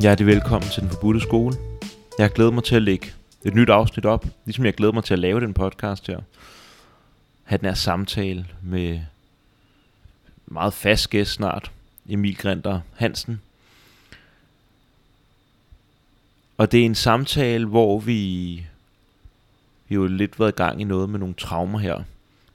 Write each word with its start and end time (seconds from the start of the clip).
Hjertelig 0.00 0.26
velkommen 0.26 0.70
til 0.70 0.82
Den 0.82 0.90
Forbudte 0.90 1.20
Skole. 1.20 1.56
Jeg 2.18 2.30
glæder 2.30 2.50
mig 2.50 2.64
til 2.64 2.76
at 2.76 2.82
lægge 2.82 3.12
et 3.44 3.54
nyt 3.54 3.70
afsnit 3.70 4.06
op, 4.06 4.26
ligesom 4.44 4.64
jeg 4.64 4.74
glæder 4.74 4.92
mig 4.92 5.04
til 5.04 5.14
at 5.14 5.18
lave 5.18 5.40
den 5.40 5.54
podcast 5.54 6.06
her. 6.06 6.18
Have 7.44 7.58
den 7.58 7.66
her 7.66 7.74
samtale 7.74 8.46
med 8.62 9.00
meget 10.46 10.74
fast 10.74 11.10
gæst 11.10 11.32
snart, 11.32 11.70
Emil 12.08 12.36
Grinter 12.36 12.80
Hansen. 12.96 13.40
Og 16.56 16.72
det 16.72 16.80
er 16.80 16.84
en 16.84 16.94
samtale, 16.94 17.66
hvor 17.66 18.00
vi, 18.00 18.54
vi 19.88 19.94
jo 19.94 20.06
lidt 20.06 20.40
været 20.40 20.52
i 20.52 20.56
gang 20.56 20.80
i 20.80 20.84
noget 20.84 21.10
med 21.10 21.18
nogle 21.18 21.34
traumer 21.34 21.78
her. 21.78 22.02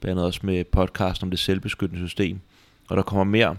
Blandt 0.00 0.10
andet 0.10 0.26
også 0.26 0.40
med 0.42 0.64
podcast 0.64 1.22
om 1.22 1.30
det 1.30 1.38
selvbeskyttende 1.38 2.08
system. 2.08 2.40
Og 2.88 2.96
der 2.96 3.02
kommer 3.02 3.24
mere 3.24 3.56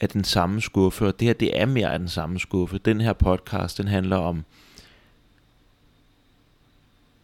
af 0.00 0.08
den 0.08 0.24
samme 0.24 0.60
skuffe, 0.60 1.06
og 1.06 1.20
det 1.20 1.26
her 1.26 1.34
det 1.34 1.60
er 1.60 1.66
mere 1.66 1.92
af 1.92 1.98
den 1.98 2.08
samme 2.08 2.38
skuffe. 2.38 2.78
Den 2.78 3.00
her 3.00 3.12
podcast, 3.12 3.78
den 3.78 3.88
handler 3.88 4.16
om 4.16 4.44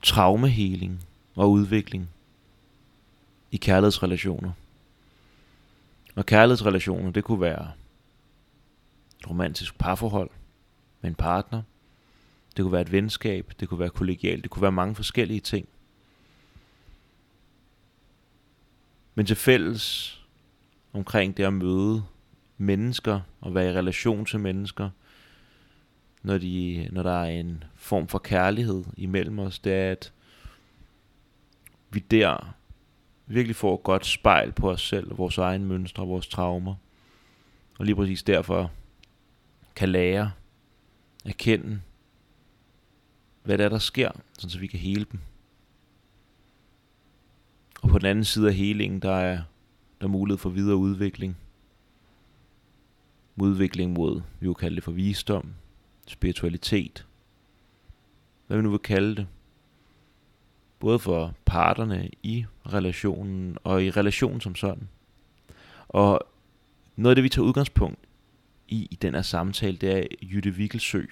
traumeheling 0.02 1.06
og 1.34 1.50
udvikling 1.50 2.08
i 3.50 3.56
kærlighedsrelationer. 3.56 4.52
Og 6.14 6.26
kærlighedsrelationer, 6.26 7.10
det 7.10 7.24
kunne 7.24 7.40
være 7.40 7.72
et 9.20 9.30
romantisk 9.30 9.78
parforhold 9.78 10.30
med 11.00 11.10
en 11.10 11.14
partner. 11.14 11.62
Det 12.56 12.62
kunne 12.62 12.72
være 12.72 12.80
et 12.80 12.92
venskab, 12.92 13.52
det 13.60 13.68
kunne 13.68 13.80
være 13.80 13.90
kollegialt, 13.90 14.42
det 14.42 14.50
kunne 14.50 14.62
være 14.62 14.72
mange 14.72 14.94
forskellige 14.94 15.40
ting. 15.40 15.68
Men 19.14 19.26
til 19.26 19.36
fælles 19.36 20.12
omkring 20.92 21.36
det 21.36 21.44
at 21.44 21.52
møde 21.52 22.02
mennesker 22.58 23.20
og 23.40 23.54
være 23.54 23.70
i 23.70 23.72
relation 23.72 24.24
til 24.26 24.40
mennesker, 24.40 24.90
når, 26.22 26.38
de, 26.38 26.88
når 26.92 27.02
der 27.02 27.22
er 27.22 27.30
en 27.40 27.64
form 27.74 28.08
for 28.08 28.18
kærlighed 28.18 28.84
imellem 28.96 29.38
os, 29.38 29.58
det 29.58 29.72
er, 29.72 29.92
at 29.92 30.12
vi 31.90 31.98
der 31.98 32.54
virkelig 33.26 33.56
får 33.56 33.74
et 33.74 33.82
godt 33.82 34.06
spejl 34.06 34.52
på 34.52 34.70
os 34.70 34.88
selv, 34.88 35.18
vores 35.18 35.38
egne 35.38 35.64
mønstre 35.64 36.02
og 36.02 36.08
vores 36.08 36.28
traumer. 36.28 36.74
Og 37.78 37.84
lige 37.84 37.96
præcis 37.96 38.22
derfor 38.22 38.70
kan 39.76 39.88
lære, 39.88 40.32
erkende, 41.24 41.80
hvad 43.42 43.58
det 43.58 43.64
er, 43.64 43.68
der 43.68 43.78
sker, 43.78 44.10
så 44.38 44.58
vi 44.58 44.66
kan 44.66 44.80
hele 44.80 45.06
dem. 45.12 45.20
Og 47.82 47.88
på 47.88 47.98
den 47.98 48.06
anden 48.06 48.24
side 48.24 48.48
af 48.48 48.54
helingen, 48.54 49.00
der 49.00 49.14
er 49.14 49.42
der 50.00 50.06
er 50.06 50.10
mulighed 50.10 50.38
for 50.38 50.50
videre 50.50 50.76
udvikling 50.76 51.36
udvikling 53.36 53.92
mod, 53.92 54.22
vi 54.40 54.46
vil 54.46 54.54
kalde 54.54 54.76
det 54.76 54.84
for 54.84 54.92
visdom, 54.92 55.54
spiritualitet, 56.06 57.06
hvad 58.46 58.56
vi 58.56 58.62
nu 58.62 58.70
vil 58.70 58.78
kalde 58.78 59.16
det. 59.16 59.26
Både 60.78 60.98
for 60.98 61.34
parterne 61.44 62.10
i 62.22 62.46
relationen 62.66 63.58
og 63.64 63.84
i 63.84 63.90
relationen 63.90 64.40
som 64.40 64.54
sådan. 64.54 64.88
Og 65.88 66.20
noget 66.96 67.10
af 67.10 67.14
det, 67.14 67.24
vi 67.24 67.28
tager 67.28 67.46
udgangspunkt 67.46 67.98
i 68.68 68.88
i 68.90 68.94
den 68.94 69.14
her 69.14 69.22
samtale, 69.22 69.76
det 69.76 69.98
er 69.98 70.06
Jytte 70.22 70.50
Wikkelsø, 70.50 71.02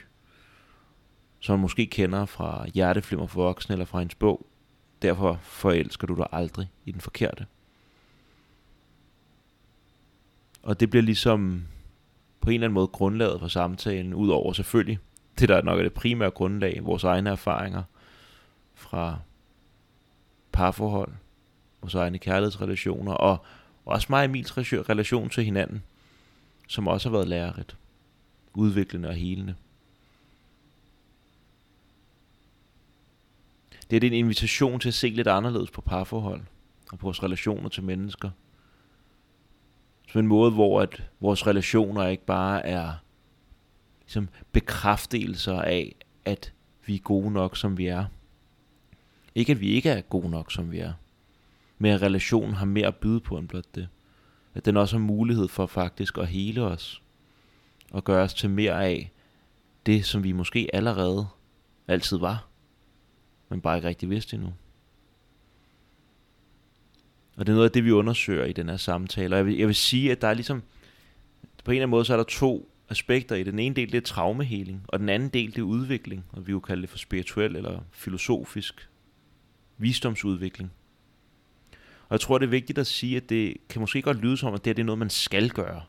som 1.40 1.52
man 1.52 1.60
måske 1.60 1.86
kender 1.86 2.26
fra 2.26 2.66
Hjerteflimmer 2.74 3.26
for 3.26 3.42
voksne 3.42 3.72
eller 3.72 3.84
fra 3.84 3.98
hendes 3.98 4.14
bog. 4.14 4.46
Derfor 5.02 5.40
forelsker 5.42 6.06
du 6.06 6.14
dig 6.14 6.26
aldrig 6.32 6.70
i 6.84 6.92
den 6.92 7.00
forkerte. 7.00 7.46
Og 10.62 10.80
det 10.80 10.90
bliver 10.90 11.02
ligesom 11.02 11.62
på 12.44 12.50
en 12.50 12.54
eller 12.54 12.66
anden 12.66 12.74
måde 12.74 12.86
grundlaget 12.86 13.40
for 13.40 13.48
samtalen, 13.48 14.14
udover 14.14 14.52
selvfølgelig 14.52 14.98
det, 15.38 15.48
der 15.48 15.62
nok 15.62 15.78
er 15.78 15.82
det 15.82 15.92
primære 15.92 16.30
grundlag, 16.30 16.80
vores 16.82 17.04
egne 17.04 17.30
erfaringer 17.30 17.82
fra 18.74 19.18
parforhold, 20.52 21.12
vores 21.82 21.94
egne 21.94 22.18
kærlighedsrelationer, 22.18 23.12
og 23.12 23.44
også 23.84 24.06
mig 24.10 24.18
og 24.18 24.24
Emils 24.24 24.58
relation 24.58 25.30
til 25.30 25.44
hinanden, 25.44 25.82
som 26.68 26.88
også 26.88 27.08
har 27.08 27.16
været 27.16 27.28
lærerigt, 27.28 27.76
udviklende 28.54 29.08
og 29.08 29.14
helende. 29.14 29.54
Det 33.90 34.04
er 34.04 34.06
en 34.06 34.12
invitation 34.12 34.80
til 34.80 34.88
at 34.88 34.94
se 34.94 35.08
lidt 35.08 35.28
anderledes 35.28 35.70
på 35.70 35.80
parforhold 35.80 36.40
og 36.92 36.98
på 36.98 37.06
vores 37.06 37.22
relationer 37.22 37.68
til 37.68 37.82
mennesker– 37.82 38.30
som 40.14 40.20
en 40.20 40.26
måde, 40.26 40.50
hvor 40.50 40.80
at 40.80 41.02
vores 41.20 41.46
relationer 41.46 42.06
ikke 42.06 42.24
bare 42.24 42.66
er 42.66 42.92
ligesom 44.00 44.28
bekræftelser 44.52 45.60
af, 45.60 45.94
at 46.24 46.52
vi 46.86 46.94
er 46.94 46.98
gode 46.98 47.30
nok, 47.30 47.56
som 47.56 47.78
vi 47.78 47.86
er. 47.86 48.04
Ikke 49.34 49.52
at 49.52 49.60
vi 49.60 49.68
ikke 49.68 49.90
er 49.90 50.00
gode 50.00 50.30
nok, 50.30 50.52
som 50.52 50.72
vi 50.72 50.78
er. 50.78 50.92
Men 51.78 51.92
at 51.92 52.02
relationen 52.02 52.54
har 52.54 52.66
mere 52.66 52.86
at 52.86 52.96
byde 52.96 53.20
på 53.20 53.38
end 53.38 53.48
blot 53.48 53.74
det. 53.74 53.88
At 54.54 54.64
den 54.64 54.76
også 54.76 54.96
har 54.96 55.04
mulighed 55.04 55.48
for 55.48 55.66
faktisk 55.66 56.18
at 56.18 56.28
hele 56.28 56.62
os. 56.62 57.02
Og 57.90 58.04
gøre 58.04 58.22
os 58.22 58.34
til 58.34 58.50
mere 58.50 58.84
af 58.84 59.12
det, 59.86 60.04
som 60.04 60.24
vi 60.24 60.32
måske 60.32 60.70
allerede 60.72 61.26
altid 61.88 62.16
var. 62.16 62.46
Men 63.48 63.60
bare 63.60 63.76
ikke 63.76 63.88
rigtig 63.88 64.10
vidste 64.10 64.36
endnu. 64.36 64.52
Og 67.36 67.46
det 67.46 67.52
er 67.52 67.56
noget 67.56 67.68
af 67.68 67.72
det, 67.72 67.84
vi 67.84 67.90
undersøger 67.90 68.44
i 68.44 68.52
den 68.52 68.68
her 68.68 68.76
samtale. 68.76 69.34
Og 69.34 69.38
jeg 69.38 69.46
vil, 69.46 69.56
jeg 69.56 69.66
vil 69.66 69.74
sige, 69.74 70.12
at 70.12 70.20
der 70.20 70.28
er 70.28 70.34
ligesom, 70.34 70.62
på 71.64 71.70
en 71.70 71.74
eller 71.74 71.82
anden 71.82 71.90
måde, 71.90 72.04
så 72.04 72.12
er 72.12 72.16
der 72.16 72.24
to 72.24 72.70
aspekter 72.88 73.36
i 73.36 73.38
det. 73.38 73.46
Den 73.46 73.58
ene 73.58 73.74
del, 73.74 73.92
det 73.92 73.98
er 73.98 74.02
traumeheling, 74.02 74.84
og 74.88 74.98
den 74.98 75.08
anden 75.08 75.28
del, 75.28 75.50
det 75.50 75.58
er 75.58 75.62
udvikling, 75.62 76.24
og 76.32 76.46
vi 76.46 76.52
jo 76.52 76.60
kalde 76.60 76.82
det 76.82 76.90
for 76.90 76.98
spirituel 76.98 77.56
eller 77.56 77.80
filosofisk 77.92 78.88
visdomsudvikling. 79.78 80.72
Og 82.08 82.10
jeg 82.10 82.20
tror, 82.20 82.38
det 82.38 82.46
er 82.46 82.50
vigtigt 82.50 82.78
at 82.78 82.86
sige, 82.86 83.16
at 83.16 83.28
det 83.28 83.56
kan 83.68 83.80
måske 83.80 84.02
godt 84.02 84.20
lyde 84.20 84.36
som, 84.36 84.54
at 84.54 84.64
det, 84.64 84.70
her, 84.70 84.74
det 84.74 84.82
er 84.82 84.86
noget, 84.86 84.98
man 84.98 85.10
skal 85.10 85.50
gøre. 85.50 85.82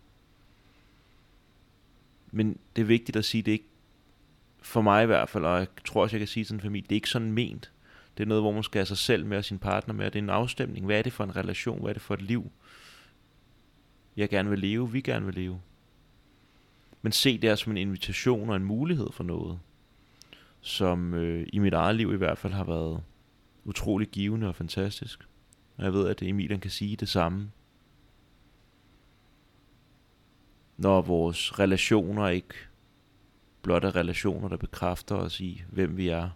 Men 2.31 2.57
det 2.75 2.81
er 2.81 2.85
vigtigt 2.85 3.15
at 3.15 3.25
sige, 3.25 3.39
at 3.39 3.45
det 3.45 3.51
ikke, 3.51 3.65
for 4.61 4.81
mig 4.81 5.03
i 5.03 5.05
hvert 5.05 5.29
fald, 5.29 5.45
og 5.45 5.59
jeg 5.59 5.67
tror 5.85 6.01
også, 6.01 6.15
jeg 6.15 6.19
kan 6.19 6.27
sige 6.27 6.45
sådan 6.45 6.57
en 6.57 6.61
familie, 6.61 6.87
det 6.89 6.91
er 6.91 6.97
ikke 6.97 7.09
sådan 7.09 7.31
ment. 7.31 7.71
Det 8.17 8.23
er 8.23 8.27
noget, 8.27 8.43
hvor 8.43 8.51
man 8.51 8.63
skal 8.63 8.79
have 8.79 8.85
sig 8.85 8.97
selv 8.97 9.25
med 9.25 9.37
og 9.37 9.45
sin 9.45 9.59
partner 9.59 9.93
med, 9.93 10.05
og 10.05 10.13
det 10.13 10.19
er 10.19 10.23
en 10.23 10.29
afstemning. 10.29 10.85
Hvad 10.85 10.97
er 10.97 11.01
det 11.01 11.13
for 11.13 11.23
en 11.23 11.35
relation? 11.35 11.79
Hvad 11.79 11.89
er 11.89 11.93
det 11.93 12.01
for 12.01 12.13
et 12.13 12.21
liv? 12.21 12.51
Jeg 14.17 14.29
gerne 14.29 14.49
vil 14.49 14.59
leve, 14.59 14.91
vi 14.91 15.01
gerne 15.01 15.25
vil 15.25 15.35
leve. 15.35 15.61
Men 17.01 17.11
se 17.11 17.37
det 17.37 17.59
som 17.59 17.71
en 17.71 17.77
invitation 17.77 18.49
og 18.49 18.55
en 18.55 18.65
mulighed 18.65 19.11
for 19.11 19.23
noget, 19.23 19.59
som 20.61 21.13
øh, 21.13 21.47
i 21.53 21.59
mit 21.59 21.73
eget 21.73 21.95
liv 21.95 22.13
i 22.13 22.17
hvert 22.17 22.37
fald 22.37 22.53
har 22.53 22.63
været 22.63 23.03
utrolig 23.65 24.07
givende 24.07 24.47
og 24.47 24.55
fantastisk. 24.55 25.27
Og 25.77 25.83
jeg 25.83 25.93
ved, 25.93 26.07
at 26.07 26.21
Emil 26.21 26.59
kan 26.59 26.71
sige 26.71 26.95
det 26.95 27.09
samme. 27.09 27.51
Når 30.77 31.01
vores 31.01 31.59
relationer 31.59 32.27
ikke 32.27 32.53
blot 33.61 33.83
er 33.83 33.95
relationer, 33.95 34.47
der 34.47 34.57
bekræfter 34.57 35.15
os 35.15 35.39
i, 35.39 35.63
hvem 35.69 35.97
vi 35.97 36.07
er, 36.07 36.29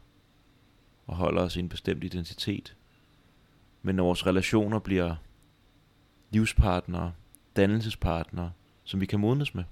og 1.10 1.16
holder 1.16 1.42
os 1.42 1.56
i 1.56 1.60
en 1.60 1.70
bestemt 1.70 2.04
identitet. 2.04 2.76
Men 3.82 3.96
når 3.96 4.04
vores 4.04 4.26
relationer 4.26 4.80
bliver 4.80 5.16
livspartnere, 6.30 7.14
dannelsespartnere, 7.56 8.52
som 8.84 9.02
vi 9.02 9.06
kan 9.06 9.20
modnes 9.20 9.56
med. 9.56 9.64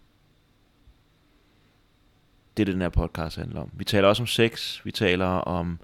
Det 2.57 2.63
er 2.63 2.65
det, 2.65 2.73
den 2.73 2.81
her 2.81 2.89
podcast 2.89 3.37
handler 3.37 3.61
om. 3.61 3.71
Vi 3.73 3.83
taler 3.83 4.07
også 4.07 4.23
om 4.23 4.27
sex, 4.27 4.85
vi 4.85 4.91
taler 4.91 5.25
om 5.25 5.79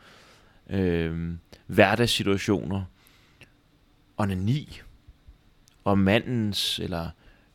øh, 0.69 1.33
hverdagssituationer, 1.67 2.83
onani, 4.17 4.81
om 5.85 5.97
mandens 5.97 6.79
eller 6.79 7.09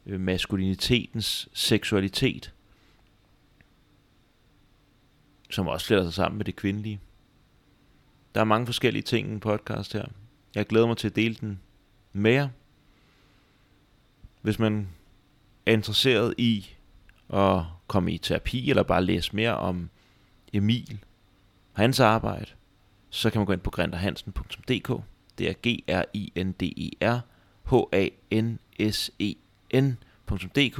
øh, 0.06 0.21
maskulinitetens 0.21 1.49
seksualitet, 1.53 2.55
som 5.50 5.69
også 5.69 5.87
fletter 5.87 6.05
sig 6.05 6.15
sammen 6.15 6.39
med 6.39 6.45
det 6.45 6.56
kvindelige. 6.56 7.00
Der 8.38 8.43
er 8.43 8.46
mange 8.46 8.67
forskellige 8.67 9.02
ting 9.02 9.29
i 9.29 9.32
en 9.32 9.40
podcast 9.40 9.93
her. 9.93 10.05
Jeg 10.55 10.67
glæder 10.67 10.87
mig 10.87 10.96
til 10.96 11.08
at 11.08 11.17
dele 11.17 11.35
den 11.35 11.61
med 12.12 12.32
jer. 12.32 12.49
Hvis 14.43 14.58
man 14.58 14.88
er 15.67 15.73
interesseret 15.73 16.35
i 16.38 16.67
at 17.32 17.61
komme 17.87 18.12
i 18.12 18.19
terapi, 18.19 18.70
eller 18.70 18.82
bare 18.82 19.05
læse 19.05 19.37
mere 19.37 19.56
om 19.56 19.90
Emil 20.52 20.99
og 21.75 21.81
hans 21.81 22.00
arbejde, 22.00 22.46
så 23.11 23.31
kan 23.31 23.38
man 23.38 23.46
gå 23.46 23.52
ind 23.52 23.61
på 23.61 23.70
grinderhansen.dk. 23.70 25.02
Det 25.38 25.49
er 25.49 25.55
g 25.67 25.82
r 25.88 26.05
i 26.12 26.32
n 26.37 26.52
d 26.52 26.62
e 26.62 26.90
r 27.02 27.20
h 27.64 27.75
a 27.93 28.08
n 28.35 28.58
s 28.90 29.11
e 29.19 29.35
n.dk. 29.75 30.79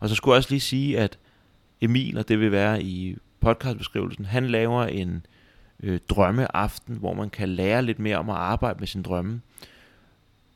Og 0.00 0.08
så 0.08 0.14
skulle 0.14 0.32
jeg 0.32 0.38
også 0.38 0.50
lige 0.50 0.60
sige, 0.60 0.98
at 0.98 1.18
Emil, 1.80 2.18
og 2.18 2.28
det 2.28 2.40
vil 2.40 2.52
være 2.52 2.82
i 2.82 3.16
podcastbeskrivelsen, 3.40 4.24
han 4.24 4.46
laver 4.46 4.84
en 4.84 5.26
øh, 5.82 6.00
drømmeaften, 6.08 6.96
hvor 6.96 7.14
man 7.14 7.30
kan 7.30 7.48
lære 7.48 7.82
lidt 7.82 7.98
mere 7.98 8.16
om 8.16 8.30
at 8.30 8.36
arbejde 8.36 8.78
med 8.78 8.86
sin 8.86 9.02
drømme. 9.02 9.40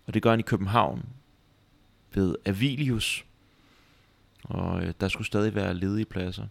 Og 0.07 0.15
det 0.15 0.23
gør 0.23 0.31
han 0.31 0.41
i 0.41 0.43
København 0.43 1.05
ved 2.15 2.37
Avilius. 2.47 3.25
Og 4.45 4.83
øh, 4.83 4.93
der 5.01 5.09
skulle 5.09 5.27
stadig 5.27 5.55
være 5.55 5.75
ledige 5.75 6.05
pladser. 6.05 6.47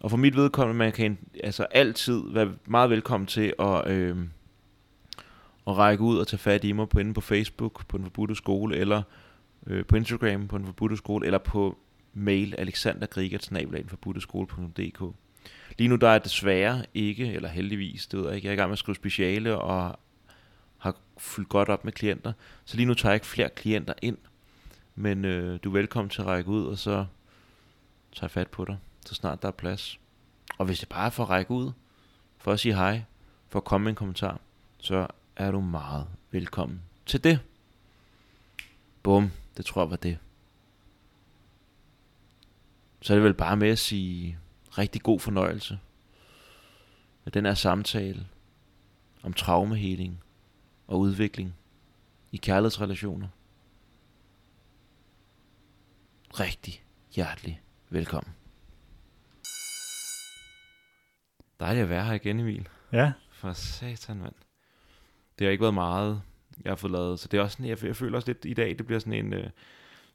Og 0.00 0.10
for 0.10 0.16
mit 0.16 0.36
vedkommende, 0.36 0.78
man 0.78 0.92
kan 0.92 1.18
altså 1.44 1.64
altid 1.64 2.22
være 2.32 2.52
meget 2.66 2.90
velkommen 2.90 3.26
til 3.26 3.54
at, 3.58 3.90
øh, 3.90 4.16
at 5.66 5.76
række 5.76 6.04
ud 6.04 6.18
og 6.18 6.26
tage 6.26 6.38
fat 6.38 6.64
i 6.64 6.72
mig 6.72 6.88
på 6.88 6.98
inde 6.98 7.14
på 7.14 7.20
Facebook, 7.20 7.86
på 7.86 7.96
den 7.96 8.04
forbudte 8.04 8.34
skole, 8.34 8.76
eller 8.76 9.02
øh, 9.66 9.86
på 9.86 9.96
Instagram 9.96 10.48
på 10.48 10.58
den 10.58 10.66
forbudte 10.66 10.96
skole, 10.96 11.26
eller 11.26 11.38
på 11.38 11.78
mail 12.14 12.54
alexandergrigert.dk. 12.58 15.14
Lige 15.78 15.88
nu 15.88 15.96
der 15.96 16.08
er 16.08 16.18
desværre 16.18 16.84
ikke, 16.94 17.32
eller 17.32 17.48
heldigvis, 17.48 18.06
det 18.06 18.18
ved 18.18 18.26
jeg 18.26 18.36
ikke, 18.36 18.46
jeg 18.46 18.50
er 18.50 18.54
i 18.54 18.56
gang 18.56 18.68
med 18.68 18.72
at 18.74 18.78
skrive 18.78 18.96
speciale 18.96 19.58
og 19.58 19.98
har 20.78 20.96
fyldt 21.18 21.48
godt 21.48 21.68
op 21.68 21.84
med 21.84 21.92
klienter. 21.92 22.32
Så 22.64 22.76
lige 22.76 22.86
nu 22.86 22.94
tager 22.94 23.10
jeg 23.10 23.16
ikke 23.16 23.26
flere 23.26 23.48
klienter 23.48 23.94
ind, 24.02 24.18
men 24.94 25.24
øh, 25.24 25.60
du 25.64 25.68
er 25.68 25.72
velkommen 25.72 26.10
til 26.10 26.20
at 26.20 26.26
række 26.26 26.50
ud, 26.50 26.66
og 26.66 26.78
så 26.78 27.06
tager 28.12 28.24
jeg 28.24 28.30
fat 28.30 28.48
på 28.48 28.64
dig, 28.64 28.78
så 29.06 29.14
snart 29.14 29.42
der 29.42 29.48
er 29.48 29.52
plads. 29.52 29.98
Og 30.58 30.66
hvis 30.66 30.78
det 30.78 30.88
bare 30.88 31.06
er 31.06 31.10
for 31.10 31.22
at 31.22 31.30
række 31.30 31.50
ud, 31.50 31.72
for 32.38 32.52
at 32.52 32.60
sige 32.60 32.74
hej, 32.74 33.02
for 33.48 33.58
at 33.58 33.64
komme 33.64 33.84
med 33.84 33.92
en 33.92 33.96
kommentar, 33.96 34.40
så 34.78 35.06
er 35.36 35.50
du 35.50 35.60
meget 35.60 36.06
velkommen 36.30 36.80
til 37.06 37.24
det. 37.24 37.40
Bum, 39.02 39.30
det 39.56 39.64
tror 39.64 39.82
jeg 39.82 39.90
var 39.90 39.96
det. 39.96 40.18
Så 43.00 43.12
er 43.12 43.16
det 43.16 43.24
vel 43.24 43.34
bare 43.34 43.56
med 43.56 43.68
at 43.68 43.78
sige 43.78 44.38
rigtig 44.78 45.02
god 45.02 45.20
fornøjelse 45.20 45.78
med 47.24 47.32
den 47.32 47.44
her 47.44 47.54
samtale 47.54 48.26
om 49.22 49.32
traumeheling 49.32 50.22
og 50.86 50.98
udvikling 50.98 51.54
i 52.32 52.36
kærlighedsrelationer. 52.36 53.28
Rigtig 56.40 56.84
hjertelig 57.14 57.60
velkommen. 57.90 58.34
Dejligt 61.60 61.82
at 61.82 61.88
være 61.88 62.04
her 62.04 62.12
igen, 62.12 62.40
Emil. 62.40 62.68
Ja. 62.92 63.12
For 63.30 63.52
satan, 63.52 64.16
mand. 64.16 64.34
Det 65.38 65.44
har 65.44 65.50
ikke 65.50 65.62
været 65.62 65.74
meget, 65.74 66.22
jeg 66.64 66.70
har 66.70 66.76
fået 66.76 66.90
lavet. 66.90 67.18
Så 67.18 67.28
det 67.28 67.38
er 67.38 67.42
også 67.42 67.54
sådan, 67.54 67.66
jeg, 67.66 67.84
jeg 67.84 67.96
føler 67.96 68.16
også 68.16 68.28
lidt 68.28 68.44
i 68.44 68.54
dag, 68.54 68.78
det 68.78 68.86
bliver 68.86 68.98
sådan 68.98 69.12
en, 69.12 69.32
øh, 69.32 69.50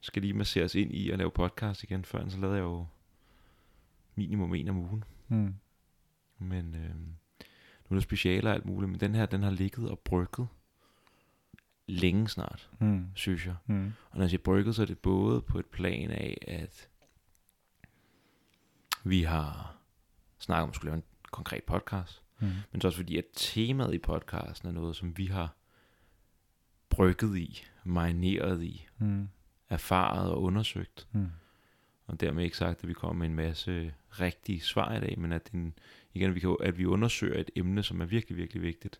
skal 0.01 0.21
lige 0.21 0.33
masseres 0.33 0.75
ind 0.75 0.91
i 0.91 1.11
at 1.11 1.17
lave 1.17 1.31
podcast 1.31 1.83
igen. 1.83 2.05
Før 2.05 2.29
så 2.29 2.37
lavede 2.37 2.57
jeg 2.57 2.63
jo 2.63 2.85
minimum 4.17 4.53
en 4.55 4.67
om 4.67 4.77
ugen. 4.77 5.03
Mm. 5.27 5.55
Men 6.39 6.75
øh, 6.75 6.95
nu 6.95 7.89
er 7.89 7.93
der 7.95 7.99
specialer 7.99 8.49
og 8.49 8.55
alt 8.55 8.65
muligt, 8.65 8.91
men 8.91 8.99
den 8.99 9.15
her, 9.15 9.25
den 9.25 9.43
har 9.43 9.51
ligget 9.51 9.89
og 9.89 9.99
brygget 9.99 10.47
længe 11.87 12.27
snart, 12.27 12.69
Mm. 12.79 13.05
synes 13.15 13.45
jeg. 13.45 13.55
Mm. 13.65 13.93
Og 14.09 14.17
når 14.17 14.23
jeg 14.23 14.29
siger 14.29 14.41
brygget, 14.43 14.75
så 14.75 14.81
er 14.81 14.85
det 14.85 14.99
både 14.99 15.41
på 15.41 15.59
et 15.59 15.65
plan 15.65 16.11
af, 16.11 16.37
at 16.47 16.89
vi 19.03 19.23
har 19.23 19.75
snakket 20.39 20.63
om 20.63 20.69
at 20.69 20.75
skulle 20.75 20.89
lave 20.91 20.97
en 20.97 21.03
konkret 21.31 21.63
podcast, 21.63 22.23
Mm. 22.39 22.47
men 22.71 22.81
så 22.81 22.87
også 22.87 22.97
fordi, 22.97 23.17
at 23.17 23.25
temaet 23.35 23.93
i 23.93 23.97
podcasten 23.97 24.67
er 24.67 24.71
noget, 24.73 24.95
som 24.95 25.17
vi 25.17 25.25
har 25.25 25.55
brygget 26.89 27.37
i, 27.37 27.63
marineret 27.83 28.63
i, 28.63 28.87
Mm. 28.97 29.29
erfaret 29.69 30.31
og 30.31 30.41
undersøgt. 30.41 31.07
Mm. 31.11 31.27
Og 32.07 32.21
dermed 32.21 32.43
ikke 32.43 32.57
sagt, 32.57 32.83
at 32.83 32.87
vi 32.87 32.93
kommer 32.93 33.19
med 33.19 33.27
en 33.27 33.35
masse 33.35 33.93
rigtige 34.11 34.61
svar 34.61 34.95
i 34.95 34.99
dag, 34.99 35.19
men 35.19 35.31
at, 35.31 35.51
den, 35.51 35.73
igen, 36.13 36.35
vi 36.35 36.39
kan, 36.39 36.57
at 36.59 36.77
vi 36.77 36.85
undersøger 36.85 37.39
et 37.39 37.49
emne, 37.55 37.83
som 37.83 38.01
er 38.01 38.05
virkelig, 38.05 38.37
virkelig 38.37 38.61
vigtigt, 38.61 38.99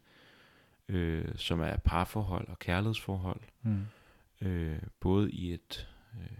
øh, 0.89 1.25
som 1.36 1.59
er 1.59 1.77
parforhold 1.77 2.48
og 2.48 2.59
kærlighedsforhold, 2.59 3.42
Mm. 3.62 3.86
øh, 4.42 4.80
både 5.00 5.31
i 5.31 5.54
et 5.54 5.88
øh, 6.13 6.38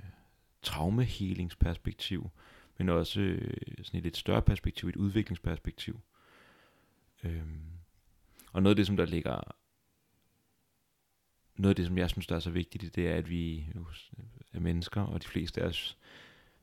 traumehelingsperspektiv, 0.62 2.30
men 2.78 2.90
også 2.90 3.22
øh, 3.22 3.58
sådan 3.84 3.98
et 3.98 4.04
lidt 4.04 4.18
større 4.18 4.42
perspektiv, 4.42 4.90
et 4.90 4.96
udviklingsperspektiv. 4.96 6.02
Øhm, 7.24 7.62
og 8.52 8.64
noget 8.64 8.72
af 8.72 8.75
det, 8.75 8.88
som 8.88 8.98
der 8.98 9.06
ligger, 9.06 9.56
noget 11.56 11.69
af 11.69 11.75
det, 11.75 11.86
som 11.86 11.98
jeg 11.98 12.10
synes, 12.10 12.28
der 12.28 12.36
er 12.36 12.40
så 12.40 12.52
vigtigt, 12.52 12.96
det 12.96 13.08
er, 13.08 13.16
at 13.16 13.30
vi 13.30 13.68
er 14.54 14.60
mennesker, 14.60 15.02
og 15.02 15.24
de 15.24 15.28
fleste 15.28 15.62
af 15.62 15.68
os 15.68 15.98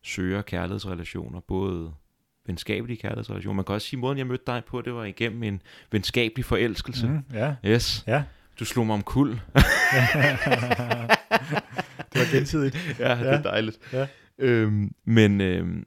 søger 0.04 0.42
kærlighedsrelationer, 0.42 1.40
både 1.40 1.92
venskabelige 2.46 2.96
kærlighedsrelationer. 2.96 3.54
Man 3.56 3.64
kan 3.64 3.74
også 3.74 3.88
sige, 3.88 3.98
at 3.98 4.00
måden 4.00 4.18
jeg 4.18 4.26
mødte 4.26 4.44
dig 4.46 4.62
på, 4.66 4.80
det 4.82 4.94
var 4.94 5.04
igennem 5.04 5.42
en 5.42 5.62
venskabelig 5.90 6.44
forelskelse. 6.44 7.06
Mm. 7.08 7.18
Ja. 7.32 7.54
Yes. 7.66 8.04
Ja. 8.06 8.22
Du 8.60 8.64
slog 8.64 8.86
mig 8.86 8.94
om 8.94 9.02
kul. 9.02 9.28
det 12.12 12.20
var 12.20 12.36
gensidigt. 12.36 12.96
ja, 12.98 13.10
det 13.18 13.26
er 13.28 13.32
Ja. 13.32 13.42
dejligt. 13.42 13.78
Ja. 13.92 14.06
Øhm, 14.38 14.94
men 15.04 15.40
øhm, 15.40 15.86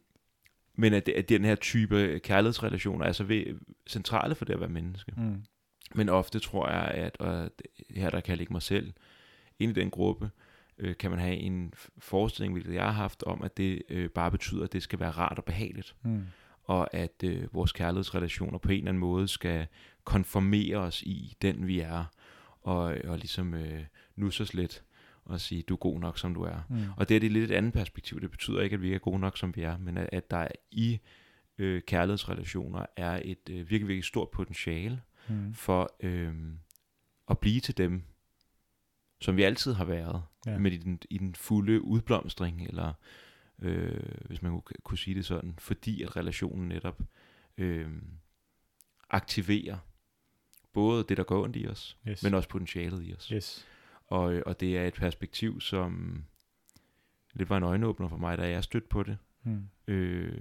men 0.80 0.94
at, 0.94 1.10
at 1.10 1.30
den 1.30 1.46
her 1.46 1.56
type 1.56 2.20
kærlighedsrelationer 2.24 3.06
er 3.06 3.12
så 3.12 3.24
ved, 3.24 3.46
centrale 3.88 4.36
for 4.36 4.46
det 4.46 4.54
at 4.54 4.60
være 4.60 4.70
menneske. 4.70 5.12
Mm. 5.18 5.42
Men 5.96 6.10
ofte 6.10 6.40
tror 6.40 6.70
jeg, 6.70 6.82
at 6.88 7.18
og 7.20 7.50
her 7.96 8.10
der 8.10 8.20
kan 8.20 8.30
jeg 8.32 8.38
lægge 8.38 8.54
mig 8.54 8.62
selv 8.62 8.94
ind 9.60 9.78
i 9.78 9.80
den 9.82 9.90
gruppe, 9.90 10.30
øh, 10.80 10.98
kan 10.98 11.12
man 11.12 11.20
have 11.20 11.36
en 11.36 11.74
forestilling, 11.98 12.54
hvilket 12.54 12.74
jeg 12.74 12.84
har 12.84 12.92
haft, 12.92 13.24
om 13.24 13.42
at 13.42 13.58
det 13.58 13.82
øh, 13.90 14.10
bare 14.10 14.32
betyder, 14.32 14.64
at 14.64 14.74
det 14.74 14.84
skal 14.84 15.00
være 15.00 15.12
rart 15.12 15.38
og 15.38 15.46
behageligt. 15.46 15.96
Mm. 16.04 16.24
Og 16.64 16.94
at 16.94 17.24
øh, 17.24 17.54
vores 17.54 17.72
kærlighedsrelationer 17.72 18.58
på 18.58 18.72
en 18.72 18.78
eller 18.78 18.90
anden 18.90 19.00
måde 19.00 19.28
skal 19.28 19.68
konformere 20.04 20.78
os 20.78 21.02
i 21.02 21.38
den, 21.42 21.68
vi 21.68 21.80
er. 21.80 22.06
Og, 22.62 22.98
og 23.04 23.18
ligesom 23.18 23.54
øh, 23.54 23.84
nusse 24.16 24.44
os 24.44 24.54
lidt 24.54 24.84
og 25.26 25.42
sige, 25.42 25.62
du 25.62 25.74
er 25.74 25.78
god 25.78 26.00
nok, 26.00 26.18
som 26.20 26.34
du 26.34 26.42
er. 26.42 26.60
Mm. 26.70 26.78
Og 26.98 27.10
det 27.10 27.16
er 27.16 27.20
det 27.20 27.32
lidt 27.32 27.52
et 27.52 27.56
andet 27.56 27.74
perspektiv. 27.74 28.22
Det 28.22 28.32
betyder 28.32 28.62
ikke, 28.62 28.74
at 28.74 28.82
vi 28.82 28.94
er 28.94 29.00
gode 29.00 29.20
nok, 29.20 29.38
som 29.38 29.56
vi 29.56 29.62
er, 29.62 29.78
men 29.78 29.98
at, 29.98 30.10
at 30.12 30.32
der 30.32 30.48
i 30.72 31.00
øh, 31.58 31.82
kærlighedsrelationer 31.82 32.86
er 32.96 33.22
et 33.26 33.50
øh, 33.50 33.56
virkelig, 33.56 33.88
virkelig 33.88 34.04
stort 34.04 34.30
potentiale 34.30 35.02
Mm. 35.30 35.54
for 35.54 35.96
øh, 36.00 36.34
at 37.30 37.40
blive 37.40 37.60
til 37.60 37.78
dem, 37.78 38.04
som 39.22 39.38
vi 39.38 39.44
altid 39.44 39.74
har 39.74 39.86
været, 39.86 40.24
Ja. 40.52 40.58
men 40.58 40.74
i 40.74 40.78
den, 40.78 41.00
i 41.10 41.18
den 41.18 41.36
fulde 41.36 41.82
udblomstring, 41.82 42.68
eller 42.68 42.94
øh, 43.62 44.02
hvis 44.26 44.42
man 44.42 44.52
kunne, 44.52 44.76
kunne 44.84 44.98
sige 44.98 45.16
det 45.16 45.26
sådan, 45.26 45.56
fordi 45.60 46.02
at 46.04 46.16
relationen 46.16 46.68
netop 46.68 47.02
øh, 47.58 47.88
aktiverer 49.10 49.78
både 50.74 51.04
det, 51.10 51.18
der 51.18 51.24
går 51.24 51.44
ondt 51.44 51.56
i 51.56 51.68
os, 51.68 51.98
Yes. 52.08 52.24
men 52.24 52.34
også 52.34 52.50
potentialet 52.50 53.08
i 53.08 53.14
os. 53.14 53.28
Yes. 53.28 53.68
Og, 54.08 54.42
og 54.46 54.60
det 54.60 54.78
er 54.78 54.88
et 54.88 54.94
perspektiv, 54.94 55.62
som 55.62 56.24
lidt 57.34 57.50
var 57.50 57.58
en 57.58 57.64
øjenåbner 57.64 58.08
for 58.08 58.18
mig, 58.18 58.38
da 58.38 58.50
jeg 58.50 58.64
stødte 58.64 58.88
på 58.88 59.04
det. 59.04 59.18
Mm. 59.44 59.68
Øh, 59.88 60.40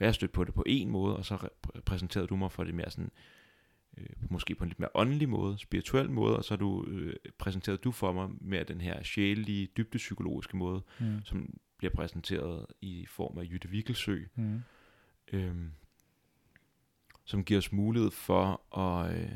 jeg 0.00 0.14
stødte 0.14 0.32
på 0.32 0.44
det 0.44 0.54
på 0.54 0.62
en 0.66 0.90
måde, 0.90 1.16
og 1.16 1.24
så 1.24 1.48
præsenterede 1.84 2.26
du 2.26 2.36
mig 2.36 2.52
for 2.52 2.64
det 2.64 2.74
mere 2.74 2.90
sådan, 2.90 3.10
øh, 3.98 4.06
måske 4.30 4.54
på 4.54 4.64
en 4.64 4.68
lidt 4.70 4.80
mere 4.80 4.90
åndelig 4.94 5.28
måde, 5.28 5.58
spirituel 5.58 6.10
måde, 6.10 6.36
og 6.36 6.44
så 6.44 6.56
du, 6.56 6.84
øh, 6.88 7.14
præsenterede 7.38 7.78
du 7.78 7.90
for 7.92 8.12
mig 8.12 8.28
mere 8.40 8.64
den 8.64 8.80
her 8.80 9.02
sjælelige, 9.02 9.66
dybdepsykologiske 9.76 10.56
måde, 10.56 10.82
Mm. 11.00 11.20
som 11.24 11.58
bliver 11.78 11.92
præsenteret 11.94 12.66
i 12.80 13.06
form 13.08 13.38
af 13.38 13.44
Jytte 13.44 13.68
Wikkelsø, 13.68 14.18
Mm. 14.34 14.60
øhm, 15.32 15.70
som 17.24 17.44
giver 17.44 17.58
os 17.58 17.72
mulighed 17.72 18.10
for 18.10 18.78
at 18.78 19.16
øh, 19.22 19.30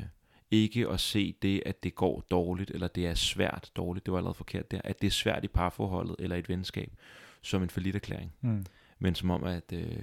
ikke 0.51 0.89
at 0.89 0.99
se 0.99 1.35
det, 1.41 1.63
at 1.65 1.83
det 1.83 1.95
går 1.95 2.21
dårligt, 2.31 2.71
eller 2.71 2.87
det 2.87 3.07
er 3.07 3.13
svært 3.13 3.71
dårligt, 3.75 4.05
det 4.05 4.11
var 4.11 4.17
allerede 4.17 4.33
forkert 4.37 4.71
der, 4.71 4.81
at 4.83 5.01
det 5.01 5.07
er 5.07 5.11
svært 5.11 5.43
i 5.43 5.47
parforholdet 5.47 6.15
eller 6.19 6.35
et 6.35 6.49
venskab, 6.49 6.93
som 7.41 7.63
en 7.63 7.69
forlitterklæring, 7.69 8.33
Mm. 8.41 8.65
men 8.99 9.15
som 9.15 9.29
om, 9.29 9.43
at 9.43 9.73
øh, 9.73 10.01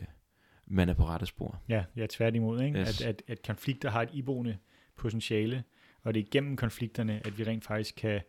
man 0.66 0.88
er 0.88 0.94
på 0.94 1.04
rette 1.04 1.26
spor. 1.26 1.62
Ja, 1.68 1.84
ja, 1.96 2.06
tværtimod. 2.10 2.60
Ikke? 2.62 2.78
Yes. 2.78 3.00
At, 3.00 3.08
at, 3.08 3.22
at 3.28 3.42
konflikter 3.46 3.90
har 3.90 4.02
et 4.02 4.08
iboende 4.12 4.58
potentiale, 4.96 5.64
og 6.02 6.14
det 6.14 6.20
er 6.20 6.26
gennem 6.30 6.56
konflikterne, 6.56 7.20
at 7.26 7.38
vi 7.38 7.44
rent 7.44 7.64
faktisk 7.64 7.94
kan, 7.94 8.20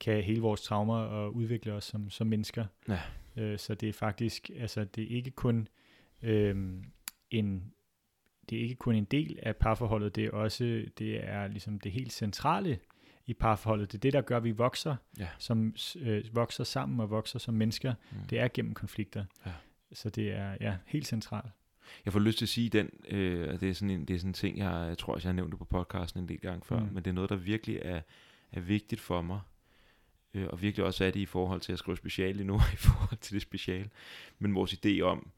kan 0.00 0.22
hele 0.22 0.40
vores 0.40 0.62
traumer 0.62 0.96
og 0.96 1.34
udvikle 1.34 1.72
os 1.72 1.84
som, 1.84 2.10
som 2.10 2.26
mennesker. 2.26 2.64
Ja. 2.88 3.00
Øh, 3.36 3.58
så 3.58 3.74
det 3.74 3.88
er 3.88 3.92
faktisk, 3.92 4.50
altså 4.60 4.84
det 4.84 5.04
er 5.04 5.16
ikke 5.16 5.30
kun 5.30 5.68
øhm, 6.22 6.84
en 7.30 7.72
det 8.50 8.58
er 8.58 8.62
ikke 8.62 8.74
kun 8.74 8.94
en 8.94 9.04
del 9.04 9.38
af 9.42 9.56
parforholdet, 9.56 10.16
det 10.16 10.24
er 10.24 10.30
også 10.30 10.84
det 10.98 11.28
er 11.28 11.46
ligesom 11.46 11.78
det 11.80 11.92
helt 11.92 12.12
centrale 12.12 12.78
i 13.26 13.34
parforholdet. 13.34 13.92
Det 13.92 13.98
er 13.98 14.00
det, 14.00 14.12
der 14.12 14.20
gør, 14.20 14.36
at 14.36 14.44
vi 14.44 14.50
vokser, 14.50 14.96
Ja. 15.18 15.28
som 15.38 15.74
øh, 15.96 16.24
vokser 16.32 16.64
sammen 16.64 17.00
og 17.00 17.10
vokser 17.10 17.38
som 17.38 17.54
mennesker. 17.54 17.94
Mm. 18.12 18.18
Det 18.30 18.38
er 18.38 18.48
gennem 18.54 18.74
konflikter. 18.74 19.24
Ja. 19.46 19.52
Så 19.92 20.10
det 20.10 20.32
er 20.32 20.56
ja, 20.60 20.76
helt 20.86 21.06
centralt. 21.06 21.50
Jeg 22.04 22.12
får 22.12 22.20
lyst 22.20 22.38
til 22.38 22.44
at 22.44 22.48
sige 22.48 22.68
den, 22.70 22.90
øh, 23.08 23.54
og 23.54 23.60
det 23.60 23.70
er 23.70 23.74
sådan 23.74 23.90
en, 23.90 24.04
det 24.04 24.14
er 24.14 24.18
sådan 24.18 24.30
en 24.30 24.34
ting, 24.34 24.58
jeg, 24.58 24.84
jeg 24.88 24.98
tror 24.98 25.14
også, 25.14 25.28
jeg 25.28 25.32
har 25.32 25.36
nævnt 25.36 25.50
det 25.50 25.58
på 25.58 25.64
podcasten 25.64 26.20
en 26.22 26.28
del 26.28 26.38
gange 26.40 26.64
før, 26.64 26.80
Mm. 26.80 26.86
men 26.86 26.96
det 26.96 27.06
er 27.06 27.12
noget, 27.14 27.30
der 27.30 27.36
virkelig 27.36 27.78
er, 27.82 28.00
er 28.52 28.60
vigtigt 28.60 29.00
for 29.00 29.22
mig, 29.22 29.40
øh, 30.34 30.46
og 30.50 30.62
virkelig 30.62 30.86
også 30.86 31.04
er 31.04 31.10
det 31.10 31.20
i 31.20 31.26
forhold 31.26 31.60
til 31.60 31.72
at 31.72 31.78
skrive 31.78 31.96
special 31.96 32.34
lige 32.36 32.46
nu, 32.46 32.54
i 32.74 32.76
forhold 32.76 33.18
til 33.18 33.34
det 33.34 33.42
special, 33.42 33.90
men 34.38 34.54
vores 34.54 34.72
idé 34.86 35.00
om 35.00 35.28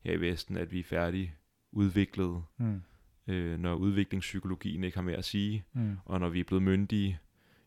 her 0.00 0.12
i 0.12 0.20
Vesten, 0.20 0.56
at 0.56 0.72
vi 0.72 0.80
er 0.80 0.84
færdig 0.84 1.34
udviklet, 1.72 2.42
Mm. 2.56 2.82
øh, 3.26 3.58
når 3.60 3.74
udviklingspsykologien 3.74 4.84
ikke 4.84 4.96
har 4.96 5.02
mere 5.02 5.16
at 5.16 5.24
sige, 5.24 5.64
Mm. 5.72 5.96
og 6.04 6.20
når 6.20 6.28
vi 6.28 6.40
er 6.40 6.44
blevet 6.44 6.62
myndige 6.62 7.18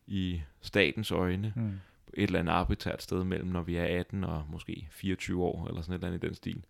i 0.06 0.40
statens 0.60 1.10
øjne, 1.10 1.52
Mm. 1.56 1.66
et 2.14 2.22
eller 2.22 2.38
andet 2.38 2.52
arbitrært 2.52 3.02
sted 3.02 3.24
mellem, 3.24 3.48
når 3.48 3.62
vi 3.62 3.76
er 3.76 3.98
18 4.00 4.24
og 4.24 4.44
måske 4.50 4.88
24 4.90 5.42
år, 5.44 5.66
eller 5.68 5.82
sådan 5.82 5.92
et 5.92 5.98
eller 5.98 6.08
andet 6.08 6.24
i 6.24 6.26
den 6.26 6.34
stil. 6.34 6.64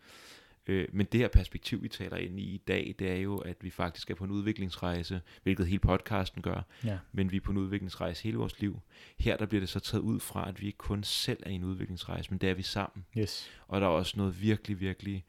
Øh, 0.70 0.88
men 0.92 1.06
det 1.12 1.20
her 1.20 1.28
perspektiv, 1.28 1.82
vi 1.82 1.88
taler 1.88 2.16
ind 2.16 2.40
i 2.40 2.42
i 2.42 2.58
dag, 2.58 2.94
det 2.98 3.10
er 3.10 3.16
jo, 3.16 3.36
at 3.36 3.56
vi 3.60 3.70
faktisk 3.70 4.10
er 4.10 4.14
på 4.14 4.24
en 4.24 4.30
udviklingsrejse, 4.30 5.20
hvilket 5.42 5.66
hele 5.66 5.78
podcasten 5.78 6.42
gør, 6.42 6.62
Ja. 6.84 6.98
men 7.12 7.32
vi 7.32 7.36
er 7.36 7.40
på 7.40 7.50
en 7.50 7.58
udviklingsrejse 7.58 8.22
hele 8.24 8.36
vores 8.38 8.60
liv. 8.60 8.80
Her 9.18 9.36
der 9.36 9.46
bliver 9.46 9.60
det 9.60 9.68
så 9.68 9.80
taget 9.80 10.02
ud 10.02 10.20
fra, 10.20 10.48
at 10.48 10.60
vi 10.60 10.66
ikke 10.66 10.78
kun 10.78 11.02
selv 11.04 11.38
er 11.46 11.50
i 11.50 11.54
en 11.54 11.64
udviklingsrejse, 11.64 12.30
men 12.30 12.38
det 12.38 12.48
er 12.50 12.54
vi 12.54 12.62
sammen. 12.62 13.06
Yes. 13.18 13.50
Og 13.68 13.80
der 13.80 13.86
er 13.86 13.90
også 13.90 14.14
noget 14.16 14.42
virkelig, 14.42 14.80
virkelig 14.80 15.24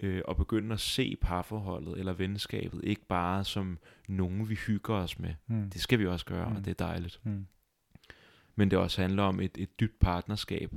øh, 0.00 0.22
at 0.28 0.36
begynde 0.36 0.72
at 0.72 0.80
se 0.80 1.16
parforholdet 1.20 1.98
eller 1.98 2.12
venskabet, 2.12 2.80
ikke 2.84 3.06
bare 3.06 3.44
som 3.44 3.78
nogen, 4.08 4.48
vi 4.48 4.54
hygger 4.54 4.94
os 4.94 5.18
med. 5.18 5.34
Mm. 5.46 5.70
Det 5.70 5.80
skal 5.80 5.98
vi 5.98 6.06
også 6.06 6.26
gøre, 6.26 6.50
mm. 6.50 6.56
Og 6.56 6.64
det 6.64 6.70
er 6.70 6.86
dejligt. 6.86 7.20
Mm. 7.24 7.46
Men 8.56 8.70
det 8.70 8.78
også 8.78 9.00
handler 9.00 9.22
om 9.22 9.40
et, 9.40 9.58
et 9.58 9.80
dybt 9.80 9.98
partnerskab 10.00 10.72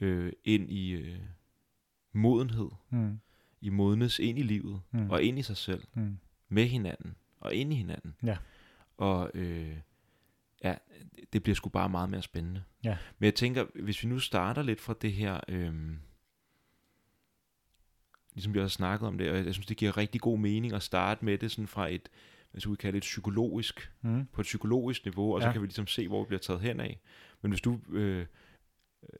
øh, 0.00 0.32
ind 0.44 0.70
i 0.70 0.90
øh, 0.90 1.18
modenhed, 2.12 2.68
Mm. 2.90 3.18
I 3.60 3.68
modnes 3.68 4.18
ind 4.18 4.38
i 4.38 4.42
livet, 4.42 4.80
Mm. 4.90 5.10
og 5.10 5.22
ind 5.22 5.38
i 5.38 5.42
sig 5.42 5.56
selv, 5.56 5.84
Mm. 5.94 6.18
med 6.48 6.66
hinanden, 6.66 7.14
og 7.40 7.54
ind 7.54 7.72
i 7.72 7.76
hinanden. 7.76 8.14
Ja. 8.22 8.36
Og 8.96 9.30
øh, 9.34 9.76
ja, 10.64 10.74
det 11.32 11.42
bliver 11.42 11.54
sgu 11.56 11.68
bare 11.68 11.88
meget 11.88 12.10
mere 12.10 12.22
spændende. 12.22 12.62
Ja. 12.84 12.96
Men 13.18 13.24
jeg 13.24 13.34
tænker, 13.34 13.66
hvis 13.82 14.02
vi 14.02 14.08
nu 14.08 14.18
starter 14.18 14.62
lidt 14.62 14.80
fra 14.80 14.94
det 15.02 15.12
her, 15.12 15.40
øh, 15.48 15.74
ligesom 18.34 18.54
vi 18.54 18.58
også 18.60 18.64
har 18.64 18.88
snakket 18.88 19.08
om 19.08 19.18
det, 19.18 19.30
og 19.30 19.36
jeg 19.44 19.54
synes, 19.54 19.66
det 19.66 19.76
giver 19.76 19.96
rigtig 19.96 20.20
god 20.20 20.38
mening 20.38 20.72
at 20.72 20.82
starte 20.82 21.24
med 21.24 21.38
det 21.38 21.50
sådan 21.50 21.66
fra 21.66 21.88
et, 21.92 22.08
hvad 22.50 22.60
skal 22.60 22.70
vi 22.70 22.76
kalde 22.76 22.92
det, 22.92 22.98
et 22.98 23.08
psykologisk, 23.08 23.92
Mm. 24.02 24.26
på 24.32 24.40
et 24.40 24.44
psykologisk 24.44 25.04
niveau, 25.04 25.34
og 25.34 25.40
så 25.40 25.46
Ja. 25.46 25.52
kan 25.52 25.62
vi 25.62 25.66
ligesom 25.66 25.86
se, 25.86 26.08
hvor 26.08 26.22
vi 26.24 26.26
bliver 26.26 26.40
taget 26.40 26.60
hen 26.60 26.80
af. 26.80 27.00
Men 27.42 27.50
hvis 27.52 27.60
du, 27.60 27.80
øh, 27.88 28.26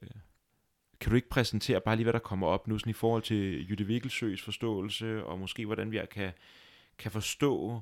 øh, 0.03 0.09
kan 1.01 1.11
du 1.11 1.17
ikke 1.17 1.29
præsentere 1.29 1.81
bare 1.81 1.97
lige, 1.97 2.05
hvad 2.05 2.13
der 2.13 2.19
kommer 2.19 2.47
op 2.47 2.69
nu, 2.69 2.79
sådan 2.79 2.91
i 2.91 2.93
forhold 2.93 3.23
til 3.23 3.71
Jytte 3.71 3.85
Vikkelsøs 3.85 4.43
forståelse, 4.43 5.25
og 5.25 5.39
måske 5.39 5.67
hvordan 5.67 5.91
vi 5.91 6.01
kan, 6.11 6.33
kan 6.99 7.11
forstå 7.11 7.81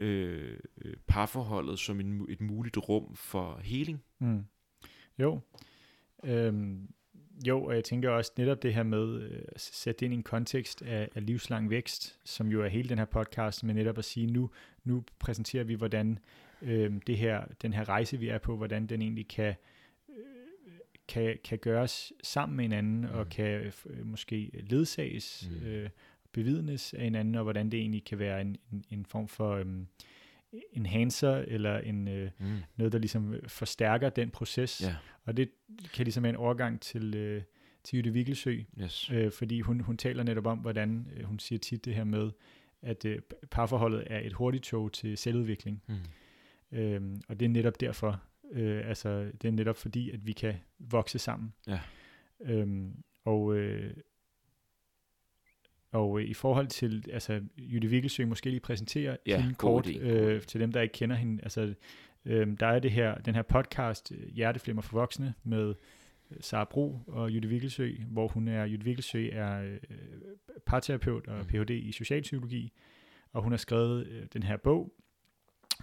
øh, 0.00 0.58
øh 0.84 0.94
parforholdet 1.06 1.78
som 1.78 2.00
en, 2.00 2.26
et 2.28 2.40
muligt 2.40 2.76
rum 2.76 3.14
for 3.14 3.60
healing? 3.62 4.02
Mm. 4.18 4.44
Jo. 5.18 5.40
Øhm, 6.24 6.88
jo, 7.46 7.64
og 7.64 7.74
jeg 7.74 7.84
tænker 7.84 8.10
også 8.10 8.32
netop 8.36 8.62
det 8.62 8.74
her 8.74 8.82
med 8.82 9.22
øh, 9.22 9.42
at 9.48 9.60
sætte 9.60 10.00
det 10.00 10.06
ind 10.06 10.14
i 10.14 10.16
en 10.16 10.22
kontekst 10.22 10.82
af, 10.82 11.08
af 11.14 11.26
livslang 11.26 11.70
vækst, 11.70 12.18
som 12.24 12.48
jo 12.48 12.62
er 12.62 12.68
hele 12.68 12.88
den 12.88 12.98
her 12.98 13.04
podcast, 13.04 13.64
men 13.64 13.76
netop 13.76 13.98
at 13.98 14.04
sige, 14.04 14.26
nu, 14.26 14.50
nu 14.84 15.04
præsenterer 15.18 15.64
vi, 15.64 15.74
hvordan 15.74 16.18
øh, 16.62 16.92
det 17.06 17.18
her, 17.18 17.44
den 17.62 17.72
her 17.72 17.88
rejse, 17.88 18.18
vi 18.18 18.28
er 18.28 18.38
på, 18.38 18.56
hvordan 18.56 18.86
den 18.86 19.02
egentlig 19.02 19.28
kan, 19.28 19.48
øh, 19.48 19.54
kan, 21.08 21.38
kan 21.44 21.58
gøres 21.58 22.12
sammen 22.22 22.56
med 22.56 22.64
hinanden, 22.64 23.00
mm. 23.00 23.08
og 23.18 23.28
kan 23.28 23.72
øh, 23.86 24.06
måske 24.06 24.50
ledsages, 24.70 25.50
Mm. 25.60 25.66
øh, 25.66 25.90
bevidnes 26.32 26.94
af 26.94 27.04
hinanden, 27.04 27.34
og 27.34 27.42
hvordan 27.42 27.70
det 27.70 27.80
egentlig 27.80 28.04
kan 28.04 28.18
være 28.18 28.40
en, 28.40 28.56
en, 28.72 28.84
en 28.90 29.06
form 29.06 29.28
for 29.28 29.50
øhm, 29.54 29.86
enhancer, 30.72 31.34
eller 31.36 31.78
en, 31.78 32.08
øh, 32.08 32.30
Mm. 32.38 32.46
noget, 32.76 32.92
der 32.92 32.98
ligesom 32.98 33.34
forstærker 33.48 34.08
den 34.08 34.30
proces. 34.30 34.82
Ja, 34.82 34.94
Og 35.24 35.36
det 35.36 35.50
kan 35.94 36.04
ligesom 36.04 36.22
være 36.22 36.30
en 36.30 36.36
overgang 36.36 36.80
til, 36.80 37.14
øh, 37.14 37.42
til 37.84 37.96
Jytte 37.96 38.10
Vikkelsø, 38.12 38.58
yes. 38.82 39.10
øh, 39.10 39.32
fordi 39.32 39.60
hun, 39.60 39.80
hun 39.80 39.96
taler 39.96 40.22
netop 40.22 40.46
om, 40.46 40.58
hvordan 40.58 41.06
øh, 41.16 41.24
hun 41.24 41.38
siger 41.38 41.58
tit 41.58 41.84
det 41.84 41.94
her 41.94 42.04
med, 42.04 42.30
at 42.82 43.04
øh, 43.04 43.18
parforholdet 43.50 44.04
er 44.06 44.18
et 44.20 44.32
hurtigt 44.32 44.64
tog 44.64 44.92
til 44.92 45.16
selvudvikling. 45.18 45.82
Mm. 45.86 46.78
Øhm, 46.78 47.20
og 47.28 47.40
det 47.40 47.46
er 47.46 47.50
netop 47.50 47.80
derfor, 47.80 48.22
øh, 48.54 48.88
altså 48.88 49.30
det 49.42 49.48
er 49.48 49.52
netop 49.52 49.76
fordi, 49.76 50.10
at 50.10 50.26
vi 50.26 50.32
kan 50.32 50.54
vokse 50.78 51.18
sammen. 51.18 51.52
Ja. 51.66 51.80
Øhm, 52.40 53.02
og, 53.24 53.56
øh, 53.56 53.94
og 55.92 56.20
øh, 56.20 56.26
i 56.26 56.34
forhold 56.34 56.66
til, 56.66 57.04
altså 57.12 57.40
Jytte 57.58 57.88
Vikkelsø 57.88 58.26
måske 58.26 58.50
lige 58.50 58.60
præsentere 58.60 59.16
Ja, 59.26 59.40
hende 59.40 59.54
kort 59.54 59.86
idé, 59.86 59.98
øh, 59.98 60.42
til 60.42 60.60
dem, 60.60 60.72
der 60.72 60.80
ikke 60.80 60.92
kender 60.92 61.16
hende. 61.16 61.42
Altså, 61.42 61.74
øh, 62.24 62.46
der 62.60 62.66
er 62.66 62.78
det 62.78 62.90
her, 62.90 63.14
den 63.18 63.34
her 63.34 63.42
podcast, 63.42 64.12
Hjerteflimmer 64.32 64.82
for 64.82 64.96
voksne, 64.98 65.34
med 65.44 65.74
øh, 66.30 66.36
Sara 66.40 66.64
Bro 66.64 67.00
og 67.06 67.32
Jytte 67.32 67.48
Vikkelsø, 67.48 67.92
hvor 68.08 68.28
hun 68.28 68.48
er, 68.48 68.64
Jytte 68.64 68.84
Vikkelsø 68.84 69.28
er 69.32 69.62
øh, 69.62 69.78
parterapeut 70.66 71.26
og 71.26 71.38
Mm. 71.38 71.46
Ph.D. 71.46 71.70
i 71.70 71.92
socialpsykologi, 71.92 72.72
og 73.32 73.42
hun 73.42 73.52
har 73.52 73.56
skrevet 73.56 74.06
øh, 74.06 74.26
den 74.32 74.42
her 74.42 74.56
bog. 74.56 74.92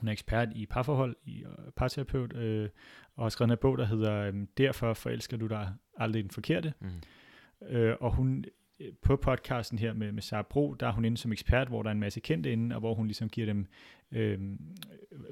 Hun 0.01 0.07
er 0.07 0.11
ekspert 0.11 0.49
i 0.55 0.65
parforhold, 0.65 1.15
i 1.25 1.43
øh, 1.43 1.71
parterapeut, 1.75 2.35
øh, 2.35 2.69
og 3.15 3.25
har 3.25 3.29
skrevet 3.29 3.51
en 3.51 3.57
bog, 3.61 3.77
der 3.77 3.85
hedder 3.85 4.13
øh, 4.13 4.33
Derfor 4.57 4.93
forelsker 4.93 5.37
du 5.37 5.47
dig 5.47 5.73
aldrig 5.97 6.23
den 6.23 6.31
forkerte. 6.31 6.73
Mm. 6.79 7.67
Øh, 7.67 7.95
og 7.99 8.15
hun 8.15 8.45
øh, 8.79 8.93
på 9.01 9.15
podcasten 9.15 9.79
her 9.79 9.93
med, 9.93 10.11
med 10.11 10.21
Sara 10.21 10.41
Bro, 10.41 10.73
der 10.73 10.87
er 10.87 10.91
hun 10.91 11.05
inde 11.05 11.17
som 11.17 11.31
ekspert, 11.31 11.67
hvor 11.67 11.83
der 11.83 11.89
er 11.89 11.91
en 11.91 11.99
masse 11.99 12.19
kendte 12.19 12.51
inde, 12.51 12.75
og 12.75 12.79
hvor 12.79 12.93
hun 12.93 13.07
ligesom 13.07 13.29
giver 13.29 13.47
dem 13.47 13.65
øh, 14.11 14.39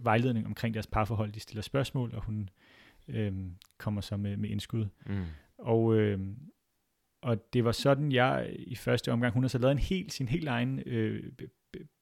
vejledning 0.01 0.47
omkring 0.47 0.73
deres 0.73 0.87
parforhold. 0.87 1.31
De 1.31 1.39
stiller 1.39 1.61
spørgsmål, 1.61 2.13
og 2.15 2.23
hun 2.23 2.49
øh, 3.07 3.33
kommer 3.77 4.01
så 4.01 4.17
med, 4.17 4.37
med 4.37 4.49
indskud. 4.49 4.85
Mm. 5.05 5.23
Og, 5.57 5.95
øh, 5.95 6.19
og 7.21 7.53
det 7.53 7.63
var 7.65 7.71
sådan, 7.71 8.11
jeg 8.11 8.55
i 8.57 8.75
første 8.75 9.11
omgang, 9.11 9.33
hun 9.33 9.43
har 9.43 9.47
så 9.47 9.57
lavet 9.57 9.71
en 9.71 9.79
helt, 9.79 10.13
sin 10.13 10.27
helt 10.27 10.47
egen 10.47 10.79
øh, 10.85 11.31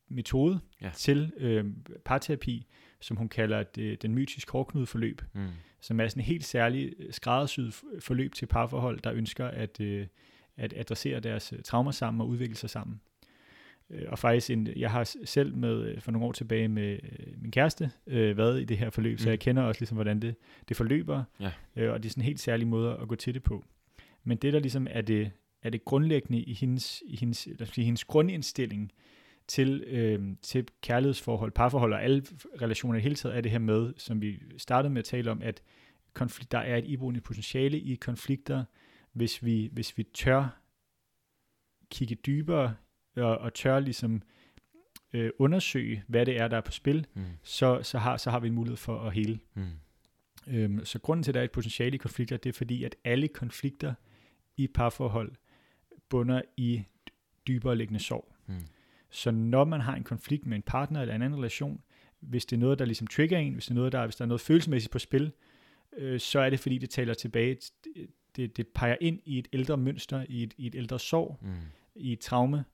metode 0.10 0.60
Ja. 0.82 0.90
til 0.96 1.32
øh, 1.38 1.66
parterapi, 2.06 2.66
som 3.00 3.18
hun 3.18 3.30
kalder 3.30 3.64
det, 3.64 4.02
den 4.02 4.16
mytisk 4.16 4.50
hårdknudeforløb, 4.52 5.22
Mm. 5.34 5.48
som 5.82 6.00
er 6.00 6.08
sådan 6.08 6.22
en 6.22 6.26
helt 6.26 6.46
særlig 6.46 6.94
øh, 7.00 7.14
skræddersyet 7.14 7.82
forløb 8.00 8.34
til 8.34 8.46
parforhold, 8.46 9.00
der 9.00 9.14
ønsker 9.14 9.46
at, 9.48 9.80
øh, 9.82 10.08
at 10.58 10.74
adressere 10.78 11.20
deres 11.20 11.54
øh, 11.54 11.60
traumer 11.64 11.92
sammen 11.92 12.22
og 12.22 12.28
udvikle 12.28 12.56
sig 12.56 12.70
sammen. 12.70 13.02
Øh, 13.90 14.02
Og 14.08 14.20
faktisk, 14.20 14.50
en, 14.50 14.68
jeg 14.76 14.92
har 14.92 15.14
selv 15.26 15.56
med 15.56 15.82
øh, 15.86 16.02
for 16.02 16.12
nogle 16.12 16.28
år 16.28 16.32
tilbage 16.32 16.68
med 16.68 17.00
øh, 17.04 17.42
min 17.42 17.52
kæreste 17.52 17.92
øh, 18.08 18.38
været 18.38 18.62
i 18.62 18.66
det 18.66 18.78
her 18.78 18.90
forløb, 18.90 19.14
mm. 19.14 19.18
så 19.18 19.30
jeg 19.30 19.40
kender 19.40 19.64
også 19.64 19.82
ligesom, 19.82 19.96
hvordan 19.96 20.20
det, 20.22 20.36
det 20.70 20.78
forløber, 20.78 21.24
Ja. 21.40 21.52
øh, 21.76 21.92
og 21.94 22.04
det 22.04 22.10
er 22.10 22.12
sådan 22.12 22.22
en 22.22 22.26
helt 22.26 22.40
særlig 22.40 22.68
måde 22.68 22.98
at 23.02 23.08
gå 23.08 23.16
til 23.16 23.34
det 23.34 23.44
på. 23.44 23.66
Men 24.24 24.38
det, 24.38 24.54
der 24.54 24.60
ligesom 24.60 24.88
er 24.90 25.02
det, 25.02 25.32
er 25.64 25.70
det 25.70 25.86
grundlæggende 25.86 26.42
i 26.42 26.54
hendes, 26.54 27.04
i 27.06 27.16
hendes, 27.18 27.48
lad 27.48 27.62
os 27.62 27.70
sige, 27.70 27.86
hendes 27.86 28.04
grundindstilling 28.04 28.92
til, 29.48 29.84
øh, 29.88 30.36
til 30.42 30.68
kærlighedsforhold, 30.82 31.52
parforhold 31.52 31.94
og 31.94 32.04
alle 32.04 32.24
relationer 32.62 32.96
i 32.96 32.98
det 32.98 33.04
hele 33.04 33.16
taget, 33.16 33.38
er 33.38 33.42
det 33.42 33.52
her 33.52 33.60
med, 33.60 33.94
som 33.98 34.22
vi 34.22 34.40
startede 34.58 34.94
med 34.94 35.00
at 35.00 35.06
tale 35.06 35.32
om, 35.32 35.42
at 35.42 35.62
konflikt, 36.14 36.52
der 36.52 36.58
er 36.58 36.78
et 36.78 36.86
iboende 36.86 37.22
potentiale 37.22 37.80
i 37.80 37.96
konflikter, 37.96 38.64
hvis 39.14 39.46
vi, 39.46 39.70
hvis 39.72 39.98
vi 39.98 40.04
tør 40.04 40.62
kigge 41.92 42.16
dybere 42.16 42.76
og, 43.16 43.38
og 43.38 43.54
tør 43.54 43.80
ligesom 43.80 44.22
øh, 45.14 45.32
undersøge, 45.40 46.04
hvad 46.08 46.26
det 46.26 46.38
er, 46.42 46.48
der 46.48 46.58
er 46.58 46.62
på 46.62 46.72
spil, 46.72 47.08
Mm. 47.14 47.24
så, 47.44 47.80
så, 47.84 47.98
har, 47.98 48.18
så 48.18 48.32
har 48.32 48.40
vi 48.40 48.48
en 48.48 48.54
mulighed 48.54 48.78
for 48.78 49.00
at 49.00 49.14
hele. 49.14 49.40
Mm. 49.54 49.66
Øhm, 50.48 50.86
så 50.86 51.00
grunden 51.00 51.24
til, 51.24 51.32
at 51.32 51.34
der 51.34 51.40
er 51.40 51.44
et 51.46 51.52
potentiale 51.52 51.96
i 51.96 51.98
konflikter, 51.98 52.38
det 52.38 52.50
er 52.50 52.54
fordi, 52.54 52.84
at 52.84 52.96
alle 53.04 53.28
konflikter 53.28 53.94
i 54.58 54.68
parforhold 54.68 55.32
bunder 56.10 56.42
i 56.58 56.84
dybere 57.48 57.76
liggende 57.76 58.00
sorg. 58.00 58.34
Så 59.10 59.32
når 59.32 59.64
man 59.66 59.82
har 59.82 59.96
en 59.96 60.04
konflikt 60.04 60.46
med 60.46 60.56
en 60.58 60.62
partner 60.64 61.02
eller 61.02 61.16
en 61.16 61.22
anden 61.22 61.40
relation, 61.40 61.82
hvis 62.20 62.46
det 62.46 62.56
er 62.56 62.60
noget, 62.60 62.80
der 62.80 62.86
ligesom 62.86 63.08
trigger 63.08 63.38
en, 63.38 63.54
hvis, 63.54 63.66
det 63.66 63.72
er 63.72 63.76
noget, 63.76 63.92
der, 63.92 64.06
hvis 64.06 64.16
der 64.16 64.24
er 64.26 64.28
noget 64.28 64.42
følelsesmæssigt 64.42 64.92
på 64.92 65.00
spil, 65.00 65.32
øh, 65.98 66.20
så 66.20 66.40
er 66.40 66.50
det 66.50 66.60
fordi, 66.60 66.78
det 66.78 66.90
taler 66.90 67.14
tilbage, 67.14 67.58
det, 68.36 68.58
det 68.58 68.68
peger 68.68 68.96
ind 69.02 69.20
i 69.26 69.40
et 69.40 69.48
ældre 69.54 69.78
mønster, 69.78 70.26
i 70.30 70.44
et, 70.44 70.54
i 70.58 70.68
et 70.68 70.76
ældre 70.76 71.00
sorg, 71.00 71.38
Mm. 71.42 71.50
i 71.96 72.12
et 72.12 72.20
traume, 72.20 72.66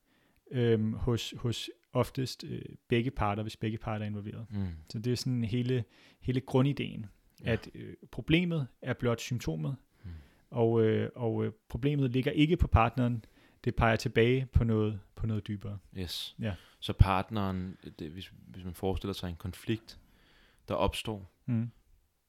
øh, 0.51 0.93
hos, 0.93 1.33
hos 1.37 1.69
oftest 1.93 2.43
øh, 2.49 2.61
begge 2.87 3.11
parter, 3.11 3.43
hvis 3.43 3.57
begge 3.57 3.77
parter 3.77 4.05
er 4.05 4.09
involveret. 4.09 4.45
Mm. 4.49 4.65
Så 4.89 4.99
det 4.99 5.11
er 5.11 5.15
sådan 5.17 5.43
hele, 5.43 5.83
hele 6.21 6.41
grundideen, 6.41 7.05
ja. 7.45 7.51
at 7.51 7.69
øh, 7.75 7.93
problemet 8.11 8.67
er 8.81 8.93
blot 8.93 9.19
symptomet, 9.21 9.75
Mm. 10.03 10.09
og, 10.49 10.83
øh, 10.83 11.09
og 11.15 11.45
øh, 11.45 11.51
problemet 11.69 12.11
ligger 12.11 12.31
ikke 12.31 12.57
på 12.57 12.67
partneren, 12.67 13.25
det 13.63 13.75
peger 13.75 13.95
tilbage 13.95 14.45
på 14.53 14.63
noget, 14.63 14.99
på 15.15 15.27
noget 15.27 15.47
dybere. 15.47 15.77
Yes. 15.97 16.35
Ja. 16.39 16.55
Så 16.79 16.93
partneren, 16.93 17.77
det, 17.99 18.09
hvis, 18.11 18.33
hvis 18.47 18.63
man 18.65 18.73
forestiller 18.73 19.13
sig 19.13 19.29
en 19.29 19.35
konflikt, 19.35 19.99
der 20.67 20.73
opstår, 20.75 21.29
Mm. 21.45 21.71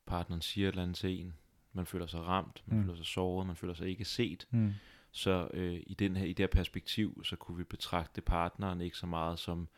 partneren 0.06 0.42
siger 0.42 0.68
et 0.68 0.72
eller 0.72 0.82
andet 0.82 0.96
til 0.96 1.10
en, 1.20 1.34
man 1.72 1.86
føler 1.86 2.06
sig 2.06 2.20
ramt, 2.20 2.62
man 2.66 2.78
Mm. 2.78 2.84
føler 2.84 2.96
sig 2.96 3.06
såret, 3.06 3.46
man 3.46 3.56
føler 3.56 3.74
sig 3.74 3.88
ikke 3.88 4.04
set, 4.04 4.46
Mm. 4.50 4.72
så 5.10 5.48
øh, 5.54 5.80
i, 5.86 5.94
den 5.94 6.16
her, 6.16 6.24
i 6.24 6.28
det 6.32 6.38
her 6.38 6.46
perspektiv, 6.46 7.24
så 7.24 7.36
kunne 7.36 7.56
vi 7.58 7.64
betragte 7.64 8.20
partneren 8.20 8.80
ikke 8.80 8.96
så 8.96 9.06
meget 9.06 9.38
som 9.38 9.68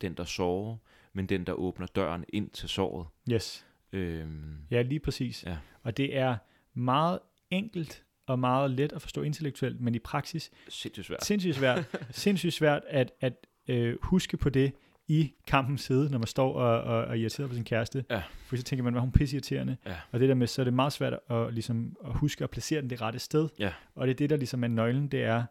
den, 0.00 0.14
der 0.14 0.24
sover, 0.24 0.76
men 1.12 1.26
den, 1.26 1.46
der 1.46 1.52
åbner 1.52 1.86
døren 1.86 2.24
ind 2.28 2.50
til 2.50 2.68
såret. 2.68 3.06
Yes, 3.32 3.66
Øhm, 3.92 4.56
ja 4.70 4.82
lige 4.82 5.00
præcis. 5.00 5.44
Ja. 5.44 5.58
Og 5.82 5.96
det 5.96 6.16
er 6.16 6.36
meget 6.74 7.18
enkelt 7.50 8.04
og 8.30 8.38
meget 8.38 8.70
let 8.70 8.92
at 8.92 9.02
forstå 9.02 9.22
intellektuelt, 9.22 9.80
men 9.80 9.94
i 9.94 9.98
praksis 9.98 10.50
sindssygt 10.68 11.06
svært. 11.06 11.24
sindssygt 11.24 11.56
svært, 11.56 11.84
sindssygt 12.10 12.54
svært 12.54 12.82
at, 12.88 13.12
at 13.20 13.46
øh, 13.68 13.96
huske 14.02 14.36
på 14.36 14.50
det 14.50 14.72
i 15.08 15.32
kampens 15.46 15.80
side, 15.80 16.10
når 16.10 16.18
man 16.18 16.26
står 16.26 16.54
og, 16.54 16.82
og, 16.82 17.04
og 17.04 17.18
irriterer 17.18 17.48
på 17.48 17.54
sin 17.54 17.64
kæreste. 17.64 18.04
Ja. 18.10 18.22
For 18.46 18.56
så 18.56 18.62
tænker 18.62 18.82
man, 18.82 18.94
at 18.94 19.00
hun 19.00 19.08
er 19.08 19.12
pisseirriterende. 19.12 19.76
Ja. 19.86 19.96
Og 20.12 20.20
det 20.20 20.28
der 20.28 20.34
med, 20.34 20.46
så 20.46 20.62
er 20.62 20.64
det 20.64 20.74
meget 20.74 20.92
svært 20.92 21.14
at, 21.30 21.54
ligesom, 21.54 21.96
at 22.04 22.14
huske 22.14 22.44
at 22.44 22.50
placere 22.50 22.80
den 22.80 22.90
det 22.90 23.00
rette 23.00 23.18
sted. 23.18 23.48
Ja. 23.58 23.72
Og 23.94 24.06
det 24.06 24.12
er 24.12 24.16
det, 24.16 24.30
der 24.30 24.36
ligesom 24.36 24.64
er 24.64 24.68
nøglen, 24.68 25.08
det 25.08 25.22
er, 25.22 25.44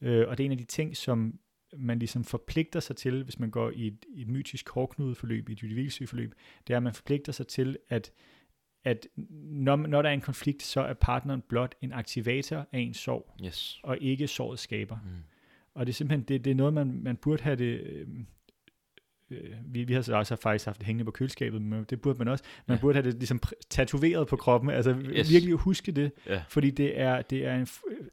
øh, 0.00 0.28
og 0.28 0.38
det 0.38 0.44
er 0.44 0.46
en 0.46 0.52
af 0.52 0.58
de 0.58 0.64
ting, 0.64 0.96
som 0.96 1.38
man 1.76 1.98
ligesom 1.98 2.24
forpligter 2.24 2.80
sig 2.80 2.96
til, 2.96 3.24
hvis 3.24 3.38
man 3.38 3.50
går 3.50 3.70
i 3.74 3.86
et, 3.86 4.04
et 4.16 4.28
mytisk 4.28 4.68
hårdknudeforløb, 4.68 5.48
i 5.48 5.52
et 5.52 5.62
Judy 5.62 6.06
forløb, 6.06 6.34
det 6.66 6.72
er, 6.72 6.76
at 6.76 6.82
man 6.82 6.94
forpligter 6.94 7.32
sig 7.32 7.46
til, 7.46 7.76
at, 7.88 8.12
at 8.86 9.06
når, 9.42 9.76
når 9.76 10.02
der 10.02 10.08
er 10.08 10.12
en 10.14 10.20
konflikt, 10.20 10.62
så 10.62 10.80
er 10.80 10.94
partneren 10.94 11.42
blot 11.48 11.74
en 11.80 11.92
aktivator 11.92 12.66
af 12.72 12.78
en 12.78 12.94
sorg, 12.94 13.34
Yes. 13.44 13.80
og 13.82 13.98
ikke 14.00 14.26
såret 14.28 14.58
skaber. 14.58 14.96
Mm. 15.04 15.10
Og 15.74 15.86
det 15.86 15.92
er 15.92 15.94
simpelthen, 15.94 16.22
det, 16.28 16.44
det 16.44 16.50
er 16.50 16.54
noget, 16.54 16.74
man, 16.74 17.00
man 17.02 17.16
burde 17.16 17.42
have 17.42 17.56
det, 17.56 17.80
øh, 17.80 18.06
øh, 19.30 19.50
vi, 19.64 19.84
vi 19.84 19.94
har 19.94 20.02
så 20.02 20.16
også 20.16 20.36
faktisk 20.36 20.64
haft 20.66 20.78
det 20.78 20.86
hængende 20.86 21.04
på 21.04 21.10
køleskabet, 21.10 21.62
men 21.62 21.84
det 21.84 22.00
burde 22.00 22.18
man 22.18 22.28
også, 22.28 22.44
man 22.66 22.76
Ja. 22.76 22.80
burde 22.80 22.94
have 22.96 23.06
det 23.10 23.14
ligesom 23.14 23.40
tatoveret 23.70 24.28
på 24.28 24.36
kroppen, 24.36 24.70
altså 24.70 24.90
Yes. 24.90 25.30
virkelig 25.30 25.54
huske 25.54 25.92
det, 25.92 26.12
Ja. 26.26 26.42
fordi 26.48 26.70
det 26.70 27.00
er, 27.00 27.22
det 27.22 27.46
er 27.46 27.54
en 27.56 27.66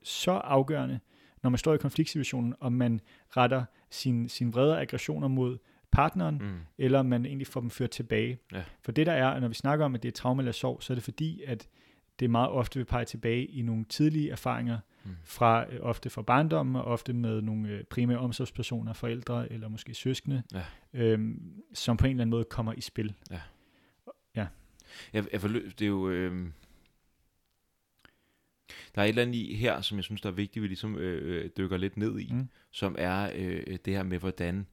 så 0.03 0.31
afgørende, 0.31 0.99
når 1.43 1.49
man 1.49 1.57
står 1.57 1.73
i 1.73 1.77
konfliktsituationen, 1.77 2.53
om 2.59 2.73
man 2.73 3.01
retter 3.29 3.65
sin, 3.89 4.29
sin 4.29 4.53
vrede 4.53 4.79
aggressioner 4.79 5.27
mod 5.27 5.57
partneren, 5.93 6.37
mm. 6.37 6.59
Eller 6.77 7.01
man 7.03 7.25
egentlig 7.25 7.47
får 7.47 7.59
dem 7.61 7.69
ført 7.69 7.89
tilbage. 7.89 8.37
Ja. 8.51 8.63
For 8.81 8.91
det 8.91 9.05
der 9.05 9.13
er, 9.13 9.39
når 9.39 9.47
vi 9.47 9.53
snakker 9.53 9.85
om, 9.85 9.95
at 9.95 10.03
det 10.03 10.09
er 10.09 10.13
traume 10.13 10.41
eller 10.41 10.51
sorg, 10.51 10.83
så 10.83 10.93
er 10.93 10.95
det 10.95 11.03
fordi, 11.03 11.41
at 11.47 11.67
det 12.19 12.29
meget 12.29 12.49
ofte 12.49 12.79
vil 12.79 12.85
pege 12.85 13.05
tilbage 13.05 13.45
i 13.45 13.61
nogle 13.61 13.85
tidlige 13.85 14.29
erfaringer, 14.31 14.79
Mm. 15.05 15.11
fra 15.23 15.65
øh, 15.73 15.79
ofte 15.81 16.09
fra 16.09 16.21
barndommen, 16.21 16.75
og 16.75 16.83
ofte 16.83 17.13
med 17.13 17.41
nogle 17.41 17.69
øh, 17.69 17.83
primære 17.83 18.17
omsorgspersoner, 18.17 18.93
forældre 18.93 19.51
eller 19.51 19.67
måske 19.67 19.93
søskende, 19.93 20.43
Ja. 20.53 20.63
øhm, 20.93 21.61
som 21.73 21.97
på 21.97 22.05
en 22.05 22.09
eller 22.11 22.21
anden 22.21 22.29
måde 22.31 22.43
kommer 22.43 22.73
i 22.73 22.81
spil. 22.81 23.13
Jeg, 25.13 25.25
jeg 25.31 25.41
forløb, 25.41 25.65
det 25.79 25.81
er 25.81 25.89
jo... 25.89 26.09
Øh, 26.09 26.47
der 28.95 29.01
er 29.01 29.05
et 29.05 29.09
eller 29.09 29.21
andet 29.21 29.35
i 29.35 29.55
her, 29.55 29.81
som 29.81 29.97
jeg 29.97 30.03
synes, 30.03 30.21
der 30.21 30.29
er 30.29 30.33
vigtigt, 30.33 30.63
vi 30.63 30.67
ligesom 30.67 30.95
øh, 30.97 31.43
øh, 31.43 31.49
dykker 31.57 31.77
lidt 31.77 31.97
ned 31.97 32.19
i, 32.19 32.33
Mm. 32.33 32.49
som 32.71 32.95
er 32.99 33.31
øh, 33.35 33.77
det 33.85 33.93
her 33.93 34.03
med, 34.03 34.19
hvordan 34.19 34.67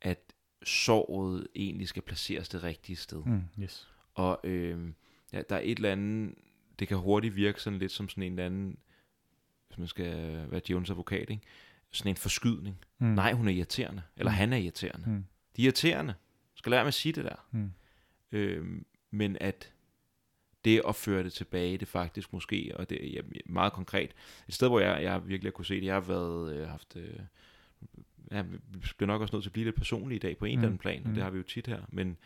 at 0.00 0.29
såret 0.62 1.46
egentlig 1.54 1.88
skal 1.88 2.02
placeres 2.02 2.48
det 2.48 2.62
rigtige 2.62 2.96
sted. 2.96 3.22
Mm, 3.24 3.42
yes. 3.62 3.88
Og 4.14 4.40
øh, 4.44 4.88
ja, 5.32 5.42
der 5.48 5.56
er 5.56 5.60
et 5.64 5.76
eller 5.76 5.92
andet, 5.92 6.34
det 6.78 6.88
kan 6.88 6.96
hurtigt 6.96 7.36
virke 7.36 7.62
sådan 7.62 7.78
lidt 7.78 7.92
som 7.92 8.08
sådan 8.08 8.22
en 8.22 8.32
eller 8.32 8.46
anden, 8.46 8.78
hvis 9.68 9.78
man 9.78 9.88
skal 9.88 10.12
være 10.50 10.60
Jones 10.70 10.90
advokat, 10.90 11.30
ikke? 11.30 11.42
sådan 11.92 12.10
en 12.12 12.16
forskydning. 12.16 12.78
Mm. 12.98 13.06
Nej, 13.06 13.32
hun 13.32 13.48
er 13.48 13.52
irriterende, 13.52 14.02
eller 14.16 14.30
Mm. 14.30 14.36
han 14.36 14.52
er 14.52 14.56
irriterende. 14.56 15.10
Mm. 15.10 15.24
De 15.56 15.62
er 15.62 15.64
irriterende. 15.64 16.14
Skal 16.54 16.70
lære 16.70 16.82
med 16.82 16.88
at 16.88 16.94
sige 16.94 17.12
det 17.12 17.24
der. 17.24 17.46
Mm. 17.50 17.72
Øh, 18.32 18.66
men 19.10 19.36
at 19.40 19.72
det 20.64 20.82
at 20.88 20.96
føre 20.96 21.22
det 21.24 21.32
tilbage, 21.32 21.78
det 21.78 21.88
faktisk 21.88 22.32
måske, 22.32 22.72
og 22.76 22.90
det 22.90 23.18
er 23.18 23.22
meget 23.46 23.72
konkret, 23.72 24.10
et 24.48 24.54
sted, 24.54 24.68
hvor 24.68 24.80
jeg, 24.80 25.02
jeg 25.02 25.28
virkelig 25.28 25.48
har 25.48 25.52
kunne 25.52 25.66
se 25.66 25.74
det, 25.74 25.84
jeg 25.84 25.94
har 25.94 26.00
været, 26.00 26.56
øh, 26.56 26.68
haft, 26.68 26.96
øh, 26.96 27.20
ja, 28.30 28.42
vi 28.42 28.58
bliver 28.96 29.06
nok 29.06 29.20
også 29.22 29.36
nødt 29.36 29.42
til 29.44 29.48
at 29.48 29.52
blive 29.52 29.64
lidt 29.64 29.76
personlige 29.76 30.16
i 30.16 30.20
dag 30.20 30.38
på 30.38 30.44
en 30.44 30.50
Mm. 30.50 30.58
eller 30.58 30.66
anden 30.68 30.78
plan, 30.78 31.02
og 31.02 31.08
Mm. 31.08 31.14
det 31.14 31.22
har 31.22 31.30
vi 31.30 31.36
jo 31.38 31.42
tit 31.44 31.66
her, 31.66 31.82
men 31.88 32.16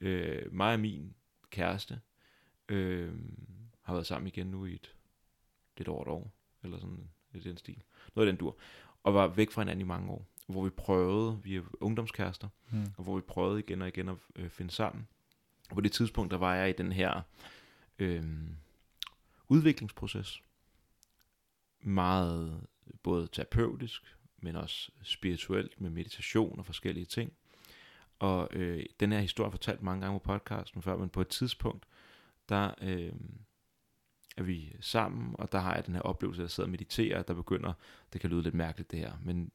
øh, 0.00 0.52
mig 0.54 0.72
og 0.74 0.80
min 0.80 1.14
kæreste 1.50 2.00
øh, 2.68 3.12
har 3.82 3.92
været 3.92 4.06
sammen 4.06 4.26
igen 4.28 4.46
nu 4.46 4.64
i 4.66 4.74
et, 4.74 4.94
lidt 5.76 5.88
over 5.88 6.02
et 6.02 6.08
år, 6.08 6.32
eller 6.62 6.78
sådan 6.78 7.08
i 7.34 7.40
den 7.40 7.56
stil, 7.56 7.82
noget 8.14 8.28
af 8.28 8.32
den 8.32 8.38
dur, 8.40 8.56
og 9.02 9.14
var 9.14 9.26
væk 9.26 9.50
fra 9.50 9.62
hinanden 9.62 9.80
i 9.80 9.88
mange 9.88 10.10
år, 10.10 10.26
hvor 10.46 10.64
vi 10.64 10.70
prøvede, 10.70 11.40
vi 11.42 11.56
er 11.56 11.62
ungdomskærester, 11.80 12.48
Mm. 12.70 12.84
og 12.96 13.04
hvor 13.04 13.14
vi 13.16 13.20
prøvede 13.20 13.58
igen 13.58 13.82
og 13.82 13.88
igen 13.88 14.08
at 14.08 14.16
øh, 14.36 14.48
finde 14.50 14.70
sammen. 14.70 15.08
Og 15.70 15.74
på 15.74 15.80
det 15.80 15.92
tidspunkt, 15.92 16.30
der 16.30 16.36
var 16.36 16.54
jeg 16.54 16.68
i 16.70 16.72
den 16.72 16.92
her 16.92 17.20
øh, 17.98 18.24
udviklingsproces. 19.48 20.42
Meget 21.80 22.66
både 23.02 23.26
terapeutisk, 23.32 24.16
men 24.40 24.56
også 24.56 24.90
spirituelt 25.02 25.80
med 25.80 25.90
meditation 25.90 26.58
og 26.58 26.66
forskellige 26.66 27.04
ting. 27.06 27.32
Og 28.18 28.48
øh, 28.52 28.84
den 29.00 29.12
her 29.12 29.20
historie 29.20 29.46
er 29.46 29.50
fortalt 29.50 29.82
mange 29.82 30.00
gange 30.04 30.20
på 30.20 30.24
podcasten 30.24 30.82
før, 30.82 30.96
men 30.96 31.08
på 31.08 31.20
et 31.20 31.28
tidspunkt, 31.28 31.84
der 32.48 32.70
øh, 32.82 33.12
er 34.36 34.42
vi 34.42 34.76
sammen, 34.80 35.34
og 35.38 35.52
der 35.52 35.58
har 35.58 35.74
jeg 35.74 35.86
den 35.86 35.94
her 35.94 36.02
oplevelse, 36.02 36.40
at 36.40 36.44
jeg 36.44 36.50
sidder 36.50 36.66
og 36.66 36.70
mediterer, 36.70 37.22
der 37.22 37.34
begynder, 37.34 37.72
det 38.12 38.20
kan 38.20 38.30
lyde 38.30 38.42
lidt 38.42 38.54
mærkeligt 38.54 38.90
det 38.90 38.98
her, 38.98 39.12
men 39.24 39.50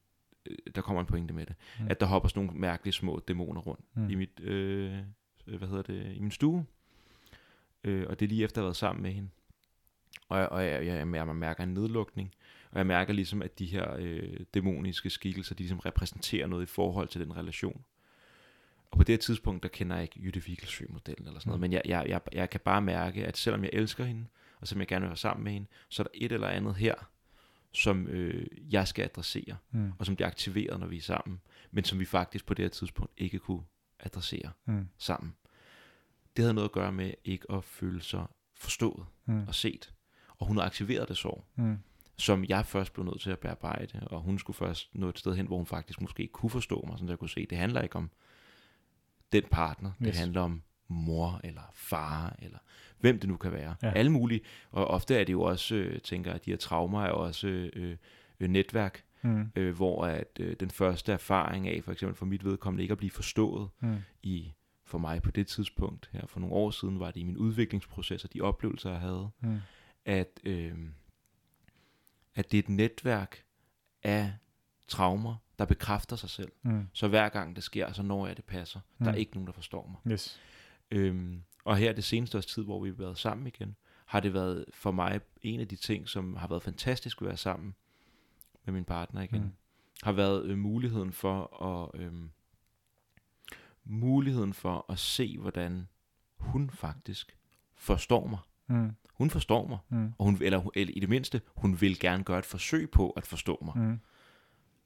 øh, 0.46 0.58
der 0.76 0.82
kommer 0.82 1.00
en 1.02 1.06
pointe 1.08 1.34
med 1.34 1.46
det, 1.46 1.56
Mm. 1.80 1.88
at 1.89 2.00
der 2.00 2.06
hopper 2.06 2.30
sådan 2.30 2.43
nogle 2.46 2.60
mærkelige 2.60 2.93
små 2.93 3.22
dæmoner 3.28 3.62
rundt 3.62 3.86
Mm. 3.93 4.10
i 4.10 4.15
mit, 4.15 4.39
øh, 4.39 4.98
hvad 5.46 5.67
hedder 5.67 5.82
det, 5.82 6.15
i 6.15 6.19
min 6.19 6.32
stue. 6.32 6.65
Øh, 7.84 8.06
og 8.10 8.19
det 8.19 8.26
er 8.26 8.30
lige 8.30 8.43
efter, 8.43 8.58
at 8.58 8.62
jeg 8.62 8.63
har 8.63 8.67
været 8.67 8.76
sammen 8.76 9.04
med 9.04 9.12
hende. 9.12 9.30
Og, 10.30 10.39
jeg, 10.39 10.50
og 10.50 10.65
jeg, 10.65 10.86
jeg, 10.86 11.08
jeg 11.15 11.28
mærker 11.36 11.63
en 11.63 11.74
nedlukning, 11.74 12.34
og 12.74 12.78
jeg 12.78 12.86
mærker 12.88 13.14
ligesom, 13.14 13.42
at 13.42 13.60
de 13.60 13.66
her 13.66 13.96
øh, 14.00 14.40
dæmoniske 14.54 15.10
skikkelser, 15.10 15.56
de 15.56 15.64
ligesom 15.64 15.80
repræsenterer 15.80 16.48
noget 16.48 16.64
i 16.64 16.66
forhold 16.66 17.08
til 17.08 17.22
den 17.22 17.38
relation. 17.38 17.84
Og 18.92 18.98
på 18.98 19.04
det 19.04 19.14
her 19.14 19.18
tidspunkt, 19.18 19.64
der 19.64 19.70
kender 19.70 19.96
jeg 19.96 20.04
ikke 20.04 20.20
Jytte 20.24 20.44
Vigelsø-modellen 20.44 21.28
eller 21.28 21.40
sådan 21.40 21.50
noget, 21.50 21.60
Mm. 21.60 21.62
men 21.62 21.72
jeg, 21.74 21.82
jeg, 21.86 22.06
jeg, 22.08 22.22
jeg 22.34 22.50
kan 22.50 22.60
bare 22.66 22.82
mærke, 22.82 23.26
at 23.26 23.38
selvom 23.38 23.64
jeg 23.64 23.70
elsker 23.74 24.04
hende, 24.06 24.26
og 24.60 24.68
som 24.68 24.80
jeg 24.80 24.88
gerne 24.88 25.02
vil 25.02 25.10
være 25.10 25.18
sammen 25.18 25.44
med 25.44 25.52
hende, 25.52 25.68
så 25.90 26.02
er 26.02 26.04
der 26.04 26.12
et 26.14 26.32
eller 26.32 26.48
andet 26.48 26.76
her, 26.76 26.96
som 27.72 28.08
øh, 28.08 28.48
jeg 28.74 28.88
skal 28.88 29.04
adressere 29.04 29.58
Mm. 29.72 29.92
og 30.00 30.06
som 30.06 30.16
bliver 30.16 30.28
aktiveret, 30.28 30.80
når 30.80 30.88
vi 30.88 30.98
er 30.98 31.02
sammen, 31.02 31.42
men 31.72 31.84
som 31.84 32.00
vi 32.00 32.06
faktisk 32.06 32.46
på 32.46 32.54
det 32.54 32.64
her 32.64 32.70
tidspunkt 32.70 33.12
ikke 33.18 33.40
kunne 33.40 33.64
adressere 34.00 34.52
Mm. 34.66 34.88
sammen. 34.98 35.36
Det 36.38 36.44
havde 36.44 36.54
noget 36.54 36.68
at 36.70 36.72
gøre 36.74 36.92
med 36.92 37.14
ikke 37.26 37.46
at 37.52 37.64
føle 37.64 38.02
sig 38.02 38.26
forstået 38.56 39.06
Mm. 39.26 39.48
og 39.48 39.56
set. 39.56 39.94
Og 40.38 40.48
hun 40.48 40.58
havde 40.58 40.66
aktiveret 40.66 41.10
det 41.10 41.18
sorg, 41.18 41.46
Mm. 41.56 41.78
Som 42.17 42.45
jeg 42.45 42.65
først 42.65 42.93
blev 42.93 43.06
nødt 43.06 43.21
til 43.21 43.32
at 43.32 43.39
bearbejde, 43.39 44.08
og 44.08 44.21
hun 44.21 44.39
skulle 44.39 44.58
først 44.58 44.95
nå 44.95 45.10
et 45.10 45.19
sted 45.19 45.36
hen, 45.36 45.47
hvor 45.47 45.58
hun 45.58 45.65
faktisk 45.65 46.02
måske 46.02 46.21
ikke 46.23 46.32
kunne 46.34 46.49
forstå 46.49 46.84
mig, 46.88 46.97
at 47.04 47.10
jeg 47.10 47.19
kunne 47.19 47.30
se, 47.30 47.45
det 47.49 47.58
handler 47.58 47.82
ikke 47.82 47.95
om 47.95 48.10
den 49.32 49.43
partner, 49.52 49.91
det 49.99 50.08
Yes. 50.08 50.19
handler 50.19 50.41
om 50.41 50.62
mor 50.88 51.41
eller 51.43 51.62
far, 51.73 52.36
eller 52.39 52.58
hvem 52.99 53.19
det 53.19 53.30
nu 53.30 53.38
kan 53.38 53.52
være. 53.52 53.76
Ja. 53.84 53.91
Alle 53.91 54.12
mulige. 54.12 54.41
Og 54.71 54.88
ofte 54.88 55.15
er 55.15 55.23
det 55.23 55.34
jo 55.34 55.41
også, 55.41 55.76
øh, 55.76 55.99
tænker 56.02 56.30
jeg, 56.32 56.36
at 56.36 56.45
de 56.45 56.49
her 56.52 56.58
traumer 56.58 57.04
er 57.04 57.10
også 57.12 57.47
øh, 57.47 57.97
øh, 58.39 58.49
netværk, 58.49 59.04
Mm. 59.26 59.52
øh, 59.56 59.76
hvor 59.76 60.06
at 60.06 60.28
øh, 60.39 60.56
den 60.60 60.69
første 60.69 61.12
erfaring 61.13 61.67
af, 61.67 61.84
for 61.84 61.91
eksempel 61.91 62.15
for 62.17 62.26
mit 62.26 62.45
vedkommende, 62.45 62.82
ikke 62.84 62.91
at 62.91 62.97
blive 62.97 63.12
forstået 63.12 63.69
Mm. 63.80 63.95
i, 64.23 64.52
for 64.86 64.97
mig 64.97 65.21
på 65.21 65.32
det 65.32 65.47
tidspunkt, 65.47 66.10
her 66.13 66.28
for 66.28 66.39
nogle 66.39 66.56
år 66.56 66.71
siden, 66.71 66.99
var 66.99 67.12
det 67.12 67.19
i 67.19 67.23
min 67.23 67.38
udviklingsproces 67.38 68.23
og 68.23 68.34
de 68.34 68.41
oplevelser, 68.41 68.89
jeg 68.91 68.99
havde, 68.99 69.30
Mm. 69.41 69.58
at, 70.06 70.39
øh, 70.43 70.73
at 72.36 72.52
det 72.52 72.58
er 72.58 72.63
et 72.63 72.69
netværk 72.69 73.43
af 74.04 74.34
traumer, 74.88 75.36
der 75.60 75.65
bekræfter 75.65 76.15
sig 76.15 76.30
selv. 76.30 76.52
Mm. 76.62 76.88
Så 76.93 77.08
hver 77.08 77.30
gang 77.30 77.56
det 77.56 77.63
sker, 77.63 77.93
så 77.93 78.04
når 78.04 78.28
jeg, 78.28 78.38
det 78.38 78.46
passer. 78.46 78.80
Der 79.00 79.06
er 79.06 79.12
Mm. 79.12 79.17
ikke 79.17 79.34
nogen, 79.34 79.48
der 79.48 79.54
forstår 79.54 79.88
mig. 80.06 80.13
Yes. 80.13 80.39
Øhm, 80.91 81.43
og 81.65 81.78
her 81.78 81.93
det 81.93 82.04
seneste 82.04 82.38
års 82.38 82.46
tid, 82.46 82.63
hvor 82.63 82.84
vi 82.84 82.89
har 82.89 82.96
været 82.96 83.17
sammen 83.17 83.48
igen, 83.48 83.76
har 84.06 84.19
det 84.19 84.34
været 84.34 84.65
for 84.74 84.91
mig 84.91 85.22
en 85.41 85.60
af 85.60 85.67
de 85.67 85.76
ting, 85.76 86.10
som 86.10 86.36
har 86.36 86.48
været 86.48 86.63
fantastisk 86.63 87.22
at 87.22 87.28
være 87.28 87.38
sammen 87.38 87.76
med 88.65 88.74
min 88.74 88.86
partner 88.86 89.22
igen. 89.22 89.39
Mm. 89.41 89.46
Mm. 89.46 89.54
Har 90.04 90.12
været 90.12 90.46
øh, 90.46 90.58
muligheden 90.58 91.12
for 91.12 91.63
at 91.63 92.02
øh, 92.02 92.13
muligheden 93.84 94.54
for 94.54 94.86
at 94.89 95.00
se, 95.00 95.38
hvordan 95.38 95.88
hun 96.38 96.69
faktisk 96.69 97.38
forstår 97.76 98.28
mig. 98.28 98.39
Mm. 98.67 98.91
Hun 99.13 99.30
forstår 99.30 99.67
mig, 99.67 99.78
Mm. 99.89 100.12
og 100.17 100.26
hun, 100.26 100.38
eller, 100.41 100.69
eller 100.76 100.93
i 100.97 100.99
det 100.99 101.10
mindste, 101.10 101.41
hun 101.56 101.82
vil 101.82 101.99
gerne 101.99 102.23
gøre 102.23 102.39
et 102.39 102.45
forsøg 102.45 102.89
på 102.89 103.10
at 103.10 103.28
forstå 103.28 103.58
mig. 103.65 103.78
Mm. 103.88 103.99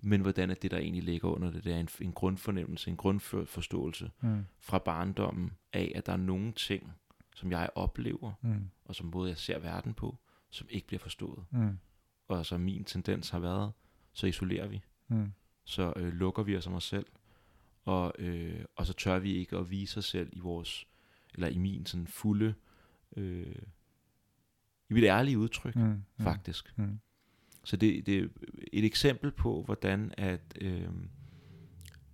Men 0.01 0.21
hvordan 0.21 0.49
er 0.49 0.53
det, 0.53 0.71
der 0.71 0.77
egentlig 0.77 1.03
ligger 1.03 1.29
under 1.29 1.51
det, 1.51 1.63
det 1.63 1.73
er 1.73 1.79
en, 1.79 1.89
en 2.01 2.11
grundfornemmelse, 2.13 2.89
en 2.89 2.97
grundforståelse 2.97 4.11
Mm. 4.21 4.45
fra 4.59 4.77
barndommen 4.77 5.51
af, 5.73 5.91
at 5.95 6.05
der 6.05 6.13
er 6.13 6.17
nogle 6.17 6.51
ting, 6.51 6.93
som 7.35 7.51
jeg 7.51 7.69
oplever, 7.75 8.31
Mm. 8.41 8.69
og 8.85 8.95
som 8.95 9.11
både 9.11 9.29
jeg 9.29 9.37
ser 9.37 9.59
verden 9.59 9.93
på, 9.93 10.17
som 10.49 10.67
ikke 10.69 10.87
bliver 10.87 10.99
forstået. 10.99 11.43
Mm. 11.51 11.77
Og 12.27 12.45
som 12.45 12.59
min 12.61 12.83
tendens 12.83 13.29
har 13.29 13.39
været, 13.39 13.71
så 14.13 14.27
isolerer 14.27 14.67
vi. 14.67 14.81
Mm. 15.07 15.31
Så 15.63 15.93
øh, 15.95 16.13
lukker 16.13 16.43
vi 16.43 16.57
os 16.57 16.67
om 16.67 16.73
os 16.73 16.83
selv. 16.83 17.05
Og, 17.85 18.13
øh, 18.19 18.65
og 18.75 18.85
så 18.85 18.93
tør 18.93 19.19
vi 19.19 19.33
ikke 19.35 19.57
at 19.57 19.69
vise 19.69 19.97
os 19.97 20.05
selv 20.05 20.29
i 20.33 20.39
vores, 20.39 20.87
eller 21.33 21.47
i 21.47 21.57
min 21.57 21.85
sådan 21.85 22.07
fulde, 22.07 22.53
øh, 23.17 23.55
i 24.89 24.93
mit 24.93 25.03
ærlige 25.03 25.37
udtryk, 25.37 25.75
mm. 25.75 25.81
Mm. 25.83 26.03
faktisk. 26.19 26.73
Mm. 26.77 26.99
Så 27.63 27.77
det, 27.77 28.05
det 28.05 28.17
er 28.17 28.27
et 28.73 28.85
eksempel 28.85 29.31
på, 29.31 29.63
hvordan 29.63 30.13
at, 30.17 30.57
øh, 30.61 30.89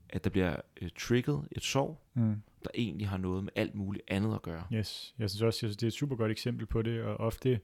at 0.09 0.23
der 0.23 0.29
bliver 0.29 0.55
øh, 0.81 0.89
trigget 0.97 1.47
et 1.51 1.63
sorg, 1.63 1.99
Mm. 2.15 2.41
der 2.63 2.69
egentlig 2.75 3.09
har 3.09 3.17
noget 3.17 3.43
med 3.43 3.51
alt 3.55 3.75
muligt 3.75 4.03
andet 4.07 4.35
at 4.35 4.41
gøre. 4.41 4.63
Yes, 4.73 5.15
jeg 5.19 5.29
synes 5.29 5.41
også, 5.41 5.65
jeg 5.65 5.69
synes, 5.69 5.77
det 5.77 5.83
er 5.83 5.87
et 5.87 5.93
super 5.93 6.15
godt 6.15 6.31
eksempel 6.31 6.65
på 6.65 6.81
det, 6.81 7.01
og 7.01 7.17
ofte, 7.17 7.59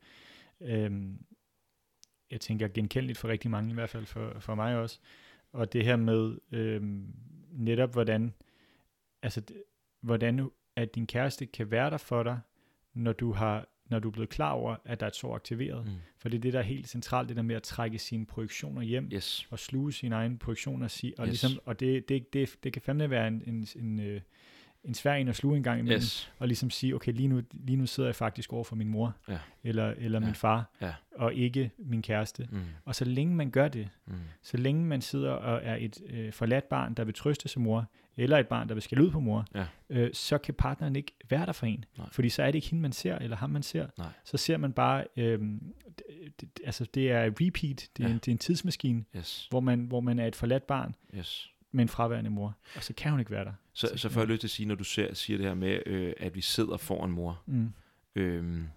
øhm, 0.62 1.26
jeg 2.32 2.42
tænker 2.42 2.68
genkendeligt 2.68 3.20
for 3.20 3.28
rigtig 3.28 3.52
mange, 3.52 3.72
i 3.72 3.74
hvert 3.74 3.89
fald 3.89 4.06
for, 4.06 4.39
for 4.39 4.56
mig 4.56 4.78
også, 4.78 5.00
og 5.52 5.74
det 5.74 5.86
her 5.86 5.96
med 5.96 6.38
øhm, 6.52 7.13
netop 7.52 7.92
hvordan 7.92 8.34
altså, 9.22 9.42
hvordan 10.02 10.50
at 10.76 10.96
din 10.96 11.08
kæreste 11.08 11.46
kan 11.46 11.72
være 11.72 11.89
der 11.89 11.98
for 11.98 12.24
dig, 12.24 12.39
når 12.99 13.13
du 13.13 13.31
har 13.31 13.67
når 13.89 13.99
du 13.99 14.07
er 14.07 14.12
blevet 14.12 14.29
klar 14.29 14.51
over, 14.51 14.75
at 14.85 14.99
der 14.99 15.05
er 15.05 15.09
et 15.09 15.15
sår 15.15 15.35
aktiveret. 15.35 15.85
Mm. 15.85 15.91
For 16.17 16.29
det 16.29 16.38
er 16.38 16.41
det, 16.41 16.53
der 16.53 16.59
er 16.59 16.63
helt 16.63 16.88
centralt, 16.89 17.29
det 17.29 17.38
der 17.38 17.43
med 17.43 17.55
at 17.55 17.63
trække 17.63 17.99
sine 17.99 18.25
projektioner 18.25 18.81
hjem, 18.81 19.09
Yes. 19.13 19.47
og 19.49 19.59
sluge 19.59 19.93
sine 19.93 20.15
egne 20.15 20.38
projektioner, 20.38 20.85
og, 20.85 20.91
sige, 20.91 21.13
og, 21.17 21.27
Yes. 21.27 21.31
ligesom, 21.43 21.59
og 21.65 21.79
det, 21.79 22.09
det, 22.09 22.33
det, 22.33 22.55
det 22.63 22.73
kan 22.73 22.81
fandme 22.81 23.09
være 23.09 23.27
en, 23.27 23.43
en, 23.47 23.67
en, 23.75 23.99
øh, 23.99 24.21
en 24.84 24.94
svær 24.94 25.13
en 25.13 25.28
at 25.28 25.36
sluge 25.36 25.58
en 25.58 25.63
gang 25.63 25.80
imellem, 25.80 25.98
Yes. 25.98 26.32
og 26.39 26.48
ligesom 26.48 26.70
sige, 26.70 26.96
okay, 26.96 27.13
lige 27.13 27.28
nu, 27.28 27.42
lige 27.54 27.76
nu 27.76 27.86
sidder 27.86 28.10
jeg 28.10 28.15
faktisk 28.15 28.54
over 28.54 28.63
for 28.63 28.76
min 28.76 28.88
mor, 28.88 29.15
Ja. 29.30 29.38
eller, 29.63 29.94
eller 29.98 30.20
Ja. 30.20 30.26
min 30.26 30.36
far, 30.36 30.70
Ja. 30.82 30.94
og 31.15 31.34
ikke 31.34 31.72
min 31.78 32.02
kæreste. 32.02 32.48
Mm. 32.52 32.60
Og 32.86 32.96
så 32.96 33.06
længe 33.06 33.36
man 33.36 33.52
gør 33.52 33.68
det, 33.68 33.89
Mm. 34.08 34.13
så 34.42 34.58
længe 34.58 34.86
man 34.86 35.02
sidder 35.02 35.32
og 35.32 35.60
er 35.63 35.76
et 35.80 35.98
øh, 36.10 36.34
forladt 36.34 36.70
barn, 36.70 36.94
der 36.94 37.04
vil 37.04 37.13
trøste 37.13 37.50
sin 37.50 37.63
mor, 37.63 37.89
eller 38.18 38.38
et 38.38 38.48
barn, 38.48 38.68
der 38.68 38.74
vil 38.76 38.82
skælde 38.82 39.04
ud 39.04 39.12
på 39.12 39.20
mor, 39.20 39.46
Ja. 39.56 39.65
øh, 39.89 40.10
så 40.13 40.38
kan 40.38 40.54
partneren 40.54 40.96
ikke 40.96 41.12
være 41.30 41.46
der 41.46 41.52
for 41.52 41.65
en. 41.65 41.86
Nej. 41.98 42.08
Fordi 42.12 42.30
så 42.30 42.44
er 42.44 42.48
det 42.48 42.56
ikke 42.56 42.68
hende, 42.70 42.82
man 42.82 42.92
ser, 42.92 43.18
eller 43.18 43.38
ham, 43.38 43.50
man 43.50 43.63
ser. 43.63 43.88
Nej. 43.98 44.08
Så 44.26 44.38
ser 44.38 44.58
man 44.58 44.74
bare, 44.74 45.06
øh, 45.18 45.39
det, 45.39 46.04
det, 46.42 46.50
altså 46.65 46.86
det 46.94 47.12
er 47.12 47.26
repeat, 47.26 47.89
det 47.98 48.04
er, 48.04 48.08
Ja. 48.08 48.13
en, 48.13 48.15
det 48.20 48.28
er 48.28 48.32
en 48.32 48.38
tidsmaskine, 48.38 49.04
Yes. 49.18 49.48
hvor 49.50 49.60
man, 49.60 49.80
hvor 49.80 50.00
man 50.00 50.20
er 50.20 50.28
et 50.28 50.36
forladt 50.36 50.68
barn 50.68 50.96
Yes. 51.18 51.52
med 51.72 51.82
en 51.82 51.88
fraværende 51.89 52.30
mor, 52.30 52.56
og 52.76 52.84
så 52.84 52.94
kan 52.94 53.12
hun 53.12 53.20
ikke 53.20 53.32
være 53.32 53.46
der. 53.46 53.54
Så, 53.80 53.92
så 53.96 54.10
får 54.10 54.22
jeg 54.22 54.28
lyst 54.28 54.39
til 54.39 54.48
at 54.48 54.52
sige, 54.52 54.65
når 54.65 54.76
du 54.76 54.84
ser, 54.84 55.13
siger 55.13 55.38
det 55.38 55.46
her 55.48 55.54
med, 55.54 55.80
øh, 55.86 56.13
at 56.18 56.36
vi 56.36 56.42
sidder 56.42 56.78
foran 56.78 57.12
mor, 57.12 57.44
Mm. 57.46 57.70
Øhm, 58.15 58.68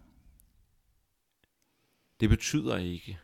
det 2.20 2.28
betyder 2.28 2.76
ikke, 2.76 3.18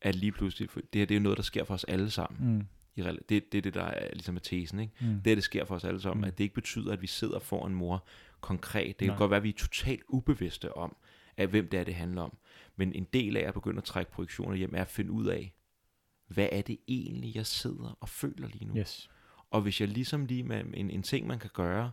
at 0.00 0.14
lige 0.14 0.32
pludselig, 0.32 0.70
for 0.70 0.80
det 0.80 0.98
her 0.98 1.06
det 1.06 1.14
er 1.14 1.18
jo 1.18 1.22
noget, 1.22 1.36
der 1.36 1.42
sker 1.42 1.64
for 1.64 1.74
os 1.74 1.84
alle 1.84 2.10
sammen. 2.10 2.52
Mm. 2.54 2.66
I, 2.96 3.02
det, 3.28 3.52
det 3.52 3.58
er 3.58 3.62
det, 3.62 3.74
der 3.74 3.82
er 3.84 4.08
ligesom 4.12 4.36
er 4.36 4.40
tesen. 4.40 4.80
Ikke? 4.80 4.92
Mm. 5.00 5.20
Det 5.22 5.30
er 5.30 5.34
det 5.34 5.44
sker 5.44 5.64
for 5.64 5.74
os 5.74 5.84
alle 5.84 6.00
sammen, 6.00 6.20
Mm. 6.22 6.28
at 6.28 6.38
det 6.38 6.44
ikke 6.44 6.54
betyder, 6.54 6.92
at 6.92 7.02
vi 7.02 7.06
sidder 7.06 7.38
foran 7.38 7.74
mor 7.74 8.06
konkret. 8.40 8.86
Det 8.86 8.96
kan 8.98 9.08
Nej. 9.08 9.16
godt 9.18 9.30
være, 9.30 9.36
at 9.36 9.42
vi 9.44 9.48
er 9.48 9.52
totalt 9.58 10.02
ubevidste 10.08 10.76
om, 10.76 10.96
at 11.36 11.48
hvem 11.48 11.68
det 11.68 11.80
er, 11.80 11.84
det 11.84 11.94
handler 11.94 12.22
om. 12.22 12.36
Men 12.76 12.92
en 12.92 13.04
del 13.12 13.36
af 13.36 13.48
at 13.48 13.54
begynde 13.54 13.78
at 13.78 13.84
trække 13.84 14.12
projektioner 14.12 14.56
hjem, 14.56 14.74
er 14.74 14.80
at 14.80 14.88
finde 14.88 15.10
ud 15.10 15.26
af, 15.26 15.54
hvad 16.26 16.48
er 16.52 16.62
det 16.62 16.78
egentlig, 16.88 17.36
jeg 17.36 17.46
sidder 17.46 17.96
og 18.00 18.08
føler 18.08 18.48
lige 18.48 18.64
nu? 18.64 18.76
Yes. 18.76 19.10
Og 19.50 19.60
hvis 19.62 19.80
jeg 19.80 19.88
ligesom 19.88 20.26
lige 20.26 20.42
med 20.42 20.64
en, 20.74 20.90
en 20.90 21.02
ting, 21.02 21.26
man 21.26 21.38
kan 21.38 21.50
gøre, 21.54 21.90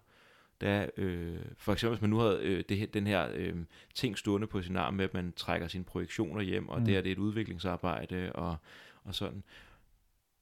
der 0.61 0.69
er, 0.69 0.89
øh, 0.97 1.39
for 1.57 1.73
eksempel 1.73 1.95
hvis 1.97 2.01
man 2.01 2.09
nu 2.09 2.17
havde 2.17 2.39
øh, 2.43 2.63
det, 2.69 2.77
her- 2.77 2.85
den 2.87 3.07
her 3.07 3.29
øh, 3.33 3.55
ting 3.93 4.17
stående 4.17 4.47
på 4.47 4.61
sin 4.61 4.75
arm 4.75 4.93
med, 4.93 5.05
at 5.05 5.13
man 5.13 5.33
trækker 5.35 5.67
sine 5.67 5.83
projektioner 5.83 6.41
hjem, 6.41 6.69
og 6.69 6.79
Mm. 6.79 6.85
det 6.85 6.97
er 6.97 7.01
det 7.01 7.09
er 7.09 7.13
et 7.15 7.19
udviklingsarbejde, 7.19 8.31
og, 8.33 8.55
og 9.03 9.15
sådan. 9.15 9.43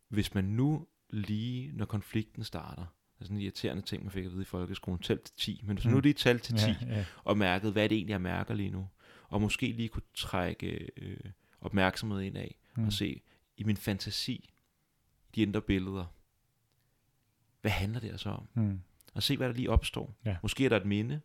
Hvis 0.07 0.33
man 0.33 0.43
nu 0.43 0.87
lige, 1.09 1.71
når 1.73 1.85
konflikten 1.85 2.43
starter, 2.43 2.81
er 3.19 3.23
sådan 3.23 3.37
en 3.37 3.41
irriterende 3.43 3.81
ting, 3.83 4.03
man 4.03 4.11
fik 4.11 4.25
at 4.25 4.31
vide 4.31 4.41
i 4.41 4.45
folkeskolen, 4.45 4.99
tæl 5.01 5.19
til 5.19 5.33
10, 5.37 5.61
men 5.63 5.77
hvis 5.77 5.85
Mm. 5.85 5.91
nu 5.91 5.99
lige 5.99 6.13
tal 6.13 6.39
til 6.39 6.55
10, 6.55 6.65
Ja, 6.65 6.75
ja. 6.95 7.05
og 7.23 7.37
mærkede, 7.37 7.71
hvad 7.71 7.89
det 7.89 7.95
egentlig, 7.95 8.11
jeg 8.11 8.21
mærker 8.21 8.53
lige 8.53 8.69
nu, 8.69 8.87
og 9.29 9.41
måske 9.41 9.67
lige 9.71 9.89
kunne 9.89 10.03
trække 10.13 10.89
øh, 10.97 11.17
opmærksomhed 11.61 12.21
ind 12.21 12.37
af, 12.37 12.55
Mm. 12.75 12.85
og 12.85 12.93
se 12.93 13.21
i 13.57 13.63
min 13.63 13.77
fantasi, 13.77 14.49
de 15.35 15.41
indre 15.41 15.61
billeder, 15.61 16.05
hvad 17.61 17.71
handler 17.71 17.99
det 17.99 18.19
så 18.19 18.29
om? 18.29 18.47
Mm. 18.53 18.79
Og 19.13 19.23
se, 19.23 19.37
hvad 19.37 19.47
der 19.47 19.53
lige 19.55 19.69
opstår. 19.69 20.15
Ja. 20.25 20.37
Måske 20.43 20.65
er 20.65 20.69
der 20.69 20.77
et 20.77 20.85
minde. 20.85 21.21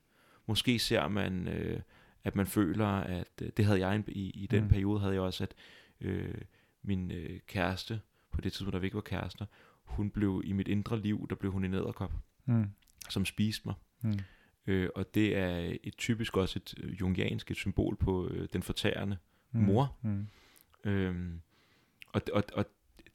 Måske 0.46 0.78
ser 0.78 1.08
man, 1.08 1.48
øh, 1.48 1.80
at 2.24 2.36
man 2.36 2.46
føler, 2.46 2.86
at 2.86 3.28
øh, 3.42 3.50
det 3.56 3.64
havde 3.64 3.80
jeg 3.86 3.96
en- 3.96 4.04
i, 4.08 4.30
i 4.30 4.46
den 4.46 4.62
mm. 4.62 4.68
periode, 4.68 5.00
havde 5.00 5.14
jeg 5.14 5.22
også, 5.22 5.44
at 5.44 5.54
øh, 6.00 6.34
min 6.82 7.10
øh, 7.10 7.40
kæreste, 7.46 8.00
på 8.32 8.40
det 8.40 8.52
tidspunkt, 8.52 8.72
der 8.72 8.78
vi 8.78 8.86
ikke 8.86 8.94
var 8.94 9.00
kærester, 9.00 9.46
hun 9.84 10.10
blev 10.10 10.42
i 10.44 10.52
mit 10.52 10.68
indre 10.68 11.00
liv, 11.00 11.26
der 11.30 11.36
blev 11.36 11.52
hun 11.52 11.64
en 11.64 11.74
æderkop, 11.74 12.12
Mm. 12.48 12.70
som 13.10 13.24
spiste 13.24 13.68
mig. 13.68 13.74
Mm. 14.02 14.18
Øh, 14.66 14.90
og 14.94 15.14
det 15.14 15.36
er 15.36 15.76
et 15.84 15.96
typisk 15.96 16.36
også 16.36 16.58
et 16.58 16.74
øh, 16.78 17.00
jungiansk 17.00 17.50
et 17.50 17.56
symbol 17.56 17.96
på 17.96 18.28
øh, 18.28 18.48
den 18.52 18.62
fortærende 18.62 19.16
Mm. 19.52 19.60
mor. 19.62 19.96
Mm. 20.02 20.26
Øhm, 20.84 21.40
og, 22.12 22.22
og, 22.32 22.44
og 22.54 22.66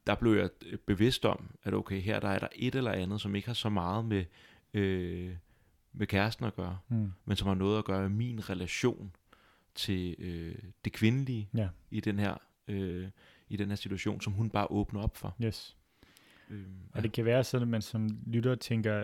der 0.08 0.16
blev 0.16 0.34
jeg 0.34 0.50
øh, 0.66 0.78
bevidst 0.78 1.26
om, 1.26 1.46
at 1.64 1.74
okay, 1.74 2.02
her 2.02 2.20
der 2.20 2.28
er 2.28 2.40
der 2.40 2.48
et 2.56 2.76
eller 2.76 2.92
andet, 2.92 3.22
som 3.22 3.36
ikke 3.36 3.48
har 3.48 3.54
så 3.54 3.70
meget 3.70 4.06
med, 4.06 4.26
øh, 4.74 5.32
med 5.94 6.08
kæresten 6.08 6.46
at 6.46 6.56
gøre, 6.56 6.78
Mm. 6.90 7.12
men 7.26 7.38
som 7.38 7.48
har 7.48 7.56
noget 7.56 7.78
at 7.78 7.86
gøre 7.86 8.02
med 8.02 8.10
min 8.10 8.50
relation 8.50 9.12
til 9.76 10.16
øh, 10.20 10.56
det 10.86 10.94
kvindelige 10.94 11.50
Ja. 11.56 11.68
i 11.92 12.00
den 12.00 12.20
her 12.20 12.36
øh, 12.68 13.08
i 13.50 13.56
den 13.58 13.70
her 13.70 13.76
situation, 13.76 14.22
som 14.22 14.34
hun 14.34 14.50
bare 14.50 14.68
åbner 14.72 15.02
op 15.02 15.18
for. 15.18 15.36
Yes. 15.44 15.78
Øhm, 16.50 16.66
Og 16.94 17.04
det 17.04 17.12
kan 17.12 17.26
være 17.26 17.44
sådan, 17.44 17.62
at 17.68 17.68
man 17.68 17.82
som 17.82 18.10
lytter 18.28 18.56
tænker, 18.56 19.04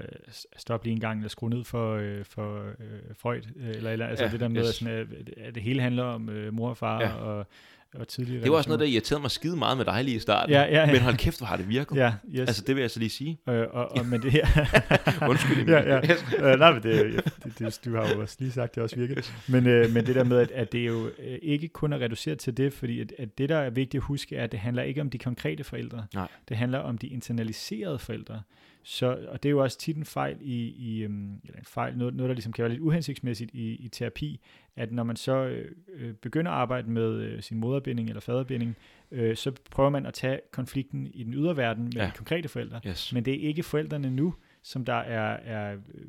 stop 0.58 0.84
lige 0.84 0.94
en 0.94 1.00
gang, 1.00 1.20
eller 1.20 1.30
skru 1.30 1.48
ned 1.48 1.64
for, 1.64 1.96
øh, 1.96 2.26
for 2.26 2.64
øh, 2.80 3.16
Freud, 3.16 3.42
øh, 3.56 3.70
eller, 3.70 3.92
eller 3.92 4.08
altså 4.08 4.26
Ja, 4.26 4.32
det 4.32 4.40
der 4.40 4.48
med, 4.48 4.62
yes. 4.62 4.70
at, 4.70 4.76
sådan, 4.76 4.94
at, 4.94 5.30
at 5.38 5.56
det 5.56 5.64
hele 5.64 5.82
handler 5.82 6.04
om 6.04 6.30
øh, 6.30 6.54
mor 6.54 6.70
og 6.70 6.78
far 6.78 7.02
Ja. 7.02 7.14
og, 7.14 7.48
og 7.93 8.08
tidligere 8.08 8.43
det 8.43 8.52
var 8.52 8.58
også 8.58 8.69
noget, 8.69 8.80
der 8.80 8.86
irriterede 8.86 9.21
mig 9.21 9.32
skide 9.32 9.56
meget 9.56 9.78
med 9.78 9.86
dig 9.86 10.04
lige 10.04 10.15
i 10.15 10.19
starten. 10.19 10.54
Ja, 10.54 10.62
ja, 10.62 10.86
ja. 10.86 10.91
Men 10.91 11.02
hold 11.02 11.17
kæft, 11.17 11.38
hvor 11.38 11.47
har 11.47 11.58
det 11.58 11.69
virket. 11.69 11.95
Ja, 11.95 12.13
yes. 12.30 12.39
Altså, 12.39 12.63
det 12.67 12.76
vil 12.76 12.82
jeg 12.82 12.91
så 12.91 13.00
lige 13.00 13.10
sige. 13.10 13.39
øh, 13.50 13.65
og, 13.71 13.91
og, 13.91 14.06
men 14.06 14.21
det 14.21 14.32
her... 14.32 14.47
Undskyld, 15.30 15.62
Emil. 15.62 15.73
ja, 15.73 15.95
ja. 15.95 16.02
Øh, 16.39 16.60
nej, 16.60 16.73
men 16.73 16.84
det, 16.84 17.23
det, 17.43 17.60
det, 17.60 17.80
du 17.86 17.95
har 17.95 18.13
jo 18.13 18.21
også 18.21 18.36
lige 18.39 18.52
sagt, 18.52 18.76
det 18.76 18.84
også 18.84 18.95
virker. 18.95 19.21
Men, 19.47 19.67
øh, 19.67 19.93
men 19.93 20.06
det 20.06 20.15
der 20.15 20.23
med, 20.23 20.38
at, 20.38 20.52
at 20.52 20.71
det 20.71 20.82
er 20.82 20.86
jo 20.86 21.08
øh, 21.08 21.38
ikke 21.41 21.67
kun 21.67 21.93
er 21.93 22.00
reduceret 22.00 22.39
til 22.39 22.58
det, 22.58 22.73
fordi 22.73 23.00
at, 23.02 23.13
at 23.17 23.38
det, 23.38 23.50
der 23.50 23.58
er 23.58 23.69
vigtigt 23.69 24.02
at 24.02 24.06
huske, 24.06 24.36
er, 24.36 24.43
at 24.43 24.52
det 24.52 24.60
handler 24.60 24.84
ikke 24.84 25.02
om 25.02 25.10
de 25.10 25.17
konkrete 25.17 25.63
forældre. 25.63 26.06
Nej. 26.13 26.28
Det 26.50 26.58
handler 26.58 26.80
om 26.80 26.97
de 26.97 27.08
internaliserede 27.08 28.00
forældre. 28.00 28.41
Så, 28.89 29.26
og 29.28 29.43
det 29.43 29.50
er 29.50 29.52
jo 29.52 29.62
også 29.63 29.78
tit 29.78 29.97
en 29.97 30.06
fejl 30.06 30.38
i, 30.41 30.67
i 30.69 31.04
øhm, 31.04 31.39
eller 31.43 31.60
en 31.60 31.65
fejl, 31.65 31.97
noget, 31.97 32.15
noget, 32.15 32.30
der 32.30 32.34
ligesom 32.34 32.54
kan 32.54 32.63
være 32.63 32.69
lidt 32.71 32.82
uhensigtsmæssigt 32.82 33.52
i, 33.54 33.76
i 33.76 33.88
terapi, 33.88 34.39
at 34.76 34.91
når 34.91 35.04
man 35.04 35.15
så 35.15 35.36
øh, 35.45 35.71
øh, 35.93 36.13
begynder 36.13 36.52
at 36.52 36.58
arbejde 36.58 36.89
med 36.91 37.13
øh, 37.13 37.41
sin 37.41 37.58
moderbinding 37.58 38.10
eller 38.10 38.19
faderbinding, 38.21 38.76
øh, 39.12 39.36
så 39.36 39.52
prøver 39.71 39.89
man 39.89 40.06
at 40.06 40.13
tage 40.13 40.39
konflikten 40.52 41.08
i 41.13 41.23
den 41.23 41.34
ydre 41.34 41.58
verden 41.58 41.84
med 41.84 41.91
Ja. 41.93 42.06
de 42.06 42.12
konkrete 42.15 42.50
forældre. 42.50 42.82
Yes. 42.88 43.13
Men 43.13 43.26
det 43.26 43.34
er 43.43 43.47
ikke 43.47 43.63
forældrene 43.63 44.10
nu, 44.10 44.34
som 44.63 44.86
der 44.86 44.93
er, 44.93 45.38
er 45.38 45.73
øh, 45.93 46.06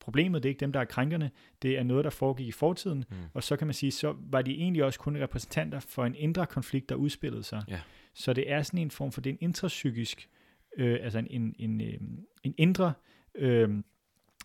problemet. 0.00 0.42
Det 0.42 0.48
er 0.48 0.50
ikke 0.50 0.60
dem, 0.60 0.72
der 0.72 0.80
er 0.80 0.84
krænkerne. 0.84 1.30
Det 1.62 1.78
er 1.78 1.82
noget, 1.82 2.04
der 2.04 2.10
foregik 2.10 2.46
i 2.48 2.52
fortiden. 2.52 3.04
Mm. 3.10 3.16
Og 3.34 3.42
så 3.42 3.56
kan 3.56 3.66
man 3.66 3.74
sige, 3.74 3.92
så 3.92 4.14
var 4.30 4.42
de 4.42 4.54
egentlig 4.54 4.84
også 4.84 4.98
kun 5.00 5.16
repræsentanter 5.16 5.80
for 5.80 6.04
en 6.04 6.14
indre 6.14 6.46
konflikt, 6.46 6.88
der 6.88 6.94
udspillede 6.94 7.42
sig. 7.42 7.62
Ja. 7.68 7.80
Så 8.14 8.32
det 8.32 8.50
er 8.52 8.62
sådan 8.62 8.80
en 8.80 8.90
form 8.90 9.12
for, 9.12 9.20
det 9.20 9.30
er 9.30 9.34
en 9.34 9.38
intrapsykisk, 9.40 10.28
øh, 10.76 10.98
altså 11.02 11.18
en, 11.18 11.26
en, 11.30 11.54
en, 11.58 11.80
øh, 11.80 11.94
en 12.42 12.54
indre, 12.56 12.92
øh, 13.34 13.70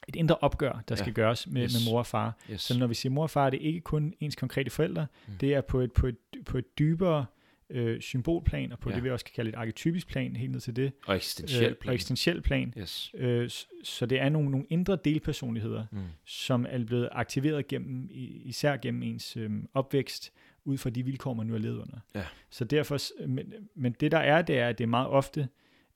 et 0.08 0.16
indre 0.16 0.36
opgør, 0.36 0.72
der 0.72 0.82
Ja. 0.90 0.96
skal 0.96 1.14
gøres 1.14 1.48
med, 1.48 1.64
Yes. 1.64 1.74
med 1.86 1.92
mor 1.92 2.00
og 2.00 2.06
far. 2.08 2.38
Yes. 2.52 2.62
Så 2.62 2.80
når 2.80 2.88
vi 2.88 2.94
siger 2.94 3.14
mor 3.14 3.24
og 3.24 3.30
far, 3.30 3.46
er 3.46 3.50
det 3.50 3.62
ikke 3.62 3.80
kun 3.82 4.14
ens 4.20 4.36
konkrete 4.36 4.70
forældre, 4.70 5.08
Mm. 5.28 5.34
det 5.42 5.54
er 5.54 5.62
på 5.62 5.80
et, 5.80 5.92
på 5.92 6.08
et, 6.08 6.18
på 6.46 6.58
et 6.58 6.80
dybere 6.80 7.26
øh, 7.70 8.02
symbolplan, 8.02 8.72
og 8.72 8.80
på 8.80 8.90
Ja. 8.90 8.96
det, 8.96 9.04
vi 9.04 9.10
også 9.10 9.26
kan 9.26 9.32
kalde 9.36 9.50
et 9.50 9.56
arketypisk 9.56 10.08
plan, 10.08 10.36
helt 10.36 10.52
ned 10.52 10.60
til 10.60 10.76
det, 10.76 10.92
Og 11.08 11.16
eksistentiel 11.16 11.70
øh, 11.72 11.76
plan. 11.76 11.90
og 11.90 11.94
eksistentiel 11.94 12.42
plan. 12.42 12.74
Yes. 12.78 13.12
Øh, 13.14 13.50
s- 13.50 13.68
så 13.84 14.06
det 14.06 14.20
er 14.20 14.30
nogle, 14.30 14.50
nogle 14.52 14.66
indre 14.70 14.98
delpersonligheder, 15.06 15.86
Mm. 15.92 15.98
som 16.26 16.66
er 16.70 16.86
blevet 16.86 17.10
aktiveret 17.12 17.68
gennem, 17.68 18.08
især 18.12 18.78
gennem 18.78 19.04
ens 19.04 19.38
øhm, 19.38 19.68
opvækst, 19.74 20.34
ud 20.66 20.78
fra 20.78 20.90
de 20.90 21.06
vilkår, 21.06 21.34
man 21.34 21.46
nu 21.48 21.54
har 21.54 21.60
levet 21.60 21.78
under. 21.78 21.98
Ja. 22.16 22.24
Så 22.50 22.66
derfor, 22.66 23.26
men, 23.28 23.54
men 23.76 23.96
det 24.00 24.12
der 24.12 24.18
er, 24.18 24.42
det 24.42 24.58
er, 24.60 24.68
at 24.68 24.78
det 24.78 24.84
er 24.84 24.88
meget 24.88 25.08
ofte, 25.08 25.48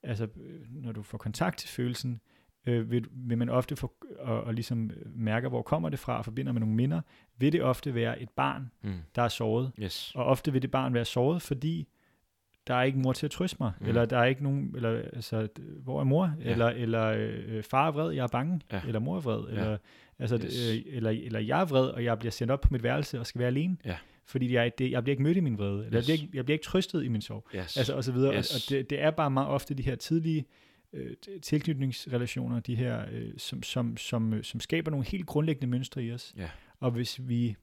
altså 0.06 0.24
øh, 0.24 0.60
når 0.84 0.92
du 0.92 1.02
får 1.04 1.18
kontakt 1.18 1.58
til 1.60 1.70
følelsen, 1.70 2.22
øh, 2.66 2.92
vil, 2.92 3.06
vil 3.12 3.38
man 3.38 3.50
ofte 3.50 3.76
få, 3.76 3.94
og, 4.20 4.44
og 4.44 4.54
ligesom 4.54 4.92
øh, 4.92 5.16
mærker, 5.16 5.50
hvor 5.50 5.62
kommer 5.62 5.90
det 5.90 6.00
fra, 6.00 6.18
og 6.18 6.26
forbinder 6.26 6.52
med 6.52 6.60
nogle 6.60 6.76
minder, 6.76 7.02
vil 7.38 7.52
det 7.54 7.64
ofte 7.64 7.96
være 7.96 8.22
et 8.22 8.30
barn, 8.30 8.72
Mm. 8.82 8.94
der 9.16 9.22
er 9.22 9.28
såret. 9.28 9.72
Yes. 9.80 10.12
Og 10.16 10.26
ofte 10.26 10.52
vil 10.54 10.62
det 10.62 10.72
barn 10.72 10.94
være 10.94 11.06
såret, 11.06 11.42
fordi 11.42 11.88
der 12.68 12.76
er 12.76 12.84
ikke 12.84 13.00
mor 13.00 13.14
til 13.14 13.26
at 13.26 13.32
trøste 13.32 13.58
mig, 13.60 13.72
Mm. 13.82 13.88
eller 13.88 14.06
der 14.06 14.18
er 14.18 14.26
ikke 14.26 14.44
nogen, 14.44 14.72
eller 14.76 14.90
altså, 15.14 15.48
hvor 15.84 16.00
er 16.00 16.04
mor, 16.04 16.34
Ja. 16.44 16.52
eller, 16.52 16.68
eller 16.68 17.06
øh, 17.18 17.64
far 17.64 17.88
er 17.88 17.92
vred, 17.92 18.12
jeg 18.12 18.24
er 18.24 18.28
bange, 18.28 18.62
Ja. 18.72 18.82
eller 18.88 19.00
mor 19.00 19.16
er 19.18 19.22
vred, 19.22 19.44
Ja. 19.48 19.50
eller, 19.52 19.78
altså, 20.20 20.36
yes. 20.46 20.72
øh, 20.72 20.84
eller, 20.96 21.10
eller 21.10 21.40
jeg 21.40 21.62
er 21.62 21.66
vred, 21.66 21.88
og 21.88 22.04
jeg 22.04 22.20
bliver 22.20 22.32
sendt 22.32 22.52
op 22.52 22.62
på 22.62 22.68
mit 22.72 22.84
værelse 22.84 23.20
og 23.20 23.26
skal 23.26 23.40
være 23.40 23.48
alene, 23.48 23.78
Ja. 23.86 23.98
Fordi 24.26 24.54
jeg, 24.54 24.72
det, 24.78 24.92
jeg 24.92 25.04
bliver 25.04 25.14
ikke 25.14 25.24
mødt 25.24 25.38
i 25.38 25.40
min 25.40 25.58
vrede, 25.58 25.86
eller 25.86 26.00
Yes. 26.02 26.10
jeg, 26.10 26.14
bliver 26.18 26.24
ikke, 26.24 26.38
jeg 26.38 26.46
bliver 26.46 26.56
ikke 26.56 26.64
trøstet 26.64 27.04
i 27.04 27.08
min 27.08 27.22
sorg, 27.22 27.48
Yes. 27.56 27.78
altså 27.78 27.94
og 27.96 28.04
så 28.04 28.12
videre, 28.12 28.36
Yes. 28.38 28.52
og, 28.52 28.56
og 28.56 28.70
det, 28.70 28.90
det 28.90 29.02
er 29.02 29.12
bare 29.12 29.32
meget 29.32 29.48
ofte 29.50 29.74
de 29.74 29.84
her 29.84 29.96
tidlige 29.96 30.46
øh, 30.94 31.16
tilknytningsrelationer, 31.42 32.60
de 32.60 32.76
her, 32.76 33.06
øh, 33.12 33.34
som, 33.38 33.64
som, 33.64 33.98
som, 33.98 34.34
øh, 34.34 34.44
som 34.44 34.60
skaber 34.60 34.92
nogle 34.92 35.06
helt 35.06 35.26
grundlæggende 35.26 35.68
mønstre 35.68 36.04
i 36.04 36.12
os, 36.12 36.34
Ja. 36.38 36.50
og 36.80 36.92
hvis 36.92 37.28
vi 37.28 37.56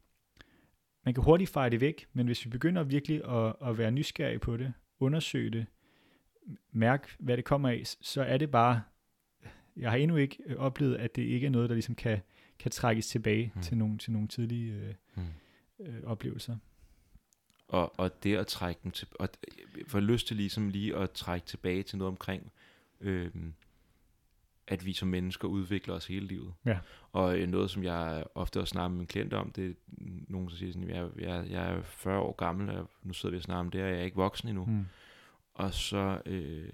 man 1.05 1.15
kan 1.15 1.25
hurtigt 1.25 1.51
fejre 1.51 1.71
det 1.71 1.81
væk, 1.81 2.07
men 2.13 2.27
hvis 2.27 2.45
vi 2.45 2.51
begynder 2.51 2.83
virkelig 2.83 3.25
at, 3.29 3.55
at 3.69 3.79
være 3.79 3.91
nysgerrige 3.91 4.39
på 4.39 4.57
det, 4.57 4.73
undersøge 5.01 5.51
det, 5.51 5.67
mærke, 6.73 7.09
hvad 7.19 7.37
det 7.37 7.45
kommer 7.45 7.69
af, 7.69 7.83
så 7.85 8.23
er 8.23 8.37
det 8.37 8.51
bare, 8.51 8.83
jeg 9.77 9.91
har 9.91 9.97
endnu 9.99 10.17
ikke 10.17 10.39
øh, 10.47 10.57
oplevet, 10.57 10.95
at 10.97 11.17
det 11.17 11.23
ikke 11.23 11.47
er 11.47 11.51
noget, 11.51 11.69
der 11.71 11.75
ligesom 11.75 11.95
kan, 11.95 12.19
kan 12.59 12.71
trækkes 12.71 13.07
tilbage 13.07 13.53
mm. 13.55 13.63
til, 13.63 13.77
nogle, 13.77 13.99
til 13.99 14.13
nogle 14.13 14.29
tidlige 14.29 14.73
øh, 14.73 14.95
Mm. 15.17 15.23
Øh, 15.87 16.03
oplevelser. 16.05 16.57
Og, 17.69 17.99
og 18.01 18.23
det 18.23 18.37
at 18.37 18.47
trække 18.47 18.81
dem 18.85 18.91
til, 18.91 19.09
og 19.15 19.29
jeg 19.77 19.85
får 19.87 20.01
lyst 20.01 20.27
til 20.27 20.37
ligesom 20.37 20.69
lige 20.69 20.97
at 20.97 21.11
trække 21.11 21.47
tilbage 21.47 21.83
til 21.83 21.99
noget 21.99 22.09
omkring, 22.09 22.53
øhm, 23.01 23.55
at 24.67 24.87
vi 24.87 24.93
som 24.93 25.09
mennesker 25.09 25.49
udvikler 25.49 25.95
os 25.95 26.07
hele 26.07 26.27
livet. 26.27 26.55
Ja. 26.65 26.79
Og 27.13 27.39
øh, 27.39 27.49
noget, 27.49 27.71
som 27.71 27.85
jeg 27.85 28.25
ofte 28.35 28.61
også 28.61 28.73
snakker 28.73 28.89
med 28.89 28.97
mine 28.97 29.07
klienter 29.07 29.37
om, 29.37 29.53
det 29.53 29.71
er 29.71 29.75
nogen, 30.29 30.49
der 30.49 30.55
siger 30.55 30.73
sådan, 30.73 30.91
jeg, 30.91 31.09
jeg, 31.19 31.47
jeg 31.51 31.73
er 31.73 31.83
40 31.83 32.21
år 32.21 32.33
gammel, 32.33 32.71
og 32.71 32.91
nu 33.03 33.13
sidder 33.13 33.31
vi 33.31 33.37
og 33.37 33.43
snakker 33.43 33.61
om 33.61 33.71
det, 33.71 33.83
og 33.83 33.89
jeg 33.89 33.99
er 33.99 34.03
ikke 34.03 34.17
voksen 34.17 34.49
endnu. 34.49 34.65
Mm. 34.65 34.87
Og 35.55 35.75
så 35.75 36.23
øh, 36.27 36.69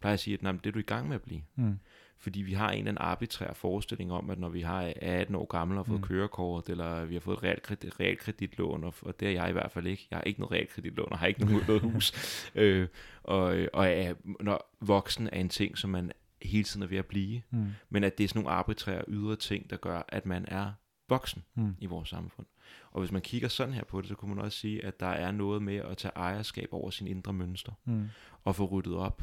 plejer 0.00 0.10
jeg 0.10 0.12
at 0.12 0.20
sige, 0.20 0.34
at 0.34 0.42
nej, 0.42 0.52
det 0.52 0.66
er 0.66 0.72
du 0.72 0.78
i 0.78 0.82
gang 0.82 1.08
med 1.08 1.14
at 1.14 1.22
blive. 1.22 1.42
Mm. 1.54 1.78
Fordi 2.22 2.40
vi 2.42 2.52
har 2.52 2.70
en 2.70 2.78
eller 2.78 2.90
anden 2.90 2.98
arbitrær 3.04 3.52
forestilling 3.52 4.12
om, 4.12 4.30
at 4.30 4.38
når 4.38 4.48
vi 4.48 4.60
har 4.60 4.82
er 4.82 4.92
18 5.20 5.34
år 5.34 5.44
gammel 5.46 5.78
og 5.78 5.84
har 5.84 5.88
fået 5.88 6.00
Mm. 6.00 6.06
kørekort, 6.06 6.68
eller 6.68 7.04
vi 7.04 7.14
har 7.14 7.20
fået 7.20 7.36
et 7.36 7.42
realkredit, 7.42 8.00
realkreditlån, 8.00 8.84
og, 8.84 8.94
og 9.02 9.20
det 9.20 9.28
er 9.28 9.32
jeg 9.32 9.48
i 9.48 9.52
hvert 9.52 9.70
fald 9.72 9.86
ikke. 9.86 10.06
Jeg 10.10 10.16
har 10.16 10.22
ikke 10.22 10.40
noget 10.40 10.52
realkreditlån, 10.52 11.08
og 11.12 11.18
har 11.18 11.26
ikke 11.26 11.44
noget, 11.44 11.66
noget 11.68 11.82
hus. 11.82 12.12
Øh, 12.54 12.88
og 13.22 13.58
og 13.72 13.86
er, 13.88 14.14
når 14.40 14.76
voksen 14.80 15.28
er 15.32 15.40
en 15.40 15.48
ting, 15.48 15.78
som 15.78 15.90
man 15.90 16.12
hele 16.42 16.64
tiden 16.64 16.82
er 16.82 16.86
ved 16.86 16.98
at 16.98 17.06
blive, 17.06 17.42
Mm. 17.50 17.66
men 17.90 18.04
at 18.04 18.18
det 18.18 18.24
er 18.24 18.28
sådan 18.28 18.42
nogle 18.42 18.56
arbitrære 18.56 19.04
ydre 19.08 19.36
ting, 19.36 19.70
der 19.70 19.76
gør, 19.76 20.02
at 20.08 20.26
man 20.26 20.44
er 20.48 20.72
voksen 21.08 21.44
Mm. 21.54 21.74
i 21.78 21.86
vores 21.86 22.08
samfund. 22.08 22.46
Og 22.90 23.00
hvis 23.00 23.12
man 23.12 23.22
kigger 23.22 23.48
sådan 23.48 23.74
her 23.74 23.84
på 23.84 24.00
det, 24.00 24.08
så 24.08 24.14
kunne 24.14 24.34
man 24.34 24.44
også 24.44 24.58
sige, 24.58 24.84
at 24.84 25.00
der 25.00 25.06
er 25.06 25.30
noget 25.30 25.62
med 25.62 25.76
at 25.76 25.96
tage 25.96 26.12
ejerskab 26.16 26.68
over 26.72 26.90
sine 26.90 27.10
indre 27.10 27.32
mønstre 27.32 27.72
Mm. 27.84 28.08
og 28.44 28.56
få 28.56 28.64
ryddet 28.64 28.94
op, 28.94 29.22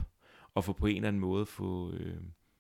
og 0.55 0.63
få 0.63 0.73
på 0.73 0.85
en 0.85 0.95
eller 0.95 1.07
anden 1.07 1.19
måde 1.19 1.45
få, 1.45 1.91
øh, 1.93 2.15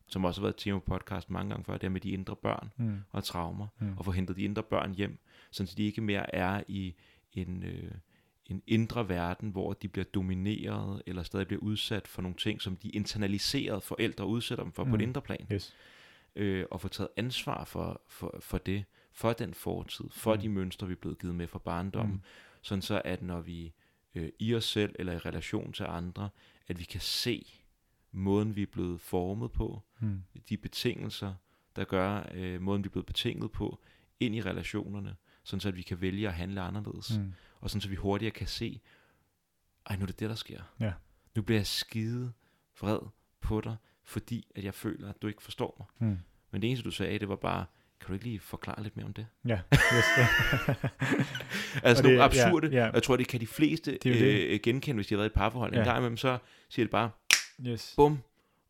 som 0.07 0.25
også 0.25 0.41
har 0.41 0.43
været 0.45 0.53
et 0.53 0.59
tema 0.59 0.79
på 0.79 0.85
podcast 0.85 1.29
mange 1.29 1.49
gange 1.49 1.63
før, 1.65 1.73
det 1.73 1.81
her 1.83 1.89
med 1.89 2.01
de 2.01 2.09
indre 2.09 2.35
børn 2.35 2.71
Mm. 2.77 2.97
og 3.11 3.23
traumer, 3.23 3.67
Mm. 3.79 3.97
og 3.97 4.05
få 4.05 4.11
hentet 4.11 4.35
de 4.35 4.41
indre 4.43 4.63
børn 4.63 4.93
hjem, 4.93 5.17
så 5.51 5.73
de 5.77 5.83
ikke 5.83 6.01
mere 6.01 6.35
er 6.35 6.63
i 6.67 6.93
en, 7.33 7.63
øh, 7.63 7.91
en 8.45 8.61
indre 8.67 9.09
verden, 9.09 9.49
hvor 9.49 9.73
de 9.73 9.87
bliver 9.87 10.05
domineret, 10.05 11.01
eller 11.05 11.23
stadig 11.23 11.47
bliver 11.47 11.61
udsat 11.63 12.07
for 12.07 12.21
nogle 12.21 12.37
ting, 12.37 12.61
som 12.61 12.75
de 12.75 12.89
internaliserede 12.89 13.81
forældre 13.81 14.25
udsætter 14.25 14.63
dem 14.63 14.73
for 14.73 14.83
mm. 14.83 14.89
på 14.89 14.95
et 14.95 14.99
Mm. 15.01 15.07
indre 15.07 15.21
plan, 15.21 15.47
Yes. 15.53 15.75
øh, 16.35 16.65
og 16.71 16.81
få 16.81 16.87
taget 16.87 17.09
ansvar 17.17 17.63
for, 17.63 18.01
for, 18.07 18.37
for 18.39 18.57
det, 18.57 18.83
for 19.13 19.33
den 19.33 19.53
fortid, 19.53 20.05
for 20.11 20.33
mm. 20.35 20.41
de 20.41 20.49
mønstre, 20.49 20.87
vi 20.87 20.91
er 20.93 20.97
blevet 20.97 21.19
givet 21.19 21.35
med 21.35 21.47
fra 21.47 21.59
barndommen, 21.59 22.13
Mm. 22.15 22.21
sådan 22.61 22.81
så 22.81 23.01
at 23.05 23.21
når 23.21 23.41
vi 23.41 23.73
øh, 24.15 24.29
i 24.39 24.55
os 24.55 24.65
selv 24.65 24.95
eller 24.99 25.13
i 25.13 25.17
relation 25.17 25.73
til 25.73 25.83
andre, 25.89 26.29
at 26.67 26.79
vi 26.79 26.83
kan 26.83 27.01
se 27.01 27.56
måden, 28.17 28.55
vi 28.55 28.61
er 28.61 28.65
blevet 28.71 29.01
formet 29.01 29.51
på, 29.51 29.83
Mm. 29.99 30.21
de 30.49 30.57
betingelser, 30.57 31.33
der 31.75 31.83
gør 31.85 32.29
øh, 32.33 32.61
måden, 32.61 32.83
vi 32.83 32.87
er 32.87 32.91
blevet 32.91 33.05
betinget 33.05 33.51
på, 33.51 33.79
ind 34.19 34.35
i 34.35 34.41
relationerne, 34.41 35.15
sådan 35.43 35.59
så 35.59 35.67
at 35.67 35.75
vi 35.75 35.81
kan 35.81 36.01
vælge 36.01 36.27
at 36.27 36.33
handle 36.33 36.61
anderledes, 36.61 37.17
mm. 37.19 37.33
Og 37.59 37.69
sådan 37.69 37.81
så 37.81 37.89
vi 37.89 37.95
hurtigere 37.95 38.31
kan 38.31 38.47
se, 38.47 38.81
ej, 39.89 39.95
nu 39.95 40.01
er 40.01 40.05
det 40.05 40.19
det, 40.19 40.29
der 40.29 40.35
sker. 40.35 40.61
Ja. 40.79 40.93
Nu 41.35 41.41
bliver 41.41 41.59
jeg 41.59 41.67
skide 41.67 42.31
vred 42.81 42.99
på 43.41 43.61
dig, 43.61 43.75
fordi 44.03 44.47
at 44.55 44.63
jeg 44.63 44.73
føler, 44.73 45.09
at 45.09 45.21
du 45.21 45.27
ikke 45.27 45.43
forstår 45.43 45.75
mig. 45.99 46.09
Mm. 46.09 46.17
Men 46.51 46.61
det 46.61 46.67
eneste, 46.67 46.83
du 46.85 46.91
sagde, 46.91 47.19
det 47.19 47.29
var 47.29 47.35
bare, 47.35 47.65
kan 47.99 48.07
du 48.07 48.13
ikke 48.13 48.25
lige 48.25 48.39
forklare 48.39 48.83
lidt 48.83 48.95
mere 48.97 49.05
om 49.05 49.13
det? 49.13 49.27
Ja, 49.47 49.59
yes. 49.73 50.05
Altså 51.83 52.03
Og 52.03 52.09
nogle 52.09 52.17
det- 52.17 52.23
absurde, 52.23 52.67
ja, 52.67 52.85
ja. 52.85 52.91
jeg 52.91 53.03
tror, 53.03 53.17
det 53.17 53.27
kan 53.27 53.41
de 53.41 53.47
fleste 53.47 53.91
Det 53.91 54.03
det. 54.03 54.21
øh, 54.47 54.59
genkende, 54.63 54.95
hvis 54.95 55.07
de 55.07 55.15
har 55.15 55.17
været 55.17 55.25
i 55.29 55.31
et 55.31 55.33
parforhold. 55.33 55.73
Ja. 55.73 55.79
En 55.79 55.85
gang 55.85 55.97
imellem, 55.97 56.17
så 56.17 56.37
siger 56.69 56.83
det 56.85 56.91
bare, 56.91 57.09
yes. 57.65 57.93
bum, 57.95 58.19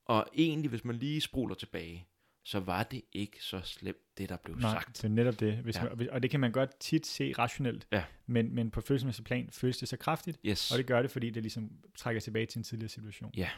og 0.05 0.25
egentlig, 0.35 0.69
hvis 0.69 0.85
man 0.85 0.95
lige 0.95 1.21
spoler 1.21 1.55
tilbage, 1.55 2.05
så 2.43 2.59
var 2.59 2.83
det 2.83 3.01
ikke 3.13 3.37
så 3.43 3.61
slemt, 3.63 3.97
det 4.17 4.29
der 4.29 4.37
blev 4.37 4.55
Nej, 4.57 4.71
sagt. 4.71 4.97
det 4.97 5.03
er 5.03 5.07
netop 5.09 5.39
det. 5.39 5.53
Hvis 5.53 5.75
ja. 5.77 5.83
man, 5.83 6.09
og 6.09 6.23
det 6.23 6.31
kan 6.31 6.39
man 6.39 6.51
godt 6.51 6.79
tit 6.79 7.05
se 7.07 7.33
rationelt, 7.37 7.87
Ja. 7.91 8.03
men, 8.25 8.55
men 8.55 8.71
på 8.71 8.81
følelsesmæssig 8.81 9.25
plan 9.25 9.49
føles 9.51 9.77
det 9.77 9.87
så 9.87 9.97
kraftigt, 9.97 10.39
Yes. 10.45 10.71
og 10.71 10.77
det 10.77 10.85
gør 10.85 11.01
det, 11.01 11.11
fordi 11.11 11.29
det 11.29 11.43
ligesom 11.43 11.71
trækker 11.95 12.21
tilbage 12.21 12.45
til 12.45 12.57
en 12.59 12.63
tidligere 12.63 12.89
situation. 12.89 13.31
Ja. 13.37 13.49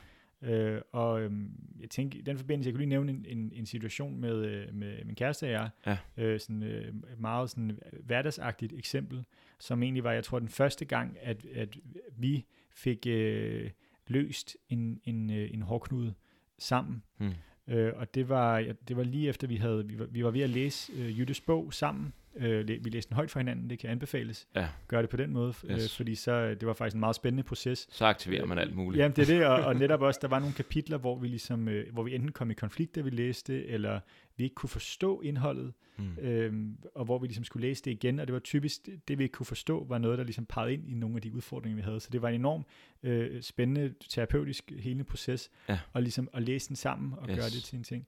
Øh, 0.42 0.82
og 0.92 1.22
øhm, 1.22 1.52
jeg 1.80 1.90
tænker, 1.90 2.20
i 2.20 2.22
den 2.22 2.38
forbindelse, 2.38 2.68
jeg 2.68 2.74
kunne 2.74 2.80
lige 2.82 2.90
nævne 2.90 3.12
en, 3.12 3.26
en, 3.28 3.52
en 3.56 3.66
situation 3.66 4.18
med, 4.22 4.46
øh, 4.46 4.74
med 4.74 5.06
min 5.06 5.16
kæreste 5.16 5.44
og 5.44 5.52
jeg, 5.52 5.70
Ja. 5.86 5.98
øh, 6.18 6.40
sådan 6.40 6.64
øh, 6.64 6.94
meget 7.22 7.50
sådan 7.50 7.80
hverdagsagtigt 8.04 8.74
eksempel, 8.74 9.24
som 9.60 9.84
egentlig 9.84 10.04
var, 10.04 10.12
jeg 10.12 10.24
tror, 10.24 10.40
den 10.40 10.50
første 10.50 10.86
gang, 10.86 11.18
at, 11.22 11.46
at 11.46 11.78
vi 12.18 12.46
fik 12.72 13.08
øh, 13.08 13.70
løst 14.10 14.58
en, 14.70 15.00
en, 15.04 15.30
øh, 15.30 15.54
en 15.54 15.62
hårdknude 15.62 16.14
sammen. 16.58 17.04
Hmm. 17.18 17.34
Øh, 17.68 17.94
og 17.96 18.16
det 18.16 18.30
var, 18.30 18.66
det 18.88 18.98
var 18.98 19.04
lige 19.04 19.30
efter, 19.30 19.48
vi 19.48 19.56
havde 19.56 19.88
vi 19.88 20.00
var, 20.00 20.06
vi 20.06 20.24
var 20.24 20.32
ved 20.32 20.42
at 20.42 20.50
læse 20.50 20.94
øh, 20.94 21.20
Jyttes 21.20 21.42
bog 21.42 21.74
sammen. 21.74 22.14
Øh, 22.36 22.68
vi 22.68 22.90
læste 22.90 23.10
den 23.10 23.16
højt 23.16 23.32
for 23.32 23.40
hinanden, 23.40 23.70
det 23.70 23.80
kan 23.80 23.90
anbefales. 23.90 24.48
Ja. 24.56 24.68
Gør 24.88 25.02
det 25.02 25.10
på 25.10 25.18
den 25.18 25.32
måde, 25.34 25.54
øh, 25.64 25.72
Yes. 25.76 25.98
fordi 25.98 26.16
så, 26.16 26.32
øh, 26.32 26.50
det 26.60 26.68
var 26.68 26.74
faktisk 26.74 26.94
en 26.94 27.00
meget 27.00 27.16
spændende 27.16 27.44
proces. 27.44 27.88
Så 27.92 28.06
aktiverer 28.06 28.46
man 28.46 28.58
alt 28.58 28.76
muligt. 28.76 29.02
Jamen 29.02 29.16
det 29.16 29.30
er 29.30 29.38
det, 29.38 29.46
og, 29.46 29.56
og 29.66 29.76
netop 29.84 30.02
også, 30.02 30.20
der 30.22 30.28
var 30.28 30.40
nogle 30.40 30.54
kapitler, 30.56 30.98
hvor 30.98 31.20
vi 31.20 31.28
ligesom, 31.28 31.68
øh, 31.68 31.94
hvor 31.94 32.04
vi 32.04 32.16
enten 32.16 32.32
kom 32.32 32.52
i 32.52 32.54
konflikt, 32.54 32.96
da 32.96 33.02
vi 33.02 33.10
læste, 33.10 33.66
eller 33.66 34.00
vi 34.38 34.44
ikke 34.44 34.56
kunne 34.56 34.70
forstå 34.70 35.22
indholdet, 35.22 35.74
Hmm. 35.98 36.18
øhm, 36.22 36.78
og 36.96 37.06
hvor 37.06 37.20
vi 37.20 37.28
ligesom 37.28 37.44
skulle 37.44 37.68
læse 37.68 37.84
det 37.86 37.92
igen, 37.92 38.20
og 38.20 38.28
det 38.28 38.34
var 38.34 38.40
typisk, 38.40 38.90
det, 39.08 39.18
vi 39.18 39.24
ikke 39.24 39.34
kunne 39.34 39.46
forstå, 39.46 39.86
var 39.86 39.98
noget, 39.98 40.18
der 40.18 40.24
ligesom 40.24 40.46
pegede 40.46 40.74
ind 40.74 40.90
i 40.90 40.94
nogle 40.94 41.16
af 41.16 41.22
de 41.22 41.34
udfordringer, 41.36 41.76
vi 41.76 41.82
havde. 41.82 42.00
Så 42.00 42.10
det 42.12 42.22
var 42.22 42.30
en 42.30 42.36
enorm 42.36 42.66
øh, 43.04 43.42
spændende, 43.42 43.94
terapeutisk, 44.10 44.72
helende 44.80 45.04
proces, 45.04 45.52
Ja. 45.70 45.80
og 45.94 46.02
ligesom 46.02 46.30
at 46.34 46.44
læse 46.44 46.68
den 46.68 46.76
sammen 46.76 47.14
og 47.18 47.30
Yes. 47.30 47.36
gøre 47.38 47.46
det 47.46 47.64
til 47.64 47.78
en 47.78 47.84
ting. 47.84 48.08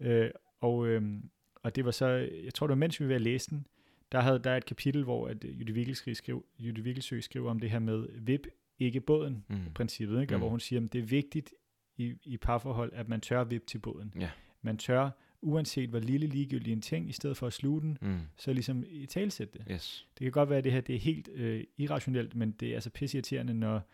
Øh, 0.00 0.30
og, 0.60 0.86
øhm, 0.86 1.30
og 1.62 1.76
det 1.76 1.84
var 1.84 1.90
så, 1.90 2.06
jeg 2.44 2.54
tror 2.54 2.66
det 2.66 2.70
var 2.70 2.76
mens 2.78 3.00
vi 3.00 3.04
var 3.04 3.08
ved 3.08 3.14
at 3.16 3.22
læse 3.22 3.50
den, 3.50 3.66
der 4.12 4.20
havde 4.20 4.38
der 4.38 4.50
er 4.50 4.56
et 4.56 4.64
kapitel, 4.66 5.04
hvor 5.04 5.28
at 5.28 5.44
øh, 5.44 5.60
Jytte 5.60 5.72
Vigelsø 5.72 6.12
skriver, 6.12 6.40
Jytte 6.58 7.20
skriver 7.22 7.50
om 7.50 7.60
det 7.60 7.70
her 7.70 7.78
med 7.78 8.06
vip 8.20 8.46
ikke 8.78 9.00
båden 9.00 9.44
Hmm. 9.48 9.60
princippet, 9.74 10.20
ikke? 10.20 10.34
Og 10.34 10.38
Mm. 10.38 10.40
hvor 10.40 10.48
hun 10.50 10.60
siger, 10.60 10.84
at 10.84 10.92
det 10.92 10.98
er 10.98 11.02
vigtigt 11.06 11.54
i, 11.96 12.14
i 12.24 12.36
parforhold, 12.36 12.92
at 12.94 13.08
man 13.08 13.20
tør 13.20 13.44
vippe 13.44 13.66
til 13.66 13.78
båden. 13.78 14.12
Ja. 14.20 14.30
Man 14.62 14.76
tør, 14.78 15.10
uanset 15.42 15.88
hvor 15.90 15.98
lille 15.98 16.26
ligegyldig 16.26 16.72
en 16.72 16.80
ting, 16.82 17.08
i 17.08 17.12
stedet 17.12 17.36
for 17.36 17.46
at 17.46 17.52
sluge 17.52 17.80
den, 17.80 17.98
Hmm. 18.00 18.18
så 18.36 18.52
ligesom 18.52 18.84
i 18.88 19.06
talsætte 19.06 19.58
det. 19.58 19.66
Yes. 19.70 20.06
Det 20.18 20.24
kan 20.24 20.32
godt 20.32 20.48
være, 20.48 20.58
at 20.58 20.64
det 20.64 20.72
her 20.72 20.80
det 20.80 20.94
er 20.94 20.98
helt 21.00 21.28
øh, 21.34 21.64
irrationelt, 21.78 22.34
men 22.36 22.50
det 22.50 22.68
er 22.70 22.74
altså 22.74 22.90
pisseirriterende, 22.90 23.54
når, 23.54 23.90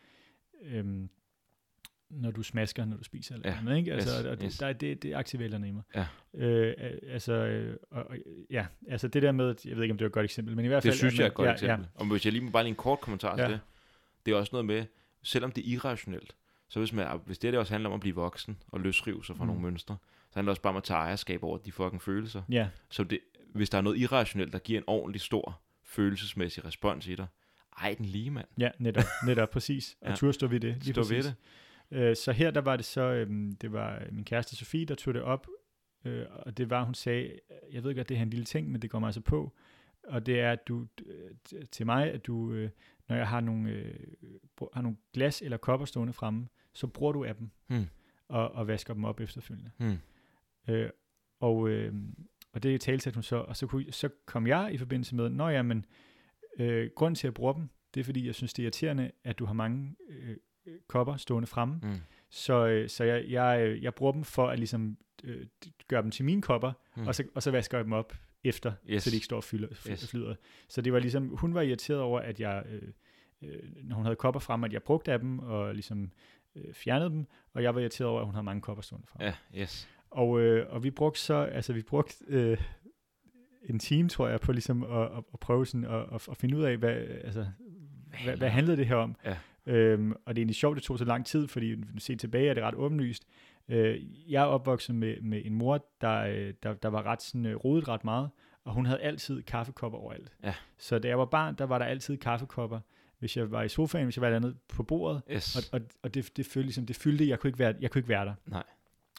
øhm, 0.62 1.08
når 2.14 2.30
du 2.30 2.42
smasker, 2.42 2.84
når 2.84 2.96
du 2.96 3.04
spiser 3.04 3.34
eller 3.34 3.50
Ja, 3.50 3.60
noget, 3.62 3.78
ikke? 3.78 3.92
Altså, 3.92 4.08
yes, 4.18 4.24
og 4.26 4.36
det, 4.40 4.44
yes. 4.44 4.58
der, 4.58 4.66
er- 4.66 4.72
det, 4.72 5.02
det 5.02 5.14
aktiverer 5.14 5.50
noget 5.58 5.66
i 5.66 5.70
mig. 5.70 5.82
Ja. 5.94 6.06
Øh, 6.34 6.74
altså, 7.08 7.32
øh, 7.32 7.76
og, 7.90 8.16
ja, 8.50 8.66
altså 8.88 9.08
det 9.08 9.22
der 9.22 9.32
med, 9.32 9.54
jeg 9.64 9.76
ved 9.76 9.82
ikke, 9.82 9.92
om 9.92 9.98
det 9.98 10.04
var 10.04 10.08
et 10.08 10.12
godt 10.12 10.24
eksempel, 10.24 10.56
men 10.56 10.64
i 10.64 10.68
hvert 10.68 10.82
fald... 10.82 10.92
Det 10.92 10.98
synes 10.98 11.18
jeg 11.18 11.24
er 11.24 11.28
et 11.28 11.34
godt 11.34 11.46
ja, 11.48 11.52
eksempel. 11.52 11.88
Og 11.94 12.06
hvis 12.06 12.24
jeg 12.24 12.32
lige 12.32 12.44
må 12.44 12.50
bare 12.50 12.62
lige 12.62 12.70
en 12.70 12.76
kort 12.76 13.00
kommentar 13.00 13.36
til 13.36 13.42
Ja. 13.42 13.48
det. 13.50 13.60
Det 14.26 14.32
er 14.32 14.36
også 14.36 14.50
noget 14.52 14.64
med, 14.66 14.84
selvom 15.22 15.52
det 15.52 15.64
er 15.68 15.72
irrationelt, 15.72 16.34
så 16.68 16.78
hvis, 16.78 16.92
man, 16.92 17.06
hvis 17.26 17.38
det, 17.38 17.52
det 17.52 17.60
også 17.60 17.72
handler 17.74 17.88
om 17.90 17.94
at 17.94 18.00
blive 18.00 18.14
voksen 18.14 18.58
og 18.68 18.80
løsrive 18.80 19.24
sig 19.24 19.36
fra 19.36 19.44
Mm. 19.44 19.48
nogle 19.48 19.62
mønstre, 19.62 19.96
så 20.30 20.38
handler 20.38 20.48
det 20.50 20.50
også 20.50 20.62
bare 20.62 20.70
om 20.70 20.76
at 20.76 20.82
tage 20.84 20.98
ejerskab 20.98 21.42
over 21.44 21.58
de 21.58 21.72
fucking 21.72 22.02
følelser. 22.02 22.42
Ja, 22.50 22.54
ja, 22.54 22.68
Så 22.90 23.04
det, 23.04 23.18
hvis 23.54 23.70
der 23.70 23.78
er 23.78 23.82
noget 23.82 23.98
irrationelt, 23.98 24.52
der 24.52 24.58
giver 24.58 24.78
en 24.80 24.84
ordentlig 24.86 25.20
stor 25.20 25.60
følelsesmæssig 25.84 26.64
respons 26.64 27.06
i 27.06 27.14
dig, 27.14 27.26
ej 27.80 27.94
den 27.98 28.04
lige 28.06 28.30
mand. 28.30 28.46
ja, 28.58 28.70
netop, 28.78 29.04
netop, 29.26 29.50
præcis. 29.50 29.96
Og 30.00 30.08
Ja. 30.10 30.14
turde 30.14 30.32
stå 30.32 30.46
ved 30.46 30.60
det. 30.60 30.76
Lige 30.84 30.92
Stå 30.94 31.00
ved 31.00 31.08
præcis. 31.08 31.24
det. 31.24 31.34
Øh, 31.94 32.16
så 32.16 32.32
her 32.32 32.50
der 32.50 32.60
var 32.60 32.76
det 32.76 32.84
så, 32.84 33.00
øhm, 33.00 33.52
det 33.52 33.72
var 33.72 34.02
min 34.12 34.24
kæreste 34.24 34.56
Sofie, 34.56 34.84
der 34.84 34.94
tog 34.94 35.14
det 35.14 35.22
op, 35.22 35.46
øh, 36.04 36.26
og 36.30 36.56
det 36.58 36.70
var, 36.70 36.84
hun 36.84 36.94
sagde, 36.94 37.38
jeg 37.72 37.84
ved 37.84 37.94
godt, 37.94 38.08
det 38.08 38.16
er 38.16 38.22
en 38.22 38.30
lille 38.30 38.44
ting, 38.44 38.70
men 38.70 38.82
det 38.82 38.90
går 38.90 38.98
mig 38.98 39.06
altså 39.06 39.20
på, 39.20 39.52
og 40.04 40.26
det 40.26 40.40
er, 40.40 40.52
at 40.52 40.68
du, 40.68 40.86
øh, 41.06 41.30
til 41.70 41.86
mig, 41.86 42.12
at 42.12 42.26
du, 42.26 42.52
øh, 42.52 42.70
når 43.08 43.16
jeg 43.16 43.28
har 43.28 43.40
nogle, 43.40 43.70
øh, 43.70 43.94
har 44.72 44.82
nogle 44.82 44.96
glas 45.12 45.42
eller 45.42 45.56
kopper 45.56 45.86
stående 45.86 46.12
fremme, 46.12 46.48
så 46.72 46.86
bruger 46.86 47.12
du 47.12 47.24
af 47.24 47.36
dem, 47.36 47.50
Hmm. 47.66 47.86
og, 48.28 48.52
og 48.52 48.68
vasker 48.68 48.94
dem 48.94 49.04
op 49.04 49.20
efterfølgende. 49.20 49.70
Hmm. 49.76 49.96
Øh, 50.68 50.90
og, 51.40 51.68
øh, 51.68 51.94
og 52.52 52.62
det 52.62 52.80
talsatte 52.80 53.16
hun 53.16 53.22
så, 53.22 53.36
og 53.36 53.56
så, 53.56 53.66
kunne, 53.66 53.92
så 53.92 54.08
kom 54.26 54.46
jeg 54.46 54.70
i 54.72 54.78
forbindelse 54.78 55.14
med, 55.16 55.28
når 55.28 55.48
jeg, 55.48 55.66
men 55.66 55.84
øh, 56.58 56.90
grunden 56.94 57.14
til 57.14 57.26
at 57.26 57.30
jeg 57.30 57.34
bruger 57.34 57.52
dem, 57.52 57.68
det 57.94 58.00
er 58.00 58.04
fordi, 58.04 58.26
jeg 58.26 58.34
synes, 58.34 58.52
det 58.52 58.62
er 58.62 58.64
irriterende, 58.64 59.10
at 59.24 59.38
du 59.38 59.44
har 59.44 59.52
mange 59.52 59.96
øh, 60.08 60.30
øh, 60.30 60.36
kopper 60.88 61.16
stående 61.16 61.46
fremme, 61.46 61.74
Hmm. 61.82 61.98
så, 62.30 62.66
øh, 62.66 62.88
så 62.88 63.04
jeg, 63.04 63.24
jeg, 63.28 63.60
øh, 63.66 63.82
jeg 63.82 63.94
bruger 63.94 64.12
dem 64.12 64.24
for 64.24 64.48
at 64.48 64.58
ligesom 64.58 64.96
øh, 65.24 65.46
gøre 65.88 66.02
dem 66.02 66.10
til 66.10 66.24
mine 66.24 66.42
kopper, 66.42 66.72
mm. 66.96 67.06
og, 67.06 67.14
så, 67.14 67.24
og 67.34 67.42
så 67.42 67.50
vasker 67.50 67.78
jeg 67.78 67.84
dem 67.84 67.92
op 67.92 68.14
efter, 68.44 68.72
Yes. 68.88 69.02
så 69.02 69.10
de 69.10 69.14
ikke 69.16 69.24
står 69.26 69.36
og 69.36 69.44
fylder, 69.44 69.68
Yes. 69.90 70.10
flyder. 70.10 70.34
Så 70.68 70.80
det 70.80 70.92
var 70.92 70.98
ligesom, 70.98 71.28
hun 71.36 71.54
var 71.54 71.60
irriteret 71.62 72.00
over, 72.00 72.20
at 72.20 72.40
jeg, 72.40 72.62
øh, 72.70 72.82
øh, 73.42 73.58
når 73.84 73.96
hun 73.96 74.04
havde 74.04 74.16
kopper 74.16 74.40
frem, 74.40 74.64
at 74.64 74.72
jeg 74.72 74.82
brugte 74.82 75.12
af 75.12 75.18
dem, 75.18 75.38
og 75.38 75.74
ligesom 75.74 76.10
øh, 76.56 76.74
fjernede 76.74 77.10
dem, 77.10 77.26
og 77.52 77.62
jeg 77.62 77.74
var 77.74 77.80
irriteret 77.80 78.08
over, 78.10 78.20
at 78.20 78.26
hun 78.26 78.34
havde 78.34 78.44
mange 78.44 78.60
kopper 78.62 78.82
stående 78.82 79.06
frem. 79.06 79.20
Ja, 79.26 79.34
yes. 79.62 79.88
Og, 80.10 80.40
øh, 80.40 80.72
og 80.72 80.82
vi 80.84 80.90
brugte 80.90 81.20
så, 81.20 81.34
altså 81.34 81.72
vi 81.72 81.82
brugte 81.82 82.14
øh, 82.26 82.58
en 83.64 83.78
time, 83.78 84.08
tror 84.08 84.28
jeg, 84.28 84.40
på 84.40 84.52
ligesom 84.52 84.82
at, 84.84 85.02
at, 85.02 85.24
at 85.32 85.40
prøve 85.40 85.66
sådan 85.66 85.84
at, 85.84 86.06
at, 86.14 86.28
at 86.30 86.36
finde 86.36 86.56
ud 86.56 86.62
af, 86.62 86.76
hvad, 86.76 86.94
altså, 87.24 87.46
hvad, 88.24 88.36
hvad 88.36 88.48
handlede 88.50 88.76
det 88.76 88.86
her 88.86 88.96
om? 88.96 89.16
Ja. 89.24 89.36
Øhm, 89.66 90.12
og 90.12 90.18
det 90.36 90.40
er 90.40 90.42
egentlig 90.42 90.56
sjovt, 90.56 90.76
det 90.76 90.82
tog 90.82 90.98
så 90.98 91.04
lang 91.04 91.26
tid, 91.26 91.48
fordi 91.48 91.76
ser 91.98 92.16
tilbage, 92.16 92.50
er 92.50 92.54
det 92.54 92.62
ret 92.62 92.74
åbenlyst. 92.74 93.26
Øh, 93.68 94.00
jeg 94.32 94.42
er 94.42 94.46
opvokset 94.46 94.94
med, 94.94 95.20
med 95.20 95.42
en 95.44 95.54
mor, 95.54 95.86
der, 96.00 96.20
øh, 96.20 96.54
der, 96.62 96.74
der 96.74 96.88
var 96.88 97.02
ret 97.02 97.22
sådan, 97.22 97.46
øh, 97.46 97.56
rodet 97.56 97.88
ret 97.88 98.04
meget, 98.04 98.30
og 98.64 98.72
hun 98.74 98.86
havde 98.86 99.00
altid 99.00 99.42
kaffekopper 99.42 99.98
overalt. 99.98 100.32
Ja. 100.44 100.54
Så 100.78 100.98
da 100.98 101.08
jeg 101.08 101.18
var 101.18 101.24
barn, 101.24 101.54
der 101.58 101.64
var 101.64 101.78
der 101.78 101.84
altid 101.86 102.16
kaffekopper. 102.16 102.80
Hvis 103.18 103.36
jeg 103.36 103.50
var 103.50 103.62
i 103.62 103.68
sofaen, 103.68 104.04
hvis 104.04 104.16
jeg 104.16 104.22
var 104.22 104.28
et 104.28 104.34
andet 104.34 104.56
på 104.68 104.82
bordet, 104.82 105.22
Yes. 105.32 105.56
og, 105.56 105.80
og, 105.80 105.86
og 106.02 106.14
det, 106.14 106.36
det, 106.36 106.46
følte 106.46 106.66
ligesom, 106.66 106.86
det 106.86 106.96
fyldte, 106.96 107.28
jeg 107.28 107.38
kunne 107.38 107.48
ikke 107.48 107.58
være, 107.58 107.74
jeg 107.80 107.90
kunne 107.90 107.98
ikke 107.98 108.08
være 108.08 108.24
der. 108.24 108.34
Nej. 108.46 108.62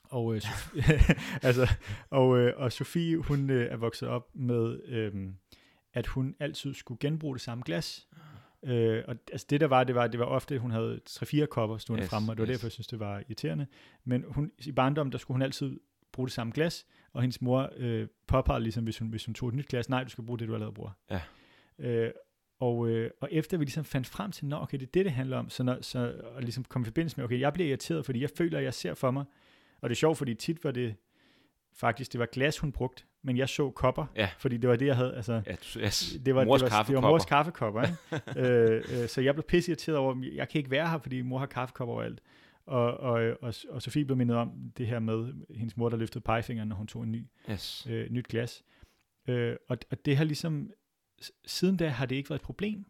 Og, 0.10 0.36
øh, 0.36 0.42
Sofie, 0.42 0.84
altså, 1.48 1.68
og, 2.10 2.38
øh, 2.40 2.54
og 2.58 2.72
Sofie, 2.72 3.18
hun 3.18 3.50
øh, 3.50 3.72
er 3.72 3.78
vokset 3.78 4.10
op 4.10 4.30
med, 4.36 4.80
øh, 4.86 5.14
at 5.94 6.08
hun 6.08 6.36
altid 6.40 6.74
skulle 6.74 6.98
genbruge 7.00 7.36
det 7.36 7.42
samme 7.42 7.64
glas. 7.66 8.08
Øh, 8.66 9.04
og 9.08 9.16
altså 9.32 9.48
det 9.50 9.62
der 9.62 9.68
var, 9.68 9.84
det 9.84 9.96
var, 9.96 10.08
det 10.08 10.20
var 10.20 10.26
ofte, 10.26 10.60
hun 10.60 10.72
havde 10.72 11.00
3-4 11.10 11.46
kopper 11.46 11.78
stående 11.78 12.04
yes, 12.04 12.10
fremme, 12.10 12.32
og 12.32 12.38
det 12.38 12.42
var 12.42 12.48
yes. 12.48 12.58
derfor, 12.58 12.68
jeg 12.68 12.72
synes, 12.72 12.88
det 12.88 13.00
var 13.00 13.20
irriterende. 13.20 13.68
Men 14.04 14.26
hun, 14.28 14.52
i 14.66 14.72
barndommen, 14.72 15.12
der 15.12 15.18
skulle 15.18 15.36
hun 15.36 15.42
altid 15.42 15.80
bruge 16.12 16.28
det 16.28 16.34
samme 16.34 16.54
glas, 16.54 16.86
og 17.14 17.22
hendes 17.22 17.42
mor 17.42 17.70
øh, 17.78 18.08
påpegede 18.28 18.64
ligesom, 18.64 18.84
hvis 18.84 18.98
hun, 18.98 19.08
hvis 19.08 19.26
hun 19.26 19.34
tog 19.34 19.50
et 19.50 19.56
nyt 19.56 19.68
glas, 19.68 19.90
nej, 19.90 20.04
du 20.04 20.10
skal 20.10 20.24
bruge 20.24 20.40
det, 20.40 20.48
du 20.48 20.54
allerede 20.54 20.74
bruger. 20.74 20.92
Ja. 21.10 21.22
Øh, 21.80 22.12
og, 22.60 22.90
øh, 22.90 23.12
og 23.22 23.30
efter 23.32 23.58
vi 23.58 23.66
ligesom 23.66 23.86
fandt 23.86 24.08
frem 24.08 24.32
til, 24.32 24.46
nå, 24.46 24.58
okay, 24.58 24.78
det 24.78 24.86
er 24.86 24.92
det, 24.94 25.06
det 25.06 25.14
handler 25.14 25.38
om, 25.38 25.50
så, 25.50 25.64
når, 25.64 25.78
så 25.82 26.22
og 26.36 26.42
ligesom 26.42 26.64
kom 26.64 26.82
i 26.82 26.86
forbindelse 26.86 27.18
med, 27.18 27.26
okay, 27.26 27.40
jeg 27.40 27.54
bliver 27.54 27.70
irriteret, 27.70 28.06
fordi 28.06 28.22
jeg 28.22 28.30
føler, 28.38 28.58
at 28.58 28.64
jeg 28.64 28.74
ser 28.74 28.94
for 28.94 29.12
mig, 29.12 29.26
og 29.82 29.90
det 29.90 29.96
er 29.96 30.00
sjovt, 30.00 30.18
fordi 30.18 30.34
tit 30.34 30.64
var 30.64 30.72
det 30.72 30.96
faktisk, 31.74 32.12
det 32.12 32.20
var 32.20 32.26
glas, 32.26 32.58
hun 32.58 32.72
brugte, 32.72 33.04
men 33.26 33.38
jeg 33.38 33.50
så 33.50 33.70
kopper, 33.72 34.06
Ja. 34.16 34.30
fordi 34.40 34.58
det 34.58 34.70
var 34.70 34.76
det, 34.76 34.86
jeg 34.86 34.96
havde, 34.96 35.16
altså, 35.16 35.42
Ja, 35.46 35.56
yes. 35.78 36.18
det 36.26 36.36
var, 36.36 36.46
mors 36.46 36.62
det 36.62 36.72
var, 36.72 36.84
det 36.84 36.96
var 36.96 37.02
mors 37.02 37.26
kaffekopper, 37.26 37.82
ikke? 37.84 37.96
øh, 38.52 39.02
øh, 39.02 39.08
så 39.08 39.22
jeg 39.22 39.34
blev 39.36 39.44
pisse 39.44 39.72
irriteret 39.72 39.98
over, 39.98 40.12
at 40.14 40.36
jeg 40.36 40.50
kan 40.50 40.60
ikke 40.60 40.72
være 40.72 40.90
her, 40.90 40.98
fordi 40.98 41.22
mor 41.22 41.38
har 41.40 41.46
kaffekopper 41.46 41.94
overalt. 41.94 42.22
Og, 42.66 42.98
og, 42.98 43.38
og, 43.42 43.54
og 43.70 43.82
Sofie 43.82 44.06
blev 44.06 44.18
mindet 44.18 44.38
om 44.38 44.52
det 44.78 44.88
her 44.88 45.00
med 45.00 45.34
hendes 45.56 45.78
mor, 45.78 45.90
der 45.90 45.98
løftede 45.98 46.24
pegefingeren, 46.24 46.70
når 46.70 46.76
hun 46.76 46.88
tog 46.88 47.04
en 47.04 47.12
ny, 47.12 47.26
Yes. 47.52 47.88
øh, 47.90 48.10
nyt 48.12 48.28
glas. 48.28 48.64
Øh, 49.28 49.56
og, 49.70 49.78
og 49.92 50.06
det 50.06 50.18
har 50.18 50.24
ligesom, 50.24 50.70
siden 51.46 51.78
da 51.78 51.88
har 51.90 52.06
det 52.06 52.16
ikke 52.16 52.30
været 52.30 52.40
et 52.40 52.46
problem. 52.46 52.86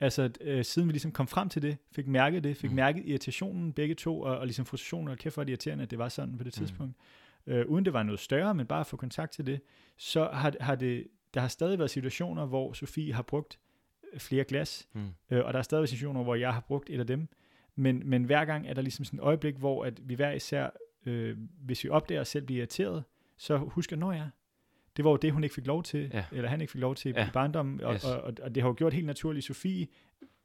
Altså, 0.00 0.30
øh, 0.40 0.64
siden 0.64 0.88
vi 0.88 0.92
ligesom 0.92 1.12
kom 1.12 1.26
frem 1.26 1.48
til 1.48 1.62
det, 1.62 1.76
fik 1.92 2.06
mærket 2.06 2.44
det, 2.44 2.56
fik 2.56 2.70
Mm. 2.70 2.72
mm. 2.72 2.76
mærket 2.76 3.02
irritationen 3.06 3.72
begge 3.72 3.94
to, 3.94 4.20
og, 4.20 4.38
og 4.38 4.46
ligesom 4.46 4.66
frustrationen, 4.66 5.08
og 5.08 5.18
kæft 5.18 5.34
hvor 5.36 5.42
er 5.42 5.44
det 5.44 5.50
irriterende, 5.52 5.82
at 5.84 5.90
det 5.90 5.98
var 5.98 6.08
sådan 6.08 6.38
på 6.38 6.44
det 6.44 6.60
Mm. 6.60 6.94
Øh, 7.46 7.66
uden 7.66 7.84
det 7.84 7.92
var 7.92 8.02
noget 8.02 8.20
større, 8.20 8.54
men 8.54 8.66
bare 8.66 8.80
at 8.80 8.86
få 8.86 8.96
kontakt 8.96 9.32
til 9.32 9.46
det, 9.46 9.60
så 9.96 10.28
har, 10.32 10.54
har 10.60 10.74
det, 10.74 11.06
der 11.34 11.40
har 11.40 11.48
stadig 11.48 11.78
været 11.78 11.90
situationer, 11.90 12.46
hvor 12.46 12.72
Sofie 12.72 13.12
har 13.14 13.22
brugt 13.22 13.58
øh, 14.12 14.20
flere 14.20 14.44
glas, 14.44 14.88
Mm. 14.92 15.08
øh, 15.30 15.44
og 15.44 15.52
der 15.52 15.58
er 15.58 15.62
stadig 15.62 15.88
situationer, 15.88 16.22
hvor 16.22 16.34
jeg 16.34 16.54
har 16.54 16.60
brugt 16.60 16.90
et 16.90 17.00
af 17.00 17.06
dem, 17.06 17.28
men, 17.74 18.02
men 18.04 18.24
hver 18.24 18.44
gang 18.44 18.68
er 18.68 18.74
der 18.74 18.82
ligesom 18.82 19.04
sådan 19.04 19.18
et 19.18 19.22
øjeblik, 19.22 19.54
hvor 19.56 19.84
at 19.84 20.08
vi 20.08 20.14
hver 20.14 20.32
især, 20.32 20.70
øh, 21.06 21.36
hvis 21.60 21.84
vi 21.84 21.88
opdager 21.88 22.20
os 22.20 22.28
selv 22.28 22.44
bliver 22.46 22.58
irriteret, 22.58 23.04
så 23.36 23.56
husker, 23.56 23.96
når 23.96 24.12
jeg, 24.12 24.28
det 24.96 25.04
var 25.04 25.10
jo 25.10 25.16
det, 25.16 25.32
hun 25.32 25.44
ikke 25.44 25.54
fik 25.54 25.66
lov 25.66 25.82
til, 25.82 26.10
Ja. 26.14 26.24
eller 26.32 26.48
han 26.48 26.60
ikke 26.60 26.70
fik 26.72 26.80
lov 26.80 26.94
til 26.94 27.12
Ja. 27.16 27.26
i 27.28 27.30
barndommen, 27.32 27.80
og, 27.80 27.94
Yes. 27.94 28.04
og, 28.04 28.20
og, 28.20 28.32
og 28.42 28.54
det 28.54 28.62
har 28.62 28.70
jo 28.70 28.74
gjort 28.78 28.92
helt 28.92 29.06
naturligt. 29.06 29.44
Sofie 29.46 29.86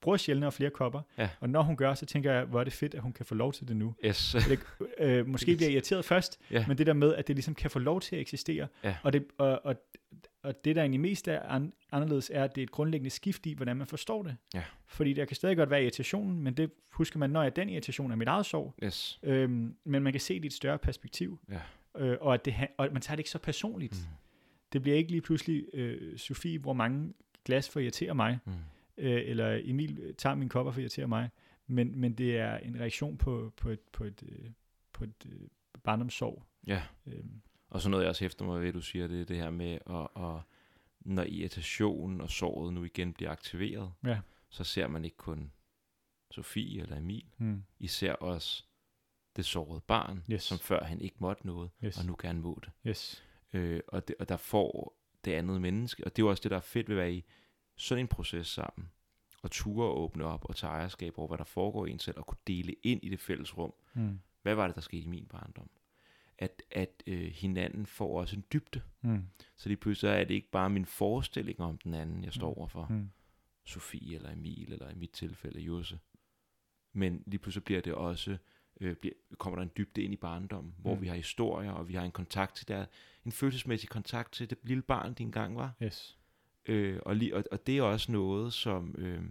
bruger 0.02 0.18
sjældnere 0.18 0.52
flere 0.52 0.70
kopper, 0.70 1.02
Ja. 1.18 1.30
og 1.40 1.50
når 1.50 1.62
hun 1.62 1.76
gør, 1.78 1.94
så 1.94 2.06
tænker 2.06 2.32
jeg, 2.34 2.46
hvor 2.46 2.60
er 2.60 2.64
det 2.64 2.74
fedt, 2.74 2.94
at 2.96 3.02
hun 3.02 3.14
kan 3.14 3.26
få 3.26 3.36
lov 3.36 3.54
til 3.54 3.68
det 3.68 3.76
nu. 3.76 3.96
Yes. 4.06 4.36
Det, 4.50 4.60
øh, 4.98 5.28
måske 5.28 5.46
bliver 5.56 5.68
jeg 5.70 5.74
irriteret 5.74 6.06
først, 6.06 6.40
Ja. 6.52 6.66
men 6.68 6.78
det 6.78 6.88
der 6.88 6.94
med, 6.94 7.16
at 7.16 7.28
det 7.28 7.36
ligesom 7.36 7.56
kan 7.56 7.70
få 7.72 7.80
lov 7.80 8.02
til 8.02 8.16
at 8.16 8.20
eksistere, 8.22 8.68
Ja. 8.84 8.96
og, 9.04 9.14
det, 9.14 9.26
og, 9.38 9.66
og, 9.66 9.76
og 10.44 10.66
det, 10.66 10.76
der 10.76 10.82
egentlig 10.82 11.00
mest 11.02 11.28
er 11.28 11.40
an, 11.42 11.74
anderledes, 11.92 12.32
er, 12.34 12.44
at 12.44 12.56
det 12.56 12.62
er 12.62 12.64
et 12.64 12.72
grundlæggende 12.72 13.10
skift 13.10 13.46
i, 13.46 13.54
hvordan 13.54 13.78
man 13.78 13.88
forstår 13.88 14.24
det. 14.24 14.36
Ja. 14.54 14.64
Fordi 14.88 15.14
der 15.14 15.26
kan 15.26 15.36
stadig 15.36 15.58
godt 15.58 15.70
være 15.70 15.82
irritationen, 15.82 16.42
men 16.44 16.54
det 16.54 16.72
husker 16.92 17.20
man, 17.20 17.30
når 17.30 17.44
jeg 17.44 17.56
den 17.56 17.70
irritation 17.70 18.12
er 18.12 18.16
mit 18.16 18.28
eget 18.28 18.46
sorg, 18.46 18.74
yes. 18.84 19.20
øhm, 19.24 19.76
men 19.84 20.04
man 20.04 20.14
kan 20.14 20.20
se 20.20 20.34
det 20.36 20.44
i 20.44 20.48
et 20.48 20.54
større 20.54 20.78
perspektiv, 20.78 21.40
Ja. 21.50 21.60
øh, 22.06 22.18
og, 22.22 22.34
at 22.34 22.46
det, 22.46 22.56
og 22.78 22.86
at 22.86 22.94
man 22.94 23.02
tager 23.02 23.16
det 23.16 23.20
ikke 23.20 23.30
så 23.30 23.40
personligt. 23.40 23.94
Mm. 23.94 24.16
Det 24.74 24.82
bliver 24.82 24.98
ikke 24.98 25.12
lige 25.12 25.22
pludselig, 25.22 25.66
øh, 25.74 26.18
Sofie 26.18 26.60
bruger 26.60 26.76
mange 26.76 27.14
glas 27.46 27.70
for 27.70 27.80
at 27.80 27.84
irritere 27.84 28.16
mig, 28.16 28.40
Mm. 28.46 28.52
Øh, 28.98 29.22
eller 29.26 29.60
Emil 29.64 30.00
øh, 30.00 30.14
tager 30.16 30.36
min 30.36 30.50
kopper 30.50 30.72
for 30.72 30.78
at 30.80 30.82
irritere 30.82 31.08
mig, 31.08 31.30
men, 31.68 32.00
men 32.00 32.14
det 32.14 32.38
er 32.38 32.58
en 32.58 32.80
reaktion 32.80 33.18
på, 33.18 33.54
på 33.58 33.70
et, 33.70 33.80
på 33.80 34.04
et, 34.04 34.24
øh, 34.30 34.50
på 34.94 35.04
et 35.04 35.26
øh. 35.30 35.48
Ja. 36.68 36.84
Øhm, 37.06 37.42
Og 37.70 37.82
så 37.82 37.90
noget, 37.90 38.04
jeg 38.04 38.10
også 38.10 38.24
hæfter 38.24 38.46
mig 38.46 38.62
ved, 38.62 38.74
du 38.74 38.82
siger, 38.82 39.08
det 39.08 39.22
er 39.22 39.26
det 39.26 39.38
her 39.38 39.50
med, 39.50 39.78
at, 39.90 40.24
at 40.24 40.42
når 41.00 41.24
irritationen 41.24 42.22
og 42.22 42.30
såret 42.30 42.74
nu 42.74 42.84
igen 42.84 43.14
bliver 43.14 43.32
aktiveret, 43.32 43.92
Ja. 44.06 44.20
så 44.50 44.64
ser 44.64 44.88
man 44.88 45.06
ikke 45.06 45.18
kun 45.18 45.52
Sofie 46.32 46.82
eller 46.82 46.98
Emil, 46.98 47.26
hmm. 47.38 47.64
I 47.80 47.88
ser 47.88 48.14
også 48.14 48.64
det 49.36 49.46
sårede 49.46 49.82
barn, 49.88 50.24
Yes. 50.32 50.44
som 50.44 50.58
før 50.60 50.84
han 50.84 51.02
ikke 51.02 51.16
måtte 51.20 51.48
noget, 51.48 51.70
Yes. 51.86 52.00
og 52.00 52.06
nu 52.06 52.16
gerne 52.22 52.42
må 52.42 52.60
det. 52.66 52.72
Yes. 52.88 53.24
Øh, 53.54 53.80
og, 53.88 54.08
det, 54.08 54.16
og 54.20 54.30
der 54.30 54.38
får 54.38 54.98
det 55.26 55.32
andet 55.32 55.62
menneske, 55.62 56.04
og 56.04 56.16
det 56.16 56.22
er 56.22 56.26
jo 56.26 56.30
også 56.30 56.42
det, 56.44 56.52
der 56.52 56.58
er 56.58 56.62
fedt 56.62 56.90
ved 56.90 56.96
at 56.96 57.00
være 57.00 57.14
i 57.14 57.26
sådan 57.76 58.04
en 58.04 58.08
proces 58.08 58.48
sammen, 58.48 58.92
og 59.42 59.52
ture 59.52 59.88
og 59.88 60.00
åbne 60.02 60.24
op 60.26 60.46
og 60.46 60.56
tage 60.56 60.72
ejerskab 60.72 61.18
over, 61.18 61.28
hvad 61.28 61.38
der 61.38 61.44
foregår 61.44 61.86
i 61.86 61.92
en 61.92 62.00
selv, 62.00 62.18
og 62.18 62.26
kunne 62.26 62.38
dele 62.48 62.74
ind 62.84 63.00
i 63.04 63.10
det 63.10 63.20
fælles 63.20 63.58
rum. 63.58 63.74
Hmm. 63.94 64.20
Hvad 64.42 64.56
var 64.56 64.68
det, 64.68 64.76
der 64.76 64.82
skete 64.82 65.04
i 65.04 65.08
min 65.08 65.26
barndom? 65.26 65.70
At, 66.38 66.64
at 66.72 67.04
øh, 67.08 67.32
hinanden 67.32 67.86
får 67.86 68.20
også 68.20 68.36
en 68.36 68.44
dybde. 68.54 68.82
Hmm. 69.02 69.28
Så 69.56 69.70
lige 69.70 69.78
pludselig 69.78 70.12
er 70.14 70.24
det 70.24 70.34
ikke 70.34 70.52
bare 70.52 70.70
min 70.70 70.86
forestilling 70.86 71.60
om 71.60 71.78
den 71.78 71.94
anden, 71.94 72.24
jeg 72.24 72.34
står 72.34 72.54
Mm. 72.54 72.58
overfor. 72.58 72.86
Hmm. 72.86 73.12
Sofie 73.66 74.16
eller 74.16 74.32
Emil, 74.32 74.74
eller 74.74 74.90
i 74.90 74.96
mit 74.96 75.12
tilfælde 75.12 75.60
Josse. 75.60 76.00
Men 76.94 77.24
lige 77.26 77.40
pludselig 77.40 77.64
bliver 77.64 77.82
det 77.82 77.94
også, 77.94 78.38
øh, 78.82 78.96
bliver, 78.96 79.14
kommer 79.38 79.56
der 79.56 79.64
en 79.64 79.72
dybde 79.78 80.02
ind 80.04 80.14
i 80.14 80.18
barndommen, 80.18 80.76
hvor 80.78 80.96
Mm. 80.96 81.02
vi 81.02 81.08
har 81.08 81.16
historier, 81.16 81.72
og 81.72 81.88
vi 81.88 81.94
har 81.94 82.04
en 82.04 82.12
kontakt 82.12 82.56
til 82.56 82.68
der, 82.68 82.86
en 83.26 83.32
følelsesmæssig 83.32 83.90
kontakt 83.90 84.32
til 84.34 84.50
det 84.50 84.58
lille 84.64 84.84
barn, 84.84 85.14
din 85.14 85.32
gang 85.32 85.56
var. 85.56 85.74
Yes. 85.84 86.18
Øh, 86.66 87.00
og, 87.06 87.16
lige, 87.16 87.36
og, 87.36 87.44
og 87.52 87.68
det 87.68 87.78
er 87.78 87.82
også 87.82 88.12
noget, 88.12 88.54
som 88.54 88.96
øh, 88.98 89.24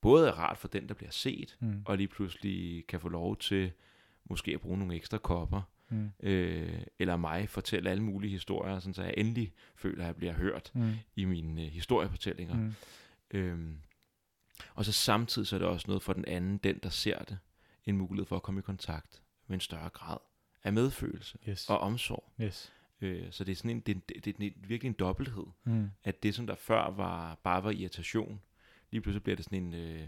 både 0.00 0.28
er 0.28 0.32
rart 0.32 0.58
for 0.58 0.68
den, 0.68 0.88
der 0.88 0.94
bliver 0.94 1.10
set, 1.10 1.56
Hmm. 1.60 1.82
og 1.84 1.96
lige 1.96 2.08
pludselig 2.08 2.86
kan 2.86 3.00
få 3.00 3.08
lov 3.08 3.36
til 3.36 3.72
måske 4.24 4.52
at 4.54 4.60
bruge 4.60 4.78
nogle 4.78 4.94
ekstra 4.94 5.18
kopper, 5.18 5.62
Hmm. 5.88 6.10
øh, 6.20 6.82
eller 6.98 7.16
mig 7.16 7.48
fortælle 7.48 7.90
alle 7.90 8.02
mulige 8.02 8.30
historier, 8.30 8.78
sådan 8.78 8.94
så 8.94 9.02
jeg 9.02 9.14
endelig 9.16 9.52
føler, 9.76 10.02
at 10.02 10.06
jeg 10.06 10.16
bliver 10.16 10.32
hørt 10.32 10.70
Hmm. 10.74 10.92
i 11.16 11.24
mine 11.24 11.62
øh, 11.64 11.68
historiefortællinger. 11.68 12.54
Hmm. 12.54 12.74
Øhm, 13.30 13.76
og 14.74 14.84
så 14.84 14.92
samtidig 14.92 15.48
så 15.48 15.56
er 15.56 15.58
det 15.58 15.68
også 15.68 15.84
noget 15.88 16.02
for 16.02 16.12
den 16.12 16.24
anden, 16.24 16.58
den 16.58 16.78
der 16.82 16.88
ser 16.88 17.18
det, 17.22 17.38
en 17.86 17.96
mulighed 17.96 18.26
for 18.26 18.36
at 18.36 18.42
komme 18.42 18.58
i 18.58 18.62
kontakt 18.62 19.22
med 19.46 19.54
en 19.54 19.60
større 19.60 19.88
grad 19.88 20.16
af 20.64 20.72
medfølelse 20.72 21.38
Yes. 21.48 21.70
og 21.70 21.78
omsorg. 21.78 22.32
Yes. 22.40 22.72
Øh, 23.00 23.22
så 23.30 23.44
det 23.44 23.52
er 23.52 23.56
sådan 23.56 23.70
en, 23.70 23.80
det, 23.80 24.08
det, 24.08 24.24
det 24.24 24.46
er 24.46 24.50
virkelig 24.68 24.88
en 24.88 24.96
dobbelthed, 24.98 25.44
Hmm. 25.64 25.90
at 26.04 26.22
det 26.22 26.34
som 26.34 26.46
der 26.46 26.54
før 26.54 26.90
var 26.90 27.34
bare 27.44 27.64
var 27.64 27.70
irritation, 27.70 28.40
lige 28.90 29.00
pludselig 29.00 29.22
bliver 29.22 29.36
det 29.36 29.44
sådan 29.44 29.62
en, 29.62 29.74
øh, 29.74 30.02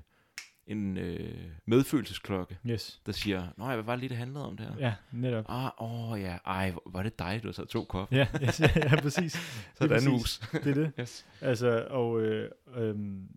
en 0.66 0.96
øh, 0.96 1.50
medfølelsesklokke, 1.66 2.58
Yes. 2.66 3.02
der 3.06 3.12
siger, 3.12 3.48
nå 3.56 3.68
ja, 3.68 3.74
hvad 3.74 3.84
var 3.84 3.92
det 3.92 4.00
lige, 4.00 4.08
det 4.08 4.16
handlede 4.16 4.46
om 4.46 4.56
det 4.56 4.66
her? 4.66 4.76
Ja, 4.78 4.94
netop. 5.12 5.44
Ah, 5.48 5.70
åh 5.78 6.20
ja, 6.20 6.38
ej, 6.46 6.74
var 6.86 7.02
det 7.02 7.18
dig, 7.18 7.40
du 7.42 7.48
har 7.48 7.52
taget 7.52 7.68
to 7.68 7.84
kopper. 7.84 8.16
Ja, 8.16 8.26
yes, 8.42 8.60
ja, 8.60 9.00
præcis. 9.00 9.32
Sådan 9.78 10.06
hus. 10.10 10.38
Det 10.38 10.66
er 10.66 10.74
det. 10.74 10.92
yes. 11.00 11.26
Altså, 11.40 11.86
og, 11.90 12.20
øh, 12.22 12.50
øhm, 12.74 13.28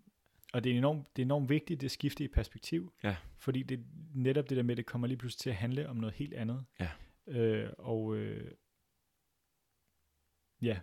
og 0.52 0.64
det 0.64 0.72
er, 0.72 0.78
enormt, 0.78 1.16
det 1.16 1.22
er 1.22 1.26
enormt 1.26 1.48
vigtigt, 1.48 1.80
det 1.80 1.90
skifte 1.90 2.24
i 2.24 2.28
perspektiv. 2.28 2.92
Ja. 3.02 3.16
Fordi 3.38 3.62
det 3.62 3.84
netop 4.14 4.48
det 4.50 4.56
der 4.56 4.62
med, 4.62 4.76
det 4.76 4.86
kommer 4.86 5.06
lige 5.08 5.18
pludselig 5.18 5.40
til 5.40 5.50
at 5.50 5.56
handle 5.56 5.88
om 5.88 5.96
noget 5.96 6.14
helt 6.14 6.34
andet. 6.34 6.64
Ja. 6.80 6.88
Øh, 7.28 7.70
og 7.78 8.16
øh, 8.16 8.50
ja. 10.66 10.76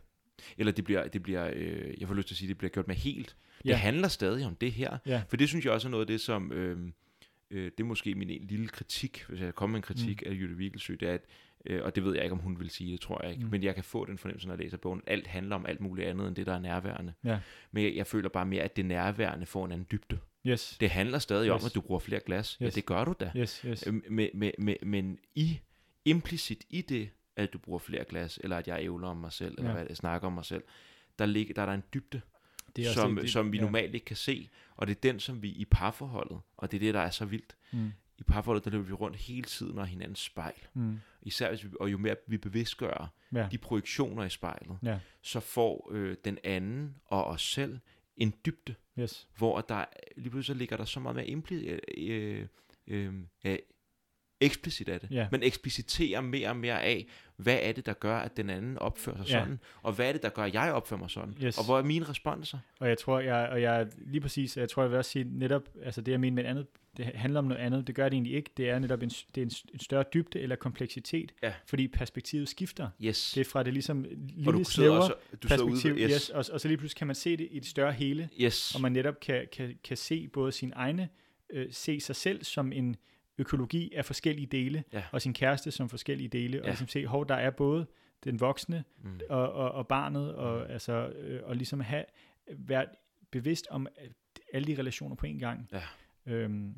Eller 0.57 0.71
det 0.71 0.83
bliver, 0.83 1.07
det 1.07 1.23
bliver 1.23 1.51
øh, 1.55 1.93
jeg 1.99 2.07
får 2.07 2.15
lyst 2.15 2.27
til 2.27 2.33
at 2.33 2.37
sige, 2.37 2.47
det 2.47 2.57
bliver 2.57 2.71
gjort 2.71 2.87
med 2.87 2.95
helt. 2.95 3.35
Det 3.63 3.69
Ja. 3.69 3.75
handler 3.75 4.07
stadig 4.07 4.45
om 4.45 4.55
det 4.55 4.71
her. 4.71 4.97
Ja. 5.05 5.23
For 5.29 5.37
det 5.37 5.49
synes 5.49 5.65
jeg 5.65 5.73
også 5.73 5.87
er 5.87 5.91
noget 5.91 6.03
af 6.03 6.07
det, 6.07 6.21
som... 6.21 6.51
Øh, 6.51 6.77
øh, 7.51 7.65
det 7.65 7.79
er 7.79 7.83
måske 7.83 8.15
min 8.15 8.29
en 8.29 8.47
lille 8.47 8.67
kritik, 8.67 9.25
hvis 9.29 9.41
jeg 9.41 9.55
kommer 9.55 9.71
med 9.71 9.77
en 9.79 9.81
kritik 9.83 10.23
mm. 10.25 10.31
af 10.31 10.35
Jytte 10.35 10.55
Vigelsø, 10.57 10.95
det 10.99 11.09
er, 11.09 11.13
at, 11.13 11.21
øh, 11.65 11.83
og 11.83 11.95
det 11.95 12.03
ved 12.03 12.13
jeg 12.15 12.23
ikke, 12.23 12.33
om 12.33 12.39
hun 12.39 12.59
vil 12.59 12.69
sige, 12.69 12.91
det 12.91 13.01
tror 13.01 13.23
jeg 13.23 13.31
ikke, 13.31 13.45
Mm. 13.45 13.51
men 13.51 13.63
jeg 13.63 13.75
kan 13.75 13.83
få 13.83 14.05
den 14.05 14.17
fornemmelse, 14.17 14.47
når 14.47 14.53
jeg 14.55 14.63
læser 14.63 14.77
bogen, 14.77 15.01
alt 15.07 15.27
handler 15.27 15.55
om 15.55 15.65
alt 15.65 15.79
muligt 15.81 16.07
andet, 16.07 16.27
end 16.27 16.35
det, 16.35 16.45
der 16.45 16.53
er 16.53 16.59
nærværende. 16.59 17.13
Ja. 17.23 17.39
Men 17.71 17.83
jeg, 17.83 17.95
jeg 17.95 18.07
føler 18.07 18.29
bare 18.29 18.45
mere, 18.45 18.63
at 18.63 18.75
det 18.75 18.85
nærværende 18.85 19.45
får 19.45 19.65
en 19.65 19.71
anden 19.71 19.87
dybde. 19.91 20.17
Yes. 20.47 20.77
Det 20.79 20.89
handler 20.89 21.19
stadig 21.19 21.51
om, 21.51 21.57
Yes. 21.57 21.65
at 21.65 21.75
du 21.75 21.81
bruger 21.81 21.99
flere 21.99 22.21
glas. 22.25 22.51
Yes. 22.51 22.61
Ja, 22.61 22.69
det 22.69 22.85
gør 22.85 23.05
du 23.05 23.15
da. 23.19 23.31
Yes, 23.37 23.61
yes. 23.67 23.87
Øh, 23.87 23.93
med, 24.09 24.29
med, 24.33 24.51
med, 24.57 24.75
men 24.85 25.19
i, 25.35 25.59
implicit 26.05 26.63
i 26.69 26.81
det, 26.81 27.09
at 27.35 27.53
du 27.53 27.57
bruger 27.57 27.79
flere 27.79 28.03
glas, 28.09 28.39
eller 28.43 28.57
at 28.57 28.67
jeg 28.67 28.79
ævler 28.81 29.07
om 29.07 29.17
mig 29.17 29.31
selv, 29.31 29.55
eller 29.57 29.69
Ja. 29.71 29.75
hvad 29.75 29.85
jeg 29.89 29.97
snakker 29.97 30.27
om 30.27 30.33
mig 30.33 30.45
selv, 30.45 30.63
der, 31.19 31.25
ligger, 31.25 31.53
der 31.53 31.61
er 31.61 31.65
der 31.65 31.73
en 31.73 31.83
dybde, 31.93 32.21
Det 32.75 32.87
er 32.87 32.91
som, 32.93 33.15
det- 33.15 33.29
som 33.31 33.51
vi 33.51 33.57
ja. 33.57 33.63
normalt 33.63 33.93
ikke 33.95 34.05
kan 34.05 34.15
se. 34.15 34.49
Og 34.75 34.87
det 34.87 34.95
er 34.97 35.01
den, 35.01 35.19
som 35.19 35.41
vi 35.41 35.49
i 35.49 35.65
parforholdet, 35.65 36.39
og 36.57 36.71
det 36.71 36.77
er 36.77 36.79
det, 36.79 36.93
der 36.93 36.99
er 36.99 37.09
så 37.09 37.25
vildt. 37.25 37.55
Mm. 37.71 37.91
I 38.17 38.23
parforholdet, 38.23 38.65
der 38.65 38.71
løber 38.71 38.83
vi 38.83 38.93
rundt 38.93 39.17
hele 39.17 39.43
tiden 39.43 39.77
og 39.79 39.87
hinandens 39.87 40.19
spejl. 40.19 40.53
Mm. 40.73 40.99
Især 41.21 41.49
hvis 41.49 41.63
vi, 41.63 41.69
og 41.79 41.91
jo 41.91 41.97
mere 41.97 42.15
vi 42.27 42.37
bevidstgør 42.37 43.13
Ja. 43.33 43.47
de 43.51 43.57
projektioner 43.57 44.23
i 44.23 44.29
spejlet, 44.29 44.77
Ja. 44.83 44.99
så 45.21 45.39
får 45.39 45.89
øh, 45.93 46.17
den 46.25 46.37
anden 46.43 46.95
og 47.05 47.25
os 47.25 47.41
selv 47.41 47.79
en 48.17 48.33
dybde, 48.45 48.75
Yes. 48.99 49.27
hvor 49.37 49.61
der 49.61 49.85
lige 50.17 50.29
pludselig 50.29 50.57
ligger 50.57 50.77
der 50.77 50.85
så 50.85 50.99
meget 50.99 51.15
mere 51.15 51.25
impli- 51.25 51.69
øh, 51.69 52.47
øh, 52.87 53.13
øh, 53.45 53.57
eksplicit 54.45 54.89
af 54.89 54.99
det, 54.99 55.11
Ja. 55.11 55.27
men 55.31 55.43
ekspliciterer 55.43 56.21
mere 56.21 56.49
og 56.49 56.55
mere 56.57 56.81
af, 56.83 57.05
hvad 57.35 57.57
er 57.61 57.71
det, 57.71 57.85
der 57.85 57.93
gør, 57.93 58.17
at 58.17 58.37
den 58.37 58.49
anden 58.49 58.77
opfører 58.77 59.17
sig 59.23 59.25
Ja. 59.33 59.39
sådan, 59.39 59.59
og 59.81 59.93
hvad 59.93 60.07
er 60.07 60.11
det, 60.11 60.23
der 60.23 60.29
gør, 60.29 60.43
at 60.43 60.53
jeg 60.53 60.73
opfører 60.73 60.99
mig 60.99 61.09
sådan, 61.09 61.37
Yes. 61.43 61.57
og 61.57 61.65
hvor 61.65 61.77
er 61.79 61.83
mine 61.83 62.09
responser? 62.09 62.57
Og 62.79 62.89
jeg 62.89 62.97
tror, 62.97 63.19
jeg, 63.19 63.49
og 63.51 63.61
jeg 63.61 63.87
lige 63.97 64.21
præcis, 64.21 64.57
jeg 64.57 64.69
tror, 64.69 64.83
jeg 64.83 64.89
vil 64.89 64.97
også 64.97 65.11
sige 65.11 65.25
netop, 65.31 65.69
altså 65.83 66.01
det 66.01 66.11
jeg 66.11 66.19
mener 66.19 66.35
med 66.35 66.45
andet, 66.45 66.67
det 66.97 67.05
handler 67.05 67.39
om 67.39 67.45
noget 67.45 67.61
andet, 67.61 67.87
det 67.87 67.95
gør 67.95 68.03
det 68.09 68.13
egentlig 68.13 68.33
ikke, 68.33 68.49
det 68.57 68.69
er 68.69 68.79
netop 68.79 69.01
en, 69.03 69.09
det 69.09 69.37
er 69.37 69.41
en, 69.45 69.51
en 69.73 69.79
større 69.79 70.03
dybde 70.13 70.39
eller 70.39 70.55
kompleksitet, 70.55 71.31
Ja. 71.43 71.53
fordi 71.65 71.87
perspektivet 71.87 72.49
skifter. 72.49 72.89
Yes. 73.01 73.31
Det 73.35 73.41
er 73.41 73.49
fra 73.51 73.63
det 73.63 73.73
ligesom 73.73 74.05
lille 74.29 74.65
snævre 74.65 75.11
perspektiv, 75.41 75.91
ude, 75.93 76.01
yes. 76.01 76.11
yes, 76.11 76.11
Yes, 76.11 76.29
og, 76.29 76.45
og 76.53 76.61
så 76.61 76.67
lige 76.67 76.77
pludselig 76.77 76.97
kan 76.97 77.07
man 77.07 77.15
se 77.15 77.37
det 77.37 77.47
i 77.51 77.57
et 77.57 77.65
større 77.65 77.93
hele, 77.93 78.29
yes, 78.41 78.75
og 78.75 78.81
man 78.81 78.91
netop 78.91 79.19
kan, 79.19 79.47
kan, 79.51 79.73
kan 79.83 79.97
se 79.97 80.27
både 80.27 80.51
sin 80.51 80.73
egne, 80.75 81.09
øh, 81.49 81.67
se 81.71 81.99
sig 81.99 82.15
selv 82.15 82.43
som 82.43 82.71
en 82.71 82.95
økologi 83.37 83.93
af 83.93 84.05
forskellige 84.05 84.47
dele, 84.47 84.83
Ja. 84.93 85.03
og 85.11 85.21
sin 85.21 85.33
kæreste 85.33 85.71
som 85.71 85.89
forskellige 85.89 86.27
dele, 86.29 86.59
og 86.59 86.63
Ja. 86.65 86.69
ligesom 86.69 86.87
se, 86.87 87.07
hvor 87.07 87.23
der 87.23 87.35
er 87.35 87.49
både 87.49 87.87
den 88.23 88.39
voksne 88.39 88.83
mm. 89.03 89.19
og, 89.29 89.53
og, 89.53 89.71
og 89.71 89.87
barnet, 89.87 90.35
og, 90.35 90.65
Mm. 90.65 90.71
altså, 90.73 91.07
øh, 91.09 91.39
og 91.43 91.55
ligesom 91.55 91.79
have 91.79 92.05
været 92.47 92.89
bevidst 93.31 93.67
om 93.69 93.87
øh, 94.03 94.09
alle 94.53 94.67
de 94.75 94.79
relationer 94.79 95.15
på 95.15 95.25
en 95.25 95.39
gang. 95.39 95.69
Ja. 95.71 95.81
Øhm, 96.33 96.73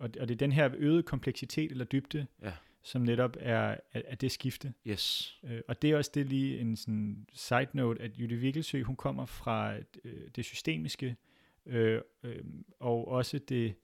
og, 0.00 0.10
og 0.20 0.28
det 0.28 0.30
er 0.30 0.38
den 0.38 0.52
her 0.52 0.70
øgede 0.76 1.02
kompleksitet 1.02 1.70
eller 1.70 1.84
dybde, 1.84 2.26
Ja. 2.42 2.52
som 2.82 3.02
netop 3.02 3.36
er, 3.40 3.76
er, 3.92 4.02
er 4.04 4.14
det 4.14 4.32
skifte. 4.32 4.72
yes, 4.86 5.38
Øh, 5.44 5.60
og 5.68 5.82
det 5.82 5.90
er 5.90 5.96
også 5.96 6.10
det 6.14 6.26
lige 6.26 6.58
en 6.58 6.76
sådan 6.76 7.26
side 7.32 7.66
note, 7.72 8.02
at 8.02 8.18
Jytte 8.18 8.36
Vikkelsø, 8.36 8.82
hun 8.82 8.96
kommer 8.96 9.24
fra 9.26 9.74
øh, 10.04 10.28
det 10.36 10.44
systemiske, 10.44 11.16
øh, 11.66 12.00
øh, 12.22 12.44
og 12.80 13.08
også 13.08 13.38
det 13.38 13.74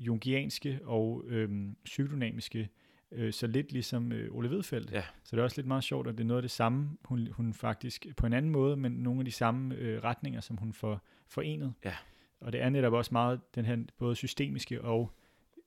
jungianske 0.00 0.80
og 0.84 1.24
øh, 1.26 1.72
psykodynamiske, 1.84 2.68
øh, 3.12 3.32
så 3.32 3.46
lidt 3.46 3.72
ligesom 3.72 4.12
øh, 4.12 4.34
Ole 4.34 4.50
Vedfeldt. 4.50 4.92
Ja. 4.92 5.02
Så 5.24 5.36
det 5.36 5.40
er 5.40 5.44
også 5.44 5.58
lidt 5.58 5.66
meget 5.66 5.84
sjovt, 5.84 6.08
at 6.08 6.18
det 6.18 6.24
er 6.24 6.28
noget 6.28 6.38
af 6.38 6.42
det 6.42 6.50
samme, 6.50 6.96
hun, 7.04 7.28
hun 7.32 7.54
faktisk 7.54 8.06
på 8.16 8.26
en 8.26 8.32
anden 8.32 8.50
måde, 8.50 8.76
men 8.76 8.92
nogle 8.92 9.20
af 9.20 9.24
de 9.24 9.32
samme 9.32 9.74
øh, 9.74 10.04
retninger, 10.04 10.40
som 10.40 10.56
hun 10.56 10.72
får 10.72 11.06
forenet. 11.26 11.74
Ja. 11.84 11.94
Og 12.40 12.52
det 12.52 12.60
er 12.60 12.68
netop 12.68 12.92
også 12.92 13.08
meget 13.12 13.40
den 13.54 13.64
her 13.64 13.76
både 13.98 14.16
systemiske 14.16 14.82
og 14.82 15.12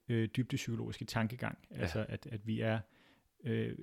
øh, 0.08 0.28
dybdepsykologiske 0.28 1.04
tankegang. 1.04 1.58
Ja. 1.70 1.80
Altså 1.80 2.06
at, 2.08 2.26
at 2.30 2.46
vi 2.46 2.60
er 2.60 2.78
øh, 3.44 3.78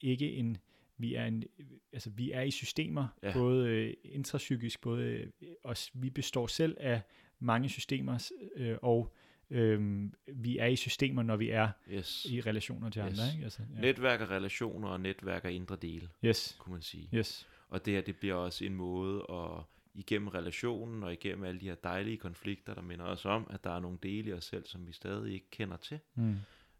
ikke 0.00 0.32
en 0.32 0.56
vi 0.98 1.14
er 1.14 1.24
en 1.24 1.44
altså 1.92 2.10
vi 2.10 2.32
er 2.32 2.42
i 2.42 2.50
systemer 2.50 3.08
Ja. 3.22 3.32
både 3.32 3.68
øh, 3.68 3.94
intrapsykisk 4.04 4.80
både 4.80 5.04
øh, 5.04 5.26
os 5.64 5.90
vi 5.94 6.10
består 6.10 6.46
selv 6.46 6.76
af 6.80 7.00
mange 7.38 7.68
systemer 7.68 8.30
øh, 8.56 8.76
og 8.82 9.14
øh, 9.50 10.10
vi 10.34 10.58
er 10.58 10.66
i 10.66 10.76
systemer 10.76 11.22
når 11.22 11.36
vi 11.36 11.50
er 11.50 11.68
yes. 11.90 12.24
i 12.30 12.40
relationer 12.40 12.90
til 12.90 13.02
Yes. 13.02 13.10
andre 13.20 13.32
ikke 13.32 13.44
altså 13.44 13.62
ja. 13.74 13.80
Netværk 13.80 14.20
af 14.20 14.26
relationer 14.26 14.88
og 14.88 15.00
netværk 15.00 15.44
af 15.44 15.50
indre 15.52 15.76
dele, 15.76 16.08
yes 16.24 16.56
kunne 16.58 16.72
man 16.72 16.82
sige. 16.82 17.08
yes 17.14 17.48
Og 17.68 17.84
det 17.84 17.94
her, 17.94 18.00
det 18.00 18.16
bliver 18.16 18.34
også 18.34 18.64
en 18.64 18.74
måde 18.74 19.26
at 19.30 19.62
igennem 19.94 20.28
relationen 20.28 21.02
og 21.02 21.12
igennem 21.12 21.44
alle 21.44 21.60
de 21.60 21.66
her 21.68 21.74
dejlige 21.74 22.16
konflikter, 22.16 22.74
der 22.74 22.82
minder 22.82 23.04
os 23.04 23.24
om, 23.24 23.46
at 23.50 23.64
der 23.64 23.70
er 23.70 23.80
nogle 23.80 23.98
dele 24.02 24.30
i 24.30 24.32
os 24.32 24.44
selv, 24.44 24.66
som 24.66 24.86
vi 24.86 24.92
stadig 24.92 25.32
ikke 25.34 25.50
kender 25.50 25.76
til, 25.76 25.98
mm. 26.14 26.36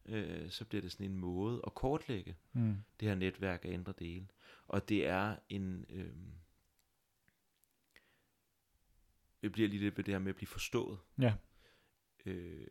øh, 0.06 0.50
så 0.50 0.64
bliver 0.64 0.82
det 0.82 0.92
sådan 0.92 1.06
en 1.06 1.16
måde 1.18 1.62
at 1.66 1.74
kortlægge 1.74 2.36
Mm. 2.52 2.76
det 3.00 3.08
her 3.08 3.14
netværk 3.14 3.64
af 3.64 3.70
indre 3.72 3.92
dele. 3.98 4.26
Og 4.68 4.88
det 4.88 5.06
er 5.06 5.36
en... 5.48 5.86
Øh, 5.90 6.10
det 9.42 9.52
bliver 9.52 9.68
lige 9.68 9.80
lidt 9.80 9.96
ved 9.96 10.04
det 10.04 10.14
her 10.14 10.18
med 10.18 10.28
at 10.28 10.36
blive 10.36 10.46
forstået. 10.48 10.98
ja 11.20 11.34
øh, 12.26 12.66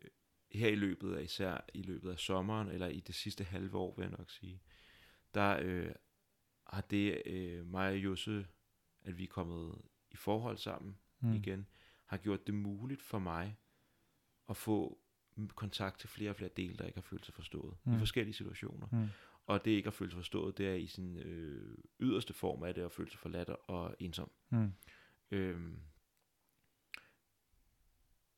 her 0.51 0.68
i 0.68 0.76
løbet 0.76 1.16
af 1.16 1.24
især 1.24 1.66
i 1.74 1.82
løbet 1.82 2.12
af 2.12 2.20
sommeren, 2.20 2.68
eller 2.68 2.88
i 2.88 2.99
det 2.99 3.16
sidste 3.16 3.43
halve 3.43 3.78
år, 3.78 3.95
vil 3.95 4.03
jeg 4.03 4.18
nok 4.18 4.32
sige, 4.32 4.62
der 5.34 5.60
øh, 5.62 5.91
har 6.68 6.82
det 6.82 7.22
øh, 7.26 7.68
mig 7.68 7.89
og 7.89 7.97
Josse, 7.97 8.47
at 9.01 9.18
vi 9.18 9.24
er 9.24 9.28
kommet 9.28 9.82
i 10.12 10.16
forhold 10.16 10.58
sammen 10.58 10.97
mm. 11.20 11.34
igen, 11.34 11.68
har 12.06 12.18
gjort 12.18 12.47
det 12.47 12.56
muligt 12.56 13.01
for 13.01 13.20
mig 13.20 13.58
at 14.49 14.58
få 14.58 14.99
kontakt 15.56 15.99
til 15.99 16.10
flere 16.10 16.30
og 16.30 16.36
flere 16.36 16.49
dele, 16.58 16.78
der 16.78 16.86
ikke 16.86 16.97
har 16.97 17.01
følt 17.01 17.26
sig 17.26 17.34
forstået. 17.34 17.78
Mm. 17.84 17.95
i 17.95 17.99
forskellige 17.99 18.34
situationer. 18.34 18.88
Mm. 18.91 19.08
Og 19.45 19.66
det 19.66 19.72
ikke 19.72 19.88
at 19.88 19.93
føle 19.93 20.12
sig 20.12 20.18
forstået, 20.18 20.58
det 20.58 20.68
er 20.68 20.74
i 20.74 20.88
sin 20.88 21.18
øh, 21.18 21.78
yderste 21.99 22.34
form 22.34 22.64
af 22.64 22.74
det 22.74 22.82
at 22.82 22.91
føle 22.91 23.10
sig 23.10 23.20
forladt 23.20 23.49
og 23.49 23.95
ensom. 23.99 24.32
Mm. 24.49 24.72
Øhm, 25.32 25.80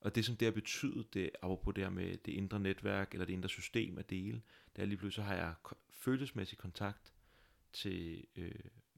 og 0.07 0.15
det 0.15 0.25
som 0.25 0.35
det 0.37 0.45
har 0.45 0.51
betydet, 0.51 1.13
det, 1.13 1.29
apropos 1.41 1.73
det 1.75 1.83
her 1.83 1.89
med 1.91 2.17
det 2.17 2.31
indre 2.31 2.59
netværk, 2.59 3.11
eller 3.13 3.25
det 3.25 3.33
indre 3.33 3.49
system 3.49 3.97
af 3.97 4.05
dele, 4.05 4.41
det 4.75 4.81
er 4.81 4.85
lige 4.85 4.97
pludselig, 4.97 5.15
så 5.25 5.29
har 5.29 5.35
jeg 5.35 5.53
følelsesmæssig 5.89 6.57
kontakt 6.57 7.13
til 7.73 8.25
øh, 8.35 8.51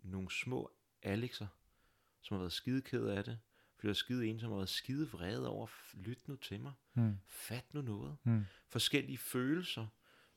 nogle 0.03 0.31
små 0.31 0.71
Alexer, 1.03 1.47
som 2.21 2.35
har 2.35 2.39
været 2.39 2.51
skide 2.53 2.81
ked 2.81 3.05
af 3.05 3.23
det, 3.23 3.39
fordi 3.75 3.87
jeg 3.87 3.91
er 3.91 3.93
skide 3.93 4.27
en, 4.27 4.39
som 4.39 4.49
har 4.49 4.55
været 4.55 4.69
skide 4.69 5.09
vred 5.11 5.37
over, 5.39 5.67
"F- 5.67 6.01
lyt 6.01 6.27
nu 6.27 6.35
til 6.35 6.59
mig, 6.59 6.73
Mm. 6.93 7.15
fat 7.27 7.73
nu 7.73 7.81
noget. 7.81 8.17
Mm. 8.23 8.45
Forskellige 8.67 9.17
følelser, 9.17 9.87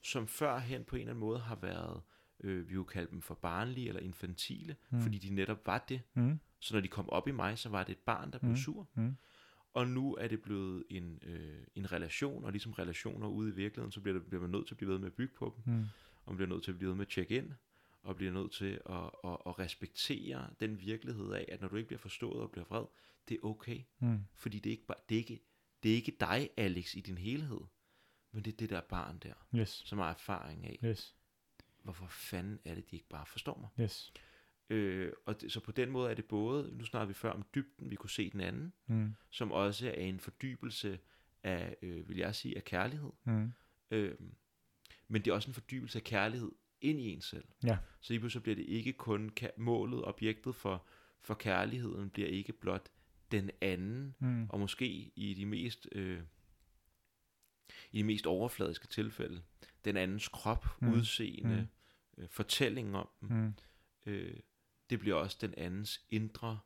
som 0.01 0.27
førhen 0.29 0.85
på 0.85 0.97
en 0.97 1.01
eller 1.01 1.11
anden 1.13 1.21
måde 1.21 1.39
har 1.41 1.57
været, 1.57 2.03
øh, 2.41 2.69
vi 2.69 2.75
kunne 2.75 2.85
kalde 2.85 3.11
dem 3.11 3.23
for 3.23 3.35
barnlige 3.35 3.89
eller 3.89 4.01
infantile, 4.01 4.77
mm. 4.91 5.01
fordi 5.03 5.19
de 5.19 5.31
netop 5.35 5.67
var 5.67 5.79
det. 5.89 6.03
Mm. 6.15 6.41
Så 6.59 6.75
når 6.75 6.81
de 6.81 6.89
kom 6.89 7.11
op 7.11 7.29
i 7.29 7.31
mig, 7.31 7.59
så 7.59 7.69
var 7.69 7.85
det 7.85 7.93
et 7.93 7.99
barn, 7.99 8.33
der 8.33 8.39
blev 8.39 8.51
Mm. 8.51 8.57
sur. 8.57 8.89
Mm. 8.95 9.17
Og 9.75 9.89
nu 9.89 10.15
er 10.15 10.29
det 10.29 10.43
blevet 10.43 10.85
en, 10.91 11.19
øh, 11.23 11.65
en 11.75 11.93
relation, 11.93 12.45
og 12.45 12.53
ligesom 12.53 12.73
relationer 12.73 13.29
ude 13.29 13.49
i 13.51 13.55
virkeligheden, 13.55 13.93
så 13.93 14.01
bliver, 14.01 14.19
det, 14.19 14.27
bliver 14.29 14.41
man 14.43 14.51
nødt 14.51 14.67
til 14.67 14.75
at 14.75 14.79
blive 14.79 14.91
ved 14.93 14.99
med 14.99 15.07
at 15.07 15.13
bygge 15.15 15.35
på 15.35 15.55
dem, 15.67 15.75
Mm. 15.75 15.85
og 16.25 16.33
man 16.33 16.37
bliver 16.37 16.49
nødt 16.49 16.65
til 16.65 16.71
at 16.71 16.79
blive 16.79 16.89
ved 16.89 16.97
med 16.97 17.07
at 17.07 17.13
tjekke 17.13 17.37
ind, 17.37 17.53
og 18.03 18.17
bliver 18.17 18.33
nødt 18.33 18.53
til 18.53 18.81
at, 18.87 19.11
at, 19.25 19.37
at 19.47 19.59
respektere 19.59 20.51
den 20.61 20.81
virkelighed 20.81 21.33
af, 21.33 21.45
at 21.49 21.61
når 21.61 21.69
du 21.69 21.77
ikke 21.77 21.87
bliver 21.87 21.99
forstået 22.01 22.41
og 22.41 22.51
bliver 22.51 22.65
vred, 22.65 22.85
det 23.29 23.35
er 23.35 23.47
okay, 23.47 23.81
Mm. 23.99 24.19
fordi 24.35 24.59
det 24.59 24.71
er 24.71 24.75
ikke, 24.75 24.87
bare, 24.87 24.99
det 25.09 25.15
er 25.15 25.19
ikke, 25.19 25.41
det 25.83 25.91
er 25.91 25.95
ikke 25.95 26.17
dig, 26.21 26.51
Alex, 26.57 26.95
i 26.95 27.01
din 27.01 27.19
helhed, 27.19 27.61
men 28.33 28.45
det 28.45 28.53
er 28.53 28.57
det 28.57 28.71
der 28.71 28.81
barn 28.81 29.19
der, 29.19 29.35
Yes. 29.55 29.69
som 29.69 29.99
har 29.99 30.11
erfaring 30.11 30.65
af, 30.67 30.79
Yes. 30.85 31.15
hvorfor 31.83 32.07
fanden 32.07 32.59
er 32.65 32.75
det, 32.75 32.91
de 32.91 32.97
ikke 32.97 33.09
bare 33.09 33.27
forstår 33.27 33.59
mig. 33.61 33.85
Yes. 33.85 34.13
Øh, 34.73 35.13
og 35.27 35.41
det, 35.41 35.53
så 35.53 35.61
på 35.61 35.73
den 35.73 35.91
måde 35.91 36.11
er 36.11 36.15
det 36.15 36.25
både, 36.25 36.75
nu 36.79 36.85
snakker 36.85 37.07
vi 37.07 37.15
før 37.15 37.31
om 37.31 37.45
dybden, 37.55 37.91
vi 37.91 37.97
kunne 37.97 38.11
se 38.11 38.31
den 38.31 38.41
anden, 38.41 38.73
Mm. 38.87 39.15
som 39.31 39.53
også 39.53 39.89
er 39.89 39.93
en 39.93 40.21
fordybelse 40.21 40.99
af, 41.43 41.77
øh, 41.83 42.09
vil 42.09 42.17
jeg 42.17 42.35
sige, 42.35 42.57
af 42.57 42.65
kærlighed. 42.65 43.11
Mm. 43.25 43.53
Øh, 43.91 44.15
men 45.09 45.23
det 45.25 45.31
er 45.31 45.35
også 45.35 45.51
en 45.51 45.55
fordybelse 45.55 45.99
af 45.99 46.05
kærlighed 46.05 46.53
ind 46.81 47.01
i 47.01 47.09
en 47.13 47.21
selv. 47.21 47.45
Ja. 47.65 47.79
Så 48.01 48.13
lige 48.13 48.21
pludselig 48.21 48.43
bliver 48.43 48.57
det 48.57 48.65
ikke 48.67 48.93
kun 48.93 49.31
ka- 49.41 49.55
målet, 49.57 50.05
objektet 50.05 50.55
for, 50.55 50.87
for 51.21 51.35
kærligheden, 51.35 52.11
bliver 52.11 52.29
ikke 52.29 52.53
blot 52.53 52.89
den 53.33 53.51
anden, 53.61 54.15
Mm. 54.19 54.47
og 54.51 54.61
måske 54.61 54.87
i 55.17 55.35
de 55.35 55.47
mest 55.47 55.89
øh, 55.93 56.21
i 57.93 57.99
de 57.99 58.05
mest 58.05 58.27
overfladiske 58.27 58.87
tilfælde, 58.87 59.43
den 59.85 59.97
andens 59.97 60.29
krop, 60.29 60.67
Mm. 60.81 60.93
udseende, 60.93 61.69
mm. 62.17 62.23
øh, 62.23 62.29
fortællingen 62.29 62.95
om 62.95 63.09
dem, 63.21 63.29
Mm. 63.37 63.53
øh, 64.07 64.37
det 64.93 65.01
bliver 65.01 65.17
også 65.17 65.39
den 65.41 65.55
andens 65.57 66.07
indre 66.11 66.59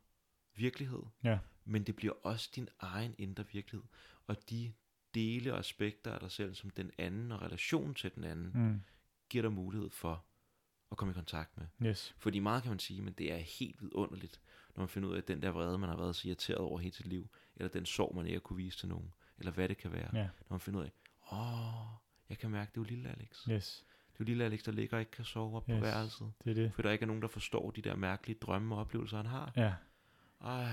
virkelighed. 0.55 1.03
Ja. 1.23 1.39
Men 1.65 1.83
det 1.83 1.95
bliver 1.95 2.13
også 2.23 2.49
din 2.55 2.69
egen 2.79 3.15
indre 3.17 3.45
virkelighed. 3.51 3.87
Og 4.27 4.49
de 4.49 4.73
dele 5.13 5.53
og 5.53 5.59
aspekter 5.59 6.11
af 6.13 6.19
dig 6.19 6.31
selv, 6.31 6.55
som 6.55 6.69
den 6.69 6.91
anden 6.97 7.31
og 7.31 7.41
relationen 7.41 7.93
til 7.95 8.15
den 8.15 8.23
anden, 8.23 8.51
mm. 8.53 8.81
Giver 9.29 9.41
dig 9.41 9.51
mulighed 9.51 9.89
for 9.89 10.25
at 10.91 10.97
komme 10.97 11.11
i 11.11 11.13
kontakt 11.13 11.57
med. 11.57 11.67
Yes. 11.89 12.15
Fordi 12.17 12.39
meget 12.39 12.63
kan 12.63 12.69
man 12.71 12.79
sige, 12.79 13.01
men 13.01 13.13
det 13.13 13.31
er 13.33 13.37
helt 13.37 13.81
vidunderligt, 13.81 14.41
når 14.75 14.81
man 14.81 14.89
finder 14.89 15.09
ud 15.09 15.13
af, 15.13 15.17
at 15.17 15.27
den 15.27 15.41
der 15.41 15.49
vrede, 15.49 15.77
man 15.77 15.89
har 15.89 15.97
været 15.97 16.15
så 16.15 16.27
irriteret 16.27 16.57
over 16.59 16.79
hele 16.79 16.95
sit 16.95 17.05
liv, 17.05 17.29
eller 17.55 17.69
den 17.69 17.85
sorg, 17.85 18.15
man 18.15 18.25
ikke 18.25 18.35
har 18.35 18.39
kunne 18.39 18.57
vise 18.57 18.77
til 18.77 18.89
nogen, 18.89 19.13
eller 19.37 19.51
hvad 19.51 19.69
det 19.69 19.77
kan 19.77 19.91
være, 19.91 20.09
Ja. 20.13 20.23
når 20.23 20.47
man 20.49 20.59
finder 20.59 20.79
ud 20.79 20.85
af, 20.85 20.91
åh, 21.31 21.87
jeg 22.29 22.37
kan 22.37 22.51
mærke, 22.51 22.69
det 22.69 22.77
er 22.77 22.81
jo 22.81 22.89
lille 22.95 23.09
Alex. 23.09 23.43
Yes. 23.49 23.85
Er 24.19 24.23
jo 24.23 24.25
lille 24.25 24.45
Alex, 24.45 24.63
der 24.63 24.71
ligger 24.71 24.97
og 24.97 25.01
ikke 25.01 25.11
kan 25.11 25.25
sove 25.25 25.55
op 25.55 25.65
på 25.65 25.71
Yes. 25.71 25.81
værelset. 25.81 26.31
Det 26.43 26.49
er 26.51 26.53
det. 26.55 26.71
For 26.73 26.81
der 26.81 26.91
ikke 26.91 27.03
er 27.03 27.07
nogen, 27.07 27.21
der 27.21 27.27
forstår 27.27 27.71
de 27.71 27.81
der 27.81 27.95
mærkelige 27.95 28.37
drømme 28.41 28.75
og 28.75 28.81
oplevelser, 28.81 29.17
han 29.17 29.25
har. 29.25 29.51
Ja. 29.55 29.73
Ej, 30.45 30.67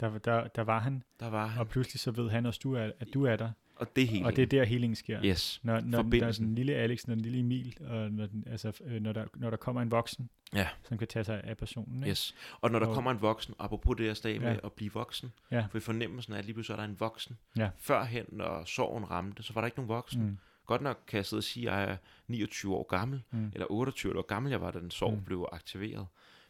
Der, 0.00 0.18
der, 0.18 0.48
der 0.48 0.62
var 0.62 0.78
han, 0.80 1.02
der 1.20 1.26
var 1.30 1.46
han. 1.46 1.60
og 1.60 1.68
pludselig 1.68 2.00
så 2.00 2.10
ved 2.10 2.30
han 2.30 2.46
også, 2.46 2.60
du 2.62 2.74
er, 2.74 2.90
at 3.00 3.08
du 3.14 3.24
er 3.24 3.36
der. 3.36 3.50
Og 3.76 3.96
det 3.96 4.04
er 4.04 4.08
helt 4.08 4.26
Og 4.26 4.36
det 4.36 4.42
er 4.42 4.46
der 4.46 4.64
healingen 4.64 4.96
sker. 4.96 5.24
Yes. 5.24 5.60
Når, 5.62 5.80
når 5.80 6.02
der 6.02 6.26
er 6.26 6.32
den 6.32 6.54
lille 6.54 6.74
Alex, 6.74 7.06
når 7.06 7.14
den 7.14 7.22
lille 7.22 7.38
Emil, 7.38 7.76
og 7.80 8.10
når, 8.12 8.26
den, 8.26 8.44
altså, 8.46 8.72
øh, 8.84 9.00
når, 9.02 9.12
der, 9.12 9.24
når 9.36 9.50
der 9.50 9.56
kommer 9.56 9.82
en 9.82 9.90
voksen, 9.90 10.28
Ja. 10.54 10.68
som 10.82 10.98
kan 10.98 11.08
tage 11.08 11.24
sig 11.24 11.40
af 11.44 11.56
personen. 11.56 11.96
Ikke? 11.96 12.10
Yes. 12.10 12.34
Og 12.60 12.70
når 12.70 12.78
der 12.78 12.86
Og- 12.86 12.94
kommer 12.94 13.10
en 13.10 13.22
voksen, 13.22 13.54
apropos 13.58 13.96
det, 13.96 14.06
jeg 14.06 14.16
sagde 14.16 14.38
med 14.38 14.52
Ja. 14.52 14.58
at 14.64 14.72
blive 14.72 14.92
voksen, 14.92 15.32
Ja. 15.50 15.66
for 15.70 15.78
i 15.78 15.80
fornemmelsen 15.80 16.32
af, 16.34 16.38
at 16.38 16.44
lige 16.44 16.54
pludselig 16.54 16.72
er 16.74 16.76
der 16.76 16.84
en 16.88 17.00
voksen. 17.00 17.38
Ja. 17.56 17.70
Førhen, 17.78 18.24
når 18.28 18.64
sorgen 18.64 19.10
ramte, 19.10 19.42
så 19.42 19.52
var 19.52 19.60
der 19.60 19.66
ikke 19.66 19.78
nogen 19.78 19.88
voksen. 19.88 20.22
Mm. 20.22 20.38
Godt 20.66 20.82
nok 20.82 21.00
kan 21.06 21.16
jeg 21.16 21.26
sidde 21.26 21.40
og 21.40 21.44
sige, 21.44 21.70
at 21.70 21.76
jeg 21.78 21.90
er 21.90 21.96
29 22.28 22.74
år 22.74 22.82
gammel, 22.82 23.22
Mm. 23.30 23.50
eller 23.54 23.66
28 23.72 24.18
år 24.18 24.22
gammel 24.22 24.50
jeg 24.50 24.60
var, 24.60 24.70
da 24.70 24.80
den 24.80 24.90
sorg 24.90 25.12
Mm. 25.14 25.24
blev 25.24 25.48
aktiveret. 25.52 26.06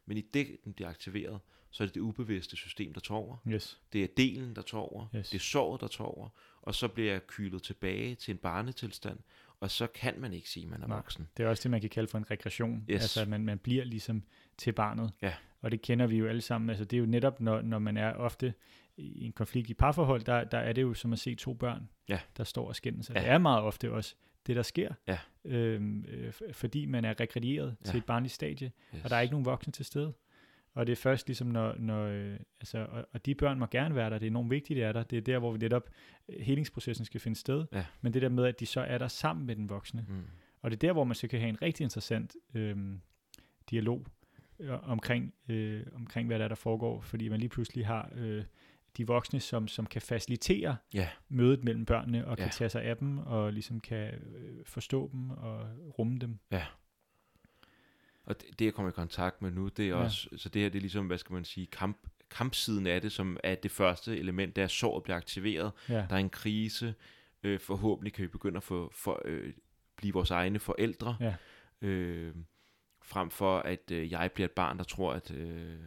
Men 0.07 0.17
i 0.17 0.21
det, 0.21 0.57
den 0.65 0.73
bliver 0.73 0.89
aktiveret, 0.89 1.41
så 1.71 1.83
er 1.83 1.87
det 1.87 1.95
det 1.95 2.01
ubevidste 2.01 2.57
system, 2.57 2.93
der 2.93 3.01
tager 3.01 3.19
over. 3.19 3.37
Yes. 3.49 3.81
Det 3.93 4.05
er 4.05 4.09
delen, 4.17 4.57
der 4.57 4.63
tager 4.63 4.83
over. 4.83 5.07
Yes. 5.17 5.31
Det 5.31 5.39
er 5.39 5.43
sorget, 5.43 5.81
der 5.81 5.87
tager 5.89 6.09
over. 6.09 6.29
Og 6.63 6.75
så 6.75 6.89
bliver 6.89 7.13
jeg 7.13 7.27
kylet 7.27 7.63
tilbage 7.63 8.15
til 8.15 8.33
en 8.33 8.39
barnetilstand. 8.39 9.19
og 9.61 9.71
så 9.71 9.87
kan 9.87 10.15
man 10.21 10.33
ikke 10.33 10.49
sige, 10.51 10.65
at 10.65 10.71
man 10.71 10.83
er 10.83 10.87
Nej. 10.87 10.97
voksen. 10.97 11.29
Det 11.37 11.43
er 11.45 11.49
også 11.49 11.63
det, 11.63 11.71
man 11.71 11.81
kan 11.81 11.91
kalde 11.91 12.09
for 12.09 12.19
en 12.19 12.31
regression. 12.31 12.85
Yes. 12.91 13.01
Altså, 13.03 13.21
at 13.21 13.29
man, 13.29 13.45
man 13.45 13.59
bliver 13.59 13.85
ligesom 13.85 14.23
til 14.59 14.73
barnet. 14.73 15.13
Ja. 15.23 15.33
Og 15.63 15.71
det 15.71 15.83
kender 15.83 16.07
vi 16.07 16.17
jo 16.17 16.27
alle 16.27 16.41
sammen. 16.41 16.71
Altså, 16.71 16.85
det 16.85 16.97
er 16.97 17.01
jo 17.01 17.07
netop, 17.07 17.41
når, 17.41 17.63
når 17.63 17.79
man 17.79 17.97
er 17.97 18.13
ofte 18.15 18.55
i 18.97 19.25
en 19.25 19.33
konflikt 19.33 19.71
i 19.71 19.75
parforhold, 19.75 20.23
der, 20.23 20.45
der 20.45 20.59
er 20.59 20.73
det 20.73 20.83
jo 20.83 20.95
som 20.95 21.13
at 21.13 21.19
se 21.19 21.35
to 21.35 21.55
børn, 21.55 21.89
Ja. 22.09 22.21
der 22.37 22.45
står 22.45 22.69
og 22.69 22.77
skændes. 22.77 23.11
Ja. 23.11 23.15
Det 23.21 23.29
er 23.29 23.39
meget 23.39 23.63
ofte 23.63 23.93
også 23.93 24.15
det, 24.47 24.57
der 24.57 24.63
sker. 24.63 24.95
Ja. 25.09 25.19
Øhm, 25.45 26.05
øh, 26.09 26.33
fordi 26.53 26.87
man 26.87 27.05
er 27.05 27.21
regredieret 27.21 27.77
ja. 27.85 27.91
til 27.91 27.99
et 27.99 28.05
barnligt 28.05 28.35
stadie, 28.35 28.73
Yes. 28.95 29.05
og 29.05 29.11
der 29.11 29.17
er 29.17 29.21
ikke 29.21 29.33
nogen 29.33 29.45
voksne 29.45 29.73
til 29.73 29.85
stede. 29.85 30.13
Og 30.75 30.87
det 30.87 30.93
er 30.93 30.97
først 30.97 31.27
ligesom, 31.29 31.47
når, 31.47 31.75
når 31.79 32.05
øh, 32.07 32.37
altså, 32.61 32.79
og, 32.91 33.07
og 33.13 33.27
de 33.27 33.35
børn 33.35 33.59
må 33.59 33.67
gerne 33.67 33.95
være 33.95 34.11
der, 34.11 34.19
det 34.19 34.27
er 34.27 34.31
enormt 34.31 34.51
vigtigt, 34.51 34.77
det 34.77 34.85
er 34.85 34.93
der. 34.93 35.03
Det 35.03 35.17
er 35.17 35.21
der, 35.23 35.39
hvor 35.39 35.53
vi 35.53 35.59
netop 35.59 35.91
øh, 36.29 36.41
helingsprocessen 36.41 37.07
skal 37.07 37.21
finde 37.21 37.39
sted. 37.39 37.67
Ja. 37.73 37.85
Men 38.01 38.15
det 38.15 38.23
der 38.23 38.29
med, 38.29 38.45
at 38.45 38.61
de 38.61 38.67
så 38.67 38.81
er 38.81 38.99
der 38.99 39.09
sammen 39.09 39.47
med 39.47 39.57
den 39.57 39.69
voksne. 39.69 40.05
Mm. 40.09 40.23
Og 40.63 40.71
det 40.71 40.77
er 40.77 40.89
der, 40.89 40.93
hvor 40.93 41.05
man 41.05 41.15
så 41.15 41.29
kan 41.29 41.41
have 41.41 41.49
en 41.49 41.63
rigtig 41.63 41.85
interessant 41.85 42.37
øhm, 42.55 43.01
dialog 43.71 44.07
øh, 44.59 44.91
omkring, 44.91 45.35
øh, 45.49 45.83
omkring, 45.95 46.27
hvad 46.27 46.39
der, 46.39 46.45
er, 46.45 46.49
der 46.49 46.55
foregår, 46.55 47.01
fordi 47.01 47.29
man 47.29 47.41
lige 47.41 47.49
pludselig 47.49 47.87
har 47.87 48.11
øh, 48.15 48.45
de 48.97 49.07
voksne, 49.07 49.41
som, 49.41 49.69
som 49.69 49.87
kan 49.87 50.03
facilitere 50.03 50.77
Ja. 50.95 51.09
mødet 51.29 51.65
mellem 51.65 51.85
børnene, 51.87 52.27
og 52.27 52.37
kan 52.37 52.47
Ja. 52.47 52.51
tage 52.51 52.71
sig 52.71 52.83
af 52.83 52.97
dem, 52.97 53.19
og 53.19 53.53
ligesom 53.53 53.81
kan 53.81 54.15
øh, 54.15 54.65
forstå 54.65 55.09
dem 55.13 55.31
og 55.31 55.67
rumme 55.99 56.19
dem. 56.19 56.39
Og 58.25 58.41
det, 58.41 58.59
det, 58.59 58.65
jeg 58.65 58.75
kommer 58.75 58.91
i 58.91 58.95
kontakt 58.95 59.43
med 59.43 59.51
nu, 59.51 59.69
det 59.69 59.85
er 59.85 59.89
Ja. 59.89 59.95
også, 60.05 60.29
så 60.37 60.49
det 60.49 60.63
her, 60.63 60.69
det 60.69 60.79
er 60.79 60.81
ligesom, 60.81 61.07
hvad 61.07 61.19
skal 61.19 61.33
man 61.35 61.45
sige, 61.45 61.67
kamp, 61.67 61.99
kampsiden 62.31 62.87
af 62.87 63.01
det, 63.01 63.13
som 63.13 63.37
er 63.45 63.55
det 63.55 63.71
første 63.71 64.19
element, 64.19 64.57
der 64.57 64.67
såret 64.67 65.03
bliver 65.03 65.17
aktiveret. 65.17 65.73
Ja, 65.89 65.95
Der 65.95 66.15
er 66.15 66.21
en 66.21 66.31
krise, 66.31 66.95
øh, 67.43 67.61
forhåbentlig 67.61 68.13
kan 68.13 68.23
vi 68.23 68.29
begynde 68.29 68.57
at 68.57 68.63
få, 68.63 68.91
for, 68.95 69.23
øh, 69.25 69.53
blive 69.97 70.13
vores 70.13 70.31
egne 70.31 70.59
forældre, 70.59 71.17
Ja. 71.21 71.35
øh, 71.81 72.35
frem 73.03 73.31
for 73.31 73.59
at 73.59 73.91
øh, 73.91 74.13
jeg 74.13 74.31
bliver 74.35 74.49
et 74.49 74.53
barn, 74.53 74.79
der 74.79 74.85
tror, 74.85 75.13
at 75.13 75.31
øh, 75.31 75.79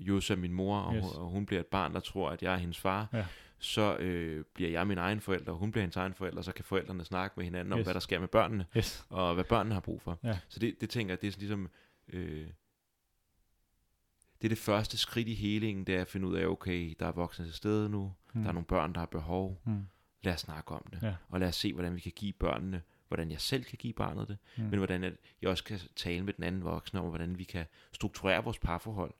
Er 0.00 0.36
min 0.36 0.52
mor, 0.52 0.78
og, 0.78 0.94
Yes. 0.94 1.04
yes. 1.04 1.12
og 1.16 1.26
hun 1.26 1.46
bliver 1.46 1.60
et 1.60 1.66
barn, 1.66 1.94
der 1.94 2.00
tror, 2.00 2.30
at 2.30 2.42
jeg 2.42 2.52
er 2.54 2.58
hendes 2.58 2.78
far, 2.78 3.08
Ja. 3.12 3.26
så 3.58 3.96
øh, 3.96 4.44
bliver 4.54 4.70
jeg 4.70 4.86
min 4.86 4.98
egen 4.98 5.20
forælder, 5.20 5.52
og 5.52 5.58
hun 5.58 5.70
bliver 5.72 5.82
hendes 5.82 5.96
egen 5.96 6.14
forælder, 6.14 6.42
så 6.42 6.52
kan 6.52 6.64
forældrene 6.64 7.04
snakke 7.04 7.34
med 7.36 7.44
hinanden 7.44 7.72
om, 7.72 7.78
Yes. 7.78 7.86
hvad 7.86 7.94
der 7.94 8.00
sker 8.00 8.18
med 8.20 8.28
børnene, 8.28 8.66
yes. 8.76 9.06
og 9.10 9.34
hvad 9.34 9.44
børnene 9.44 9.74
har 9.74 9.80
brug 9.80 10.02
for. 10.02 10.18
Ja. 10.24 10.38
Så 10.48 10.58
det, 10.58 10.80
det 10.80 10.90
tænker 10.90 11.12
jeg, 11.12 11.20
det 11.20 11.26
er 11.26 11.30
sådan 11.32 11.40
ligesom... 11.40 11.68
Øh, 12.08 12.46
det 14.42 14.44
er 14.44 14.48
det 14.48 14.58
første 14.58 14.96
skridt 14.98 15.28
i 15.28 15.34
helingen, 15.34 15.84
det 15.86 15.94
er 15.96 16.00
at 16.00 16.08
finde 16.08 16.26
ud 16.28 16.36
af, 16.36 16.46
okay, 16.46 16.94
der 16.98 17.06
er 17.06 17.12
voksne 17.12 17.44
til 17.44 17.54
stede 17.54 17.88
nu, 17.88 18.12
Mm. 18.34 18.42
der 18.42 18.48
er 18.48 18.52
nogle 18.52 18.66
børn, 18.66 18.92
der 18.92 18.98
har 18.98 19.06
behov, 19.06 19.60
Mm. 19.64 19.86
lad 20.22 20.34
os 20.34 20.40
snakke 20.40 20.70
om 20.74 20.86
det, 20.92 21.02
Ja. 21.02 21.14
og 21.28 21.40
lad 21.40 21.48
os 21.48 21.56
se, 21.56 21.72
hvordan 21.72 21.94
vi 21.94 22.00
kan 22.00 22.12
give 22.16 22.32
børnene, 22.32 22.82
hvordan 23.08 23.30
jeg 23.30 23.40
selv 23.40 23.64
kan 23.64 23.78
give 23.78 23.92
barnet 23.92 24.28
det, 24.28 24.38
Mm. 24.56 24.62
men 24.64 24.76
hvordan 24.76 25.04
at 25.04 25.12
jeg 25.42 25.50
også 25.50 25.64
kan 25.64 25.78
tale 25.96 26.24
med 26.24 26.32
den 26.32 26.44
anden 26.44 26.64
voksne 26.64 27.00
om, 27.00 27.08
hvordan 27.08 27.38
vi 27.38 27.44
kan 27.44 27.64
strukturere 27.92 28.44
vores 28.44 28.58
parforhold, 28.58 29.14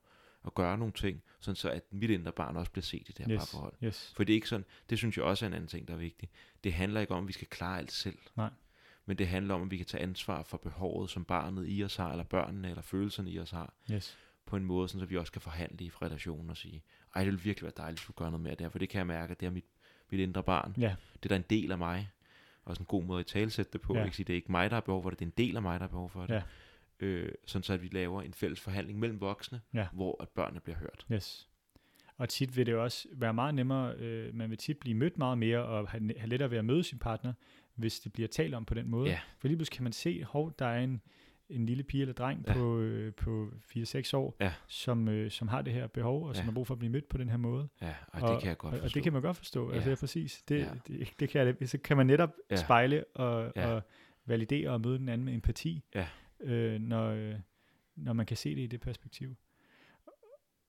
og 0.47 0.53
gøre 0.53 0.77
nogle 0.77 0.93
ting, 0.93 1.21
sådan 1.39 1.55
så 1.55 1.69
at 1.69 1.83
mit 1.91 2.09
indre 2.09 2.31
barn 2.31 2.57
også 2.57 2.71
bliver 2.71 2.83
set 2.83 3.09
i 3.09 3.11
det 3.11 3.25
her 3.25 3.33
yes. 3.33 3.39
parforhold. 3.39 3.73
Yes. 3.83 4.13
For 4.15 4.23
det 4.23 4.33
er 4.33 4.35
ikke 4.35 4.47
sådan, 4.49 4.65
det 4.89 4.97
synes 4.97 5.17
jeg 5.17 5.25
også 5.25 5.45
er 5.45 5.47
en 5.47 5.53
anden 5.53 5.67
ting, 5.67 5.87
der 5.87 5.93
er 5.93 5.97
vigtig. 5.97 6.29
Det 6.63 6.73
handler 6.73 7.01
ikke 7.01 7.13
om, 7.13 7.23
at 7.23 7.27
vi 7.27 7.33
skal 7.33 7.47
klare 7.47 7.77
alt 7.77 7.91
selv. 7.91 8.17
Nej. 8.35 8.49
Men 9.05 9.17
det 9.17 9.27
handler 9.27 9.55
om, 9.55 9.61
at 9.61 9.71
vi 9.71 9.77
kan 9.77 9.85
tage 9.85 10.03
ansvar 10.03 10.43
for 10.43 10.57
behovet, 10.57 11.09
som 11.09 11.25
barnet 11.25 11.65
i 11.69 11.83
os 11.83 11.95
har, 11.95 12.11
eller 12.11 12.23
børnene, 12.23 12.69
eller 12.69 12.81
følelserne 12.81 13.31
i 13.31 13.39
os 13.39 13.51
har, 13.51 13.73
Yes. 13.91 14.17
på 14.45 14.55
en 14.55 14.63
måde, 14.65 14.89
sådan, 14.89 14.99
så 14.99 15.05
vi 15.05 15.17
også 15.17 15.31
kan 15.31 15.41
forhandle 15.41 15.85
i 15.85 15.91
relationen 16.01 16.49
og 16.49 16.57
sige, 16.57 16.83
ej, 17.15 17.23
det 17.23 17.33
vil 17.33 17.43
virkelig 17.43 17.63
være 17.63 17.73
dejligt, 17.77 17.99
hvis 17.99 18.07
du 18.07 18.13
gør 18.13 18.25
noget 18.25 18.41
mere 18.41 18.55
der, 18.55 18.69
for 18.69 18.79
det 18.79 18.89
kan 18.89 18.97
jeg 18.97 19.07
mærke, 19.07 19.31
at 19.31 19.39
det 19.39 19.45
er 19.45 19.49
mit, 19.49 19.65
mit 20.11 20.21
indre 20.21 20.43
barn. 20.43 20.73
Ja. 20.77 20.95
Det 21.13 21.25
er 21.25 21.29
der 21.29 21.35
en 21.35 21.45
del 21.49 21.71
af 21.71 21.77
mig. 21.77 22.09
Også 22.65 22.81
en 22.81 22.85
god 22.85 23.03
måde 23.03 23.19
at 23.19 23.25
talsætte 23.25 23.71
det 23.73 23.81
på. 23.81 23.95
Ja. 23.95 24.03
Ikke 24.03 24.15
sige, 24.15 24.25
det 24.25 24.33
er 24.33 24.35
ikke 24.37 24.51
mig, 24.51 24.69
der 24.69 24.75
har 24.75 24.81
behov 24.81 25.03
for 25.03 25.09
det, 25.09 25.19
det 25.19 25.25
er 25.25 25.29
en 25.29 25.33
del 25.37 25.55
af 25.55 25.61
mig, 25.61 25.79
der 25.79 25.83
har 25.83 25.87
behov 25.87 26.09
for 26.09 26.25
det. 26.25 26.33
Ja. 26.33 26.41
Øh, 26.99 27.31
sådan 27.45 27.63
så, 27.63 27.73
at 27.73 27.81
vi 27.81 27.87
laver 27.91 28.21
en 28.21 28.33
fælles 28.33 28.59
forhandling 28.59 28.99
mellem 28.99 29.21
voksne, 29.21 29.61
Ja. 29.73 29.87
hvor 29.93 30.21
at 30.21 30.29
børnene 30.29 30.59
bliver 30.59 30.77
hørt. 30.77 31.05
Yes. 31.11 31.49
Og 32.17 32.29
tit 32.29 32.57
vil 32.57 32.65
det 32.65 32.75
også 32.75 33.07
være 33.13 33.33
meget 33.33 33.55
nemmere, 33.55 33.93
øh, 33.95 34.35
man 34.35 34.49
vil 34.49 34.57
tit 34.57 34.77
blive 34.77 34.95
mødt 34.95 35.17
meget 35.17 35.37
mere, 35.37 35.63
og 35.65 35.89
have, 35.89 36.13
have 36.17 36.29
lettere 36.29 36.51
ved 36.51 36.57
at 36.57 36.65
møde 36.65 36.83
sin 36.83 36.99
partner, 36.99 37.33
hvis 37.75 37.99
det 37.99 38.13
bliver 38.13 38.27
talt 38.27 38.53
om 38.55 38.65
på 38.65 38.73
den 38.73 38.87
måde. 38.89 39.09
Ja. 39.09 39.19
For 39.39 39.47
lige 39.47 39.57
pludselig 39.57 39.75
kan 39.75 39.83
man 39.83 39.93
se, 39.93 40.23
hov, 40.23 40.53
der 40.59 40.65
er 40.65 40.79
en, 40.83 41.01
en 41.49 41.65
lille 41.65 41.83
pige 41.83 42.01
eller 42.01 42.13
dreng 42.13 42.43
Ja. 42.47 42.53
på, 42.53 42.79
øh, 42.79 43.13
på 43.13 43.51
4-6 43.61 44.13
år, 44.13 44.35
Ja. 44.39 44.53
som, 44.67 45.07
øh, 45.09 45.31
som 45.31 45.47
har 45.47 45.61
det 45.61 45.73
her 45.73 45.87
behov, 45.87 46.25
og 46.27 46.35
som 46.35 46.41
Ja. 46.41 46.45
har 46.45 46.51
brug 46.53 46.67
for 46.67 46.73
at 46.73 46.79
blive 46.79 46.91
mødt 46.91 47.09
på 47.09 47.17
den 47.17 47.29
her 47.29 47.37
måde. 47.37 47.67
Ja, 47.81 47.95
og, 48.07 48.21
det 48.33 48.39
kan 48.41 48.49
jeg 48.49 48.57
godt 48.57 48.73
og, 48.73 48.79
forstå. 48.79 48.85
og 48.91 48.93
det 48.95 49.03
kan 49.03 49.13
man 49.13 49.21
godt 49.21 49.37
forstå, 49.37 49.69
ja. 49.69 49.75
altså 49.75 49.89
Ja. 49.89 49.95
præcis. 49.95 50.43
Det, 50.49 50.59
Ja. 50.59 50.69
det, 50.87 51.13
det 51.19 51.29
kan 51.29 51.47
jeg, 51.59 51.69
så 51.69 51.77
kan 51.77 51.97
man 51.97 52.05
netop 52.07 52.33
ja. 52.51 52.55
spejle 52.55 53.03
og, 53.15 53.51
Ja. 53.55 53.67
og 53.67 53.81
validere 54.25 54.69
og 54.69 54.81
møde 54.81 54.97
den 54.97 55.09
anden 55.09 55.25
med 55.25 55.33
empati, 55.33 55.83
Ja. 55.95 56.07
Øh, 56.39 56.81
når, 56.81 57.09
øh, 57.09 57.35
når 57.95 58.13
man 58.13 58.25
kan 58.25 58.37
se 58.37 58.55
det 58.55 58.61
i 58.61 58.67
det 58.67 58.79
perspektiv. 58.79 59.35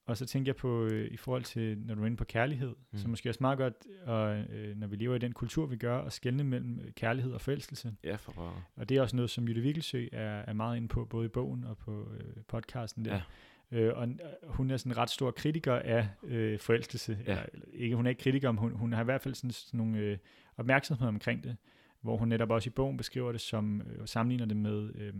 Og 0.07 0.16
så 0.16 0.27
tænker 0.27 0.49
jeg 0.49 0.57
på, 0.57 0.85
øh, 0.85 1.11
i 1.11 1.16
forhold 1.16 1.43
til, 1.43 1.79
når 1.79 1.95
du 1.95 2.03
er 2.03 2.07
inde 2.07 2.16
på 2.16 2.25
kærlighed, 2.25 2.75
mm. 2.93 2.99
Så 2.99 3.09
måske 3.09 3.29
også 3.29 3.39
meget 3.41 3.59
godt, 3.59 3.75
og, 4.05 4.39
øh, 4.39 4.77
når 4.77 4.87
vi 4.87 4.97
lever 4.97 5.14
i 5.14 5.19
den 5.19 5.33
kultur, 5.33 5.66
vi 5.66 5.77
gør, 5.77 5.99
at 5.99 6.12
skelne 6.12 6.45
mellem 6.45 6.81
øh, 6.81 6.93
kærlighed 6.93 7.33
og 7.33 7.41
forelskelse. 7.41 7.97
Ja, 8.05 8.16
for 8.16 8.33
pokker. 8.33 8.71
Og 8.77 8.89
det 8.89 8.97
er 8.97 9.03
også 9.03 9.16
noget, 9.16 9.31
som 9.31 9.49
Jytte 9.49 9.61
Vikkelsø 9.61 10.07
er, 10.12 10.39
er 10.39 10.53
meget 10.53 10.77
inde 10.77 10.89
på, 10.89 11.05
både 11.05 11.27
i 11.27 11.29
bogen 11.29 11.64
og 11.64 11.79
på 11.79 12.12
øh, 12.12 12.43
podcasten 12.49 13.05
der. 13.05 13.14
Ja. 13.14 13.23
Øh, 13.79 13.97
og 13.97 14.09
øh, 14.09 14.19
hun 14.45 14.71
er 14.71 14.77
sådan 14.77 14.93
en 14.93 14.99
ret 14.99 15.11
stor 15.11 15.31
kritiker 15.31 15.75
af 15.75 16.09
øh, 16.23 16.59
forelskelse. 16.59 17.19
Ja. 17.27 17.43
Eller, 17.53 17.66
ikke, 17.73 17.97
hun 17.97 18.07
er 18.07 18.11
ikke 18.11 18.23
kritiker, 18.23 18.53
men 18.53 18.59
hun, 18.59 18.73
hun 18.73 18.93
har 18.93 19.01
i 19.01 19.05
hvert 19.05 19.21
fald 19.21 19.35
sådan, 19.35 19.51
sådan 19.51 19.79
nogle 19.79 19.99
øh, 19.99 20.19
opmærksomhed 20.57 21.09
omkring 21.09 21.45
det, 21.45 21.57
hvor 22.01 22.16
hun 22.16 22.29
netop 22.29 22.51
også 22.51 22.69
i 22.69 22.73
bogen 22.73 22.97
beskriver 22.97 23.33
det 23.33 23.41
som, 23.41 23.81
øh, 23.81 24.07
sammenligner 24.07 24.47
det 24.47 24.57
med 24.57 24.95
øh, 24.95 25.12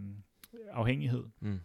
afhængighed. 0.70 1.24
Mm. 1.40 1.59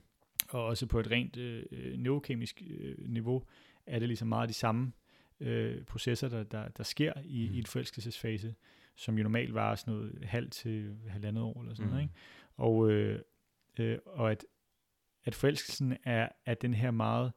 Og 0.49 0.65
også 0.65 0.85
på 0.87 0.99
et 0.99 1.11
rent 1.11 1.37
øh, 1.37 1.63
øh, 1.71 1.97
neurokemisk 1.97 2.61
øh, 2.67 2.95
niveau 3.09 3.43
er 3.85 3.99
det 3.99 4.07
ligesom 4.07 4.27
meget 4.27 4.49
de 4.49 4.53
samme 4.53 4.91
øh, 5.39 5.83
processer, 5.85 6.29
der, 6.29 6.43
der, 6.43 6.67
der 6.67 6.83
sker 6.83 7.13
i, 7.25 7.47
Mm. 7.49 7.55
i 7.55 7.59
et 7.59 7.67
forelskelsesfase, 7.67 8.55
som 8.95 9.17
jo 9.17 9.23
normalt 9.23 9.53
varer 9.53 9.75
sådan 9.75 9.93
noget 9.93 10.19
halvt 10.23 10.51
til 10.53 10.95
halvandet 11.07 11.43
år 11.43 11.61
eller 11.61 11.73
sådan 11.73 11.85
Mm. 11.85 11.91
noget. 11.91 12.03
Ikke? 12.03 12.13
Og, 12.55 12.91
øh, 12.91 13.19
øh, 13.79 13.97
og 14.05 14.31
at, 14.31 14.45
at 15.23 15.35
forelskelsen 15.35 15.97
er, 16.03 16.29
er 16.45 16.53
den 16.53 16.73
her 16.73 16.91
meget 16.91 17.31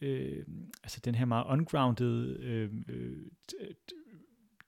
øh, 0.00 0.46
altså 0.82 1.00
den 1.04 1.14
her 1.14 1.24
meget 1.24 1.44
ungrounded 1.46 2.38
øh, 2.38 2.70
øh, 2.88 3.26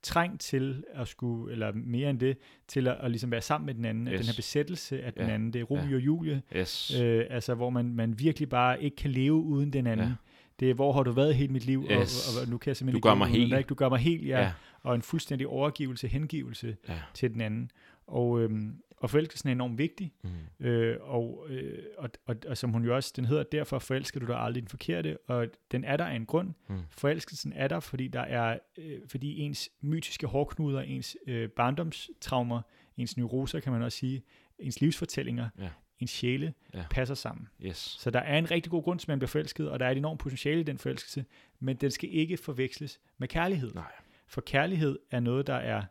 trang 0.05 0.41
til 0.41 0.85
at 0.95 1.09
skulle, 1.09 1.53
eller 1.53 1.73
mere 1.75 2.11
end 2.11 2.21
det, 2.21 2.37
til 2.69 2.89
at, 2.89 2.97
at 3.01 3.11
ligesom 3.11 3.31
være 3.31 3.41
sammen 3.41 3.67
med 3.67 3.75
den 3.75 3.85
anden, 3.85 4.09
yes. 4.09 4.21
den 4.21 4.27
her 4.27 4.33
besættelse 4.37 5.03
af 5.03 5.13
den 5.13 5.27
Ja. 5.27 5.35
anden, 5.35 5.53
det 5.53 5.61
er 5.61 5.65
Romeo 5.65 5.89
Ja. 5.91 5.95
og 5.97 6.01
Julie, 6.01 6.43
Yes. 6.57 7.01
øh, 7.01 7.25
altså 7.31 7.55
hvor 7.55 7.71
man, 7.71 7.95
man 7.95 8.19
virkelig 8.19 8.49
bare 8.49 8.83
ikke 8.83 8.97
kan 8.97 9.11
leve 9.11 9.35
uden 9.35 9.73
den 9.73 9.87
anden. 9.87 10.07
Ja. 10.07 10.13
Det 10.61 10.71
er, 10.71 10.75
hvor 10.75 10.93
har 10.93 11.03
du 11.03 11.13
været 11.13 11.35
hele 11.35 11.53
mit 11.53 11.65
liv, 11.67 11.87
Yes. 11.91 12.29
og, 12.29 12.41
og, 12.41 12.45
og 12.47 12.51
nu 12.51 12.59
kan 12.59 12.69
jeg 12.71 12.77
simpelthen 12.77 12.93
Du 12.95 12.99
ikke 12.99 13.09
gør 13.09 13.15
mig 13.15 13.29
uden 13.31 13.41
hel. 13.41 13.51
dig. 13.51 13.69
Du 13.69 13.75
gør 13.75 13.89
mig 13.89 13.99
helt, 13.99 14.27
ja. 14.29 14.39
ja. 14.39 14.43
ja. 14.45 14.53
Og 14.83 14.95
en 14.95 15.03
fuldstændig 15.03 15.47
overgivelse, 15.47 16.09
hengivelse 16.09 16.77
ja. 16.89 16.95
til 17.15 17.33
den 17.33 17.41
anden. 17.41 17.71
Og, 18.07 18.41
øhm, 18.41 18.75
og 19.05 19.11
forelskelsen 19.11 19.49
er 19.49 19.53
enormt 19.53 19.79
vigtig, 19.79 20.13
Mm. 20.23 20.67
Øh, 20.67 20.97
og, 21.01 21.47
øh, 21.49 21.83
og, 21.99 22.11
og, 22.27 22.37
og 22.47 22.57
som 22.59 22.71
hun 22.73 22.85
jo 22.85 22.95
også, 22.97 23.13
den 23.17 23.25
hedder, 23.25 23.43
derfor 23.43 23.79
forelsker 23.79 24.21
du 24.21 24.27
dig 24.27 24.37
aldrig 24.37 24.63
den 24.63 24.69
forkerte, 24.69 25.19
og 25.29 25.47
den 25.73 25.85
er 25.85 25.97
der 25.97 26.05
af 26.05 26.17
en 26.17 26.27
grund. 26.27 26.53
Mm. 26.69 26.79
Forelskelsen 26.91 27.53
er 27.53 27.69
der, 27.69 27.81
fordi 27.81 28.09
der 28.09 28.21
er, 28.21 28.59
øh, 28.79 28.99
fordi 29.09 29.39
ens 29.39 29.71
mytiske 29.81 30.27
hårdknuder, 30.27 30.81
ens 30.81 31.17
øh, 31.27 31.49
barndomstraumer, 31.49 32.61
ens 32.97 33.17
neuroser, 33.17 33.61
kan 33.61 33.73
man 33.73 33.83
også 33.83 33.99
sige, 33.99 34.23
ens 34.59 34.81
livsfortællinger, 34.81 35.49
Ja. 35.59 35.69
ens 35.99 36.11
sjæle, 36.11 36.55
Ja. 36.75 36.85
passer 36.91 37.15
sammen. 37.15 37.49
Yes. 37.63 37.77
Så 38.01 38.11
der 38.11 38.21
er 38.21 38.39
en 38.39 38.51
rigtig 38.51 38.71
god 38.71 38.83
grund 38.83 38.99
til, 38.99 39.05
at 39.05 39.09
man 39.09 39.19
bliver 39.19 39.29
forelsket, 39.29 39.71
og 39.71 39.81
der 39.81 39.87
er 39.87 39.91
et 39.91 39.97
enormt 39.97 40.21
potentiale 40.21 40.61
i 40.61 40.65
den 40.65 40.79
forelskelse, 40.79 41.25
men 41.61 41.77
den 41.77 41.91
skal 41.91 42.09
ikke 42.13 42.37
forveksles 42.37 43.01
med 43.19 43.29
kærlighed. 43.29 43.75
Nej. 43.75 43.93
For 44.29 44.41
kærlighed 44.41 44.99
er 45.11 45.21
noget, 45.21 45.47
der 45.47 45.55
er, 45.55 45.83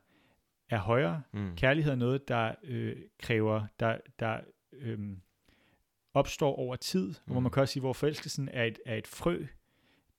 er 0.70 0.78
højere, 0.78 1.22
Mm. 1.32 1.56
Kærlighed 1.56 1.92
er 1.92 1.96
noget, 1.96 2.28
der 2.28 2.56
øh, 2.64 2.96
kræver, 3.20 3.66
der, 3.80 3.98
der 4.20 4.40
øh, 4.74 5.00
opstår 6.14 6.56
over 6.56 6.76
tid, 6.76 7.08
mm. 7.08 7.32
hvor 7.32 7.40
man 7.40 7.52
kan 7.52 7.62
også 7.62 7.72
sige, 7.74 7.82
hvor 7.82 7.94
forelskelsen 7.94 8.50
er 8.52 8.64
et, 8.64 8.80
er 8.86 8.96
et 8.96 9.08
frø, 9.08 9.46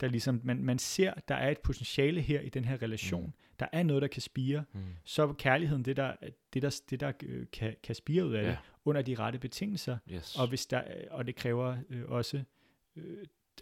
der 0.01 0.09
ligesom, 0.09 0.40
man, 0.45 0.62
man 0.62 0.78
ser, 0.78 1.14
der 1.28 1.34
er 1.34 1.51
et 1.51 1.59
potentiale 1.59 2.20
her 2.20 2.40
i 2.40 2.49
den 2.49 2.64
her 2.64 2.82
relation. 2.82 3.24
Mm. 3.26 3.32
Der 3.61 3.66
er 3.72 3.82
noget, 3.82 4.03
der 4.03 4.09
kan 4.09 4.22
spire. 4.22 4.64
Mm. 4.72 4.80
Så 5.05 5.22
er 5.22 5.32
kærligheden 5.32 5.84
det, 5.84 5.97
der, 5.97 6.14
det 6.55 6.62
der, 6.62 6.80
det, 6.90 7.01
der 7.01 7.12
øh, 7.22 7.47
kan, 7.53 7.76
kan 7.82 7.95
spire 7.95 8.26
ud 8.26 8.32
af 8.34 8.42
ja. 8.42 8.47
Ja. 8.47 8.51
det, 8.51 8.59
under 8.84 9.03
de 9.03 9.14
rette 9.14 9.38
betingelser. 9.38 9.99
Yes. 10.12 10.36
Og, 10.36 10.49
hvis 10.49 10.66
der, 10.66 10.82
og 11.11 11.26
det 11.26 11.36
kræver 11.36 11.76
øh, 11.90 12.05
også 12.09 12.42
øh, 12.97 13.16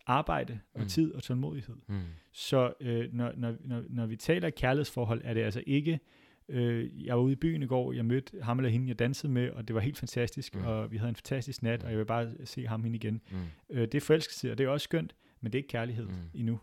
arbejde 0.07 0.61
og 0.75 0.81
Mm. 0.81 0.89
tid 0.89 1.15
og 1.15 1.23
tålmodighed. 1.23 1.77
Mm. 1.87 2.03
Så 2.33 2.73
øh, 2.81 3.13
når, 3.13 3.33
når, 3.37 3.57
når, 3.61 3.85
når 3.89 4.07
vi 4.07 4.17
taler 4.17 4.51
kærlighedsforhold, 4.51 5.21
er 5.25 5.35
det 5.35 5.43
altså 5.43 5.63
ikke, 5.67 6.01
øh, 6.49 7.07
jeg 7.07 7.17
var 7.17 7.23
ude 7.23 7.33
i 7.33 7.37
byen 7.37 7.63
i 7.63 7.67
går, 7.67 7.93
jeg 7.93 8.05
mødte 8.05 8.43
ham 8.43 8.59
eller 8.59 8.71
hende, 8.71 8.89
jeg 8.89 8.99
dansede 8.99 9.33
med, 9.33 9.51
og 9.51 9.69
det 9.69 9.75
var 9.75 9.81
helt 9.81 9.97
fantastisk, 9.99 10.55
Mm. 10.55 10.65
og 10.65 10.91
vi 10.91 10.97
havde 10.97 11.09
en 11.09 11.17
fantastisk 11.17 11.63
nat, 11.63 11.81
Mm. 11.81 11.85
og 11.85 11.91
jeg 11.91 11.99
vil 11.99 12.05
bare 12.05 12.33
se 12.45 12.67
ham 12.67 12.83
hende 12.85 12.97
igen. 12.97 13.21
Mm. 13.31 13.37
Øh, 13.71 13.83
det 13.83 13.95
er 13.95 14.01
forelskelse, 14.01 14.51
og 14.53 14.59
det 14.59 14.65
er 14.65 14.69
også 14.69 14.85
skønt, 14.85 15.15
men 15.41 15.53
det 15.53 15.59
er 15.59 15.63
ikke 15.63 15.69
kærlighed 15.69 16.07
Mm. 16.07 16.15
endnu. 16.35 16.61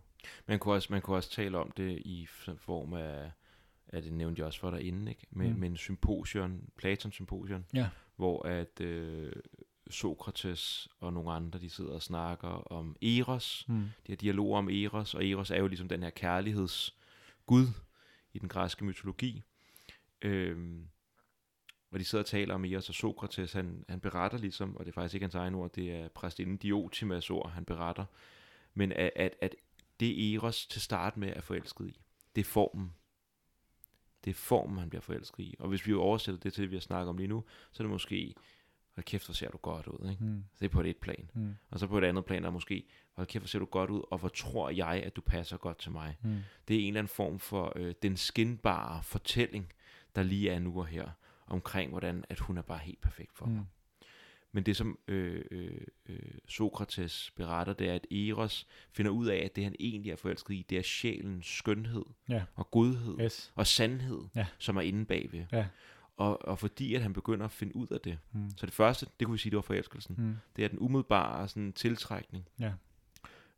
Man 0.48 0.60
kunne, 0.60 0.74
også, 0.74 0.88
man 0.92 1.02
kunne 1.02 1.18
også 1.18 1.32
tale 1.32 1.58
om 1.58 1.72
det 1.72 1.98
i 2.06 2.28
form 2.58 2.94
af, 2.94 3.32
at 3.88 4.04
det 4.04 4.14
nævnte 4.14 4.40
jeg 4.40 4.46
også 4.48 4.60
for 4.60 4.72
derinde, 4.72 5.12
ikke? 5.12 5.28
Med, 5.32 5.50
Mm. 5.50 5.60
med 5.60 5.70
en 5.70 5.78
symposion, 5.78 6.70
Platons 6.78 7.14
symposion, 7.16 7.66
Ja. 7.74 7.88
hvor 8.16 8.48
at 8.48 8.82
øh, 8.82 9.32
Sokrates 9.90 10.88
og 11.00 11.14
nogle 11.14 11.32
andre, 11.32 11.60
de 11.60 11.70
sidder 11.70 11.92
og 11.92 12.02
snakker 12.02 12.48
om 12.48 12.96
Eros, 13.02 13.66
Mm. 13.68 13.76
de 13.76 14.12
her 14.12 14.16
dialoger 14.16 14.58
om 14.58 14.70
Eros, 14.70 15.14
og 15.16 15.26
Eros 15.26 15.52
er 15.52 15.58
jo 15.60 15.68
ligesom 15.68 15.88
den 15.88 16.04
her 16.04 16.10
kærlighedsgud 16.10 17.68
i 18.34 18.40
den 18.40 18.50
græske 18.50 18.86
mytologi. 18.86 19.44
Øhm, 20.22 20.88
og 21.92 22.00
de 22.00 22.06
sidder 22.06 22.24
og 22.24 22.28
taler 22.28 22.56
om 22.56 22.66
Eros, 22.66 22.90
og 22.90 22.96
Sokrates, 22.96 23.54
han, 23.54 23.86
han 23.90 24.00
beretter 24.00 24.38
ligesom, 24.38 24.78
og 24.78 24.86
det 24.86 24.92
er 24.92 24.94
faktisk 24.94 25.14
ikke 25.14 25.24
hans 25.24 25.36
egen 25.36 25.56
ord, 25.56 25.74
det 25.74 25.92
er 25.92 26.08
præstinden 26.08 26.58
Diotimas 26.58 27.30
ord, 27.30 27.52
han 27.52 27.66
beretter, 27.66 28.06
men 28.74 28.92
at, 28.92 29.12
at, 29.16 29.36
at 29.42 29.56
det 30.00 30.36
Eros 30.36 30.68
til 30.68 30.82
start 30.82 31.18
med 31.18 31.34
er 31.36 31.42
forelsket 31.42 31.88
i, 31.88 32.00
det 32.36 32.42
er 32.42 32.46
formen. 32.46 32.94
Det 34.26 34.32
er 34.32 34.36
formen, 34.36 34.78
han 34.78 34.90
bliver 34.90 35.02
forelsket 35.02 35.44
i. 35.44 35.56
Og 35.60 35.70
hvis 35.70 35.86
vi 35.86 35.92
jo 35.92 36.02
oversætter 36.02 36.40
det 36.40 36.54
til 36.54 36.62
det, 36.62 36.72
vi 36.72 36.76
har 36.76 36.82
snakket 36.82 37.10
om 37.10 37.18
lige 37.18 37.28
nu, 37.28 37.44
så 37.72 37.84
er 37.84 37.86
det 37.86 37.92
måske, 37.92 38.36
hold 38.96 39.04
kæft, 39.04 39.26
hvor 39.26 39.34
ser 39.34 39.50
du 39.50 39.58
godt 39.58 39.88
ud, 39.88 40.10
ikke? 40.10 40.24
Mm. 40.24 40.44
Det 40.60 40.66
er 40.66 40.70
på 40.70 40.82
et 40.82 40.98
plan. 40.98 41.30
Mm. 41.34 41.56
Og 41.70 41.80
så 41.80 41.88
på 41.88 41.98
et 41.98 42.04
andet 42.04 42.26
plan 42.26 42.46
er 42.46 42.50
måske, 42.50 42.88
hold 43.12 43.28
kæft, 43.28 43.42
hvor 43.42 43.48
ser 43.48 43.60
du 43.60 43.66
godt 43.66 43.90
ud, 43.90 44.02
og 44.12 44.18
hvor 44.18 44.30
tror 44.30 44.70
jeg, 44.70 45.04
at 45.06 45.16
du 45.16 45.22
passer 45.22 45.58
godt 45.58 45.78
til 45.78 45.92
mig. 45.92 46.18
Mm. 46.22 46.38
Det 46.68 46.76
er 46.76 46.80
en 46.80 46.88
eller 46.88 47.00
anden 47.00 47.14
form 47.16 47.40
for 47.40 47.74
øh, 47.76 47.94
den 48.02 48.18
skinbare 48.18 49.04
fortælling, 49.04 49.74
der 50.16 50.24
lige 50.24 50.50
er 50.50 50.60
nu 50.60 50.80
og 50.80 50.86
her, 50.88 51.10
omkring 51.48 51.92
hvordan, 51.92 52.24
at 52.30 52.40
hun 52.40 52.58
er 52.58 52.62
bare 52.62 52.80
helt 52.80 53.02
perfekt 53.02 53.38
for 53.38 53.46
mm. 53.46 53.52
Mm. 53.52 53.66
Men 54.52 54.64
det 54.64 54.76
som 54.78 55.00
øh, 55.08 55.46
øh, 55.52 55.82
øh, 56.10 56.20
Sokrates 56.48 57.32
beretter, 57.36 57.74
det 57.74 57.90
er, 57.90 57.94
at 57.96 58.08
Eros 58.12 58.68
finder 58.92 59.12
ud 59.12 59.28
af, 59.28 59.38
at 59.46 59.56
det 59.56 59.64
han 59.64 59.76
egentlig 59.80 60.12
er 60.12 60.16
forelsket 60.16 60.54
i, 60.54 60.66
det 60.70 60.78
er 60.78 60.82
sjælens 60.82 61.46
skønhed 61.48 62.06
Ja. 62.30 62.44
og 62.56 62.72
godhed 62.72 63.18
Yes. 63.22 63.52
og 63.56 63.68
sandhed, 63.68 64.22
Ja. 64.36 64.46
som 64.60 64.78
er 64.78 64.82
inde 64.82 65.06
bagved. 65.06 65.46
Ja. 65.52 65.66
Og, 66.18 66.46
og 66.48 66.60
fordi 66.60 66.96
at 66.96 67.02
han 67.02 67.14
begynder 67.14 67.46
at 67.46 67.52
finde 67.52 67.76
ud 67.76 67.88
af 67.88 68.02
det, 68.02 68.18
Mm. 68.32 68.50
så 68.58 68.66
det 68.66 68.74
første, 68.74 69.06
det 69.20 69.26
kunne 69.26 69.34
vi 69.34 69.38
sige, 69.38 69.50
det 69.52 69.56
var 69.56 69.62
forelskelsen. 69.62 70.16
Mm. 70.18 70.36
Det 70.56 70.64
er 70.64 70.68
den 70.70 70.80
umiddelbare 70.80 71.48
sådan, 71.48 71.74
tiltrækning. 71.74 72.46
Ja. 72.60 72.74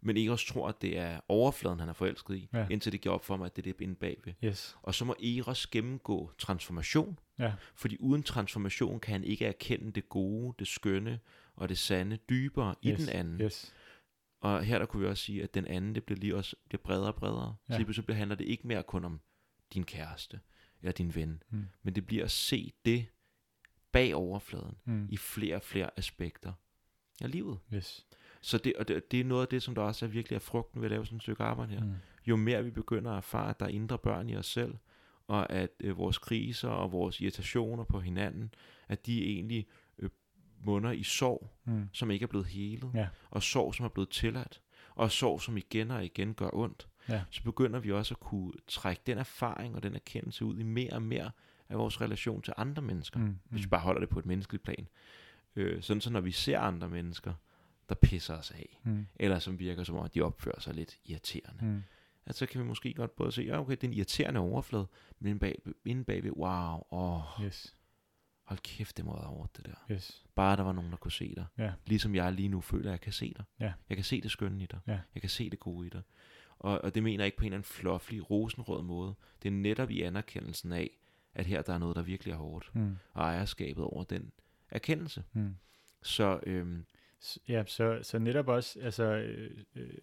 Men 0.03 0.17
Eros 0.17 0.45
tror, 0.45 0.67
at 0.67 0.81
det 0.81 0.97
er 0.97 1.19
overfladen, 1.27 1.79
han 1.79 1.89
er 1.89 1.93
forelsket 1.93 2.35
i, 2.35 2.49
Ja. 2.53 2.67
indtil 2.69 2.91
det 2.91 3.01
giver 3.01 3.15
op 3.15 3.25
for 3.25 3.37
mig, 3.37 3.45
at 3.45 3.55
det 3.55 3.67
er 3.67 3.73
det 3.73 3.81
inde 3.81 3.95
bagved. 3.95 4.33
Yes. 4.43 4.77
Og 4.81 4.95
så 4.95 5.05
må 5.05 5.15
Eros 5.23 5.67
gennemgå 5.67 6.31
transformation, 6.37 7.19
Ja. 7.39 7.53
fordi 7.75 7.97
uden 7.99 8.23
transformation 8.23 8.99
kan 8.99 9.11
han 9.11 9.23
ikke 9.23 9.45
erkende 9.45 9.91
det 9.91 10.09
gode, 10.09 10.55
det 10.59 10.67
skønne 10.67 11.19
og 11.55 11.69
det 11.69 11.77
sande 11.77 12.17
dybere 12.17 12.75
i 12.81 12.91
yes. 12.91 12.99
den 12.99 13.09
anden. 13.09 13.41
Yes. 13.41 13.73
Og 14.39 14.63
her 14.63 14.79
der 14.79 14.85
kunne 14.85 15.01
vi 15.03 15.07
også 15.07 15.23
sige, 15.23 15.43
at 15.43 15.53
den 15.53 15.67
anden, 15.67 15.95
det 15.95 16.03
bliver 16.03 16.19
lige 16.19 16.35
også 16.35 16.55
bliver 16.69 16.81
bredere 16.81 17.07
og 17.07 17.15
bredere. 17.15 17.55
Ja. 17.69 17.73
Så 17.73 17.77
lige 17.79 17.85
pludselig 17.85 18.15
handler 18.15 18.35
det 18.35 18.45
ikke 18.45 18.67
mere 18.67 18.83
kun 18.83 19.05
om 19.05 19.21
din 19.73 19.83
kæreste 19.83 20.39
eller 20.81 20.91
din 20.91 21.15
ven, 21.15 21.43
Mm. 21.49 21.65
men 21.83 21.95
det 21.95 22.07
bliver 22.07 22.23
at 22.23 22.31
se 22.31 22.73
det 22.85 23.05
bag 23.91 24.15
overfladen 24.15 24.77
Mm. 24.85 25.07
i 25.09 25.17
flere 25.17 25.55
og 25.55 25.63
flere 25.63 25.89
aspekter 25.97 26.53
af 27.21 27.31
livet. 27.31 27.59
Yes. 27.73 28.07
Så 28.41 28.57
det, 28.57 28.73
og 28.79 28.87
det, 28.87 29.11
det 29.11 29.19
er 29.19 29.23
noget 29.23 29.41
af 29.41 29.47
det, 29.47 29.63
som 29.63 29.75
der 29.75 29.81
også 29.81 30.05
er 30.05 30.09
virkelig 30.09 30.35
er 30.35 30.39
frugten 30.39 30.81
ved 30.81 30.85
at 30.85 30.91
lave 30.91 31.05
sådan 31.05 31.15
et 31.15 31.21
stykke 31.21 31.43
arbejde 31.43 31.71
her. 31.73 31.83
Mm. 31.83 31.93
Jo 32.27 32.35
mere 32.35 32.63
vi 32.63 32.69
begynder 32.71 33.11
at 33.11 33.17
erfare, 33.17 33.49
at 33.49 33.59
der 33.59 33.65
er 33.65 33.69
indre 33.69 33.97
børn 33.97 34.29
i 34.29 34.35
os 34.35 34.45
selv, 34.45 34.75
og 35.27 35.51
at 35.51 35.69
øh, 35.79 35.97
vores 35.97 36.17
kriser 36.17 36.69
og 36.69 36.91
vores 36.91 37.21
irritationer 37.21 37.83
på 37.83 37.99
hinanden, 37.99 38.53
at 38.87 39.05
de 39.05 39.23
egentlig 39.25 39.67
øh, 39.99 40.09
munder 40.65 40.91
i 40.91 41.03
sorg, 41.03 41.47
Mm. 41.65 41.89
som 41.93 42.11
ikke 42.11 42.23
er 42.23 42.27
blevet 42.27 42.47
helet, 42.47 42.91
Ja. 42.93 43.07
og 43.31 43.43
sorg, 43.43 43.75
som 43.75 43.85
er 43.85 43.89
blevet 43.89 44.09
tilladt, 44.09 44.61
og 44.95 45.11
sorg, 45.11 45.41
som 45.41 45.57
igen 45.57 45.91
og 45.91 46.05
igen 46.05 46.33
gør 46.33 46.49
ondt, 46.53 46.87
Ja. 47.09 47.21
så 47.29 47.43
begynder 47.43 47.79
vi 47.79 47.91
også 47.91 48.13
at 48.13 48.19
kunne 48.19 48.51
trække 48.67 49.01
den 49.07 49.17
erfaring 49.17 49.75
og 49.75 49.83
den 49.83 49.95
erkendelse 49.95 50.45
ud 50.45 50.57
i 50.59 50.63
mere 50.63 50.93
og 50.93 51.01
mere 51.01 51.31
af 51.69 51.77
vores 51.77 52.01
relation 52.01 52.41
til 52.41 52.53
andre 52.57 52.81
mennesker, 52.81 53.19
Mm. 53.19 53.37
hvis 53.49 53.61
vi 53.61 53.65
Mm. 53.65 53.69
bare 53.69 53.81
holder 53.81 53.99
det 53.99 54.09
på 54.09 54.19
et 54.19 54.25
menneskeligt 54.25 54.63
plan. 54.63 54.87
Øh, 55.55 55.81
sådan 55.81 56.01
så 56.01 56.09
når 56.09 56.21
vi 56.21 56.31
ser 56.31 56.59
andre 56.59 56.89
mennesker, 56.89 57.33
der 57.91 57.95
pisser 57.95 58.35
os 58.37 58.51
af, 58.51 58.79
Mm. 58.83 59.05
eller 59.15 59.39
som 59.39 59.59
virker 59.59 59.83
som 59.83 59.95
om, 59.95 60.05
at 60.05 60.13
de 60.15 60.21
opfører 60.21 60.59
sig 60.59 60.73
lidt 60.73 60.97
irriterende, 61.05 61.65
Mm. 61.65 61.83
at 62.25 62.35
så 62.35 62.45
kan 62.45 62.61
vi 62.61 62.65
måske 62.67 62.93
godt 62.93 63.15
både 63.15 63.31
se, 63.31 63.41
ja, 63.41 63.59
okay, 63.59 63.71
det 63.71 63.83
er 63.83 63.87
en 63.87 63.93
irriterende 63.93 64.39
overflade, 64.39 64.87
men 65.19 65.39
bag, 65.39 65.61
inde 65.85 66.03
bagved, 66.03 66.31
wow, 66.31 66.83
åh, 66.91 67.21
Yes. 67.45 67.75
hold 68.43 68.59
kæft, 68.59 68.97
det 68.97 69.05
må 69.05 69.15
være 69.15 69.27
over 69.27 69.47
det 69.57 69.65
der. 69.65 69.73
Yes. 69.95 70.25
Bare 70.35 70.55
der 70.57 70.63
var 70.63 70.71
nogen, 70.71 70.91
der 70.91 70.97
kunne 70.97 71.11
se 71.11 71.35
dig. 71.35 71.45
Ja. 71.57 71.71
Ligesom 71.85 72.15
jeg 72.15 72.33
lige 72.33 72.47
nu 72.49 72.61
føler, 72.61 72.85
at 72.85 72.91
jeg 72.91 73.01
kan 73.01 73.13
se 73.13 73.33
dig. 73.37 73.45
Ja. 73.59 73.73
Jeg 73.89 73.97
kan 73.97 74.03
se 74.03 74.21
det 74.21 74.31
skønne 74.31 74.63
i 74.63 74.65
dig. 74.65 74.79
Ja. 74.87 74.99
Jeg 75.15 75.21
kan 75.21 75.29
se 75.29 75.49
det 75.49 75.59
gode 75.59 75.87
i 75.87 75.89
dig. 75.89 76.01
Og, 76.59 76.81
og 76.83 76.95
det 76.95 77.03
mener 77.03 77.23
jeg 77.23 77.25
ikke 77.25 77.37
på 77.37 77.41
en 77.43 77.45
eller 77.47 77.57
anden 77.57 77.65
fluffy, 77.69 78.13
rosenrød 78.13 78.83
måde. 78.83 79.15
Det 79.43 79.49
er 79.49 79.53
netop 79.53 79.91
i 79.91 80.01
anerkendelsen 80.01 80.71
af, 80.71 80.89
at 81.33 81.45
her 81.45 81.61
der 81.61 81.73
er 81.73 81.77
noget, 81.77 81.95
der 81.95 82.01
virkelig 82.01 82.31
er 82.31 82.37
hårdt. 82.37 82.71
Mm. 82.75 82.97
Og 83.13 83.23
ejerskabet 83.23 83.83
over 83.83 84.03
den 84.03 84.31
erkendelse. 84.69 85.23
Mm. 85.33 85.55
Så 86.01 86.39
øhm, 86.47 86.85
Ja, 87.47 87.63
så, 87.67 87.99
så 88.01 88.19
netop 88.19 88.47
også 88.47 88.79
altså, 88.79 89.03
øh, 89.03 89.51
øh, 89.75 89.93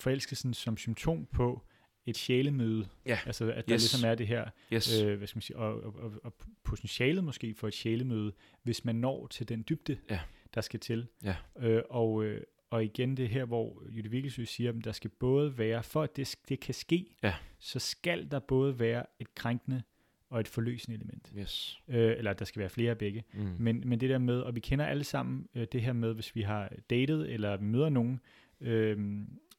forelskelsen 0.00 0.54
som 0.54 0.76
symptom 0.76 1.26
på 1.26 1.62
et 2.06 2.16
sjælemøde. 2.16 2.88
Ja, 3.06 3.18
Altså, 3.26 3.44
at 3.52 3.68
der 3.68 3.74
yes. 3.74 3.82
ligesom 3.94 4.10
er 4.10 4.14
det 4.14 4.26
her, 4.26 4.50
yes, 4.72 5.02
øh, 5.02 5.16
hvad 5.18 5.26
skal 5.26 5.36
man 5.36 5.42
sige, 5.42 5.56
og, 5.56 5.82
og, 5.82 5.94
og, 5.94 6.12
og 6.24 6.34
potentialet 6.64 7.24
måske 7.24 7.54
for 7.54 7.68
et 7.68 7.74
sjælemøde, 7.74 8.32
hvis 8.62 8.84
man 8.84 8.94
når 8.96 9.26
til 9.26 9.48
den 9.48 9.64
dybde, 9.68 9.98
Ja. 10.10 10.20
der 10.54 10.60
skal 10.60 10.80
til. 10.80 11.06
Ja. 11.24 11.36
Øh, 11.58 11.82
og, 11.90 12.24
øh, 12.24 12.40
og 12.70 12.84
igen 12.84 13.16
det 13.16 13.28
her, 13.28 13.44
hvor 13.44 13.82
Jytte 13.90 14.10
Vigelsø 14.10 14.44
siger, 14.44 14.72
at 14.78 14.84
der 14.84 14.92
skal 14.92 15.10
både 15.10 15.58
være, 15.58 15.82
for 15.82 16.02
at 16.02 16.16
det, 16.16 16.36
det 16.48 16.60
kan 16.60 16.74
ske, 16.74 17.16
Ja. 17.22 17.34
så 17.58 17.78
skal 17.78 18.30
der 18.30 18.38
både 18.38 18.78
være 18.78 19.06
et 19.20 19.34
krænkende 19.34 19.82
og 20.32 20.40
et 20.40 20.48
forløsende 20.48 20.96
element. 20.96 21.32
yes. 21.38 21.80
Øh, 21.88 22.14
eller 22.18 22.32
der 22.32 22.44
skal 22.44 22.60
være 22.60 22.68
flere 22.68 22.90
af 22.90 22.98
begge. 22.98 23.24
Mm. 23.34 23.48
Men, 23.58 23.82
men 23.86 24.00
det 24.00 24.10
der 24.10 24.18
med, 24.18 24.40
og 24.40 24.54
vi 24.54 24.60
kender 24.60 24.86
alle 24.86 25.04
sammen 25.04 25.46
øh, 25.54 25.66
det 25.72 25.82
her 25.82 25.92
med, 25.92 26.14
hvis 26.14 26.34
vi 26.36 26.42
har 26.42 26.72
datet, 26.90 27.32
eller 27.32 27.56
vi 27.56 27.64
møder 27.64 27.88
nogen, 27.88 28.20
øh, 28.60 28.98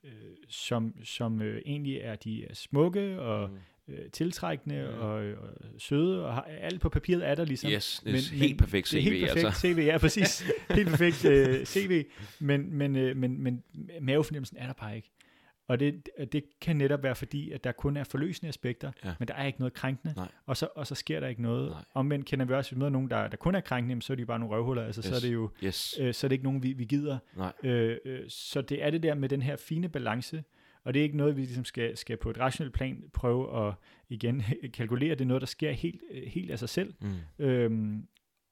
øh, 0.03 0.11
som, 0.47 0.95
som 1.03 1.41
øh, 1.41 1.61
egentlig 1.65 1.97
er 1.97 2.15
de 2.15 2.45
er 2.45 2.53
smukke 2.53 3.21
og 3.21 3.49
Mm. 3.87 3.93
øh, 3.93 4.09
tiltrækkende 4.11 4.89
Mm. 4.95 5.01
og, 5.01 5.13
og 5.13 5.49
søde, 5.77 6.25
og 6.25 6.33
har, 6.33 6.41
alt 6.41 6.81
på 6.81 6.89
papiret 6.89 7.27
er 7.29 7.35
der 7.35 7.45
ligesom. 7.45 7.71
Yes, 7.71 8.01
det 8.03 8.09
er 8.09 8.13
Men- 8.13 8.21
helt 8.39 8.51
men 8.51 8.57
perfekt 8.57 8.91
det 8.91 8.97
er 8.99 9.01
CV, 9.03 9.09
helt 9.11 9.25
perfekt 9.27 9.45
altså. 9.45 9.59
CV, 9.61 9.77
ja 9.79 9.97
præcis. 9.97 10.43
helt 10.69 10.87
perfekt 10.89 11.25
øh, 11.25 11.65
CV, 11.65 12.03
men, 12.39 12.73
men, 12.77 12.95
øh, 12.95 13.17
men, 13.17 13.41
men 13.43 13.63
mavefornemmelsen 14.01 14.57
er 14.57 14.65
der 14.65 14.73
bare 14.73 14.95
ikke. 14.95 15.09
Og 15.73 15.79
det, 15.79 16.09
det 16.31 16.43
kan 16.61 16.75
netop 16.75 17.03
være 17.03 17.15
fordi, 17.15 17.51
at 17.51 17.63
der 17.63 17.71
kun 17.71 17.97
er 17.97 18.03
forløsende 18.03 18.49
aspekter, 18.49 18.91
Ja. 19.05 19.13
men 19.19 19.27
der 19.27 19.33
er 19.33 19.45
ikke 19.45 19.59
noget 19.59 19.73
krænkende, 19.73 20.13
Nej. 20.17 20.27
og 20.45 20.57
så, 20.57 20.67
og 20.75 20.87
så 20.87 20.95
sker 20.95 21.19
der 21.19 21.27
ikke 21.27 21.41
noget. 21.41 21.69
Nej. 21.69 21.83
Omvendt 21.93 22.25
kender 22.25 22.45
vi 22.45 22.53
også, 22.53 22.69
hvis 22.71 22.75
vi 22.75 22.79
møder 22.79 22.89
nogen, 22.89 23.09
der, 23.09 23.27
der 23.27 23.37
kun 23.37 23.55
er 23.55 23.59
krænkende, 23.59 23.91
jamen, 23.91 24.01
så 24.01 24.13
er 24.13 24.17
de 24.17 24.25
bare 24.25 24.39
nogle 24.39 24.55
røvhuller, 24.55 24.83
altså 24.83 25.01
så 25.01 25.09
er 25.09 25.15
Yes. 25.15 25.21
det 25.23 25.33
jo 25.33 25.49
Yes. 25.63 25.97
øh, 26.01 26.13
så 26.13 26.27
er 26.27 26.29
det 26.29 26.33
ikke 26.33 26.43
nogen, 26.43 26.63
vi, 26.63 26.73
vi 26.73 26.85
gider. 26.85 27.17
Nej. 27.37 27.53
Øh, 27.63 27.97
øh, 28.05 28.19
så 28.29 28.61
det 28.61 28.83
er 28.83 28.89
det 28.89 29.03
der 29.03 29.15
med 29.15 29.29
den 29.29 29.41
her 29.41 29.55
fine 29.55 29.89
balance, 29.89 30.43
og 30.83 30.93
det 30.93 30.99
er 30.99 31.03
ikke 31.03 31.17
noget, 31.17 31.35
vi 31.37 31.41
ligesom 31.41 31.65
skal, 31.65 31.97
skal 31.97 32.17
på 32.17 32.29
et 32.29 32.39
rationelt 32.39 32.73
plan 32.73 33.03
prøve 33.13 33.67
at 33.67 33.73
igen 34.09 34.43
kalkulere. 34.73 35.09
Det 35.15 35.21
er 35.21 35.25
noget, 35.25 35.41
der 35.41 35.47
sker 35.47 35.71
helt, 35.71 36.01
helt 36.27 36.51
af 36.51 36.59
sig 36.59 36.69
selv. 36.69 36.93
Mm. 37.01 37.45
Øhm, 37.45 38.07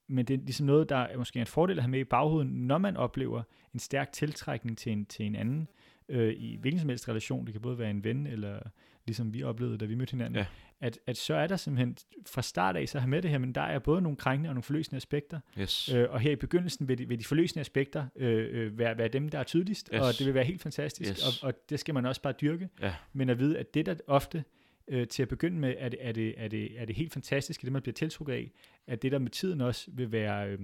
men 0.08 0.24
det 0.24 0.34
er 0.34 0.38
ligesom 0.44 0.66
noget, 0.66 0.88
der 0.88 0.96
er 0.96 1.18
måske 1.18 1.40
en 1.40 1.46
fordel 1.46 1.76
at 1.78 1.82
have 1.82 1.90
med 1.90 2.00
i 2.00 2.04
baghovedet, 2.04 2.50
når 2.52 2.78
man 2.78 2.96
oplever 2.96 3.42
en 3.74 3.78
stærk 3.78 4.12
tiltrækning 4.12 4.78
til 4.78 4.92
en, 4.92 5.04
til 5.06 5.26
en 5.26 5.36
anden, 5.36 5.68
øh, 6.08 6.34
i 6.38 6.56
hvilken 6.60 6.80
som 6.80 6.88
helst 6.88 7.08
relation, 7.08 7.44
det 7.46 7.52
kan 7.54 7.60
både 7.62 7.78
være 7.78 7.90
en 7.90 8.04
ven, 8.04 8.26
eller 8.26 8.60
ligesom 9.06 9.34
vi 9.34 9.42
oplevede, 9.42 9.78
da 9.78 9.84
vi 9.84 9.94
mødte 9.94 10.10
hinanden, 10.10 10.36
Ja. 10.36 10.46
at, 10.80 10.98
at 11.06 11.16
så 11.16 11.34
er 11.34 11.46
der 11.46 11.56
simpelthen 11.56 11.96
fra 12.26 12.42
start 12.42 12.76
af, 12.76 12.88
så 12.88 12.98
have 12.98 13.08
med 13.10 13.22
det 13.22 13.30
her, 13.30 13.38
men 13.38 13.52
der 13.54 13.60
er 13.60 13.78
både 13.78 14.02
nogle 14.02 14.16
krænkende 14.16 14.50
og 14.50 14.54
nogle 14.54 14.62
forløsende 14.62 14.96
aspekter, 14.96 15.40
Yes. 15.60 15.88
øh, 15.94 16.06
og 16.10 16.20
her 16.20 16.30
i 16.30 16.36
begyndelsen 16.36 16.88
vil 16.88 16.98
de, 16.98 17.08
vil 17.08 17.18
de 17.18 17.24
forløsende 17.24 17.60
aspekter 17.60 18.06
øh, 18.16 18.48
øh, 18.66 18.78
være, 18.78 18.98
være 18.98 19.08
dem, 19.08 19.28
der 19.28 19.38
er 19.38 19.42
tydeligst, 19.44 19.90
Yes. 19.94 20.00
og 20.00 20.18
det 20.18 20.26
vil 20.26 20.34
være 20.34 20.44
helt 20.44 20.60
fantastisk, 20.62 21.10
Yes. 21.10 21.42
og, 21.42 21.48
og 21.48 21.54
det 21.70 21.80
skal 21.80 21.94
man 21.94 22.06
også 22.06 22.22
bare 22.22 22.34
dyrke, 22.40 22.68
Ja. 22.82 22.94
men 23.12 23.28
at 23.28 23.38
vide, 23.38 23.58
at 23.58 23.74
det 23.74 23.86
der 23.86 23.94
ofte 24.06 24.44
øh, 24.88 25.06
til 25.08 25.22
at 25.22 25.28
begynde 25.28 25.58
med, 25.58 25.74
er 25.78 25.88
det, 25.88 25.98
er, 26.02 26.12
det, 26.12 26.34
er, 26.36 26.48
det, 26.48 26.80
er 26.80 26.84
det 26.84 26.96
helt 26.96 27.12
fantastiske, 27.12 27.64
det 27.64 27.72
man 27.72 27.82
bliver 27.82 27.94
tiltrukket 27.94 28.32
af, 28.34 28.50
at 28.86 29.02
det 29.02 29.12
der 29.12 29.18
med 29.18 29.30
tiden 29.30 29.60
også 29.60 29.90
vil 29.94 30.12
være, 30.12 30.48
øh, 30.48 30.58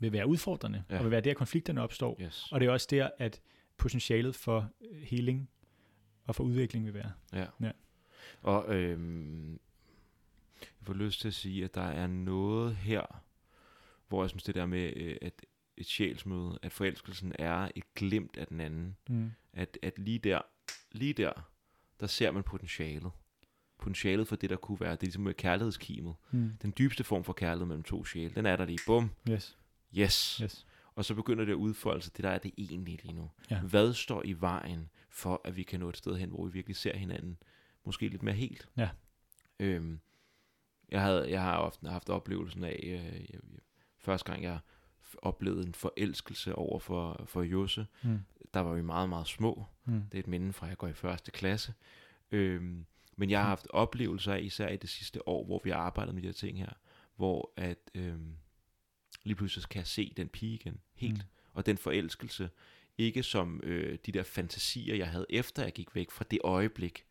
vil 0.00 0.12
være 0.12 0.26
udfordrende, 0.26 0.82
ja. 0.90 0.98
og 0.98 1.04
vil 1.04 1.10
være 1.10 1.20
der, 1.20 1.34
konflikterne 1.34 1.82
opstår. 1.82 2.18
Yes. 2.22 2.48
Og 2.52 2.60
det 2.60 2.66
er 2.66 2.70
også 2.70 2.86
der, 2.90 3.08
at 3.18 3.40
potentialet 3.78 4.34
for 4.34 4.70
øh, 4.80 5.02
healing 5.02 5.50
og 6.24 6.34
for 6.34 6.44
udvikling 6.44 6.84
vil 6.86 6.94
være. 6.94 7.12
Ja. 7.32 7.46
Ja. 7.60 7.70
Og 8.42 8.74
øhm, 8.74 9.52
jeg 10.60 10.82
får 10.82 10.94
lyst 10.94 11.20
til 11.20 11.28
at 11.28 11.34
sige, 11.34 11.64
at 11.64 11.74
der 11.74 11.82
er 11.82 12.06
noget 12.06 12.76
her, 12.76 13.22
hvor 14.08 14.22
jeg 14.22 14.30
synes 14.30 14.42
det 14.42 14.54
der 14.54 14.66
med, 14.66 14.92
øh, 14.96 15.16
at 15.22 15.46
et 15.76 15.86
sjælsmøde, 15.86 16.58
at 16.62 16.72
forelskelsen 16.72 17.32
er 17.38 17.68
et 17.74 17.94
glimt 17.94 18.36
af 18.36 18.46
den 18.46 18.60
anden. 18.60 18.96
Mm. 19.08 19.30
At, 19.52 19.78
at 19.82 19.98
lige 19.98 20.18
der, 20.18 20.40
lige 20.92 21.12
der, 21.12 21.32
der 22.00 22.06
ser 22.06 22.30
man 22.30 22.42
potentialet. 22.42 23.10
Potentialet 23.78 24.28
for 24.28 24.36
det, 24.36 24.50
der 24.50 24.56
kunne 24.56 24.80
være. 24.80 24.92
Det 24.92 25.02
er 25.02 25.06
ligesom 25.06 25.22
med 25.22 25.34
kærlighedskimet. 25.34 26.14
Mm. 26.30 26.52
Den 26.62 26.74
dybeste 26.78 27.04
form 27.04 27.24
for 27.24 27.32
kærlighed 27.32 27.66
mellem 27.66 27.82
to 27.82 28.04
sjæle, 28.04 28.34
den 28.34 28.46
er 28.46 28.56
der 28.56 28.64
lige. 28.64 28.78
Bum. 28.86 29.10
Yes. 29.30 29.58
Yes. 29.98 30.40
yes. 30.42 30.66
Og 30.96 31.04
så 31.04 31.14
begynder 31.14 31.44
det 31.44 31.52
at 31.52 31.56
udfolde 31.56 32.02
sig. 32.02 32.16
Det 32.16 32.22
der 32.24 32.30
er 32.30 32.38
det 32.38 32.52
egentlige 32.58 32.98
lige 33.02 33.12
nu. 33.14 33.30
Ja. 33.50 33.60
Hvad 33.60 33.94
står 33.94 34.22
i 34.24 34.32
vejen 34.32 34.90
for, 35.10 35.40
at 35.44 35.56
vi 35.56 35.62
kan 35.62 35.80
nå 35.80 35.88
et 35.88 35.96
sted 35.96 36.16
hen, 36.16 36.28
hvor 36.30 36.44
vi 36.46 36.52
virkelig 36.52 36.76
ser 36.76 36.96
hinanden? 36.96 37.36
Måske 37.84 38.08
lidt 38.08 38.22
mere 38.22 38.34
helt. 38.34 38.68
Ja. 38.76 38.88
Øhm, 39.60 40.00
jeg, 40.88 41.02
havde, 41.02 41.30
jeg 41.30 41.42
har 41.42 41.56
ofte 41.58 41.88
haft 41.88 42.08
oplevelsen 42.10 42.64
af, 42.64 42.80
øh, 42.82 42.90
jeg, 42.90 43.26
jeg, 43.32 43.40
første 43.98 44.32
gang 44.32 44.42
jeg 44.42 44.58
oplevede 45.18 45.66
en 45.66 45.74
forelskelse 45.74 46.54
over 46.54 46.78
for, 46.78 47.24
for 47.26 47.42
Josse, 47.42 47.86
Mm. 48.02 48.18
der 48.54 48.60
var 48.60 48.74
vi 48.74 48.82
meget, 48.82 49.08
meget 49.08 49.26
små. 49.26 49.64
Mm. 49.84 50.02
Det 50.02 50.14
er 50.14 50.22
et 50.22 50.26
minde 50.26 50.52
fra, 50.52 50.66
at 50.66 50.70
jeg 50.70 50.78
går 50.78 50.88
i 50.88 50.92
første 50.92 51.30
klasse. 51.30 51.74
Øhm, 52.30 52.86
men 53.16 53.30
jeg 53.30 53.40
har 53.40 53.48
haft 53.48 53.66
oplevelser 53.70 54.32
af, 54.32 54.40
især 54.42 54.68
i 54.68 54.76
det 54.76 54.90
sidste 54.90 55.28
år, 55.28 55.44
hvor 55.44 55.60
vi 55.64 55.70
har 55.70 55.76
arbejdet 55.78 56.14
med 56.14 56.22
de 56.22 56.28
her 56.28 56.32
ting 56.32 56.58
her, 56.58 56.72
hvor 57.16 57.52
at 57.56 57.78
øhm, 57.94 58.36
lige 59.26 59.36
pludselig 59.36 59.68
kan 59.68 59.78
jeg 59.78 59.86
se 59.86 60.12
den 60.16 60.28
pige 60.28 60.54
igen, 60.54 60.80
helt. 60.94 61.16
Mm. 61.16 61.22
Og 61.52 61.66
den 61.66 61.78
forelskelse, 61.78 62.50
ikke 62.98 63.22
som 63.22 63.60
øh, 63.62 63.98
de 64.06 64.12
der 64.12 64.22
fantasier, 64.22 64.94
jeg 64.94 65.08
havde 65.10 65.26
efter 65.30 65.62
jeg 65.62 65.72
gik 65.72 65.94
væk 65.94 66.10
fra 66.10 66.24
det 66.30 66.38
øjeblik. 66.44 67.04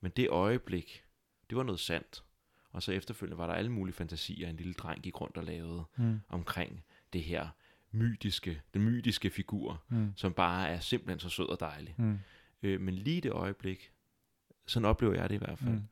Men 0.00 0.12
det 0.16 0.28
øjeblik, 0.28 1.04
det 1.50 1.56
var 1.58 1.62
noget 1.62 1.80
sandt. 1.80 2.24
Og 2.72 2.82
så 2.82 2.92
efterfølgende 2.92 3.38
var 3.38 3.46
der 3.46 3.54
alle 3.54 3.72
mulige 3.72 3.94
fantasier, 3.94 4.48
en 4.48 4.56
lille 4.56 4.74
dreng 4.74 5.02
gik 5.02 5.20
rundt 5.20 5.36
og 5.36 5.44
lavede 5.44 5.84
Mm. 5.96 6.20
omkring 6.28 6.84
det 7.12 7.22
her 7.22 7.48
mytiske, 7.92 8.62
den 8.74 8.82
mytiske 8.82 9.30
figur, 9.30 9.82
Mm. 9.88 10.12
som 10.16 10.32
bare 10.32 10.68
er 10.68 10.80
simpelthen 10.80 11.18
så 11.20 11.28
sød 11.28 11.48
og 11.48 11.60
dejlig. 11.60 11.94
Mm. 11.98 12.18
Øh, 12.62 12.80
men 12.80 12.94
lige 12.94 13.20
det 13.20 13.32
øjeblik, 13.32 13.92
sådan 14.66 14.86
oplever 14.86 15.14
jeg 15.14 15.28
det 15.28 15.34
i 15.34 15.38
hvert 15.38 15.58
fald. 15.58 15.70
Mm. 15.74 15.82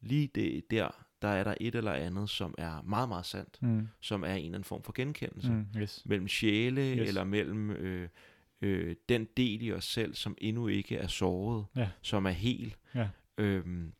Lige 0.00 0.26
det, 0.34 0.70
der, 0.70 1.03
der 1.24 1.30
er 1.30 1.44
der 1.44 1.54
et 1.60 1.74
eller 1.74 1.92
andet, 1.92 2.30
som 2.30 2.54
er 2.58 2.82
meget, 2.82 3.08
meget 3.08 3.26
sandt. 3.26 3.62
Mm. 3.62 3.88
Som 4.00 4.22
er 4.22 4.28
en 4.28 4.36
eller 4.36 4.48
anden 4.48 4.64
form 4.64 4.82
for 4.82 4.92
genkendelse. 4.92 5.52
Mm. 5.52 5.66
Yes. 5.76 6.02
Mellem 6.06 6.28
sjæle, 6.28 6.80
yes. 6.80 7.08
eller 7.08 7.24
mellem 7.24 7.70
øh, 7.70 8.08
øh, 8.60 8.96
den 9.08 9.28
del 9.36 9.62
i 9.62 9.72
os 9.72 9.84
selv, 9.84 10.14
som 10.14 10.36
endnu 10.38 10.66
ikke 10.66 10.96
er 10.96 11.06
såret. 11.06 11.64
Ja. 11.76 11.88
Som 12.02 12.26
er 12.26 12.30
hel. 12.30 12.74
Ja. 12.94 13.08
Øhm, 13.38 13.92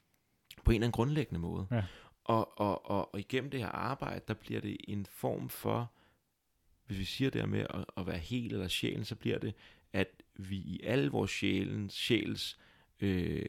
på 0.64 0.70
en 0.70 0.74
eller 0.74 0.86
anden 0.86 0.92
grundlæggende 0.92 1.40
måde. 1.40 1.66
Ja. 1.70 1.84
Og, 2.24 2.60
og, 2.60 2.90
og, 2.90 3.14
og 3.14 3.20
igennem 3.20 3.50
det 3.50 3.60
her 3.60 3.68
arbejde, 3.68 4.20
der 4.28 4.34
bliver 4.34 4.60
det 4.60 4.76
en 4.88 5.06
form 5.06 5.48
for, 5.48 5.92
hvis 6.86 6.98
vi 6.98 7.04
siger 7.04 7.30
det 7.30 7.40
her 7.40 7.48
med 7.48 7.66
at, 7.70 7.84
at 7.96 8.06
være 8.06 8.18
hel 8.18 8.52
eller 8.52 8.68
sjælen, 8.68 9.04
så 9.04 9.14
bliver 9.14 9.38
det, 9.38 9.54
at 9.92 10.22
vi 10.34 10.56
i 10.56 10.80
alle 10.82 11.10
vores 11.10 11.30
sjælens, 11.30 11.94
sjæls 11.94 12.58
øh, 13.00 13.48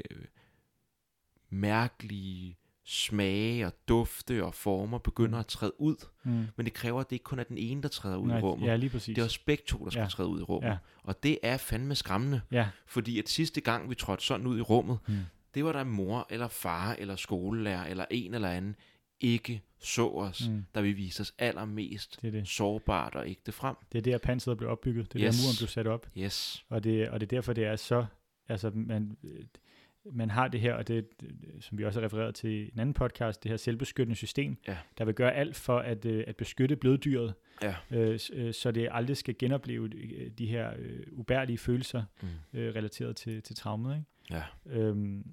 mærkelige 1.49 2.57
smage 2.87 3.65
og 3.65 3.73
dufte 3.87 4.43
og 4.45 4.53
former 4.53 4.97
begynder 4.97 5.39
at 5.39 5.47
træde 5.47 5.81
ud. 5.81 5.95
Mm. 6.23 6.45
Men 6.55 6.65
det 6.65 6.73
kræver, 6.73 6.99
at 7.01 7.09
det 7.09 7.15
ikke 7.15 7.23
kun 7.23 7.39
er 7.39 7.43
den 7.43 7.57
ene, 7.57 7.81
der 7.81 7.87
træder 7.89 8.17
ud 8.17 8.27
Nej, 8.27 8.37
i 8.37 8.41
rummet. 8.41 8.67
ja, 8.67 8.75
lige 8.75 8.89
præcis. 8.89 9.15
Det 9.15 9.21
er 9.21 9.25
også 9.25 9.39
begge 9.45 9.63
to, 9.67 9.83
der 9.85 9.89
skal 9.91 10.01
Ja. 10.01 10.07
træde 10.07 10.29
ud 10.29 10.39
i 10.39 10.43
rummet. 10.43 10.69
Ja. 10.69 10.77
Og 11.03 11.23
det 11.23 11.37
er 11.43 11.57
fandme 11.57 11.95
skræmmende. 11.95 12.41
Ja. 12.51 12.67
Fordi 12.87 13.19
at 13.19 13.29
sidste 13.29 13.61
gang, 13.61 13.89
vi 13.89 13.95
trådte 13.95 14.23
sådan 14.25 14.47
ud 14.47 14.57
i 14.57 14.61
rummet, 14.61 14.97
Mm. 15.07 15.15
det 15.53 15.65
var 15.65 15.71
der 15.71 15.83
mor 15.83 16.27
eller 16.29 16.47
far 16.47 16.95
eller 16.99 17.15
skolelærer 17.15 17.85
eller 17.85 18.05
en 18.11 18.33
eller 18.33 18.49
anden 18.49 18.75
ikke 19.19 19.61
så 19.79 20.07
os, 20.09 20.47
Mm. 20.47 20.53
mm. 20.55 20.65
da 20.75 20.81
vi 20.81 20.91
viste 20.91 21.21
os 21.21 21.33
allermest 21.37 22.21
Det 22.21 22.27
er 22.27 22.31
det. 22.31 22.47
sårbart 22.47 23.15
og 23.15 23.29
ægte 23.29 23.51
frem. 23.51 23.75
Det 23.91 23.97
er 23.97 24.01
der, 24.01 24.17
panseret 24.17 24.57
blev 24.57 24.69
opbygget. 24.69 25.13
Det 25.13 25.21
er 25.21 25.27
Yes. 25.27 25.35
der, 25.37 25.43
muren 25.47 25.55
blev 25.59 25.67
sat 25.67 25.87
op. 25.87 26.07
Yes. 26.17 26.65
Og 26.69 26.83
det, 26.83 27.09
og 27.09 27.19
det 27.19 27.25
er 27.25 27.35
derfor, 27.37 27.53
det 27.53 27.65
er 27.65 27.75
så... 27.75 28.05
Altså, 28.49 28.71
man, 28.73 29.17
man 30.11 30.29
har 30.29 30.47
det 30.47 30.61
her, 30.61 30.73
og 30.73 30.87
det, 30.87 31.21
det, 31.21 31.31
som 31.59 31.77
vi 31.77 31.83
også 31.85 31.99
har 31.99 32.05
refereret 32.05 32.35
til 32.35 32.49
i 32.49 32.63
en 32.73 32.79
anden 32.79 32.93
podcast, 32.93 33.43
det 33.43 33.49
her 33.49 33.57
selvbeskyttende 33.57 34.15
system, 34.15 34.57
Ja. 34.67 34.77
der 34.97 35.05
vil 35.05 35.13
gøre 35.13 35.33
alt 35.33 35.55
for 35.55 35.79
at, 35.79 36.05
øh, 36.05 36.23
at 36.27 36.35
beskytte 36.35 36.75
bløddyret, 36.75 37.33
Ja. 37.63 37.75
øh, 37.91 38.19
øh, 38.33 38.53
så 38.53 38.71
det 38.71 38.89
aldrig 38.91 39.17
skal 39.17 39.35
genopleve 39.39 39.89
øh, 39.95 40.31
de 40.31 40.45
her 40.45 40.73
øh, 40.77 40.99
ubærlige 41.11 41.57
følelser 41.57 42.03
Mm. 42.21 42.27
øh, 42.59 42.75
relateret 42.75 43.15
til, 43.15 43.41
til 43.41 43.55
traumet. 43.55 43.95
Ikke? 43.95 44.05
Ja. 44.31 44.43
Øhm, 44.79 45.25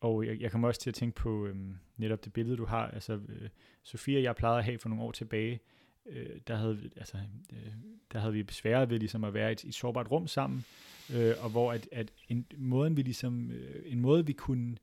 og 0.00 0.26
jeg, 0.26 0.40
jeg 0.40 0.50
kommer 0.52 0.68
også 0.68 0.80
til 0.80 0.90
at 0.90 0.94
tænke 0.94 1.14
på 1.14 1.46
øhm, 1.46 1.74
netop 1.96 2.24
det 2.24 2.32
billede, 2.32 2.56
du 2.56 2.64
har. 2.64 2.86
Altså, 2.90 3.12
øh, 3.28 3.48
Sofie 3.82 4.18
og 4.18 4.22
jeg 4.22 4.36
plejede 4.36 4.58
at 4.58 4.64
have 4.64 4.78
for 4.78 4.88
nogle 4.88 5.04
år 5.04 5.12
tilbage, 5.12 5.60
øh, 6.08 6.40
der, 6.46 6.56
havde, 6.56 6.78
vi- 6.78 6.90
altså, 6.96 7.16
øh, 7.52 7.72
der 8.12 8.18
havde 8.18 8.32
vi 8.32 8.42
besværet 8.42 8.90
ved 8.90 8.98
ligesom 8.98 9.24
at 9.24 9.34
være 9.34 9.48
i 9.48 9.52
et, 9.52 9.64
et 9.64 9.74
sårbart 9.74 10.10
rum 10.10 10.26
sammen, 10.26 10.64
øh, 11.14 11.34
og 11.40 11.50
hvor 11.50 11.72
at, 11.72 11.88
at 11.92 12.10
en, 12.28 12.46
måden, 12.56 12.96
vi 12.96 13.02
ligesom, 13.02 13.50
øh, 13.50 13.82
en 13.92 14.00
måde, 14.00 14.26
vi 14.26 14.32
kunne 14.32 14.76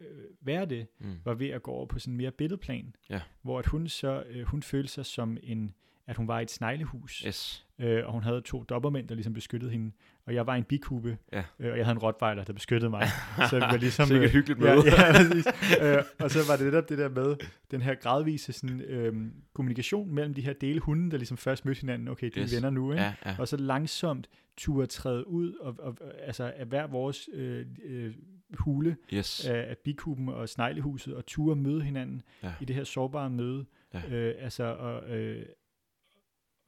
øh, 0.00 0.06
være 0.40 0.64
det, 0.66 0.86
Mm. 0.98 1.16
var 1.24 1.34
ved 1.34 1.48
at 1.48 1.62
gå 1.62 1.70
over 1.70 1.86
på 1.86 1.98
sådan 1.98 2.12
en 2.12 2.16
mere 2.16 2.30
billedplan, 2.30 2.94
Ja. 3.10 3.20
hvor 3.42 3.58
at 3.58 3.66
hun 3.66 3.88
så 3.88 4.24
øh, 4.30 4.42
hun 4.42 4.62
følte 4.62 4.92
sig 4.92 5.06
som 5.06 5.36
en 5.42 5.74
at 6.06 6.16
hun 6.16 6.28
var 6.28 6.40
i 6.40 6.42
et 6.42 6.50
sneglehus, 6.50 7.18
Yes. 7.26 7.66
øh, 7.78 8.06
og 8.06 8.12
hun 8.12 8.22
havde 8.22 8.40
to 8.40 8.62
dobbermænd, 8.62 9.08
der 9.08 9.14
ligesom 9.14 9.32
beskyttede 9.32 9.70
hende, 9.72 9.92
og 10.26 10.34
jeg 10.34 10.46
var 10.46 10.54
i 10.54 10.58
en 10.58 10.64
bikube, 10.64 11.18
Ja. 11.32 11.42
øh, 11.58 11.72
og 11.72 11.78
jeg 11.78 11.86
havde 11.86 11.96
en 11.96 11.98
rottweiler, 12.02 12.44
der 12.44 12.52
beskyttede 12.52 12.90
mig. 12.90 13.06
så 13.50 13.56
det 13.56 13.62
var 13.70 13.76
ligesom... 13.76 14.06
Sikke 14.06 14.24
et 14.24 14.28
øh, 14.28 14.32
hyggeligt 14.32 14.60
ja, 14.64 14.74
møde. 14.74 14.84
ja, 14.86 15.12
præcis. 15.12 15.46
øh, 15.82 16.02
og 16.20 16.30
så 16.30 16.38
var 16.48 16.56
det 16.56 16.66
netop 16.66 16.88
det 16.88 16.98
der 16.98 17.08
med 17.08 17.36
den 17.70 17.82
her 17.82 17.94
gradvise 17.94 18.52
sådan, 18.52 18.80
øh, 18.80 19.14
kommunikation 19.54 20.14
mellem 20.14 20.34
de 20.34 20.42
her 20.42 20.52
dele 20.52 20.80
hunde, 20.80 21.10
der 21.10 21.16
ligesom 21.16 21.36
først 21.36 21.64
mødte 21.64 21.80
hinanden, 21.80 22.08
okay, 22.08 22.30
de 22.34 22.40
Yes. 22.40 22.54
venner 22.56 22.70
nu, 22.70 22.92
ikke? 22.92 23.02
Ja, 23.04 23.14
ja. 23.26 23.36
og 23.38 23.48
så 23.48 23.56
langsomt 23.56 24.28
turde 24.56 24.86
træde 24.86 25.28
ud 25.28 25.52
og, 25.54 25.76
og, 25.78 25.96
altså 26.26 26.52
af 26.56 26.66
hver 26.66 26.86
vores 26.86 27.28
øh, 27.32 27.66
øh, 27.84 28.14
hule 28.58 28.96
Yes. 29.14 29.46
af, 29.48 29.66
af 29.70 29.76
bikuben 29.84 30.28
og 30.28 30.48
sneglehuset 30.48 31.14
og 31.14 31.26
turde 31.26 31.60
møde 31.60 31.82
hinanden 31.82 32.22
Ja. 32.42 32.52
i 32.60 32.64
det 32.64 32.76
her 32.76 32.84
sårbare 32.84 33.30
møde. 33.30 33.64
Ja. 33.94 34.00
Øh, 34.10 34.34
altså, 34.38 34.64
og, 34.64 35.10
øh, 35.16 35.46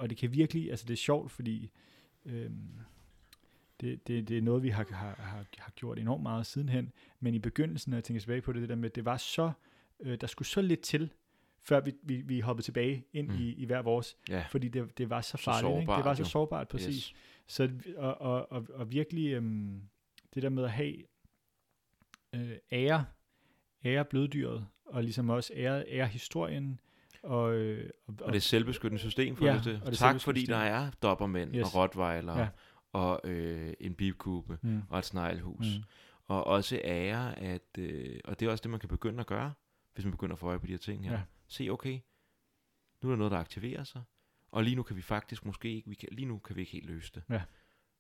og 0.04 0.10
det 0.10 0.18
kan 0.18 0.32
virkelig, 0.32 0.70
altså 0.70 0.86
det 0.86 0.92
er 0.92 0.96
sjovt, 0.96 1.30
fordi 1.30 1.70
øh, 2.24 2.50
det, 3.80 4.06
det, 4.06 4.28
det 4.28 4.38
er 4.38 4.42
noget, 4.42 4.62
vi 4.62 4.68
har, 4.68 4.86
har, 4.90 5.14
har, 5.18 5.46
har 5.58 5.70
gjort 5.76 5.98
enormt 5.98 6.22
meget 6.22 6.46
sidenhen, 6.46 6.92
men 7.20 7.34
i 7.34 7.38
begyndelsen, 7.38 7.90
når 7.90 7.96
jeg 7.96 8.04
tænker 8.04 8.20
tilbage 8.20 8.40
på 8.40 8.52
det, 8.52 8.60
det 8.60 8.68
der 8.68 8.74
med, 8.76 8.90
det 8.90 9.04
var 9.04 9.16
så, 9.16 9.52
øh, 10.00 10.20
der 10.20 10.26
skulle 10.26 10.48
så 10.48 10.62
lidt 10.62 10.80
til, 10.80 11.12
før 11.62 11.80
vi, 11.80 11.92
vi, 12.02 12.16
vi 12.16 12.40
hoppede 12.40 12.66
tilbage 12.66 13.04
ind 13.12 13.28
Mm. 13.28 13.34
i, 13.38 13.52
i 13.52 13.64
hver 13.64 13.82
vores, 13.82 14.16
Ja. 14.28 14.44
fordi 14.50 14.68
det, 14.68 14.98
det 14.98 15.10
var 15.10 15.20
så 15.20 15.30
Så 15.36 15.44
farligt. 15.44 15.70
ikke? 15.70 15.80
Det 15.80 15.86
sårbart, 15.86 16.04
var 16.04 16.14
så 16.14 16.22
jo. 16.22 16.28
sårbart, 16.28 16.68
præcis. 16.68 17.04
Yes. 17.06 17.14
Så, 17.46 17.70
og, 17.96 18.20
og, 18.20 18.52
og, 18.52 18.66
og 18.74 18.92
virkelig 18.92 19.32
øhm, 19.32 19.82
det 20.34 20.42
der 20.42 20.48
med 20.48 20.64
at 20.64 20.70
have 20.72 20.94
øh, 22.34 22.56
ære, 22.72 23.04
ære 23.84 24.04
bløddyret, 24.04 24.66
og 24.84 25.02
ligesom 25.02 25.30
også 25.30 25.52
ære, 25.56 25.84
ære 25.88 26.06
historien, 26.06 26.80
og, 27.24 27.54
øh, 27.54 27.90
og, 28.06 28.14
Og 28.20 28.32
det 28.32 28.36
er 28.36 28.40
selvbeskyttende 28.40 28.98
system 29.00 29.36
for 29.36 29.44
Ja, 29.46 29.60
det. 29.64 29.82
det 29.86 29.98
Tak 29.98 30.20
fordi 30.20 30.40
system. 30.40 30.52
der 30.52 30.58
er 30.62 30.90
dobbermænd 31.02 31.54
Yes. 31.56 31.62
og 31.66 31.74
rottweiler 31.74 32.38
Ja. 32.38 32.48
og 32.92 33.20
øh, 33.24 33.72
en 33.80 33.94
bibkube 33.94 34.58
mm, 34.62 34.82
og 34.90 34.98
et 34.98 35.04
sneglehus. 35.04 35.66
mm, 35.78 35.84
Og 36.26 36.46
også 36.46 36.80
ære, 36.84 37.38
at, 37.38 37.78
øh, 37.78 38.18
og 38.24 38.40
det 38.40 38.46
er 38.46 38.50
også 38.50 38.62
det, 38.62 38.70
man 38.70 38.80
kan 38.80 38.88
begynde 38.88 39.20
at 39.20 39.26
gøre, 39.26 39.52
hvis 39.94 40.04
man 40.04 40.12
begynder 40.12 40.32
at 40.34 40.38
få 40.38 40.46
øje 40.46 40.58
på 40.58 40.66
de 40.66 40.70
her 40.72 40.78
ting 40.78 41.04
her. 41.04 41.12
Ja. 41.12 41.20
Se, 41.48 41.68
okay, 41.70 42.00
nu 43.02 43.08
er 43.08 43.12
der 43.12 43.16
noget, 43.18 43.30
der 43.30 43.38
aktiverer 43.38 43.84
sig, 43.84 44.02
og 44.50 44.64
lige 44.64 44.76
nu 44.76 44.82
kan 44.82 44.96
vi 44.96 45.02
faktisk 45.02 45.44
måske 45.44 45.72
ikke, 45.74 45.88
vi 45.88 45.94
kan, 45.94 46.08
lige 46.12 46.26
nu 46.26 46.38
kan 46.38 46.56
vi 46.56 46.60
ikke 46.60 46.72
helt 46.72 46.86
løse 46.86 47.12
det. 47.14 47.22
Ja. 47.30 47.42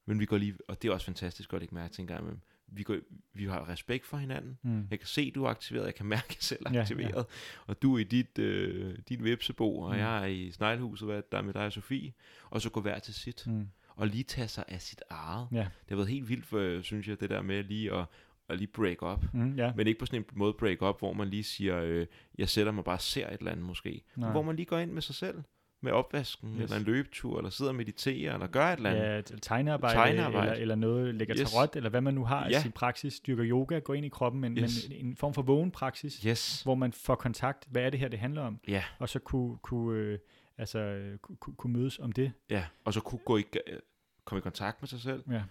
Men 0.06 0.20
vi 0.20 0.26
går 0.26 0.36
lige, 0.38 0.56
og 0.68 0.82
det 0.82 0.88
er 0.88 0.92
også 0.92 1.06
fantastisk 1.06 1.52
at 1.52 1.58
lægge 1.60 1.74
mærke 1.74 1.94
til 1.94 2.00
en 2.02 2.06
gang 2.06 2.20
imellem. 2.20 2.40
Vi, 2.66 2.82
går, 2.82 2.96
vi 3.34 3.44
har 3.44 3.68
respekt 3.68 4.06
for 4.06 4.16
hinanden. 4.16 4.58
mm, 4.62 4.86
Jeg 4.90 4.98
kan 4.98 5.08
se, 5.08 5.30
du 5.30 5.44
er 5.44 5.48
aktiveret, 5.48 5.86
jeg 5.86 5.94
kan 5.94 6.06
mærke, 6.06 6.24
at 6.28 6.34
jeg 6.36 6.42
selv 6.42 6.66
er 6.66 6.70
Ja, 6.70 6.74
ja. 6.76 6.80
aktiveret. 6.80 7.26
Og 7.66 7.82
du 7.82 7.94
er 7.94 7.98
i 7.98 8.04
dit, 8.04 8.38
øh, 8.38 8.98
din 9.08 9.24
vipsebo, 9.24 9.78
og 9.78 9.92
Mm. 9.92 9.98
jeg 9.98 10.22
er 10.22 10.26
i 10.26 10.50
sneglhuset, 10.50 11.08
hvad 11.08 11.22
der 11.32 11.38
er 11.38 11.42
med 11.42 11.54
dig 11.54 11.66
og 11.66 11.72
Sofie. 11.72 12.12
Og 12.50 12.60
så 12.60 12.70
gå 12.70 12.80
hver 12.80 12.98
til 12.98 13.14
sit. 13.14 13.46
mm, 13.46 13.68
Og 13.96 14.06
lige 14.08 14.24
tage 14.24 14.48
sig 14.48 14.64
af 14.68 14.82
sit 14.82 15.02
eget. 15.10 15.48
ja, 15.52 15.58
Det 15.58 15.88
har 15.88 15.96
været 15.96 16.08
helt 16.08 16.28
vildt, 16.28 16.46
for, 16.46 16.82
synes 16.82 17.08
jeg, 17.08 17.20
det 17.20 17.30
der 17.30 17.42
med 17.42 17.64
lige 17.64 17.92
at, 17.94 18.06
at 18.48 18.58
lige 18.58 18.68
break 18.68 19.02
up. 19.02 19.24
mm, 19.34 19.54
ja, 19.56 19.72
Men 19.76 19.86
ikke 19.86 19.98
på 19.98 20.06
sådan 20.06 20.20
en 20.20 20.26
måde 20.32 20.52
break 20.52 20.82
up, 20.82 20.98
hvor 20.98 21.12
man 21.12 21.28
lige 21.28 21.44
siger, 21.44 21.80
øh, 21.82 22.06
jeg 22.38 22.48
sætter 22.48 22.72
mig 22.72 22.84
bare 22.84 22.96
og 22.96 23.00
ser 23.00 23.26
et 23.30 23.38
eller 23.38 23.52
andet 23.52 23.66
måske. 23.66 24.02
Men 24.14 24.22
Nej. 24.22 24.30
hvor 24.30 24.42
man 24.42 24.56
lige 24.56 24.66
går 24.66 24.78
ind 24.78 24.92
med 24.92 25.02
sig 25.02 25.14
selv, 25.14 25.42
med 25.84 25.92
opvasken, 25.92 26.54
Yes. 26.56 26.62
eller 26.62 26.76
en 26.76 26.82
løbetur, 26.82 27.38
eller 27.38 27.50
sidder 27.50 27.70
og 27.70 27.76
mediterer, 27.76 28.34
eller 28.34 28.46
gør 28.46 28.66
et 28.66 28.76
eller 28.76 28.90
andet. 28.90 29.30
ja, 29.30 29.36
tegnearbejde, 29.42 29.94
Tegnearbejde. 29.94 30.46
Eller, 30.50 30.60
eller 30.62 30.74
noget, 30.74 31.14
lægger 31.14 31.36
Yes. 31.40 31.50
tarot, 31.52 31.76
eller 31.76 31.90
hvad 31.90 32.00
man 32.00 32.14
nu 32.14 32.24
har 32.24 32.48
ja. 32.50 32.58
I 32.58 32.62
sin 32.62 32.72
praksis, 32.72 33.20
dyrker 33.20 33.44
yoga, 33.46 33.78
går 33.78 33.94
ind 33.94 34.06
i 34.06 34.08
kroppen, 34.08 34.40
men, 34.40 34.58
Yes. 34.58 34.88
men 34.88 35.06
en 35.06 35.16
form 35.16 35.34
for 35.34 35.42
vågen 35.42 35.70
praksis, 35.70 36.22
Yes. 36.22 36.62
hvor 36.62 36.74
man 36.74 36.92
får 36.92 37.14
kontakt, 37.14 37.66
hvad 37.70 37.82
er 37.82 37.90
det 37.90 38.00
her, 38.00 38.08
det 38.08 38.18
handler 38.18 38.42
om, 38.42 38.60
Ja, 38.68 38.84
og 38.98 39.08
så 39.08 39.18
kunne, 39.18 39.56
kunne, 39.62 39.98
øh, 39.98 40.18
altså, 40.58 41.00
kunne, 41.22 41.36
kunne- 41.56 41.72
mødes 41.72 41.98
om 41.98 42.12
det. 42.12 42.32
ja. 42.50 42.64
Og 42.84 42.94
så 42.94 43.00
kunne 43.00 43.20
gå 43.24 43.36
i, 43.36 43.44
øh, 43.66 43.78
komme 44.24 44.38
i 44.38 44.42
kontakt 44.42 44.82
med 44.82 44.88
sig 44.88 45.00
selv. 45.00 45.22
Ja. 45.30 45.42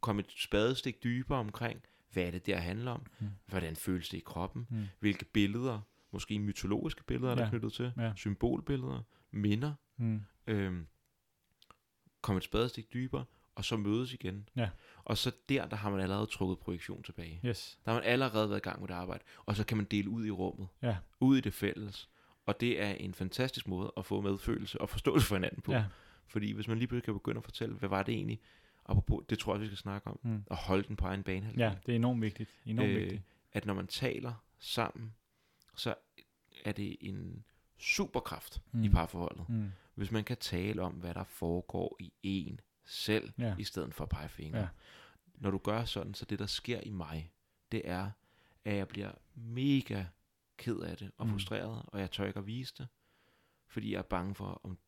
Komme 0.00 0.20
et 0.20 0.26
spadestik 0.36 1.04
dybere 1.04 1.38
omkring, 1.38 1.80
hvad 2.12 2.22
er 2.24 2.30
det, 2.30 2.46
der 2.46 2.56
handler 2.56 2.90
om? 2.90 3.06
Mm. 3.20 3.26
Hvordan 3.46 3.76
føles 3.76 4.08
det 4.08 4.18
i 4.18 4.22
kroppen? 4.26 4.66
Mm. 4.70 4.84
Hvilke 5.00 5.24
billeder, 5.24 5.80
måske 6.12 6.38
mytologiske 6.38 7.04
billeder, 7.04 7.30
er 7.30 7.34
der 7.34 7.42
Ja. 7.44 7.50
knyttet 7.50 7.72
til? 7.72 7.92
Ja. 7.98 8.12
Symbolbilleder, 8.16 9.02
minder. 9.30 9.74
Mm. 9.96 10.22
Øhm, 10.46 10.86
komme 12.20 12.38
et 12.38 12.44
spadestik 12.44 12.92
dybere, 12.92 13.24
og 13.54 13.64
så 13.64 13.76
mødes 13.76 14.12
igen. 14.12 14.48
Ja. 14.56 14.68
Og 15.04 15.18
så 15.18 15.32
der, 15.48 15.66
der 15.68 15.76
har 15.76 15.90
man 15.90 16.00
allerede 16.00 16.26
trukket 16.26 16.58
projektion 16.58 17.02
tilbage. 17.02 17.40
Yes. 17.44 17.78
Der 17.84 17.90
har 17.90 18.00
man 18.00 18.08
allerede 18.08 18.48
været 18.50 18.60
i 18.60 18.62
gang 18.62 18.80
med 18.80 18.88
det 18.88 18.94
arbejde. 18.94 19.24
Og 19.46 19.56
så 19.56 19.64
kan 19.66 19.76
man 19.76 19.86
dele 19.86 20.10
ud 20.10 20.26
i 20.26 20.30
rummet. 20.30 20.68
Ja. 20.82 20.96
Ud 21.20 21.36
i 21.38 21.40
det 21.40 21.54
fælles. 21.54 22.08
Og 22.46 22.60
det 22.60 22.80
er 22.82 22.90
en 22.90 23.14
fantastisk 23.14 23.68
måde 23.68 23.92
at 23.96 24.06
få 24.06 24.20
medfølelse 24.20 24.80
og 24.80 24.88
forståelse 24.88 25.26
for 25.26 25.34
hinanden 25.36 25.62
på. 25.62 25.72
Ja. 25.72 25.84
Fordi 26.26 26.52
hvis 26.52 26.68
man 26.68 26.78
lige 26.78 26.88
pludselig 26.88 27.04
kan 27.04 27.14
begynde 27.14 27.38
at 27.38 27.44
fortælle, 27.44 27.74
hvad 27.74 27.88
var 27.88 28.02
det 28.02 28.14
egentlig, 28.14 28.40
apropos, 28.86 29.24
det 29.30 29.38
tror 29.38 29.54
jeg, 29.54 29.60
vi 29.60 29.66
skal 29.66 29.76
snakke 29.78 30.06
om, 30.08 30.18
Mm. 30.22 30.42
at 30.50 30.56
holde 30.56 30.88
den 30.88 30.96
på 30.96 31.06
egen 31.06 31.22
bane. 31.22 31.52
Ja, 31.56 31.74
det 31.86 31.92
er 31.92 31.96
enormt 31.96 32.22
vigtigt. 32.22 32.50
Enormt 32.66 32.88
øh, 32.90 32.96
vigtigt. 32.96 33.22
at 33.52 33.66
når 33.66 33.74
man 33.74 33.86
taler 33.86 34.32
sammen, 34.58 35.14
så 35.76 35.94
er 36.64 36.72
det 36.72 36.96
en 37.00 37.44
superkraft 37.78 38.62
mm. 38.72 38.82
I 38.84 38.88
parforholdet. 38.88 39.48
Mm. 39.48 39.70
Hvis 39.94 40.10
man 40.10 40.24
kan 40.24 40.36
tale 40.36 40.82
om, 40.82 40.92
hvad 40.92 41.14
der 41.14 41.24
foregår 41.24 41.96
i 41.98 42.12
en 42.22 42.60
selv, 42.84 43.32
Ja. 43.38 43.56
i 43.58 43.64
stedet 43.64 43.94
for 43.94 44.06
pegefinger. 44.06 44.60
Ja. 44.60 44.68
Når 45.34 45.50
du 45.50 45.58
gør 45.58 45.84
sådan, 45.84 46.14
så 46.14 46.24
det 46.24 46.38
der 46.38 46.46
sker 46.46 46.80
i 46.80 46.90
mig, 46.90 47.32
det 47.72 47.82
er, 47.84 48.10
at 48.64 48.76
jeg 48.76 48.88
bliver 48.88 49.12
mega 49.34 50.04
ked 50.56 50.76
af 50.80 50.96
det 50.96 51.10
og 51.16 51.26
Mm. 51.26 51.32
frustreret, 51.32 51.82
og 51.86 52.00
jeg 52.00 52.10
tør 52.10 52.26
ikke 52.26 52.38
at 52.38 52.46
vise 52.46 52.74
det, 52.78 52.88
fordi 53.68 53.92
jeg 53.92 53.98
er 53.98 54.02
bange 54.02 54.34
for, 54.34 54.60
om 54.64 54.78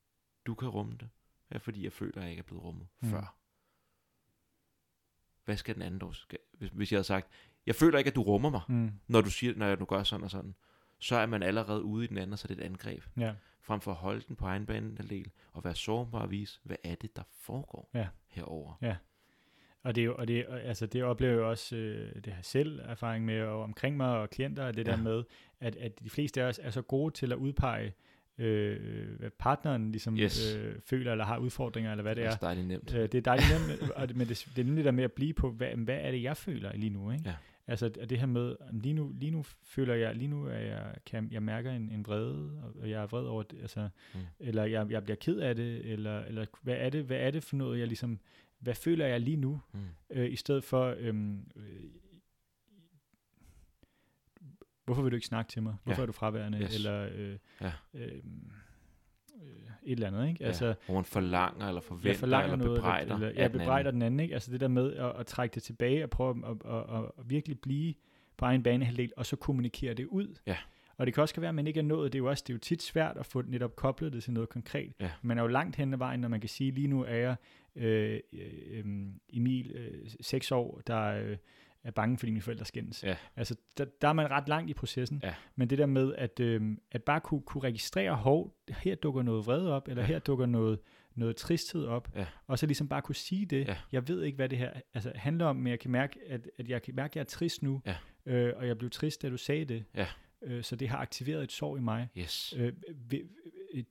du 0.47 0.55
kan 0.55 0.69
rumme 0.69 0.93
det, 1.01 1.09
eller 1.51 1.61
fordi 1.61 1.85
jeg 1.85 1.93
føler, 1.93 2.17
at 2.17 2.23
jeg 2.23 2.31
ikke 2.31 2.41
er 2.41 2.45
blevet 2.45 2.65
rummet 2.65 2.87
Mm. 3.01 3.07
mm. 3.09 3.13
før. 3.15 3.35
Hvad 5.45 5.57
skal 5.57 5.75
den 5.75 5.83
anden 5.83 6.01
dog? 6.01 6.15
Skal, 6.15 6.39
hvis, 6.53 6.71
hvis 6.71 6.93
jeg 6.93 6.97
havde 6.97 7.05
sagt, 7.07 7.29
jeg 7.67 7.75
føler 7.75 7.99
ikke, 7.99 8.09
at 8.09 8.15
du 8.17 8.23
rummer 8.23 8.51
mig, 8.51 8.61
Mm. 8.69 8.93
når 9.07 9.21
du 9.21 9.31
siger, 9.31 9.55
når 9.57 9.67
jeg 9.67 9.77
nu 9.79 9.85
gør 9.85 10.03
sådan 10.03 10.25
og 10.25 10.31
sådan, 10.31 10.55
så 10.99 11.17
er 11.17 11.27
man 11.27 11.43
allerede 11.43 11.83
ude 11.83 12.05
i 12.05 12.09
den 12.09 12.19
anden, 12.19 12.33
og 12.33 12.39
så 12.39 12.47
er 12.51 12.55
det 12.55 12.63
et 12.63 12.67
angreb. 12.67 13.03
Ja. 13.19 13.33
Frem 13.63 13.81
for 13.81 13.91
at 13.91 13.97
holde 13.97 14.21
den 14.29 14.37
på 14.37 14.45
egen 14.47 14.67
banehalvdel, 14.67 15.31
og 15.53 15.65
være 15.65 15.75
sårbar 15.75 16.19
og 16.21 16.31
vise, 16.31 16.61
hvad 16.63 16.77
er 16.85 16.95
det, 16.95 17.17
der 17.17 17.23
foregår 17.41 17.91
Ja. 17.95 18.07
herover. 18.29 18.73
Og 19.83 19.95
det, 19.95 20.05
er 20.05 20.11
og 20.11 20.29
det, 20.29 20.47
altså 20.49 20.87
det 20.87 21.03
oplever 21.05 21.33
jeg 21.35 21.43
også, 21.43 21.77
øh, 21.77 22.15
det 22.25 22.33
har 22.33 22.43
selv 22.43 22.81
erfaring 22.85 23.25
med, 23.25 23.41
og 23.43 23.63
omkring 23.63 23.97
mig 23.97 24.09
og 24.19 24.31
klienter, 24.31 24.65
og 24.65 24.77
det 24.77 24.87
Ja. 24.87 24.93
der 24.93 25.03
med, 25.03 25.23
at, 25.61 25.77
at 25.77 26.01
de 26.05 26.11
fleste 26.11 26.43
af 26.43 26.49
os 26.49 26.61
er 26.63 26.71
så 26.71 26.83
gode 26.83 27.15
til 27.15 27.33
at 27.33 27.39
udpege, 27.39 27.93
øh, 28.39 29.19
hvad 29.19 29.31
partneren 29.39 29.93
ligesom 29.93 30.19
Yes. 30.19 30.55
øh, 30.57 30.75
føler, 30.87 31.13
eller 31.13 31.25
har 31.25 31.39
udfordringer, 31.39 31.91
eller 31.91 32.03
hvad 32.03 32.15
det 32.17 32.23
det 32.25 32.29
er. 32.31 32.33
er 32.35 32.37
dejligt 32.37 32.67
nemt. 32.69 32.95
Øh, 32.95 33.03
det 33.03 33.15
er 33.15 33.21
dejligt 33.23 33.49
nemt, 33.69 33.91
og 33.91 34.09
men 34.15 34.29
det, 34.29 34.49
det 34.57 34.59
er 34.63 34.65
nemlig 34.67 34.85
der 34.85 34.91
med 34.91 35.05
at 35.05 35.13
blive 35.13 35.35
på, 35.35 35.51
hvad, 35.51 35.69
hvad 35.69 35.99
er 36.01 36.11
det, 36.11 36.23
jeg 36.23 36.37
føler 36.37 36.73
lige 36.77 36.91
nu, 36.91 37.11
ikke? 37.11 37.23
Ja. 37.27 37.35
Altså 37.71 37.89
det 37.89 38.19
her 38.19 38.27
med, 38.27 38.57
lige 38.73 38.93
nu, 38.93 39.13
lige 39.17 39.31
nu 39.31 39.43
føler 39.63 39.95
jeg, 39.95 40.15
lige 40.17 40.29
nu 40.29 40.45
er 40.47 40.59
jeg, 40.59 40.95
kan, 41.07 41.29
jeg 41.33 41.43
mærker 41.43 41.73
en, 41.73 41.91
en 41.91 42.07
vrede, 42.07 42.63
og 42.81 42.91
jeg 42.91 43.03
er 43.03 43.07
vred 43.07 43.25
over 43.25 43.43
det, 43.43 43.61
altså, 43.61 43.89
Mm. 44.15 44.21
eller 44.41 44.65
jeg, 44.65 44.91
jeg 44.91 45.03
bliver 45.05 45.17
ked 45.17 45.37
af 45.39 45.55
det, 45.55 45.87
eller, 45.93 46.21
eller 46.21 46.47
hvad, 46.63 46.77
er 46.79 46.91
det, 46.91 47.05
hvad 47.05 47.17
er 47.17 47.31
det 47.31 47.43
for 47.43 47.57
noget, 47.57 47.79
jeg 47.79 47.87
ligesom, 47.87 48.19
hvad 48.59 48.75
føler 48.75 49.07
jeg 49.07 49.21
lige 49.21 49.37
nu, 49.37 49.61
Mm. 49.73 49.81
øh, 50.11 50.33
i 50.33 50.37
stedet 50.37 50.65
for, 50.65 50.95
øhm, 50.99 51.51
øh, 51.57 51.85
hvorfor 54.85 55.03
vil 55.03 55.11
du 55.13 55.17
ikke 55.17 55.27
snakke 55.27 55.49
til 55.51 55.63
mig? 55.63 55.77
Hvorfor 55.85 56.01
Ja. 56.01 56.03
er 56.03 56.07
du 56.07 56.13
fraværende? 56.13 56.59
Yes. 56.63 56.75
Eller 56.75 57.09
øh, 57.15 57.39
Ja. 57.61 57.73
øh, 57.95 58.23
et 59.89 59.93
eller 59.93 60.07
andet, 60.07 60.29
ikke? 60.29 60.39
Ja. 60.41 60.47
Altså, 60.47 60.75
Hvor 60.87 60.95
man 60.95 61.05
forlanger, 61.05 61.69
eller 61.69 61.81
forventer, 61.81 62.11
jeg 62.11 62.17
forlanger 62.17 62.53
eller 62.53 62.65
noget, 62.65 62.79
bebrejder. 62.79 63.15
eller, 63.15 63.29
af 63.29 63.33
jeg 63.37 63.51
den 63.53 63.59
bebrejder 63.59 63.89
anden. 63.89 64.01
den 64.01 64.07
anden, 64.07 64.21
ikke? 64.21 64.35
Altså 64.35 64.53
det 64.53 64.61
der 64.61 64.69
med 64.69 64.93
at, 64.95 65.13
at 65.19 65.27
trække 65.27 65.55
det 65.55 65.63
tilbage 65.63 66.05
og 66.05 66.11
prøve 66.11 66.37
at, 66.47 66.73
at, 66.73 66.97
at, 66.97 67.05
at 67.19 67.31
virkelig 67.31 67.61
blive 67.61 67.95
på 68.37 68.45
egen 68.45 68.63
banehalvdel, 68.63 69.13
og 69.17 69.27
så 69.27 69.37
kommunikere 69.37 69.95
det 69.95 70.07
ud. 70.07 70.35
Ja. 70.47 70.57
Og 70.97 71.07
det 71.07 71.15
kan 71.15 71.23
også 71.23 71.41
være, 71.41 71.49
at 71.49 71.55
man 71.55 71.67
ikke 71.67 71.81
er 71.81 71.85
nået. 71.85 72.13
Det 72.13 72.19
er 72.19 72.23
jo 72.23 72.29
også 72.31 72.45
det 72.47 72.53
er 72.53 72.55
jo 72.55 72.59
tit 72.59 72.83
svært 72.83 73.17
at 73.17 73.27
få 73.27 73.43
netop 73.43 73.77
koblet 73.77 74.13
det 74.13 74.23
til 74.23 74.33
noget 74.33 74.49
konkret. 74.49 74.93
Ja. 75.01 75.11
Man 75.23 75.39
er 75.39 75.43
jo 75.43 75.49
langt 75.49 75.77
hen 75.77 75.93
ad 75.93 75.99
vejen, 75.99 76.21
når 76.21 76.29
man 76.29 76.41
kan 76.41 76.49
sige, 76.49 76.71
lige 76.71 76.87
nu 76.89 77.05
er 77.05 77.15
jeg 77.15 77.37
øh, 77.77 78.21
øh, 78.33 78.85
Emil, 79.33 79.71
øh, 79.75 80.11
6 80.21 80.53
år, 80.53 80.81
der 80.87 81.05
øh, 81.05 81.37
er 81.85 81.91
bange, 81.91 82.19
fordi 82.19 82.33
mine 82.33 82.43
forældre 82.43 82.65
skændes. 82.65 83.05
Ja. 83.05 83.17
Altså, 83.37 83.57
der, 83.79 83.85
der 84.03 84.09
er 84.09 84.13
man 84.13 84.31
ret 84.31 84.49
langt 84.49 84.71
i 84.71 84.75
processen. 84.75 85.21
Ja. 85.25 85.35
Men 85.57 85.71
det 85.71 85.79
der 85.79 85.87
med, 85.87 86.15
at, 86.15 86.41
øh, 86.41 86.77
at 86.93 87.03
bare 87.03 87.21
kunne, 87.21 87.41
kunne 87.43 87.63
registrere, 87.63 88.15
hov, 88.17 88.57
her 88.69 88.95
dukker 88.95 89.23
noget 89.23 89.47
vrede 89.47 89.73
op, 89.73 89.89
eller 89.89 90.03
Ja. 90.03 90.07
her 90.07 90.19
dukker 90.19 90.47
noget, 90.47 90.79
noget 91.15 91.37
tristhed 91.37 91.85
op, 91.85 92.09
Ja. 92.17 92.27
og 92.47 92.59
så 92.59 92.67
ligesom 92.67 92.89
bare 92.89 93.03
kunne 93.03 93.15
sige 93.15 93.47
det. 93.47 93.69
Ja. 93.69 93.77
Jeg 93.93 94.09
ved 94.09 94.23
ikke, 94.23 94.37
hvad 94.37 94.49
det 94.49 94.59
her 94.59 94.73
altså, 94.95 95.13
handler 95.15 95.47
om, 95.47 95.57
men 95.57 95.67
jeg 95.67 95.79
kan 95.79 95.91
mærke, 95.91 96.21
at, 96.29 96.51
at 96.59 96.69
jeg 96.69 96.83
kan 96.83 96.95
mærke, 96.95 97.13
at 97.13 97.17
jeg 97.17 97.21
er 97.21 97.25
trist 97.25 97.63
nu, 97.63 97.83
Ja. 97.87 97.97
øh, 98.27 98.53
og 98.57 98.67
jeg 98.67 98.79
blev 98.79 98.91
trist, 98.91 99.23
da 99.23 99.31
du 99.31 99.37
sagde 99.37 99.65
det. 99.65 99.85
Ja. 99.95 100.07
Øh, 100.43 100.63
så 100.63 100.77
det 100.77 100.89
har 100.89 100.99
aktiveret 100.99 101.43
et 101.43 101.53
sorg 101.53 101.79
i 101.79 101.81
mig. 101.81 102.09
Yes. 102.19 102.55
Øh, 102.57 102.73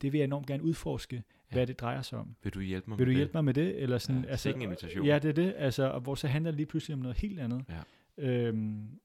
det 0.02 0.12
vil 0.12 0.18
jeg 0.18 0.24
enormt 0.24 0.46
gerne 0.46 0.62
udforske, 0.62 1.22
hvad 1.52 1.66
det 1.66 1.80
drejer 1.80 2.02
sig 2.02 2.18
om. 2.18 2.36
Vil 2.42 2.54
du 2.54 2.60
hjælpe 2.60 2.90
mig 2.90 2.98
Vil 2.98 3.06
du 3.06 3.10
med 3.10 3.16
hjælpe 3.16 3.32
mig 3.34 3.44
med 3.44 3.54
det? 3.54 3.82
Eller 3.82 3.98
sådan, 3.98 4.22
Ja, 4.22 4.28
altså, 4.30 4.42
sikke 4.42 4.56
en 4.56 4.62
invitation. 4.62 5.06
Ja, 5.06 5.18
det 5.18 5.28
er 5.28 5.32
det. 5.32 5.54
Altså, 5.56 5.84
og 5.90 6.00
hvor 6.00 6.14
så 6.14 6.28
handler 6.28 6.50
det 6.50 6.56
lige 6.56 6.66
pludselig 6.66 6.94
om 6.94 7.00
noget 7.00 7.16
helt 7.18 7.40
andet. 7.40 7.64
Ja. 7.68 7.80
Øhm, 8.28 9.00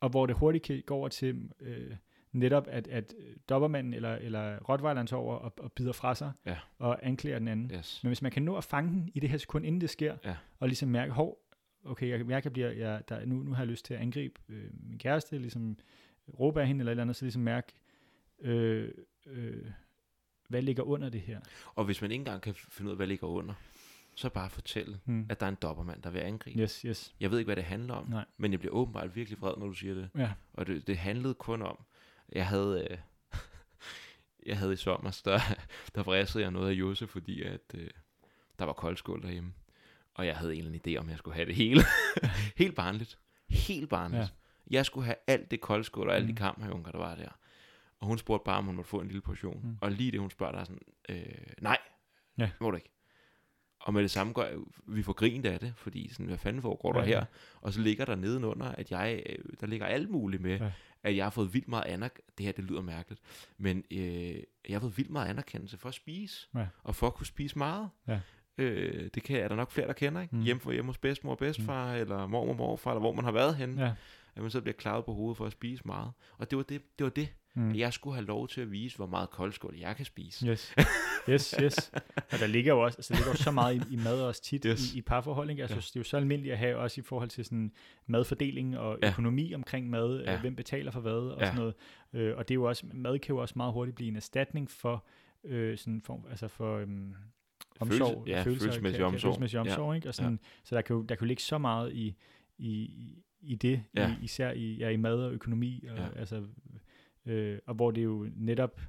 og 0.00 0.08
hvor 0.10 0.26
det 0.26 0.36
hurtigt 0.36 0.64
kan 0.64 0.82
gå 0.86 0.94
over 0.94 1.08
til 1.08 1.50
øh, 1.60 1.96
netop, 2.32 2.66
at, 2.70 2.88
at 2.88 3.14
dobbermanden 3.48 3.94
eller, 3.94 4.14
eller 4.16 4.58
rottweileren 4.58 5.06
tager 5.06 5.20
over 5.20 5.36
og, 5.36 5.52
og 5.58 5.72
bider 5.72 5.92
fra 5.92 6.14
sig 6.14 6.32
Ja. 6.46 6.56
og 6.78 7.06
anklager 7.06 7.38
den 7.38 7.48
anden. 7.48 7.70
det? 7.70 7.76
Yes. 7.78 8.00
Men 8.02 8.08
hvis 8.08 8.22
man 8.22 8.32
kan 8.32 8.42
nå 8.42 8.56
at 8.56 8.64
fange 8.64 8.90
den 8.90 9.10
i 9.14 9.20
det 9.20 9.30
her 9.30 9.38
sekund, 9.38 9.66
inden 9.66 9.80
det 9.80 9.90
sker, 9.90 10.16
Ja. 10.24 10.36
og 10.58 10.68
ligesom 10.68 10.88
mærke, 10.88 11.12
hov, 11.12 11.38
okay, 11.84 12.08
jeg 12.08 12.26
mærke, 12.26 12.36
at 12.36 12.44
jeg 12.44 12.52
bliver, 12.52 12.70
jeg, 12.70 13.02
der, 13.08 13.24
nu, 13.26 13.36
nu 13.42 13.52
har 13.52 13.62
jeg 13.62 13.68
lyst 13.68 13.84
til 13.84 13.94
at 13.94 14.00
angribe 14.00 14.40
øh, 14.48 14.70
min 14.72 14.98
kæreste, 14.98 15.38
ligesom 15.38 15.76
råbe 16.40 16.60
af 16.60 16.66
hende 16.66 16.80
eller 16.80 16.90
et 16.90 16.92
eller 16.92 17.02
andet, 17.02 17.16
så 17.16 17.24
ligesom 17.24 17.42
mærke, 17.42 17.72
øh, 18.40 18.90
øh, 19.26 19.66
hvad 20.48 20.62
ligger 20.62 20.82
under 20.82 21.08
det 21.08 21.20
her. 21.20 21.40
Og 21.74 21.84
hvis 21.84 22.02
man 22.02 22.10
ikke 22.10 22.20
engang 22.20 22.42
kan 22.42 22.54
finde 22.54 22.88
ud 22.88 22.92
af, 22.92 22.96
hvad 22.96 23.06
ligger 23.06 23.26
under, 23.26 23.54
så 24.14 24.28
bare 24.28 24.50
fortælle, 24.50 25.00
Hmm. 25.04 25.26
at 25.28 25.40
der 25.40 25.46
er 25.46 25.50
en 25.50 25.54
dobbermand, 25.62 26.02
der 26.02 26.10
vil 26.10 26.20
angribe. 26.20 26.60
Yes, 26.60 26.80
yes. 26.82 27.14
Jeg 27.20 27.30
ved 27.30 27.38
ikke, 27.38 27.46
hvad 27.48 27.56
det 27.56 27.64
handler 27.64 27.94
om, 27.94 28.08
Nej. 28.08 28.24
men 28.36 28.52
jeg 28.52 28.60
bliver 28.60 28.74
åbenbart 28.74 29.16
virkelig 29.16 29.40
vred, 29.40 29.54
når 29.56 29.66
du 29.66 29.72
siger 29.72 29.94
det. 29.94 30.08
Ja. 30.16 30.32
Og 30.54 30.66
det, 30.66 30.86
det 30.86 30.98
handlede 30.98 31.34
kun 31.34 31.62
om, 31.62 31.78
jeg 32.32 32.46
havde, 32.46 32.86
øh, 32.90 32.98
jeg 34.46 34.58
havde 34.58 34.72
i 34.72 34.76
sommer, 34.76 35.20
der, 35.24 35.40
der 35.94 36.02
vrissede 36.02 36.42
jeg 36.44 36.50
noget 36.50 36.68
af 36.68 36.72
Jose, 36.72 37.06
fordi 37.06 37.42
at, 37.42 37.60
øh, 37.74 37.90
der 38.58 38.64
var 38.64 38.72
koldskål 38.72 39.22
derhjemme. 39.22 39.52
Og 40.14 40.26
jeg 40.26 40.36
havde 40.36 40.52
en 40.54 40.58
eller 40.64 40.72
anden 40.84 40.94
idé 40.94 40.98
om, 41.00 41.08
jeg 41.10 41.18
skulle 41.18 41.34
have 41.34 41.46
det 41.46 41.54
hele. 41.54 41.82
Helt 42.56 42.74
barnligt. 42.74 43.18
Helt 43.48 43.88
barnligt. 43.88 44.20
Ja. 44.20 44.22
Ja. 44.22 44.76
Jeg 44.76 44.86
skulle 44.86 45.04
have 45.04 45.16
alt 45.26 45.50
det 45.50 45.60
koldskål 45.60 46.08
og 46.08 46.14
alle 46.16 46.28
Mm. 46.28 46.34
de 46.34 46.38
kammerjunker, 46.38 46.90
der 46.90 46.98
var 46.98 47.14
der. 47.14 47.28
Og 48.00 48.06
hun 48.06 48.18
spurgte 48.18 48.44
bare, 48.44 48.58
om 48.58 48.64
hun 48.64 48.74
måtte 48.76 48.90
få 48.90 49.00
en 49.00 49.06
lille 49.06 49.20
portion. 49.22 49.60
Mm. 49.64 49.76
Og 49.80 49.92
lige 49.92 50.12
det, 50.12 50.20
hun 50.20 50.30
spørger, 50.30 50.52
der 50.52 50.60
er 50.60 50.64
sådan, 50.64 50.80
øh, 51.08 51.24
nej, 51.60 51.78
Ja. 52.38 52.44
det 52.44 52.52
må 52.60 52.70
du 52.70 52.76
ikke. 52.76 52.92
Og 53.80 53.94
med 53.94 54.02
det 54.02 54.10
samme 54.10 54.32
går 54.32 54.44
jeg, 54.44 54.56
vi 54.86 55.02
får 55.02 55.12
grint 55.12 55.46
af 55.46 55.60
det, 55.60 55.74
fordi 55.76 56.08
sådan, 56.08 56.26
hvad 56.26 56.38
fanden 56.38 56.62
foregår 56.62 56.92
der 56.92 57.00
Ja, 57.00 57.06
her? 57.06 57.16
ja. 57.18 57.24
Og 57.60 57.72
så 57.72 57.80
ligger 57.80 58.04
der 58.04 58.14
nedenunder, 58.14 58.66
at 58.66 58.90
jeg, 58.90 59.22
øh, 59.26 59.38
der 59.60 59.66
ligger 59.66 59.86
alt 59.86 60.10
muligt 60.10 60.42
med, 60.42 60.58
Ja. 60.58 60.72
at 61.02 61.16
jeg 61.16 61.24
har 61.24 61.30
fået 61.30 61.54
vildt 61.54 61.68
meget 61.68 61.84
anerkendelse. 61.84 62.32
Det 62.38 62.46
her, 62.46 62.52
det 62.52 62.64
lyder 62.64 62.82
mærkeligt. 62.82 63.20
Men 63.58 63.84
øh, 63.90 63.98
jeg 64.68 64.74
har 64.74 64.80
fået 64.80 64.96
vildt 64.98 65.10
meget 65.10 65.28
anerkendelse 65.28 65.78
for 65.78 65.88
at 65.88 65.94
spise. 65.94 66.48
Ja. 66.54 66.66
Og 66.82 66.94
for 66.94 67.06
at 67.06 67.14
kunne 67.14 67.26
spise 67.26 67.58
meget. 67.58 67.88
Ja. 68.08 68.20
Øh, 68.58 69.10
det 69.14 69.22
kan, 69.22 69.40
er 69.40 69.48
der 69.48 69.56
nok 69.56 69.70
flere, 69.70 69.86
der 69.86 69.92
kender, 69.92 70.20
ikke? 70.20 70.34
Mm. 70.34 70.38
Mm. 70.38 70.44
Hjemme, 70.44 70.60
for, 70.60 70.72
hjemme 70.72 70.88
hos 70.88 70.98
bedsmor 70.98 71.30
og 71.32 71.38
bedstfar, 71.38 71.94
mm. 71.94 72.00
eller 72.00 72.26
mormor 72.26 72.50
og 72.52 72.56
morfar, 72.56 72.90
eller 72.90 73.00
hvor 73.00 73.12
man 73.12 73.24
har 73.24 73.32
været 73.32 73.56
henne. 73.56 73.84
Ja. 73.84 73.92
At 74.34 74.42
man 74.42 74.50
så 74.50 74.60
bliver 74.60 74.74
klaret 74.76 75.04
på 75.04 75.12
hovedet 75.14 75.36
for 75.36 75.46
at 75.46 75.52
spise 75.52 75.82
meget. 75.86 76.12
Og 76.38 76.50
det 76.50 76.56
var 76.56 76.62
det, 76.64 76.82
det, 76.98 77.04
var 77.04 77.10
det. 77.10 77.28
Mm. 77.56 77.62
Mm. 77.62 77.74
Jeg 77.74 77.92
skulle 77.92 78.14
have 78.14 78.26
lov 78.26 78.48
til 78.48 78.60
at 78.60 78.70
vise, 78.72 78.96
hvor 78.96 79.06
meget 79.06 79.30
koldskål 79.30 79.74
jeg 79.80 79.96
kan 79.96 80.04
spise. 80.04 80.46
Yes, 80.46 80.74
yes, 81.30 81.54
yes. 81.62 81.90
Og 82.16 82.38
der 82.40 82.46
ligger 82.46 82.74
jo 82.74 82.80
også, 82.84 82.98
altså, 82.98 83.12
der 83.12 83.18
ligger 83.18 83.30
jo 83.32 83.36
så 83.36 83.50
meget 83.50 83.74
i, 83.90 83.94
i 83.94 83.96
mad 83.96 84.22
også 84.22 84.42
tit 84.42 84.64
Yes. 84.68 84.94
i, 84.94 84.98
i 84.98 85.02
parforhold. 85.02 85.50
Ikke? 85.50 85.62
Altså, 85.62 85.74
Ja. 85.76 85.80
Det 85.80 85.96
er 85.96 86.00
jo 86.00 86.04
så 86.04 86.16
almindeligt 86.16 86.52
at 86.52 86.58
have 86.58 86.76
også 86.76 87.00
i 87.00 87.04
forhold 87.04 87.28
til 87.28 87.44
sådan 87.44 87.72
madfordeling 88.06 88.78
og 88.78 88.98
Ja. 89.02 89.08
økonomi 89.08 89.54
omkring 89.54 89.90
mad. 89.90 90.20
Ja. 90.22 90.32
Ja. 90.32 90.40
Hvem 90.40 90.56
betaler 90.56 90.90
for 90.90 91.00
hvad 91.00 91.12
og 91.12 91.40
Ja. 91.40 91.44
sådan 91.46 91.58
noget. 91.58 91.74
Øh, 92.12 92.36
og 92.36 92.48
det 92.48 92.52
er 92.52 92.56
jo 92.56 92.64
også, 92.64 92.86
mad 92.94 93.18
kan 93.18 93.34
jo 93.34 93.40
også 93.40 93.54
meget 93.56 93.72
hurtigt 93.72 93.94
blive 93.96 94.08
en 94.08 94.16
erstatning 94.16 94.70
for 94.70 95.04
øh, 95.44 95.78
sådan 95.78 95.92
en 95.92 96.02
form, 96.02 96.24
altså 96.30 96.48
for 96.48 96.76
øhm, 96.78 97.14
omsorg, 97.80 98.24
ja, 98.28 98.42
følelser, 98.42 98.44
følelsesmæssig 98.44 98.98
kan- 98.98 99.06
omsorg. 99.06 99.20
følelsesmæssig 99.20 99.60
omsorg 99.60 99.96
ikke? 99.96 100.08
Og 100.08 100.14
sådan, 100.14 100.40
Så 100.64 100.74
der 100.74 100.82
kan, 100.82 100.96
jo, 100.96 101.02
der 101.02 101.14
kan 101.14 101.24
jo 101.24 101.28
ligge 101.28 101.42
så 101.42 101.58
meget 101.58 101.92
i, 101.92 102.16
i, 102.58 102.68
i- 102.70 103.22
i 103.40 103.54
det, 103.54 103.82
Ja. 103.96 104.10
i, 104.20 104.24
især 104.24 104.50
i, 104.50 104.76
ja, 104.76 104.88
i 104.88 104.96
mad 104.96 105.14
og 105.14 105.32
økonomi, 105.32 105.84
og, 105.90 105.96
Ja. 105.98 106.06
altså, 106.16 106.42
øh, 107.26 107.58
og 107.66 107.74
hvor 107.74 107.90
det 107.90 108.04
jo 108.04 108.30
netop 108.36 108.80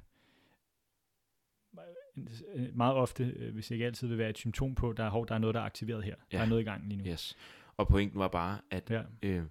meget 2.74 2.94
ofte, 2.94 3.24
øh, 3.24 3.54
hvis 3.54 3.70
ikke 3.70 3.86
altid 3.86 4.08
vil 4.08 4.18
være 4.18 4.30
et 4.30 4.38
symptom 4.38 4.74
på, 4.74 4.92
der 4.92 5.04
er, 5.04 5.08
hov, 5.10 5.28
der 5.28 5.34
er 5.34 5.38
noget, 5.38 5.54
der 5.54 5.60
er 5.60 5.64
aktiveret 5.64 6.04
her. 6.04 6.14
Ja. 6.32 6.36
Der 6.36 6.42
er 6.44 6.48
noget 6.48 6.60
i 6.62 6.64
gang 6.64 6.88
lige 6.88 6.98
nu. 6.98 7.04
Yes. 7.04 7.36
Og 7.76 7.88
pointen 7.88 8.18
var 8.18 8.28
bare, 8.28 8.60
at 8.70 8.90
Ja. 8.90 9.02
øh, 9.22 9.44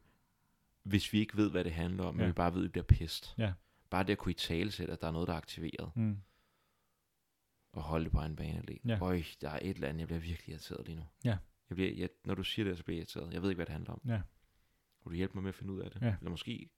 hvis 0.83 1.13
vi 1.13 1.19
ikke 1.19 1.37
ved, 1.37 1.51
hvad 1.51 1.63
det 1.63 1.71
handler 1.71 2.03
om, 2.03 2.15
Ja. 2.15 2.19
men 2.21 2.27
vi 2.27 2.33
bare 2.33 2.53
ved, 2.53 2.59
at 2.61 2.63
vi 2.63 2.69
bliver 2.69 2.83
pist. 2.85 3.35
Ja. 3.37 3.53
Bare 3.89 4.03
det 4.03 4.11
at 4.11 4.17
kunne 4.17 4.31
i 4.31 4.35
tale 4.35 4.71
sætte, 4.71 4.93
at 4.93 5.01
der 5.01 5.07
er 5.07 5.11
noget, 5.11 5.27
der 5.27 5.33
er 5.33 5.37
aktiveret, 5.37 5.91
Mm. 5.95 6.17
og 7.73 7.81
holde 7.81 8.03
det 8.05 8.11
på 8.13 8.19
en 8.21 8.35
bane 8.35 8.57
alene. 8.67 8.93
Ja. 8.93 8.99
Øj, 9.01 9.21
der 9.41 9.49
er 9.49 9.59
et 9.61 9.69
eller 9.75 9.87
andet, 9.87 9.99
jeg 9.99 10.07
bliver 10.07 10.19
virkelig 10.21 10.53
irriteret 10.53 10.85
lige 10.87 10.95
nu. 10.95 11.03
Ja. 11.25 11.37
Jeg 11.69 11.75
bliver, 11.75 11.93
jeg, 11.95 12.09
når 12.25 12.35
du 12.35 12.43
siger 12.43 12.67
det, 12.67 12.77
så 12.77 12.83
bliver 12.83 12.95
jeg 12.95 12.99
irriteret. 12.99 13.33
Jeg 13.33 13.41
ved 13.41 13.49
ikke, 13.49 13.57
hvad 13.57 13.65
det 13.65 13.73
handler 13.73 13.91
om. 13.93 14.01
Ja. 14.05 14.21
Kunne 15.03 15.11
du 15.11 15.15
hjælpe 15.15 15.33
mig 15.33 15.43
med 15.43 15.49
at 15.49 15.55
finde 15.55 15.73
ud 15.73 15.79
af 15.79 15.91
det? 15.91 16.01
Ja. 16.01 16.15
Eller 16.19 16.29
måske 16.29 16.69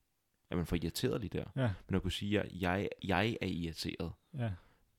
er 0.52 0.56
man 0.56 0.66
for 0.66 0.76
irriteret 0.76 1.22
lige 1.22 1.38
der. 1.38 1.44
Ja. 1.56 1.70
Men 1.88 1.96
at 1.96 2.02
kunne 2.02 2.12
sige, 2.12 2.40
at 2.42 2.50
jeg, 2.62 2.90
jeg 3.04 3.38
er 3.42 3.46
irriteret. 3.48 4.12
Ja. 4.38 4.50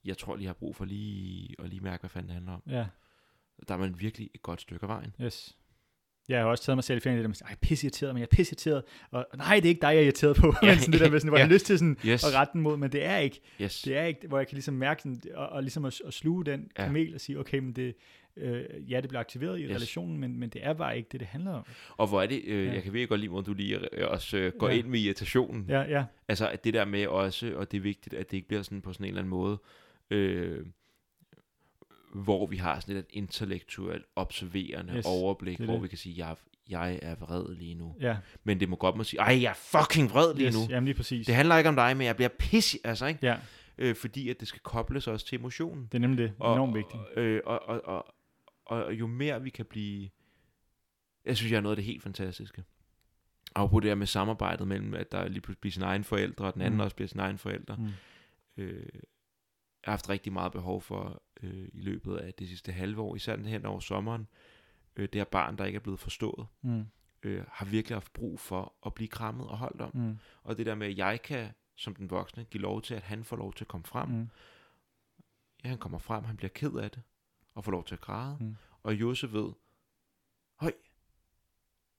Jeg 0.04 0.18
tror 0.18 0.36
lige, 0.36 0.44
jeg 0.44 0.48
har 0.48 0.54
brug 0.54 0.76
for 0.76 0.84
lige 0.84 1.54
at 1.58 1.68
lige 1.68 1.80
mærke, 1.80 2.00
hvad 2.00 2.10
fanden 2.10 2.28
det 2.28 2.34
handler 2.34 2.52
om. 2.52 2.62
ja, 2.68 2.86
Der 3.68 3.74
er 3.74 3.78
man 3.78 4.00
virkelig 4.00 4.30
et 4.34 4.42
godt 4.42 4.60
stykke 4.60 4.82
af 4.82 4.88
vejen. 4.88 5.14
yes. 5.20 5.56
Jeg 6.28 6.38
har 6.40 6.46
også 6.46 6.64
taget 6.64 6.76
mig 6.76 6.84
selv 6.84 6.96
i 6.96 7.00
fanget, 7.00 7.16
det 7.18 7.22
der 7.24 7.28
med, 7.46 7.50
ej, 7.50 7.56
pisse 7.62 7.86
irriteret, 7.86 8.14
men 8.14 8.20
jeg 8.20 8.26
er 8.32 8.36
pisse 8.36 8.52
irriteret. 8.52 8.82
Og 9.10 9.26
nej, 9.36 9.54
det 9.56 9.64
er 9.64 9.68
ikke 9.68 9.80
dig, 9.80 9.86
jeg 9.88 9.96
er 9.96 10.02
irriteret 10.02 10.36
på. 10.36 10.46
Ja, 10.62 10.68
men 10.68 10.78
sådan 10.78 10.92
det 10.92 11.00
der 11.00 11.10
med, 11.10 11.20
sådan, 11.20 11.28
hvor 11.28 11.38
jeg 11.38 11.44
ja. 11.44 11.48
har 11.48 11.52
lyst 11.54 11.66
til 11.66 11.78
sådan, 11.78 11.96
Yes. 12.06 12.24
at 12.24 12.34
rette 12.34 12.52
den 12.52 12.60
mod, 12.60 12.76
men 12.76 12.92
det 12.92 13.04
er 13.04 13.16
ikke. 13.16 13.40
Yes. 13.60 13.82
Det 13.82 13.96
er 13.96 14.02
ikke, 14.04 14.28
hvor 14.28 14.38
jeg 14.38 14.46
kan 14.48 14.54
ligesom 14.54 14.74
mærke 14.74 15.02
sådan, 15.02 15.20
og, 15.34 15.48
og 15.48 15.62
ligesom 15.62 15.84
at, 15.84 16.00
at 16.06 16.14
sluge 16.14 16.44
den 16.44 16.70
Ja. 16.78 16.84
kamel 16.84 17.14
og 17.14 17.20
sige, 17.20 17.38
okay, 17.38 17.58
men 17.58 17.72
det, 17.72 17.94
øh, 18.36 18.64
ja, 18.90 19.00
det 19.00 19.08
bliver 19.08 19.20
aktiveret 19.20 19.58
i 19.60 19.62
Yes. 19.62 19.70
relationen, 19.70 20.18
men, 20.18 20.38
men 20.38 20.48
det 20.48 20.64
er 20.66 20.72
bare 20.72 20.96
ikke 20.96 21.08
det, 21.12 21.20
det 21.20 21.28
handler 21.28 21.50
om. 21.52 21.64
Og 21.96 22.06
hvor 22.08 22.22
er 22.22 22.26
det, 22.26 22.42
øh, 22.44 22.66
Ja. 22.66 22.72
jeg 22.72 22.82
kan 22.82 22.92
virkelig 22.92 23.08
godt 23.08 23.20
lide, 23.20 23.30
hvor 23.30 23.40
du 23.40 23.54
lige 23.54 23.94
øh, 23.98 24.08
også 24.10 24.36
øh, 24.36 24.52
går 24.58 24.68
Ja. 24.68 24.74
ind 24.74 24.86
med 24.86 25.00
irritationen. 25.00 25.66
Ja, 25.68 25.80
ja, 25.82 26.04
Altså 26.28 26.48
at 26.48 26.64
det 26.64 26.74
der 26.74 26.84
med 26.84 27.06
også, 27.06 27.52
og 27.56 27.70
det 27.70 27.76
er 27.76 27.82
vigtigt, 27.82 28.14
at 28.14 28.30
det 28.30 28.36
ikke 28.36 28.48
bliver 28.48 28.62
sådan 28.62 28.82
på 28.82 28.92
sådan 28.92 29.04
en 29.04 29.08
eller 29.08 29.20
anden 29.20 29.30
måde, 29.30 29.58
øh, 30.10 30.66
hvor 32.14 32.46
vi 32.46 32.56
har 32.56 32.80
sådan 32.80 32.96
et 32.96 33.06
intellektuelt 33.10 34.04
observerende 34.16 34.92
yes, 34.96 35.04
overblik, 35.08 35.58
det 35.58 35.66
hvor 35.66 35.74
det. 35.74 35.82
vi 35.82 35.88
kan 35.88 35.98
sige, 35.98 36.26
jeg, 36.26 36.36
jeg 36.70 36.98
er 37.02 37.14
vred 37.14 37.54
lige 37.56 37.74
nu. 37.74 37.96
ja. 38.00 38.16
Men 38.44 38.60
det 38.60 38.68
må 38.68 38.76
godt 38.76 38.96
må 38.96 39.04
sige, 39.04 39.20
ej, 39.20 39.42
jeg 39.42 39.50
er 39.50 39.54
fucking 39.80 40.10
vred 40.10 40.34
lige 40.34 40.46
yes, 40.46 40.54
nu. 40.54 40.60
Jamen 40.70 40.84
lige 40.84 40.94
præcis. 40.94 41.26
Det 41.26 41.34
handler 41.34 41.56
ikke 41.56 41.68
om 41.68 41.76
dig, 41.76 41.96
men 41.96 42.06
jeg 42.06 42.16
bliver 42.16 42.28
pisse, 42.38 42.78
altså 42.84 43.06
ikke? 43.06 43.26
Ja, 43.26 43.36
Øh, 43.82 43.94
fordi 43.96 44.28
at 44.30 44.40
det 44.40 44.48
skal 44.48 44.60
kobles 44.64 45.06
også 45.06 45.26
til 45.26 45.38
emotionen. 45.38 45.84
det 45.92 45.94
er 45.94 45.98
nemlig 46.00 46.18
det. 46.18 46.32
Og- 46.38 46.54
Enormt 46.54 46.74
vigtigt. 46.74 47.02
Øh, 47.16 47.40
og, 47.46 47.68
og, 47.68 47.80
og, 47.84 48.06
og 48.70 48.94
jo 48.94 49.06
mere 49.06 49.42
vi 49.42 49.50
kan 49.50 49.66
blive... 49.66 50.10
Jeg 51.24 51.36
synes, 51.36 51.52
jeg 51.52 51.56
er 51.56 51.60
noget 51.62 51.72
af 51.72 51.76
det 51.76 51.84
helt 51.84 52.02
fantastiske. 52.02 52.64
Og 53.54 53.70
på 53.70 53.80
det 53.80 53.90
her 53.90 53.94
med 53.94 54.06
samarbejdet 54.06 54.68
mellem, 54.68 54.94
at 54.94 55.12
der 55.12 55.28
lige 55.28 55.40
pludselig 55.40 55.60
bliver 55.60 55.72
sin 55.72 55.82
egen 55.82 56.04
forældre, 56.04 56.44
og 56.44 56.54
den 56.54 56.62
anden 56.62 56.76
Mm. 56.76 56.80
også 56.84 56.96
bliver 56.96 57.08
sin 57.08 57.20
egen 57.20 57.38
forældre. 57.38 57.76
Mm. 57.76 57.88
Øh, 58.56 58.86
jeg 59.82 59.84
har 59.84 59.92
haft 59.92 60.08
rigtig 60.08 60.32
meget 60.32 60.52
behov 60.52 60.82
for 60.82 61.22
øh, 61.42 61.68
i 61.72 61.80
løbet 61.80 62.16
af 62.16 62.34
det 62.34 62.48
sidste 62.48 62.72
halve 62.72 63.00
år, 63.00 63.16
især 63.16 63.36
den 63.36 63.44
hen 63.44 63.64
over 63.66 63.80
sommeren. 63.80 64.26
Øh, 64.96 65.02
det 65.12 65.14
her 65.14 65.24
barn, 65.24 65.58
der 65.58 65.64
ikke 65.64 65.76
er 65.76 65.80
blevet 65.80 66.00
forstået, 66.00 66.46
Mm. 66.62 66.84
øh, 67.22 67.44
har 67.48 67.66
virkelig 67.66 67.94
haft 67.96 68.12
brug 68.12 68.40
for 68.40 68.74
at 68.86 68.94
blive 68.94 69.08
krammet 69.08 69.46
og 69.48 69.58
holdt 69.58 69.80
om. 69.80 69.90
Mm. 69.96 70.18
Og 70.42 70.56
det 70.58 70.66
der 70.66 70.74
med, 70.74 70.86
at 70.86 70.98
jeg 70.98 71.22
kan 71.22 71.48
som 71.76 71.94
den 71.94 72.10
voksne 72.10 72.44
give 72.44 72.62
lov 72.62 72.82
til, 72.82 72.94
at 72.94 73.02
han 73.02 73.24
får 73.24 73.36
lov 73.36 73.52
til 73.54 73.64
at 73.64 73.68
komme 73.68 73.84
frem. 73.84 74.08
Mm. 74.08 74.28
Ja, 75.64 75.68
han 75.68 75.78
kommer 75.78 75.98
frem, 75.98 76.24
han 76.24 76.36
bliver 76.36 76.50
ked 76.54 76.72
af 76.74 76.90
det, 76.90 77.02
og 77.54 77.64
får 77.64 77.72
lov 77.72 77.84
til 77.84 77.94
at 77.94 78.00
græde. 78.00 78.36
Mm. 78.40 78.56
Og 78.82 78.94
Jose 78.94 79.32
ved, 79.32 79.52
høj, 80.60 80.72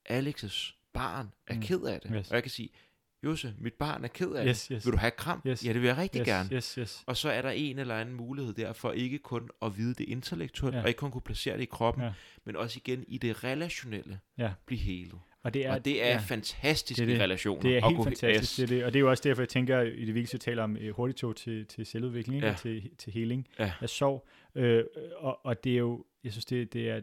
Alex's 0.10 0.74
barn 0.94 1.32
er 1.48 1.56
Mm. 1.56 1.62
ked 1.62 1.82
af 1.82 2.02
det. 2.02 2.12
Yes. 2.16 2.30
Og 2.30 2.36
jeg 2.36 2.44
kan 2.44 2.50
sige, 2.50 2.70
Jose, 3.24 3.56
mit 3.58 3.74
barn 3.74 4.04
er 4.04 4.08
ked 4.08 4.32
af 4.32 4.46
Yes, 4.48 4.68
det. 4.68 4.76
yes. 4.76 4.86
Vil 4.86 4.94
du 4.94 4.98
have 4.98 5.08
et 5.08 5.16
kram? 5.16 5.42
Yes. 5.48 5.66
Ja, 5.66 5.74
det 5.74 5.82
vil 5.82 5.88
jeg 5.88 5.98
rigtig 5.98 6.20
yes, 6.20 6.26
gerne. 6.28 6.50
Yes, 6.54 6.74
yes. 6.74 7.04
Og 7.08 7.18
så 7.18 7.30
er 7.30 7.42
der 7.42 7.50
en 7.50 7.80
eller 7.80 7.96
anden 7.98 8.16
mulighed 8.16 8.54
der 8.54 8.74
for 8.74 8.92
ikke 8.92 9.18
kun 9.20 9.50
at 9.62 9.78
vide 9.78 9.94
det 9.94 10.04
intellektuelt, 10.10 10.76
Ja. 10.76 10.82
og 10.82 10.88
ikke 10.88 10.98
kun 10.98 11.12
kunne 11.12 11.22
placere 11.22 11.56
det 11.58 11.62
i 11.64 11.66
kroppen, 11.66 12.04
ja. 12.04 12.14
men 12.44 12.56
også 12.56 12.80
igen 12.86 13.04
i 13.08 13.18
det 13.18 13.44
relationelle 13.44 14.20
Ja. 14.38 14.54
blive 14.66 14.80
helet. 14.80 15.20
Og 15.44 15.54
det 15.54 15.66
er, 15.66 15.74
og 15.74 15.86
det 15.86 16.04
er 16.04 16.10
ja, 16.10 16.18
fantastisk 16.18 16.98
det 17.00 17.04
er 17.06 17.10
i 17.10 17.14
det. 17.14 17.22
relationer. 17.22 17.62
det 17.62 17.78
er 17.78 17.88
helt 17.90 18.04
fantastisk. 18.04 18.58
Det 18.58 18.64
er 18.64 18.68
det. 18.78 18.86
Og 18.86 18.94
det 18.94 19.00
er 19.00 19.02
jo 19.02 19.10
også 19.10 19.24
derfor, 19.24 19.42
jeg 19.42 19.50
tænker, 19.50 19.82
i 19.82 20.06
det 20.06 20.14
vigtigste 20.16 20.38
taler 20.38 20.64
om 20.64 20.78
øh, 20.78 20.96
hurtigtog 20.96 21.36
til, 21.36 21.66
til 21.66 21.86
selvudvikling? 21.86 22.42
Ja. 22.44 22.56
Til, 22.60 22.90
til 22.98 23.14
heling 23.14 23.48
Ja. 23.60 23.74
af 23.82 23.90
sorg. 23.90 24.28
Øh, 24.56 24.84
og, 25.18 25.46
og 25.46 25.64
det 25.64 25.74
er 25.74 25.78
jo, 25.78 26.06
jeg 26.24 26.32
synes, 26.32 26.46
det, 26.46 26.74
det, 26.74 26.90
er, 26.90 27.00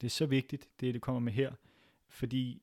det 0.00 0.06
er 0.06 0.10
så 0.10 0.26
vigtigt, 0.26 0.68
det 0.80 0.94
det 0.94 1.02
kommer 1.02 1.20
med 1.20 1.32
her. 1.32 1.52
Fordi 2.08 2.62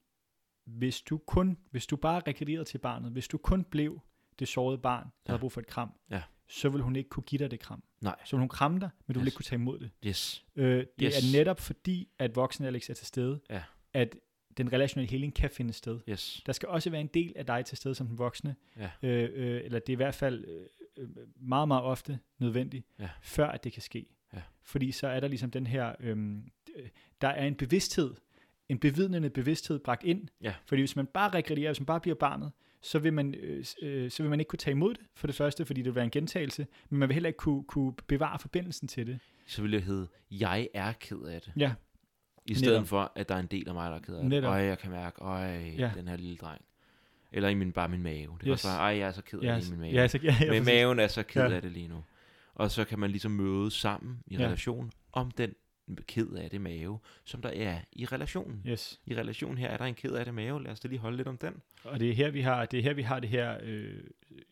hvis 0.66 1.01
du 1.01 1.18
kun, 1.18 1.58
hvis 1.72 1.86
du 1.88 1.95
bare 1.95 2.22
rekreerede 2.28 2.66
til 2.66 2.78
barnet, 2.78 3.12
hvis 3.12 3.28
du 3.28 3.38
kun 3.38 3.64
blev 3.64 3.99
det 4.39 4.47
sårede 4.47 4.78
barn, 4.78 5.04
der 5.04 5.10
Ja. 5.28 5.32
havde 5.32 5.39
brug 5.39 5.51
for 5.51 5.62
et 5.62 5.68
kram, 5.68 5.89
Ja. 6.12 6.22
så 6.47 6.70
vil 6.70 6.82
hun 6.82 6.95
ikke 6.95 7.10
kunne 7.10 7.24
give 7.24 7.39
dig 7.39 7.51
det 7.51 7.60
kram. 7.60 7.84
Nej. 8.01 8.16
Så 8.26 8.36
vil 8.36 8.39
hun 8.39 8.49
kramme 8.49 8.80
dig, 8.80 8.89
men 9.08 9.14
du 9.14 9.20
vil 9.20 9.26
Yes. 9.26 9.32
ikke 9.32 9.36
kunne 9.36 9.43
tage 9.45 9.60
imod 9.60 9.80
det. 9.80 9.89
Yes. 10.06 10.45
Øh, 10.56 10.78
det 10.78 10.88
Yes. 11.01 11.34
er 11.34 11.38
netop 11.39 11.60
fordi, 11.60 12.10
at 12.20 12.36
voksen 12.36 12.66
Alex 12.66 12.89
er 12.89 12.93
til 12.93 13.08
stede, 13.08 13.41
Ja. 13.49 13.64
at 13.93 14.16
den 14.58 14.74
relationelle 14.74 15.12
heling 15.12 15.34
kan 15.36 15.49
finde 15.49 15.74
sted. 15.74 15.99
Yes. 16.10 16.41
Der 16.45 16.51
skal 16.54 16.70
også 16.70 16.89
være 16.89 17.01
en 17.01 17.08
del 17.14 17.34
af 17.36 17.45
dig 17.45 17.66
til 17.66 17.78
stede 17.78 17.95
som 17.95 18.08
den 18.08 18.18
voksne, 18.18 18.56
Ja. 18.78 18.89
øh, 19.04 19.30
øh, 19.34 19.62
eller 19.66 19.80
det 19.80 19.89
er 19.89 19.93
i 19.93 19.95
hvert 19.95 20.16
fald 20.16 20.45
øh, 20.47 20.66
øh, 20.97 21.10
meget, 21.36 21.68
meget 21.68 21.84
ofte 21.84 22.20
nødvendigt, 22.39 22.86
Ja. 22.99 23.10
før 23.22 23.47
at 23.47 23.64
det 23.64 23.74
kan 23.74 23.82
ske. 23.82 24.06
Ja. 24.34 24.41
Fordi 24.64 24.91
så 24.91 25.08
er 25.08 25.20
der 25.20 25.28
ligesom 25.28 25.51
den 25.51 25.68
her, 25.68 25.95
øh, 25.99 26.18
der 27.22 27.28
er 27.28 27.45
en 27.45 27.56
bevidsthed, 27.56 28.14
en 28.70 28.80
bevidnende 28.80 29.30
bevidsthed 29.30 29.80
bragt 29.80 30.04
ind. 30.04 30.28
Ja. 30.41 30.54
Fordi 30.66 30.82
hvis 30.82 30.95
man 30.95 31.06
bare 31.06 31.30
regredierer, 31.30 31.70
hvis 31.72 31.80
man 31.80 31.86
bare 31.86 31.99
bliver 31.99 32.16
barnet, 32.16 32.51
så 32.82 32.99
vil, 32.99 33.14
man, 33.14 33.36
øh, 33.36 33.66
øh, 33.82 34.12
så 34.12 34.24
vil 34.24 34.30
man 34.30 34.39
ikke 34.39 34.49
kunne 34.49 34.58
tage 34.60 34.72
imod 34.72 34.93
det, 34.93 35.01
for 35.16 35.28
det 35.28 35.36
første, 35.36 35.66
fordi 35.66 35.82
det 35.82 35.86
vil 35.86 35.95
være 35.95 36.04
en 36.06 36.12
gentagelse, 36.12 36.68
men 36.89 36.99
man 36.99 37.10
vil 37.10 37.14
heller 37.14 37.28
ikke 37.28 37.38
kunne, 37.38 37.64
kunne 37.64 37.93
bevare 38.08 38.39
forbindelsen 38.39 38.88
til 38.88 39.08
det. 39.08 39.20
Så 39.47 39.62
vil 39.62 39.72
det 39.72 39.84
hedde, 39.84 40.08
jeg 40.32 40.68
er 40.74 40.91
ked 40.93 41.18
af 41.22 41.41
det. 41.41 41.54
Ja, 41.58 41.74
I 42.46 42.54
stedet 42.54 42.74
Netop. 42.74 42.88
for, 42.88 43.12
at 43.16 43.30
der 43.30 43.36
er 43.36 43.39
en 43.39 43.46
del 43.48 43.68
af 43.68 43.74
mig, 43.74 43.89
der 43.89 43.96
er 43.96 44.02
ked 44.02 44.16
af 44.16 44.30
det. 44.30 44.44
Øj, 44.44 44.56
jeg 44.58 44.80
kan 44.80 44.91
mærke, 44.91 45.22
øj, 45.22 45.58
Ja. 45.78 45.91
den 45.96 46.08
her 46.08 46.16
lille 46.18 46.38
dreng. 46.38 46.62
Eller 47.32 47.50
i 47.50 47.54
min, 47.54 47.72
bare 47.72 47.89
min 47.89 48.04
mave. 48.04 48.32
Det 48.39 48.48
Yes. 48.48 48.52
også 48.52 48.68
være, 48.68 48.78
ej, 48.78 48.98
jeg 48.98 49.08
er 49.08 49.12
så 49.12 49.22
ked 49.22 49.39
af 49.39 49.44
ja, 49.46 49.56
det 49.56 49.68
i 49.68 49.72
min 49.72 49.80
mave. 49.80 49.94
ja, 49.94 50.08
så, 50.08 50.20
ja, 50.24 50.36
ja, 50.41 50.52
Men 50.52 50.66
maven 50.66 51.00
er 51.00 51.08
så 51.08 51.24
ked 51.24 51.41
Ja. 51.48 51.56
af 51.56 51.62
det 51.62 51.72
lige 51.72 51.88
nu. 51.88 52.04
Og 52.56 52.72
så 52.72 52.84
kan 52.86 53.00
man 53.00 53.10
ligesom 53.10 53.32
mødes 53.32 53.74
sammen 53.74 54.20
i 54.28 54.36
Ja. 54.38 54.46
relation 54.46 54.91
om 55.14 55.32
den 55.32 55.54
ked 56.08 56.28
af 56.32 56.50
det 56.50 56.62
mave, 56.62 57.00
som 57.26 57.42
der 57.42 57.50
er 57.50 57.80
i 57.92 58.06
relationen. 58.06 58.62
Yes. 58.68 59.02
I 59.06 59.16
relationen 59.16 59.58
her 59.58 59.68
er 59.70 59.78
der 59.78 59.86
en 59.86 59.94
ked 59.96 60.12
af 60.12 60.26
det 60.26 60.34
mave. 60.34 60.64
Lad 60.64 60.72
os 60.72 60.80
da 60.80 60.88
lige 60.88 61.00
holde 61.00 61.18
lidt 61.18 61.28
om 61.28 61.38
den. 61.38 61.54
Og 61.84 62.00
det 62.00 62.10
er 62.10 62.14
her, 62.14 62.30
vi 62.32 62.42
har 62.42 62.66
det, 62.66 62.80
er 62.80 62.84
her, 62.84 62.94
vi 62.94 63.02
har 63.02 63.20
det 63.20 63.30
her, 63.30 63.58
øh, 63.64 64.00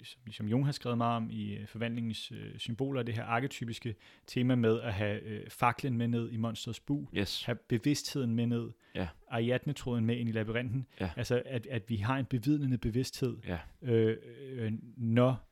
som, 0.03 0.31
som 0.31 0.47
Jung 0.47 0.65
har 0.65 0.71
skrevet 0.71 0.97
meget 0.97 1.15
om 1.17 1.29
i 1.31 1.53
øh, 1.55 1.67
forvandlingens 1.67 2.31
øh, 2.31 2.57
symboler, 2.57 3.03
det 3.03 3.15
her 3.15 3.23
arketypiske 3.23 3.95
tema 4.27 4.55
med 4.55 4.81
at 4.81 4.93
have 4.93 5.21
øh, 5.21 5.49
faklen 5.49 5.97
med 5.97 6.07
ned 6.07 6.31
i 6.31 6.37
monsters 6.37 6.79
bu, 6.79 7.07
Yes. 7.17 7.43
have 7.43 7.55
bevidstheden 7.55 8.35
med 8.35 8.47
ned, 8.47 8.69
Ja. 8.95 9.07
ariadne-tråden 9.27 10.05
med 10.05 10.17
ind 10.17 10.29
i 10.29 10.31
labyrinten, 10.31 10.87
Ja. 10.99 11.09
altså 11.15 11.41
at, 11.45 11.67
at 11.67 11.89
vi 11.89 11.95
har 11.95 12.17
en 12.17 12.25
bevidnende 12.25 12.77
bevidsthed, 12.77 13.37
Ja. 13.47 13.57
øh, 13.81 14.17
øh, 14.51 14.71
når 14.97 15.47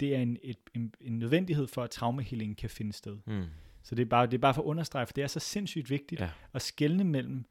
det 0.00 0.14
er 0.16 0.18
en, 0.18 0.36
et, 0.42 0.56
en, 0.74 0.94
en 1.00 1.18
nødvendighed 1.18 1.66
for, 1.66 1.82
at 1.82 1.90
traumahealingen 1.90 2.54
kan 2.54 2.70
finde 2.70 2.92
sted. 2.92 3.18
Mm. 3.26 3.44
Så 3.82 3.94
det 3.94 4.02
er 4.02 4.06
bare, 4.06 4.26
det 4.26 4.34
er 4.34 4.38
bare 4.38 4.54
for 4.54 4.62
at 4.62 4.66
understrege, 4.66 5.06
for 5.06 5.12
det 5.12 5.24
er 5.24 5.26
så 5.26 5.40
sindssygt 5.40 5.90
vigtigt 5.90 6.20
Ja. 6.20 6.30
at 6.52 6.62
skelne 6.62 7.04
mellem, 7.04 7.44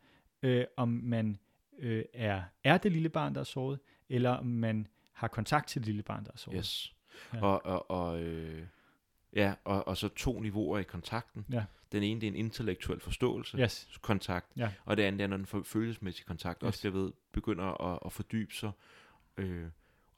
øh, 0.43 0.65
om 0.77 0.87
man 0.89 1.39
øh, 1.79 2.03
er, 2.13 2.41
er 2.63 2.77
det 2.77 2.91
lille 2.91 3.09
barn, 3.09 3.33
der 3.33 3.39
er 3.39 3.43
såret, 3.45 3.79
eller 4.09 4.29
om 4.29 4.45
man 4.45 4.87
har 5.13 5.27
kontakt 5.27 5.67
til 5.69 5.81
det 5.81 5.85
lille 5.87 6.03
barn, 6.03 6.25
der 6.25 6.31
er 6.33 6.37
såret. 6.37 6.57
Yes. 6.57 6.95
Ja. 7.33 7.41
Og, 7.45 7.65
og, 7.65 7.91
og, 7.91 8.21
øh, 8.21 8.63
ja, 9.33 9.53
og, 9.63 9.87
og 9.87 9.97
så 9.97 10.07
to 10.07 10.39
niveauer 10.39 10.79
i 10.79 10.83
kontakten. 10.83 11.45
Ja. 11.51 11.63
Den 11.91 12.03
ene, 12.03 12.21
det 12.21 12.27
er 12.27 12.31
en 12.31 12.37
intellektuel 12.37 12.99
forståelse, 12.99 13.57
Yes. 13.57 13.99
kontakt, 14.01 14.47
Ja. 14.57 14.71
og 14.85 14.97
det 14.97 15.03
andet 15.03 15.21
er, 15.21 15.27
når 15.27 15.37
den 15.37 15.45
følelsesmæssige 15.65 16.25
kontakt 16.25 16.61
Yes. 16.63 16.67
også 16.67 16.81
bliver 16.81 17.03
ved, 17.03 17.11
begynder 17.31 17.93
at, 17.93 17.99
at 18.05 18.11
fordybe 18.13 18.53
sig. 18.53 18.71
Øh, 19.37 19.65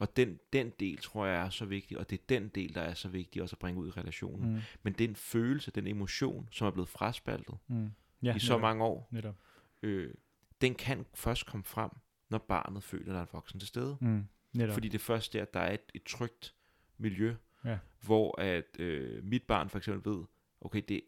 og 0.01 0.15
den, 0.15 0.39
den 0.53 0.69
del, 0.79 0.97
tror 0.97 1.25
jeg, 1.25 1.45
er 1.45 1.49
så 1.49 1.65
vigtig, 1.65 1.97
og 1.97 2.09
det 2.09 2.19
er 2.19 2.23
den 2.29 2.47
del, 2.47 2.75
der 2.75 2.81
er 2.81 2.93
så 2.93 3.09
vigtig 3.09 3.41
også 3.41 3.53
at 3.55 3.59
bringe 3.59 3.81
ud 3.81 3.87
i 3.87 3.91
relationen. 3.91 4.53
Mm. 4.53 4.59
Men 4.83 4.93
den 4.93 5.15
følelse, 5.15 5.71
den 5.71 5.87
emotion, 5.87 6.47
som 6.51 6.67
er 6.67 6.71
blevet 6.71 6.89
fraspaltet 6.89 7.57
Mm. 7.67 7.91
ja, 8.23 8.35
i 8.35 8.39
så 8.39 8.57
mange 8.57 8.83
år, 8.83 9.07
Netop. 9.11 9.35
øh, 9.81 10.13
den 10.61 10.75
kan 10.75 11.05
først 11.13 11.45
komme 11.45 11.63
frem, 11.63 11.91
når 12.29 12.37
barnet 12.37 12.83
føler, 12.83 13.05
at 13.05 13.13
der 13.13 13.19
er 13.19 13.23
en 13.25 13.29
voksen 13.33 13.59
til 13.59 13.67
stede. 13.67 13.97
Mm. 14.01 14.27
Netop. 14.53 14.73
Fordi 14.73 14.87
det 14.87 14.95
er 14.95 15.03
først 15.03 15.33
der, 15.33 15.45
der 15.45 15.59
er 15.59 15.73
et, 15.73 15.91
et 15.93 16.03
trygt 16.03 16.55
miljø, 16.97 17.35
Ja. 17.65 17.77
hvor 18.01 18.41
at 18.41 18.79
øh, 18.79 19.23
mit 19.23 19.43
barn 19.43 19.69
for 19.69 19.77
eksempel 19.77 20.11
ved, 20.11 20.23
okay, 20.61 20.81
det 20.87 21.01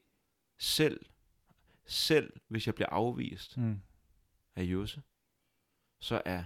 selv, 0.58 1.06
selv 1.86 2.34
hvis 2.48 2.68
jeg 2.68 2.76
bliver 2.76 2.90
afvist 2.90 3.58
Mm. 3.58 3.80
af 4.56 4.64
Jose, 4.64 5.02
så 6.00 6.22
er 6.26 6.44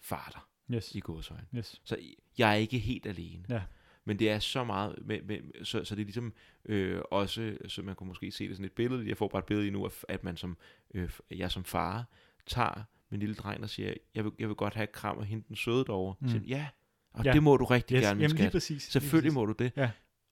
far 0.00 0.30
der 0.34 0.48
Yes. 0.70 0.94
i 0.94 1.00
gåsøjne. 1.00 1.46
Yes. 1.56 1.80
Så 1.84 1.96
jeg 2.38 2.50
er 2.50 2.54
ikke 2.54 2.78
helt 2.78 3.06
alene. 3.06 3.44
Ja. 3.48 3.62
Men 4.04 4.18
det 4.18 4.30
er 4.30 4.38
så 4.38 4.64
meget, 4.64 4.98
med, 5.06 5.22
med, 5.22 5.64
så, 5.64 5.84
så 5.84 5.94
det 5.94 6.00
er 6.00 6.04
ligesom 6.04 6.32
øh, 6.64 7.00
også, 7.10 7.56
så 7.68 7.82
man 7.82 7.94
kunne 7.94 8.08
måske 8.08 8.30
se 8.32 8.48
det 8.48 8.56
sådan 8.56 8.64
et 8.64 8.72
billede, 8.72 9.08
jeg 9.08 9.16
får 9.16 9.28
bare 9.28 9.38
et 9.38 9.44
billede 9.44 9.66
i 9.68 9.70
nu, 9.70 9.88
at, 10.08 10.24
man 10.24 10.36
som, 10.36 10.56
øh, 10.94 11.10
jeg 11.30 11.50
som 11.50 11.64
far 11.64 12.04
tager 12.46 12.82
min 13.10 13.20
lille 13.20 13.34
dreng 13.34 13.62
og 13.62 13.70
siger, 13.70 13.94
jeg 14.14 14.24
vil, 14.24 14.32
jeg 14.38 14.48
vil 14.48 14.56
godt 14.56 14.74
have 14.74 14.84
et 14.84 14.92
kram 14.92 15.18
af 15.18 15.26
hende 15.26 15.44
den 15.48 15.56
søde 15.56 15.84
derovre. 15.84 16.14
Mm. 16.20 16.26
Mm. 16.26 16.30
Siger, 16.32 16.42
ja, 16.46 16.66
og 17.12 17.24
Ja. 17.24 17.30
ja. 17.30 17.34
det 17.34 17.42
må 17.42 17.56
du 17.56 17.64
rigtig 17.64 17.94
Yes. 17.94 18.02
gerne, 18.02 18.14
min 18.18 18.22
Jamen 18.22 18.36
lige 18.36 18.44
skat. 18.44 18.52
præcis. 18.52 18.70
lige 18.70 18.80
Selvfølgelig 18.80 19.28
præcis. 19.30 19.34
må 19.34 19.46
du 19.46 19.52
det. 19.58 19.72
Ja. 19.76 19.90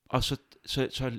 Og 0.08 0.24
så, 0.24 0.36
så, 0.66 0.88
så 0.90 1.18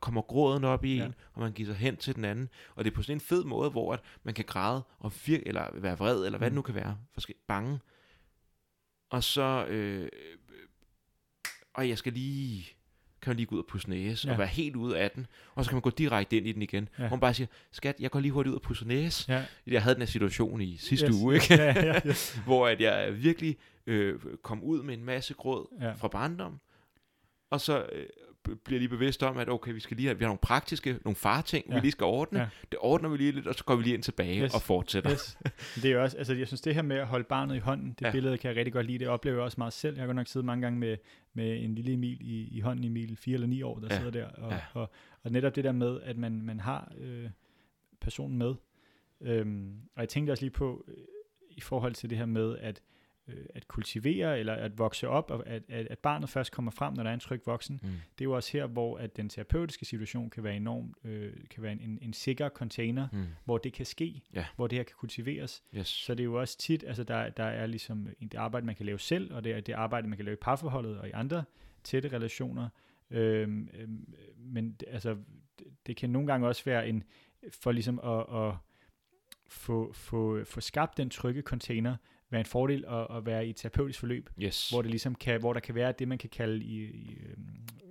kommer 0.00 0.22
gråden 0.22 0.64
op 0.64 0.84
i 0.84 0.96
Ja. 0.96 1.04
en, 1.06 1.14
og 1.32 1.40
man 1.40 1.52
giver 1.52 1.66
sig 1.66 1.76
hen 1.76 1.96
til 1.96 2.14
den 2.16 2.24
anden. 2.24 2.48
Og 2.74 2.84
det 2.84 2.90
er 2.90 2.94
på 2.94 3.02
sådan 3.02 3.16
en 3.16 3.20
fed 3.20 3.44
måde, 3.44 3.70
hvor 3.70 3.92
at 3.92 4.00
man 4.22 4.34
kan 4.34 4.44
græde 4.44 4.82
og 4.98 5.12
virke, 5.26 5.48
eller 5.48 5.66
være 5.80 5.98
vred, 5.98 6.24
eller 6.26 6.38
hvad 6.38 6.48
Mm. 6.48 6.52
det 6.52 6.54
nu 6.54 6.62
kan 6.62 6.74
være. 6.74 6.98
Forske, 7.14 7.34
bange. 7.48 7.78
Og 9.12 9.24
så... 9.24 9.66
Øh, 9.66 10.08
og 11.74 11.88
jeg 11.88 11.98
skal 11.98 12.12
lige 12.12 12.66
kan 13.22 13.30
man 13.30 13.36
lige 13.36 13.46
gå 13.46 13.54
ud 13.54 13.60
og 13.60 13.66
pusse 13.66 13.90
næse, 13.90 14.26
Ja. 14.28 14.32
og 14.32 14.38
være 14.38 14.48
helt 14.48 14.76
ude 14.76 14.98
af 14.98 15.10
den, 15.10 15.26
og 15.54 15.64
så 15.64 15.70
kan 15.70 15.74
man 15.76 15.80
gå 15.82 15.90
direkte 15.90 16.36
ind 16.36 16.46
i 16.46 16.52
den 16.52 16.62
igen. 16.62 16.88
Ja. 16.98 17.02
Ja. 17.04 17.10
Man 17.10 17.20
bare 17.20 17.34
siger, 17.34 17.46
skat, 17.72 17.96
jeg 18.00 18.10
går 18.10 18.20
lige 18.20 18.32
hurtigt 18.32 18.50
ud 18.50 18.56
og 18.56 18.62
pusse 18.62 18.88
næse. 18.88 19.32
Ja. 19.32 19.44
Jeg 19.66 19.82
havde 19.82 19.94
den 19.94 20.02
her 20.02 20.06
situation 20.06 20.60
i 20.60 20.76
sidste 20.76 21.06
Yes. 21.06 21.14
uge, 21.16 21.34
ikke? 21.34 21.54
ja, 21.54 21.64
ja, 21.86 22.00
yes. 22.06 22.34
hvor 22.46 22.68
at 22.68 22.80
jeg 22.80 23.22
virkelig 23.22 23.56
øh, 23.86 24.20
kom 24.42 24.62
ud 24.62 24.82
med 24.82 24.94
en 24.94 25.04
masse 25.04 25.34
gråd 25.34 25.66
Ja. 25.80 25.92
fra 25.92 26.08
barndom, 26.08 26.60
og 27.50 27.60
så 27.60 27.86
øh, 27.92 28.06
bliver 28.64 28.78
lige 28.78 28.88
bevidst 28.88 29.22
om, 29.22 29.38
at 29.38 29.48
okay, 29.48 29.72
vi 29.72 29.80
skal 29.80 29.96
lige 29.96 30.06
have, 30.06 30.18
vi 30.18 30.24
har 30.24 30.28
nogle 30.28 30.38
praktiske, 30.42 30.98
nogle 31.04 31.16
farting, 31.16 31.64
ja. 31.68 31.74
Vi 31.74 31.80
lige 31.80 31.90
skal 31.92 32.04
ordne. 32.04 32.38
Ja. 32.40 32.48
Det 32.70 32.78
ordner 32.80 33.08
vi 33.08 33.16
lige 33.16 33.32
lidt, 33.32 33.46
og 33.46 33.54
så 33.54 33.64
går 33.64 33.76
vi 33.76 33.82
lige 33.82 33.94
ind 33.94 34.02
tilbage 34.02 34.42
yes. 34.44 34.54
Og 34.54 34.62
fortsætter. 34.62 35.10
Yes. 35.12 35.38
Det 35.74 35.84
er 35.84 35.90
jo 35.94 36.02
også, 36.02 36.16
altså 36.18 36.34
jeg 36.34 36.46
synes 36.46 36.60
det 36.60 36.74
her 36.74 36.82
med 36.82 36.96
at 36.96 37.06
holde 37.06 37.24
barnet 37.24 37.56
i 37.56 37.58
hånden, 37.58 37.88
det 37.98 38.06
Ja. 38.06 38.10
billede 38.12 38.38
kan 38.38 38.48
jeg 38.48 38.56
rigtig 38.56 38.72
godt 38.72 38.86
lide. 38.86 38.98
Det 38.98 39.08
oplever 39.08 39.36
jeg 39.36 39.44
også 39.44 39.54
meget 39.58 39.72
selv. 39.72 39.94
Jeg 39.94 40.02
har 40.02 40.06
godt 40.06 40.16
nok 40.16 40.26
siddet 40.26 40.44
mange 40.46 40.62
gange 40.62 40.78
med, 40.78 40.96
med 41.34 41.64
en 41.64 41.74
lille 41.74 41.92
Emil 41.92 42.18
i, 42.20 42.48
i 42.56 42.60
hånden, 42.60 42.84
Emil 42.84 43.16
fire 43.16 43.34
eller 43.34 43.46
ni 43.46 43.62
år, 43.62 43.78
der 43.78 43.88
Ja. 43.90 43.96
sidder 43.98 44.10
der. 44.10 44.26
Og, 44.26 44.50
ja. 44.52 44.58
og, 44.74 44.90
og 45.22 45.30
netop 45.32 45.56
det 45.56 45.64
der 45.64 45.72
med, 45.72 46.00
at 46.02 46.16
man, 46.16 46.42
man 46.42 46.60
har 46.60 46.92
øh, 46.98 47.28
personen 48.00 48.38
med. 48.38 48.54
Øhm, 49.20 49.72
og 49.94 50.00
jeg 50.00 50.08
tænkte 50.08 50.30
også 50.30 50.42
lige 50.44 50.50
på, 50.50 50.84
øh, 50.88 50.94
i 51.50 51.60
forhold 51.60 51.94
til 51.94 52.10
det 52.10 52.18
her 52.18 52.26
med, 52.26 52.58
at 52.58 52.82
øh, 53.28 53.46
at 53.54 53.68
kultivere 53.68 54.38
eller 54.38 54.52
at 54.52 54.78
vokse 54.78 55.08
op, 55.08 55.30
og 55.30 55.46
at, 55.46 55.62
at, 55.68 55.86
at 55.86 55.98
barnet 55.98 56.28
først 56.28 56.52
kommer 56.52 56.70
frem, 56.70 56.94
når 56.94 57.02
der 57.02 57.10
er 57.10 57.14
en 57.14 57.20
tryg 57.20 57.42
voksen. 57.46 57.80
Mm. 57.82 57.88
Det 57.88 58.20
er 58.20 58.24
jo 58.24 58.32
også 58.32 58.52
her, 58.52 58.66
hvor 58.66 58.98
at 58.98 59.16
den 59.16 59.28
terapeutiske 59.28 59.84
situation 59.84 60.30
kan 60.30 60.44
være 60.44 60.56
enormt, 60.56 60.96
øh, 61.04 61.32
kan 61.50 61.62
være 61.62 61.72
en, 61.72 61.80
en, 61.80 61.98
en 62.02 62.12
sikker 62.12 62.48
container, 62.48 63.08
Mm. 63.12 63.24
hvor 63.44 63.58
det 63.58 63.72
kan 63.72 63.86
ske, 63.86 64.22
Ja. 64.34 64.46
hvor 64.56 64.66
det 64.66 64.78
her 64.78 64.82
kan 64.84 64.94
kultiveres. 64.98 65.62
Yes. 65.76 65.86
Så 65.88 66.14
det 66.14 66.20
er 66.20 66.24
jo 66.24 66.40
også 66.40 66.58
tit, 66.58 66.84
altså 66.86 67.04
der, 67.04 67.28
der 67.30 67.44
er 67.44 67.66
ligesom 67.66 68.08
det 68.20 68.34
arbejde, 68.34 68.66
man 68.66 68.74
kan 68.74 68.86
lave 68.86 68.98
selv, 68.98 69.34
og 69.34 69.44
det 69.44 69.52
er 69.52 69.60
det 69.60 69.72
arbejde, 69.72 70.08
man 70.08 70.16
kan 70.18 70.24
lave 70.24 70.32
i 70.34 70.40
parforholdet 70.42 70.98
og 70.98 71.08
i 71.08 71.10
andre 71.10 71.44
tætte 71.84 72.08
relationer. 72.08 72.68
Øhm, 73.10 73.68
øhm, 73.74 74.14
men 74.38 74.72
det, 74.72 74.88
altså, 74.90 75.16
det, 75.58 75.66
det 75.86 75.96
kan 75.96 76.10
nogle 76.10 76.26
gange 76.28 76.46
også 76.48 76.64
være 76.64 76.88
en, 76.88 77.04
for 77.50 77.72
ligesom 77.72 77.98
at, 78.04 78.46
at 78.48 78.54
få, 79.48 79.92
få, 79.92 80.44
få 80.44 80.60
skabt 80.60 80.96
den 80.96 81.10
trygge 81.10 81.42
container, 81.42 81.96
være 82.32 82.40
en 82.40 82.46
fordel 82.46 82.84
at, 82.88 83.16
at 83.16 83.26
være 83.26 83.46
i 83.46 83.50
et 83.50 83.56
terapeutisk 83.56 83.98
forløb, 84.00 84.30
Yes. 84.42 84.70
hvor, 84.70 84.82
det 84.82 84.90
ligesom 84.90 85.14
kan, 85.14 85.40
hvor 85.40 85.52
der 85.52 85.60
kan 85.60 85.74
være 85.74 85.92
det, 85.98 86.08
man 86.08 86.18
kan 86.18 86.30
kalde 86.30 86.64
i, 86.64 86.84
i 86.84 87.16
øhm, 87.30 87.46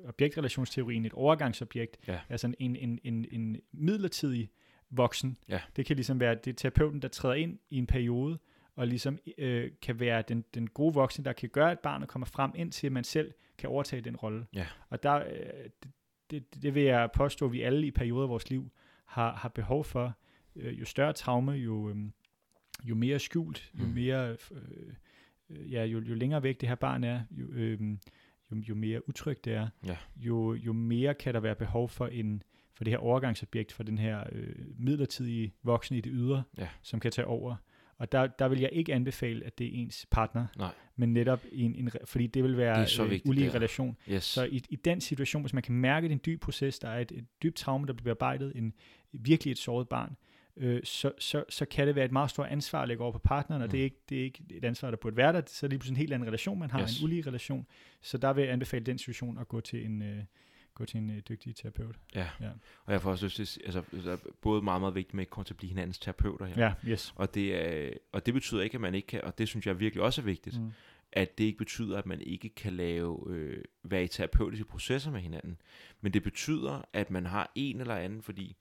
objektrelationsteorien 0.07 1.05
et 1.05 1.13
overgangsobjekt, 1.13 1.97
Ja. 2.07 2.19
altså 2.29 2.53
en, 2.59 2.75
en, 2.75 2.99
en, 3.03 3.25
en 3.31 3.57
midlertidig 3.71 4.49
voksen. 4.89 5.37
Ja. 5.49 5.59
Det 5.75 5.85
kan 5.85 5.95
ligesom 5.95 6.19
være 6.19 6.35
det 6.35 6.47
er 6.47 6.53
terapeuten, 6.53 7.01
der 7.01 7.07
træder 7.07 7.35
ind 7.35 7.59
i 7.69 7.77
en 7.77 7.87
periode, 7.87 8.39
og 8.75 8.87
ligesom 8.87 9.19
øh, 9.37 9.71
kan 9.81 9.99
være 9.99 10.21
den, 10.27 10.45
den 10.53 10.67
gode 10.69 10.93
voksne, 10.93 11.25
der 11.25 11.33
kan 11.33 11.49
gøre, 11.49 11.71
at 11.71 11.79
barnet 11.79 12.07
kommer 12.07 12.25
frem, 12.25 12.51
indtil 12.55 12.91
man 12.91 13.03
selv 13.03 13.33
kan 13.57 13.69
overtage 13.69 14.01
den 14.01 14.15
rolle. 14.15 14.45
Ja. 14.53 14.65
Og 14.89 15.03
der, 15.03 15.15
øh, 15.15 15.23
det, 15.83 15.91
det, 16.31 16.63
det 16.63 16.75
vil 16.75 16.83
jeg 16.83 17.09
påstå, 17.13 17.45
at 17.45 17.51
vi 17.51 17.61
alle 17.61 17.87
i 17.87 17.91
perioder 17.91 18.23
af 18.23 18.29
vores 18.29 18.49
liv 18.49 18.71
har, 19.05 19.33
har 19.35 19.49
behov 19.49 19.83
for. 19.83 20.13
Øh, 20.55 20.79
jo 20.79 20.85
større 20.85 21.13
traume, 21.13 21.51
jo, 21.51 21.89
øh, 21.89 21.95
jo 22.84 22.95
mere 22.95 23.19
skjult, 23.19 23.71
jo 23.79 23.84
Mm. 23.86 23.89
mere... 23.91 24.29
Øh, 24.32 24.38
øh, 25.49 25.71
ja, 25.71 25.84
jo, 25.86 25.99
jo 26.01 26.13
længere 26.15 26.43
væk 26.43 26.61
det 26.61 26.69
her 26.69 26.75
barn 26.75 27.03
er, 27.03 27.21
jo, 27.32 27.45
øh, 27.51 27.79
jo, 28.51 28.57
jo 28.69 28.75
mere 28.75 29.09
utrygt 29.09 29.45
det 29.45 29.53
er, 29.53 29.67
Ja. 29.86 29.97
jo, 30.15 30.53
jo 30.53 30.73
mere 30.73 31.13
kan 31.13 31.34
der 31.34 31.39
være 31.39 31.55
behov 31.55 31.89
for 31.89 32.07
en 32.07 32.43
for 32.73 32.84
det 32.84 32.91
her 32.91 32.97
overgangsobjekt, 32.97 33.71
for 33.71 33.84
den 33.84 33.97
her 33.97 34.23
øh, 34.32 34.55
midlertidige 34.79 35.53
voksne 35.63 35.97
i 35.97 36.01
det 36.01 36.11
ydre, 36.15 36.43
Ja. 36.57 36.67
som 36.82 36.99
kan 36.99 37.11
tage 37.11 37.25
over. 37.25 37.55
Og 37.97 38.11
der, 38.11 38.27
der 38.27 38.47
vil 38.47 38.59
jeg 38.59 38.69
ikke 38.73 38.93
anbefale, 38.93 39.45
at 39.45 39.57
det 39.57 39.67
er 39.67 39.71
ens 39.73 40.07
partner, 40.11 40.45
Nej. 40.57 40.73
men 40.95 41.13
netop 41.13 41.43
en, 41.51 41.75
en 41.75 41.89
fordi 42.05 42.27
det 42.27 42.43
vil 42.43 42.57
være 42.57 42.82
Det 42.82 42.89
så 42.89 43.03
øh, 43.05 43.09
her. 43.11 43.55
relation. 43.55 43.97
Yes. 44.09 44.23
Så 44.23 44.43
i, 44.43 44.61
i 44.69 44.75
den 44.75 45.01
situation, 45.01 45.41
hvis 45.41 45.53
man 45.53 45.63
kan 45.63 45.75
mærke, 45.75 46.05
at 46.05 46.09
det 46.09 46.15
er 46.15 46.19
en 46.19 46.21
dyb 46.25 46.41
proces, 46.41 46.79
der 46.79 46.89
er 46.89 46.99
et, 46.99 47.11
et 47.11 47.25
dybt 47.43 47.55
traume, 47.55 47.88
der 47.88 47.93
bliver 47.93 48.03
bearbejdet, 48.15 48.51
en 48.55 48.73
virkelig 49.11 49.51
et 49.51 49.57
såret 49.57 49.89
barn, 49.89 50.15
øh, 50.57 50.81
så, 50.83 51.11
så, 51.19 51.43
så 51.49 51.65
kan 51.65 51.87
det 51.87 51.95
være 51.95 52.05
et 52.05 52.11
meget 52.11 52.29
stort 52.29 52.47
ansvar 52.47 52.81
at 52.81 52.87
lægge 52.87 53.03
over 53.03 53.11
på 53.11 53.19
partneren, 53.19 53.61
og 53.61 53.65
Mm. 53.65 53.71
det, 53.71 53.79
er 53.79 53.83
ikke, 53.83 54.01
det 54.09 54.19
er 54.19 54.23
ikke 54.23 54.43
et 54.49 54.65
ansvar, 54.65 54.89
der 54.89 54.97
burde 54.97 55.17
være 55.17 55.33
der. 55.33 55.41
Så 55.47 55.65
er 55.65 55.67
det 55.67 55.69
lige 55.73 55.79
pludselig 55.79 55.93
en 55.95 55.97
helt 55.97 56.13
anden 56.13 56.27
relation, 56.27 56.59
man 56.59 56.71
har, 56.71 56.81
Yes. 56.81 56.99
en 56.99 57.03
ulige 57.05 57.21
relation. 57.27 57.67
Så 58.01 58.17
der 58.17 58.33
vil 58.33 58.43
jeg 58.43 58.53
anbefale 58.53 58.85
den 58.85 58.97
situation 58.97 59.37
at 59.37 59.47
gå 59.47 59.61
til 59.61 59.85
en, 59.85 60.01
øh, 60.01 60.23
gå 60.73 60.85
til 60.85 60.97
en 60.97 61.09
øh, 61.09 61.21
dygtig 61.29 61.55
terapeut. 61.55 61.95
Ja. 62.15 62.27
Ja. 62.41 62.49
Og 62.85 62.93
jeg 62.93 63.01
får 63.01 63.11
også 63.11 63.25
lyst 63.25 63.35
til, 63.35 63.43
at 63.65 63.75
altså, 63.75 63.83
det 63.91 64.05
er 64.05 64.17
både 64.41 64.61
meget, 64.61 64.81
meget 64.81 64.95
vigtigt 64.95 65.13
med 65.13 65.25
kun 65.25 65.45
til 65.45 65.53
at 65.53 65.57
blive 65.57 65.69
hinandens 65.69 65.99
terapeuter 65.99 66.45
her. 66.45 66.63
Ja, 66.65 66.73
yes. 66.91 67.13
Og, 67.15 67.33
det 67.35 67.55
er, 67.55 67.93
og 68.11 68.25
det 68.25 68.33
betyder 68.33 68.61
ikke, 68.61 68.75
at 68.75 68.81
man 68.81 68.95
ikke 68.95 69.07
kan, 69.07 69.23
og 69.23 69.37
det 69.37 69.47
synes 69.47 69.67
jeg 69.67 69.79
virkelig 69.79 70.03
også 70.03 70.21
er 70.21 70.25
vigtigt, 70.25 70.61
Mm. 70.61 70.71
at 71.11 71.37
det 71.37 71.43
ikke 71.43 71.57
betyder, 71.57 71.97
at 71.97 72.05
man 72.05 72.21
ikke 72.21 72.49
kan 72.49 72.73
lave, 72.73 73.23
øh, 73.29 73.63
være 73.83 74.03
i 74.03 74.07
terapeutiske 74.07 74.65
processer 74.65 75.11
med 75.11 75.19
hinanden. 75.21 75.57
Men 76.01 76.13
det 76.13 76.23
betyder, 76.23 76.81
at 76.93 77.11
man 77.11 77.25
har 77.25 77.51
en 77.55 77.79
eller 77.81 77.95
anden, 77.95 78.21
fordi 78.21 78.55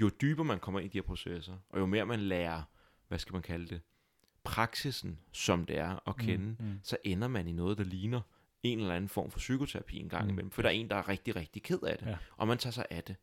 jo 0.00 0.10
dybere 0.20 0.44
man 0.44 0.60
kommer 0.60 0.80
ind 0.80 0.90
i 0.90 0.92
de 0.92 0.98
her 0.98 1.02
processer, 1.06 1.56
og 1.70 1.80
jo 1.80 1.86
mere 1.86 2.06
man 2.06 2.20
lærer, 2.20 2.62
hvad 3.08 3.18
skal 3.18 3.32
man 3.32 3.42
kalde 3.42 3.66
det, 3.68 3.80
praksisen, 4.44 5.18
som 5.32 5.66
det 5.66 5.78
er 5.78 6.08
at 6.08 6.16
kende, 6.16 6.46
Mm. 6.58 6.66
Mm. 6.66 6.80
så 6.82 6.96
ender 7.04 7.28
man 7.28 7.48
i 7.48 7.52
noget, 7.52 7.78
der 7.78 7.84
ligner 7.84 8.20
en 8.62 8.78
eller 8.80 8.94
anden 8.94 9.08
form 9.08 9.30
for 9.30 9.38
psykoterapi 9.38 9.96
en 9.98 10.08
gang 10.08 10.24
Mm. 10.24 10.30
imellem. 10.30 10.50
For 10.50 10.62
der 10.62 10.68
er 10.68 10.72
en, 10.72 10.88
der 10.90 10.96
er 10.96 11.08
rigtig, 11.08 11.36
rigtig 11.36 11.62
ked 11.62 11.78
af 11.82 11.98
det, 11.98 12.06
Ja. 12.06 12.16
og 12.36 12.48
man 12.48 12.58
tager 12.58 12.72
sig 12.72 12.86
af 12.90 13.04
det. 13.04 13.16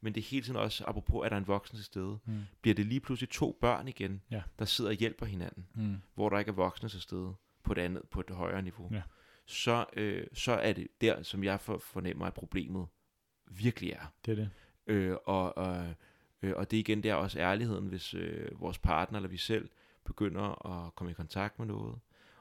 Men 0.00 0.14
det 0.14 0.20
er 0.20 0.24
hele 0.24 0.44
tiden 0.44 0.56
også, 0.56 0.84
apropos, 0.86 1.24
at 1.24 1.30
der 1.30 1.36
er 1.36 1.40
en 1.40 1.46
voksen 1.46 1.76
til 1.76 1.84
stede, 1.84 2.18
Mm. 2.24 2.40
bliver 2.62 2.74
det 2.74 2.86
lige 2.86 3.00
pludselig 3.00 3.28
to 3.30 3.58
børn 3.60 3.88
igen, 3.88 4.22
Ja. 4.30 4.42
der 4.58 4.64
sidder 4.64 4.90
og 4.90 4.96
hjælper 4.96 5.26
hinanden, 5.26 5.66
Mm. 5.74 5.96
hvor 6.14 6.28
der 6.28 6.38
ikke 6.38 6.48
er 6.48 6.52
voksne 6.54 6.88
til 6.88 7.00
stede 7.00 7.34
på 7.62 7.72
et 7.72 7.78
andet, 7.78 8.02
på 8.10 8.20
et 8.20 8.30
højere 8.30 8.62
niveau. 8.62 8.88
Ja. 8.92 9.02
Så, 9.46 9.84
øh, 9.96 10.26
så 10.32 10.52
er 10.52 10.72
det 10.72 10.86
der, 11.00 11.22
som 11.22 11.44
jeg 11.44 11.60
for, 11.60 11.78
fornemmer, 11.78 12.26
at 12.26 12.34
problemet 12.34 12.86
virkelig 13.50 13.90
er. 13.90 14.12
Det 14.26 14.32
er 14.32 14.36
det. 14.36 14.50
Øh, 14.86 15.16
og, 15.26 15.56
og, 15.58 15.94
øh, 16.42 16.52
og 16.56 16.70
det 16.70 16.76
er 16.76 16.80
igen 16.80 17.02
der 17.02 17.14
også 17.14 17.38
ærligheden, 17.38 17.86
hvis 17.86 18.14
øh, 18.14 18.60
vores 18.60 18.78
partner 18.78 19.18
eller 19.18 19.28
vi 19.28 19.36
selv 19.36 19.68
begynder 20.04 20.66
at 20.66 20.94
komme 20.94 21.10
i 21.10 21.14
kontakt 21.14 21.58
med 21.58 21.66
noget, 21.66 21.98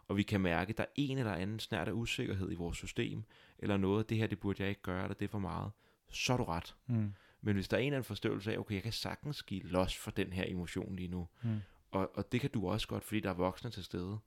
og 0.08 0.18
vi 0.18 0.24
kan 0.24 0.42
mærke, 0.42 0.70
at 0.70 0.78
der 0.78 0.84
er 0.84 0.88
en 0.96 1.18
eller 1.18 1.34
anden 1.34 1.60
snært 1.60 1.88
af 1.88 1.92
usikkerhed 1.92 2.52
i 2.52 2.56
vores 2.56 2.78
system, 2.78 3.24
eller 3.60 3.78
noget, 3.78 4.10
det 4.10 4.18
her, 4.18 4.28
det 4.28 4.40
burde 4.40 4.62
jeg 4.64 4.70
ikke 4.70 4.82
gøre, 4.82 5.04
eller 5.04 5.16
det 5.16 5.26
er 5.26 5.30
for 5.30 5.40
meget, 5.40 5.72
så 6.12 6.34
er 6.34 6.38
du 6.38 6.44
ret. 6.44 6.76
Mm. 6.88 7.14
Men 7.42 7.54
hvis 7.54 7.68
der 7.68 7.78
er 7.78 7.82
en 7.82 7.86
eller 7.88 7.98
anden 7.98 8.08
forståelse 8.08 8.54
af, 8.54 8.58
okay, 8.58 8.76
jeg 8.76 8.84
kan 8.84 8.92
sagtens 8.92 9.44
give 9.44 9.62
los 9.64 9.96
for 9.98 10.12
den 10.12 10.34
her 10.34 10.44
emotion 10.48 10.96
lige 10.96 11.08
nu, 11.08 11.28
Mm. 11.44 11.60
og, 11.92 12.12
og 12.14 12.32
det 12.32 12.42
kan 12.42 12.50
du 12.50 12.70
også 12.70 12.88
godt, 12.88 13.04
fordi 13.04 13.20
der 13.20 13.30
er 13.30 13.34
voksne 13.34 13.70
til 13.70 13.84
stede, 13.84 14.18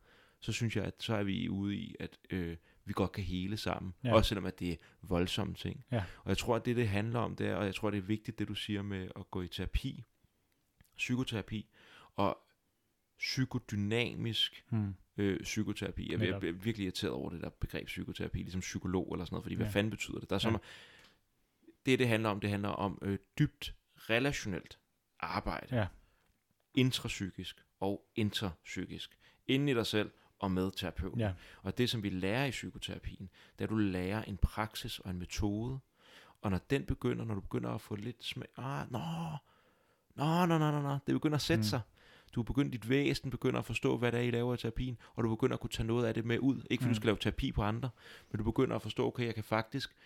så 0.40 0.52
synes 0.52 0.76
jeg, 0.76 0.84
at 0.84 0.94
så 0.98 1.14
er 1.14 1.22
vi 1.22 1.48
ude 1.48 1.76
i, 1.76 1.94
at 2.00 2.18
øh, 2.30 2.56
vi 2.84 2.92
godt 2.92 3.12
kan 3.12 3.24
hele 3.24 3.56
sammen. 3.56 3.94
Ja. 4.04 4.14
Også 4.14 4.28
selvom 4.28 4.46
at 4.46 4.58
det 4.58 4.72
er 4.72 4.76
voldsomme 5.02 5.54
ting. 5.54 5.84
Ja. 5.92 6.04
Og 6.24 6.28
jeg 6.28 6.38
tror, 6.38 6.56
at 6.56 6.64
det, 6.64 6.76
det 6.76 6.88
handler 6.88 7.20
om, 7.20 7.36
det 7.36 7.46
er, 7.46 7.54
og 7.54 7.64
jeg 7.64 7.74
tror, 7.74 7.90
det 7.90 7.98
er 7.98 8.02
vigtigt, 8.02 8.38
det 8.38 8.48
du 8.48 8.54
siger 8.54 8.82
med 8.82 9.08
at 9.16 9.30
gå 9.30 9.42
i 9.42 9.48
terapi, 9.48 10.04
psykoterapi, 10.96 11.68
og 12.16 12.38
psykodynamisk 13.18 14.64
Mm. 14.70 14.94
øh, 15.16 15.40
psykoterapi. 15.40 16.12
Jeg, 16.12 16.20
jeg 16.20 16.64
virkelig 16.64 16.84
irriteret 16.84 17.12
over 17.12 17.30
det 17.30 17.40
der 17.40 17.48
begreb 17.48 17.86
psykoterapi, 17.86 18.38
ligesom 18.38 18.60
psykolog 18.60 19.12
eller 19.12 19.24
sådan 19.24 19.34
noget, 19.34 19.44
fordi 19.44 19.54
ja. 19.54 19.58
Hvad 19.62 19.72
fanden 19.72 19.90
betyder 19.90 20.18
det? 20.18 20.30
Der 20.30 20.36
er 20.36 20.40
så 20.40 20.50
ja. 20.50 20.56
Det, 21.86 21.98
det 21.98 22.08
handler 22.08 22.28
om, 22.28 22.40
det 22.40 22.50
handler 22.50 22.68
om 22.68 22.98
øh, 23.02 23.18
dybt 23.38 23.74
relationelt 23.96 24.78
arbejde. 25.20 25.76
Ja. 25.76 25.86
Intrapsykisk 26.74 27.64
og 27.80 28.08
interpsykisk. 28.16 29.18
Inden 29.46 29.68
i 29.68 29.74
dig 29.74 29.86
selv 29.86 30.10
og 30.38 30.50
med 30.50 30.70
terapeuten. 30.70 31.20
Ja. 31.20 31.32
Og 31.62 31.78
det, 31.78 31.90
som 31.90 32.02
vi 32.02 32.08
lærer 32.10 32.44
i 32.46 32.50
psykoterapien, 32.50 33.28
det 33.52 33.60
er, 33.60 33.64
at 33.64 33.70
du 33.70 33.76
lærer 33.76 34.22
en 34.22 34.36
praksis 34.36 34.98
og 34.98 35.10
en 35.10 35.18
metode. 35.18 35.78
Og 36.42 36.50
når 36.50 36.58
den 36.70 36.84
begynder, 36.84 37.24
når 37.24 37.34
du 37.34 37.40
begynder 37.40 37.70
at 37.70 37.80
få 37.80 37.94
lidt 37.94 38.24
smag, 38.24 38.48
ah, 38.56 38.92
nå, 38.92 38.98
nå, 40.16 40.46
nå, 40.46 40.58
nå, 40.58 40.70
nå, 40.70 40.80
nå, 40.82 40.98
det 41.06 41.14
begynder 41.14 41.36
at 41.36 41.42
sætte 41.42 41.60
Mm. 41.60 41.64
sig. 41.64 41.80
Du 42.34 42.42
begynder, 42.42 42.70
dit 42.70 42.88
væsen 42.88 43.30
begynder 43.30 43.58
at 43.58 43.64
forstå, 43.64 43.96
hvad 43.96 44.12
det 44.12 44.20
er, 44.20 44.24
I 44.24 44.30
laver 44.30 44.54
i 44.54 44.56
terapien, 44.56 44.98
og 45.14 45.24
du 45.24 45.28
begynder 45.28 45.54
at 45.54 45.60
kunne 45.60 45.70
tage 45.70 45.86
noget 45.86 46.06
af 46.06 46.14
det 46.14 46.24
med 46.24 46.38
ud. 46.38 46.62
Ikke 46.70 46.82
fordi 46.82 46.88
Mm. 46.88 46.94
du 46.94 46.96
skal 46.96 47.06
lave 47.06 47.16
terapi 47.20 47.52
på 47.52 47.62
andre, 47.62 47.90
men 48.30 48.38
du 48.38 48.44
begynder 48.44 48.76
at 48.76 48.82
forstå, 48.82 49.06
okay, 49.06 49.26
jeg 49.26 49.34
kan 49.34 49.44
faktisk, 49.44 49.96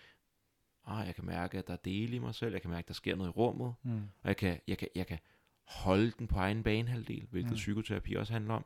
ah, 0.87 1.07
jeg 1.07 1.15
kan 1.15 1.25
mærke, 1.25 1.57
at 1.57 1.67
der 1.67 1.73
er 1.73 1.77
dele 1.77 2.15
i 2.15 2.19
mig 2.19 2.35
selv, 2.35 2.51
jeg 2.51 2.61
kan 2.61 2.69
mærke, 2.71 2.83
at 2.85 2.87
der 2.87 2.93
sker 2.93 3.15
noget 3.15 3.29
i 3.29 3.31
rummet, 3.31 3.73
Mm. 3.83 3.91
og 4.21 4.27
jeg 4.27 4.37
kan, 4.37 4.59
jeg 4.67 4.77
kan, 4.77 4.87
jeg 4.95 5.07
kan 5.07 5.19
holde 5.65 6.11
den 6.19 6.27
på 6.27 6.35
egen 6.39 6.63
banehalvdel, 6.63 7.27
hvilket 7.31 7.51
mm. 7.51 7.55
psykoterapi 7.55 8.13
også 8.13 8.33
handler 8.33 8.53
om. 8.53 8.65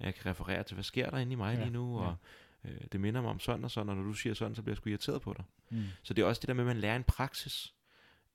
Jeg 0.00 0.14
kan 0.14 0.26
referere 0.26 0.62
til, 0.62 0.74
hvad 0.74 0.84
sker 0.84 1.10
der 1.10 1.18
inde 1.18 1.32
i 1.32 1.36
mig 1.36 1.52
Ja, 1.52 1.58
ja, 1.58 1.64
lige 1.64 1.72
nu, 1.72 2.00
ja. 2.02 2.06
og 2.06 2.16
øh, 2.64 2.80
det 2.92 3.00
minder 3.00 3.20
mig 3.20 3.30
om 3.30 3.40
sådan 3.40 3.64
og 3.64 3.70
sådan, 3.70 3.88
og 3.88 3.96
når 3.96 4.02
du 4.02 4.12
siger 4.12 4.34
sådan, 4.34 4.54
så 4.54 4.62
bliver 4.62 4.72
jeg 4.72 4.76
sgu 4.76 4.88
irriteret 4.90 5.22
på 5.22 5.34
dig. 5.36 5.44
Mm. 5.70 5.84
Så 6.02 6.14
det 6.14 6.22
er 6.22 6.26
også 6.26 6.40
det 6.40 6.48
der 6.48 6.54
med, 6.54 6.62
at 6.62 6.66
man 6.66 6.76
lærer 6.78 6.96
en 6.96 7.04
praksis, 7.04 7.74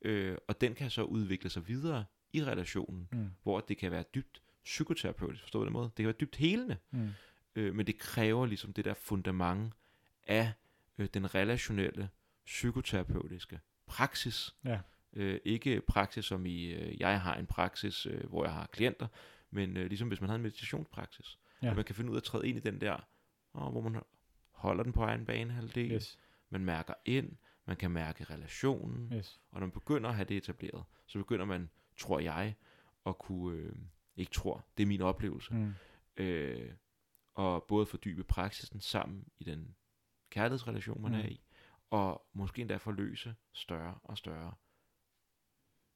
øh, 0.02 0.38
og 0.48 0.62
den 0.62 0.76
kan 0.76 0.90
så 0.90 1.04
udvikle 1.04 1.50
sig 1.50 1.68
videre 1.68 2.06
i 2.34 2.44
relationen, 2.44 3.08
Mm. 3.12 3.30
hvor 3.44 3.60
det 3.60 3.78
kan 3.78 3.92
være 3.92 4.04
dybt 4.16 4.42
psykoterapeutisk, 4.64 5.44
forstået 5.44 5.62
på 5.62 5.66
den 5.66 5.74
måde. 5.74 5.86
Det 5.86 5.96
kan 5.96 6.06
være 6.06 6.16
dybt 6.22 6.36
helende, 6.36 6.78
Mm. 6.92 7.10
øh, 7.56 7.76
men 7.76 7.88
det 7.88 7.98
kræver 7.98 8.46
ligesom 8.46 8.74
det 8.74 8.86
der 8.86 8.94
fundament 8.94 9.74
af 10.28 10.54
øh, 10.98 11.08
den 11.14 11.36
relationelle 11.36 12.10
psykoterapeutiske 12.46 13.60
praksis. 13.88 14.56
Ja. 14.66 14.80
Øh, 15.14 15.40
ikke 15.46 15.82
praksis 15.88 16.26
som 16.26 16.46
i, 16.46 16.66
øh, 16.66 17.02
jeg 17.02 17.22
har 17.22 17.36
en 17.36 17.46
praksis, 17.46 18.06
øh, 18.06 18.30
hvor 18.30 18.44
jeg 18.46 18.54
har 18.54 18.68
klienter, 18.72 19.08
men 19.52 19.78
øh, 19.78 19.88
ligesom 19.88 20.08
hvis 20.08 20.22
man 20.22 20.30
har 20.30 20.36
en 20.36 20.42
meditationspraksis. 20.42 21.38
Ja. 21.64 21.70
At 21.70 21.76
man 21.76 21.86
kan 21.86 21.96
finde 21.96 22.10
ud 22.12 22.16
af 22.16 22.20
at 22.20 22.24
træde 22.24 22.48
ind 22.48 22.58
i 22.58 22.62
den 22.62 22.82
der, 22.82 23.08
åh, 23.54 23.72
hvor 23.72 23.82
man 23.82 24.02
holder 24.52 24.84
den 24.84 24.94
på 24.94 25.04
egen 25.04 25.26
banehalvdel. 25.26 25.92
Yes. 25.92 26.20
Man 26.50 26.66
mærker 26.66 26.94
ind, 27.06 27.36
man 27.66 27.78
kan 27.78 27.92
mærke 27.92 28.24
relationen, 28.24 29.14
Yes. 29.14 29.42
og 29.52 29.60
når 29.60 29.68
man 29.68 29.72
begynder 29.72 30.10
at 30.10 30.16
have 30.16 30.26
det 30.26 30.38
etableret, 30.38 30.84
så 31.08 31.18
begynder 31.20 31.46
man, 31.46 31.70
tror 31.98 32.20
jeg, 32.20 32.56
at 33.06 33.18
kunne, 33.18 33.58
øh, 33.58 33.76
ikke 34.16 34.32
tror, 34.32 34.66
det 34.78 34.84
er 34.84 34.88
min 34.88 35.02
oplevelse, 35.02 35.54
Mm. 35.54 35.74
øh, 36.18 36.74
og 37.34 37.64
både 37.64 37.86
fordybe 37.86 38.24
praksisen 38.24 38.80
sammen 38.82 39.26
i 39.40 39.44
den 39.44 39.76
kærlighedsrelation, 40.30 41.02
man 41.02 41.12
Mm. 41.12 41.18
er 41.18 41.26
i, 41.26 41.42
og 41.90 42.26
måske 42.34 42.62
endda 42.62 42.76
forløse 42.78 43.36
større 43.54 44.00
og 44.04 44.18
større 44.18 44.54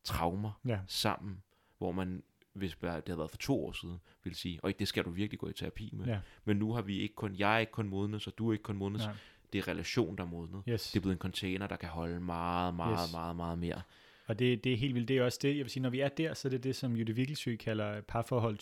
traumer 0.04 0.52
Ja. 0.66 0.80
sammen, 0.88 1.44
hvor 1.78 1.92
man, 1.92 2.24
hvis 2.58 2.76
det 2.82 2.90
havde 3.08 3.18
været 3.18 3.30
for 3.30 3.38
to 3.38 3.66
år 3.66 3.72
siden, 3.72 3.98
ville 4.24 4.38
sige, 4.38 4.60
og 4.64 4.74
det 4.80 4.88
skal 4.88 5.04
du 5.04 5.10
virkelig 5.10 5.40
gå 5.40 5.50
i 5.50 5.54
terapi 5.54 5.90
med. 5.94 6.06
Ja. 6.06 6.20
Men 6.46 6.58
nu 6.58 6.74
har 6.74 6.82
vi 6.82 7.00
ikke 7.00 7.16
kun, 7.16 7.36
jeg 7.36 7.56
er 7.56 7.60
ikke 7.60 7.72
kun 7.72 7.88
modnet, 7.88 8.28
og 8.28 8.34
du 8.38 8.50
er 8.50 8.54
ikke 8.54 8.64
kun 8.64 8.78
modnet. 8.78 9.02
Nej. 9.02 9.14
Det 9.54 9.60
er 9.60 9.68
relation, 9.68 10.18
der 10.18 10.24
er 10.24 10.28
modnet. 10.28 10.64
Yes. 10.70 10.92
Det 10.92 10.98
er 11.00 11.02
blevet 11.02 11.16
en 11.16 11.20
container, 11.20 11.68
der 11.68 11.76
kan 11.76 11.90
holde 11.90 12.20
meget, 12.20 12.76
meget, 12.76 13.00
Yes. 13.08 13.12
meget, 13.14 13.36
meget 13.36 13.60
mere. 13.60 13.82
Og 14.28 14.40
det, 14.40 14.64
det 14.64 14.74
er 14.74 14.78
helt 14.78 14.96
vildt. 14.96 15.08
Det 15.08 15.18
er 15.18 15.24
også 15.24 15.40
det, 15.42 15.50
jeg 15.50 15.64
vil 15.64 15.70
sige, 15.70 15.84
når 15.84 15.90
vi 15.90 16.00
er 16.00 16.10
der, 16.10 16.34
så 16.34 16.48
er 16.48 16.50
det 16.50 16.64
det, 16.64 16.76
som 16.76 16.96
Jytte 16.98 17.14
Vigelsø 17.16 17.56
kalder 17.56 18.02
parforhold 18.02 18.58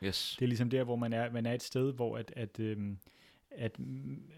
2.0. 0.00 0.06
Yes. 0.06 0.36
Det 0.38 0.44
er 0.44 0.48
ligesom 0.48 0.70
der, 0.70 0.84
hvor 0.84 0.96
man 0.96 1.12
er, 1.12 1.32
man 1.32 1.46
er 1.46 1.52
et 1.52 1.62
sted, 1.62 1.92
hvor 1.92 2.16
at, 2.18 2.32
at, 2.36 2.60
øhm, 2.60 2.98
at 3.60 3.76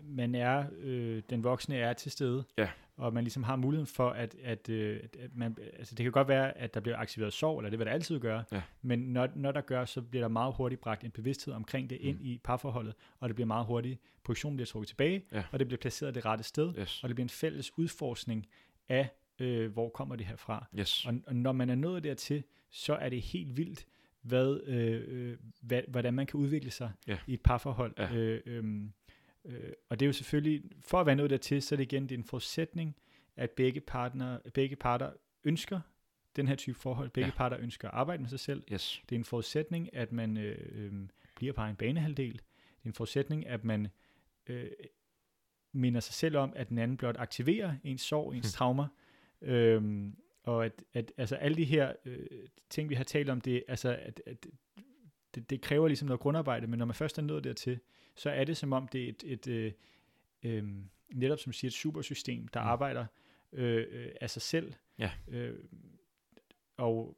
man 0.05 0.35
er, 0.35 0.65
øh, 0.81 1.23
den 1.31 1.45
voksne 1.45 1.77
er 1.77 1.93
til 1.93 2.13
stede, 2.13 2.45
Ja. 2.59 2.69
og 2.97 3.13
man 3.15 3.25
ligesom 3.25 3.43
har 3.43 3.57
muligheden 3.57 3.87
for, 3.87 4.11
at, 4.11 4.35
at, 4.43 4.69
øh, 4.69 5.01
at- 5.19 5.31
man, 5.35 5.57
altså 5.79 5.95
det 5.95 6.05
kan 6.05 6.13
godt 6.13 6.29
være, 6.29 6.59
at 6.59 6.75
der 6.75 6.81
bliver 6.81 6.97
aktiveret 6.97 7.33
sorg, 7.33 7.59
eller 7.59 7.71
det 7.71 7.79
vil 7.79 7.87
der 7.87 7.93
altid 7.93 8.21
gøre, 8.21 8.45
Ja. 8.53 8.63
men 8.83 8.99
når, 8.99 9.29
når 9.35 9.53
der 9.53 9.61
gør, 9.61 9.85
så 9.85 10.03
bliver 10.03 10.23
der 10.25 10.29
meget 10.29 10.55
hurtigt 10.55 10.81
bragt 10.81 11.05
en 11.05 11.11
bevidsthed 11.11 11.55
omkring 11.55 11.91
det 11.91 11.97
ind 12.01 12.19
Mm. 12.19 12.25
i 12.25 12.41
parforholdet, 12.45 12.95
og 13.21 13.29
det 13.29 13.35
bliver 13.37 13.47
meget 13.47 13.67
hurtigt, 13.67 14.01
projektionen 14.25 14.57
bliver 14.57 14.67
trukket 14.67 14.89
tilbage, 14.89 15.25
Ja. 15.33 15.43
og 15.53 15.59
det 15.59 15.67
bliver 15.69 15.79
placeret 15.81 16.15
det 16.15 16.25
rette 16.25 16.45
sted, 16.45 16.75
Yes. 16.79 17.03
og 17.03 17.09
det 17.09 17.17
bliver 17.17 17.25
en 17.25 17.29
fælles 17.29 17.79
udforskning 17.79 18.47
af, 18.89 19.09
øh, 19.39 19.73
hvor 19.73 19.89
kommer 19.89 20.17
det 20.17 20.27
her 20.27 20.37
fra. 20.37 20.67
Yes. 20.79 21.07
Og, 21.07 21.15
og 21.27 21.37
når 21.37 21.53
man 21.53 21.71
er 21.71 21.75
nået 21.75 22.05
dertil, 22.05 22.45
så 22.71 22.95
er 22.95 23.09
det 23.09 23.21
helt 23.21 23.57
vildt, 23.57 23.87
hvad, 24.23 24.61
øh, 24.67 25.03
øh, 25.09 25.37
hvad, 25.63 25.83
hvordan 25.89 26.15
man 26.15 26.27
kan 26.27 26.41
udvikle 26.41 26.71
sig 26.71 26.91
Ja. 27.07 27.19
i 27.27 27.35
et 27.35 27.41
parforhold. 27.41 27.95
Ja. 27.99 28.15
Øh, 28.15 28.41
øhm, 28.47 28.93
øh, 29.45 29.73
og 29.89 30.01
det 30.01 30.07
er 30.07 30.09
jo 30.09 30.13
selvfølgelig, 30.13 30.63
for 30.81 31.01
at 31.01 31.07
være 31.07 31.17
nået 31.17 31.31
dertil, 31.31 31.63
så 31.63 31.75
er 31.75 31.77
det 31.77 31.83
igen 31.93 32.03
det 32.03 32.13
er 32.13 32.19
en 32.19 32.25
forudsætning, 32.25 32.97
at 33.37 33.51
begge, 33.51 33.81
partner, 33.81 34.39
begge 34.55 34.77
parter 34.77 35.13
ønsker 35.45 35.81
den 36.37 36.49
her 36.49 36.55
type 36.55 36.79
forhold. 36.79 37.11
Begge 37.11 37.29
Ja. 37.31 37.37
parter 37.37 37.59
ønsker 37.61 37.89
at 37.89 37.95
arbejde 37.95 38.23
med 38.23 38.29
sig 38.31 38.41
selv. 38.41 38.63
Yes. 38.73 39.03
Det 39.09 39.15
er 39.17 39.19
en 39.19 39.25
forudsætning, 39.25 39.95
at 39.95 40.13
man 40.13 40.37
øh, 40.37 40.59
øh, 40.73 40.93
bliver 41.37 41.53
på 41.53 41.63
en 41.63 41.77
banehalvdel. 41.77 42.33
Det 42.33 42.85
er 42.85 42.89
en 42.89 42.93
forudsætning, 42.95 43.47
at 43.47 43.65
man 43.65 43.89
øh, 44.47 44.71
minder 45.73 46.01
sig 46.01 46.15
selv 46.15 46.37
om, 46.37 46.53
at 46.57 46.69
den 46.69 46.79
anden 46.79 46.97
blot 46.97 47.17
aktiverer 47.19 47.75
ens 47.85 48.01
sorg, 48.01 48.35
ens 48.35 48.47
Hmm. 48.47 48.51
traumer. 48.53 48.87
Øhm, 49.43 50.17
og 50.43 50.65
at, 50.65 50.85
at 50.95 51.13
altså 51.17 51.37
alle 51.37 51.57
de 51.57 51.65
her 51.65 51.93
øh, 52.05 52.27
ting, 52.71 52.89
vi 52.91 52.95
har 52.95 53.05
talt 53.05 53.31
om, 53.31 53.41
det, 53.41 53.65
altså, 53.69 53.97
at, 54.03 54.23
at 54.27 54.47
det, 55.35 55.51
det 55.51 55.61
kræver 55.61 55.89
ligesom 55.89 56.07
noget 56.07 56.21
grundarbejde, 56.21 56.67
men 56.67 56.79
når 56.79 56.87
man 56.87 56.95
først 56.95 57.19
er 57.19 57.23
nået 57.23 57.45
dertil, 57.45 57.81
så 58.17 58.31
er 58.31 58.45
det 58.45 58.57
som 58.57 58.73
om, 58.73 58.89
det 58.89 59.05
er 59.05 59.09
et, 59.09 59.23
et 59.27 59.47
øh, 59.49 59.73
øh, 60.43 60.65
netop 61.15 61.39
som 61.39 61.53
siger, 61.53 61.69
et 61.69 61.73
supersystem, 61.75 62.49
der 62.49 62.61
Mm. 62.61 62.67
arbejder 62.67 63.07
øh, 63.53 63.87
øh, 63.91 64.09
af 64.21 64.31
sig 64.31 64.43
selv. 64.43 64.73
Ja. 64.99 65.11
Øh, 65.29 65.59
og 66.77 67.17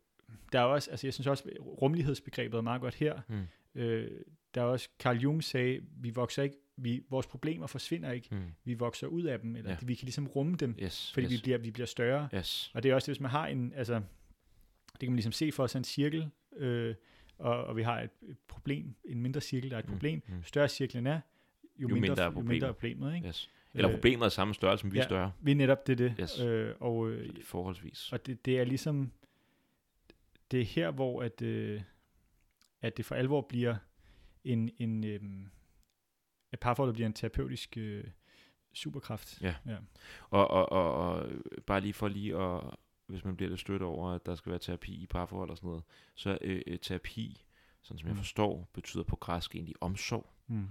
der 0.53 0.61
er 0.61 0.65
også, 0.65 0.91
altså 0.91 1.07
jeg 1.07 1.15
synes 1.15 1.27
også, 1.27 1.51
rummelighedsbegrebet 1.61 2.59
er 2.59 2.63
meget 2.63 2.81
godt 2.81 2.95
her. 2.95 3.21
Mm. 3.29 3.43
Øh, 3.75 4.11
der 4.55 4.61
er 4.61 4.65
også, 4.65 4.89
Carl 4.99 5.17
Jung 5.17 5.45
sagde, 5.45 5.81
vi 5.97 6.11
vokser 6.11 6.43
ikke, 6.43 6.57
vi, 6.77 7.03
vores 7.11 7.27
problemer 7.27 7.67
forsvinder 7.67 8.13
ikke, 8.13 8.29
Mm. 8.31 8.43
vi 8.65 8.75
vokser 8.75 9.07
ud 9.07 9.23
af 9.23 9.41
dem, 9.41 9.57
eller 9.57 9.71
ja. 9.71 9.77
vi 9.83 9.95
kan 9.95 10.05
ligesom 10.07 10.27
rumme 10.27 10.57
dem, 10.57 10.77
Yes. 10.83 11.13
fordi 11.13 11.25
yes. 11.27 11.33
vi, 11.33 11.39
bliver, 11.43 11.59
vi 11.59 11.71
bliver 11.71 11.87
større. 11.87 12.29
Yes. 12.35 12.71
Og 12.75 12.83
det 12.83 12.91
er 12.91 12.95
også 12.95 13.07
det, 13.07 13.17
hvis 13.17 13.21
man 13.21 13.31
har 13.31 13.47
en, 13.47 13.73
altså, 13.77 13.95
det 14.93 15.01
kan 15.01 15.09
man 15.09 15.17
ligesom 15.17 15.33
se 15.33 15.53
for 15.53 15.67
sig 15.67 15.79
en 15.79 15.85
cirkel, 15.85 16.31
øh, 16.57 16.95
og, 17.39 17.65
og 17.65 17.77
vi 17.77 17.83
har 17.83 18.01
et, 18.01 18.11
et 18.29 18.37
problem, 18.49 18.95
en 19.05 19.21
mindre 19.23 19.41
cirkel, 19.41 19.71
der 19.71 19.77
er 19.77 19.81
et 19.81 19.87
Mm, 19.89 19.93
problem. 19.93 20.23
mm. 20.29 20.35
Jo 20.37 20.43
større 20.43 20.69
cirklen 20.69 21.07
er, 21.07 21.15
jo, 21.15 21.89
Jo 21.89 21.95
mindre, 21.95 22.01
mindre 22.01 22.23
er 22.23 22.27
jo 22.27 22.31
mindre 22.31 22.41
problemet. 22.41 22.63
er 22.63 22.73
problemet. 22.73 23.15
Ikke? 23.15 23.29
Yes. 23.29 23.51
Eller 23.75 23.89
Øh, 23.91 23.95
problemet 23.97 24.25
er 24.25 24.29
samme 24.29 24.55
størrelse, 24.55 24.81
som 24.81 24.93
vi 24.93 24.99
er 24.99 25.03
ja. 25.03 25.07
større. 25.09 25.33
Vi 25.41 25.51
er 25.51 25.55
netop 25.57 25.87
det, 25.87 25.99
det. 25.99 26.15
Yes. 26.21 26.41
Øh, 26.41 26.75
og, 26.81 27.11
øh, 27.11 27.43
Forholdsvis. 27.43 28.13
og 28.13 28.27
det, 28.27 28.45
det 28.45 28.59
er 28.61 28.65
ligesom, 28.65 29.13
det 30.51 30.61
er 30.61 30.65
her, 30.65 30.91
hvor 30.91 31.23
at, 31.23 31.43
øh, 31.43 31.81
at 32.83 32.97
det 32.97 33.05
for 33.05 33.15
alvor 33.15 33.41
bliver 33.41 33.77
en, 34.45 34.71
en 34.79 35.05
øh, 35.05 35.21
at 36.53 36.61
parforholdet 36.61 36.95
bliver 36.95 37.07
en 37.07 37.13
terapeutisk 37.13 37.77
øh, 37.77 38.05
superkraft. 38.73 39.43
Ja. 39.43 39.55
ja. 39.67 39.77
Og, 40.31 40.51
og, 40.51 40.73
og, 40.73 40.93
og 40.95 41.29
bare 41.67 41.81
lige 41.81 41.93
for 41.93 42.09
lige 42.09 42.37
at, 42.39 42.61
hvis 43.07 43.25
man 43.25 43.37
bliver 43.37 43.49
lidt 43.51 43.61
stødt 43.61 43.83
over, 43.83 44.11
at 44.11 44.27
der 44.27 44.35
skal 44.35 44.51
være 44.51 44.59
terapi 44.59 44.95
i 44.95 45.07
parforhold 45.07 45.51
og 45.51 45.57
sådan 45.57 45.69
noget, 45.69 45.83
så 46.15 46.39
øh, 46.41 46.63
øh, 46.67 46.79
terapi, 46.79 47.45
sådan 47.83 47.99
som 47.99 48.07
jeg 48.09 48.15
Mm. 48.15 48.19
forstår, 48.19 48.69
betyder 48.73 49.03
på 49.05 49.17
græsk 49.17 49.55
egentlig 49.55 49.75
omsorg, 49.81 50.27
Mm. 50.47 50.67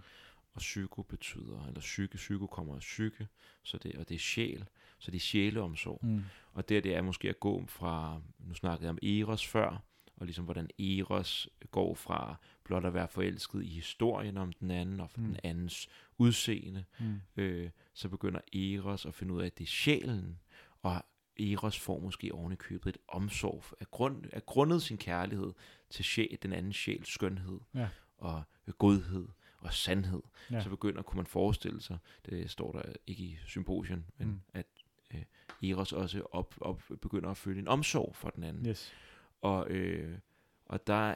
og 0.54 0.60
psyko 0.60 1.02
betyder, 1.02 1.66
eller 1.68 1.80
psyke, 1.80 2.16
psyko 2.18 2.48
kommer 2.48 2.74
af 2.76 2.80
psyke, 2.80 3.28
så 3.64 3.78
det, 3.78 3.96
og 3.96 4.10
det 4.10 4.16
er 4.16 4.20
sjæl, 4.20 4.66
så 5.00 5.12
det 5.12 5.18
er 5.18 5.22
sjæleomsorg. 5.22 6.00
Mm. 6.06 6.24
Og 6.54 6.70
det, 6.70 6.84
det 6.84 6.96
er 6.96 7.02
måske 7.02 7.30
at 7.30 7.40
gå 7.40 7.66
fra, 7.68 8.22
nu 8.40 8.54
snakkede 8.54 8.84
jeg 8.84 8.90
om 8.90 9.00
Eros 9.04 9.48
før, 9.48 9.84
og 10.16 10.26
ligesom 10.26 10.46
hvordan 10.46 10.70
Eros 10.80 11.50
går 11.72 11.96
fra 11.96 12.36
blot 12.64 12.86
at 12.86 12.94
være 12.94 13.08
forelsket 13.08 13.64
i 13.64 13.68
historien 13.68 14.38
om 14.38 14.54
den 14.54 14.72
anden, 14.72 15.00
og 15.00 15.10
for 15.10 15.20
Mm. 15.22 15.26
den 15.28 15.38
andens 15.44 15.90
udseende, 16.18 16.86
Mm. 17.00 17.22
øh, 17.38 17.70
så 17.94 18.10
begynder 18.10 18.40
Eros 18.54 19.06
at 19.06 19.14
finde 19.14 19.34
ud 19.34 19.42
af, 19.42 19.46
at 19.46 19.58
det 19.58 19.64
er 19.64 19.68
sjælen, 19.68 20.40
og 20.82 21.04
Eros 21.40 21.80
får 21.80 22.00
måske 22.00 22.34
oven 22.34 22.56
købet 22.58 22.90
et 22.90 22.98
omsorg, 23.08 23.64
af, 23.80 23.92
grund, 23.92 24.26
af 24.34 24.46
grundet 24.46 24.82
sin 24.82 24.98
kærlighed 24.98 25.54
til 25.90 26.06
sjæl, 26.06 26.38
den 26.44 26.54
anden 26.54 26.74
sjæls 26.74 27.08
skønhed, 27.14 27.60
Ja. 27.76 27.90
og 28.18 28.44
godhed, 28.78 29.28
og 29.58 29.74
sandhed, 29.74 30.22
Ja. 30.52 30.62
så 30.64 30.70
begynder, 30.70 31.02
kunne 31.02 31.18
man 31.18 31.26
forestille 31.26 31.82
sig, 31.82 31.98
det 32.26 32.50
står 32.50 32.72
der 32.72 32.82
ikke 33.08 33.24
i 33.24 33.38
symposium, 33.48 34.04
men 34.18 34.28
mm. 34.28 34.42
at 34.54 34.66
øh, 35.14 35.70
Eros 35.72 35.94
også 35.94 36.22
op, 36.32 36.56
op, 36.62 36.84
begynder 37.02 37.30
at 37.30 37.38
føle 37.38 37.60
en 37.60 37.68
omsorg 37.68 38.16
for 38.16 38.30
den 38.30 38.44
anden. 38.44 38.66
Yes. 38.68 38.94
Og, 39.42 39.70
øh, 39.70 40.18
og 40.66 40.88
der, 40.88 41.16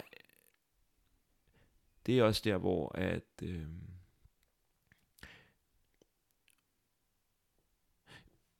det 2.06 2.19
er 2.19 2.23
også 2.23 2.41
der, 2.45 2.57
hvor 2.57 2.98
at, 2.98 3.23
øh, 3.44 3.65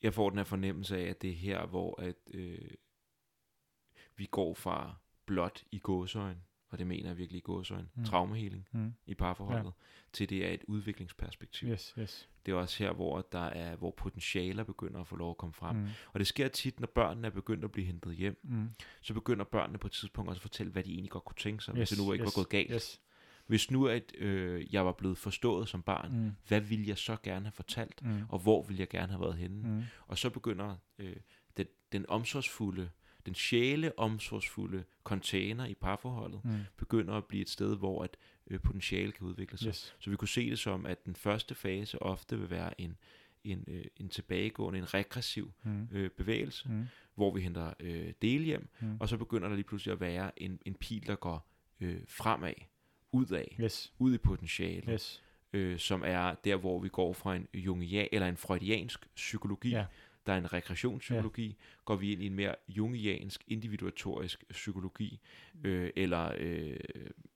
jeg 0.03 0.14
får 0.14 0.30
den 0.30 0.38
her 0.40 0.44
fornemmelse 0.45 0.98
af, 0.98 1.03
at 1.10 1.22
det 1.22 1.30
er 1.30 1.34
her, 1.36 1.65
hvor 1.65 2.02
at, 2.02 2.15
øh, 2.34 2.69
vi 4.15 4.26
går 4.26 4.53
fra 4.53 4.95
blot 5.26 5.64
i 5.72 5.80
gåsøjen, 5.80 6.38
og 6.69 6.80
det 6.80 6.88
mener 6.88 7.10
jeg 7.10 7.18
virkelig 7.18 7.38
i 7.38 7.41
gåsøjen, 7.41 7.90
Mm. 7.95 8.06
traumeheling 8.06 8.68
Mm. 8.72 8.94
i 9.06 9.14
parforholdet, 9.14 9.65
ja. 9.65 9.72
til 10.14 10.30
det 10.30 10.45
er 10.45 10.49
et 10.52 10.64
udviklingsperspektiv. 10.68 11.69
Yes, 11.69 11.95
yes. 11.99 12.30
Det 12.45 12.52
er 12.52 12.56
også 12.56 12.84
her, 12.84 12.94
hvor 12.94 13.22
der 13.32 13.40
er, 13.45 13.76
hvor 13.76 13.91
potentialer 13.91 14.64
begynder 14.64 14.99
at 15.02 15.07
få 15.07 15.15
lov 15.15 15.30
at 15.32 15.38
komme 15.38 15.53
frem. 15.53 15.76
Mm. 15.76 15.88
Og 16.14 16.19
det 16.19 16.28
sker 16.28 16.48
tit, 16.48 16.80
når 16.80 16.88
børnene 16.88 17.28
er 17.28 17.32
begyndt 17.32 17.64
at 17.65 17.72
blive 17.72 17.86
hentet 17.88 18.15
hjem, 18.15 18.40
Mm. 18.44 18.69
så 19.02 19.14
begynder 19.14 19.45
børnene 19.45 19.78
på 19.80 19.88
et 19.88 19.94
tidspunkt 19.94 20.30
også 20.30 20.38
at 20.40 20.41
fortælle, 20.41 20.72
hvad 20.72 20.84
de 20.84 20.91
egentlig 20.94 21.11
godt 21.11 21.26
kunne 21.26 21.36
tænke 21.38 21.64
sig, 21.64 21.72
Yes, 21.72 21.78
hvis 21.90 21.90
det 21.99 22.06
nu 22.07 22.14
ikke 22.14 22.24
yes, 22.24 22.36
var 22.38 22.41
gået 22.41 22.49
galt. 22.49 22.72
Yes. 22.72 23.02
Hvis 23.48 23.72
nu 23.72 23.88
at 23.88 24.14
øh, 24.18 24.74
jeg 24.74 24.86
var 24.86 24.91
blevet 24.91 25.18
forstået 25.18 25.69
som 25.69 25.82
barn, 25.82 26.11
mm. 26.24 26.32
Hvad 26.48 26.61
ville 26.61 26.88
jeg 26.88 26.98
så 26.98 27.18
gerne 27.24 27.45
have 27.45 27.52
fortalt, 27.52 28.02
Mm. 28.03 28.22
og 28.30 28.40
hvor 28.40 28.64
ville 28.64 28.80
jeg 28.80 28.90
gerne 28.90 29.11
have 29.11 29.22
været 29.22 29.38
henne? 29.38 29.69
Mm. 29.69 29.84
Og 30.07 30.18
så 30.18 30.30
begynder 30.30 30.76
øh, 30.99 31.15
den, 31.57 31.65
den 31.91 32.06
omsorgsfulde, 32.10 32.90
den 33.26 33.36
sjæle 33.36 33.99
omsorgsfulde 33.99 34.84
container 35.03 35.65
i 35.65 35.74
parforholdet, 35.74 36.41
Mm. 36.44 36.52
begynder 36.78 37.14
at 37.14 37.26
blive 37.26 37.41
et 37.41 37.49
sted, 37.49 37.78
hvor 37.78 38.03
at 38.03 38.18
øh, 38.48 38.60
potentiale 38.60 39.11
kan 39.11 39.28
udvikle 39.28 39.57
sig. 39.57 39.68
Yes. 39.68 39.95
Så 39.99 40.10
vi 40.10 40.15
kunne 40.15 40.28
se 40.28 40.49
det 40.49 40.60
som, 40.60 40.86
at 40.86 41.06
den 41.06 41.15
første 41.15 41.56
fase 41.56 42.02
ofte 42.02 42.40
vil 42.40 42.49
være 42.49 42.82
en, 42.82 42.98
en, 43.44 43.64
øh, 43.68 43.86
en 43.98 44.10
tilbagegående, 44.10 44.80
en 44.80 44.94
regressiv 44.94 45.53
Mm. 45.64 45.88
øh, 45.91 46.10
bevægelse, 46.10 46.69
Mm. 46.69 46.86
hvor 47.15 47.34
vi 47.34 47.41
henter 47.41 47.74
øh, 47.80 48.14
del 48.22 48.44
hjem, 48.44 48.69
Mm. 48.80 48.98
og 48.99 49.10
så 49.10 49.18
begynder 49.18 49.48
der 49.48 49.56
lige 49.56 49.65
pludselig 49.65 49.91
at 49.94 49.99
være 49.99 50.41
en, 50.44 50.60
en 50.65 50.74
pil, 50.76 51.07
der 51.07 51.15
går 51.15 51.49
øh, 51.80 51.99
fremad, 52.07 52.53
udad, 53.18 53.45
Yes. 53.61 53.94
ud 53.99 54.14
i 54.14 54.18
potentiale, 54.18 54.91
Yes. 54.94 55.23
øh, 55.53 55.80
som 55.80 56.03
er 56.06 56.34
der, 56.44 56.56
hvor 56.56 56.80
vi 56.80 56.89
går 56.89 57.14
fra 57.14 57.35
en 57.35 57.48
jungian, 57.53 58.07
eller 58.11 58.27
en 58.27 58.38
freudiansk 58.38 59.07
psykologi, 59.15 59.69
Ja. 59.69 59.85
der 60.26 60.34
er 60.34 60.38
en 60.38 60.53
rekreationspsykologi, 60.53 61.48
ja. 61.48 61.53
går 61.85 61.95
vi 61.95 62.11
ind 62.11 62.23
i 62.23 62.26
en 62.26 62.34
mere 62.35 62.56
jungiansk, 62.69 63.44
individuatorisk 63.48 64.44
psykologi, 64.49 65.19
øh, 65.64 65.89
eller 65.95 66.31
øh, 66.38 66.77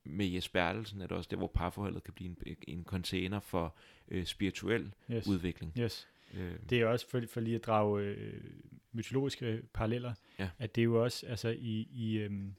med 0.04 0.26
Jes 0.26 0.48
Bertelsen 0.48 1.00
er 1.00 1.06
det 1.06 1.16
også 1.16 1.28
der, 1.30 1.36
hvor 1.36 1.46
parforholdet 1.54 2.04
kan 2.04 2.14
blive 2.14 2.28
en, 2.46 2.56
en 2.68 2.84
container 2.84 3.40
for 3.40 3.74
øh, 4.08 4.24
spirituel 4.24 4.92
Yes. 5.10 5.26
udvikling. 5.26 5.72
Yes. 5.78 6.08
Øh, 6.34 6.52
Det 6.70 6.80
er 6.80 6.86
også 6.86 7.08
for, 7.10 7.22
for 7.30 7.40
lige 7.40 7.56
at 7.56 7.64
drage 7.66 8.02
øh, 8.04 8.40
mytologiske 8.92 9.62
paralleller, 9.74 10.14
Ja. 10.38 10.48
at 10.58 10.74
det 10.74 10.80
er 10.80 10.84
jo 10.84 11.04
også, 11.04 11.26
altså 11.26 11.48
i, 11.48 11.88
i 11.92 12.18
øhm, 12.18 12.54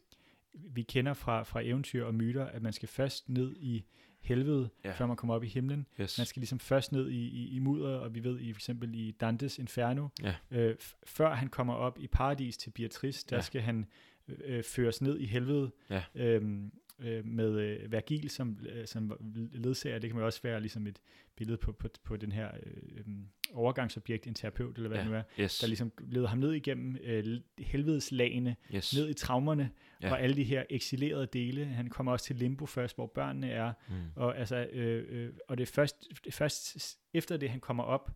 vi 0.54 0.82
kender 0.82 1.14
fra, 1.14 1.44
fra 1.44 1.62
eventyr 1.64 2.04
og 2.06 2.16
myter, 2.16 2.46
at 2.46 2.62
man 2.62 2.74
skal 2.74 2.90
først 2.90 3.30
ned 3.30 3.56
i 3.60 3.86
helvede, 4.22 4.70
Ja. 4.86 4.92
før 4.92 5.06
man 5.06 5.16
kommer 5.18 5.34
op 5.36 5.44
i 5.44 5.48
himlen. 5.48 5.86
yes. 6.02 6.18
Man 6.20 6.26
skal 6.28 6.40
ligesom 6.40 6.60
først 6.60 6.92
ned 6.92 7.10
i, 7.10 7.28
i, 7.28 7.48
i 7.56 7.60
mudder, 7.60 7.90
og 7.98 8.16
vi 8.16 8.24
ved 8.24 8.40
i 8.40 8.54
for 8.54 8.58
eksempel 8.58 8.96
i 8.96 9.12
Dantes 9.12 9.58
Inferno, 9.60 10.08
Ja. 10.24 10.36
øh, 10.52 10.76
før 11.06 11.34
han 11.34 11.48
kommer 11.48 11.74
op 11.74 12.00
i 12.00 12.08
paradis 12.08 12.58
til 12.58 12.70
Beatrice, 12.70 13.26
der 13.30 13.36
Ja. 13.36 13.42
skal 13.42 13.62
han 13.62 13.86
øh, 14.28 14.64
føres 14.64 15.02
ned 15.02 15.20
i 15.20 15.26
helvede, 15.26 15.72
Ja. 15.90 16.04
øhm, 16.16 16.72
øh, 17.04 17.26
med 17.26 17.60
øh, 17.60 17.92
Vergil 17.92 18.30
som, 18.30 18.58
øh, 18.70 18.88
som 18.88 19.18
ledsager. 19.54 20.00
Det 20.00 20.10
kan 20.10 20.16
man 20.16 20.26
også 20.26 20.40
være 20.44 20.60
ligesom 20.60 20.88
et 20.88 21.00
billede 21.36 21.58
på, 21.58 21.72
på, 21.72 21.88
på 22.04 22.18
den 22.18 22.32
her 22.32 22.52
øh, 22.64 22.98
øh 22.98 23.06
overgangsobjekt, 23.54 24.28
en 24.28 24.34
terapeut, 24.34 24.76
eller 24.78 24.88
hvad 24.88 24.98
ja, 24.98 25.04
det 25.04 25.12
nu 25.12 25.18
er, 25.18 25.24
yes. 25.40 25.60
der 25.60 25.68
ligesom 25.68 25.92
leder 26.00 26.28
ham 26.28 26.38
ned 26.38 26.54
igennem 26.54 26.98
øh, 27.04 27.40
helvedeslagene, 27.60 28.56
yes. 28.76 28.96
ned 28.96 29.10
i 29.10 29.14
traumerne, 29.14 29.72
ja. 30.02 30.12
og 30.12 30.22
alle 30.22 30.36
de 30.36 30.44
her 30.44 30.64
eksilerede 30.70 31.28
dele. 31.34 31.66
Han 31.66 31.90
kommer 31.90 32.12
også 32.12 32.26
til 32.26 32.36
limbo 32.36 32.66
først, 32.66 32.96
hvor 32.96 33.08
børnene 33.08 33.50
er, 33.50 33.74
mm. 33.90 33.96
og, 34.16 34.38
altså, 34.38 34.68
øh, 34.72 35.06
øh, 35.10 35.34
og 35.48 35.58
det 35.58 35.70
er 35.70 35.72
først, 35.72 36.08
først 36.32 36.98
efter 37.14 37.38
det, 37.38 37.50
han 37.50 37.60
kommer 37.60 37.84
op 37.84 38.12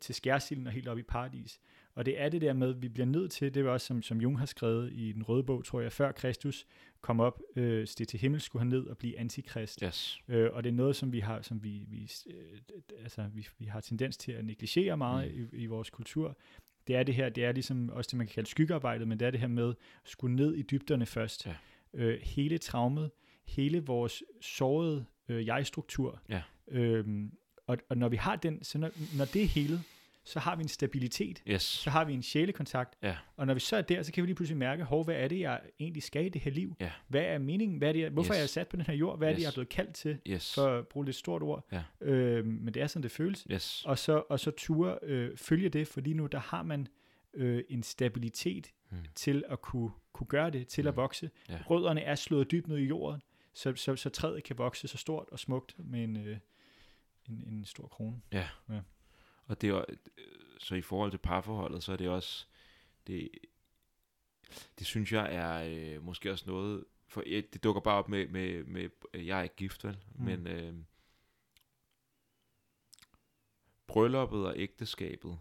til 0.00 0.14
skærsilden 0.14 0.66
og 0.66 0.72
helt 0.72 0.88
op 0.88 0.98
i 0.98 1.02
paradis. 1.02 1.60
Og 1.94 2.06
det 2.06 2.20
er 2.20 2.28
det 2.28 2.40
der 2.40 2.52
med, 2.52 2.70
at 2.74 2.82
vi 2.82 2.88
bliver 2.88 3.06
nødt 3.06 3.30
til, 3.30 3.54
det 3.54 3.64
var 3.64 3.70
også 3.70 3.86
som, 3.86 4.02
som 4.02 4.20
Jung 4.20 4.38
har 4.38 4.46
skrevet 4.46 4.92
i 4.92 5.12
den 5.12 5.22
røde 5.22 5.44
bog, 5.44 5.64
tror 5.64 5.80
jeg, 5.80 5.92
før 5.92 6.12
Kristus 6.12 6.66
kom 7.00 7.20
op, 7.20 7.40
øh, 7.56 7.86
sted 7.86 8.06
til 8.06 8.20
himmel, 8.20 8.40
skulle 8.40 8.60
han 8.60 8.68
ned 8.68 8.86
og 8.86 8.98
blive 8.98 9.18
antikrist. 9.18 9.80
Yes. 9.84 10.20
Øh, 10.28 10.50
og 10.52 10.64
det 10.64 10.70
er 10.70 10.74
noget, 10.74 10.96
som 10.96 11.12
vi 11.12 11.20
har, 11.20 11.42
som 11.42 11.64
vi, 11.64 11.84
vi, 11.88 12.10
øh, 12.26 12.58
altså, 13.02 13.26
vi, 13.32 13.46
vi 13.58 13.64
har 13.64 13.80
tendens 13.80 14.16
til 14.16 14.32
at 14.32 14.44
negligere 14.44 14.96
meget 14.96 15.34
mm. 15.34 15.48
i, 15.52 15.62
i 15.62 15.66
vores 15.66 15.90
kultur. 15.90 16.38
Det 16.86 16.96
er 16.96 17.02
det 17.02 17.14
her, 17.14 17.28
det 17.28 17.44
er 17.44 17.52
ligesom 17.52 17.90
også 17.90 18.08
det, 18.08 18.18
man 18.18 18.26
kan 18.26 18.34
kalde 18.34 18.50
skyggearbejdet, 18.50 19.08
men 19.08 19.20
det 19.20 19.26
er 19.26 19.30
det 19.30 19.40
her 19.40 19.48
med 19.48 19.68
at 19.68 20.10
skulle 20.10 20.36
ned 20.36 20.54
i 20.54 20.62
dybderne 20.62 21.06
først. 21.06 21.46
Ja. 21.46 21.54
Øh, 21.94 22.20
hele 22.22 22.58
traumet, 22.58 23.10
hele 23.44 23.84
vores 23.84 24.22
sårede 24.40 25.04
øh, 25.28 25.46
jeg-struktur, 25.46 26.22
ja. 26.28 26.42
øh, 26.68 27.28
og, 27.66 27.78
og 27.88 27.96
når 27.96 28.08
vi 28.08 28.16
har 28.16 28.36
den, 28.36 28.64
så 28.64 28.78
når, 28.78 28.90
når 29.16 29.24
det 29.24 29.42
er 29.42 29.46
helet, 29.46 29.82
så 30.24 30.40
har 30.40 30.56
vi 30.56 30.62
en 30.62 30.68
stabilitet, 30.68 31.42
yes. 31.48 31.62
så 31.62 31.90
har 31.90 32.04
vi 32.04 32.12
en 32.12 32.22
sjælekontakt, 32.22 32.96
ja. 33.02 33.16
og 33.36 33.46
når 33.46 33.54
vi 33.54 33.60
så 33.60 33.76
er 33.76 33.82
der, 33.82 34.02
så 34.02 34.12
kan 34.12 34.22
vi 34.22 34.26
lige 34.26 34.34
pludselig 34.34 34.58
mærke, 34.58 34.84
hov, 34.84 35.04
hvad 35.04 35.14
er 35.14 35.28
det, 35.28 35.40
jeg 35.40 35.60
egentlig 35.80 36.02
skal 36.02 36.26
i 36.26 36.28
det 36.28 36.40
her 36.40 36.50
liv? 36.50 36.76
Ja. 36.80 36.90
Hvad 37.08 37.22
er 37.22 37.38
meningen? 37.38 37.78
Hvad 37.78 37.88
er 37.88 37.92
det, 37.92 38.10
hvorfor 38.12 38.32
yes. 38.32 38.36
er 38.36 38.40
jeg 38.40 38.48
sat 38.48 38.68
på 38.68 38.76
den 38.76 38.84
her 38.84 38.94
jord? 38.94 39.18
Hvad 39.18 39.28
er 39.28 39.32
yes. 39.32 39.36
det, 39.36 39.42
jeg 39.42 39.48
er 39.48 39.52
blevet 39.52 39.68
kaldt 39.68 39.94
til? 39.94 40.18
Yes. 40.28 40.54
For 40.54 40.66
at 40.66 40.88
bruge 40.88 41.06
lidt 41.06 41.16
stort 41.16 41.42
ord. 41.42 41.66
Ja. 41.72 41.82
Øh, 42.00 42.46
men 42.46 42.74
det 42.74 42.82
er 42.82 42.86
sådan, 42.86 43.02
det 43.02 43.10
føles. 43.10 43.46
Yes. 43.50 43.84
Og 43.84 43.98
så, 43.98 44.22
og 44.28 44.40
så 44.40 44.50
ture 44.50 44.98
øh, 45.02 45.36
følge 45.36 45.68
det, 45.68 45.88
for 45.88 46.00
lige 46.00 46.14
nu, 46.14 46.26
der 46.26 46.38
har 46.40 46.62
man 46.62 46.88
øh, 47.34 47.64
en 47.68 47.82
stabilitet 47.82 48.72
hmm. 48.88 49.00
til 49.14 49.44
at 49.48 49.62
kunne, 49.62 49.90
kunne 50.12 50.26
gøre 50.26 50.50
det, 50.50 50.68
til 50.68 50.82
hmm. 50.82 50.88
at 50.88 50.96
vokse. 50.96 51.30
Ja. 51.48 51.58
Rødderne 51.70 52.00
er 52.00 52.14
slået 52.14 52.50
dybt 52.50 52.68
ned 52.68 52.78
i 52.78 52.84
jorden, 52.84 53.20
så, 53.54 53.72
så, 53.76 53.96
så 53.96 54.10
træet 54.10 54.44
kan 54.44 54.58
vokse 54.58 54.88
så 54.88 54.96
stort 54.96 55.28
og 55.32 55.38
smukt 55.38 55.74
med 55.78 56.04
en... 56.04 56.16
Øh, 56.16 56.36
en, 57.28 57.44
en 57.46 57.64
stor 57.64 57.86
krone. 57.86 58.20
Ja. 58.32 58.48
ja. 58.68 58.80
Og 59.46 59.60
det 59.60 59.70
er, 59.70 59.84
så 60.58 60.74
i 60.74 60.82
forhold 60.82 61.10
til 61.10 61.18
parforholdet, 61.18 61.82
så 61.82 61.92
er 61.92 61.96
det 61.96 62.08
også, 62.08 62.46
det, 63.06 63.30
det 64.78 64.86
synes 64.86 65.12
jeg 65.12 65.34
er 65.34 65.64
øh, 65.96 66.02
måske 66.02 66.30
også 66.30 66.44
noget, 66.46 66.84
for 67.08 67.20
det 67.26 67.64
dukker 67.64 67.80
bare 67.80 67.98
op 67.98 68.08
med, 68.08 68.28
med, 68.28 68.64
med 68.64 68.90
jeg 69.14 69.38
er 69.38 69.42
ikke 69.42 69.56
gift, 69.56 69.84
vel? 69.84 69.98
Mm. 70.14 70.24
Men 70.24 70.46
øh, 70.46 70.74
brylluppet 73.86 74.46
og 74.46 74.54
ægteskabet, 74.56 75.38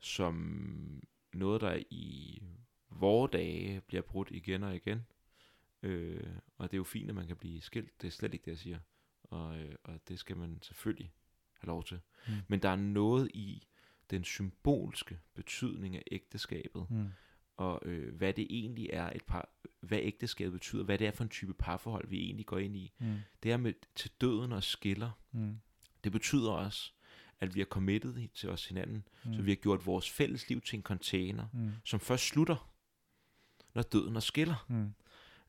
som 0.00 1.04
noget, 1.32 1.60
der 1.60 1.82
i 1.90 2.42
vore 2.88 3.28
dage 3.32 3.80
bliver 3.80 4.02
brudt 4.02 4.30
igen 4.30 4.62
og 4.62 4.76
igen. 4.76 5.06
Øh, 5.82 6.36
og 6.58 6.70
det 6.70 6.74
er 6.74 6.78
jo 6.78 6.84
fint, 6.84 7.08
at 7.08 7.14
man 7.14 7.26
kan 7.26 7.36
blive 7.36 7.60
skilt. 7.60 8.02
Det 8.02 8.06
er 8.06 8.12
slet 8.12 8.34
ikke 8.34 8.44
det, 8.44 8.50
jeg 8.50 8.58
siger. 8.58 8.78
Og, 9.22 9.58
øh, 9.58 9.74
og 9.84 10.08
det 10.08 10.18
skal 10.18 10.36
man 10.36 10.62
selvfølgelig 10.62 11.12
have 11.60 11.72
lov 11.72 11.84
til. 11.84 12.00
Mm. 12.28 12.34
Men 12.48 12.62
der 12.62 12.68
er 12.68 12.76
noget 12.76 13.30
i 13.34 13.66
den 14.10 14.24
symbolske 14.24 15.18
betydning 15.34 15.96
af 15.96 16.02
ægteskabet, 16.10 16.86
mm. 16.90 17.08
og 17.56 17.80
øh, 17.84 18.14
hvad 18.14 18.32
det 18.32 18.46
egentlig 18.50 18.90
er, 18.92 19.10
et 19.14 19.24
par, 19.24 19.48
hvad 19.80 19.98
ægteskabet 20.02 20.52
betyder, 20.52 20.84
hvad 20.84 20.98
det 20.98 21.06
er 21.06 21.10
for 21.10 21.24
en 21.24 21.30
type 21.30 21.54
parforhold, 21.54 22.08
vi 22.08 22.24
egentlig 22.24 22.46
går 22.46 22.58
ind 22.58 22.76
i. 22.76 22.92
Mm. 22.98 23.16
Det 23.42 23.52
er 23.52 23.56
med 23.56 23.72
til 23.94 24.10
døden 24.20 24.52
og 24.52 24.62
skiller. 24.62 25.10
Mm. 25.32 25.60
Det 26.04 26.12
betyder 26.12 26.50
også, 26.50 26.92
at 27.40 27.54
vi 27.54 27.60
er 27.60 27.64
committed 27.64 28.28
til 28.34 28.48
os 28.48 28.66
hinanden, 28.66 29.08
mm. 29.24 29.34
så 29.34 29.42
vi 29.42 29.50
har 29.50 29.56
gjort 29.56 29.86
vores 29.86 30.10
fælles 30.10 30.48
liv 30.48 30.60
til 30.60 30.76
en 30.76 30.82
container, 30.82 31.46
mm. 31.52 31.72
som 31.84 32.00
først 32.00 32.24
slutter, 32.24 32.70
når 33.74 33.82
døden 33.82 34.16
og 34.16 34.22
skiller. 34.22 34.66
Mm. 34.68 34.94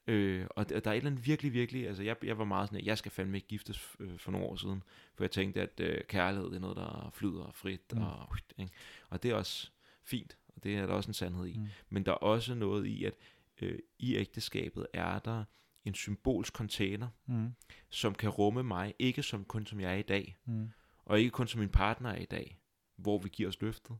Øh, 0.07 0.48
og 0.49 0.69
der, 0.69 0.80
der 0.80 0.91
er 0.91 0.94
et 0.94 0.98
eller 0.98 1.11
andet 1.11 1.28
virkelig, 1.28 1.53
virkelig, 1.53 1.88
altså 1.88 2.03
jeg, 2.03 2.15
jeg 2.23 2.38
var 2.38 2.45
meget 2.45 2.69
sådan, 2.69 2.80
at 2.80 2.86
jeg 2.86 2.98
skal 2.98 3.11
fandme 3.11 3.38
ikke 3.38 3.48
giftes 3.48 3.95
øh, 3.99 4.18
for 4.19 4.32
nogle 4.32 4.48
år 4.48 4.56
siden, 4.56 4.84
for 5.15 5.23
jeg 5.23 5.32
tænkte, 5.32 5.61
at 5.61 5.80
øh, 5.80 6.03
kærlighed 6.07 6.49
det 6.49 6.56
er 6.56 6.60
noget, 6.60 6.78
der 6.78 7.10
flyder 7.14 7.52
frit, 7.53 7.94
mm. 7.94 8.02
og, 8.02 8.38
ikke? 8.57 8.72
og 9.10 9.23
det 9.23 9.32
er 9.32 9.36
også 9.36 9.72
fint, 10.03 10.38
og 10.48 10.64
det 10.64 10.78
er 10.78 10.86
der 10.86 10.94
også 10.94 11.10
en 11.10 11.14
sandhed 11.14 11.45
i. 11.45 11.57
Mm. 11.57 11.68
Men 11.90 12.06
der 12.06 12.11
er 12.11 12.15
også 12.15 12.56
noget 12.56 12.86
i, 12.86 13.06
at 13.06 13.14
øh, 13.61 13.80
i 13.99 14.15
ægteskabet 14.15 14.88
er 14.94 15.19
der 15.19 15.44
en 15.86 15.94
symbolsk 15.94 16.53
container, 16.53 17.07
mm. 17.26 17.53
som 17.90 18.15
kan 18.15 18.30
rumme 18.30 18.64
mig, 18.64 18.94
ikke 18.99 19.23
som 19.23 19.45
kun 19.45 19.65
som 19.65 19.80
jeg 19.80 19.94
er 19.94 19.98
i 19.98 20.02
dag, 20.02 20.38
mm. 20.45 20.69
og 21.06 21.19
ikke 21.19 21.32
kun 21.32 21.48
som 21.48 21.60
min 21.60 21.69
partner 21.69 22.10
er 22.10 22.22
i 22.22 22.26
dag, 22.26 22.60
hvor 22.95 23.18
vi 23.18 23.30
giver 23.30 23.49
os 23.49 23.61
løftet, 23.61 23.98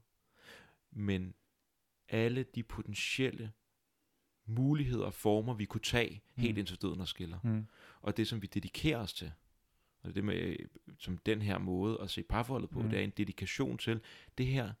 men 0.90 1.34
alle 2.08 2.42
de 2.42 2.62
potentielle 2.62 3.52
muligheder 4.46 5.04
og 5.04 5.14
former, 5.14 5.54
vi 5.54 5.64
kunne 5.64 5.80
tage 5.80 6.22
mm. 6.36 6.42
helt 6.42 6.58
indtil 6.58 6.76
døden 6.82 7.00
og 7.00 7.08
skiller. 7.08 7.38
Mm. 7.42 7.66
Og 8.00 8.16
det, 8.16 8.28
som 8.28 8.42
vi 8.42 8.46
dedikerer 8.46 8.98
os 8.98 9.12
til, 9.12 9.32
og 10.02 10.08
det 10.08 10.14
det 10.14 10.24
med, 10.24 10.56
som 10.98 11.18
den 11.18 11.42
her 11.42 11.58
måde 11.58 11.98
at 12.00 12.10
se 12.10 12.22
parforholdet 12.22 12.70
på, 12.70 12.82
mm. 12.82 12.88
det 12.88 12.98
er 12.98 13.04
en 13.04 13.12
dedikation 13.16 13.78
til, 13.78 14.00
det 14.38 14.46
her, 14.46 14.72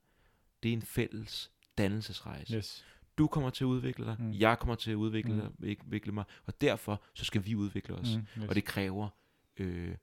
det 0.62 0.68
er 0.68 0.72
en 0.72 0.82
fælles 0.82 1.50
dannelsesrejse. 1.78 2.56
Yes. 2.56 2.84
Du 3.18 3.26
kommer 3.26 3.50
til 3.50 3.64
at 3.64 3.66
udvikle 3.66 4.04
dig, 4.06 4.16
mm. 4.18 4.32
jeg 4.32 4.58
kommer 4.58 4.74
til 4.74 4.90
at 4.90 4.94
udvikle, 4.94 5.34
mm. 5.34 5.40
dig, 5.40 5.84
udvikle 5.84 6.12
mig, 6.12 6.24
og 6.46 6.60
derfor 6.60 7.02
så 7.14 7.24
skal 7.24 7.46
vi 7.46 7.54
udvikle 7.54 7.94
os. 7.94 8.16
Mm. 8.16 8.42
Yes. 8.42 8.48
Og 8.48 8.54
det 8.54 8.64
kræver 8.64 9.08
øh, 9.56 9.94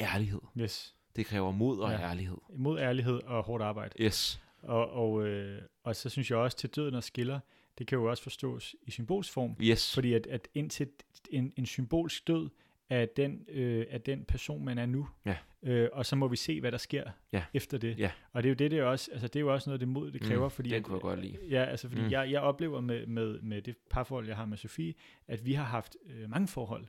ærlighed. 0.00 0.40
Yes. 0.58 0.94
Det 1.16 1.26
kræver 1.26 1.50
mod 1.50 1.78
og 1.78 1.90
ja. 1.90 2.00
ærlighed. 2.00 2.36
Mod 2.56 2.78
ærlighed 2.78 3.22
og 3.22 3.44
hårdt 3.44 3.62
arbejde. 3.62 3.94
Yes. 4.00 4.42
Og, 4.62 4.90
og, 4.90 5.26
øh, 5.26 5.62
og 5.82 5.96
så 5.96 6.08
synes 6.08 6.30
jeg 6.30 6.38
også, 6.38 6.56
til 6.56 6.70
døden 6.70 6.94
og 6.94 7.04
skiller, 7.04 7.40
det 7.78 7.86
kan 7.86 7.98
jo 7.98 8.04
også 8.04 8.22
forstås 8.22 8.76
i 8.82 8.90
symbolsk 8.90 9.32
form. 9.32 9.56
Yes. 9.62 9.94
Fordi 9.94 10.12
at, 10.12 10.26
at 10.26 10.48
indtil 10.54 10.88
en, 11.30 11.52
en 11.56 11.66
symbolsk 11.66 12.26
død 12.26 12.48
af 12.90 13.08
den, 13.08 13.44
øh, 13.48 13.86
af 13.90 14.00
den 14.00 14.24
person, 14.24 14.64
man 14.64 14.78
er 14.78 14.86
nu. 14.86 15.08
Ja. 15.26 15.36
Øh, 15.62 15.88
og 15.92 16.06
så 16.06 16.16
må 16.16 16.28
vi 16.28 16.36
se, 16.36 16.60
hvad 16.60 16.72
der 16.72 16.78
sker 16.78 17.04
ja. 17.32 17.42
efter 17.54 17.78
det. 17.78 17.98
Ja. 17.98 18.10
Og 18.32 18.42
det 18.42 18.48
er 18.48 18.50
jo 18.50 18.54
det, 18.54 18.70
det 18.70 18.78
er 18.78 18.84
også, 18.84 19.10
altså 19.12 19.28
det 19.28 19.36
er 19.36 19.40
jo 19.40 19.52
også 19.52 19.70
noget, 19.70 19.80
det 19.80 19.88
mod, 19.88 20.10
det 20.10 20.20
kræver. 20.20 20.44
Mm, 20.44 20.50
fordi 20.50 20.70
den 20.70 20.82
kunne 20.82 20.94
jeg 20.94 21.00
godt 21.00 21.20
lide. 21.20 21.38
Ja, 21.50 21.64
altså 21.64 21.88
fordi 21.88 22.02
mm. 22.02 22.10
jeg, 22.10 22.30
jeg 22.30 22.40
oplever 22.40 22.80
med, 22.80 23.06
med, 23.06 23.40
med 23.40 23.62
det 23.62 23.76
parforhold, 23.90 24.26
jeg 24.26 24.36
har 24.36 24.46
med 24.46 24.56
Sofie, 24.56 24.94
at 25.28 25.46
vi 25.46 25.52
har 25.52 25.64
haft 25.64 25.96
øh, 26.06 26.30
mange 26.30 26.48
forhold 26.48 26.86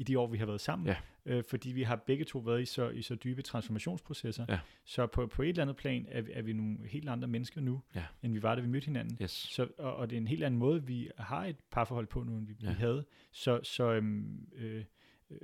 i 0.00 0.02
de 0.02 0.18
år, 0.18 0.26
vi 0.26 0.38
har 0.38 0.46
været 0.46 0.60
sammen. 0.60 0.88
Ja. 0.88 0.96
Øh, 1.26 1.44
fordi 1.50 1.72
vi 1.72 1.82
har 1.82 1.96
begge 1.96 2.24
to 2.24 2.38
været 2.38 2.62
i 2.62 2.64
så, 2.64 2.88
i 2.88 3.02
så 3.02 3.14
dybe 3.14 3.42
transformationsprocesser. 3.42 4.46
Ja. 4.48 4.58
Så 4.84 5.06
på, 5.06 5.26
på 5.26 5.42
et 5.42 5.48
eller 5.48 5.62
andet 5.62 5.76
plan 5.76 6.06
er, 6.08 6.22
er 6.32 6.42
vi 6.42 6.52
nogle 6.52 6.78
helt 6.88 7.08
andre 7.08 7.28
mennesker 7.28 7.60
nu, 7.60 7.82
ja. 7.94 8.04
end 8.22 8.32
vi 8.32 8.42
var, 8.42 8.54
da 8.54 8.60
vi 8.60 8.68
mødte 8.68 8.84
hinanden. 8.84 9.18
Yes. 9.22 9.30
Så, 9.30 9.68
og, 9.78 9.96
og 9.96 10.10
det 10.10 10.16
er 10.16 10.20
en 10.20 10.28
helt 10.28 10.44
anden 10.44 10.58
måde, 10.58 10.86
vi 10.86 11.10
har 11.18 11.44
et 11.44 11.56
parforhold 11.70 12.06
på 12.06 12.22
nu, 12.22 12.36
end 12.36 12.46
vi, 12.46 12.56
ja. 12.62 12.68
vi 12.68 12.74
havde. 12.74 13.04
Så, 13.32 13.60
så 13.62 13.92
øhm, 13.92 14.48
øh, 14.54 14.84
øh, 15.30 15.38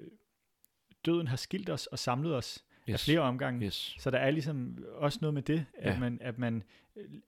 døden 1.04 1.26
har 1.26 1.36
skilt 1.36 1.70
os 1.70 1.86
og 1.86 1.98
samlet 1.98 2.34
os 2.34 2.64
yes. 2.88 2.94
af 2.94 3.00
flere 3.00 3.20
omgange. 3.20 3.66
Yes. 3.66 3.94
Så 3.98 4.10
der 4.10 4.18
er 4.18 4.30
ligesom 4.30 4.84
også 4.92 5.18
noget 5.20 5.34
med 5.34 5.42
det, 5.42 5.66
at 5.78 5.94
ja. 5.94 6.00
man, 6.00 6.18
at 6.20 6.38
man 6.38 6.62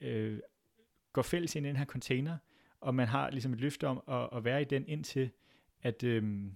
øh, 0.01 0.41
går 1.13 1.23
fælles 1.23 1.57
ind 1.57 1.67
i 1.67 1.69
den 1.69 1.77
her 1.77 1.85
container, 1.85 2.37
og 2.81 2.95
man 2.95 3.09
har 3.09 3.31
ligesom 3.31 3.53
et 3.53 3.61
løfte 3.61 3.87
om 3.87 4.03
at, 4.09 4.29
at 4.33 4.45
være 4.45 4.63
i 4.63 4.65
den 4.65 4.85
indtil, 4.87 5.31
at... 5.83 6.05
Øh, 6.05 6.51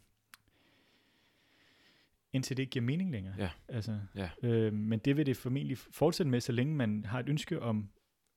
indtil 2.33 2.57
det 2.57 2.63
ikke 2.63 2.71
giver 2.71 2.85
mening 2.85 3.11
længere. 3.11 3.35
Ja. 3.39 3.51
Altså, 3.69 4.01
ja. 4.15 4.31
Øh, 4.43 4.73
men 4.73 4.99
det 4.99 5.17
vil 5.17 5.27
det 5.27 5.37
formentlig 5.37 5.79
fortsætte 5.79 6.31
med, 6.31 6.41
så 6.41 6.53
længe 6.53 6.75
man 6.75 7.05
har 7.05 7.21
et 7.21 7.29
ønske 7.29 7.61
om 7.61 7.91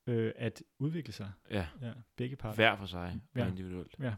øh, 0.06 0.32
at 0.36 0.62
udvikle 0.78 1.12
sig. 1.12 1.32
Ja. 1.50 1.66
ja 1.82 1.92
begge 2.16 2.36
parter. 2.36 2.54
Hver 2.54 2.76
for 2.76 2.86
sig 2.86 3.20
ja. 3.36 3.42
og 3.42 3.48
individuelt. 3.48 3.96
Ja. 4.00 4.14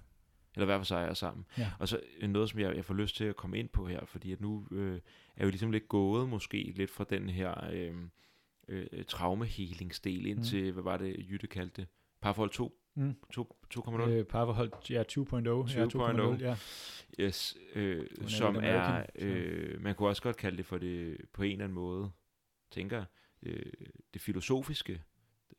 Eller 0.55 0.67
hver 0.67 0.79
for 0.79 0.85
sig 0.85 1.09
og 1.09 1.17
sammen. 1.17 1.47
Ja. 1.59 1.71
Og 1.79 1.89
så 1.89 2.01
noget, 2.23 2.51
som 2.51 2.61
jeg, 2.61 2.77
jeg 2.77 2.85
får 2.85 2.95
lyst 2.95 3.17
til 3.17 3.25
at 3.25 3.37
komme 3.37 3.59
ind 3.59 3.69
på 3.69 3.87
her, 3.87 4.05
fordi 4.05 4.33
at 4.33 4.41
nu 4.41 4.67
øh, 4.71 5.01
er 5.37 5.45
vi 5.45 5.51
ligesom 5.51 5.71
lidt 5.71 5.89
gået 5.89 6.29
måske 6.29 6.73
lidt 6.77 6.91
fra 6.91 7.05
den 7.11 7.29
her 7.29 7.71
øh, 7.73 7.95
øh, 8.69 9.05
traumehelingsdel 9.09 10.27
ind 10.27 10.39
mm. 10.39 10.45
til, 10.45 10.73
hvad 10.73 10.83
var 10.83 10.97
det, 10.97 11.27
Jytte 11.31 11.47
kaldte 11.47 11.81
det? 11.83 11.89
Parforhold 12.21 12.51
2? 12.51 12.81
Mm. 12.99 13.17
2,0? 13.37 14.09
Øh, 14.09 14.25
parforhold, 14.25 14.73
ja, 14.91 15.03
2.0. 15.03 15.19
2.0, 16.37 16.45
ja. 16.45 16.57
Yes, 17.21 17.57
øh, 17.75 18.07
som 18.27 18.57
er, 18.63 19.03
øh, 19.15 19.83
man 19.83 19.95
kunne 19.95 20.09
også 20.09 20.23
godt 20.23 20.37
kalde 20.37 20.57
det 20.57 20.67
for 20.67 20.79
det, 20.79 21.17
på 21.33 21.43
en 21.43 21.53
eller 21.53 21.65
anden 21.65 21.75
måde, 21.75 22.11
tænker 22.71 23.05
øh, 23.43 23.73
det 24.15 24.23
filosofiske 24.23 25.03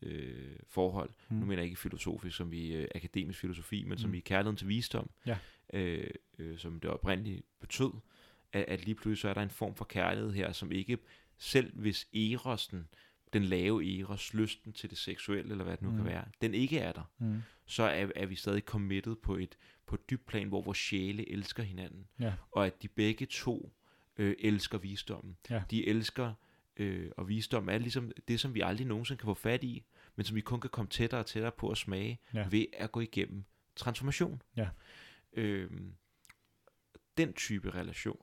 øh, 0.01 0.55
forhold. 0.67 1.09
Mm. 1.29 1.37
Nu 1.37 1.45
mener 1.45 1.61
jeg 1.61 1.65
ikke 1.65 1.79
filosofisk 1.79 2.37
som 2.37 2.53
i 2.53 2.71
øh, 2.75 2.87
akademisk 2.95 3.39
filosofi, 3.39 3.83
men 3.83 3.91
mm. 3.91 3.97
som 3.97 4.13
i 4.13 4.19
kærligheden 4.19 4.57
til 4.57 4.67
visdom, 4.67 5.09
ja. 5.25 5.37
øh, 5.73 6.09
øh, 6.39 6.57
som 6.57 6.79
det 6.79 6.89
oprindeligt 6.89 7.45
betød, 7.59 7.91
at, 8.53 8.65
at 8.67 8.85
lige 8.85 8.95
pludselig 8.95 9.17
så 9.17 9.29
er 9.29 9.33
der 9.33 9.41
en 9.41 9.49
form 9.49 9.75
for 9.75 9.85
kærlighed 9.85 10.31
her, 10.31 10.51
som 10.51 10.71
ikke, 10.71 10.97
selv 11.37 11.79
hvis 11.79 12.07
erosten, 12.13 12.87
den 13.33 13.43
lave 13.43 13.99
eros, 13.99 14.33
lysten 14.33 14.73
til 14.73 14.89
det 14.89 14.97
seksuelle, 14.97 15.51
eller 15.51 15.63
hvad 15.63 15.73
det 15.77 15.81
nu 15.83 15.89
mm. 15.89 15.95
kan 15.95 16.05
være, 16.05 16.25
den 16.41 16.53
ikke 16.53 16.79
er 16.79 16.91
der, 16.91 17.11
mm. 17.19 17.41
så 17.65 17.83
er, 17.83 18.07
er 18.15 18.25
vi 18.25 18.35
stadig 18.35 18.61
committed 18.63 19.15
på 19.15 19.35
et, 19.35 19.57
på 19.85 19.95
et 19.95 20.09
dybt 20.09 20.25
plan, 20.25 20.47
hvor 20.47 20.61
vores 20.61 20.77
sjæle 20.77 21.31
elsker 21.31 21.63
hinanden, 21.63 22.07
Ja. 22.19 22.33
og 22.51 22.65
at 22.65 22.81
de 22.81 22.87
begge 22.87 23.25
to 23.25 23.73
øh, 24.17 24.35
elsker 24.39 24.77
visdommen. 24.77 25.37
Ja. 25.49 25.63
De 25.71 25.87
elsker, 25.87 26.33
øh, 26.77 27.11
og 27.17 27.27
visdom 27.29 27.69
er 27.69 27.77
ligesom 27.77 28.11
det, 28.27 28.39
som 28.39 28.53
vi 28.53 28.61
aldrig 28.61 28.87
nogensinde 28.87 29.19
kan 29.19 29.27
få 29.27 29.33
fat 29.33 29.63
i, 29.63 29.83
men 30.15 30.25
som 30.25 30.35
vi 30.35 30.41
kun 30.41 30.61
kan 30.61 30.69
komme 30.69 30.89
tættere 30.89 31.19
og 31.21 31.25
tættere 31.25 31.51
på 31.51 31.69
at 31.69 31.77
smage, 31.77 32.19
Ja. 32.33 32.47
ved 32.51 32.65
at 32.73 32.91
gå 32.91 32.99
igennem 32.99 33.43
transformation. 33.75 34.41
Ja. 34.57 34.69
Øhm, 35.33 35.93
den 37.17 37.33
type 37.33 37.69
relation, 37.69 38.19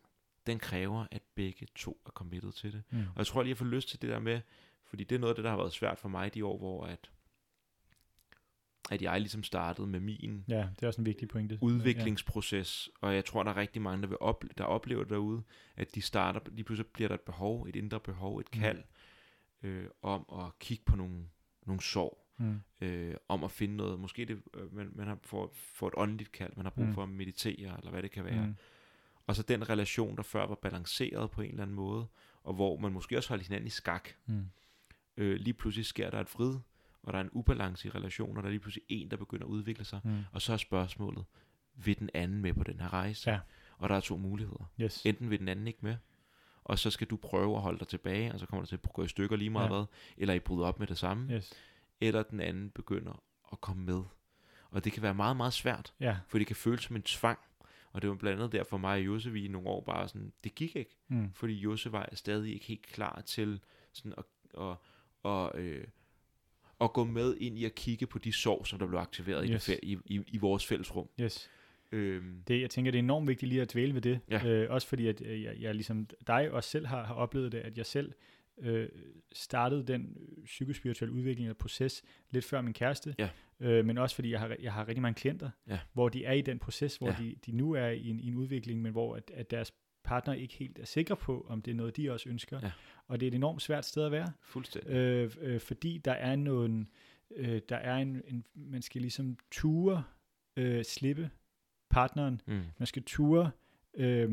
den 0.47 0.59
kræver, 0.59 1.07
at 1.11 1.23
begge 1.35 1.66
to 1.74 2.01
er 2.07 2.11
committed 2.11 2.53
til 2.53 2.73
det. 2.73 2.83
Mm. 2.91 2.99
Og 2.99 3.16
jeg 3.16 3.27
tror 3.27 3.43
lige, 3.43 3.51
jeg 3.51 3.59
får 3.59 3.65
lyst 3.65 3.89
til 3.89 4.03
det 4.03 4.11
der 4.11 4.19
med, 4.19 4.41
fordi 4.86 5.04
det 5.04 5.14
er 5.14 5.18
noget 5.18 5.30
af 5.30 5.34
det, 5.36 5.44
der 5.44 5.50
har 5.50 5.56
været 5.56 5.72
svært 5.72 5.98
for 5.98 6.08
mig 6.08 6.34
de 6.34 6.44
år, 6.44 6.58
hvor 6.58 6.84
at, 6.86 7.10
at 8.90 9.02
jeg 9.02 9.20
ligesom 9.20 9.42
startede 9.42 9.86
med 9.86 10.00
min 10.00 10.44
Ja, 10.48 10.68
det 10.76 10.82
er 10.82 10.86
også 10.86 11.00
en 11.00 11.06
vigtig 11.06 11.28
pointe. 11.28 11.58
udviklingsproces, 11.60 12.90
og 13.00 13.14
jeg 13.14 13.24
tror, 13.24 13.42
der 13.42 13.50
er 13.50 13.56
rigtig 13.56 13.82
mange, 13.82 14.02
der, 14.02 14.08
vil 14.08 14.16
ople- 14.22 14.54
der 14.58 14.64
oplever 14.64 15.04
derude, 15.04 15.42
at 15.76 15.94
de 15.94 16.00
starter, 16.02 16.40
lige 16.52 16.64
pludselig 16.64 16.86
bliver 16.92 17.08
der 17.08 17.14
et 17.14 17.20
behov, 17.20 17.62
et 17.68 17.76
indre 17.76 18.00
behov, 18.00 18.38
et 18.38 18.46
Mm. 18.54 18.60
kald, 18.60 18.82
øh, 19.62 19.86
om 20.02 20.26
at 20.46 20.58
kigge 20.58 20.84
på 20.84 20.96
nogle, 20.96 21.24
nogle 21.66 21.82
sår. 21.82 22.22
Mm. 22.38 22.60
øh, 22.80 23.14
om 23.28 23.44
at 23.44 23.50
finde 23.50 23.76
noget, 23.76 24.00
måske 24.00 24.24
det, 24.24 24.42
øh, 24.54 24.74
man, 24.74 24.90
man 24.94 25.06
har 25.06 25.18
for, 25.22 25.52
for 25.54 25.88
et 25.88 25.94
åndeligt 25.96 26.32
kald, 26.32 26.52
man 26.56 26.64
har 26.66 26.70
brug 26.70 26.84
Mm. 26.84 26.94
for 26.94 27.02
at 27.02 27.08
meditere, 27.08 27.76
eller 27.78 27.90
hvad 27.90 28.02
det 28.02 28.10
kan 28.10 28.24
være. 28.24 28.46
Mm. 28.46 28.54
Og 29.26 29.36
så 29.36 29.42
den 29.42 29.68
relation, 29.70 30.16
der 30.16 30.22
før 30.22 30.46
var 30.46 30.54
balanceret 30.54 31.30
på 31.30 31.40
en 31.42 31.50
eller 31.50 31.62
anden 31.62 31.76
måde, 31.76 32.06
og 32.42 32.54
hvor 32.54 32.76
man 32.76 32.92
måske 32.92 33.16
også 33.16 33.28
holdt 33.28 33.42
hinanden 33.46 33.66
i 33.66 33.70
skak, 33.70 34.08
Mm. 34.26 34.46
Øh, 35.16 35.36
lige 35.40 35.55
pludselig 35.55 35.86
sker 35.86 36.10
der 36.10 36.20
et 36.20 36.28
frid, 36.28 36.55
og 37.02 37.12
der 37.12 37.18
er 37.18 37.22
en 37.22 37.30
ubalance 37.32 37.88
i 37.88 37.90
relationen, 37.90 38.36
og 38.36 38.43
der 38.43 38.48
er 38.48 38.51
lige 38.51 38.60
pludselig 38.60 38.84
en, 38.88 39.10
der 39.10 39.16
begynder 39.16 39.44
at 39.47 39.51
udvikle 39.51 39.84
sig, 39.84 40.01
Mm. 40.05 40.18
og 40.32 40.43
så 40.43 40.52
er 40.52 40.56
spørgsmålet, 40.56 41.24
vil 41.74 41.98
den 41.98 42.10
anden 42.14 42.43
med 42.43 42.55
på 42.55 42.62
den 42.64 42.80
her 42.80 42.93
rejse? 42.93 43.30
Ja. 43.30 43.40
Og 43.78 43.88
der 43.88 43.94
er 43.94 44.01
to 44.01 44.16
muligheder. 44.16 44.70
Yes. 44.80 45.02
Enten 45.05 45.30
vil 45.30 45.38
den 45.38 45.48
anden 45.48 45.66
ikke 45.66 45.78
med, 45.82 45.97
og 46.64 46.78
så 46.78 46.90
skal 46.90 47.06
du 47.06 47.16
prøve 47.16 47.56
at 47.56 47.62
holde 47.62 47.78
dig 47.78 47.88
tilbage, 47.88 48.32
og 48.32 48.40
så 48.40 48.47
kommer 48.47 48.62
det 48.62 48.68
til 48.68 48.76
at 48.84 48.93
gå 48.93 49.02
i 49.05 49.09
stykker 49.09 49.36
lige 49.36 49.51
meget 49.51 49.64
Ja. 49.68 49.72
hvad, 49.74 49.84
eller 50.16 50.34
I 50.34 50.38
bryder 50.38 50.66
op 50.66 50.78
med 50.78 50.86
det 50.86 50.98
samme, 50.98 51.32
Yes. 51.34 51.52
eller 52.01 52.22
den 52.22 52.40
anden 52.40 52.70
begynder 52.70 53.22
at 53.52 53.60
komme 53.60 53.84
med. 53.84 54.02
Og 54.70 54.84
det 54.84 54.93
kan 54.93 55.02
være 55.02 55.14
meget, 55.14 55.36
meget 55.36 55.52
svært, 55.52 55.93
Ja. 56.01 56.16
for 56.28 56.38
det 56.38 56.47
kan 56.47 56.56
føles 56.56 56.82
som 56.84 56.97
en 56.97 57.02
tvang. 57.02 57.38
Og 57.93 58.02
det 58.02 58.10
var 58.10 58.16
blandt 58.16 58.38
andet 58.40 58.52
derfor 58.52 58.76
mig 58.76 58.93
og 59.01 59.06
Jose, 59.06 59.30
vi 59.32 59.44
i 59.44 59.48
nogle 59.48 59.68
år 59.68 59.80
bare 59.84 60.09
sådan, 60.09 60.32
det 60.44 60.55
gik 60.55 60.76
ikke. 60.76 60.97
Mm. 61.09 61.32
Fordi 61.32 61.55
Jose 61.55 61.93
var 61.93 62.09
stadig 62.12 62.52
ikke 62.55 62.66
helt 62.66 62.82
klar 62.86 63.20
til 63.26 63.60
sådan 63.93 64.14
at, 64.18 64.24
at, 64.60 64.76
at, 65.27 65.61
øh, 65.61 65.85
at 66.81 66.93
gå 66.93 67.05
med 67.05 67.36
ind 67.36 67.59
i 67.59 67.65
at 67.65 67.74
kigge 67.74 68.07
på 68.07 68.19
de 68.19 68.32
sår, 68.32 68.65
som 68.65 68.78
der 68.78 68.86
blev 68.86 68.98
aktiveret 68.98 69.48
Yes. 69.51 69.69
i, 69.69 69.73
det, 69.73 69.81
i, 69.82 69.98
i, 70.07 70.20
i 70.27 70.39
vores 70.39 70.66
fællesrum. 70.66 71.09
Yes. 71.20 71.51
Øhm, 71.93 72.43
Det, 72.48 72.61
jeg 72.61 72.70
tænker, 72.70 72.90
det 72.90 72.98
er 72.98 73.03
enormt 73.03 73.28
vigtigt 73.28 73.48
lige 73.48 73.62
at 73.62 73.73
dvæle 73.73 73.94
ved 73.94 74.01
det. 74.01 74.20
Ja. 74.31 74.47
Øh, 74.47 74.70
også 74.70 74.89
fordi, 74.89 75.07
at 75.09 75.23
øh, 75.23 75.43
jeg, 75.43 75.57
jeg 75.61 75.74
ligesom 75.74 76.07
dig 76.27 76.51
også 76.51 76.70
selv 76.70 76.86
har, 76.86 77.05
har 77.05 77.15
oplevet 77.15 77.53
det, 77.53 77.59
at 77.59 77.78
jeg 77.78 77.86
selv 77.86 78.12
øh, 78.59 78.89
startede 79.32 79.82
den 79.86 80.16
psykospirituelle 80.44 81.15
udvikling 81.15 81.47
eller 81.47 81.55
proces 81.59 82.03
lidt 82.31 82.44
før 82.44 82.61
min 82.61 82.73
kæreste. 82.74 83.15
Ja. 83.19 83.28
Øh, 83.61 83.85
men 83.85 83.98
også 83.98 84.15
fordi, 84.15 84.31
jeg 84.31 84.40
har, 84.40 84.57
jeg 84.62 84.73
har 84.73 84.89
rigtig 84.89 85.03
mange 85.03 85.15
klienter, 85.15 85.51
Ja. 85.69 85.78
hvor 85.93 86.09
de 86.09 86.24
er 86.24 86.32
i 86.32 86.40
den 86.40 86.59
proces, 86.59 86.97
hvor 86.97 87.07
Ja. 87.09 87.16
de, 87.19 87.35
de 87.47 87.53
nu 87.53 87.73
er 87.73 87.86
i 87.86 88.09
en, 88.09 88.20
i 88.20 88.27
en 88.27 88.35
udvikling, 88.35 88.82
men 88.82 88.93
hvor 88.93 89.16
at, 89.16 89.31
at 89.35 89.51
deres 89.51 89.74
partner 90.07 90.35
ikke 90.35 90.55
helt 90.55 90.78
er 90.78 90.85
sikre 90.85 91.16
på, 91.16 91.47
om 91.49 91.62
det 91.62 91.70
er 91.70 91.74
noget, 91.74 91.97
de 91.97 92.12
også 92.12 92.28
ønsker. 92.28 92.61
Ja. 92.62 92.73
Og 93.09 93.20
det 93.20 93.27
er 93.27 93.31
et 93.31 93.35
enormt 93.35 93.62
svært 93.62 93.85
sted 93.85 94.05
at 94.05 94.12
være. 94.12 94.33
fuldstændig. 94.43 94.91
Øh, 94.93 95.31
øh, 95.41 95.61
fordi 95.61 95.99
der 95.99 96.12
er 96.12 96.37
nogen, 96.37 96.89
øh, 97.37 97.61
der 97.69 97.77
er 97.77 97.97
en, 97.97 98.23
en, 98.28 98.45
man 98.55 98.83
skal 98.83 99.01
ligesom 99.01 99.37
ture 99.51 100.05
øh, 100.57 100.85
slippe 100.85 101.31
partneren, 101.91 102.41
Mm. 102.47 102.62
man 102.78 102.87
skal 102.87 103.03
ture 103.03 103.51
øh, 103.95 104.31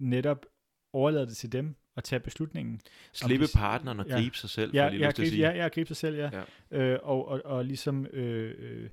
netop 0.00 0.46
overlade 0.92 1.26
det 1.26 1.36
til 1.36 1.52
dem 1.52 1.74
og 1.96 2.04
tage 2.04 2.20
beslutningen. 2.20 2.80
Slippe 3.12 3.46
de- 3.46 3.50
partneren 3.54 4.00
og 4.00 4.06
ja. 4.08 4.14
gribe 4.16 4.36
sig 4.36 4.50
selv, 4.50 4.70
Ja, 4.74 4.84
jeg 4.84 4.92
ja, 4.92 5.06
lyst 5.06 5.16
til 5.16 5.22
at 5.22 5.26
grib, 5.26 5.32
sige. 5.32 5.48
ja, 5.50 5.62
ja, 5.62 5.68
gribe 5.68 5.88
sig 5.88 5.96
selv, 5.96 6.16
ja. 6.16 6.30
Ja. 6.70 6.78
Øh, 6.78 6.98
og, 7.02 7.28
og, 7.28 7.40
og 7.44 7.64
ligesom 7.64 8.06
øh, 8.06 8.54
øh, 8.58 8.90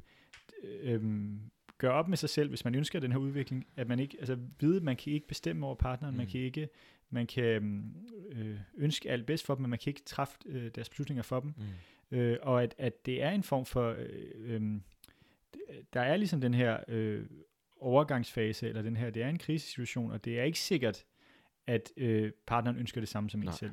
øh, 0.63 1.01
gøre 1.77 1.91
op 1.91 2.07
med 2.07 2.17
sig 2.17 2.29
selv, 2.29 2.49
hvis 2.49 2.65
man 2.65 2.75
ønsker 2.75 2.99
den 2.99 3.11
her 3.11 3.19
udvikling, 3.19 3.67
at 3.75 3.87
man 3.87 3.99
ikke, 3.99 4.17
altså 4.19 4.37
vide, 4.59 4.81
man 4.81 4.95
kan 4.95 5.13
ikke 5.13 5.27
bestemme 5.27 5.65
over 5.65 5.75
partneren, 5.75 6.17
man 6.17 6.25
Mm. 6.25 6.31
kan 6.31 6.41
ikke, 6.41 6.69
man 7.09 7.27
kan 7.27 7.83
øh, 8.31 8.59
ønske 8.77 9.09
alt 9.11 9.25
bedst 9.25 9.45
for 9.45 9.55
dem, 9.55 9.61
men 9.61 9.69
man 9.69 9.79
kan 9.79 9.89
ikke 9.91 10.01
træffe 10.05 10.37
øh, 10.45 10.71
deres 10.75 10.89
beslutninger 10.89 11.23
for 11.23 11.39
dem. 11.39 11.53
Mm. 12.11 12.17
Øh, 12.17 12.37
og 12.41 12.63
at, 12.63 12.75
at 12.77 13.05
det 13.05 13.23
er 13.23 13.29
en 13.31 13.43
form 13.43 13.65
for, 13.65 13.95
øh, 13.97 14.07
øh, 14.39 14.61
der 15.93 16.01
er 16.01 16.17
ligesom 16.17 16.41
den 16.41 16.53
her 16.53 16.77
øh, 16.87 17.25
overgangsfase, 17.79 18.67
eller 18.69 18.81
den 18.81 18.97
her, 18.97 19.09
det 19.09 19.23
er 19.23 19.29
en 19.29 19.37
krisesituation, 19.37 20.11
og 20.11 20.25
det 20.25 20.39
er 20.39 20.43
ikke 20.43 20.59
sikkert, 20.59 21.05
at 21.67 21.91
øh, 21.97 22.31
partneren 22.47 22.77
ønsker 22.77 23.01
det 23.01 23.07
samme 23.09 23.29
som 23.29 23.41
en 23.41 23.45
selv. 23.51 23.71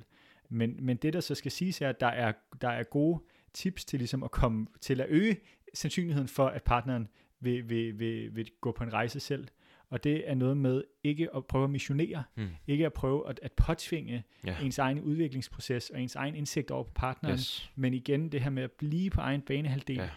Men, 0.49 0.77
men 0.81 0.97
det, 0.97 1.13
der 1.13 1.21
så 1.21 1.35
skal 1.35 1.51
siges, 1.51 1.81
er, 1.81 1.89
at 1.89 2.01
der 2.01 2.07
er, 2.07 2.33
der 2.61 2.69
er 2.69 2.83
gode 2.83 3.23
tips 3.55 3.85
til 3.85 3.99
ligesom 3.99 4.23
at 4.23 4.31
komme 4.31 4.67
til 4.81 5.01
at 5.01 5.07
øge 5.11 5.37
sandsynligheden 5.75 6.29
for, 6.29 6.47
at 6.47 6.63
partneren 6.63 7.09
vil, 7.43 7.69
vil, 7.69 7.99
vil, 7.99 8.37
vil 8.37 8.51
gå 8.61 8.73
på 8.73 8.85
en 8.85 8.93
rejse 8.93 9.21
selv. 9.21 9.49
Og 9.91 10.05
det 10.05 10.31
er 10.31 10.35
noget 10.35 10.57
med 10.57 10.85
ikke 11.05 11.37
at 11.37 11.47
prøve 11.47 11.65
at 11.65 11.71
missionere, 11.71 12.25
Mm. 12.37 12.49
ikke 12.67 12.87
at 12.87 12.93
prøve 12.93 13.29
at, 13.29 13.41
at 13.43 13.53
påtvinge 13.53 14.25
Ja. 14.47 14.57
ens 14.63 14.79
egen 14.79 15.01
udviklingsproces 15.01 15.91
og 15.91 16.01
ens 16.03 16.15
egen 16.17 16.35
indsigt 16.35 16.71
over 16.71 16.85
på 16.85 16.93
partneren, 16.95 17.35
Yes. 17.35 17.71
men 17.77 17.95
igen, 17.95 18.33
det 18.33 18.43
her 18.43 18.51
med 18.51 18.63
at 18.63 18.73
blive 18.73 19.11
på 19.11 19.21
egen 19.21 19.41
banehalvdel. 19.41 19.97
Ja. 19.97 20.09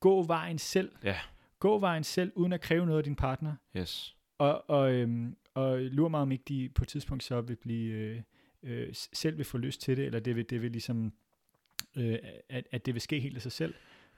Gå 0.00 0.22
vejen 0.22 0.58
selv. 0.58 0.92
Ja. 1.04 1.16
Gå 1.58 1.78
vejen 1.78 2.04
selv, 2.04 2.32
uden 2.34 2.52
at 2.52 2.60
kræve 2.60 2.86
noget 2.86 2.98
af 2.98 3.04
din 3.04 3.16
partner. 3.16 3.54
Yes. 3.76 4.16
Og, 4.38 4.70
og, 4.70 4.92
øhm, 4.92 5.36
og 5.54 5.80
lur 5.80 6.08
mig, 6.08 6.20
om 6.20 6.32
ikke 6.32 6.44
de 6.48 6.68
på 6.74 6.82
et 6.84 6.88
tidspunkt 6.88 7.24
så 7.24 7.40
vil 7.40 7.56
blive, 7.56 7.92
øh, 7.94 8.20
øh, 8.62 8.88
selv 8.92 9.36
vil 9.36 9.44
få 9.44 9.58
lyst 9.58 9.80
til 9.80 9.96
det, 9.96 10.04
eller 10.06 10.20
det 10.20 10.36
vil, 10.36 10.50
det 10.50 10.62
vil 10.62 10.72
ligesom, 10.72 11.12
øh, 11.96 12.18
at, 12.48 12.66
at 12.70 12.86
det 12.86 12.94
vil 12.94 13.00
ske 13.00 13.20
helt 13.20 13.36
af 13.36 13.42
sig 13.42 13.52
selv. 13.52 13.74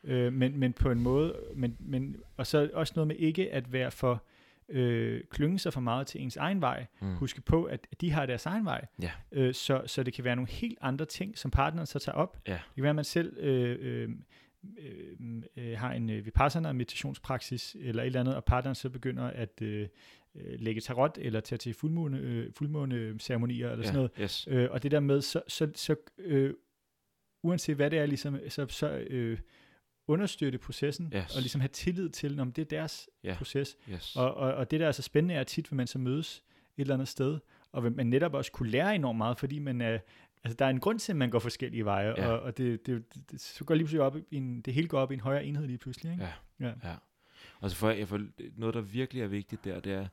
Øh, 0.06 0.32
men, 0.32 0.58
men 0.58 0.72
på 0.72 0.90
en 0.90 1.00
måde, 1.00 1.36
men, 1.54 1.76
men, 1.80 2.16
og 2.36 2.46
så 2.46 2.70
også 2.72 2.92
noget 2.96 3.08
med 3.08 3.16
ikke 3.16 3.52
at 3.52 3.72
være 3.72 3.90
for, 3.90 4.24
øh, 4.68 5.20
klynge 5.30 5.58
sig 5.58 5.72
for 5.72 5.80
meget 5.80 6.06
til 6.06 6.22
ens 6.22 6.36
egen 6.36 6.60
vej. 6.60 6.86
Mm. 7.00 7.14
Huske 7.14 7.40
på, 7.40 7.64
at 7.64 7.86
de 8.00 8.10
har 8.10 8.26
deres 8.26 8.46
egen 8.46 8.64
vej. 8.64 8.86
Ja. 9.02 9.10
Øh, 9.32 9.54
så, 9.54 9.82
så 9.86 10.02
det 10.02 10.14
kan 10.14 10.24
være 10.24 10.36
nogle 10.36 10.50
helt 10.50 10.78
andre 10.80 11.04
ting, 11.04 11.38
som 11.38 11.50
partneren 11.50 11.86
så 11.86 11.98
tager 11.98 12.16
op. 12.16 12.38
Ja. 12.46 12.52
Det 12.52 12.74
kan 12.74 12.82
være, 12.82 12.90
at 12.90 12.96
man 12.96 13.04
selv 13.04 13.36
øh, 13.38 13.76
øh, 13.80 14.10
øh, 14.78 15.42
øh, 15.56 15.78
har 15.78 15.92
en 15.92 16.10
øh, 16.10 16.26
vipassana 16.26 16.72
meditationspraksis 16.72 17.76
eller 17.80 18.02
et 18.02 18.06
eller 18.06 18.20
andet, 18.20 18.34
og 18.36 18.44
partneren 18.44 18.74
så 18.74 18.90
begynder 18.90 19.24
at 19.24 19.62
øh, 19.62 19.88
øh, 20.34 20.60
lægge 20.60 20.80
tarot 20.80 21.18
eller 21.20 21.40
tage 21.40 21.58
til 21.58 21.74
fuldmåne, 21.74 22.18
øh, 22.18 22.52
fuldmåne 22.52 23.18
ceremonier 23.18 23.70
eller 23.70 23.84
ja. 23.84 23.86
sådan 23.86 23.96
noget. 23.96 24.10
Yes. 24.20 24.48
Øh, 24.50 24.68
og 24.70 24.82
det 24.82 24.90
der 24.90 25.00
med, 25.00 25.20
så, 25.20 25.42
så, 25.48 25.70
så 25.74 25.96
øh, 26.18 26.54
uanset 27.42 27.76
hvad 27.76 27.90
det 27.90 27.98
er, 27.98 28.06
ligesom, 28.06 28.38
så, 28.48 28.66
så 28.68 28.88
øh, 28.90 29.38
understøtte 30.08 30.58
processen, 30.58 31.12
Yes. 31.16 31.36
og 31.36 31.40
ligesom 31.42 31.60
have 31.60 31.68
tillid 31.68 32.08
til, 32.08 32.40
om 32.40 32.52
det 32.52 32.62
er 32.62 32.66
deres 32.66 33.08
Ja. 33.24 33.34
proces. 33.38 33.76
Yes. 33.90 34.16
Og, 34.16 34.34
og, 34.34 34.54
og 34.54 34.70
det, 34.70 34.80
der 34.80 34.86
er 34.88 34.92
så 34.92 35.02
spændende, 35.02 35.34
er 35.34 35.40
at 35.40 35.46
tit, 35.46 35.70
vil 35.70 35.76
man 35.76 35.86
så 35.86 35.98
mødes 35.98 36.42
et 36.76 36.80
eller 36.80 36.94
andet 36.94 37.08
sted, 37.08 37.38
og 37.72 37.84
vil 37.84 37.92
man 37.92 38.06
netop 38.06 38.34
også 38.34 38.52
kunne 38.52 38.70
lære 38.70 38.94
enormt 38.94 39.16
meget, 39.18 39.38
fordi 39.38 39.58
man 39.58 39.80
er, 39.80 39.98
altså 40.44 40.56
der 40.58 40.64
er 40.64 40.70
en 40.70 40.80
grund 40.80 40.98
til, 40.98 41.12
at 41.12 41.16
man 41.16 41.30
går 41.30 41.38
forskellige 41.38 41.84
veje, 41.84 42.08
Ja. 42.16 42.26
og, 42.28 42.40
og 42.40 42.56
det, 42.58 42.86
det, 42.86 43.04
det, 43.30 43.40
så 43.40 43.64
går 43.64 43.74
lige 43.74 43.84
pludselig 43.84 44.02
op 44.02 44.16
i 44.16 44.36
en, 44.36 44.60
det 44.60 44.74
hele 44.74 44.88
går 44.88 45.00
op 45.00 45.10
i 45.10 45.14
en 45.14 45.20
højere 45.20 45.44
enhed 45.44 45.66
lige 45.66 45.78
pludselig. 45.78 46.12
Ikke? 46.12 46.24
Ja. 46.24 46.32
Ja. 46.66 46.72
Ja. 46.84 46.94
Og 47.60 47.70
så 47.70 47.76
for, 47.76 47.90
jeg 47.90 48.08
for, 48.08 48.20
noget, 48.56 48.74
der 48.74 48.80
virkelig 48.80 49.22
er 49.22 49.26
vigtigt 49.26 49.64
der, 49.64 49.80
det 49.80 49.92
er, 49.92 50.06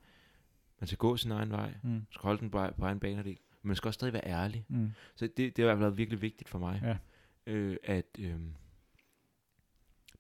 man 0.80 0.88
skal 0.88 0.98
gå 0.98 1.18
sin 1.18 1.32
egen 1.32 1.52
vej. 1.52 1.74
Mm. 1.84 1.90
Man 1.90 2.08
skal 2.12 2.22
holde 2.22 2.40
den 2.40 2.50
på, 2.50 2.68
på 2.78 2.86
egen 2.86 3.00
banedel. 3.00 3.38
Men 3.62 3.68
man 3.68 3.76
skal 3.76 3.88
også 3.88 3.98
stadig 3.98 4.14
være 4.14 4.28
ærlig. 4.28 4.66
Mm. 4.68 4.92
Så 5.16 5.28
det, 5.28 5.38
det 5.38 5.58
har 5.58 5.64
i 5.64 5.66
hvert 5.66 5.76
fald 5.76 5.80
været 5.84 5.98
virkelig 5.98 6.22
vigtigt 6.22 6.50
for 6.50 6.60
mig. 6.60 6.82
Ja. 6.84 6.98
Øh, 7.54 7.78
at 7.84 8.06
øh, 8.20 8.36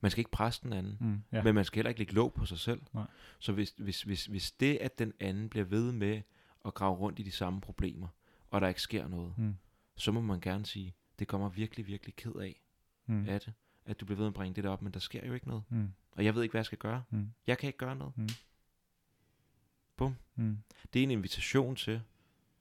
man 0.03 0.11
skal 0.11 0.19
ikke 0.21 0.31
presse 0.31 0.61
den 0.63 0.73
anden. 0.73 0.97
Mm. 0.99 1.23
Ja. 1.31 1.43
Men 1.43 1.55
man 1.55 1.65
skal 1.65 1.77
heller 1.77 1.89
ikke 1.89 1.99
lægge 1.99 2.13
låg 2.13 2.34
på 2.34 2.45
sig 2.45 2.59
selv. 2.59 2.81
Nej. 2.93 3.05
Så 3.39 3.51
hvis, 3.51 3.73
hvis, 3.77 4.01
hvis, 4.03 4.25
hvis 4.25 4.51
det, 4.51 4.77
at 4.77 4.99
den 4.99 5.13
anden 5.19 5.49
bliver 5.49 5.65
ved 5.65 5.91
med 5.91 6.21
at 6.65 6.73
grave 6.73 6.95
rundt 6.95 7.19
i 7.19 7.23
de 7.23 7.31
samme 7.31 7.61
problemer, 7.61 8.07
og 8.51 8.61
der 8.61 8.67
ikke 8.67 8.81
sker 8.81 9.07
noget, 9.07 9.34
Mm. 9.38 9.55
så 9.95 10.11
må 10.11 10.21
man 10.21 10.39
gerne 10.41 10.65
sige, 10.65 10.93
det 11.19 11.27
kommer 11.27 11.49
virkelig, 11.49 11.88
virkelig 11.88 12.15
ked 12.15 12.35
af, 12.35 12.61
Mm. 13.05 13.25
af 13.27 13.41
det, 13.41 13.53
at 13.85 13.99
du 13.99 14.05
bliver 14.05 14.15
ved 14.17 14.23
med 14.23 14.27
at 14.27 14.34
bringe 14.34 14.55
det 14.55 14.63
der 14.63 14.69
op, 14.69 14.81
men 14.81 14.93
der 14.93 14.99
sker 14.99 15.27
jo 15.27 15.34
ikke 15.34 15.47
noget. 15.47 15.63
Mm. 15.69 15.93
Og 16.11 16.25
jeg 16.25 16.35
ved 16.35 16.43
ikke, 16.43 16.53
hvad 16.53 16.59
jeg 16.59 16.65
skal 16.65 16.77
gøre. 16.77 17.03
Mm. 17.09 17.30
Jeg 17.47 17.57
kan 17.57 17.67
ikke 17.67 17.77
gøre 17.77 17.95
noget. 17.95 18.17
Mm. 18.17 18.27
Bum. 19.97 20.15
Mm. 20.35 20.57
Det 20.93 20.99
er 20.99 21.03
en 21.03 21.11
invitation 21.11 21.75
til, 21.75 22.01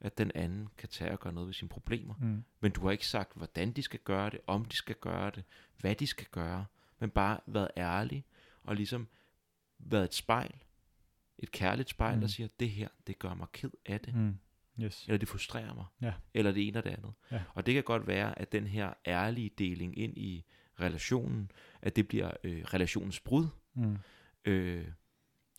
at 0.01 0.19
den 0.19 0.33
anden 0.35 0.69
kan 0.79 0.89
tage 0.89 1.13
og 1.13 1.21
gøre 1.21 1.33
noget 1.33 1.47
ved 1.47 1.55
sine 1.55 1.69
problemer. 1.69 2.15
Mm. 2.21 2.45
Men 2.61 2.73
du 2.73 2.85
har 2.85 2.91
ikke 2.91 3.07
sagt, 3.07 3.33
hvordan 3.37 3.73
de 3.73 3.83
skal 3.83 4.01
gøre 4.05 4.31
det, 4.31 4.41
om 4.47 4.65
de 4.65 4.77
skal 4.77 4.97
gøre 5.01 5.31
det, 5.31 5.45
hvad 5.81 5.95
de 5.95 6.07
skal 6.07 6.27
gøre, 6.31 6.65
men 7.03 7.11
bare 7.11 7.41
været 7.47 7.69
ærlig 7.77 8.25
og 8.65 8.77
ligesom 8.77 9.09
været 9.79 10.05
et 10.05 10.15
spejl, 10.15 10.55
et 11.39 11.51
kærligt 11.51 11.89
spejl, 11.89 12.15
mm. 12.15 12.21
der 12.21 12.29
siger, 12.29 12.49
det 12.61 12.71
her, 12.71 12.89
det 13.07 13.19
gør 13.19 13.35
mig 13.35 13.47
ked 13.53 13.71
af 13.87 14.01
det, 14.01 14.15
Mm. 14.15 14.39
Yes. 14.81 15.05
eller 15.07 15.19
det 15.19 15.29
frustrerer 15.29 15.75
mig, 15.75 15.85
Ja. 16.03 16.13
eller 16.35 16.53
det 16.53 16.69
ene 16.69 16.79
og 16.79 16.85
det 16.85 16.91
andet. 16.91 17.13
Ja. 17.31 17.43
Og 17.55 17.67
det 17.67 17.75
kan 17.75 17.83
godt 17.83 18.07
være, 18.07 18.39
at 18.39 18.53
den 18.53 18.67
her 18.67 18.93
ærlige 19.07 19.51
deling 19.59 19.99
ind 19.99 20.19
i 20.19 20.45
relationen, 20.81 21.51
at 21.83 21.97
det 21.97 22.09
bliver 22.09 22.31
øh, 22.45 22.63
relationens 22.65 23.21
brud, 23.21 23.47
Mm. 23.75 23.97
Øh, 24.45 24.89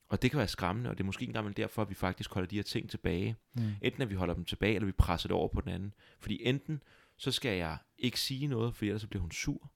og 0.09 0.21
det 0.21 0.31
kan 0.31 0.37
være 0.37 0.47
skræmmende, 0.47 0.89
og 0.89 0.97
det 0.97 1.03
er 1.03 1.05
måske 1.05 1.25
engang 1.25 1.45
vel 1.45 1.57
derfor, 1.57 1.81
at 1.81 1.89
vi 1.89 1.93
faktisk 1.93 2.33
holder 2.33 2.47
de 2.47 2.55
her 2.55 2.63
ting 2.63 2.89
tilbage. 2.89 3.35
Mm. 3.53 3.71
Enten 3.81 4.01
at 4.01 4.09
vi 4.09 4.15
holder 4.15 4.33
dem 4.33 4.45
tilbage, 4.45 4.75
eller 4.75 4.85
vi 4.85 4.91
presser 4.91 5.27
det 5.29 5.35
over 5.37 5.47
på 5.47 5.61
den 5.61 5.69
anden. 5.69 5.93
Fordi 6.19 6.43
enten 6.43 6.83
så 7.17 7.31
skal 7.31 7.57
jeg 7.57 7.77
ikke 7.97 8.19
sige 8.19 8.47
noget, 8.47 8.75
for 8.75 8.85
ellers 8.85 9.01
så 9.01 9.07
bliver 9.07 9.21
hun 9.21 9.31
sur, 9.31 9.71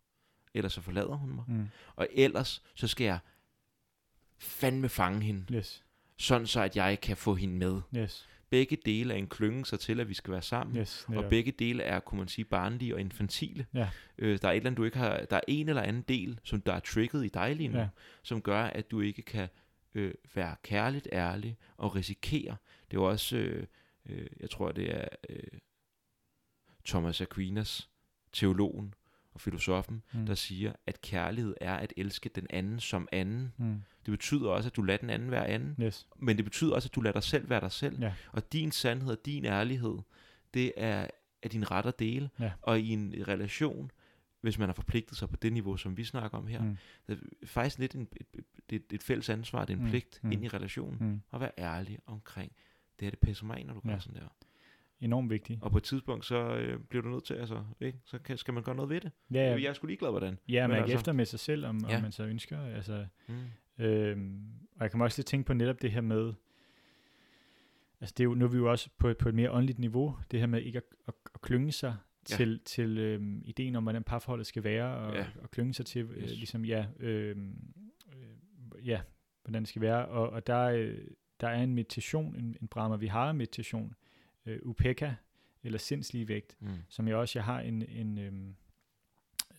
eller 0.57 0.69
så 0.69 0.81
forlader 0.81 1.15
hun 1.15 1.35
mig. 1.35 1.43
Mm. 1.47 1.67
Og 1.95 2.07
ellers 2.11 2.63
så 2.75 2.87
skal 2.87 3.05
jeg 3.05 3.19
fandme 4.37 4.89
fange 4.89 5.21
hende, 5.21 5.53
Yes. 5.53 5.83
sådan 6.17 6.47
så 6.47 6.61
at 6.61 6.75
jeg 6.75 7.01
kan 7.01 7.17
få 7.17 7.35
hende 7.35 7.55
med. 7.55 7.81
Yes. 7.97 8.27
Begge 8.49 8.77
dele 8.85 9.13
er 9.13 9.17
en 9.17 9.27
klynge 9.27 9.65
sig 9.65 9.79
til, 9.79 9.99
at 9.99 10.09
vi 10.09 10.13
skal 10.13 10.31
være 10.31 10.41
sammen. 10.41 10.77
Yes. 10.77 11.05
Og 11.07 11.25
begge 11.29 11.51
dele 11.51 11.83
er, 11.83 11.99
kunne 11.99 12.17
man 12.19 12.27
sige, 12.27 12.45
barnlige 12.45 12.93
og 12.95 12.99
infantile. 12.99 13.65
Ja. 13.73 13.89
Øh, 14.17 14.39
der 14.41 14.47
er 14.47 14.51
et 14.51 14.55
eller 14.57 14.67
andet, 14.69 14.77
du 14.77 14.83
ikke 14.83 14.97
har, 14.97 15.17
der 15.29 15.35
er 15.35 15.41
en 15.47 15.69
eller 15.69 15.81
anden 15.81 16.01
del, 16.01 16.39
som 16.43 16.61
der 16.61 16.73
er 16.73 16.79
trigget 16.79 17.25
i 17.25 17.29
dig 17.29 17.55
lige 17.55 17.67
nu, 17.69 17.79
Ja. 17.79 17.87
som 18.23 18.41
gør, 18.41 18.63
at 18.63 18.91
du 18.91 19.01
ikke 19.01 19.21
kan 19.21 19.47
øh, 19.93 20.13
være 20.35 20.55
kærligt 20.63 21.07
ærlig 21.11 21.57
og 21.77 21.95
risikere. 21.95 22.55
Det 22.91 22.97
er 22.97 23.01
jo 23.01 23.09
også, 23.09 23.37
øh, 23.37 23.67
øh, 24.05 24.27
jeg 24.39 24.49
tror, 24.49 24.71
det 24.71 24.95
er 24.95 25.07
øh, 25.29 25.59
Thomas 26.85 27.21
Aquinas, 27.21 27.89
teologen 28.33 28.93
og 29.37 29.41
filosofen, 29.41 30.03
Mm. 30.13 30.25
der 30.25 30.35
siger, 30.35 30.73
at 30.87 31.01
kærlighed 31.01 31.55
er 31.61 31.75
at 31.75 31.93
elske 31.97 32.29
den 32.35 32.47
anden 32.49 32.79
som 32.79 33.07
anden. 33.11 33.53
Mm. 33.57 33.81
Det 34.05 34.11
betyder 34.11 34.49
også, 34.49 34.69
at 34.69 34.75
du 34.75 34.81
lader 34.81 34.97
den 34.97 35.09
anden 35.09 35.31
være 35.31 35.47
anden, 35.47 35.75
Yes. 35.85 36.07
men 36.15 36.37
det 36.37 36.45
betyder 36.45 36.75
også, 36.75 36.87
at 36.89 36.95
du 36.95 37.01
lader 37.01 37.13
dig 37.13 37.23
selv 37.23 37.49
være 37.49 37.61
dig 37.61 37.71
selv. 37.71 37.99
Ja. 37.99 38.13
Og 38.31 38.53
din 38.53 38.71
sandhed 38.71 39.11
og 39.11 39.25
din 39.25 39.45
ærlighed, 39.45 39.97
det 40.53 40.71
er, 40.77 41.07
er 41.43 41.49
din 41.49 41.71
ret 41.71 41.85
at 41.85 41.99
dele. 41.99 42.29
Ja. 42.39 42.51
Og 42.61 42.79
i 42.79 42.89
en 42.89 43.13
relation, 43.27 43.91
hvis 44.41 44.57
man 44.59 44.67
har 44.69 44.73
forpligtet 44.73 45.17
sig 45.17 45.29
på 45.29 45.35
det 45.35 45.53
niveau, 45.53 45.77
som 45.77 45.97
vi 45.97 46.03
snakker 46.03 46.37
om 46.37 46.47
her, 46.47 46.61
Mm. 46.61 46.77
det 47.07 47.19
er 47.43 47.47
faktisk 47.47 47.79
lidt 47.79 47.95
en, 47.95 48.07
et, 48.15 48.43
et, 48.69 48.83
et, 48.91 49.03
fælles 49.03 49.29
ansvar, 49.29 49.65
det 49.65 49.73
er 49.73 49.77
en 49.77 49.83
Mm. 49.83 49.89
pligt 49.89 50.19
Mm. 50.23 50.31
ind 50.31 50.45
i 50.45 50.47
relationen, 50.47 50.97
Mm. 51.09 51.21
at 51.33 51.39
være 51.39 51.51
ærlig 51.57 51.99
omkring, 52.05 52.51
det 52.99 53.05
her 53.05 53.09
det 53.09 53.19
pisser 53.19 53.45
mig 53.45 53.59
ind, 53.59 53.67
når 53.67 53.73
du 53.73 53.79
gør 53.79 53.93
Ja. 53.93 53.99
sådan 53.99 54.21
der. 54.21 54.27
Enormt 54.99 55.29
vigtigt. 55.29 55.63
Og 55.63 55.71
på 55.71 55.77
et 55.77 55.83
tidspunkt, 55.83 56.25
så 56.25 56.55
øh, 56.55 56.79
bliver 56.79 57.01
du 57.03 57.09
nødt 57.09 57.23
til, 57.23 57.33
altså, 57.33 57.63
ikke? 57.81 57.99
så 58.05 58.19
kan, 58.19 58.37
skal 58.37 58.53
man 58.53 58.63
gøre 58.63 58.75
noget 58.75 58.89
ved 58.89 59.01
det. 59.01 59.11
Ja. 59.31 59.39
Jeg 59.39 59.63
er 59.63 59.73
sgu 59.73 59.87
ligeglad, 59.87 60.09
hvordan. 60.09 60.37
Ja, 60.49 60.61
Men 60.67 60.69
man 60.69 60.77
altså- 60.77 60.91
altså, 60.91 60.95
efter 61.01 61.11
med 61.13 61.25
sig 61.25 61.39
selv, 61.39 61.65
om, 61.65 61.79
Ja. 61.89 61.95
om 61.95 62.01
man 62.01 62.11
så 62.11 62.23
ønsker. 62.25 62.59
Altså, 62.61 63.05
Mm. 63.27 63.83
øhm, 63.85 64.45
og 64.75 64.81
jeg 64.81 64.91
kan 64.91 65.01
også 65.01 65.19
lidt 65.19 65.27
tænke 65.27 65.45
på 65.47 65.53
netop 65.53 65.81
det 65.81 65.91
her 65.91 66.01
med, 66.01 66.33
altså 68.01 68.13
det 68.17 68.19
er 68.19 68.23
jo, 68.25 68.33
nu 68.35 68.45
er 68.45 68.49
vi 68.49 68.57
jo 68.57 68.71
også 68.71 68.89
på, 68.97 69.07
et- 69.07 69.17
på 69.17 69.29
et 69.29 69.35
mere 69.35 69.51
åndeligt 69.51 69.79
niveau, 69.79 70.17
det 70.31 70.39
her 70.39 70.47
med 70.47 70.61
ikke 70.61 70.77
at, 70.77 70.83
at, 71.07 71.13
at 71.35 71.41
klynge 71.41 71.71
sig 71.71 71.95
Ja. 72.29 72.35
til, 72.35 72.59
til 72.65 72.97
øhm, 72.97 73.41
ideen 73.45 73.75
om, 73.75 73.83
hvordan 73.83 74.03
parforholdet 74.03 74.47
skal 74.47 74.63
være, 74.63 74.95
og, 74.97 75.13
Ja. 75.15 75.25
og 75.41 75.51
klynge 75.51 75.73
sig 75.73 75.85
til, 75.85 76.01
øh, 76.05 76.23
Yes. 76.23 76.29
ligesom, 76.37 76.65
ja, 76.65 76.85
øhm, 76.99 77.73
øh, 78.13 78.87
ja, 78.87 79.01
hvordan 79.43 79.61
det 79.61 79.69
skal 79.69 79.81
være. 79.81 80.05
Og, 80.05 80.29
og 80.29 80.47
der, 80.47 80.63
øh, 80.63 80.97
der 81.41 81.47
er 81.47 81.63
en 81.63 81.75
meditation, 81.75 82.35
en, 82.35 82.55
en 82.61 82.67
Brahma 82.67 82.95
Vihara 82.95 83.33
meditation, 83.33 83.93
øh, 84.47 84.59
Upeka, 84.63 85.11
eller 85.63 85.79
sindslige 85.79 86.27
vægt, 86.27 86.57
Mm. 86.59 86.67
som 86.89 87.07
jeg 87.07 87.15
også, 87.15 87.39
jeg 87.39 87.43
har 87.45 87.59
en, 87.59 87.81
en, 87.89 88.17
øhm, 88.17 88.55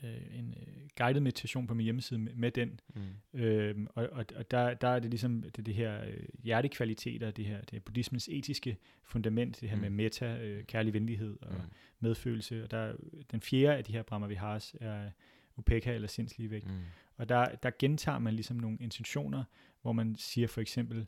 øh, 0.05 0.39
en 0.39 0.55
øh, 0.67 0.89
guided 0.97 1.21
meditation 1.21 1.67
på 1.67 1.75
min 1.75 1.85
hjemmeside 1.85 2.19
med, 2.21 2.35
med 2.35 2.51
den, 2.51 2.81
Mm. 2.95 3.41
Øhm, 3.41 3.87
og 3.95 4.09
og, 4.13 4.25
og 4.37 4.51
der, 4.51 4.75
der 4.75 4.89
er 4.89 4.99
det 4.99 5.11
ligesom 5.11 5.43
det, 5.43 5.67
det 5.67 5.75
her 5.75 6.05
øh, 6.05 6.25
hjertekvaliteter, 6.43 7.31
det 7.31 7.45
her 7.45 7.61
det 7.61 7.77
er 7.77 7.81
buddhismens 7.81 8.29
etiske 8.33 8.77
fundament, 9.03 9.61
det 9.61 9.69
her 9.69 9.77
Mm. 9.77 9.83
med 9.83 9.91
meta, 9.91 10.39
øh, 10.39 10.65
kærlig 10.65 10.93
venlighed 10.95 11.37
og 11.43 11.55
Mm. 11.55 11.61
medfølelse. 12.01 12.65
Og 12.65 12.71
der, 12.71 12.97
den 13.31 13.41
fjerde 13.41 13.77
af 13.77 13.85
de 13.85 13.93
her 13.93 14.03
Brahma 14.03 14.27
Viharas 14.27 14.75
er 14.81 15.11
upeka 15.57 15.95
eller 15.95 16.09
sindslige 16.09 16.51
vægt. 16.51 16.67
Mm. 16.67 16.73
Og 17.17 17.29
der, 17.29 17.45
der 17.55 17.71
gentager 17.79 18.19
man 18.19 18.35
ligesom 18.35 18.57
nogle 18.57 18.79
intentioner, 18.81 19.45
hvor 19.83 19.93
man 19.93 20.17
siger 20.17 20.47
for 20.49 20.61
eksempel, 20.61 21.07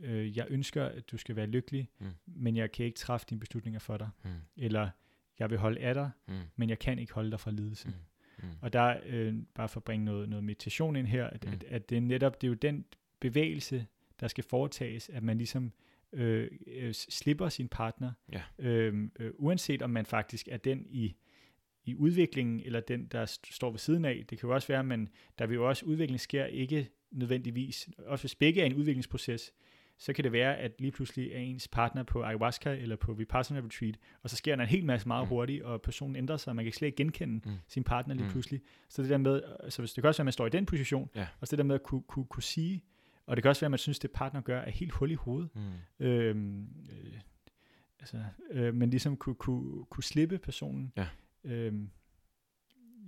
øh, 0.00 0.36
jeg 0.36 0.46
ønsker, 0.50 0.84
at 0.84 1.10
du 1.10 1.16
skal 1.16 1.36
være 1.36 1.46
lykkelig, 1.46 1.88
Mm. 1.98 2.06
men 2.26 2.56
jeg 2.56 2.72
kan 2.72 2.86
ikke 2.86 2.96
træffe 2.98 3.26
dine 3.30 3.40
beslutninger 3.40 3.80
for 3.80 3.96
dig. 3.96 4.08
Mm. 4.24 4.30
Eller, 4.56 4.90
jeg 5.38 5.50
vil 5.50 5.58
holde 5.58 5.80
af 5.80 5.94
dig, 5.94 6.10
Mm. 6.28 6.34
men 6.56 6.68
jeg 6.68 6.78
kan 6.78 6.98
ikke 6.98 7.12
holde 7.12 7.30
dig 7.30 7.40
fra 7.40 7.50
lidelse. 7.50 7.88
Mm. 7.88 7.94
Mm. 8.42 8.48
Og 8.60 8.72
der, 8.72 8.96
øh, 9.06 9.34
bare 9.54 9.68
for 9.68 9.80
at 9.80 9.84
bringe 9.84 10.04
noget, 10.04 10.28
noget 10.28 10.44
meditation 10.44 10.96
ind 10.96 11.06
her, 11.06 11.26
at, 11.26 11.44
Mm. 11.46 11.52
at, 11.52 11.64
at 11.64 11.90
det 11.90 11.96
er 11.96 12.00
netop, 12.00 12.40
det 12.40 12.46
er 12.46 12.48
jo 12.48 12.54
den 12.54 12.84
bevægelse, 13.20 13.86
der 14.20 14.28
skal 14.28 14.44
foretages, 14.44 15.08
at 15.08 15.22
man 15.22 15.38
ligesom 15.38 15.72
øh, 16.12 16.50
øh, 16.66 16.94
slipper 16.94 17.48
sin 17.48 17.68
partner, 17.68 18.12
Ja. 18.32 18.42
øh, 18.58 19.08
øh, 19.18 19.30
uanset 19.34 19.82
om 19.82 19.90
man 19.90 20.06
faktisk 20.06 20.48
er 20.50 20.56
den 20.56 20.86
i, 20.88 21.14
i 21.84 21.94
udviklingen, 21.94 22.60
eller 22.60 22.80
den, 22.80 23.06
der 23.06 23.26
st- 23.26 23.54
står 23.54 23.70
ved 23.70 23.78
siden 23.78 24.04
af. 24.04 24.24
Det 24.30 24.38
kan 24.38 24.48
jo 24.48 24.54
også 24.54 24.68
være, 24.68 24.78
at 24.78 24.84
man, 24.86 25.08
der 25.38 25.46
vil 25.46 25.54
jo 25.54 25.68
også 25.68 25.86
udvikling 25.86 26.20
sker 26.20 26.44
ikke 26.46 26.88
nødvendigvis, 27.10 27.88
også 27.98 28.22
hvis 28.22 28.34
begge 28.34 28.60
er 28.62 28.66
en 28.66 28.74
udviklingsproces, 28.74 29.52
så 29.98 30.12
kan 30.12 30.24
det 30.24 30.32
være, 30.32 30.56
at 30.56 30.72
lige 30.80 30.90
pludselig 30.92 31.32
er 31.32 31.38
ens 31.38 31.68
partner 31.68 32.02
på 32.02 32.22
ayahuasca 32.22 32.70
eller 32.76 32.96
på 32.96 33.12
Vipassana 33.12 33.60
Retreat, 33.60 33.98
og 34.22 34.30
så 34.30 34.36
sker 34.36 34.56
der 34.56 34.62
en 34.62 34.68
hel 34.68 34.84
masse 34.84 35.08
meget 35.08 35.24
Mm. 35.24 35.28
hurtigt, 35.28 35.62
og 35.62 35.82
personen 35.82 36.16
ændrer 36.16 36.36
sig, 36.36 36.50
og 36.50 36.56
man 36.56 36.64
kan 36.64 36.72
slet 36.72 36.86
ikke 36.86 36.96
genkende 36.96 37.48
Mm. 37.48 37.54
sin 37.68 37.84
partner 37.84 38.14
lige 38.14 38.24
Mm. 38.24 38.30
pludselig. 38.30 38.60
Så 38.88 39.02
det 39.02 39.10
der 39.10 39.18
med, 39.18 39.42
altså 39.60 39.82
hvis 39.82 39.92
det 39.92 40.02
kan 40.02 40.08
også 40.08 40.18
være, 40.18 40.24
at 40.24 40.26
man 40.26 40.32
står 40.32 40.46
i 40.46 40.50
den 40.50 40.66
position, 40.66 41.10
Ja. 41.16 41.26
og 41.40 41.46
så 41.48 41.50
det 41.56 41.58
der 41.58 41.64
med 41.64 41.74
at 41.74 41.82
kunne, 41.82 42.02
kunne, 42.02 42.24
kunne 42.24 42.42
sige, 42.42 42.82
og 43.26 43.36
det 43.36 43.42
kan 43.42 43.48
også 43.48 43.60
være, 43.60 43.66
at 43.66 43.70
man 43.70 43.78
synes, 43.78 43.98
det 43.98 44.10
partner 44.10 44.40
gør 44.40 44.60
er 44.60 44.70
helt 44.70 44.92
hul 44.92 45.10
i 45.10 45.14
hovedet. 45.14 45.50
Mm. 45.54 46.06
Øhm, 46.06 46.62
øh, 46.90 47.14
altså, 48.00 48.24
øh, 48.50 48.74
men 48.74 48.90
ligesom 48.90 49.16
kunne, 49.16 49.34
kunne, 49.34 49.84
kunne 49.84 50.04
slippe 50.04 50.38
personen. 50.38 50.92
Ja. 50.96 51.06
Øhm, 51.44 51.90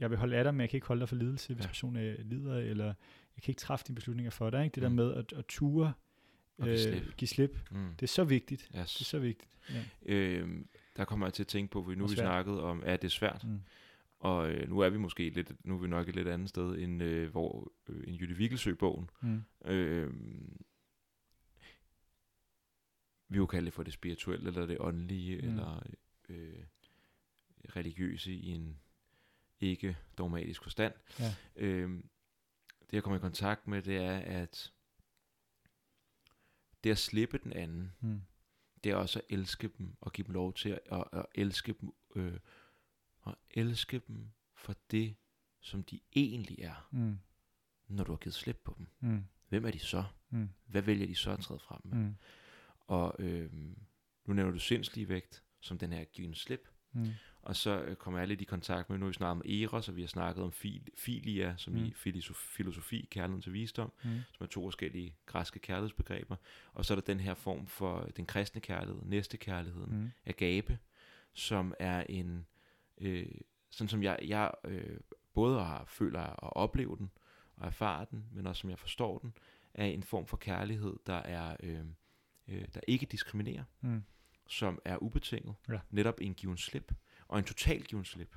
jeg 0.00 0.10
vil 0.10 0.18
holde 0.18 0.36
af 0.36 0.44
dig, 0.44 0.54
men 0.54 0.60
jeg 0.60 0.70
kan 0.70 0.76
ikke 0.76 0.86
holde 0.86 1.00
dig 1.00 1.08
for 1.08 1.16
lidelse, 1.16 1.54
hvis 1.54 1.62
Ja. 1.64 1.66
ja. 1.66 1.68
personen 1.68 2.02
øh, 2.02 2.18
lider, 2.18 2.56
eller 2.56 2.84
jeg 3.36 3.42
kan 3.42 3.50
ikke 3.52 3.58
træffe 3.60 3.84
dine 3.86 3.94
beslutninger 3.94 4.30
for 4.30 4.50
dig. 4.50 4.64
Ikke? 4.64 4.74
Det 4.74 4.90
Mm. 4.90 4.96
der 4.96 5.04
med 5.04 5.14
at, 5.14 5.32
at 5.32 5.44
ture, 5.48 5.92
Og 6.58 6.66
give 6.66 6.78
slip. 6.78 7.16
give 7.16 7.28
slip. 7.28 7.58
Mm. 7.70 7.88
Det 7.94 8.02
er 8.02 8.06
så 8.06 8.24
vigtigt. 8.24 8.62
Yes. 8.62 8.92
Det 8.94 9.00
er 9.00 9.04
så 9.04 9.18
vigtigt. 9.18 9.50
Ja. 9.70 9.84
Øhm, 10.06 10.68
der 10.96 11.04
kommer 11.04 11.26
jeg 11.26 11.34
til 11.34 11.42
at 11.42 11.46
tænke 11.46 11.70
på, 11.72 11.84
for 11.84 11.94
nu 11.94 12.04
har 12.04 12.08
vi 12.08 12.14
snakket 12.16 12.60
om, 12.60 12.82
at 12.84 13.02
det 13.02 13.08
er 13.08 13.12
svært, 13.12 13.44
Mm. 13.44 13.60
og 14.18 14.50
øh, 14.50 14.68
nu 14.68 14.78
er 14.80 14.88
vi 14.90 14.98
måske 14.98 15.30
lidt, 15.30 15.66
nu 15.66 15.74
er 15.74 15.78
vi 15.78 15.88
nok 15.88 16.08
et 16.08 16.16
lidt 16.16 16.28
andet 16.28 16.48
sted, 16.48 16.78
end 16.78 17.02
øh, 17.02 17.30
hvor 17.30 17.72
øh, 17.88 18.04
en 18.08 18.14
Jytte 18.14 18.34
Vigelsø-bogen. 18.36 19.10
Mm. 19.22 19.42
Øh, 19.64 20.12
vi 23.28 23.36
jo 23.36 23.46
kalde 23.46 23.66
det 23.66 23.72
for 23.72 23.82
det 23.82 23.92
spirituelle, 23.92 24.46
eller 24.48 24.66
det 24.66 24.76
åndelige. 24.80 25.42
Mm. 25.42 25.48
eller 25.48 25.82
øh, 26.28 26.62
religiøse 27.76 28.32
i 28.32 28.48
en 28.50 28.78
ikke 29.60 29.96
dogmatisk 30.18 30.62
forstand. 30.62 30.92
Ja. 31.20 31.34
Øh, 31.56 31.90
det 32.80 32.92
jeg 32.92 33.02
kommer 33.02 33.16
i 33.16 33.20
kontakt 33.20 33.66
med, 33.68 33.82
det 33.82 33.96
er, 33.96 34.16
at 34.18 34.72
det 36.86 36.92
at 36.92 36.98
slippe 36.98 37.38
den 37.38 37.52
anden, 37.52 37.92
Mm. 38.00 38.20
det 38.84 38.92
er 38.92 38.96
også 38.96 39.18
at 39.18 39.24
elske 39.28 39.68
dem 39.78 39.96
og 40.00 40.12
give 40.12 40.26
dem 40.26 40.34
lov 40.34 40.54
til 40.54 40.68
at, 40.68 40.80
at, 40.92 41.04
at 41.12 41.26
elske 41.34 41.74
dem 41.80 41.92
øh, 42.14 42.38
og 43.20 43.38
elske 43.50 43.98
dem 44.08 44.30
for 44.54 44.76
det, 44.90 45.16
som 45.60 45.82
de 45.84 46.00
egentlig 46.16 46.58
er, 46.60 46.88
Mm. 46.92 47.18
når 47.88 48.04
du 48.04 48.12
har 48.12 48.16
givet 48.18 48.34
slip 48.34 48.56
på 48.64 48.74
dem. 48.78 48.86
Mm. 49.00 49.24
Hvem 49.48 49.64
er 49.66 49.70
de 49.70 49.78
så? 49.78 50.04
Mm. 50.30 50.48
Hvad 50.66 50.82
vælger 50.82 51.06
de 51.06 51.14
så 51.14 51.30
at 51.30 51.38
træde 51.40 51.60
frem 51.60 51.80
med? 51.84 51.96
Mm. 51.98 52.14
Og 52.80 53.16
øh, 53.18 53.52
nu 54.24 54.34
nævner 54.34 54.52
du 54.52 54.58
sindslig 54.58 55.08
vægt, 55.08 55.44
som 55.60 55.78
den 55.78 55.92
her 55.92 56.04
given 56.04 56.34
slip. 56.34 56.68
Mm. 56.96 57.10
Og 57.42 57.56
så 57.56 57.80
øh, 57.80 57.96
kommer 57.96 58.18
jeg 58.20 58.28
lidt 58.28 58.40
i 58.40 58.44
kontakt 58.44 58.90
med, 58.90 58.98
nu 58.98 59.04
har 59.04 59.08
vi 59.08 59.14
snakket 59.14 59.30
om 59.30 59.42
Eros, 59.50 59.88
og 59.88 59.96
vi 59.96 60.00
har 60.00 60.08
snakket 60.08 60.44
om 60.44 60.52
fil, 60.52 60.82
filia, 60.96 61.54
som 61.56 61.72
mm. 61.72 61.84
i 61.84 61.92
filosofi, 61.92 62.46
filosofi, 62.56 63.08
kærligheden 63.10 63.42
til 63.42 63.52
visdom, 63.52 63.92
Mm. 64.04 64.10
som 64.32 64.44
er 64.44 64.48
to 64.48 64.62
forskellige 64.66 65.14
græske 65.26 65.58
kærlighedsbegreber. 65.58 66.36
Og 66.74 66.84
så 66.84 66.94
er 66.94 66.96
der 66.96 67.02
den 67.02 67.20
her 67.20 67.34
form 67.34 67.66
for 67.66 68.08
den 68.16 68.26
kristne 68.26 68.60
kærlighed, 68.60 69.02
næste 69.04 69.36
kærligheden, 69.36 70.00
Mm. 70.02 70.10
agape, 70.26 70.78
som 71.32 71.74
er 71.78 72.04
en, 72.08 72.46
øh, 72.98 73.26
sådan 73.70 73.88
som 73.88 74.02
jeg, 74.02 74.18
jeg 74.22 74.50
øh, 74.64 75.00
både 75.34 75.64
har 75.64 75.84
føler 75.84 76.20
og 76.20 76.56
oplever 76.56 76.96
den, 76.96 77.10
og 77.56 77.66
erfarer 77.66 78.04
den, 78.04 78.24
men 78.32 78.46
også 78.46 78.60
som 78.60 78.70
jeg 78.70 78.78
forstår 78.78 79.18
den, 79.18 79.32
er 79.74 79.84
en 79.86 80.02
form 80.02 80.26
for 80.26 80.36
kærlighed, 80.36 80.96
der 81.06 81.14
er 81.16 81.56
øh, 81.62 81.80
øh, 82.48 82.64
der 82.74 82.80
ikke 82.88 83.06
diskriminerer, 83.06 83.64
Mm. 83.80 84.02
Som 84.48 84.78
er 84.84 85.02
ubetinget, 85.02 85.54
Ja. 85.68 85.78
netop 85.90 86.18
en 86.20 86.34
given 86.34 86.56
slip, 86.56 86.92
og 87.28 87.38
en 87.38 87.44
total 87.44 87.82
given 87.82 88.04
slip. 88.04 88.36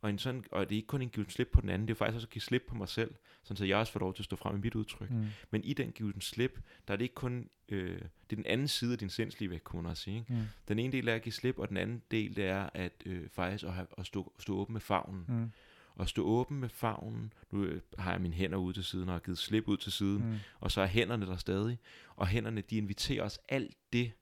Og, 0.00 0.10
en 0.10 0.18
sådan, 0.18 0.44
og 0.50 0.68
det 0.68 0.74
er 0.74 0.76
ikke 0.76 0.86
kun 0.86 1.02
en 1.02 1.08
given 1.08 1.30
slip 1.30 1.48
på 1.52 1.60
den 1.60 1.68
anden, 1.68 1.88
det 1.88 1.94
er 1.94 1.98
faktisk 1.98 2.14
også 2.14 2.26
at 2.26 2.30
give 2.30 2.42
slip 2.42 2.62
på 2.68 2.74
mig 2.74 2.88
selv, 2.88 3.14
sådan 3.42 3.56
så 3.56 3.64
jeg 3.64 3.76
også 3.76 3.92
får 3.92 4.00
lov 4.00 4.14
til 4.14 4.22
at 4.22 4.24
stå 4.24 4.36
frem 4.36 4.56
i 4.56 4.60
mit 4.60 4.74
udtryk. 4.74 5.10
Mm. 5.10 5.26
Men 5.50 5.64
i 5.64 5.72
den 5.72 5.92
given 5.92 6.20
slip, 6.20 6.60
der 6.88 6.92
er 6.94 6.96
det 6.96 7.04
ikke 7.04 7.14
kun, 7.14 7.48
øh, 7.68 7.94
det 7.98 8.02
er 8.30 8.36
den 8.36 8.46
anden 8.46 8.68
side 8.68 8.92
af 8.92 8.98
din 8.98 9.10
sindslige 9.10 9.50
vægt, 9.50 9.64
kunne 9.64 9.82
man 9.82 9.90
også 9.90 10.02
sige. 10.02 10.18
Ikke? 10.18 10.32
Mm. 10.32 10.42
Den 10.68 10.78
ene 10.78 10.92
del 10.92 11.08
er 11.08 11.14
at 11.14 11.22
give 11.22 11.32
slip, 11.32 11.58
og 11.58 11.68
den 11.68 11.76
anden 11.76 12.02
del 12.10 12.36
det 12.36 12.44
er 12.46 12.70
at 12.74 12.92
øh, 13.06 13.28
faktisk 13.28 13.64
at, 13.64 13.72
have, 13.72 13.86
at 13.98 14.06
stå, 14.06 14.32
stå 14.38 14.56
åben 14.58 14.72
med 14.72 14.80
favnen. 14.80 15.24
Mm. 15.28 15.50
Og 15.94 16.08
stå 16.08 16.24
åben 16.24 16.60
med 16.60 16.68
favnen. 16.68 17.32
Nu 17.50 17.64
øh, 17.64 17.80
har 17.98 18.10
jeg 18.12 18.20
mine 18.20 18.34
hænder 18.34 18.58
ude 18.58 18.74
til 18.74 18.84
siden 18.84 19.08
og 19.08 19.14
har 19.14 19.20
givet 19.20 19.38
slip 19.38 19.68
ud 19.68 19.76
til 19.76 19.92
siden. 19.92 20.30
Mm. 20.30 20.36
Og 20.60 20.70
så 20.70 20.80
er 20.80 20.86
hænderne 20.86 21.26
der 21.26 21.36
stadig. 21.36 21.78
Og 22.16 22.26
hænderne, 22.26 22.60
de 22.60 22.76
inviterer 22.76 23.22
os 23.24 23.38
alt 23.48 23.74
det, 23.92 24.12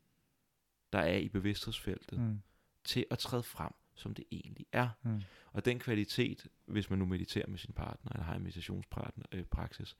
der 0.92 0.98
er 0.98 1.16
i 1.16 1.28
bevidsthedsfeltet, 1.28 2.18
mm. 2.20 2.40
Til 2.84 3.06
at 3.10 3.18
træde 3.18 3.42
frem, 3.42 3.72
som 3.94 4.14
det 4.14 4.24
egentlig 4.30 4.66
er. 4.72 4.88
Mm. 5.02 5.22
Og 5.52 5.64
den 5.64 5.78
kvalitet, 5.78 6.46
hvis 6.66 6.90
man 6.90 6.98
nu 6.98 7.06
mediterer 7.06 7.46
med 7.46 7.58
sin 7.58 7.72
partner, 7.72 8.12
eller 8.12 8.24
har 8.24 8.34
en 8.34 8.42
meditationspraksis, 8.42 9.90
øh, 9.92 9.96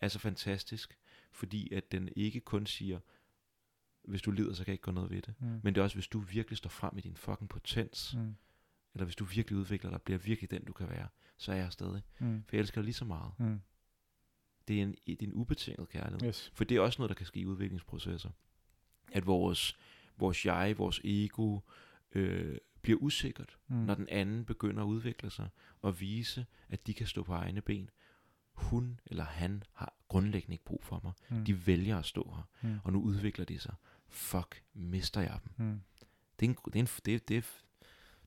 er 0.00 0.08
så 0.08 0.18
fantastisk, 0.18 0.98
fordi 1.32 1.72
at 1.72 1.92
den 1.92 2.08
ikke 2.16 2.40
kun 2.40 2.66
siger, 2.66 3.00
hvis 4.04 4.22
du 4.22 4.30
lider, 4.30 4.54
så 4.54 4.64
kan 4.64 4.70
jeg 4.70 4.74
ikke 4.74 4.82
gøre 4.82 4.94
noget 4.94 5.10
ved 5.10 5.22
det. 5.22 5.34
Mm. 5.40 5.60
Men 5.62 5.74
det 5.74 5.80
er 5.80 5.82
også, 5.82 5.96
hvis 5.96 6.08
du 6.08 6.18
virkelig 6.18 6.56
står 6.58 6.70
frem 6.70 6.98
i 6.98 7.00
din 7.00 7.16
fucking 7.16 7.48
potens, 7.48 8.14
Mm. 8.16 8.34
eller 8.94 9.04
hvis 9.04 9.16
du 9.16 9.24
virkelig 9.24 9.58
udvikler 9.58 9.90
dig, 9.90 10.02
bliver 10.02 10.18
virkelig 10.18 10.50
den, 10.50 10.64
du 10.64 10.72
kan 10.72 10.88
være, 10.88 11.08
så 11.36 11.52
er 11.52 11.56
jeg 11.56 11.72
stadig. 11.72 12.02
Mm. 12.18 12.44
For 12.46 12.56
jeg 12.56 12.60
elsker 12.60 12.80
dig 12.80 12.84
lige 12.84 12.94
så 12.94 13.04
meget. 13.04 13.32
Mm. 13.38 13.60
Det 14.68 14.78
er 14.78 14.82
en, 14.82 14.94
det 15.06 15.22
er 15.22 15.26
en 15.26 15.32
ubetinget 15.32 15.88
kærlighed. 15.88 16.28
Yes. 16.28 16.50
For 16.54 16.64
det 16.64 16.76
er 16.76 16.80
også 16.80 16.98
noget, 16.98 17.08
der 17.08 17.14
kan 17.14 17.26
ske 17.26 17.40
i 17.40 17.46
udviklingsprocesser. 17.46 18.30
At 19.12 19.26
vores, 19.26 19.76
vores 20.18 20.46
jeg, 20.46 20.78
vores 20.78 21.00
ego, 21.04 21.60
øh, 22.12 22.58
bliver 22.82 22.98
usikkert, 22.98 23.58
Mm. 23.68 23.76
når 23.76 23.94
den 23.94 24.08
anden 24.08 24.44
begynder 24.44 24.82
at 24.82 24.86
udvikle 24.86 25.30
sig 25.30 25.48
og 25.82 26.00
vise, 26.00 26.46
at 26.68 26.86
de 26.86 26.94
kan 26.94 27.06
stå 27.06 27.22
på 27.22 27.32
egne 27.32 27.60
ben. 27.60 27.90
Hun 28.52 29.00
eller 29.06 29.24
han 29.24 29.62
har 29.72 29.94
grundlæggende 30.08 30.54
ikke 30.54 30.64
brug 30.64 30.84
for 30.84 31.00
mig. 31.04 31.12
Mm. 31.38 31.44
De 31.44 31.66
vælger 31.66 31.98
at 31.98 32.04
stå 32.06 32.34
her, 32.36 32.68
Mm. 32.70 32.78
og 32.84 32.92
nu 32.92 33.02
udvikler 33.02 33.44
de 33.44 33.58
sig. 33.58 33.74
Fuck, 34.08 34.62
mister 34.74 35.20
jeg 35.20 35.40
dem. 35.44 35.66
Mm. 35.66 35.80
Det 36.40 36.46
er, 36.46 36.50
en, 36.50 36.56
det 36.64 36.76
er, 36.76 36.80
en, 36.80 36.88
det, 37.04 37.28
det, 37.28 37.44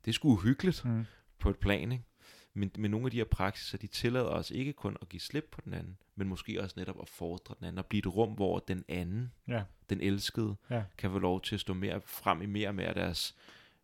det 0.06 0.12
er 0.12 0.14
sgu 0.14 0.30
uhyggeligt 0.34 0.86
Mm. 0.86 1.06
på 1.40 1.50
et 1.50 1.58
plan, 1.58 1.92
ikke? 1.92 2.04
Men, 2.54 2.72
men 2.78 2.92
nogle 2.92 3.06
af 3.08 3.12
de 3.12 3.18
her 3.18 3.24
praksiser, 3.26 3.78
de 3.78 3.88
tillader 3.88 4.26
os 4.26 4.52
ikke 4.52 4.74
kun 4.74 4.98
at 5.02 5.10
give 5.10 5.20
slip 5.20 5.48
på 5.52 5.62
den 5.66 5.74
anden, 5.74 5.98
men 6.16 6.28
måske 6.28 6.62
også 6.62 6.74
netop 6.80 7.02
at 7.02 7.10
fordre 7.10 7.56
den 7.60 7.66
anden, 7.66 7.78
og 7.78 7.86
blive 7.86 8.00
et 8.00 8.16
rum, 8.16 8.30
hvor 8.34 8.60
den 8.60 8.86
anden, 8.88 9.32
Ja. 9.48 9.64
den 9.90 10.02
elskede, 10.02 10.56
Ja. 10.70 10.84
kan 10.98 11.12
få 11.12 11.20
lov 11.20 11.42
til 11.42 11.56
at 11.56 11.62
stå 11.62 11.74
mere 11.74 12.02
frem 12.02 12.42
i 12.42 12.46
mere 12.46 12.68
og 12.68 12.76
mere 12.76 12.94
deres 12.94 13.36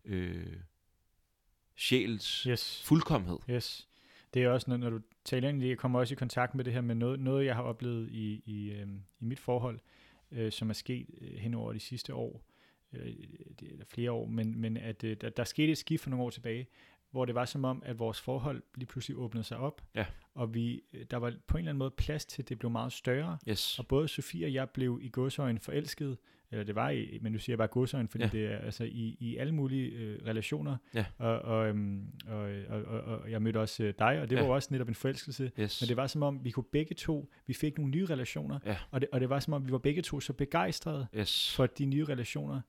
øh, 0.04 0.56
sjæls 1.76 2.42
Yes. 2.48 2.82
fuldkommenhed. 2.86 3.38
Yes. 3.50 3.88
Det 4.34 4.44
er 4.44 4.48
også 4.50 4.64
noget, 4.70 4.80
når 4.80 4.90
du 4.90 5.00
taler 5.24 5.48
ind 5.48 5.58
i 5.58 5.64
det, 5.64 5.68
jeg 5.70 5.78
kommer 5.78 5.98
også 5.98 6.14
i 6.14 6.16
kontakt 6.16 6.54
med 6.54 6.64
det 6.64 6.72
her 6.72 6.80
med 6.80 6.94
noget, 6.94 7.20
noget 7.20 7.46
jeg 7.46 7.54
har 7.54 7.62
oplevet 7.62 8.08
i, 8.10 8.42
i, 8.46 8.70
øhm, 8.70 9.02
i 9.20 9.24
mit 9.24 9.38
forhold, 9.38 9.78
øh, 10.32 10.52
som 10.52 10.70
er 10.70 10.74
sket 10.74 11.06
øh, 11.20 11.34
hen 11.38 11.54
over 11.54 11.72
de 11.72 11.80
sidste 11.80 12.14
år, 12.14 12.44
øh, 12.92 13.06
det- 13.60 13.72
eller 13.72 13.84
flere 13.84 14.12
år, 14.12 14.26
men, 14.26 14.58
men 14.60 14.76
at 14.76 15.04
øh, 15.04 15.16
der, 15.20 15.30
der 15.30 15.44
skete 15.44 15.72
et 15.72 15.78
skift 15.78 16.02
for 16.02 16.10
nogle 16.10 16.24
år 16.24 16.30
tilbage, 16.30 16.66
hvor 17.10 17.24
det 17.24 17.34
var 17.34 17.44
som 17.44 17.64
om, 17.64 17.82
at 17.86 17.98
vores 17.98 18.20
forhold 18.20 18.62
lige 18.74 18.86
pludselig 18.86 19.16
åbnede 19.16 19.44
sig 19.44 19.56
op, 19.58 19.82
Ja. 19.94 20.06
og 20.34 20.54
vi, 20.54 20.82
øh, 20.92 21.04
der 21.10 21.16
var 21.16 21.32
på 21.46 21.56
en 21.56 21.58
eller 21.58 21.70
anden 21.70 21.78
måde 21.78 21.90
plads 21.90 22.26
til, 22.26 22.42
at 22.42 22.48
det 22.48 22.58
blev 22.58 22.70
meget 22.70 22.92
større, 22.92 23.38
Yes. 23.48 23.78
og 23.78 23.86
både 23.86 24.08
Sofie 24.08 24.46
og 24.46 24.52
jeg 24.52 24.70
blev 24.70 24.98
i 25.02 25.08
godsøjen 25.08 25.58
forelsket, 25.58 26.18
eller 26.50 26.64
det 26.64 26.74
var 26.74 26.90
i, 26.90 27.18
men 27.22 27.32
nu 27.32 27.38
siger 27.38 27.52
jeg 27.54 27.58
bare 27.58 27.68
godsøjen, 27.68 28.08
fordi 28.08 28.24
Ja. 28.24 28.30
det 28.32 28.46
er 28.46 28.58
altså 28.58 28.84
i, 28.84 29.16
i 29.20 29.36
alle 29.36 29.54
mulige 29.54 29.90
øh, 29.90 30.26
relationer, 30.26 30.76
Ja. 30.94 31.04
og, 31.18 31.38
og, 31.42 31.68
øhm, 31.68 32.06
og, 32.28 32.38
og, 32.68 32.82
og, 32.84 33.00
og 33.18 33.30
jeg 33.30 33.42
mødte 33.42 33.60
også 33.60 33.84
øh, 33.84 33.94
dig, 33.98 34.20
og 34.20 34.30
det 34.30 34.36
Ja. 34.36 34.42
var 34.46 34.48
også 34.54 34.68
netop 34.70 34.88
en 34.88 34.94
forelskelse, 34.94 35.50
Yes. 35.60 35.82
men 35.82 35.88
det 35.88 35.96
var 35.96 36.06
som 36.06 36.22
om, 36.22 36.44
vi 36.44 36.50
kunne 36.50 36.64
begge 36.72 36.94
to, 36.94 37.30
vi 37.46 37.52
fik 37.54 37.76
nogle 37.78 37.90
nye 37.90 38.06
relationer, 38.06 38.58
Ja. 38.66 38.76
og, 38.90 39.00
det, 39.00 39.08
og 39.12 39.20
det 39.20 39.30
var 39.30 39.40
som 39.40 39.52
om, 39.52 39.66
vi 39.66 39.72
var 39.72 39.78
begge 39.78 40.02
to 40.02 40.20
så 40.20 40.32
begejstrede 40.32 41.06
yes. 41.16 41.54
for 41.56 41.66
de 41.66 41.84
nye 41.84 42.04
relationer, 42.04 42.60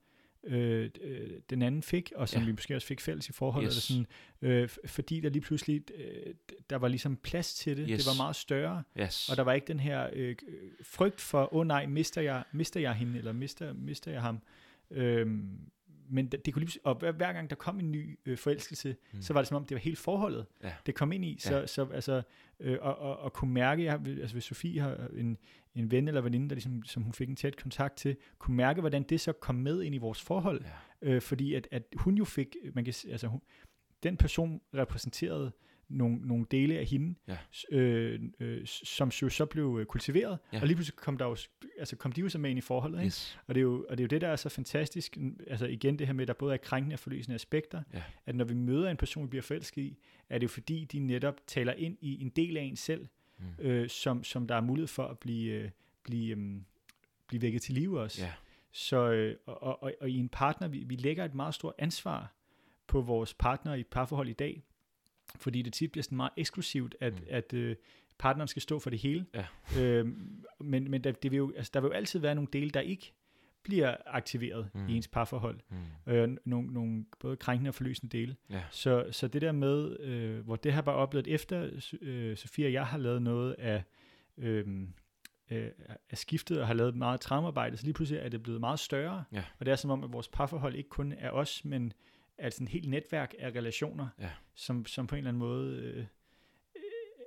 øh, 0.44 0.90
øh, 1.02 1.30
den 1.50 1.62
anden 1.62 1.82
fik, 1.82 2.12
og 2.16 2.28
som 2.28 2.40
Ja. 2.42 2.46
vi 2.46 2.52
måske 2.52 2.76
også 2.76 2.86
fik 2.86 3.00
fælles 3.00 3.28
i 3.28 3.32
forholdet, 3.32 3.72
Yes. 3.74 3.82
sådan, 3.82 4.06
øh, 4.42 4.68
fordi 4.86 5.20
der 5.20 5.28
lige 5.30 5.42
pludselig, 5.42 5.82
øh, 5.94 6.34
der 6.70 6.76
var 6.76 6.88
ligesom 6.88 7.16
plads 7.16 7.54
til 7.54 7.76
det, 7.76 7.86
Yes. 7.90 8.04
det 8.04 8.06
var 8.18 8.22
meget 8.24 8.36
større, 8.36 8.82
yes. 9.00 9.28
og 9.28 9.36
der 9.36 9.42
var 9.42 9.52
ikke 9.52 9.66
den 9.66 9.80
her 9.80 10.10
øh, 10.12 10.28
øh, 10.48 10.56
frygt 10.82 11.20
for, 11.20 11.54
åh 11.54 11.60
oh, 11.60 11.66
nej, 11.66 11.86
mister 11.86 12.20
jeg, 12.22 12.44
mister 12.52 12.80
jeg 12.80 12.94
hende, 12.94 13.18
eller 13.18 13.32
mister, 13.32 13.72
mister 13.72 14.10
jeg 14.12 14.20
ham. 14.22 14.38
Øhm, 14.90 15.58
men 16.12 16.26
det, 16.26 16.46
det 16.46 16.54
kunne 16.54 16.64
lige, 16.64 16.78
og 16.84 16.94
hver, 16.94 17.12
hver 17.12 17.32
gang 17.32 17.50
der 17.50 17.56
kom 17.56 17.80
en 17.80 17.92
ny 17.92 18.18
øh, 18.26 18.38
forelskelse, 18.38 18.96
Mm. 19.12 19.22
så 19.22 19.32
var 19.32 19.40
det 19.40 19.48
som 19.48 19.56
om, 19.56 19.64
det 19.64 19.74
var 19.74 19.80
helt 19.80 19.98
forholdet, 19.98 20.46
Ja. 20.64 20.72
det 20.86 20.94
kom 20.94 21.12
ind 21.12 21.24
i. 21.24 21.36
Så, 21.40 21.54
Ja. 21.54 21.60
ja. 21.60 21.66
så 21.66 21.84
altså, 21.94 22.22
øh, 22.60 22.78
og, 22.80 22.98
og, 22.98 23.18
og 23.18 23.32
kunne 23.32 23.52
mærke, 23.52 23.84
jeg, 23.84 24.00
altså 24.06 24.32
hvis 24.34 24.44
Sofie 24.44 24.80
har 24.80 25.08
en, 25.16 25.36
en 25.74 25.90
ven 25.90 26.08
eller 26.08 26.20
veninde, 26.20 26.48
der 26.48 26.54
ligesom, 26.54 26.82
som 26.84 27.02
hun 27.02 27.12
fik 27.12 27.28
en 27.28 27.36
tæt 27.36 27.56
kontakt 27.56 27.96
til, 27.96 28.16
kunne 28.38 28.56
mærke, 28.56 28.80
hvordan 28.80 29.02
det 29.02 29.20
så 29.20 29.32
kom 29.32 29.54
med 29.54 29.82
ind 29.82 29.94
i 29.94 29.98
vores 29.98 30.20
forhold. 30.22 30.62
Ja. 31.02 31.08
Øh, 31.10 31.22
fordi 31.22 31.54
at, 31.54 31.68
at 31.70 31.82
hun 31.96 32.14
jo 32.14 32.24
fik, 32.24 32.56
man 32.74 32.84
kan, 32.84 32.94
altså 33.08 33.26
hun, 33.26 33.40
den 34.02 34.16
person 34.16 34.60
repræsenterede 34.74 35.52
nogle, 35.88 36.16
nogle 36.16 36.46
dele 36.50 36.78
af 36.78 36.84
hende, 36.86 37.14
Ja. 37.28 37.36
øh, 37.78 38.20
øh, 38.40 38.66
som 38.66 39.08
jo 39.08 39.28
så 39.28 39.46
blev 39.46 39.76
øh, 39.80 39.86
kultiveret, 39.86 40.38
Ja. 40.52 40.60
og 40.60 40.66
lige 40.66 40.76
pludselig 40.76 40.96
kom, 40.96 41.16
der 41.18 41.24
jo, 41.26 41.36
altså 41.78 41.96
kom 41.96 42.12
de 42.12 42.20
jo 42.20 42.28
så 42.28 42.38
med 42.38 42.50
ind 42.50 42.58
i 42.58 42.62
forholdet. 42.62 42.98
Ikke? 42.98 43.06
Yes. 43.06 43.38
Og, 43.46 43.54
det 43.54 43.60
er 43.60 43.62
jo, 43.62 43.86
og 43.88 43.98
det 43.98 44.02
er 44.02 44.04
jo 44.04 44.08
det, 44.08 44.20
der 44.20 44.28
er 44.28 44.36
så 44.36 44.48
fantastisk, 44.48 45.18
altså 45.46 45.66
igen 45.66 45.98
det 45.98 46.06
her 46.06 46.14
med, 46.14 46.22
at 46.22 46.28
der 46.28 46.34
både 46.34 46.52
er 46.54 46.58
krænkende 46.58 46.94
og 46.94 46.98
forløsende 46.98 47.34
aspekter, 47.34 47.82
Ja. 47.94 48.02
at 48.26 48.34
når 48.34 48.44
vi 48.44 48.54
møder 48.54 48.90
en 48.90 48.96
person, 48.96 49.24
vi 49.24 49.28
bliver 49.28 49.42
forelsket 49.42 49.82
i, 49.82 49.98
er 50.28 50.38
det 50.38 50.42
jo 50.42 50.48
fordi, 50.48 50.84
de 50.84 50.98
netop 50.98 51.34
taler 51.46 51.72
ind 51.72 51.96
i 52.00 52.22
en 52.22 52.28
del 52.28 52.56
af 52.56 52.62
en 52.62 52.76
selv, 52.76 53.06
Mm. 53.40 53.64
øh, 53.64 53.88
som, 53.88 54.24
som 54.24 54.46
der 54.46 54.54
er 54.54 54.60
mulighed 54.60 54.88
for 54.88 55.06
at 55.06 55.18
blive, 55.18 55.52
øh, 55.52 55.70
blive, 56.02 56.36
øh, 56.36 56.60
blive 57.26 57.42
vækket 57.42 57.62
til 57.62 57.74
live 57.74 58.00
også. 58.00 58.22
Ja. 58.24 58.32
Så, 58.72 59.10
øh, 59.10 59.36
og, 59.46 59.82
og, 59.82 59.92
og, 60.00 60.10
i 60.10 60.16
en 60.16 60.28
partner, 60.28 60.68
vi, 60.68 60.78
vi 60.78 60.96
lægger 60.96 61.24
et 61.24 61.34
meget 61.34 61.54
stort 61.54 61.74
ansvar 61.78 62.32
på 62.86 63.00
vores 63.00 63.34
partner 63.34 63.74
i 63.74 63.80
et 63.80 63.86
parforhold 63.86 64.28
i 64.28 64.32
dag, 64.32 64.62
fordi 65.36 65.62
det 65.62 65.72
tit 65.72 65.92
bliver 65.92 66.02
sådan 66.02 66.16
meget 66.16 66.32
eksklusivt, 66.36 66.96
at, 67.00 67.12
Mm. 67.12 67.18
mm. 67.20 67.26
at 67.28 67.52
øh, 67.52 67.76
partneren 68.18 68.48
skal 68.48 68.62
stå 68.62 68.78
for 68.78 68.90
det 68.90 68.98
hele. 68.98 69.26
Ja. 69.34 69.46
Øhm, 69.82 70.44
men 70.58 70.90
men 70.90 71.04
der, 71.04 71.12
det 71.12 71.30
vil 71.30 71.36
jo, 71.36 71.52
altså, 71.56 71.70
der 71.74 71.80
vil 71.80 71.88
jo 71.88 71.92
altid 71.92 72.20
være 72.20 72.34
nogle 72.34 72.48
dele, 72.52 72.70
der 72.70 72.80
ikke 72.80 73.12
bliver 73.62 73.96
aktiveret 74.06 74.68
Mm. 74.74 74.88
i 74.88 74.96
ens 74.96 75.08
parforhold. 75.08 75.60
Mm. 76.06 76.12
Øh, 76.12 76.36
nogle, 76.44 76.72
nogle 76.72 77.04
både 77.20 77.36
krænkende 77.36 77.68
og 77.68 77.74
forløsende 77.74 78.18
dele. 78.18 78.36
Ja. 78.50 78.62
Så, 78.70 79.06
så 79.10 79.28
det 79.28 79.42
der 79.42 79.52
med, 79.52 80.00
øh, 80.00 80.44
hvor 80.44 80.56
det 80.56 80.72
har 80.72 80.82
bare 80.82 80.94
oplevet 80.96 81.26
efter, 81.26 81.70
øh, 82.00 82.36
Sofie 82.36 82.66
og 82.66 82.72
jeg 82.72 82.86
har 82.86 82.98
lavet 82.98 83.22
noget 83.22 83.52
af, 83.58 83.82
øh, 84.38 84.66
øh, 85.50 85.70
af 86.10 86.18
skiftet 86.18 86.60
og 86.60 86.66
har 86.66 86.74
lavet 86.74 86.96
meget 86.96 87.20
traumearbejde, 87.20 87.76
så 87.76 87.84
lige 87.84 87.94
pludselig 87.94 88.20
er 88.22 88.28
det 88.28 88.42
blevet 88.42 88.60
meget 88.60 88.78
større. 88.80 89.24
Ja. 89.32 89.44
Og 89.58 89.66
det 89.66 89.72
er 89.72 89.76
som 89.76 89.90
om, 89.90 90.04
at 90.04 90.12
vores 90.12 90.28
parforhold 90.28 90.74
ikke 90.74 90.88
kun 90.90 91.12
er 91.12 91.30
os, 91.30 91.64
men 91.64 91.92
er 92.38 92.50
sådan 92.50 92.66
et 92.66 92.70
helt 92.72 92.88
netværk 92.88 93.34
af 93.38 93.50
relationer, 93.50 94.08
Ja. 94.20 94.30
som, 94.54 94.86
som 94.86 95.06
på 95.06 95.14
en 95.14 95.18
eller 95.18 95.28
anden 95.28 95.38
måde 95.38 95.76
øh, 95.76 95.96
øh, 95.96 96.04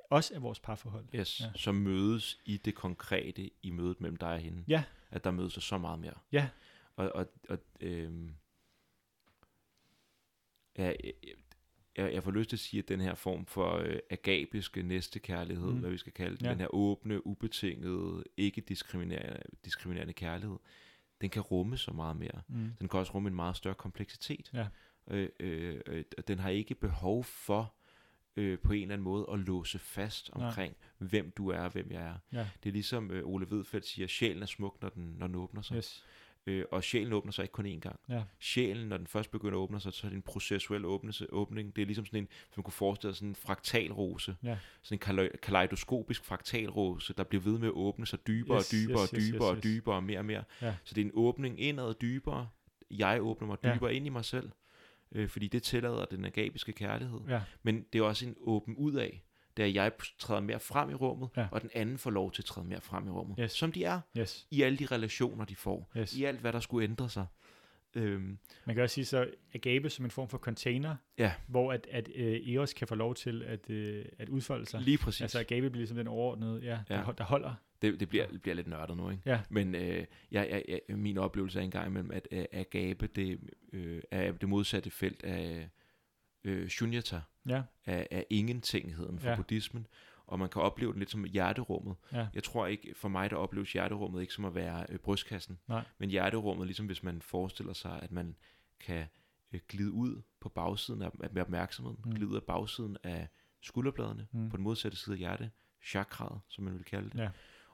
også 0.10 0.36
er 0.36 0.40
vores 0.40 0.60
parforhold. 0.60 1.06
Yes. 1.16 1.42
Ja. 1.42 1.46
Som 1.56 1.76
mødes 1.76 2.40
i 2.46 2.58
det 2.58 2.76
konkrete 2.76 3.50
i 3.64 3.70
mødet 3.70 4.02
mellem 4.02 4.18
dig 4.18 4.30
og 4.30 4.40
hende. 4.40 4.64
Ja. 4.68 4.84
At 5.14 5.24
der 5.24 5.32
mødes 5.32 5.54
så 5.54 5.78
meget 5.78 6.00
mere. 6.00 6.14
Ja. 6.32 6.50
Og, 6.96 7.12
og, 7.16 7.28
og 7.50 7.58
øhm, 7.80 8.36
ja, 10.78 10.94
jeg, 11.98 12.14
jeg, 12.14 12.24
får 12.24 12.32
lyst 12.32 12.50
til 12.50 12.56
at 12.56 12.60
sige, 12.60 12.80
at 12.80 12.90
den 12.90 13.02
her 13.02 13.16
form 13.16 13.46
for 13.46 13.78
øh, 13.78 14.00
agabiske 14.10 14.84
næstekærlighed, 14.84 15.72
mm. 15.72 15.80
Hvad 15.80 15.90
vi 15.90 15.98
skal 15.98 16.14
kalde 16.14 16.38
det, 16.38 16.44
Ja. 16.44 16.50
den 16.50 16.60
her 16.60 16.74
åbne, 16.74 17.28
ubetingede, 17.28 18.24
ikke 18.38 18.62
diskriminerende, 18.62 19.42
diskriminerende 19.66 20.14
kærlighed, 20.14 20.58
den 21.22 21.30
kan 21.30 21.42
rumme 21.42 21.78
så 21.78 21.92
meget 21.92 22.18
mere. 22.18 22.42
Mm. 22.48 22.72
Den 22.80 22.90
kan 22.90 23.00
også 23.00 23.14
rumme 23.14 23.30
en 23.30 23.36
meget 23.36 23.56
større 23.56 23.76
kompleksitet. 23.76 24.52
Ja. 24.54 24.68
Øh, 25.08 25.30
øh, 25.40 25.82
øh, 25.86 26.04
og 26.18 26.28
den 26.28 26.40
har 26.40 26.50
ikke 26.50 26.76
behov 26.76 27.24
for 27.24 27.74
øh, 28.36 28.60
på 28.60 28.74
en 28.74 28.82
eller 28.82 28.94
anden 28.94 29.04
måde 29.04 29.26
at 29.34 29.40
låse 29.40 29.80
fast 29.80 30.30
omkring, 30.34 30.76
Nej. 31.00 31.08
hvem 31.10 31.32
du 31.38 31.50
er 31.50 31.60
og 31.60 31.70
hvem 31.72 31.92
jeg 31.92 32.02
er. 32.02 32.16
Ja. 32.34 32.48
Det 32.64 32.70
er 32.70 32.74
ligesom 32.74 33.12
øh, 33.12 33.26
Ole 33.26 33.52
Vedfeldt 33.52 33.88
siger, 33.88 34.08
sjælen 34.08 34.42
er 34.42 34.48
smuk, 34.48 34.78
når 34.82 34.90
den, 34.90 35.16
når 35.20 35.28
den 35.28 35.36
åbner 35.36 35.62
sig. 35.62 35.78
Yes. 35.78 36.06
Øh, 36.48 36.66
og 36.72 36.84
sjælen 36.84 37.14
åbner 37.14 37.32
sig 37.32 37.44
ikke 37.44 37.52
kun 37.52 37.66
én 37.66 37.80
gang. 37.80 38.00
Ja. 38.10 38.24
Sjælen, 38.40 38.88
når 38.88 38.98
den 38.98 39.08
først 39.08 39.32
begynder 39.32 39.54
at 39.54 39.62
åbne 39.62 39.80
sig, 39.80 39.94
så 39.94 40.08
er 40.08 40.10
det 40.10 40.16
en 40.16 40.22
processuel 40.22 40.86
åbnelse, 40.86 41.34
åbning. 41.34 41.76
Det 41.76 41.82
er 41.82 41.86
ligesom 41.86 42.06
sådan 42.06 42.20
en, 42.24 42.28
som 42.28 42.54
man 42.60 42.64
kunne 42.64 42.72
forestille 42.74 43.14
sig, 43.14 43.18
sådan 43.18 43.30
en 43.30 43.36
fraktalrose. 43.36 44.36
Ja. 44.44 44.58
Sådan 44.82 45.00
en 45.22 45.30
kaleidoskopisk 45.44 46.24
fraktalrose, 46.26 47.14
der 47.14 47.24
bliver 47.24 47.42
ved 47.42 47.60
med 47.60 47.68
at 47.68 47.74
åbne 47.74 48.06
sig 48.06 48.28
dybere 48.28 48.58
Yes, 48.58 48.68
og 48.68 48.72
dybere 48.72 49.04
yes, 49.04 49.12
og 49.12 49.18
yes, 49.18 49.26
dybere 49.28 49.42
yes, 49.44 49.50
og 49.50 49.56
yes. 49.56 49.64
dybere 49.64 49.96
og 49.96 50.04
mere 50.04 50.20
og 50.20 50.26
mere. 50.26 50.44
Ja. 50.62 50.76
Så 50.84 50.96
det 50.96 51.02
er 51.02 51.06
en 51.06 51.12
åbning 51.14 51.60
indad 51.62 51.86
og 51.86 52.02
dybere. 52.02 52.50
Jeg 52.92 53.22
åbner 53.22 53.48
mig 53.48 53.58
Ja. 53.64 53.76
dybere 53.76 53.96
ind 53.96 54.06
i 54.06 54.10
mig 54.10 54.26
selv, 54.26 54.52
øh, 55.14 55.30
fordi 55.30 55.48
det 55.48 55.64
tillader 55.64 56.06
den 56.06 56.26
agabiske 56.26 56.72
kærlighed. 56.72 57.20
Ja. 57.30 57.42
Men 57.64 57.86
det 57.94 58.00
er 58.00 58.04
også 58.04 58.26
en 58.26 58.36
åben 58.42 58.76
ud 58.76 58.94
af, 58.94 59.24
er, 59.58 59.64
at 59.66 59.74
jeg 59.74 59.92
træder 60.20 60.42
mere 60.42 60.60
frem 60.60 60.90
i 60.90 60.94
rummet, 60.94 61.30
Ja. 61.38 61.48
og 61.52 61.62
den 61.62 61.70
anden 61.74 61.98
får 61.98 62.10
lov 62.12 62.32
til 62.32 62.42
at 62.42 62.46
træde 62.46 62.68
mere 62.68 62.82
frem 62.82 63.08
i 63.08 63.10
rummet. 63.10 63.38
Yes. 63.42 63.52
Som 63.52 63.72
de 63.72 63.84
er 63.84 64.00
Yes. 64.18 64.48
i 64.52 64.62
alle 64.62 64.78
de 64.78 64.86
relationer, 64.86 65.46
de 65.46 65.56
får. 65.56 65.92
Yes. 65.98 66.14
I 66.16 66.24
alt, 66.24 66.40
hvad 66.40 66.54
der 66.54 66.60
skulle 66.60 66.84
ændre 66.84 67.10
sig. 67.10 67.26
Øhm, 67.96 68.38
Man 68.66 68.76
kan 68.76 68.84
også 68.84 68.94
sige 68.94 69.06
så 69.06 69.30
agape 69.54 69.90
som 69.90 70.06
en 70.06 70.12
form 70.12 70.30
for 70.30 70.38
container, 70.38 70.96
ja, 71.18 71.34
hvor 71.48 71.74
at, 71.74 71.88
at 71.92 72.10
øh, 72.16 72.50
Eros 72.54 72.74
kan 72.74 72.88
få 72.88 72.96
lov 72.96 73.16
til 73.16 73.44
at, 73.44 73.70
øh, 73.70 74.06
at 74.18 74.30
udfolde 74.30 74.66
sig. 74.66 74.82
lige 74.82 74.98
præcis. 74.98 75.22
Altså 75.22 75.40
agape 75.40 75.70
bliver 75.70 75.80
ligesom 75.82 75.98
den 75.98 76.08
overordnede, 76.08 76.60
ja, 76.64 76.80
Ja. 76.90 76.96
Der, 76.96 77.12
der 77.12 77.24
holder. 77.24 77.54
det, 77.82 78.00
det, 78.00 78.10
bliver, 78.10 78.28
det 78.28 78.42
bliver 78.42 78.56
lidt 78.56 78.68
nørdet 78.68 78.98
nu, 78.98 79.10
ikke? 79.10 79.24
Ja. 79.26 79.42
Men 79.50 79.76
øh, 79.76 80.06
jeg, 80.32 80.48
jeg, 80.50 80.64
jeg, 80.90 80.98
min 80.98 81.18
oplevelse 81.18 81.60
er 81.60 81.64
engang 81.64 81.88
imellem, 81.88 82.12
at 82.12 82.28
øh, 82.32 82.46
agape, 82.52 83.08
det 83.08 83.40
øh, 83.74 84.02
er 84.12 84.32
det 84.32 84.50
modsatte 84.50 84.90
felt 84.90 85.24
af 85.24 85.70
øh, 86.44 86.68
shunyata, 86.68 87.22
Ja, 87.50 87.62
af, 87.86 88.08
af 88.12 88.26
ingentingheden 88.30 89.20
for. 89.20 89.30
Ja. 89.30 89.36
buddhismen, 89.36 89.88
og 90.28 90.40
man 90.40 90.50
kan 90.50 90.62
opleve 90.62 90.92
det 90.92 91.00
lidt 91.00 91.12
som 91.12 91.24
hjerterummet. 91.24 91.96
ja, 92.12 92.28
Jeg 92.34 92.44
tror 92.44 92.68
ikke, 92.68 92.94
for 92.96 93.10
mig 93.10 93.30
der 93.30 93.36
opleves 93.36 93.74
hjerterummet 93.74 94.22
ikke 94.22 94.34
som 94.34 94.46
at 94.46 94.56
være 94.56 94.86
øh, 94.90 95.00
brystkassen, 95.00 95.60
Nej. 95.68 95.84
men 95.98 96.10
hjerterummet, 96.10 96.68
ligesom 96.68 96.86
hvis 96.86 97.04
man 97.04 97.22
forestiller 97.22 97.74
sig, 97.74 98.00
at 98.02 98.12
man 98.12 98.36
kan 98.80 99.06
øh, 99.52 99.60
glide 99.68 99.92
ud 99.92 100.22
på 100.40 100.50
bagsiden 100.50 101.02
af, 101.02 101.10
med 101.32 101.42
opmærksomheden, 101.42 102.00
mm. 102.06 102.12
Glide 102.12 102.28
ud 102.30 102.36
af 102.36 102.44
bagsiden 102.44 102.98
af 103.04 103.28
skulderbladene, 103.62 104.28
mm. 104.32 104.50
På 104.50 104.58
den 104.58 104.64
modsatte 104.64 104.98
side 104.98 105.14
af 105.14 105.20
hjerte, 105.20 105.52
chakraet, 105.86 106.42
som 106.48 106.64
man 106.64 106.74
vil 106.74 106.84
kalde 106.84 107.10
det. 107.10 107.20
Ja. 107.20 107.26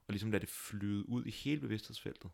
og 0.08 0.14
ligesom 0.14 0.32
lade 0.32 0.42
det 0.42 0.50
flyde 0.50 1.10
ud 1.10 1.26
i 1.26 1.32
hele 1.32 1.62
bevidsthedsfeltet, 1.62 2.32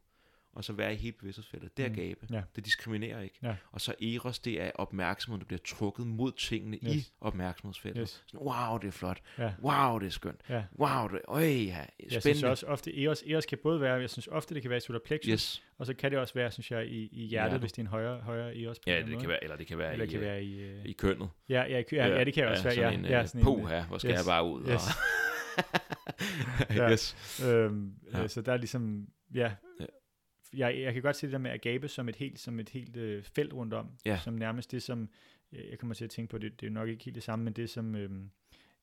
og 0.55 0.63
så 0.63 0.73
være 0.73 0.93
i 0.93 0.95
hele 0.95 1.11
bevidsthedsfeltet. 1.19 1.77
Det 1.77 1.85
er 1.85 1.89
Mm. 1.89 1.95
gabe. 1.95 2.27
Ja. 2.31 2.41
Det 2.55 2.65
diskriminerer 2.65 3.21
ikke. 3.21 3.35
Ja. 3.43 3.55
Og 3.71 3.81
så 3.81 3.93
eros, 4.01 4.39
det 4.39 4.61
er 4.61 4.71
opmærksomheden, 4.75 5.41
der 5.41 5.45
bliver 5.45 5.59
trukket 5.65 6.07
mod 6.07 6.31
tingene 6.31 6.77
yes. 6.83 6.95
I 6.95 7.11
opmærksomhedsfeltet. 7.21 8.01
Yes. 8.01 8.23
Sådan, 8.27 8.47
wow, 8.47 8.77
det 8.77 8.87
er 8.87 8.91
flot. 8.91 9.21
Ja. 9.37 9.51
Wow, 9.63 9.99
det 9.99 10.05
er 10.07 10.11
skønt. 10.11 10.41
Ja. 10.49 10.63
Wow, 10.79 11.07
det 11.07 11.21
øj, 11.27 11.41
ja, 11.43 11.47
spændende. 11.47 12.13
Jeg 12.13 12.21
synes 12.21 12.43
også 12.43 12.65
ofte, 12.65 13.03
Eros, 13.03 13.23
Eros 13.27 13.45
kan 13.45 13.57
både 13.63 13.81
være, 13.81 13.93
jeg 13.95 14.09
synes 14.09 14.27
ofte, 14.27 14.53
det 14.55 14.61
kan 14.61 14.69
være 14.69 14.77
i 14.77 14.81
solar 14.81 14.99
plexus, 15.05 15.29
Yes. 15.31 15.63
og 15.77 15.85
så 15.85 15.93
kan 15.93 16.11
det 16.11 16.19
også 16.19 16.33
være, 16.33 16.51
synes 16.51 16.71
jeg, 16.71 16.85
i, 16.87 16.89
i 16.89 17.25
hjertet, 17.25 17.29
Hjertet. 17.29 17.59
hvis 17.59 17.71
det 17.71 17.77
er 17.77 17.83
en 17.83 17.87
højere, 17.87 18.19
højere 18.21 18.57
Eros 18.57 18.79
på 18.79 18.83
Ja, 18.89 18.97
det 18.97 19.07
måde. 19.07 19.19
kan 19.19 19.29
være, 19.29 19.43
eller 19.43 19.55
det 19.57 19.67
kan 19.67 19.77
være, 19.77 19.91
Eller 19.93 20.05
i, 20.05 20.09
kan 20.09 20.17
øh, 20.19 20.25
være 20.25 20.43
i... 20.43 20.59
Øh, 20.61 20.85
i 20.85 20.91
kønnet. 20.93 21.29
ja, 21.49 21.63
ja, 21.63 21.83
ja, 21.91 22.07
ja, 22.07 22.23
det 22.23 22.33
kan 22.33 22.47
også 22.47 22.63
være, 22.63 22.73
ja. 22.73 22.81
sådan 22.91 22.99
en, 22.99 23.05
ja, 23.05 23.21
øh, 23.21 23.27
sådan 23.27 23.47
en, 23.47 23.67
her, 23.67 23.85
hvor 23.85 23.97
skal 23.97 24.11
yes, 24.11 24.17
jeg 24.17 24.25
bare 24.27 24.45
ud? 24.45 24.61
yes. 24.61 24.73
Og, 24.75 24.79
Ja. 26.75 26.91
yes. 26.91 27.41
Øhm, 27.45 27.93
Ja. 28.13 28.21
ja. 28.21 28.27
Så 28.27 28.41
der 28.41 28.53
er 28.53 28.57
ligesom, 28.57 29.07
ja, 29.33 29.51
Ja. 29.79 29.85
Jeg, 30.53 30.79
jeg 30.79 30.93
kan 30.93 31.01
godt 31.01 31.15
se 31.15 31.27
det 31.27 31.31
der 31.33 31.37
med 31.39 31.51
at 31.51 31.61
gabe 31.61 31.87
som 31.87 32.09
et 32.09 32.15
helt, 32.15 32.39
som 32.39 32.59
et 32.59 32.69
helt 32.69 32.97
øh, 32.97 33.23
felt 33.23 33.53
rundt 33.53 33.73
om, 33.73 33.89
Ja. 34.05 34.19
som 34.23 34.33
nærmest 34.33 34.71
det, 34.71 34.83
som, 34.83 35.09
jeg 35.51 35.61
jeg 35.69 35.79
kommer 35.79 35.93
til 35.93 36.03
at 36.03 36.09
tænke 36.11 36.31
på, 36.31 36.37
det, 36.37 36.61
det 36.61 36.67
er 36.67 36.71
nok 36.71 36.89
ikke 36.89 37.03
helt 37.05 37.15
det 37.15 37.23
samme, 37.23 37.45
men 37.45 37.53
det 37.53 37.69
som 37.69 37.95
øhm, 37.95 38.29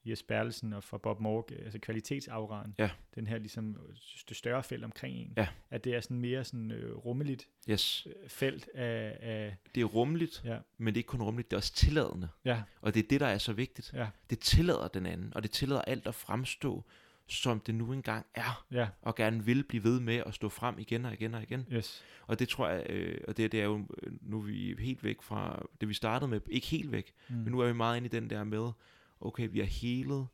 Jes 0.04 0.22
Bertelsen 0.22 0.72
og 0.72 0.84
fra 0.84 0.98
Bob 0.98 1.20
Morg, 1.20 1.48
øh, 1.52 1.58
altså 1.64 1.78
kvalitetsafragen, 1.78 2.74
Ja. 2.78 2.90
den 3.14 3.26
her 3.26 3.38
ligesom, 3.38 3.70
øh, 3.88 3.96
det 4.28 4.36
større 4.36 4.62
felt 4.62 4.84
omkring 4.84 5.16
en, 5.16 5.32
Ja. 5.36 5.48
at 5.70 5.84
det 5.84 5.94
er 5.94 6.00
sådan 6.00 6.20
mere 6.20 6.44
sådan 6.44 6.70
øh, 6.70 6.96
rummeligt 6.96 7.48
yes. 7.70 8.06
øh, 8.06 8.28
felt 8.28 8.68
af, 8.74 9.16
af 9.20 9.56
Det 9.74 9.80
er 9.80 9.84
rummeligt, 9.84 10.42
ja, 10.44 10.58
men 10.78 10.86
det 10.86 10.98
er 10.98 11.00
ikke 11.00 11.08
kun 11.08 11.22
rummeligt, 11.22 11.50
det 11.50 11.56
er 11.56 11.58
også 11.58 11.74
tilladende. 11.74 12.28
ja, 12.44 12.62
Og 12.80 12.94
det 12.94 13.04
er 13.04 13.08
det, 13.08 13.20
der 13.20 13.26
er 13.26 13.38
så 13.38 13.52
vigtigt. 13.52 13.92
ja, 13.94 14.08
Det 14.30 14.38
tillader 14.38 14.88
den 14.88 15.06
anden, 15.06 15.32
og 15.34 15.42
det 15.42 15.50
tillader 15.50 15.82
alt 15.82 16.06
at 16.06 16.14
fremstå, 16.14 16.84
som 17.26 17.60
det 17.60 17.74
nu 17.74 17.92
engang 17.92 18.26
er, 18.34 18.66
ja, 18.70 18.88
og 19.02 19.14
gerne 19.14 19.44
vil 19.44 19.64
blive 19.64 19.84
ved 19.84 20.00
med 20.00 20.16
at 20.26 20.34
stå 20.34 20.48
frem 20.48 20.78
igen 20.78 21.04
og 21.04 21.12
igen 21.12 21.34
og 21.34 21.42
igen. 21.42 21.66
yes, 21.72 22.04
Og 22.26 22.38
det 22.38 22.48
tror 22.48 22.68
jeg, 22.68 22.86
øh, 22.90 23.20
og 23.28 23.36
det, 23.36 23.52
det 23.52 23.60
er 23.60 23.64
jo, 23.64 23.88
nu 24.20 24.38
er 24.38 24.42
vi 24.42 24.76
helt 24.78 25.04
væk 25.04 25.22
fra 25.22 25.66
det, 25.80 25.88
vi 25.88 25.94
startede 25.94 26.28
med, 26.30 26.40
ikke 26.50 26.66
helt 26.66 26.92
væk, 26.92 27.12
mm. 27.28 27.34
men 27.36 27.52
nu 27.52 27.60
er 27.60 27.66
vi 27.66 27.72
meget 27.72 27.96
inde 27.96 28.06
i 28.06 28.08
den 28.08 28.30
der 28.30 28.44
med, 28.44 28.72
okay, 29.20 29.48
vi 29.52 29.58
har 29.58 29.66
helet 29.66 30.26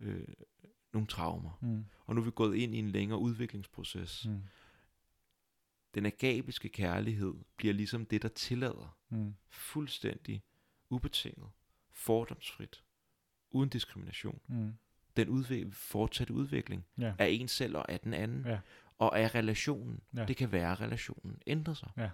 øh, 0.00 0.28
nogle 0.92 1.06
traumer, 1.08 1.58
mm. 1.62 1.84
og 2.06 2.14
nu 2.14 2.20
er 2.20 2.24
vi 2.24 2.30
gået 2.30 2.56
ind 2.56 2.74
i 2.74 2.78
en 2.78 2.90
længere 2.90 3.18
udviklingsproces. 3.18 4.26
Mm. 4.28 4.42
Den 5.94 6.06
agabiske 6.06 6.68
kærlighed 6.68 7.34
bliver 7.56 7.74
ligesom 7.74 8.06
det, 8.06 8.22
der 8.22 8.28
tillader 8.28 8.96
Mm. 9.12 9.34
fuldstændig 9.48 10.42
ubetinget, 10.90 11.48
fordomsfrit, 11.92 12.84
uden 13.50 13.68
diskrimination, 13.68 14.40
Mm. 14.48 14.72
Den 15.16 15.28
udvik- 15.28 15.72
fortsatte 15.72 16.32
udvikling 16.34 16.84
ja, 16.98 17.12
af 17.18 17.28
en 17.28 17.48
selv 17.48 17.76
og 17.76 17.90
af 17.92 18.00
den 18.00 18.14
anden, 18.14 18.44
Ja. 18.46 18.58
og 18.98 19.18
af 19.18 19.34
relationen. 19.34 20.00
Ja. 20.16 20.24
Det 20.24 20.36
kan 20.36 20.52
være, 20.52 20.72
at 20.72 20.80
relationen 20.80 21.38
ændrer 21.46 21.74
sig. 21.74 21.88
Ja. 21.96 22.10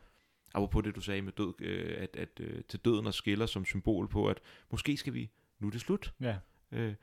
Apropos 0.55 0.85
det, 0.85 0.97
du 0.97 1.01
sagde 1.01 1.23
med 1.23 1.33
død, 1.33 1.55
øh, 1.61 1.95
at, 2.03 2.17
at 2.17 2.41
øh, 2.41 2.63
til 2.69 2.81
døden 2.81 3.07
og 3.07 3.15
skiller 3.15 3.47
som 3.47 3.65
symbol 3.65 4.09
på, 4.09 4.29
at 4.29 4.41
måske 4.71 4.97
skal 4.97 5.15
vi, 5.15 5.31
nu 5.59 5.67
er 5.67 5.71
det 5.71 5.81
slut. 5.81 6.15
ja, 6.21 6.37
Øh, 6.73 6.95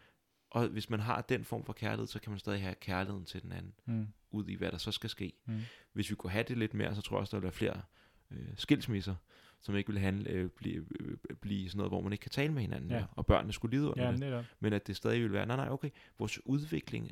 og 0.50 0.68
hvis 0.68 0.90
man 0.90 1.00
har 1.00 1.22
den 1.22 1.44
form 1.44 1.66
for 1.66 1.74
kærlighed, 1.74 2.08
så 2.08 2.20
kan 2.20 2.30
man 2.30 2.40
stadig 2.40 2.62
have 2.62 2.76
kærligheden 2.76 3.26
til 3.26 3.42
den 3.42 3.52
anden, 3.52 3.74
mm. 3.86 4.08
ud 4.32 4.48
i 4.48 4.56
hvad 4.56 4.72
der 4.72 4.78
så 4.78 4.92
skal 4.92 5.10
ske. 5.10 5.34
Mm. 5.46 5.62
Hvis 5.94 6.10
vi 6.10 6.16
kunne 6.16 6.32
have 6.32 6.44
det 6.48 6.58
lidt 6.58 6.74
mere, 6.74 6.96
så 6.96 7.02
tror 7.02 7.18
jeg 7.18 7.22
også, 7.22 7.32
der 7.32 7.38
ville 7.38 7.44
være 7.44 7.52
flere 7.54 7.82
øh, 8.32 8.48
skilsmisser, 8.56 9.16
som 9.64 9.76
ikke 9.76 9.88
ville 9.88 10.00
handle, 10.02 10.30
øh, 10.30 10.50
blive, 10.50 10.86
øh, 11.00 11.18
blive 11.42 11.70
sådan 11.70 11.78
noget, 11.78 11.92
hvor 11.92 12.02
man 12.02 12.12
ikke 12.12 12.22
kan 12.22 12.32
tale 12.32 12.54
med 12.54 12.62
hinanden, 12.62 12.92
Ja. 12.92 13.06
og 13.12 13.26
børnene 13.26 13.54
skulle 13.54 13.78
lide 13.78 13.90
under 13.90 14.06
ja, 14.06 14.12
det. 14.12 14.20
netop, 14.20 14.46
Men 14.60 14.74
at 14.74 14.88
det 14.88 14.96
stadig 14.96 15.22
ville 15.22 15.34
være, 15.34 15.46
nej, 15.46 15.56
nej, 15.56 15.70
okay, 15.70 15.90
vores 16.20 16.46
udvikling, 16.46 17.12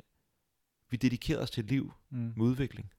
vi 0.90 0.96
dedikerer 0.96 1.38
os 1.42 1.50
til 1.50 1.64
et 1.64 1.70
liv 1.70 1.92
mm. 2.10 2.18
med 2.18 2.46
udvikling. 2.46 2.92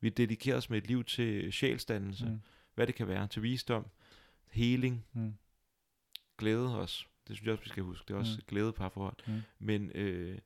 Vi 0.00 0.08
dedikerer 0.08 0.56
os 0.56 0.70
med 0.70 0.78
et 0.78 0.86
liv 0.86 1.04
til 1.04 1.52
sjælsdannelse, 1.52 2.26
mm. 2.26 2.40
Hvad 2.74 2.86
det 2.86 2.94
kan 2.94 3.08
være, 3.08 3.26
til 3.28 3.42
visdom, 3.42 3.86
healing, 4.50 5.04
Mm. 5.12 5.34
glæde 6.38 6.78
også. 6.78 7.04
Det 7.28 7.36
synes 7.36 7.46
jeg 7.46 7.52
også, 7.52 7.64
vi 7.64 7.68
skal 7.68 7.82
huske. 7.82 8.04
Det 8.08 8.14
er 8.14 8.18
også 8.18 8.36
Mm. 8.36 8.44
glæde 8.48 8.72
parforhold. 8.72 9.16
Mm. 9.26 9.40
Men 9.58 9.90
øh, 9.94 10.38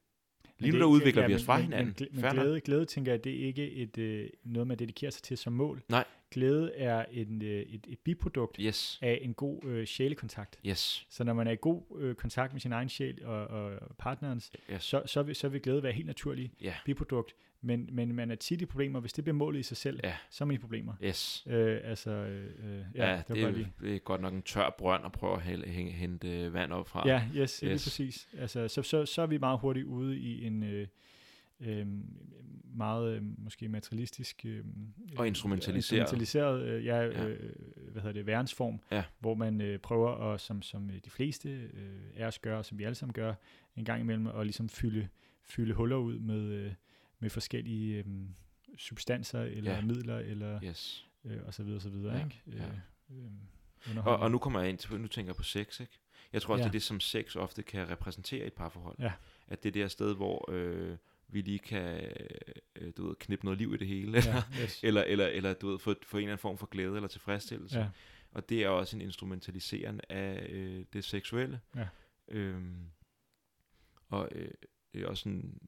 lige 0.59 0.73
nu 0.73 0.79
der 0.79 0.85
er- 0.85 0.89
udvikler 0.89 1.23
ja, 1.23 1.29
vi 1.29 1.35
os 1.35 1.45
fra 1.45 1.57
men- 1.57 1.65
hinanden. 1.65 2.09
Men, 2.13 2.21
men 2.23 2.33
glæde, 2.33 2.61
glæde, 2.61 2.85
tænker 2.87 3.13
jeg, 3.13 3.25
det 3.25 3.43
er 3.43 3.47
ikke 3.47 3.71
et, 3.73 3.99
øh, 3.99 4.29
noget, 4.45 4.67
man 4.67 4.79
dedikerer 4.79 5.11
sig 5.11 5.23
til 5.23 5.39
som 5.39 5.53
mål. 5.53 5.83
Nej. 5.89 6.05
Glæde 6.35 6.73
er 6.74 7.05
en, 7.11 7.43
øh, 7.43 7.48
et, 7.62 7.86
et 7.89 7.98
biprodukt 7.98 8.56
Yes, 8.61 8.98
af 9.02 9.19
en 9.23 9.35
god 9.35 9.65
øh, 9.65 9.86
sjælekontakt. 9.86 10.59
yes, 10.66 11.06
Så 11.11 11.24
når 11.24 11.32
man 11.32 11.47
er 11.47 11.51
i 11.52 11.56
god 11.61 11.82
øh, 11.98 12.15
kontakt 12.15 12.52
med 12.52 12.61
sin 12.61 12.73
egen 12.73 12.89
sjæl 12.89 13.24
og, 13.24 13.47
og 13.47 13.73
partnerens, 13.98 14.52
yes. 14.73 14.82
så, 14.82 15.02
så, 15.06 15.23
vil, 15.23 15.35
så 15.36 15.48
vil 15.48 15.62
glæde 15.62 15.82
være 15.82 15.93
helt 15.93 16.06
naturligt 16.06 16.52
Ja, 16.61 16.74
biprodukt. 16.85 17.35
Men, 17.61 17.89
men 17.93 18.15
man 18.15 18.31
er 18.31 18.35
tit 18.35 18.62
i 18.62 18.66
problemer. 18.66 19.01
Hvis 19.01 19.12
det 19.12 19.24
bliver 19.24 19.35
målet 19.36 19.61
i 19.61 19.62
sig 19.62 19.77
selv, 19.77 20.01
Ja. 20.05 20.15
så 20.31 20.44
er 20.44 20.47
man 20.47 20.55
i 20.55 20.59
problemer. 20.59 20.93
yes. 21.05 21.44
Øh, 21.47 21.81
altså, 21.85 22.11
øh, 22.11 22.44
øh, 22.44 22.85
ja, 22.94 23.11
Ja, 23.11 23.16
det, 23.16 23.28
det, 23.36 23.43
er, 23.43 23.51
lige. 23.51 23.73
det 23.81 23.94
er 23.94 23.98
godt 23.98 24.20
nok 24.20 24.32
en 24.32 24.43
tør 24.43 24.74
brønd 24.78 25.05
at 25.05 25.12
prøve 25.12 25.35
at 25.36 25.43
hælde- 25.43 25.69
hænge- 25.69 25.93
hente 25.93 26.52
vand 26.52 26.73
op 26.73 26.89
fra. 26.89 27.09
Ja, 27.09 27.23
yes, 27.36 27.36
yes. 27.40 27.62
lige 27.62 27.73
præcis. 27.73 28.28
Altså, 28.39 28.69
så, 28.69 28.82
så, 28.82 29.06
så 29.06 29.23
er 29.23 29.27
vi 29.27 29.39
meget 29.39 29.59
hurtigt 29.61 29.86
ude 29.86 30.19
i 30.19 30.44
en 30.47 30.62
øh, 30.62 30.86
øh, 31.61 31.87
meget 32.77 33.17
øh, 33.17 33.23
måske 33.39 33.69
materialistisk 33.69 34.43
øh, 34.45 34.65
Og 35.17 35.27
instrumentaliseret. 35.27 36.01
instrumentaliseret 36.01 36.63
øh, 36.63 36.85
ja, 36.85 36.97
Ja. 37.03 37.29
øh, 37.29 37.53
hvad 37.93 38.03
hedder 38.03 38.13
det, 38.13 38.27
værensform, 38.27 38.81
Ja. 38.91 39.05
hvor 39.19 39.35
man 39.35 39.61
øh, 39.61 39.79
prøver 39.79 40.33
at, 40.33 40.41
som, 40.41 40.63
som 40.63 40.91
øh, 40.91 40.97
de 41.05 41.11
fleste 41.11 41.51
øh, 41.51 42.01
af 42.17 42.27
os 42.27 42.39
gør, 42.39 42.59
og 42.59 42.65
som 42.65 42.79
vi 42.79 42.85
alle 42.85 42.95
sammen 42.95 43.13
gør 43.13 43.35
en 43.77 43.85
gang 43.85 44.01
imellem, 44.01 44.27
at 44.27 44.47
ligesom 44.47 44.69
fylde, 44.69 45.09
fylde 45.43 45.75
huller 45.75 45.97
ud 45.97 46.19
med, 46.19 46.41
øh, 46.43 46.73
med 47.19 47.31
forskellige 47.31 47.99
øh, 47.99 48.05
substanser 48.79 49.41
eller 49.43 49.73
Ja. 49.75 49.81
midler 49.81 50.19
eller 50.19 50.61
Yes. 50.65 51.09
øh, 51.25 51.41
og 51.47 51.55
så 51.55 51.63
videre 51.63 51.79
og 51.79 51.83
så 51.83 51.89
videre, 51.91 52.17
Ja, 52.17 52.25
ikke? 52.25 52.43
ja. 52.47 52.65
Øh, 53.11 53.97
øh, 53.97 54.07
Og, 54.07 54.17
og 54.17 54.31
nu 54.31 54.39
kommer 54.39 54.61
jeg 54.61 54.69
ind 54.71 54.79
til, 54.79 55.01
nu 55.01 55.07
tænker 55.09 55.29
jeg 55.31 55.37
på 55.37 55.43
sex, 55.43 55.81
ikke? 55.81 55.99
Jeg 56.33 56.43
tror 56.43 56.55
også, 56.55 56.63
Ja. 56.63 56.65
det 56.65 56.71
er 56.71 56.73
det, 56.73 56.83
som 56.83 57.01
sex 57.01 57.37
ofte 57.37 57.63
kan 57.63 57.91
repræsentere 57.91 58.45
i 58.45 58.47
et 58.47 58.53
parforhold. 58.53 58.97
Ja. 58.99 59.13
At 59.49 59.63
det 59.63 59.69
er 59.77 59.83
det 59.83 59.91
sted, 59.91 60.15
hvor 60.17 60.51
øh, 60.53 60.97
vi 61.29 61.41
lige 61.41 61.59
kan 61.59 62.11
øh, 62.77 62.93
du 62.97 63.07
ved, 63.07 63.17
knippe 63.17 63.45
noget 63.45 63.59
liv 63.59 63.75
i 63.75 63.77
det 63.77 63.87
hele. 63.87 64.19
ja, 64.25 64.43
yes. 64.63 64.81
eller, 64.83 65.03
eller, 65.03 65.27
eller 65.27 65.55
du 65.55 65.69
ved, 65.69 65.79
få, 65.79 65.95
få 66.03 66.17
en 66.17 66.23
eller 66.23 66.33
anden 66.33 66.43
form 66.43 66.59
for 66.59 66.67
glæde 66.67 66.95
eller 66.95 67.09
tilfredsstillelse. 67.09 67.79
ja, 67.79 67.89
Og 68.33 68.49
det 68.49 68.65
er 68.65 68.69
også 68.69 68.97
en 68.97 69.01
instrumentalisering 69.01 70.01
af 70.09 70.47
øh, 70.51 70.85
det 70.93 71.05
seksuelle. 71.05 71.61
Ja. 71.77 71.89
Øhm, 72.29 72.91
og 74.09 74.29
øh, 74.33 74.51
det 74.95 75.03
er 75.03 75.07
også 75.07 75.29
en, 75.29 75.59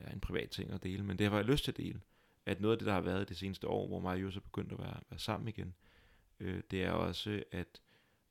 ja, 0.00 0.12
en 0.12 0.20
privat 0.20 0.50
ting 0.50 0.72
at 0.72 0.82
dele, 0.82 1.02
men 1.04 1.18
det 1.18 1.30
har 1.30 1.36
jeg 1.36 1.44
lyst 1.44 1.64
til 1.64 1.72
at 1.72 1.76
dele. 1.76 2.00
At 2.46 2.60
noget 2.60 2.72
af 2.72 2.78
det, 2.78 2.86
der 2.86 2.92
har 2.92 3.00
været 3.00 3.28
det 3.28 3.36
seneste 3.36 3.68
år, 3.68 3.86
hvor 3.86 4.00
mig 4.00 4.12
og 4.12 4.22
Jus 4.22 4.36
er 4.36 4.40
begyndt 4.40 4.72
at 4.72 4.78
være, 4.78 5.00
være 5.10 5.18
sammen 5.18 5.48
igen, 5.48 5.74
øh, 6.40 6.62
det 6.70 6.84
er 6.84 6.90
også, 6.90 7.42
at 7.52 7.80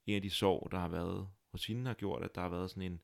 en 0.05 0.15
af 0.15 0.21
de 0.21 0.29
sorg, 0.29 0.67
der 0.71 0.79
har 0.79 0.87
været 0.87 1.27
hos 1.51 1.65
hende, 1.65 1.85
har 1.85 1.93
gjort, 1.93 2.23
at 2.23 2.35
der 2.35 2.41
har 2.41 2.49
været 2.49 2.69
sådan 2.69 2.83
en, 2.83 2.99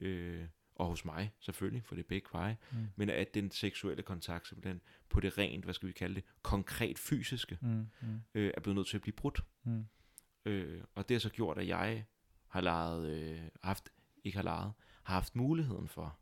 øh, 0.00 0.44
og 0.80 0.86
hos 0.86 1.04
mig 1.04 1.32
selvfølgelig, 1.40 1.84
for 1.84 1.94
det 1.94 2.02
er 2.04 2.08
begge 2.08 2.28
veje, 2.32 2.56
mm. 2.72 2.78
men 2.96 3.10
at 3.10 3.34
den 3.34 3.50
seksuelle 3.50 4.02
kontakt 4.02 4.48
simpelthen 4.48 4.80
på 5.08 5.20
det 5.20 5.38
rent, 5.38 5.64
hvad 5.64 5.74
skal 5.74 5.88
vi 5.88 5.92
kalde 5.92 6.14
det, 6.14 6.24
konkret 6.42 6.98
fysiske, 6.98 7.58
Mm. 7.60 7.86
Mm. 8.02 8.20
øh, 8.34 8.52
er 8.56 8.60
blevet 8.60 8.76
nødt 8.76 8.86
til 8.88 8.96
at 8.96 9.00
blive 9.02 9.12
brudt. 9.14 9.40
Mm. 9.64 9.84
Øh, 10.44 10.84
og 10.94 11.08
det 11.08 11.14
har 11.14 11.20
så 11.20 11.30
gjort, 11.30 11.58
at 11.58 11.68
jeg 11.68 12.04
har 12.48 12.60
lejet, 12.60 13.06
øh, 13.10 13.40
haft, 13.62 13.88
ikke 14.24 14.36
har 14.38 14.42
lejet, 14.42 14.72
har 15.02 15.14
haft 15.14 15.36
muligheden 15.36 15.88
for 15.88 16.18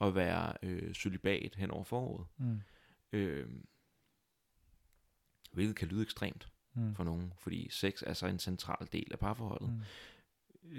at 0.00 0.14
være 0.14 0.52
øh, 0.62 0.94
celibat 0.94 1.54
hen 1.56 1.70
over 1.70 1.84
foråret. 1.84 2.26
Mm. 2.36 2.60
Øh, 3.12 3.48
hvilket 5.52 5.76
kan 5.76 5.88
lyde 5.88 6.02
ekstremt 6.02 6.52
Mm. 6.78 6.94
for 6.94 7.04
nogen, 7.04 7.32
fordi 7.38 7.68
sex 7.70 8.02
er 8.06 8.12
så 8.12 8.26
en 8.26 8.38
central 8.38 8.88
del 8.92 9.06
af 9.12 9.18
parforholdet. 9.18 9.68
Mm. 9.72 9.80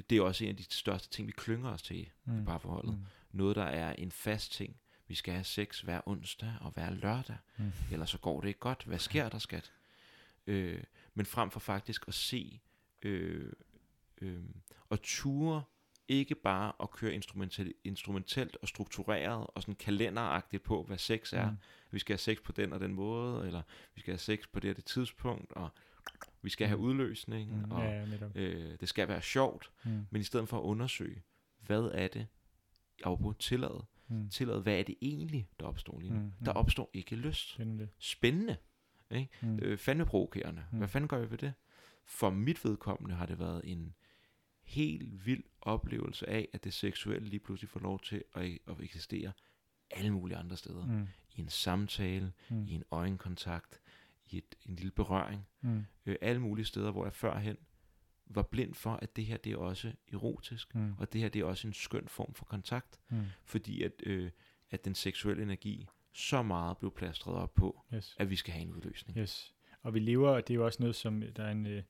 Det 0.09 0.17
er 0.17 0.21
også 0.21 0.43
en 0.43 0.49
af 0.49 0.55
de 0.55 0.63
største 0.69 1.09
ting, 1.09 1.27
vi 1.27 1.31
klynger 1.31 1.69
os 1.69 1.81
til 1.81 1.97
i 1.97 2.09
Mm. 2.25 2.45
parforholdet. 2.45 2.97
Mm. 2.97 3.05
Noget, 3.31 3.55
der 3.55 3.63
er 3.63 3.93
en 3.93 4.11
fast 4.11 4.51
ting. 4.51 4.75
Vi 5.07 5.15
skal 5.15 5.33
have 5.33 5.43
sex 5.43 5.81
hver 5.81 6.01
onsdag 6.05 6.53
og 6.61 6.71
hver 6.71 6.89
lørdag, 6.89 7.37
Mm. 7.57 7.71
ellers 7.91 8.09
så 8.09 8.17
går 8.17 8.41
det 8.41 8.47
ikke 8.47 8.59
godt. 8.59 8.83
Hvad 8.83 8.99
sker 8.99 9.29
der, 9.29 9.39
skat? 9.39 9.73
Øh, 10.47 10.83
men 11.13 11.25
frem 11.25 11.51
for 11.51 11.59
faktisk 11.59 12.07
at 12.07 12.13
se 12.13 12.61
øh, 13.01 13.51
øh, 14.21 14.43
og 14.89 15.01
ture 15.01 15.63
ikke 16.07 16.35
bare 16.35 16.73
at 16.81 16.91
køre 16.91 17.13
instrumentel, 17.13 17.73
instrumentelt 17.83 18.57
og 18.61 18.67
struktureret 18.67 19.47
og 19.55 19.61
sådan 19.61 19.75
kalenderagtigt 19.75 20.63
på, 20.63 20.83
hvad 20.83 20.97
sex 20.97 21.33
er. 21.33 21.51
Mm. 21.51 21.57
Vi 21.91 21.99
skal 21.99 22.13
have 22.13 22.17
sex 22.19 22.37
på 22.43 22.51
den 22.51 22.73
og 22.73 22.79
den 22.79 22.93
måde, 22.93 23.47
eller 23.47 23.61
vi 23.95 24.01
skal 24.01 24.11
have 24.11 24.17
sex 24.19 24.39
på 24.53 24.59
det 24.59 24.69
og 24.69 24.75
det 24.75 24.85
tidspunkt, 24.85 25.51
og 25.51 25.69
vi 26.41 26.49
skal 26.49 26.67
have 26.67 26.79
udløsning, 26.79 27.57
Mm. 27.65 27.71
og 27.71 27.83
Ja, 27.83 28.05
øh, 28.35 28.79
det 28.79 28.89
skal 28.89 29.07
være 29.07 29.21
sjovt. 29.21 29.71
Mm. 29.85 30.05
Men 30.09 30.21
i 30.21 30.23
stedet 30.23 30.49
for 30.49 30.57
at 30.57 30.63
undersøge, 30.63 31.23
hvad 31.65 31.89
er 31.93 32.07
det, 32.07 32.27
afbrud 33.03 33.33
tillade, 33.33 33.85
Mm. 34.07 34.29
tillade, 34.29 34.61
hvad 34.61 34.79
er 34.79 34.83
det 34.83 34.95
egentlig, 35.01 35.47
der 35.59 35.65
opstår 35.65 35.99
lige 35.99 36.13
nu? 36.13 36.19
Mm. 36.19 36.31
Der 36.45 36.53
Mm. 36.53 36.57
opstår 36.59 36.89
ikke 36.93 37.15
lyst. 37.15 37.57
Det. 37.57 37.89
Spændende. 37.99 38.57
Mm. 39.41 39.59
Øh, 39.61 39.77
fandme 39.77 40.05
provokerende. 40.05 40.63
Mm. 40.71 40.77
Hvad 40.77 40.87
fanden 40.87 41.07
gør 41.07 41.19
vi 41.19 41.31
ved 41.31 41.37
det? 41.37 41.53
For 42.05 42.29
mit 42.29 42.65
vedkommende 42.65 43.15
har 43.15 43.25
det 43.25 43.39
været 43.39 43.61
en 43.63 43.93
helt 44.63 45.25
vild 45.25 45.43
oplevelse 45.61 46.29
af, 46.29 46.49
at 46.53 46.63
det 46.63 46.73
seksuelle 46.73 47.27
lige 47.29 47.39
pludselig 47.39 47.69
får 47.69 47.79
lov 47.79 47.99
til 47.99 48.23
at, 48.33 48.43
at 48.67 48.75
eksistere 48.79 49.31
alle 49.91 50.11
mulige 50.11 50.37
andre 50.37 50.57
steder. 50.57 50.85
Mm. 50.85 51.07
I 51.35 51.39
en 51.41 51.49
samtale, 51.49 52.31
Mm. 52.49 52.65
i 52.67 52.71
en 52.73 52.83
øjenkontakt, 52.91 53.79
i 54.29 54.37
et, 54.37 54.55
en 54.69 54.75
lille 54.75 54.91
berøring. 54.91 55.47
Mm. 55.61 55.83
Øh, 56.05 56.15
alle 56.21 56.41
mulige 56.41 56.65
steder, 56.65 56.91
hvor 56.91 57.05
jeg 57.05 57.13
førhen 57.13 57.57
var 58.25 58.41
blind 58.41 58.73
for, 58.73 58.93
at 58.93 59.15
det 59.15 59.25
her 59.25 59.37
det 59.37 59.51
er 59.53 59.57
også 59.57 59.91
erotisk, 60.13 60.75
Mm. 60.75 60.93
og 60.97 61.13
det 61.13 61.21
her 61.21 61.29
det 61.29 61.39
er 61.41 61.45
også 61.45 61.67
en 61.67 61.73
skøn 61.73 62.07
form 62.07 62.33
for 62.33 62.45
kontakt, 62.45 62.99
Mm. 63.09 63.21
fordi 63.45 63.83
at, 63.83 63.91
øh, 64.05 64.29
at 64.71 64.85
den 64.85 64.95
seksuelle 64.95 65.43
energi 65.43 65.87
så 66.13 66.41
meget 66.41 66.77
blev 66.77 66.91
plastret 66.91 67.35
op 67.35 67.53
på, 67.55 67.81
Yes. 67.93 68.15
at 68.19 68.29
vi 68.29 68.35
skal 68.35 68.53
have 68.53 68.61
en 68.61 68.73
udløsning. 68.73 69.17
Yes. 69.17 69.53
Og 69.83 69.93
vi 69.93 69.99
lever, 69.99 70.29
og 70.29 70.47
det 70.47 70.53
er 70.53 70.55
jo 70.55 70.65
også 70.65 70.77
noget, 70.83 70.95
som 70.95 71.23
der 71.35 71.43
er 71.43 71.51
en, 71.51 71.65
øh, 71.65 71.83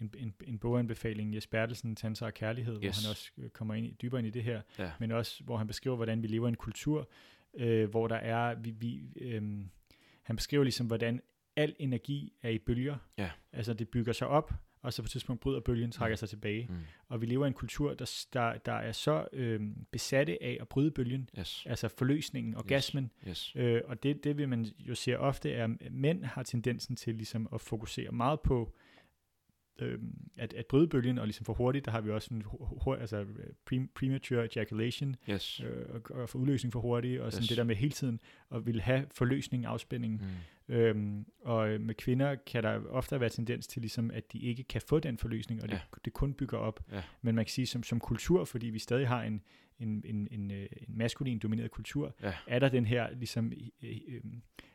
en, 0.00 0.14
en, 0.18 0.34
en 0.44 0.58
boganbefaling, 0.58 1.34
Jes 1.34 1.46
Bertelsen, 1.46 1.96
Tantra 1.96 2.26
og 2.26 2.34
Kærlighed, 2.34 2.74
yes. 2.74 2.80
Hvor 2.80 3.02
han 3.02 3.10
også 3.10 3.30
øh, 3.38 3.50
kommer 3.50 3.74
ind, 3.74 3.86
i- 3.86 3.96
dybere 4.02 4.18
ind 4.18 4.26
i 4.26 4.30
det 4.30 4.42
her, 4.44 4.62
Ja. 4.78 4.92
men 5.00 5.10
også 5.12 5.44
hvor 5.44 5.56
han 5.56 5.66
beskriver, 5.66 5.96
hvordan 5.96 6.22
vi 6.22 6.26
lever 6.26 6.46
i 6.46 6.48
en 6.48 6.54
kultur, 6.56 7.08
øh, 7.54 7.90
hvor 7.90 8.08
der 8.08 8.16
er, 8.16 8.54
vi, 8.54 8.70
vi, 8.70 9.12
øh, 9.16 9.42
han 10.22 10.36
beskriver 10.36 10.64
ligesom, 10.64 10.86
hvordan 10.86 11.20
al 11.56 11.74
energi 11.78 12.32
er 12.42 12.48
i 12.50 12.58
bølger. 12.58 12.96
Ja. 13.18 13.30
Altså 13.52 13.74
det 13.74 13.88
bygger 13.88 14.12
sig 14.12 14.28
op, 14.28 14.52
og 14.82 14.92
så 14.92 15.02
på 15.02 15.06
et 15.06 15.10
tidspunkt 15.10 15.42
bryder 15.42 15.60
bølgen, 15.60 15.90
trækker 15.90 16.16
sig 16.16 16.28
tilbage. 16.28 16.66
Mm. 16.70 16.76
Og 17.08 17.20
vi 17.20 17.26
lever 17.26 17.44
i 17.44 17.48
en 17.48 17.54
kultur, 17.54 17.94
der, 17.94 18.24
der, 18.32 18.58
der 18.58 18.72
er 18.72 18.92
så 18.92 19.26
øh, 19.32 19.60
besatte 19.90 20.42
af 20.42 20.58
at 20.60 20.68
bryde 20.68 20.90
bølgen, 20.90 21.28
Yes. 21.38 21.64
altså 21.66 21.88
forløsningen, 21.88 22.56
orgasmen, 22.56 23.10
Yes. 23.28 23.52
Øh, 23.56 23.80
og 23.84 24.02
det, 24.02 24.24
det 24.24 24.38
vil 24.38 24.48
man 24.48 24.66
jo 24.78 24.94
se 24.94 25.18
ofte, 25.18 25.52
er, 25.52 25.64
at 25.80 25.92
mænd 25.92 26.24
har 26.24 26.42
tendensen 26.42 26.96
til 26.96 27.14
ligesom 27.14 27.48
at 27.54 27.60
fokusere 27.60 28.12
meget 28.12 28.40
på 28.40 28.74
øh, 29.78 29.98
at, 30.36 30.52
at 30.52 30.66
bryde 30.66 30.88
bølgen, 30.88 31.18
og 31.18 31.26
ligesom 31.26 31.44
for 31.46 31.52
hurtigt, 31.54 31.84
der 31.84 31.90
har 31.90 32.00
vi 32.00 32.10
også 32.10 32.34
en 32.34 32.42
hu- 32.42 32.78
hu- 32.84 32.92
altså 32.94 33.26
pre, 33.66 33.86
premature 33.94 34.48
ejaculation, 34.56 35.16
Yes. 35.30 35.60
øh, 35.60 35.86
og, 35.94 36.02
og 36.22 36.28
for 36.28 36.38
udløsning 36.38 36.72
for 36.72 36.80
hurtigt, 36.80 37.20
og 37.20 37.32
sådan 37.32 37.42
Yes. 37.42 37.48
det 37.48 37.56
der 37.56 37.64
med 37.64 37.76
hele 37.76 37.92
tiden 37.92 38.20
at 38.54 38.66
ville 38.66 38.80
have 38.80 39.06
forløsning, 39.14 39.66
afspænding. 39.66 40.22
Mm. 40.68 40.74
Øhm, 40.74 41.26
og 41.40 41.68
øh, 41.68 41.80
med 41.80 41.94
kvinder 41.94 42.34
kan 42.34 42.62
der 42.62 42.80
ofte 42.86 43.20
være 43.20 43.28
tendens 43.28 43.66
til, 43.66 43.82
ligesom, 43.82 44.10
at 44.10 44.32
de 44.32 44.38
ikke 44.38 44.62
kan 44.64 44.80
få 44.88 44.98
den 44.98 45.18
forløsning, 45.18 45.62
og 45.62 45.68
det, 45.68 45.74
Ja. 45.74 45.80
det 46.04 46.12
kun 46.12 46.34
bygger 46.34 46.58
op. 46.58 46.80
Ja. 46.92 47.02
Men 47.22 47.34
man 47.34 47.44
kan 47.44 47.50
sige, 47.50 47.66
som, 47.66 47.82
som 47.82 48.00
kultur, 48.00 48.44
fordi 48.44 48.66
vi 48.66 48.78
stadig 48.78 49.08
har 49.08 49.22
en, 49.22 49.42
en, 49.80 50.02
en, 50.06 50.28
en, 50.30 50.50
øh, 50.50 50.66
en 50.88 50.98
maskulin 50.98 51.38
domineret 51.38 51.70
kultur, 51.70 52.14
Ja. 52.22 52.32
er 52.46 52.58
der 52.58 52.68
den 52.68 52.86
her 52.86 53.10
ligesom 53.10 53.52
øh, 53.82 53.90
øh, 54.08 54.20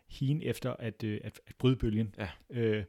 hien 0.07 0.41
efter 0.41 0.71
at, 0.79 1.03
øh, 1.03 1.21
at, 1.23 1.41
at 1.47 1.55
bryde 1.55 1.75
bølgen. 1.75 2.15
Ja. 2.17 2.29
Øh, 2.49 2.83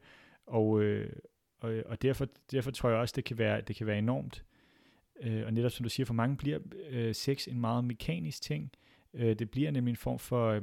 og, 0.47 0.83
øh, 0.83 1.13
og, 1.61 1.73
øh, 1.73 1.83
og 1.87 2.03
derfor, 2.03 2.27
derfor 2.53 2.71
tror 2.71 2.89
jeg 2.89 2.99
også, 2.99 3.13
det 3.17 3.25
kan 3.25 3.39
være, 3.39 3.61
det 3.61 3.77
kan 3.77 3.87
være 3.87 3.99
enormt. 3.99 4.45
Øh, 5.21 5.47
og 5.47 5.53
netop 5.53 5.71
som 5.71 5.85
du 5.85 5.91
siger, 5.91 6.07
for 6.07 6.15
mange 6.15 6.37
bliver 6.37 6.59
øh, 6.89 7.15
sex 7.15 7.49
en 7.49 7.61
meget 7.61 7.85
mekanisk 7.85 8.43
ting. 8.43 8.71
Øh, 9.15 9.39
det 9.39 9.51
bliver 9.51 9.71
nemlig 9.71 9.93
en 9.93 9.97
form 9.97 10.19
for 10.19 10.49
øh, 10.49 10.63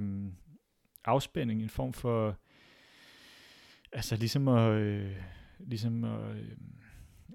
afspænding, 1.06 1.62
en 1.62 1.70
form 1.70 1.94
for 1.94 2.38
altså 3.92 4.16
ligesom 4.16 4.48
at, 4.48 4.72
øh, 4.72 5.16
ligesom 5.60 6.04
at 6.04 6.36
øh, 6.36 6.52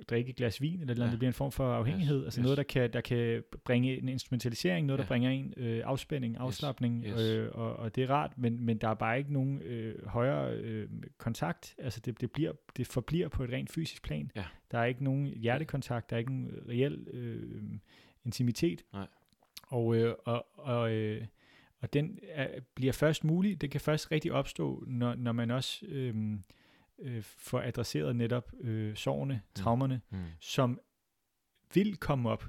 drikke 0.08 0.30
et 0.30 0.36
glas 0.36 0.60
vin, 0.60 0.80
eller, 0.80 0.92
eller 0.92 1.04
Ja. 1.06 1.10
det 1.10 1.18
bliver 1.18 1.28
en 1.30 1.34
form 1.34 1.52
for 1.52 1.72
afhængighed, 1.72 2.18
Yes, 2.18 2.24
altså 2.24 2.40
yes. 2.40 2.42
noget, 2.42 2.56
der 2.56 2.62
kan, 2.62 2.92
der 2.92 3.00
kan 3.00 3.42
bringe 3.64 3.98
en 3.98 4.08
instrumentalisering, 4.08 4.86
noget, 4.86 4.98
der 4.98 5.04
Ja. 5.04 5.08
bringer 5.08 5.30
en 5.30 5.54
øh, 5.56 5.82
afspænding, 5.84 6.36
afslappning, 6.36 7.04
yes. 7.06 7.20
Øh, 7.20 7.48
og, 7.52 7.76
og 7.76 7.94
det 7.94 8.04
er 8.04 8.10
rart, 8.10 8.38
men, 8.38 8.64
men 8.66 8.78
der 8.78 8.88
er 8.88 8.94
bare 8.94 9.18
ikke 9.18 9.32
nogen 9.32 9.62
øh, 9.62 10.06
højere 10.06 10.54
øh, 10.56 10.88
kontakt, 11.18 11.74
altså 11.78 12.00
det, 12.00 12.20
det, 12.20 12.30
bliver, 12.30 12.52
det 12.76 12.86
forbliver 12.86 13.28
på 13.28 13.44
et 13.44 13.50
rent 13.50 13.72
fysisk 13.72 14.02
plan. 14.02 14.30
Ja. 14.36 14.44
Der 14.70 14.78
er 14.78 14.84
ikke 14.84 15.04
nogen 15.04 15.26
hjertekontakt, 15.26 16.10
der 16.10 16.16
er 16.16 16.18
ikke 16.18 16.32
nogen 16.32 16.58
reel 16.68 17.06
øh, 17.12 17.62
intimitet. 18.24 18.84
Nej. 18.92 19.06
Og, 19.66 19.96
øh, 19.96 20.14
og, 20.24 20.46
og, 20.58 20.92
øh, 20.92 21.24
og 21.80 21.92
den 21.92 22.18
er, 22.28 22.48
bliver 22.74 22.92
først 22.92 23.24
mulig, 23.24 23.60
det 23.60 23.70
kan 23.70 23.80
først 23.80 24.12
rigtig 24.12 24.32
opstå, 24.32 24.84
når, 24.86 25.14
når 25.14 25.32
man 25.32 25.50
også 25.50 25.86
øh, 25.86 26.14
øh, 26.98 27.22
får 27.22 27.60
adresseret 27.60 28.16
netop 28.16 28.52
øh, 28.60 28.96
sårene, 28.96 29.42
traumerne, 29.54 30.00
Mm. 30.10 30.24
som 30.40 30.80
vil 31.74 31.96
komme 31.96 32.30
op 32.30 32.44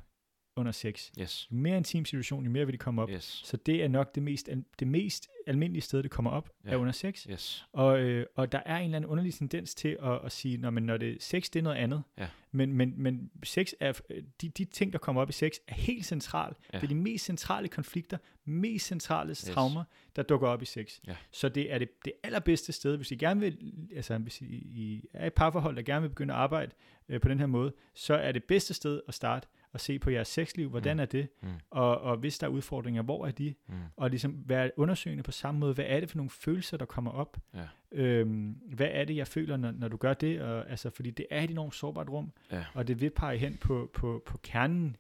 under 0.56 0.72
sex. 0.72 1.12
Yes. 1.20 1.48
Jo 1.52 1.56
mere 1.56 1.78
intim 1.78 2.06
situation, 2.06 2.44
jo 2.44 2.50
mere 2.50 2.66
vil 2.66 2.74
de 2.74 2.78
komme 2.78 3.02
op. 3.02 3.10
Yes. 3.10 3.42
Så 3.46 3.58
det 3.58 3.84
er 3.84 3.88
nok 3.88 4.16
det 4.16 4.24
mest, 4.24 4.50
al- 4.50 4.66
det 4.80 4.88
mest 4.88 5.30
almindelige 5.48 5.82
sted, 5.82 6.04
det 6.04 6.12
kommer 6.12 6.32
op, 6.32 6.50
ja. 6.66 6.72
Er 6.72 6.76
under 6.78 6.92
sex. 6.92 7.24
Yes. 7.24 7.66
Og, 7.74 8.00
øh, 8.00 8.26
og 8.36 8.52
der 8.52 8.62
er 8.66 8.78
en 8.78 8.84
eller 8.86 8.96
anden 8.96 9.10
underlig 9.10 9.34
tendens 9.34 9.76
til 9.76 9.98
at, 10.04 10.26
at 10.26 10.32
sige, 10.32 10.58
når, 10.58 10.70
men 10.70 10.84
når 10.84 10.98
det 10.98 11.24
sex, 11.24 11.50
det 11.50 11.60
er 11.60 11.64
noget 11.64 11.78
andet. 11.78 12.04
Ja. 12.18 12.28
Men, 12.52 12.74
men, 12.74 12.94
men 12.98 13.32
sex 13.44 13.72
er, 13.80 14.00
de, 14.42 14.50
de 14.50 14.66
ting, 14.66 14.94
der 14.94 15.00
kommer 15.00 15.22
op 15.22 15.30
i 15.30 15.34
sex, 15.34 15.52
er 15.68 15.74
helt 15.74 16.06
centrale. 16.06 16.56
Ja. 16.74 16.78
Det 16.78 16.84
er 16.84 16.88
de 16.88 16.96
mest 16.96 17.26
centrale 17.26 17.68
konflikter, 17.68 18.18
mest 18.46 18.88
centrale 18.88 19.30
yes. 19.30 19.44
traumer, 19.44 19.84
der 20.16 20.24
dukker 20.24 20.48
op 20.48 20.62
i 20.62 20.66
sex. 20.66 21.00
Ja. 21.08 21.16
Så 21.32 21.50
det 21.50 21.74
er 21.74 21.78
det, 21.78 21.90
det 22.06 22.14
allerbedste 22.24 22.72
sted, 22.72 22.98
hvis 22.98 23.12
I 23.12 23.16
gerne 23.16 23.40
vil, 23.40 23.74
altså 23.96 24.18
hvis 24.18 24.42
I, 24.42 24.46
I 24.56 25.04
er 25.14 25.26
i 25.26 25.30
parforhold, 25.30 25.76
der 25.76 25.82
gerne 25.82 26.02
vil 26.02 26.10
begynde 26.10 26.34
at 26.34 26.40
arbejde 26.40 26.72
øh, 27.10 27.22
på 27.22 27.30
den 27.30 27.40
her 27.40 27.46
måde, 27.46 27.74
så 27.94 28.14
er 28.14 28.32
det 28.32 28.44
bedste 28.44 28.74
sted 28.74 29.02
at 29.08 29.14
starte 29.14 29.48
og 29.74 29.80
se 29.82 30.00
på 30.00 30.10
jeres 30.10 30.28
sexliv, 30.28 30.70
hvordan 30.70 30.96
Mm. 30.98 31.02
er 31.02 31.06
det, 31.06 31.28
Mm. 31.42 31.50
og, 31.70 32.02
og 32.02 32.18
hvis 32.18 32.38
der 32.40 32.48
er 32.48 32.52
udfordringer, 32.52 33.02
hvor 33.02 33.28
er 33.28 33.32
de, 33.32 33.56
Mm. 33.68 33.76
og 33.96 34.10
ligesom 34.10 34.44
være 34.50 34.72
undersøgende 34.78 35.24
på 35.24 35.32
samme 35.32 35.60
måde, 35.60 35.74
hvad 35.74 35.86
er 35.88 36.00
det 36.00 36.10
for 36.10 36.18
nogle 36.18 36.30
følelser, 36.30 36.78
der 36.78 36.86
kommer 36.86 37.12
op, 37.12 37.38
Ja. 37.54 37.68
øhm, 37.92 38.50
hvad 38.52 38.88
er 38.92 39.06
det, 39.06 39.16
jeg 39.16 39.28
føler, 39.28 39.58
når, 39.58 39.72
når 39.72 39.88
du 39.88 39.98
gør 39.98 40.14
det, 40.14 40.42
og, 40.42 40.70
altså, 40.70 40.90
fordi 40.90 41.12
det 41.12 41.26
er 41.30 41.42
et 41.44 41.52
enormt 41.52 41.76
sårbart 41.76 42.10
rum, 42.10 42.32
Ja. 42.52 42.66
og 42.74 42.88
det 42.88 43.02
vil 43.02 43.10
pege 43.10 43.38
hen 43.38 43.58
på, 43.58 43.90
på, 43.94 44.24
på 44.26 44.38
kernen 44.38 44.96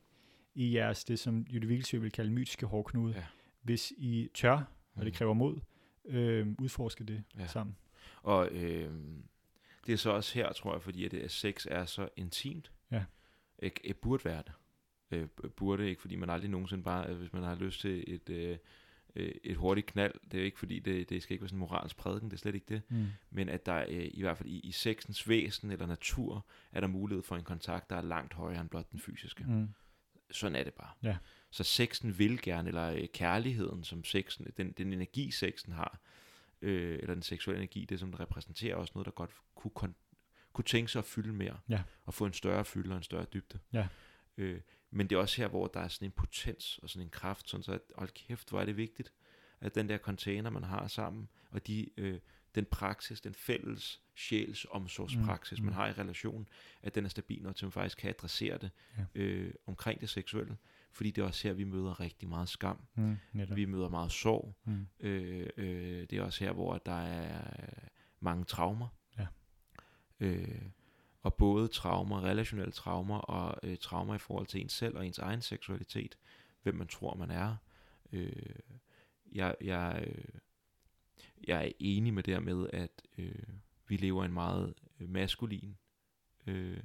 i 0.56 0.76
jeres, 0.76 1.04
det 1.04 1.20
som 1.20 1.46
Jytte 1.54 1.68
Vigelsø 1.68 1.98
vil 1.98 2.12
kalde 2.12 2.32
mytiske 2.32 2.66
hårdknude, 2.66 3.14
Ja. 3.14 3.24
hvis 3.62 3.94
I 3.98 4.30
tør, 4.34 4.54
og 4.96 5.06
det 5.06 5.14
Mm. 5.14 5.18
kræver 5.18 5.34
mod, 5.34 5.60
øhm, 6.06 6.56
udforske 6.62 7.04
det 7.04 7.24
Ja. 7.40 7.48
sammen. 7.48 7.76
Og 8.24 8.50
øh, 8.52 8.92
det 9.88 9.94
er 9.94 9.98
så 9.98 10.12
også 10.12 10.34
her, 10.36 10.54
tror 10.54 10.74
jeg, 10.74 10.82
fordi 10.82 11.06
at, 11.06 11.12
det, 11.12 11.20
at 11.20 11.32
sex 11.32 11.66
er 11.72 11.86
så 11.86 12.10
intimt. 12.16 12.72
Ja. 12.92 13.04
Ikke, 13.60 13.80
det 13.88 13.98
burde 13.98 14.26
være 14.26 14.38
det. 14.38 14.52
Øh, 15.14 15.28
burde 15.56 15.90
ikke, 15.90 16.02
fordi 16.02 16.16
man 16.16 16.30
aldrig 16.30 16.50
nogensinde 16.50 16.84
bare, 16.84 17.10
øh, 17.10 17.18
hvis 17.18 17.34
man 17.34 17.44
har 17.44 17.56
lyst 17.56 17.80
til 17.80 18.04
et, 18.08 18.30
øh, 18.30 18.58
øh, 19.16 19.32
et 19.44 19.56
hurtigt 19.58 19.88
knald, 19.88 20.14
det 20.32 20.40
er 20.40 20.44
ikke 20.44 20.60
fordi, 20.60 20.80
det, 20.80 21.10
det 21.10 21.24
skal 21.24 21.34
ikke 21.34 21.42
være 21.42 21.50
sådan 21.50 21.56
en 21.58 21.60
moralsk 21.60 21.98
prædiken, 21.98 22.30
det 22.30 22.36
er 22.36 22.40
slet 22.40 22.56
ikke 22.56 22.66
det. 22.70 22.82
Mm. 22.90 23.08
Men 23.30 23.50
at 23.50 23.66
der 23.66 23.86
øh, 23.90 24.10
i 24.14 24.22
hvert 24.22 24.38
fald 24.38 24.50
i, 24.50 24.60
i 24.60 24.72
sexens 24.72 25.30
væsen 25.30 25.72
eller 25.72 25.86
natur, 25.86 26.46
er 26.72 26.80
der 26.80 26.88
mulighed 26.88 27.24
for 27.24 27.36
en 27.36 27.44
kontakt, 27.44 27.90
der 27.90 27.96
er 27.96 28.02
langt 28.02 28.34
højere 28.34 28.62
end 28.62 28.70
blot 28.70 28.92
den 28.92 29.00
fysiske. 29.00 29.44
Mm. 29.48 29.68
Sådan 30.32 30.56
er 30.56 30.64
det 30.64 30.74
bare. 30.74 30.92
Ja. 31.04 31.18
Så 31.52 31.64
sexen 31.64 32.20
vil 32.20 32.42
gerne, 32.42 32.68
eller 32.68 32.90
øh, 32.92 33.08
kærligheden, 33.14 33.84
som 33.84 34.04
sexen, 34.04 34.48
den, 34.58 34.72
den 34.72 34.94
energi, 34.94 35.32
sexen 35.32 35.74
har, 35.74 36.00
øh, 36.62 37.00
eller 37.02 37.14
den 37.14 37.24
seksuelle 37.24 37.58
energi, 37.60 37.86
det 37.86 38.00
som 38.00 38.12
det 38.12 38.20
repræsenterer 38.20 38.76
også 38.76 38.92
noget, 38.96 39.06
der 39.06 39.12
godt 39.12 39.32
kunne, 39.56 39.72
kon- 39.80 40.50
kunne 40.54 40.66
tænke 40.66 40.92
sig 40.92 41.00
at 41.00 41.06
fylde 41.06 41.34
mere, 41.34 41.58
Ja. 41.70 41.84
og 42.06 42.14
få 42.14 42.26
en 42.26 42.34
større 42.34 42.66
fylde 42.66 42.92
og 42.92 42.98
en 42.98 43.04
større 43.04 43.26
dybde. 43.34 43.60
Ja. 43.74 43.88
Øh, 44.38 44.62
men 44.94 45.08
det 45.10 45.16
er 45.16 45.20
også 45.20 45.42
her, 45.42 45.48
hvor 45.48 45.68
der 45.68 45.80
er 45.80 45.88
sådan 45.88 46.06
en 46.06 46.12
potens 46.12 46.78
og 46.78 46.90
sådan 46.90 47.06
en 47.08 47.10
kraft, 47.10 47.50
sådan 47.50 47.64
så 47.64 47.72
at, 47.72 47.82
hold 47.96 48.10
kæft, 48.10 48.50
hvor 48.50 48.62
er 48.62 48.66
det 48.66 48.78
vigtigt, 48.78 49.14
at 49.62 49.76
den 49.76 49.90
der 49.90 49.98
container, 49.98 50.50
man 50.50 50.64
har 50.64 50.88
sammen, 50.88 51.30
og 51.52 51.68
de, 51.68 51.90
øh, 51.98 52.20
den 52.56 52.66
praksis, 52.66 53.22
den 53.22 53.34
fælles 53.34 54.02
sjæls 54.16 54.66
omsorgspraksis, 54.72 55.60
Mm, 55.60 55.66
man 55.66 55.74
har 55.74 55.88
i 55.88 55.92
relationen, 55.92 56.48
at 56.82 56.96
den 56.96 57.06
er 57.06 57.10
stabil 57.10 57.44
nok 57.44 57.56
til, 57.56 57.66
man 57.66 57.72
faktisk 57.72 57.98
kan 57.98 58.10
adressere 58.10 58.58
det 58.58 58.72
Ja. 58.98 59.06
øh, 59.16 59.54
omkring 59.66 60.02
det 60.02 60.10
seksuelle. 60.10 60.58
Fordi 60.92 61.12
det 61.12 61.22
er 61.22 61.26
også 61.26 61.48
her, 61.48 61.54
vi 61.54 61.64
møder 61.64 62.00
rigtig 62.00 62.30
meget 62.30 62.50
skam. 62.50 62.82
Mm. 62.96 63.18
Netop. 63.34 63.56
Vi 63.56 63.66
møder 63.66 63.90
meget 63.90 64.12
sorg. 64.12 64.56
Mm. 64.66 64.88
Øh, 65.00 65.50
øh, 65.58 66.02
det 66.10 66.14
er 66.14 66.22
også 66.24 66.44
her, 66.44 66.52
hvor 66.52 66.78
der 66.78 67.02
er 67.02 67.42
mange 68.20 68.44
traumer. 68.46 68.88
Ja. 69.20 69.28
Øh, 70.20 70.62
og 71.24 71.34
både 71.34 71.68
traumer, 71.68 72.24
relationelle 72.24 72.72
traumer 72.72 73.18
og 73.18 73.60
øh, 73.64 73.78
traumer 73.78 74.16
i 74.16 74.18
forhold 74.18 74.48
til 74.48 74.62
ens 74.62 74.74
selv 74.74 74.98
og 74.98 75.06
ens 75.08 75.20
egen 75.20 75.42
seksualitet. 75.42 76.18
Hvem 76.64 76.76
man 76.76 76.88
tror, 76.88 77.16
man 77.16 77.32
er. 77.32 77.56
Øh, 78.12 78.56
jeg, 79.32 79.56
jeg, 79.62 80.04
øh, 80.08 80.40
jeg 81.48 81.68
er 81.68 81.72
enig 81.80 82.14
med 82.14 82.24
det 82.24 82.34
her 82.34 82.42
med, 82.42 82.70
at 82.74 83.02
øh, 83.18 83.44
vi 83.88 83.98
lever 83.98 84.24
i 84.24 84.26
en 84.26 84.34
meget 84.34 84.74
øh, 85.00 85.10
maskulin 85.10 85.78
øh, 86.48 86.84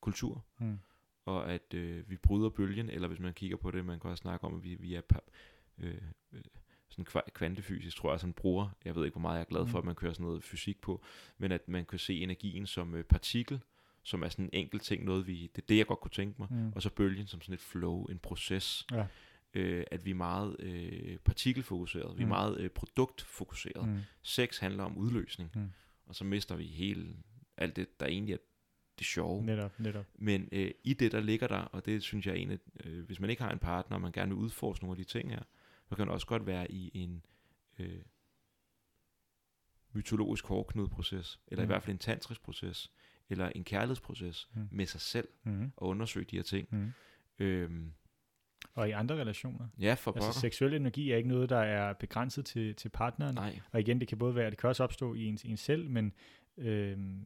kultur 0.00 0.44
Mm. 0.58 0.78
og 1.24 1.52
at 1.52 1.74
øh, 1.74 2.10
vi 2.10 2.16
bryder 2.16 2.48
bølgen, 2.48 2.90
eller 2.90 3.08
hvis 3.08 3.20
man 3.20 3.34
kigger 3.34 3.56
på 3.56 3.70
det, 3.70 3.84
man 3.84 4.00
kan 4.00 4.10
også 4.10 4.20
snakke 4.22 4.46
om, 4.46 4.56
at 4.56 4.64
vi, 4.64 4.74
vi 4.74 4.94
er 4.94 5.02
pa- 5.14 5.30
øh, 5.78 6.02
øh, 6.32 6.42
sådan 6.90 7.06
kva- 7.08 7.30
kvantefysisk, 7.34 7.96
tror 7.96 8.10
jeg, 8.12 8.20
sådan 8.20 8.32
bruger. 8.32 8.68
Jeg 8.84 8.94
ved 8.96 9.04
ikke, 9.04 9.14
hvor 9.14 9.20
meget 9.22 9.34
jeg 9.36 9.40
er 9.40 9.44
glad 9.48 9.66
for, 9.66 9.78
Mm. 9.78 9.82
at 9.82 9.84
man 9.84 9.94
kører 9.94 10.12
sådan 10.12 10.26
noget 10.26 10.44
fysik 10.44 10.80
på, 10.80 11.02
men 11.38 11.52
at 11.52 11.68
man 11.68 11.84
kan 11.84 11.98
se 11.98 12.18
energien 12.20 12.66
som 12.66 12.94
øh, 12.94 13.04
partikel, 13.04 13.60
som 14.02 14.22
er 14.22 14.28
sådan 14.28 14.44
en 14.44 14.50
enkelt 14.52 14.82
ting, 14.82 15.04
noget 15.04 15.26
vi, 15.26 15.50
det 15.56 15.62
er 15.62 15.66
det, 15.66 15.76
jeg 15.78 15.86
godt 15.86 16.00
kunne 16.00 16.10
tænke 16.10 16.34
mig, 16.38 16.48
Mm. 16.50 16.72
og 16.74 16.82
så 16.82 16.90
bølgen 16.90 17.26
som 17.26 17.40
sådan 17.40 17.54
et 17.54 17.60
flow, 17.60 18.04
en 18.04 18.18
proces, 18.18 18.86
Ja. 18.92 19.06
øh, 19.54 19.84
at 19.90 20.04
vi 20.04 20.10
er 20.10 20.14
meget 20.14 20.56
øh, 20.60 21.18
partikelfokuseret, 21.18 22.18
vi 22.18 22.22
er 22.22 22.26
Mm. 22.26 22.30
meget 22.30 22.58
øh, 22.60 22.70
produktfokuseret. 22.70 23.88
Mm. 23.88 23.98
Sex 24.22 24.58
handler 24.58 24.84
om 24.84 24.96
udløsning, 24.98 25.50
Mm. 25.54 25.70
og 26.06 26.14
så 26.14 26.24
mister 26.24 26.56
vi 26.56 26.64
hele 26.64 27.16
alt 27.56 27.76
det, 27.76 28.00
der 28.00 28.06
egentlig 28.06 28.32
er 28.32 28.38
det 28.98 29.06
sjove. 29.06 29.44
Netop, 29.44 29.80
netop. 29.80 30.06
Men 30.14 30.48
øh, 30.52 30.70
i 30.84 30.94
det, 30.94 31.12
der 31.12 31.20
ligger 31.20 31.46
der, 31.46 31.56
og 31.58 31.86
det 31.86 32.02
synes 32.02 32.26
jeg 32.26 32.32
er 32.32 32.36
en 32.36 32.50
af, 32.50 32.58
øh, 32.84 33.04
hvis 33.04 33.20
man 33.20 33.30
ikke 33.30 33.42
har 33.42 33.50
en 33.52 33.58
partner, 33.58 33.94
og 33.96 34.00
man 34.00 34.12
gerne 34.12 34.28
vil 34.34 34.38
udforske 34.44 34.84
nogle 34.84 34.92
af 35.00 35.04
de 35.06 35.10
ting 35.12 35.30
her, 35.30 35.42
Man 35.90 35.96
kan 35.96 36.08
også 36.08 36.26
godt 36.26 36.46
være 36.46 36.70
i 36.72 36.90
en 36.94 37.24
øh, 37.78 38.02
mytologisk 39.92 40.46
hårdknudproces, 40.46 41.40
eller 41.46 41.62
mm. 41.62 41.66
i 41.66 41.66
hvert 41.66 41.82
fald 41.82 41.92
en 41.94 41.98
tantrisk 41.98 42.42
proces, 42.42 42.92
eller 43.28 43.48
en 43.48 43.64
kærlighedsproces 43.64 44.48
Mm. 44.54 44.68
med 44.70 44.86
sig 44.86 45.00
selv, 45.00 45.28
Mm. 45.44 45.72
og 45.76 45.88
undersøge 45.88 46.26
de 46.30 46.36
her 46.36 46.42
ting. 46.42 46.68
Mm. 46.70 46.92
Øhm, 47.38 47.92
Og 48.74 48.88
i 48.88 48.92
andre 48.92 49.14
relationer. 49.20 49.68
ja, 49.78 49.94
for 49.94 50.12
pokker. 50.12 50.26
Altså 50.26 50.40
seksuel 50.40 50.74
energi 50.74 51.10
er 51.12 51.16
ikke 51.16 51.28
noget, 51.28 51.48
der 51.48 51.58
er 51.58 51.92
begrænset 51.92 52.44
til, 52.46 52.74
til 52.74 52.88
partneren. 52.88 53.34
Nej, 53.34 53.60
Og 53.72 53.80
igen, 53.80 54.00
det 54.00 54.08
kan 54.08 54.18
både 54.18 54.34
være, 54.34 54.50
det 54.50 54.58
kan 54.58 54.68
også 54.68 54.84
opstå 54.84 55.14
i 55.14 55.24
ens, 55.24 55.42
ens 55.44 55.60
selv, 55.60 55.90
men 55.90 56.12
øhm, 56.56 57.24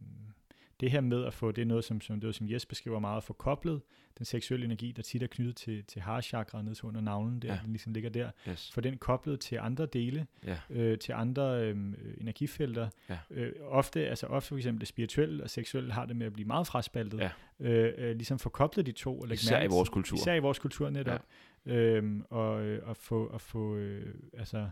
det 0.81 0.91
her 0.91 1.01
med 1.01 1.25
at 1.25 1.35
få, 1.35 1.53
det 1.53 1.63
er 1.63 1.67
noget, 1.67 1.85
som, 1.85 2.01
som, 2.01 2.21
det 2.21 2.27
var, 2.27 2.33
som 2.33 2.51
Jes 2.51 2.67
beskriver 2.67 2.99
meget, 2.99 3.17
at 3.17 3.25
få 3.25 3.33
koblet 3.33 3.81
den 4.19 4.27
seksuelle 4.27 4.65
energi, 4.67 4.93
der 4.93 5.03
tit 5.03 5.23
er 5.23 5.27
knyttet 5.27 5.57
til, 5.57 5.85
til 5.85 6.03
harchakraet 6.03 6.65
ned 6.65 6.75
til 6.75 6.85
under 6.85 7.01
navlen, 7.01 7.41
der, 7.41 7.49
Ja. 7.49 7.59
den 7.63 7.71
ligesom 7.73 7.93
ligger 7.93 8.11
der, 8.11 8.31
yes. 8.49 8.71
få 8.75 8.81
den 8.81 8.97
koblet 8.99 9.41
til 9.41 9.59
andre 9.63 9.87
dele, 9.87 10.27
Ja, 10.47 10.57
øh, 10.71 10.99
til 10.99 11.13
andre 11.13 11.63
øhm, 11.67 11.95
øh, 11.95 12.15
energifelter. 12.21 12.89
Ja. 13.09 13.19
Øh, 13.31 13.53
ofte, 13.63 14.09
altså 14.09 14.27
ofte 14.27 14.49
for 14.49 14.57
eksempel 14.57 14.81
det 14.81 14.89
spirituelle 14.89 15.43
og 15.43 15.51
seksuelle 15.51 15.93
har 15.93 16.07
det 16.07 16.17
med 16.17 16.27
at 16.27 16.33
blive 16.33 16.47
meget 16.47 16.67
fraspaltet. 16.67 17.19
Ja. 17.21 17.31
Øh, 17.61 17.93
øh, 17.99 18.17
ligesom 18.17 18.39
få 18.39 18.49
koblet 18.49 18.87
de 18.87 18.93
to. 18.93 19.21
Og 19.21 19.33
især 19.33 19.57
mærke 19.57 19.65
i 19.65 19.69
vores 19.69 19.89
kultur. 19.89 20.17
Især 20.17 20.35
i 20.35 20.39
vores 20.39 20.59
kultur 20.59 20.91
netop. 20.91 21.21
Ja. 21.67 21.73
Øhm, 21.75 22.25
og, 22.31 22.63
øh, 22.63 22.89
og 22.89 22.97
få, 22.97 23.27
at 23.27 23.41
få 23.41 23.77
øh, 23.77 24.15
altså, 24.39 24.69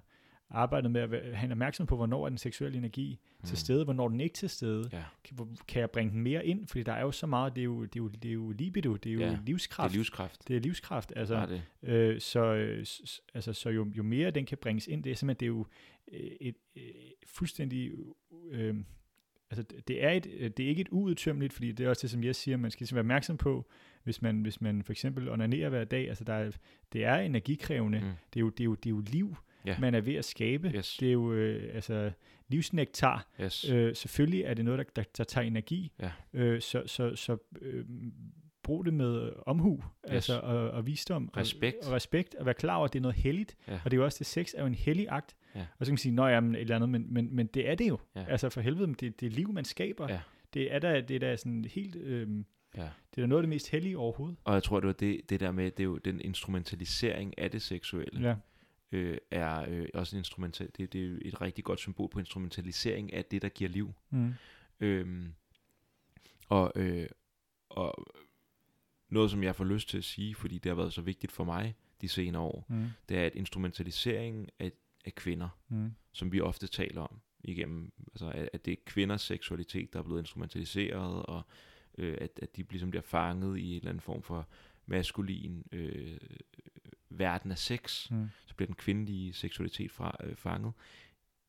arbejdet 0.53 0.91
med 0.91 1.01
at 1.01 1.37
have 1.37 1.45
en 1.45 1.53
opmærksomhed 1.53 1.89
på, 1.89 1.97
hvornår 1.97 2.25
er 2.25 2.29
den 2.29 2.39
seksuelle 2.39 2.79
energi 2.79 3.19
mm. 3.41 3.47
til 3.47 3.59
stede, 3.59 3.85
hvornår 3.85 4.05
er 4.05 4.09
den 4.09 4.21
ikke 4.21 4.35
til 4.35 4.49
stede. 4.49 4.89
Ja, 4.93 5.03
Kan, 5.69 5.81
jeg 5.81 5.91
bringe 5.91 6.13
den 6.13 6.21
mere 6.23 6.47
ind? 6.47 6.67
Fordi 6.67 6.83
der 6.83 6.93
er 6.93 7.01
jo 7.03 7.13
så 7.13 7.27
meget, 7.27 7.55
det 7.57 7.61
er 7.61 7.65
jo, 7.65 7.85
det 7.85 7.97
er 7.97 8.03
jo, 8.03 8.09
det 8.09 8.29
er 8.29 8.33
jo 8.33 8.51
libido, 8.51 8.97
det 8.97 9.11
er 9.11 9.15
jo 9.15 9.21
Ja, 9.21 9.27
ja. 9.27 9.31
det 9.33 9.39
er 9.39 9.43
livskraft. 9.45 9.95
livskraft. 9.95 10.49
det 10.49 10.57
er 10.57 10.61
livskraft. 10.61 11.13
Altså, 11.17 11.35
Altså, 11.35 11.63
det. 11.83 11.89
Øh, 11.91 12.21
så, 12.21 12.45
øh, 12.55 12.87
altså, 13.35 13.53
så 13.53 13.71
jo, 13.71 13.93
jo 13.97 14.03
mere 14.03 14.31
den 14.31 14.47
kan 14.47 14.59
bringes 14.59 14.87
ind, 14.87 15.05
det 15.05 15.11
er 15.13 15.17
simpelthen, 15.17 15.41
det 15.41 15.47
er 15.47 15.57
jo 15.59 15.67
øh, 16.13 16.31
et, 16.41 16.57
et 16.75 16.93
fuldstændig, 17.27 17.93
øh, 18.51 18.75
altså 19.51 19.65
det 19.89 20.05
er, 20.05 20.11
et, 20.11 20.27
øh, 20.39 20.51
det 20.57 20.65
er 20.65 20.69
ikke 20.69 20.81
et 20.81 20.89
uudtømmeligt, 20.91 21.53
fordi 21.53 21.73
det 21.73 21.87
er 21.87 21.91
også 21.91 22.03
det, 22.03 22.11
som 22.11 22.25
jeg 22.25 22.37
siger, 22.37 22.57
man 22.57 22.71
skal 22.71 22.85
ligesom 22.85 22.97
være 22.97 23.03
opmærksom 23.03 23.37
på, 23.37 23.69
hvis 24.05 24.23
man, 24.23 24.43
hvis 24.43 24.61
man 24.61 24.83
for 24.83 24.93
eksempel 24.93 25.29
onanerer 25.29 25.69
hver 25.69 25.85
dag, 25.85 26.09
altså 26.09 26.25
der 26.25 26.33
er, 26.35 26.51
det 26.93 27.05
er 27.05 27.17
energikrævende, 27.17 27.99
Mm. 28.01 28.05
det, 28.35 28.37
er 28.37 28.41
jo, 28.41 28.49
det, 28.51 28.61
er 28.61 28.65
jo, 28.65 28.75
det 28.75 28.87
er 28.87 28.91
jo 28.91 28.99
liv, 29.01 29.37
Ja. 29.67 29.77
man 29.81 29.95
er 29.95 30.01
ved 30.01 30.15
at 30.15 30.25
skabe, 30.25 30.73
Yes. 30.75 30.97
det 30.97 31.09
er 31.09 31.13
jo 31.13 31.33
altså, 31.33 31.65
øh, 31.65 31.75
altså 31.75 32.11
livsnektar, 32.49 33.27
Yes. 33.41 33.71
Øh, 33.71 33.97
selvfølgelig 33.97 34.43
er 34.43 34.55
det 34.55 34.65
noget, 34.65 34.79
der, 34.79 34.85
der, 35.03 35.09
der 35.19 35.25
tager 35.25 35.47
energi, 35.47 35.93
Ja. 36.01 36.11
øh, 36.33 36.61
så, 36.61 36.83
så, 36.87 37.17
så 37.17 37.37
øh, 37.61 37.85
brug 38.63 38.85
det 38.85 38.95
med 38.95 39.33
omhu, 39.47 39.75
yes. 39.77 40.13
altså, 40.13 40.41
og, 40.41 40.71
og 40.71 40.87
visdom, 40.87 41.31
Respekt. 41.37 41.77
Og, 41.83 41.87
og 41.89 41.93
respekt, 41.93 42.35
og 42.35 42.45
være 42.47 42.55
klar 42.55 42.77
over, 42.77 42.85
at 42.85 42.93
det 42.93 42.99
er 42.99 43.03
noget 43.03 43.17
helligt, 43.17 43.57
Ja. 43.69 43.81
og 43.85 43.91
det 43.91 43.93
er 43.97 43.99
jo 44.01 44.05
også, 44.05 44.19
det 44.19 44.27
sex 44.27 44.53
er 44.57 44.61
jo 44.61 44.67
en 44.67 44.75
hellig 44.75 45.07
akt, 45.11 45.37
Ja. 45.55 45.61
og 45.79 45.87
så 45.87 45.91
kan 45.91 45.93
man 45.93 45.99
sige, 45.99 46.13
nå 46.15 46.27
ja, 46.27 46.41
men 46.41 46.55
et 46.55 46.61
eller 46.61 46.77
andet, 46.77 46.89
men, 46.89 47.07
men, 47.15 47.37
men 47.37 47.47
det 47.47 47.69
er 47.71 47.75
det 47.75 47.89
jo, 47.89 47.99
Ja. 48.17 48.25
altså 48.29 48.49
for 48.49 48.61
helvede, 48.61 48.95
det, 48.95 49.21
det 49.21 49.27
er 49.27 49.31
liv, 49.31 49.53
man 49.53 49.65
skaber, 49.65 50.13
Ja. 50.13 50.21
det 50.55 50.75
er 50.75 50.79
da, 50.79 51.01
det 51.01 51.15
er 51.15 51.19
da 51.21 51.37
sådan 51.37 51.65
helt, 51.65 51.97
øh, 51.97 52.29
Ja. 52.77 52.83
det 52.83 53.19
er 53.19 53.23
da 53.23 53.27
noget 53.27 53.41
af 53.41 53.43
det 53.43 53.49
mest 53.49 53.71
hellige 53.71 53.99
overhovedet. 53.99 54.37
Og 54.45 54.55
jeg 54.55 54.63
tror, 54.63 54.81
det 54.81 54.87
var 54.87 54.93
det, 54.93 55.21
det 55.31 55.41
der 55.41 55.53
med, 55.53 55.65
det 55.71 55.81
er 55.81 55.85
jo 55.85 55.99
den 55.99 56.21
instrumentalisering 56.21 57.39
af 57.39 57.51
det 57.51 57.63
seksuelle, 57.63 58.29
Ja, 58.29 58.35
øh, 58.93 59.19
er 59.31 59.65
øh, 59.69 59.89
også 59.95 60.17
en 60.17 60.21
instrumental, 60.21 60.71
det, 60.77 60.93
det 60.93 61.13
er 61.13 61.19
et 61.29 61.41
rigtig 61.41 61.65
godt 61.65 61.79
symbol 61.79 62.09
på 62.11 62.19
instrumentalisering 62.19 63.13
af 63.13 63.25
det, 63.25 63.43
der 63.43 63.49
giver 63.49 63.71
liv. 63.71 63.93
mm. 64.11 64.33
Øhm, 64.81 65.33
og, 66.49 66.73
øh, 66.77 67.09
og 67.69 68.07
noget, 69.09 69.31
som 69.31 69.43
jeg 69.43 69.57
får 69.57 69.65
lyst 69.65 69.89
til 69.89 69.99
at 69.99 70.05
sige, 70.05 70.35
fordi 70.35 70.59
det 70.59 70.71
har 70.71 70.77
været 70.77 70.93
så 70.93 71.01
vigtigt 71.03 71.33
for 71.33 71.45
mig 71.45 71.75
de 72.01 72.09
senere 72.09 72.43
år, 72.43 72.67
Mm. 72.69 72.87
det 73.09 73.17
er, 73.19 73.27
at 73.27 73.35
instrumentaliseringen 73.35 74.49
af, 74.59 74.73
af 75.05 75.15
kvinder, 75.15 75.49
Mm. 75.69 75.93
som 76.13 76.33
vi 76.33 76.41
ofte 76.41 76.67
taler 76.67 77.01
om 77.03 77.21
igennem, 77.45 77.93
altså 78.13 78.31
at, 78.31 78.49
at 78.53 78.65
det 78.65 78.73
er 78.73 78.77
kvinders 78.87 79.23
seksualitet, 79.23 79.93
der 79.93 79.99
er 79.99 80.03
blevet 80.03 80.21
instrumentaliseret, 80.21 81.23
og 81.27 81.43
øh, 81.99 82.17
at, 82.21 82.39
at 82.43 82.57
de 82.57 82.63
ligesom 82.71 82.91
bliver 82.91 83.03
fanget 83.03 83.59
i 83.59 83.71
en 83.71 83.77
eller 83.77 83.89
anden 83.89 84.01
form 84.01 84.23
for 84.23 84.49
maskulin 84.87 85.65
øh, 85.73 86.19
verden 87.19 87.51
af 87.51 87.59
sex, 87.59 88.11
Mm. 88.11 88.29
så 88.47 88.55
bliver 88.55 88.67
den 88.67 88.75
kvindelige 88.75 89.33
seksualitet 89.33 89.91
fra, 89.91 90.17
øh, 90.25 90.37
fanget. 90.37 90.73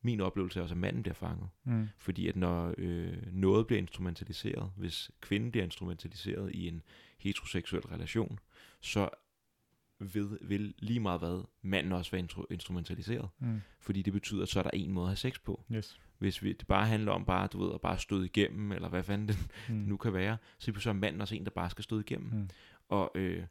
Min 0.01 0.21
oplevelse 0.21 0.59
er 0.59 0.63
også, 0.63 0.73
at 0.75 0.79
manden 0.79 1.01
bliver 1.03 1.13
fanget. 1.15 1.49
Mm. 1.63 1.89
Fordi 1.97 2.27
at 2.27 2.35
når 2.35 2.73
øh, 2.77 3.17
noget 3.33 3.67
bliver 3.67 3.79
instrumentaliseret, 3.81 4.71
hvis 4.77 5.11
kvinden 5.21 5.51
bliver 5.51 5.63
instrumentaliseret 5.63 6.51
i 6.55 6.67
en 6.67 6.81
heteroseksuel 7.17 7.83
relation, 7.83 8.39
så 8.81 9.09
vil, 9.99 10.37
vil 10.41 10.73
lige 10.79 10.99
meget 10.99 11.19
hvad 11.19 11.43
manden 11.61 11.91
også 11.91 12.11
være 12.11 12.19
intro, 12.19 12.45
instrumentaliseret. 12.51 13.29
Mm. 13.39 13.61
Fordi 13.79 14.01
det 14.01 14.13
betyder, 14.13 14.41
at 14.43 14.49
så 14.49 14.59
er 14.59 14.63
der 14.63 14.69
en 14.73 14.91
måde 14.91 15.05
at 15.05 15.09
have 15.09 15.15
sex 15.17 15.39
på. 15.43 15.63
Yes. 15.71 15.99
Hvis 16.17 16.43
vi, 16.43 16.53
det 16.53 16.67
bare 16.67 16.85
handler 16.87 17.11
om 17.11 17.25
bare, 17.25 17.47
du 17.47 17.63
ved, 17.65 17.73
at 17.73 17.81
bare 17.81 17.97
støde 17.99 18.25
igennem, 18.25 18.71
eller 18.71 18.89
hvad 18.89 19.03
fanden 19.03 19.27
det 19.27 19.37
Mm. 19.69 19.75
nu 19.75 19.97
kan 19.97 20.13
være, 20.13 20.37
så 20.57 20.73
så 20.79 20.89
er 20.89 20.93
manden 20.93 21.21
også 21.21 21.35
en, 21.35 21.43
der 21.45 21.51
bare 21.51 21.69
skal 21.69 21.83
støde 21.83 22.01
igennem. 22.01 22.31
Mm. 22.33 22.49
Og, 22.89 23.11
øh, 23.15 23.43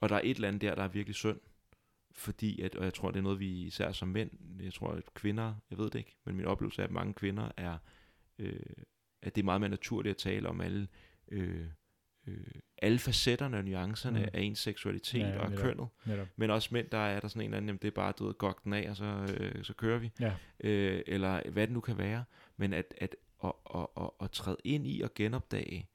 og 0.00 0.08
der 0.08 0.16
er 0.16 0.20
et 0.24 0.34
eller 0.34 0.48
andet 0.48 0.60
der, 0.62 0.74
der 0.74 0.82
er 0.82 0.88
virkelig 0.88 1.14
synd. 1.14 1.40
Fordi, 2.12 2.60
at, 2.60 2.74
og 2.74 2.84
jeg 2.84 2.94
tror, 2.94 3.10
det 3.10 3.18
er 3.18 3.22
noget, 3.22 3.40
vi 3.40 3.48
især 3.62 3.92
som 3.92 4.08
mænd, 4.08 4.30
jeg 4.62 4.72
tror, 4.74 4.90
at 4.92 5.14
kvinder, 5.14 5.54
jeg 5.70 5.78
ved 5.78 5.90
det 5.90 5.98
ikke, 5.98 6.16
men 6.24 6.36
min 6.36 6.44
oplevelse 6.46 6.82
er, 6.82 6.86
at 6.86 6.92
mange 6.92 7.14
kvinder 7.14 7.48
er, 7.56 7.78
øh, 8.38 8.60
at 9.22 9.34
det 9.34 9.42
er 9.42 9.44
meget 9.44 9.60
mere 9.60 9.70
naturligt 9.70 10.10
at 10.10 10.16
tale 10.16 10.48
om 10.48 10.60
alle, 10.60 10.88
øh, 11.28 11.66
øh, 12.26 12.46
alle 12.78 12.98
facetterne 12.98 13.56
og 13.56 13.64
nuancerne 13.64 14.18
Mm. 14.20 14.28
af 14.32 14.40
ens 14.40 14.58
seksualitet 14.58 15.20
Ja, 15.20 15.28
ja, 15.28 15.38
og 15.40 15.50
netop. 15.50 15.64
kønnet. 15.64 15.88
Netop. 16.06 16.28
Men 16.36 16.50
også 16.50 16.68
mænd, 16.72 16.88
der 16.90 16.98
er 16.98 17.20
der 17.20 17.28
sådan 17.28 17.40
en 17.42 17.44
eller 17.46 17.56
anden, 17.56 17.68
jamen 17.68 17.78
det 17.82 17.88
er 17.88 17.92
bare, 17.92 18.12
du 18.12 18.26
ved, 18.26 18.34
gok 18.34 18.64
den 18.64 18.72
af, 18.72 18.90
og 18.90 18.96
så, 18.96 19.36
øh, 19.40 19.64
så 19.64 19.74
kører 19.74 19.98
vi. 19.98 20.10
Ja. 20.20 20.34
Øh, 20.60 21.02
eller 21.06 21.50
hvad 21.50 21.66
det 21.66 21.72
nu 21.74 21.80
kan 21.80 21.98
være. 21.98 22.24
Men 22.56 22.72
at, 22.72 22.94
at, 22.98 23.16
at, 23.44 23.52
at, 23.74 23.86
at, 24.00 24.10
at 24.20 24.30
træde 24.30 24.56
ind 24.64 24.86
i 24.86 25.00
og 25.00 25.14
genopdage 25.14 25.88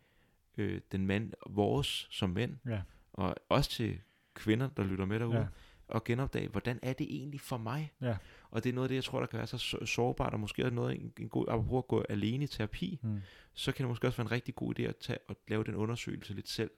øh, 0.57 0.81
den 0.91 1.07
mand, 1.07 1.33
vores 1.47 2.07
som 2.11 2.29
mænd, 2.29 2.57
Ja. 2.65 2.81
Og 3.13 3.35
også 3.49 3.69
til 3.71 3.99
kvinder, 4.33 4.69
der 4.77 4.83
lytter 4.83 5.05
med 5.05 5.19
derude, 5.19 5.37
Ja. 5.37 5.45
og 5.87 6.03
genopdage, 6.03 6.47
hvordan 6.47 6.79
er 6.81 6.93
det 6.93 7.07
egentlig 7.09 7.41
for 7.41 7.57
mig? 7.57 7.91
Ja. 8.01 8.17
Og 8.51 8.63
det 8.63 8.69
er 8.69 8.73
noget 8.73 8.85
af 8.85 8.89
det, 8.89 8.95
jeg 8.95 9.03
tror, 9.03 9.19
der 9.19 9.27
kan 9.27 9.37
være 9.37 9.47
så 9.47 9.57
så- 9.57 9.85
sårbart, 9.85 10.33
og 10.33 10.39
måske 10.39 10.61
er 10.61 10.69
noget, 10.69 11.01
en, 11.01 11.13
en 11.19 11.29
god, 11.29 11.45
apropos 11.49 11.77
at 11.83 11.87
gå 11.87 12.05
alene 12.09 12.43
i 12.43 12.47
terapi, 12.47 12.99
Mm. 13.01 13.21
så 13.53 13.71
kan 13.71 13.83
det 13.83 13.89
måske 13.89 14.07
også 14.07 14.17
være 14.17 14.25
en 14.27 14.31
rigtig 14.31 14.55
god 14.55 14.79
idé 14.79 14.81
at, 14.83 14.97
tage, 14.97 15.19
at 15.29 15.35
lave 15.47 15.63
den 15.63 15.75
undersøgelse 15.75 16.33
lidt 16.33 16.49
selv, 16.49 16.71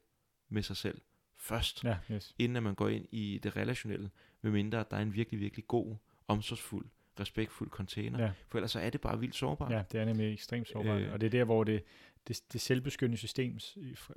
med 0.50 0.64
sig 0.64 0.78
selv, 0.78 1.02
først, 1.38 1.84
Ja, 1.84 1.98
yes. 2.12 2.36
inden 2.40 2.56
at 2.56 2.64
man 2.64 2.76
går 2.76 2.88
ind 2.88 3.06
i 3.12 3.40
det 3.44 3.56
relationelle, 3.56 4.10
medmindre 4.42 4.80
at 4.80 4.92
der 4.92 4.98
er 4.98 5.02
en 5.02 5.14
virkelig, 5.14 5.40
virkelig 5.40 5.68
god, 5.68 5.96
omsorgsfuld, 6.28 6.86
respektfuld 7.20 7.70
container. 7.70 8.24
Ja. 8.24 8.32
For 8.48 8.58
ellers 8.58 8.72
så 8.72 8.80
er 8.80 8.90
det 8.90 9.02
bare 9.02 9.20
vildt 9.20 9.36
sårbart. 9.36 9.72
Ja, 9.72 9.84
det 9.92 10.00
er 10.02 10.06
nemlig 10.06 10.34
ekstremt 10.34 10.68
sårbart. 10.68 11.02
Øh. 11.02 11.14
og 11.14 11.22
det 11.22 11.28
er 11.28 11.32
der, 11.32 11.44
hvor 11.44 11.64
det, 11.64 11.84
det, 12.28 12.42
det 12.54 12.62
selvbeskyttende 12.62 13.18
system, 13.18 13.60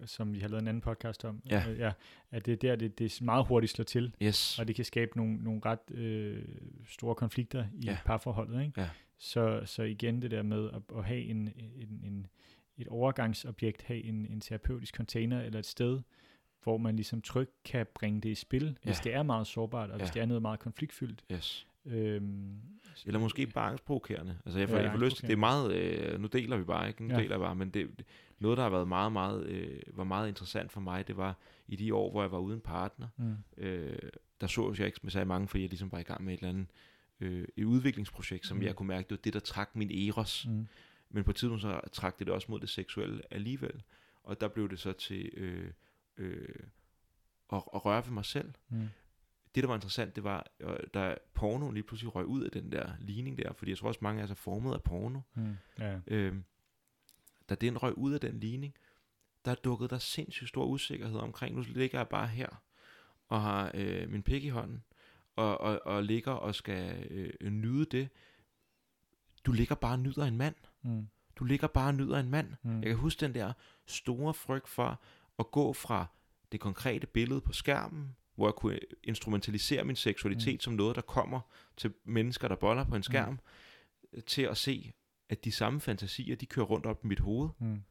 som 0.06 0.35
vi 0.35 0.39
har 0.39 0.48
lavet 0.48 0.62
en 0.62 0.68
anden 0.68 0.80
podcast 0.80 1.24
om, 1.24 1.43
Ja. 1.51 1.70
øh, 1.70 1.78
ja 1.78 1.93
at 2.30 2.47
det 2.47 2.52
er 2.52 2.56
der, 2.56 2.76
det, 2.76 2.98
det 2.98 3.18
meget 3.22 3.47
hurtigt 3.47 3.72
slår 3.72 3.85
til, 3.85 4.14
Yes. 4.22 4.59
og 4.59 4.68
det 4.68 4.76
kan 4.76 4.85
skabe 4.85 5.16
nogle, 5.16 5.36
nogle 5.44 5.60
ret 5.64 5.90
øh, 5.90 6.44
store 6.89 7.14
konflikter 7.14 7.66
i 7.74 7.85
Ja. 7.85 7.98
parforholdet. 8.05 8.62
Ikke? 8.66 8.80
Ja. 8.80 8.89
Så, 9.18 9.62
så 9.64 9.82
igen 9.82 10.22
det 10.22 10.30
der 10.30 10.43
med 10.43 10.70
at, 10.70 10.82
at 10.98 11.05
have 11.05 11.20
en, 11.20 11.36
en, 11.76 12.01
en, 12.05 12.26
et 12.76 12.89
overgangsobjekt, 12.89 13.82
have 13.82 14.05
en, 14.05 14.26
en 14.26 14.40
terapeutisk 14.40 14.97
container 14.97 15.40
eller 15.40 15.59
et 15.59 15.66
sted, 15.66 16.01
hvor 16.62 16.78
man 16.78 16.97
ligesom 16.97 17.22
trygt 17.22 17.52
kan 17.64 17.86
bringe 17.94 18.20
det 18.20 18.28
i 18.28 18.35
spil, 18.35 18.78
hvis 18.82 18.97
Ja. 18.98 19.10
det 19.10 19.14
er 19.14 19.22
meget 19.22 19.47
sårbart, 19.47 19.90
og 19.90 19.97
hvis 19.98 20.09
Ja. 20.09 20.12
det 20.14 20.22
er 20.22 20.26
noget 20.26 20.43
meget 20.43 20.60
konfliktfyldt. 20.60 21.24
yes. 21.32 21.66
Øhm, 21.89 22.60
Eller 23.06 23.20
måske 23.20 23.47
bare 23.47 23.69
angstprovokerende. 23.70 24.39
Altså 24.47 24.59
jeg 24.59 24.69
får, 24.69 24.77
Ja, 24.77 24.82
jeg 24.82 24.93
får 24.93 24.98
lyst, 24.98 25.23
det 25.23 25.31
er 25.32 25.36
meget, 25.36 25.73
øh, 25.74 26.20
nu 26.20 26.27
deler 26.27 26.56
vi 26.56 26.65
bare, 26.65 26.89
ikke? 26.89 27.05
Nu 27.05 27.15
Ja. 27.15 27.20
deler 27.20 27.31
jeg 27.35 27.40
bare, 27.40 27.55
men 27.55 27.70
det, 27.70 27.98
det- 27.98 28.06
noget, 28.39 28.56
der 28.56 28.62
har 28.62 28.70
været 28.70 28.89
meget, 28.89 29.12
meget, 29.12 29.47
øh, 29.47 29.81
var 29.93 30.05
meget 30.05 30.28
interessant 30.28 30.73
for 30.73 30.81
mig, 30.81 31.09
det 31.09 31.16
var 31.16 31.36
i 31.69 31.77
de 31.77 31.94
år, 31.94 32.10
hvor 32.10 32.23
jeg 32.23 32.32
var 32.32 32.39
uden 32.39 32.60
partner, 32.60 33.09
mm, 33.16 33.35
øh, 33.56 33.98
der 34.40 34.47
så 34.47 34.74
jeg 34.78 34.86
ikke 34.86 35.01
med 35.02 35.10
særlig 35.10 35.28
mange, 35.28 35.48
fordi 35.48 35.62
jeg 35.62 35.70
ligesom 35.70 35.93
var 35.93 35.98
i 35.98 36.02
gang 36.02 36.24
med 36.24 36.35
et 36.35 36.39
eller 36.39 36.48
andet 36.48 36.66
øh, 37.20 37.48
et 37.56 37.65
udviklingsprojekt, 37.65 38.47
som 38.47 38.56
Mm. 38.56 38.62
jeg 38.62 38.77
kunne 38.77 38.89
mærke, 38.89 39.05
det 39.05 39.10
var 39.10 39.20
det, 39.24 39.32
der 39.32 39.40
trak 39.40 39.70
min 39.77 39.90
eros. 40.09 40.47
Mm, 40.48 40.66
Men 41.10 41.24
på 41.24 41.31
et 41.31 41.36
tidspunkt 41.36 41.62
så 41.62 41.81
trak 41.93 42.19
det 42.19 42.27
det 42.27 42.35
også 42.35 42.47
mod 42.51 42.60
det 42.60 42.69
seksuelle 42.69 43.23
alligevel. 43.31 43.82
Og 44.24 44.40
der 44.40 44.48
blev 44.48 44.69
det 44.70 44.78
så 44.78 44.93
til 44.93 45.31
øh, 45.36 45.70
øh, 46.19 46.48
at, 47.52 47.62
at 47.74 47.85
røre 47.85 48.02
ved 48.06 48.12
mig 48.12 48.24
selv. 48.24 48.52
mm, 48.69 48.89
Det, 49.55 49.62
der 49.65 49.69
var 49.69 49.75
interessant, 49.75 50.16
det 50.16 50.25
var, 50.25 50.47
øh, 50.61 50.77
da 50.95 51.16
pornoen 51.35 51.75
lige 51.75 51.85
pludselig 51.85 52.15
røg 52.15 52.27
ud 52.27 52.43
af 52.45 52.51
den 52.51 52.73
der 52.73 52.93
ligning 53.01 53.39
der, 53.39 53.53
fordi 53.53 53.70
jeg 53.70 53.79
tror 53.79 53.89
også, 53.89 54.01
mange 54.03 54.20
af 54.20 54.25
os 54.25 54.31
er 54.31 54.35
formet 54.35 54.75
af 54.75 54.83
porno. 54.83 55.20
mm, 55.35 55.57
ja, 55.79 56.01
Øh, 56.07 56.35
da 57.49 57.55
den 57.55 57.79
røg 57.83 57.99
ud 57.99 58.12
af 58.12 58.20
den 58.20 58.41
ligning, 58.41 58.75
der 59.45 59.55
dukkede 59.55 59.89
der 59.89 59.99
sindssygt 59.99 60.49
stor 60.49 60.65
usikkerhed 60.65 61.19
omkring, 61.19 61.57
nu 61.57 61.65
ligger 61.69 61.99
jeg 61.99 62.09
bare 62.09 62.27
her, 62.29 62.49
og 63.29 63.43
har 63.43 63.70
øh, 63.75 64.11
min 64.11 64.23
pik 64.23 64.45
i 64.45 64.49
hånden, 64.49 64.85
og, 65.37 65.61
og, 65.61 65.81
og 65.85 66.05
ligger 66.05 66.33
og 66.33 66.55
skal 66.55 67.07
øh, 67.11 67.51
nyde 67.51 67.85
det. 67.85 68.09
Du 69.47 69.53
ligger 69.53 69.75
bare 69.75 69.93
og 69.93 69.99
nyder 69.99 70.25
en 70.25 70.37
mand. 70.37 70.55
mm, 70.83 71.09
Du 71.37 71.45
ligger 71.45 71.66
bare 71.66 71.89
og 71.89 71.95
nyder 71.95 72.19
en 72.20 72.31
mand. 72.31 72.55
mm, 72.62 72.81
Jeg 72.81 72.89
kan 72.89 72.97
huske 72.97 73.20
den 73.20 73.35
der 73.35 73.53
store 73.87 74.35
frygt 74.35 74.69
for 74.69 75.01
at 75.39 75.51
gå 75.51 75.73
fra 75.73 76.07
det 76.53 76.61
konkrete 76.61 77.07
billede 77.07 77.41
på 77.41 77.53
skærmen 77.53 78.16
hvor 78.39 78.47
jeg 78.48 78.55
kunne 78.55 78.78
instrumentalisere 79.02 79.85
min 79.85 79.97
seksualitet 79.97 80.55
mm. 80.55 80.60
som 80.60 80.73
noget, 80.73 80.97
der 80.97 81.02
kommer 81.02 81.40
til 81.77 81.94
mennesker, 82.05 82.48
der 82.48 82.55
boller 82.56 82.85
på 82.85 82.97
en 82.97 83.02
skærm, 83.02 83.39
mm. 84.12 84.20
til 84.27 84.43
at 84.43 84.56
se, 84.56 84.93
at 85.28 85.44
de 85.44 85.52
samme 85.52 85.81
fantasier, 85.81 86.36
de 86.36 86.47
kører 86.47 86.66
rundt 86.66 86.86
op 86.86 87.05
i 87.05 87.06
mit 87.06 87.20
hoved. 87.20 87.48
Mm. 87.59 87.82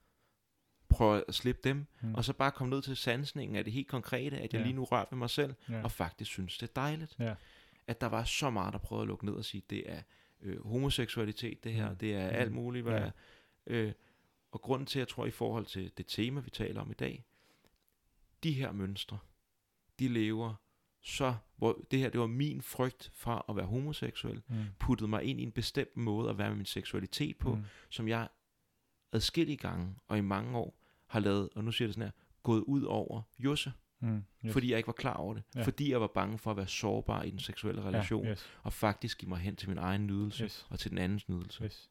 Prøve 0.90 1.24
at 1.28 1.36
slippe 1.36 1.62
dem, 1.64 1.86
Mm. 2.02 2.16
og 2.16 2.26
så 2.26 2.34
bare 2.34 2.52
komme 2.52 2.70
ned 2.76 2.82
til 2.82 2.96
sansningen 2.98 3.56
af 3.56 3.64
det 3.64 3.74
helt 3.74 3.88
konkrete, 3.88 4.38
at 4.38 4.54
jeg 4.54 4.60
Ja. 4.60 4.66
lige 4.66 4.76
nu 4.76 4.84
rører 4.84 5.06
ved 5.12 5.18
mig 5.18 5.30
selv, 5.30 5.54
Ja. 5.70 5.84
og 5.84 5.92
faktisk 5.92 6.32
synes, 6.32 6.58
det 6.58 6.70
er 6.70 6.74
dejligt. 6.74 7.16
Ja. 7.20 7.36
At 7.88 8.02
der 8.02 8.08
var 8.08 8.24
så 8.24 8.50
meget, 8.50 8.74
der 8.74 8.80
prøvede 8.80 9.02
at 9.04 9.08
lukke 9.08 9.26
ned 9.26 9.34
og 9.34 9.46
sige, 9.46 9.64
det 9.70 9.92
er 9.92 10.02
øh, 10.42 10.66
homoseksualitet, 10.68 11.64
det 11.64 11.74
her, 11.74 11.90
Mm. 11.90 11.96
det 11.98 12.14
er 12.16 12.30
Mm. 12.30 12.36
alt 12.36 12.52
muligt. 12.52 12.84
Hvad, 12.84 13.00
Ja. 13.02 13.10
øh, 13.68 13.94
og 14.52 14.62
grunden 14.62 14.86
til, 14.86 15.00
jeg 15.00 15.08
tror, 15.08 15.26
i 15.26 15.32
forhold 15.32 15.66
til 15.66 15.92
det 15.98 16.06
tema, 16.08 16.40
vi 16.40 16.50
taler 16.50 16.82
om 16.82 16.92
i 16.92 16.94
dag, 16.94 17.24
de 18.44 18.52
her 18.54 18.72
mønstre, 18.72 19.18
de 20.00 20.08
lever 20.08 20.54
så, 21.02 21.36
hvor 21.58 21.86
det 21.92 22.00
her, 22.00 22.10
det 22.10 22.20
var 22.20 22.28
min 22.28 22.62
frygt 22.62 23.12
fra 23.14 23.46
at 23.50 23.56
være 23.56 23.66
homoseksuel, 23.66 24.42
Mm. 24.48 24.56
puttede 24.80 25.08
mig 25.10 25.24
ind 25.24 25.40
i 25.40 25.44
en 25.44 25.52
bestemt 25.52 25.98
måde 25.98 26.30
at 26.30 26.38
være 26.38 26.50
med 26.50 26.58
min 26.58 26.66
seksualitet 26.66 27.38
på, 27.38 27.56
Mm. 27.56 27.64
som 27.90 28.08
jeg 28.08 28.28
adskillige 29.12 29.58
gange 29.58 29.96
og 30.08 30.18
i 30.18 30.22
mange 30.22 30.58
år 30.58 30.80
har 31.08 31.20
lavet, 31.20 31.50
og 31.56 31.64
nu 31.64 31.72
siger 31.72 31.88
det 31.88 31.94
sådan 31.96 32.04
her, 32.08 32.12
gået 32.44 32.62
ud 32.62 32.84
over 32.84 33.22
Josse, 33.40 33.74
Mm. 34.00 34.24
Yes. 34.46 34.54
fordi 34.54 34.70
jeg 34.70 34.78
ikke 34.78 34.88
var 34.88 34.94
klar 34.94 35.14
over 35.14 35.34
det. 35.34 35.44
Ja. 35.56 35.62
Fordi 35.64 35.92
jeg 35.92 36.02
var 36.02 36.08
bange 36.08 36.38
for 36.38 36.52
at 36.52 36.58
være 36.58 36.68
sårbar 36.68 37.24
i 37.24 37.30
den 37.30 37.40
seksuelle 37.40 37.82
relation, 37.82 38.26
Ja, 38.26 38.32
yes. 38.32 38.50
og 38.64 38.74
faktisk 38.74 39.18
give 39.18 39.30
mig 39.30 39.38
hen 39.40 39.56
til 39.56 39.70
min 39.70 39.78
egen 39.78 40.08
nydelse, 40.08 40.44
Yes. 40.44 40.68
og 40.70 40.80
til 40.80 40.92
den 40.92 40.98
andens 40.98 41.30
nydelse. 41.30 41.64
Yes. 41.64 41.90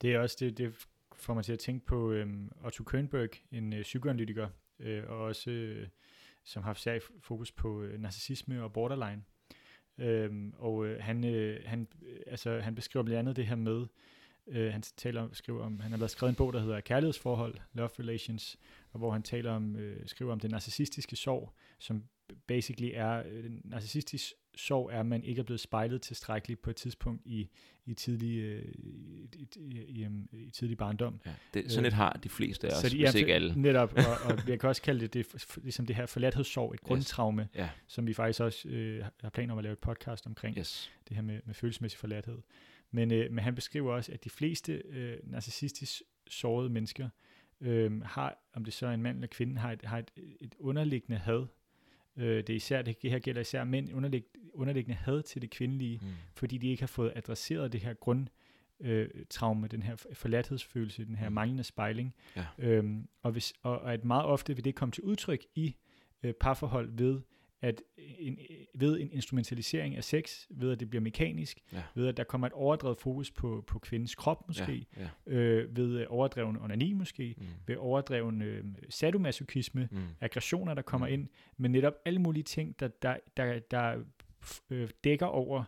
Det 0.00 0.14
er 0.14 0.18
også 0.18 0.36
det, 0.40 0.58
det 0.58 0.86
får 1.12 1.34
mig 1.34 1.44
til 1.44 1.52
at 1.52 1.58
tænke 1.58 1.86
på 1.86 2.10
øhm, 2.12 2.50
Otto 2.64 2.84
Kønberg, 2.84 3.28
en 3.50 3.72
øh, 3.72 3.82
psykoanalytiker, 3.82 4.48
øh, 4.78 5.04
og 5.08 5.18
også 5.18 5.50
øh, 5.50 5.88
som 6.44 6.62
har 6.62 6.68
haft 6.68 6.80
særlig 6.80 7.02
fokus 7.20 7.52
på 7.52 7.82
øh, 7.82 8.00
narcissisme 8.00 8.62
og 8.62 8.72
borderline. 8.72 9.22
Øhm, 9.98 10.54
og 10.56 10.86
øh, 10.86 11.02
han, 11.02 11.24
øh, 11.24 11.60
han, 11.66 11.88
øh, 12.02 12.20
altså, 12.26 12.60
han 12.60 12.74
beskriver 12.74 13.04
blandt 13.04 13.18
andet 13.18 13.36
det 13.36 13.46
her 13.46 13.56
med, 13.56 13.86
øh, 14.46 14.72
han 14.72 14.82
taler 14.82 15.22
om, 15.22 15.34
skriver 15.34 15.62
om, 15.62 15.80
han 15.80 15.90
har 15.90 15.98
lavet 15.98 16.10
skrevet 16.10 16.30
en 16.30 16.36
bog, 16.36 16.52
der 16.52 16.60
hedder 16.60 16.80
Kærlighedsforhold, 16.80 17.54
Love 17.72 17.90
Relations, 17.98 18.58
og 18.92 18.98
hvor 18.98 19.10
han 19.10 19.22
taler 19.22 19.52
om, 19.52 19.76
øh, 19.76 20.06
skriver 20.06 20.32
om 20.32 20.40
det 20.40 20.50
narcissistiske 20.50 21.16
sorg, 21.16 21.54
som 21.78 22.04
basically 22.46 22.90
er, 22.94 23.22
øh, 23.26 23.50
narcissistisk 23.64 24.32
sorg 24.56 24.90
er, 24.92 25.00
at 25.00 25.06
man 25.06 25.24
ikke 25.24 25.40
er 25.40 25.44
blevet 25.44 25.60
spejlet 25.60 26.02
tilstrækkeligt 26.02 26.62
på 26.62 26.70
et 26.70 26.76
tidspunkt 26.76 27.22
i, 27.24 27.48
i 27.86 27.94
tidlig, 27.94 28.38
øh, 28.38 28.64
i, 29.32 29.48
i, 29.56 29.80
i, 29.88 30.08
i, 30.32 30.50
tidlig 30.50 30.76
barndom. 30.76 31.20
Ja, 31.26 31.34
det, 31.54 31.70
sådan 31.72 31.84
Øh, 31.84 31.88
et 31.88 31.92
har 31.92 32.12
de 32.12 32.28
fleste 32.28 32.66
af 32.68 32.76
os, 32.76 32.82
de- 32.90 32.96
hvis 32.96 33.14
ja, 33.14 33.18
ikke 33.18 33.34
alle. 33.34 33.54
Netop, 33.60 33.92
og, 33.96 34.30
og 34.30 34.38
jeg 34.48 34.60
kan 34.60 34.68
også 34.68 34.82
kalde 34.82 35.00
det, 35.06 35.14
det 35.14 35.56
ligesom 35.62 35.86
det 35.86 35.96
her 35.96 36.06
forladthedssorg, 36.06 36.74
et 36.74 36.80
grundtraume, 36.80 37.48
Ja, 37.54 37.70
som 37.86 38.06
vi 38.06 38.14
faktisk 38.14 38.40
også 38.40 38.68
øh, 38.68 39.04
har 39.20 39.30
planer 39.30 39.52
om 39.52 39.58
at 39.58 39.62
lave 39.64 39.72
et 39.72 39.78
podcast 39.78 40.26
omkring, 40.26 40.58
yes. 40.58 40.90
det 41.08 41.16
her 41.16 41.22
med, 41.22 41.40
med 41.44 41.54
følelsesmæssig 41.54 41.98
forladthed. 41.98 42.38
Men, 42.90 43.12
øh, 43.12 43.32
men 43.32 43.44
han 43.44 43.54
beskriver 43.54 43.92
også, 43.94 44.12
at 44.12 44.24
de 44.24 44.30
fleste 44.30 44.72
øh, 44.72 45.16
narcissistisk 45.22 46.02
sårede 46.28 46.68
mennesker 46.70 47.08
øh, 47.60 48.02
har, 48.02 48.38
om 48.54 48.64
det 48.64 48.74
så 48.74 48.86
er 48.86 48.90
en 48.92 49.02
mand 49.02 49.16
eller 49.16 49.26
kvinde, 49.26 49.58
har 49.60 49.72
et, 49.72 49.82
har 49.84 49.98
et, 49.98 50.10
et 50.40 50.54
underliggende 50.58 51.18
had. 51.18 51.46
Øh, 52.16 52.36
det, 52.36 52.50
er 52.50 52.54
især, 52.54 52.82
det 52.82 52.96
her 53.02 53.18
gælder 53.18 53.40
især 53.40 53.64
mænd, 53.64 53.92
underlig, 53.94 54.24
underliggende 54.54 54.94
had 54.96 55.22
til 55.22 55.42
det 55.42 55.50
kvindelige, 55.50 55.98
Mm. 56.02 56.08
fordi 56.34 56.58
de 56.58 56.68
ikke 56.68 56.82
har 56.82 56.86
fået 56.86 57.12
adresseret 57.16 57.72
det 57.72 57.80
her 57.80 57.94
grund 57.94 58.26
øh, 58.80 59.08
traume, 59.30 59.68
den 59.68 59.82
her 59.82 59.96
forladthedsfølelse, 60.12 61.04
den 61.04 61.16
her 61.16 61.28
Mm. 61.28 61.34
manglende 61.34 61.64
spejling. 61.64 62.14
Ja. 62.36 62.44
Øhm, 62.58 63.08
og, 63.22 63.32
hvis, 63.32 63.52
og, 63.62 63.78
og 63.80 63.92
at 63.92 64.04
meget 64.04 64.24
ofte 64.24 64.54
vil 64.56 64.64
det 64.64 64.74
komme 64.74 64.92
til 64.92 65.02
udtryk 65.04 65.44
i 65.54 65.74
øh, 66.22 66.32
parforhold 66.40 66.90
ved 66.92 67.20
at 67.64 67.82
en, 68.18 68.38
ved 68.74 69.00
en 69.00 69.10
instrumentalisering 69.12 69.96
af 69.96 70.04
sex, 70.04 70.46
ved 70.50 70.72
at 70.72 70.80
det 70.80 70.90
bliver 70.90 71.02
mekanisk, 71.02 71.60
Ja. 71.72 71.82
ved 71.94 72.06
at 72.06 72.16
der 72.16 72.24
kommer 72.24 72.46
et 72.46 72.52
overdrevet 72.52 72.98
fokus 72.98 73.30
på, 73.30 73.64
på 73.66 73.78
kvindens 73.78 74.14
krop 74.14 74.48
måske, 74.48 74.86
Ja, 74.96 75.08
ja. 75.26 75.32
øh, 75.36 75.76
ved 75.76 76.06
overdreven 76.08 76.56
onani 76.56 76.92
måske, 76.92 77.34
Mm. 77.38 77.44
ved 77.66 77.76
overdreven 77.76 78.42
øh, 78.42 78.64
sadomasochisme, 78.88 79.88
Mm. 79.92 79.98
aggressioner, 80.20 80.74
der 80.74 80.82
kommer 80.82 81.06
Mm. 81.06 81.12
ind, 81.12 81.28
men 81.56 81.70
netop 81.72 81.94
alle 82.04 82.18
mulige 82.20 82.42
ting, 82.42 82.80
der, 82.80 82.88
der, 82.88 83.16
der, 83.36 83.58
der 83.58 84.04
øh, 84.70 84.88
dækker 85.04 85.26
over, 85.26 85.64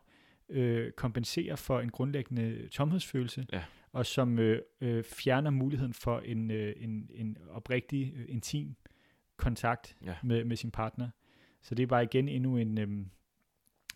øh, 0.48 0.90
kompenserer 0.92 1.56
for 1.56 1.80
en 1.80 1.90
grundlæggende 1.90 2.68
tomhedsfølelse, 2.68 3.46
Ja. 3.52 3.62
og 3.92 4.06
som 4.06 4.38
øh, 4.38 4.62
øh, 4.80 5.04
fjerner 5.04 5.50
muligheden 5.50 5.92
for 5.94 6.18
en, 6.20 6.50
øh, 6.50 6.74
en, 6.76 7.10
en 7.14 7.36
oprigtig, 7.50 8.12
øh, 8.16 8.24
intim 8.28 8.76
kontakt 9.36 9.96
Ja. 10.04 10.14
med, 10.22 10.44
med 10.44 10.56
sin 10.56 10.70
partner. 10.70 11.08
Så 11.66 11.74
det 11.74 11.82
er 11.82 11.86
bare 11.86 12.02
igen 12.04 12.28
endnu 12.28 12.56
en 12.56 12.78
øh, 12.78 12.88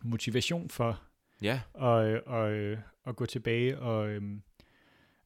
motivation 0.02 0.68
for 0.70 1.00
Ja, 1.42 1.60
at, 1.74 2.06
øh, 2.06 2.20
at, 2.26 2.50
øh, 2.52 2.78
at 3.06 3.16
gå 3.16 3.26
tilbage 3.26 3.78
og, 3.78 4.08
øh, 4.10 4.22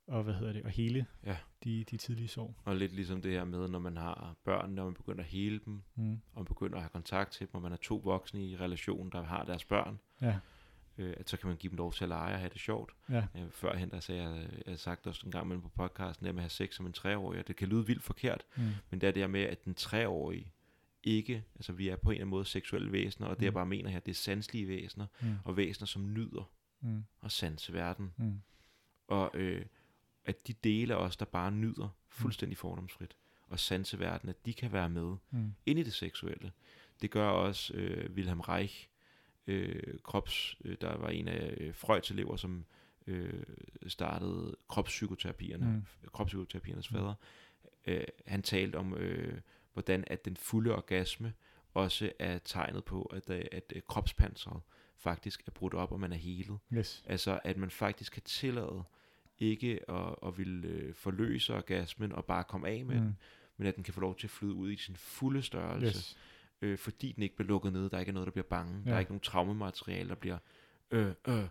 og 0.07 0.23
hvad 0.23 0.35
hedder 0.35 0.53
det, 0.53 0.63
og 0.63 0.71
hele 0.71 1.07
Ja. 1.27 1.37
de, 1.65 1.85
de 1.85 1.97
tidlige 1.97 2.29
sår. 2.29 2.55
og 2.65 2.77
lidt 2.77 2.93
ligesom 2.93 3.23
det 3.23 3.33
her 3.33 3.45
med, 3.45 3.69
når 3.69 3.79
man 3.79 3.97
har 3.97 4.35
børn, 4.45 4.71
når 4.71 4.85
man 4.85 4.95
begynder 4.95 5.21
at 5.25 5.31
hele 5.31 5.61
dem, 5.65 5.83
Mm. 5.95 6.13
og 6.33 6.41
man 6.41 6.45
begynder 6.45 6.77
at 6.77 6.83
have 6.83 6.91
kontakt 6.91 7.33
til 7.33 7.47
dem, 7.47 7.55
og 7.55 7.63
man 7.63 7.73
er 7.73 7.77
to 7.77 7.97
voksne 8.05 8.45
i 8.47 8.57
relation, 8.57 9.11
der 9.11 9.23
har 9.23 9.45
deres 9.45 9.65
børn, 9.65 9.99
Ja, 10.21 10.39
øh, 10.99 11.15
at 11.17 11.31
så 11.31 11.37
kan 11.37 11.49
man 11.49 11.57
give 11.57 11.71
dem 11.71 11.77
lov 11.77 11.93
til 11.93 12.05
at 12.05 12.09
lege 12.09 12.33
og 12.35 12.39
have 12.39 12.51
det 12.51 12.61
sjovt. 12.61 12.93
ja, 13.11 13.25
Øh, 13.37 13.51
førhen, 13.51 13.91
der 13.91 14.01
sagde 14.01 14.23
jeg, 14.23 14.49
jeg 14.67 14.73
har 14.73 14.77
sagt 14.77 15.07
også 15.07 15.23
en 15.27 15.33
gang 15.33 15.63
på 15.63 15.69
podcasten, 15.69 16.27
det 16.27 16.35
med 16.35 16.41
at 16.41 16.45
have 16.45 16.51
sex 16.51 16.75
som 16.75 16.87
en 16.87 16.93
treårig, 16.93 17.41
og 17.41 17.49
det 17.49 17.57
kan 17.57 17.69
lyde 17.69 17.87
vildt 17.87 18.03
forkert, 18.03 18.45
mm. 18.57 18.63
men 18.91 19.01
det 19.01 19.07
er 19.07 19.13
det 19.13 19.31
med, 19.31 19.41
at 19.43 19.65
den 19.65 19.75
treårige 19.75 20.53
ikke, 21.05 21.45
altså 21.55 21.73
vi 21.73 21.89
er 21.89 21.97
på 21.97 22.11
en 22.11 22.15
eller 22.15 22.21
anden 22.21 22.31
måde 22.31 22.45
seksuelle 22.45 22.93
væsener, 22.93 23.29
og 23.29 23.37
det 23.37 23.43
jeg 23.45 23.51
Mm. 23.51 23.55
bare 23.55 23.67
mener 23.67 23.91
her, 23.91 24.01
det 24.01 24.11
er 24.11 24.15
sanselige 24.17 24.69
væsener, 24.69 25.07
Mm. 25.23 25.35
og 25.45 25.57
væsener, 25.57 25.87
som 25.87 26.13
nyder 26.15 26.51
Mm. 26.81 27.05
at 27.23 27.33
sanse 27.33 27.73
verden, 27.73 28.13
Mm. 28.17 28.41
og 29.09 29.31
øh, 29.35 29.65
at 30.25 30.47
de 30.47 30.53
dele 30.53 30.95
af 30.95 30.99
os, 30.99 31.17
der 31.17 31.25
bare 31.25 31.53
nyder 31.53 31.89
fuldstændig 32.09 32.59
fordomsfrit, 32.59 33.17
og 33.49 33.59
sanse 33.61 33.99
verden, 33.99 34.29
at 34.29 34.47
de 34.47 34.55
kan 34.55 34.73
være 34.73 34.89
med 34.91 35.17
Mm. 35.31 35.53
ind 35.67 35.79
i 35.79 35.83
det 35.83 35.93
seksuelle. 35.93 36.53
Det 37.03 37.11
gør 37.11 37.29
også 37.29 37.75
øh, 37.75 38.13
Wilhelm 38.15 38.41
Reich, 38.41 38.89
øh, 39.47 39.99
krops, 40.03 40.57
øh, 40.65 40.77
der 40.81 40.97
var 40.97 41.09
en 41.09 41.29
af 41.29 41.55
øh, 41.61 41.75
Freuds 41.75 42.11
elever, 42.11 42.37
som 42.37 42.65
øh, 43.07 43.43
startede 43.87 44.57
kropspsykoterapierne, 44.69 45.67
mm. 46.03 46.09
kropspsykoterapiernes 46.13 46.91
Mm. 46.91 46.97
fader. 46.97 47.15
Øh, 47.87 48.05
han 48.27 48.43
talte 48.43 48.77
om, 48.77 48.95
øh, 48.95 49.41
hvordan 49.75 50.05
at 50.07 50.25
den 50.25 50.37
fulde 50.37 50.75
orgasme 50.77 51.33
også 51.75 52.13
er 52.19 52.39
tegnet 52.39 52.85
på, 52.85 53.03
at, 53.03 53.31
øh, 53.31 53.45
at 53.53 53.73
øh, 53.77 53.83
kropspanseret 53.89 54.61
faktisk 54.97 55.43
er 55.47 55.51
brudt 55.51 55.75
op, 55.75 55.93
og 55.93 56.01
man 56.01 56.13
er 56.13 56.17
helet. 56.17 56.59
Yes. 56.75 57.05
Altså, 57.07 57.41
at 57.45 57.57
man 57.57 57.71
faktisk 57.71 58.13
kan 58.13 58.23
tillade 58.23 58.83
ikke 59.39 59.91
at, 59.91 60.15
at 60.27 60.39
ville 60.39 60.69
øh, 60.69 60.95
forløse 60.95 61.55
orgasmen 61.55 62.13
og 62.13 62.25
bare 62.25 62.45
komme 62.45 62.69
af 62.69 62.85
med 62.85 62.95
mm. 62.97 63.03
den, 63.03 63.19
men 63.57 63.67
at 63.67 63.77
den 63.77 63.85
kan 63.85 63.95
få 63.95 64.01
lov 64.01 64.17
til 64.17 64.27
at 64.27 64.31
flyde 64.31 64.55
ud 64.55 64.71
i 64.71 64.77
sin 64.77 64.97
fulde 64.97 65.43
størrelse, 65.43 65.87
Yes. 65.87 66.19
øh, 66.63 66.79
fordi 66.79 67.13
den 67.13 67.23
ikke 67.23 67.37
bliver 67.37 67.49
lukket 67.49 67.73
ned, 67.73 67.91
der 67.91 67.99
ikke 67.99 68.11
er 68.11 68.15
noget, 68.15 68.27
der 68.27 68.33
bliver 68.33 68.47
bange, 68.47 68.83
ja. 68.85 68.91
der 68.91 68.97
er 68.97 69.01
ikke 69.01 69.13
nogen 69.13 69.21
traumemateriale, 69.21 70.09
der 70.09 70.15
bliver 70.15 70.39
øh, 70.91 71.13
øh, 71.29 71.45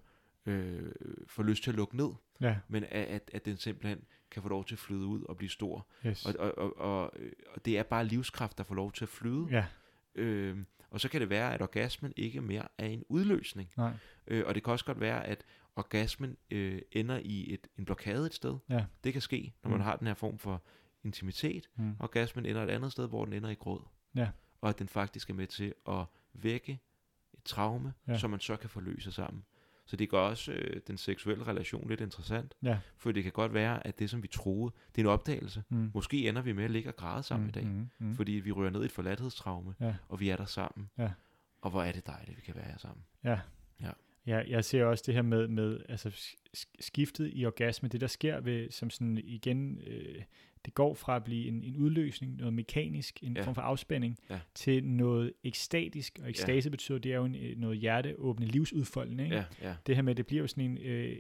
øh, 0.45 0.91
får 1.27 1.43
lyst 1.43 1.63
til 1.63 1.71
at 1.71 1.75
lukke 1.75 1.97
ned, 1.97 2.09
Ja, 2.41 2.57
men 2.67 2.83
at, 2.83 2.89
at, 2.91 3.31
at 3.33 3.45
den 3.45 3.57
simpelthen 3.57 4.03
kan 4.31 4.41
få 4.41 4.49
lov 4.49 4.65
til 4.65 4.75
at 4.75 4.79
flyde 4.79 5.05
ud 5.05 5.23
og 5.23 5.37
blive 5.37 5.49
stor. 5.49 5.87
yes. 6.05 6.25
Og, 6.25 6.33
og, 6.39 6.57
og, 6.57 6.77
og, 6.77 7.13
og 7.55 7.65
det 7.65 7.77
er 7.77 7.83
bare 7.83 8.05
livskraft, 8.05 8.57
der 8.57 8.63
får 8.63 8.75
lov 8.75 8.91
til 8.91 9.05
at 9.05 9.09
flyde. 9.09 9.47
Ja, 9.51 9.65
Øh, 10.15 10.57
og 10.89 11.01
så 11.01 11.09
kan 11.09 11.21
det 11.21 11.29
være, 11.29 11.53
at 11.53 11.61
orgasmen 11.61 12.13
ikke 12.15 12.41
mere 12.41 12.67
er 12.77 12.85
en 12.85 13.03
udløsning. 13.09 13.69
nej. 13.77 13.93
Øh, 14.27 14.43
og 14.47 14.55
det 14.55 14.63
kan 14.63 14.71
også 14.73 14.85
godt 14.85 14.99
være, 14.99 15.27
at 15.27 15.45
orgasmen 15.75 16.37
øh, 16.51 16.81
ender 16.91 17.19
i 17.23 17.53
et, 17.53 17.67
en 17.77 17.85
blokade 17.85 18.25
et 18.25 18.33
sted. 18.33 18.57
Ja. 18.69 18.85
Det 19.03 19.13
kan 19.13 19.21
ske, 19.21 19.53
når 19.63 19.69
man 19.69 19.79
Mm. 19.79 19.83
har 19.83 19.95
den 19.95 20.07
her 20.07 20.13
form 20.13 20.37
for 20.39 20.63
intimitet. 21.03 21.69
Mm. 21.75 21.95
Orgasmen 21.99 22.45
ender 22.45 22.63
et 22.63 22.69
andet 22.69 22.91
sted, 22.91 23.07
hvor 23.07 23.25
den 23.25 23.33
ender 23.33 23.49
i 23.49 23.53
gråd. 23.53 23.81
Ja. 24.15 24.29
Og 24.61 24.69
at 24.69 24.79
den 24.79 24.87
faktisk 24.87 25.29
er 25.29 25.33
med 25.33 25.47
til 25.47 25.73
at 25.89 26.05
vække 26.33 26.79
et 27.33 27.43
traume, 27.45 27.93
ja. 28.07 28.17
som 28.17 28.29
man 28.31 28.39
så 28.39 28.55
kan 28.57 28.69
forløse 28.69 29.11
sammen. 29.11 29.43
Så 29.85 29.95
det 29.95 30.09
gør 30.09 30.19
også 30.19 30.51
øh, 30.51 30.81
den 30.87 30.97
seksuelle 30.97 31.43
relation 31.47 31.89
lidt 31.89 32.01
interessant. 32.01 32.53
Ja. 32.63 32.79
For 32.97 33.11
det 33.11 33.23
kan 33.23 33.31
godt 33.31 33.53
være, 33.53 33.87
at 33.87 33.99
det, 33.99 34.09
som 34.09 34.23
vi 34.23 34.27
troede, 34.27 34.73
det 34.95 35.01
er 35.01 35.05
en 35.05 35.09
opdagelse. 35.11 35.63
Mm. 35.69 35.91
Måske 35.93 36.29
ender 36.29 36.41
vi 36.41 36.53
med 36.53 36.63
at 36.63 36.71
ligge 36.71 36.89
og 36.89 36.95
græde 36.95 37.23
sammen 37.23 37.43
mm. 37.45 37.49
i 37.49 37.51
dag. 37.51 37.65
Mm. 37.65 37.89
Mm. 37.99 38.15
Fordi 38.15 38.31
vi 38.31 38.51
rører 38.51 38.69
ned 38.69 38.81
i 38.81 38.85
et 38.85 38.91
forladthedstraume, 38.91 39.75
Ja. 39.79 39.95
og 40.09 40.19
vi 40.19 40.29
er 40.29 40.35
der 40.37 40.45
sammen. 40.45 40.89
Ja. 40.97 41.11
Og 41.61 41.71
hvor 41.71 41.83
er 41.83 41.91
det 41.91 42.07
dejligt, 42.07 42.37
vi 42.37 42.41
kan 42.41 42.55
være 42.55 42.65
her 42.65 42.77
sammen. 42.77 43.03
Ja. 43.23 43.39
Ja. 43.81 43.89
Ja, 44.27 44.41
jeg 44.47 44.65
ser 44.65 44.85
også 44.85 45.03
det 45.07 45.13
her 45.13 45.21
med, 45.21 45.47
med 45.47 45.79
altså 45.89 46.09
sk- 46.57 46.73
skiftet 46.79 47.31
i 47.33 47.45
orgasme, 47.45 47.89
det 47.89 48.01
der 48.01 48.07
sker 48.07 48.39
ved, 48.39 48.71
som 48.71 48.89
sådan 48.89 49.17
igen, 49.17 49.79
øh, 49.87 50.23
det 50.65 50.73
går 50.73 50.93
fra 50.93 51.15
at 51.15 51.23
blive 51.23 51.47
en, 51.47 51.63
en 51.63 51.77
udløsning, 51.77 52.35
noget 52.35 52.53
mekanisk, 52.53 53.19
en 53.23 53.37
Ja. 53.37 53.41
form 53.43 53.55
for 53.55 53.61
afspænding, 53.61 54.17
Ja. 54.29 54.39
til 54.55 54.83
noget 54.83 55.33
ekstatisk, 55.43 56.19
og 56.23 56.29
ekstase 56.29 56.69
betyder, 56.69 56.97
det 56.97 57.11
er 57.11 57.15
jo 57.17 57.25
en, 57.25 57.35
øh, 57.35 57.57
noget 57.57 57.77
hjerteåbende 57.77 58.47
livsudfoldende, 58.51 59.23
ikke? 59.23 59.35
Ja, 59.35 59.43
ja. 59.61 59.75
Det 59.87 59.95
her 59.95 60.01
med, 60.01 60.15
det 60.15 60.25
bliver 60.27 60.41
jo 60.41 60.47
sådan 60.47 60.63
en 60.71 60.77
øh, 60.77 61.15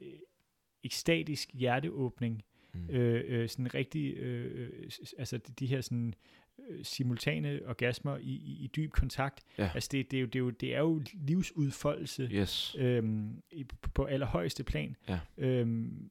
ekstatisk 0.83 1.49
hjerteåbning, 1.53 2.43
Mm. 2.75 2.89
øh, 2.95 3.23
øh, 3.27 3.49
sådan 3.49 3.73
rigtig, 3.73 4.13
øh, 4.17 4.51
øh, 4.61 4.89
altså 5.17 5.37
de, 5.37 5.53
de 5.59 5.65
her 5.65 5.81
sådan 5.81 6.13
øh, 6.69 6.85
simultane 6.85 7.59
orgasmer 7.65 8.17
i, 8.17 8.21
i, 8.23 8.63
i 8.63 8.67
dyb 8.75 8.91
kontakt. 8.91 9.43
Ja. 9.57 9.69
Altså 9.73 9.89
det, 9.91 10.11
det, 10.11 10.17
er 10.17 10.21
jo, 10.21 10.27
det, 10.27 10.35
er 10.35 10.39
jo, 10.39 10.49
det 10.49 10.75
er 10.75 10.79
jo 10.79 11.01
livsudfoldelse 11.13 12.29
Yes. 12.33 12.75
øhm, 12.79 13.41
i, 13.51 13.63
på 13.93 14.05
allerhøjeste 14.05 14.63
plan. 14.63 14.95
Ja. 15.09 15.19
Øhm, 15.37 16.09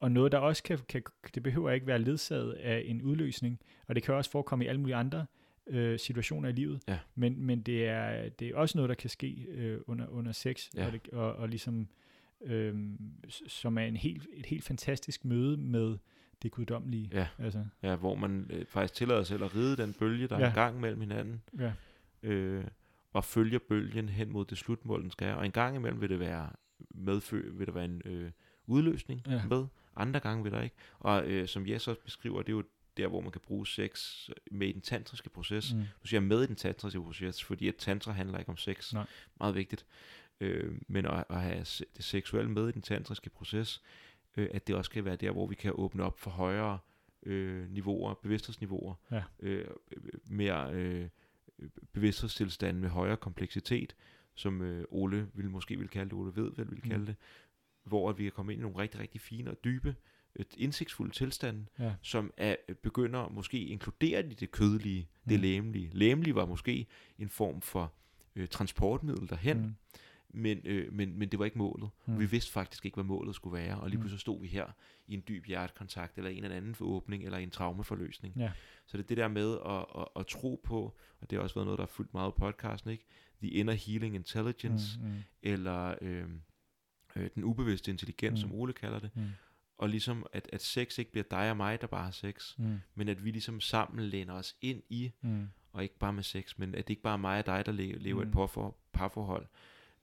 og 0.00 0.12
noget, 0.12 0.32
der 0.32 0.38
også 0.38 0.62
kan, 0.62 0.78
kan, 0.88 1.02
det 1.34 1.42
behøver 1.42 1.70
ikke 1.70 1.86
være 1.86 1.98
ledsaget 1.98 2.52
af 2.52 2.82
en 2.86 3.02
udløsning, 3.02 3.60
og 3.86 3.94
det 3.94 4.02
kan 4.02 4.14
også 4.14 4.30
forekomme 4.30 4.64
i 4.64 4.68
alle 4.68 4.80
mulige 4.80 4.96
andre 4.96 5.26
øh, 5.66 5.98
situationer 5.98 6.48
i 6.48 6.52
livet, 6.52 6.80
Ja. 6.88 6.98
men, 7.14 7.42
men 7.46 7.60
det, 7.62 7.86
er, 7.88 8.28
det 8.28 8.48
er 8.48 8.56
også 8.56 8.78
noget, 8.78 8.88
der 8.88 8.94
kan 8.94 9.10
ske 9.10 9.46
øh, 9.48 9.80
under, 9.86 10.06
under 10.08 10.32
sex, 10.32 10.68
Ja. 10.76 10.86
og, 10.86 10.92
det, 10.92 11.08
og, 11.12 11.32
og 11.36 11.48
ligesom, 11.48 11.88
øh, 12.44 12.74
som 13.28 13.78
er 13.78 13.82
en 13.82 13.96
helt, 13.96 14.26
et 14.32 14.46
helt 14.46 14.64
fantastisk 14.64 15.24
møde 15.24 15.56
med 15.56 15.98
det 16.42 16.50
guddommelige. 16.50 17.10
Ja. 17.12 17.26
Altså, 17.38 17.64
Ja, 17.82 17.96
hvor 17.96 18.14
man 18.14 18.50
øh, 18.52 18.66
faktisk 18.66 18.94
tillader 18.94 19.22
sig 19.22 19.42
at 19.42 19.54
ride 19.56 19.76
den 19.76 19.92
bølge, 19.92 20.26
der 20.28 20.38
ja. 20.38 20.44
er 20.46 20.50
i 20.50 20.54
gang 20.54 20.80
mellem 20.80 21.00
hinanden, 21.00 21.42
ja. 21.58 21.72
øh, 22.22 22.64
og 23.12 23.24
følger 23.24 23.58
bølgen 23.68 24.08
hen 24.08 24.32
mod 24.32 24.44
det 24.44 24.58
slutmål, 24.58 25.02
den 25.02 25.10
skal 25.10 25.26
have. 25.26 25.38
Og 25.38 25.46
en 25.46 25.52
gang 25.52 25.76
imellem 25.76 26.00
vil 26.00 26.10
det 26.10 26.20
være 26.20 26.50
medfø, 26.94 27.50
vil 27.52 27.66
der 27.66 27.72
være 27.72 27.84
en 27.84 28.02
øh, 28.04 28.30
udløsning 28.66 29.22
Ja. 29.26 29.42
med, 29.48 29.66
andre 30.00 30.20
gange 30.20 30.42
vil 30.42 30.52
der 30.52 30.62
ikke. 30.62 30.76
Og 30.98 31.26
øh, 31.26 31.48
som 31.48 31.68
Jes 31.68 31.88
også 31.88 32.00
beskriver, 32.04 32.42
det 32.42 32.48
er 32.48 32.56
jo 32.56 32.64
der, 32.96 33.06
hvor 33.08 33.20
man 33.20 33.30
kan 33.32 33.40
bruge 33.40 33.66
sex 33.66 34.28
med 34.50 34.68
i 34.68 34.72
den 34.72 34.80
tantriske 34.80 35.28
proces. 35.30 35.72
Mm. 35.74 35.78
Nu 35.78 35.86
siger 36.04 36.20
med 36.20 36.42
i 36.42 36.46
den 36.46 36.56
tantriske 36.56 37.02
proces, 37.02 37.44
fordi 37.44 37.68
at 37.68 37.76
tantra 37.76 38.12
handler 38.12 38.38
ikke 38.38 38.48
om 38.50 38.56
sex. 38.56 38.92
Nej. 38.92 39.06
Meget 39.40 39.54
vigtigt. 39.54 39.86
Øh, 40.40 40.74
men 40.88 41.06
at, 41.06 41.24
at 41.30 41.40
have 41.40 41.58
det 41.96 42.04
seksuelle 42.04 42.50
med 42.50 42.68
i 42.68 42.72
den 42.72 42.82
tantriske 42.82 43.30
proces, 43.30 43.82
øh, 44.36 44.48
at 44.52 44.66
det 44.66 44.74
også 44.76 44.90
kan 44.90 45.04
være 45.04 45.16
der, 45.16 45.30
hvor 45.30 45.46
vi 45.46 45.54
kan 45.54 45.72
åbne 45.74 46.02
op 46.02 46.18
for 46.20 46.30
højere 46.30 46.78
øh, 47.22 47.70
niveauer, 47.70 48.14
bevidsthedsniveauer, 48.14 48.94
Ja. 49.10 49.22
øh, 49.40 49.66
mere 50.26 50.72
øh, 50.72 51.08
bevidsthedstilstand 51.92 52.78
med 52.78 52.88
højere 52.88 53.16
kompleksitet, 53.16 53.94
som 54.34 54.62
øh, 54.62 54.84
Ole 54.90 55.28
vil 55.34 55.50
måske 55.50 55.78
vil 55.78 55.88
kalde 55.88 56.10
det, 56.10 56.18
Ole 56.18 56.36
ved 56.36 56.50
vel 56.56 56.70
vil 56.70 56.80
kalde 56.82 56.98
Mm. 56.98 57.06
det, 57.06 57.16
hvor 57.84 58.12
vi 58.12 58.22
kan 58.22 58.32
komme 58.32 58.52
ind 58.52 58.60
i 58.60 58.62
nogle 58.62 58.78
rigtig, 58.78 59.00
rigtig 59.00 59.20
fine 59.20 59.50
og 59.50 59.64
dybe, 59.64 59.94
et 60.36 60.54
indsigtsfulde 60.58 61.12
tilstande, 61.14 61.66
Ja. 61.78 61.94
som 62.02 62.32
er, 62.36 62.56
begynder 62.82 63.28
måske 63.28 63.64
inkludere 63.66 64.26
i 64.30 64.34
det 64.34 64.50
kødelige, 64.50 65.08
det 65.28 65.36
Mm. 65.38 65.42
læmelige. 65.42 65.90
Læmelige 65.92 66.34
var 66.34 66.46
måske 66.46 66.86
en 67.18 67.28
form 67.28 67.60
for 67.60 67.92
øh, 68.36 68.48
transportmiddel 68.48 69.28
derhen, 69.28 69.58
Mm. 69.60 69.74
men, 70.40 70.60
øh, 70.64 70.92
men, 70.92 71.18
men 71.18 71.28
det 71.28 71.38
var 71.38 71.44
ikke 71.44 71.58
målet. 71.58 71.90
Mm. 72.06 72.18
Vi 72.20 72.26
vidste 72.26 72.52
faktisk 72.52 72.84
ikke, 72.84 72.94
hvad 72.94 73.04
målet 73.04 73.34
skulle 73.34 73.58
være, 73.62 73.80
og 73.80 73.88
lige 73.88 73.96
Mm. 73.96 74.02
pludselig 74.02 74.20
stod 74.20 74.40
vi 74.40 74.46
her 74.46 74.66
i 75.06 75.14
en 75.14 75.22
dyb 75.28 75.44
hjertekontakt, 75.46 76.16
eller 76.18 76.30
en 76.30 76.44
eller 76.44 76.56
anden 76.56 76.76
åbning, 76.80 77.24
eller 77.24 77.38
en 77.38 77.50
traumeforløsning. 77.50 78.34
Ja. 78.36 78.52
Så 78.86 78.96
det 78.96 79.02
er 79.04 79.08
det 79.08 79.16
der 79.16 79.28
med 79.28 79.58
at, 79.66 80.00
at, 80.02 80.06
at 80.16 80.26
tro 80.26 80.60
på, 80.64 80.96
og 81.20 81.30
det 81.30 81.36
har 81.36 81.42
også 81.42 81.54
været 81.54 81.66
noget, 81.66 81.78
der 81.78 81.84
har 81.84 81.90
fulgt 81.92 82.14
meget 82.14 82.34
på 82.34 82.38
podcasten, 82.40 82.90
ikke? 82.90 83.04
The 83.42 83.50
Inner 83.50 83.72
Healing 83.72 84.14
Intelligence, 84.14 84.98
Mm. 85.00 85.06
Mm. 85.06 85.14
eller 85.42 85.94
øh, 86.02 86.24
øh, 87.16 87.30
den 87.34 87.44
ubevidste 87.44 87.90
intelligens, 87.90 88.44
Mm. 88.44 88.48
som 88.50 88.52
Ole 88.58 88.72
kalder 88.72 88.98
det. 88.98 89.10
Mm. 89.14 89.22
Og 89.78 89.88
ligesom, 89.88 90.26
at, 90.32 90.48
at 90.52 90.62
sex 90.62 90.98
ikke 90.98 91.10
bliver 91.10 91.24
dig 91.30 91.50
og 91.50 91.56
mig, 91.56 91.80
der 91.80 91.86
bare 91.86 92.04
har 92.04 92.10
sex, 92.10 92.58
Mm. 92.58 92.80
men 92.94 93.08
at 93.08 93.24
vi 93.24 93.30
ligesom 93.30 93.60
sammen 93.60 94.04
læner 94.04 94.34
os 94.34 94.56
ind 94.60 94.82
i, 94.88 95.12
Mm. 95.20 95.48
og 95.72 95.82
ikke 95.82 95.98
bare 95.98 96.12
med 96.12 96.22
sex, 96.22 96.58
men 96.58 96.74
at 96.74 96.88
det 96.88 96.90
ikke 96.90 97.02
bare 97.02 97.12
er 97.12 97.16
mig 97.16 97.38
og 97.38 97.46
dig, 97.46 97.66
der 97.66 97.72
le- 97.72 97.98
lever 97.98 98.22
mm. 98.22 98.28
Et 98.28 98.34
parfor, 98.34 98.76
parforhold, 98.92 99.46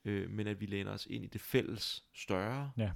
øh, 0.05 0.29
men 0.29 0.47
at 0.47 0.59
vi 0.61 0.65
læner 0.65 0.91
os 0.91 1.05
ind 1.09 1.23
i 1.23 1.27
det 1.27 1.41
fælles 1.41 2.03
større, 2.13 2.71
Ja. 2.77 2.91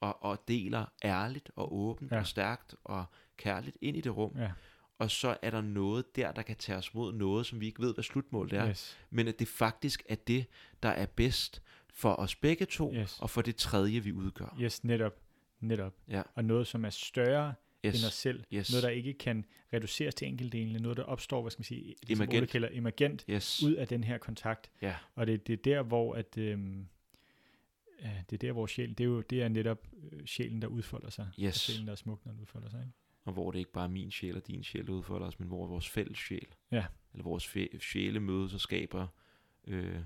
og, 0.00 0.22
og 0.24 0.44
deler 0.48 0.84
ærligt 1.04 1.50
og 1.56 1.74
åbent 1.74 2.12
Ja. 2.12 2.18
og 2.18 2.26
stærkt 2.26 2.74
og 2.84 3.04
kærligt 3.36 3.76
ind 3.80 3.96
i 3.96 4.00
det 4.00 4.16
rum, 4.16 4.32
Ja. 4.36 4.52
og 4.98 5.10
så 5.10 5.36
er 5.42 5.50
der 5.50 5.60
noget 5.60 6.16
der, 6.16 6.32
der 6.32 6.42
kan 6.42 6.56
tage 6.56 6.78
os 6.78 6.94
mod 6.94 7.12
noget, 7.12 7.46
som 7.46 7.60
vi 7.60 7.66
ikke 7.66 7.82
ved, 7.82 7.94
hvad 7.94 8.04
slutmålet 8.04 8.52
er, 8.52 8.68
Yes. 8.68 8.98
men 9.10 9.28
at 9.28 9.38
det 9.38 9.48
faktisk 9.48 10.02
er 10.08 10.14
det, 10.14 10.46
der 10.82 10.88
er 10.88 11.06
bedst 11.06 11.62
for 11.92 12.12
os 12.14 12.34
begge 12.36 12.64
to, 12.64 12.94
Yes. 12.94 13.20
og 13.20 13.30
for 13.30 13.42
det 13.42 13.56
tredje, 13.56 14.00
vi 14.00 14.12
udgør. 14.12 14.56
Yes, 14.60 14.84
netop. 14.84 15.20
Netop. 15.60 15.94
Ja. 16.08 16.22
Og 16.34 16.44
noget, 16.44 16.66
som 16.66 16.84
er 16.84 16.90
større 16.90 17.54
Yes. 17.86 18.00
end 18.02 18.06
os 18.06 18.14
selv. 18.14 18.44
Yes. 18.52 18.72
Noget, 18.72 18.82
der 18.82 18.88
ikke 18.88 19.12
kan 19.12 19.44
reduceres 19.72 20.14
til 20.14 20.28
enkeltdelene. 20.28 20.78
Noget, 20.78 20.96
der 20.96 21.02
opstår, 21.04 21.40
hvad 21.42 21.50
skal 21.50 21.60
man 21.60 21.64
sige, 21.64 21.94
det, 22.08 22.16
som 22.16 22.24
Emergent. 22.24 22.50
Kalder 22.50 22.68
emergent, 22.72 23.24
Yes. 23.30 23.62
ud 23.62 23.72
af 23.74 23.88
den 23.88 24.04
her 24.04 24.18
kontakt. 24.18 24.70
Ja. 24.82 24.94
Og 25.14 25.26
det, 25.26 25.46
det 25.46 25.52
er 25.52 25.56
der, 25.56 25.82
hvor 25.82 26.14
at, 26.14 26.38
øhm, 26.38 26.86
det 28.30 28.32
er 28.32 28.38
der, 28.38 28.52
hvor 28.52 28.66
sjæl, 28.66 28.88
det 28.88 29.00
er 29.00 29.04
jo 29.08 29.20
det 29.20 29.42
er 29.42 29.48
netop 29.48 29.86
øh, 30.12 30.24
sjælen, 30.26 30.62
der 30.62 30.68
udfolder 30.68 31.10
sig. 31.10 31.28
Yes. 31.40 31.54
Sjælen, 31.54 31.86
der 31.86 31.92
er 31.92 31.96
smuk, 31.96 32.24
når 32.26 32.32
den 32.32 32.40
udfolder 32.40 32.68
sig. 32.68 32.80
Ikke? 32.80 32.92
Og 33.24 33.32
hvor 33.32 33.50
det 33.50 33.58
ikke 33.58 33.72
bare 33.72 33.84
er 33.84 33.88
min 33.88 34.10
sjæl 34.10 34.36
og 34.36 34.46
din 34.46 34.62
sjæl, 34.64 34.86
der 34.86 34.92
udfolder 34.92 35.26
os, 35.26 35.38
men 35.38 35.48
hvor 35.48 35.66
vores 35.66 35.88
fælles 35.88 36.18
sjæl, 36.18 36.46
Ja. 36.72 36.84
eller 37.12 37.24
vores 37.24 37.56
sjæle 37.80 38.20
mødes 38.20 38.54
og 38.54 38.60
skaber 38.60 39.06
øh, 39.66 39.98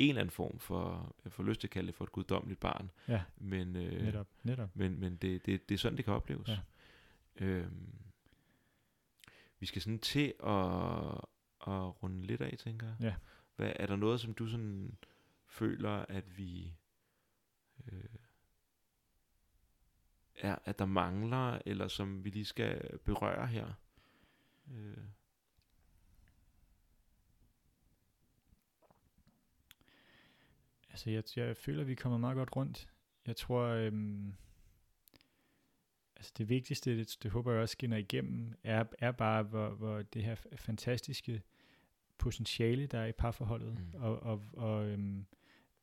en 0.00 0.08
eller 0.08 0.20
anden 0.20 0.30
form 0.30 0.58
for, 0.58 1.16
får 1.28 1.42
lyst 1.42 1.60
til 1.60 1.66
at 1.66 1.70
kalde 1.70 1.86
det 1.86 1.94
for 1.94 2.04
et 2.04 2.12
guddommeligt 2.12 2.60
barn, 2.60 2.90
Ja, 3.08 3.22
men, 3.36 3.76
øh, 3.76 4.02
netop. 4.04 4.26
netop. 4.42 4.70
men, 4.76 5.00
men 5.00 5.16
det, 5.16 5.46
det, 5.46 5.68
det 5.68 5.74
er 5.74 5.78
sådan, 5.78 5.96
det 5.96 6.04
kan 6.04 6.14
opleves. 6.14 6.48
Ja. 6.48 6.58
Øhm, 7.36 7.94
vi 9.60 9.66
skal 9.66 9.82
sådan 9.82 9.98
til 9.98 10.34
at, 10.42 10.54
at 11.66 12.02
runde 12.02 12.22
lidt 12.26 12.40
af, 12.40 12.58
tænker 12.58 12.86
jeg. 12.86 12.96
Ja. 13.00 13.14
Hvad, 13.56 13.72
er 13.76 13.86
der 13.86 13.96
noget, 13.96 14.20
som 14.20 14.34
du 14.34 14.46
sådan 14.46 14.96
føler, 15.46 15.90
at 16.08 16.38
vi... 16.38 16.74
Øh, 17.92 18.04
er, 20.38 20.56
at 20.64 20.78
der 20.78 20.84
mangler, 20.86 21.58
eller 21.66 21.88
som 21.88 22.24
vi 22.24 22.30
lige 22.30 22.44
skal 22.44 22.98
berøre 23.04 23.46
her? 23.46 23.72
Øh, 24.72 24.96
Altså, 30.90 31.10
jeg, 31.10 31.22
jeg 31.36 31.56
føler, 31.56 31.84
vi 31.84 31.94
kommer 31.94 32.18
meget 32.18 32.36
godt 32.36 32.56
rundt. 32.56 32.90
Jeg 33.26 33.36
tror, 33.36 33.62
øhm, 33.62 34.34
altså 36.16 36.32
det 36.38 36.48
vigtigste, 36.48 36.98
det, 36.98 37.16
det 37.22 37.30
håber 37.30 37.52
jeg 37.52 37.60
også 37.62 37.72
skinner 37.72 37.96
igennem, 37.96 38.52
er, 38.64 38.84
er 38.98 39.12
bare, 39.12 39.42
hvor, 39.42 39.68
hvor 39.68 40.02
det 40.02 40.24
her 40.24 40.34
fantastiske 40.56 41.42
potentiale, 42.18 42.86
der 42.86 42.98
er 42.98 43.06
i 43.06 43.12
parforholdet. 43.12 43.78
Mm. 43.78 44.00
Og, 44.00 44.20
og, 44.22 44.42
og 44.52 44.86
øhm, 44.88 45.26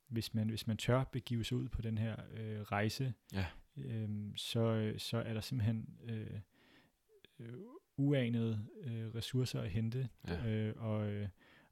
hvis, 0.08 0.34
man, 0.34 0.50
hvis 0.50 0.68
man 0.68 0.78
tør 0.78 1.04
begive 1.04 1.44
sig 1.44 1.58
ud 1.58 1.70
på 1.70 1.82
den 1.82 1.98
her 1.98 2.16
øh, 2.34 2.62
rejse, 2.62 3.14
Ja. 3.34 3.46
øhm, 3.78 4.34
så, 4.38 4.94
så 4.98 5.18
er 5.18 5.34
der 5.34 5.42
simpelthen 5.42 5.98
øh, 6.04 6.40
øh, 7.40 7.54
uanede 7.98 8.68
øh, 8.82 9.16
ressourcer 9.16 9.62
at 9.62 9.70
hente. 9.70 10.10
Ja. 10.28 10.48
Øh, 10.50 10.74
og, 10.78 11.08
øh, 11.10 11.28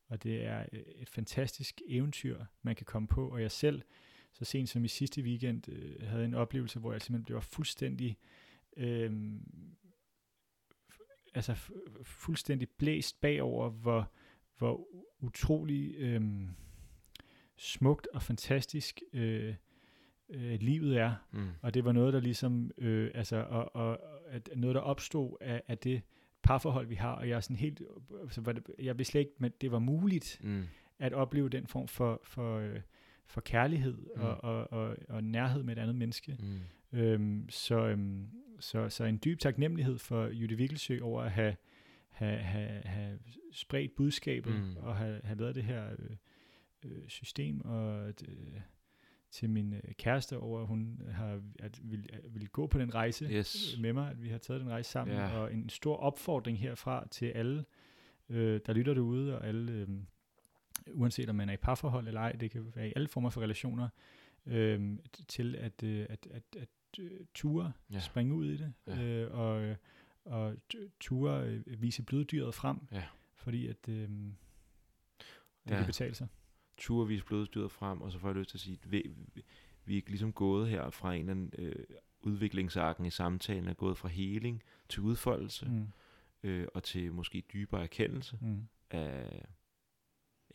og 0.07 0.23
det 0.23 0.45
er 0.45 0.65
øh, 0.71 0.79
et 0.79 1.09
fantastisk 1.09 1.81
eventyr, 1.87 2.45
man 2.61 2.75
kan 2.75 2.85
komme 2.85 3.07
på. 3.07 3.29
Og 3.29 3.41
jeg 3.41 3.51
selv, 3.51 3.81
så 4.33 4.45
sent 4.45 4.69
som 4.69 4.85
i 4.85 4.87
sidste 4.87 5.21
weekend, 5.21 5.69
øh, 5.69 6.07
havde 6.07 6.25
en 6.25 6.33
oplevelse, 6.33 6.79
hvor 6.79 6.91
jeg 6.91 7.01
simpelthen 7.01 7.25
blev 7.25 7.41
fuldstændig... 7.41 8.17
Øh, 8.77 9.11
altså 11.33 11.53
fu- 11.53 12.03
fuldstændig 12.03 12.69
blæst 12.69 13.21
bagover, 13.21 13.69
hvor, 13.69 14.11
hvor 14.57 14.87
utrolig 15.19 15.95
øh, 15.97 16.21
smukt 17.57 18.07
og 18.13 18.21
fantastisk 18.21 19.01
øh, 19.13 19.55
øh, 20.29 20.59
livet 20.61 20.97
er. 20.97 21.15
Mm. 21.31 21.49
Og 21.61 21.73
det 21.73 21.85
var 21.85 21.91
noget, 21.91 22.13
der 22.13 22.19
ligesom, 22.19 22.71
øh, 22.77 23.11
altså, 23.13 23.35
og, 23.35 23.75
og, 23.75 23.89
og 24.03 24.21
at 24.27 24.49
noget, 24.55 24.75
der 24.75 24.81
opstod 24.81 25.37
af, 25.41 25.61
af 25.67 25.77
det 25.77 26.01
parforhold, 26.45 26.87
vi 26.87 26.95
har, 26.95 27.11
og 27.11 27.29
jeg 27.29 27.35
er 27.35 27.39
sådan 27.39 27.55
helt, 27.57 27.81
altså, 28.21 28.41
var 28.41 28.51
det, 28.51 28.63
jeg 28.79 28.97
vidste 28.97 29.11
slet 29.11 29.21
ikke, 29.21 29.31
men 29.39 29.51
det 29.61 29.71
var 29.71 29.79
muligt 29.79 30.39
Mm. 30.43 30.63
at 30.99 31.13
opleve 31.13 31.49
den 31.49 31.67
form 31.67 31.87
for, 31.87 32.21
for, 32.23 32.57
øh, 32.59 32.79
for 33.25 33.41
kærlighed 33.41 33.97
Mm. 34.15 34.21
og, 34.21 34.43
og, 34.43 34.73
og, 34.73 34.95
og 35.09 35.23
nærhed 35.23 35.63
med 35.63 35.77
et 35.77 35.81
andet 35.81 35.95
menneske. 35.95 36.37
Mm. 36.39 36.99
Øhm, 36.99 37.49
så, 37.49 37.87
øhm, 37.87 38.27
så, 38.59 38.89
så 38.89 39.03
en 39.03 39.19
dyb 39.25 39.39
taknemmelighed 39.39 39.97
for 39.97 40.25
Jytte 40.25 40.55
Vikkelsø 40.57 40.99
over 41.01 41.21
at 41.21 41.31
have, 41.31 41.55
have, 42.09 42.37
have, 42.37 42.81
have 42.85 43.19
spredt 43.51 43.95
budskabet 43.95 44.55
Mm. 44.55 44.77
og 44.77 44.95
have, 44.97 45.21
have 45.23 45.39
lavet 45.39 45.55
det 45.55 45.63
her 45.63 45.85
øh, 45.99 46.15
øh, 46.85 47.07
system 47.07 47.61
og 47.65 48.07
øh, 48.07 48.13
til 49.31 49.49
min 49.49 49.73
øh, 49.73 49.81
kæreste 49.97 50.37
over, 50.37 50.61
at 50.61 50.67
hun 50.67 51.01
har 51.11 51.41
at 51.59 51.79
vil, 51.83 52.09
at 52.13 52.35
vil 52.35 52.49
gå 52.49 52.67
på 52.67 52.77
den 52.79 52.95
rejse 52.95 53.25
Yes. 53.31 53.75
med 53.79 53.93
mig, 53.93 54.11
at 54.11 54.23
vi 54.23 54.29
har 54.29 54.37
taget 54.37 54.61
den 54.61 54.69
rejse 54.69 54.91
sammen, 54.91 55.17
Ja. 55.17 55.37
og 55.39 55.53
en 55.53 55.69
stor 55.69 55.95
opfordring 55.97 56.59
herfra 56.59 57.07
til 57.11 57.25
alle, 57.25 57.65
øh, 58.29 58.59
der 58.65 58.73
lytter 58.73 58.93
derude, 58.93 59.37
og 59.39 59.47
alle, 59.47 59.71
øh, 59.71 59.87
uanset 60.93 61.29
om 61.29 61.35
man 61.35 61.49
er 61.49 61.53
i 61.53 61.57
parforhold 61.57 62.07
eller 62.07 62.21
ej, 62.21 62.31
det 62.31 62.51
kan 62.51 62.71
være 62.75 62.89
i 62.89 62.93
alle 62.95 63.07
former 63.07 63.29
for 63.29 63.41
relationer, 63.41 63.89
øh, 64.45 64.97
til 65.27 65.55
at, 65.55 65.83
øh, 65.83 66.05
at, 66.09 66.27
at, 66.31 66.43
at 66.57 66.69
øh, 66.99 67.19
ture, 67.33 67.71
ja. 67.91 67.99
springe 67.99 68.33
ud 68.35 68.45
i 68.45 68.57
det, 68.57 68.73
Ja. 68.87 69.03
øh, 69.03 69.31
og, 69.39 69.75
og 70.25 70.55
ture 70.99 71.45
øh, 71.47 71.81
vise 71.81 72.03
bloddyret 72.03 72.53
frem, 72.53 72.77
Ja. 72.91 73.03
fordi 73.35 73.67
at 73.67 73.89
øh, 73.89 73.95
det 73.95 74.33
Ja. 75.69 75.77
kan 75.77 75.85
betale 75.85 76.15
sig. 76.15 76.27
Turvis 76.77 77.23
blodstyret 77.23 77.71
frem, 77.71 78.01
og 78.01 78.11
så 78.11 78.19
får 78.19 78.27
jeg 78.27 78.35
lyst 78.35 78.49
til 78.49 78.57
at 78.57 78.61
sige, 78.61 78.79
at 78.83 78.91
vi, 78.91 79.11
vi, 79.85 79.97
er 79.97 80.01
ligesom 80.07 80.33
gået 80.33 80.69
her 80.69 80.89
fra 80.89 81.13
en 81.13 81.19
eller 81.19 81.31
anden 81.31 81.51
øh, 81.57 81.85
udviklingsarken 82.21 83.05
i 83.05 83.09
samtalen, 83.09 83.67
er 83.67 83.73
gået 83.73 83.97
fra 83.97 84.07
heling 84.07 84.63
til 84.89 85.01
udfoldelse. 85.01 85.65
Mm. 85.65 85.87
øh, 86.43 86.67
og 86.73 86.83
til 86.83 87.13
måske 87.13 87.43
dybere 87.53 87.83
erkendelse 87.83 88.37
Mm. 88.41 88.67
af 88.91 89.45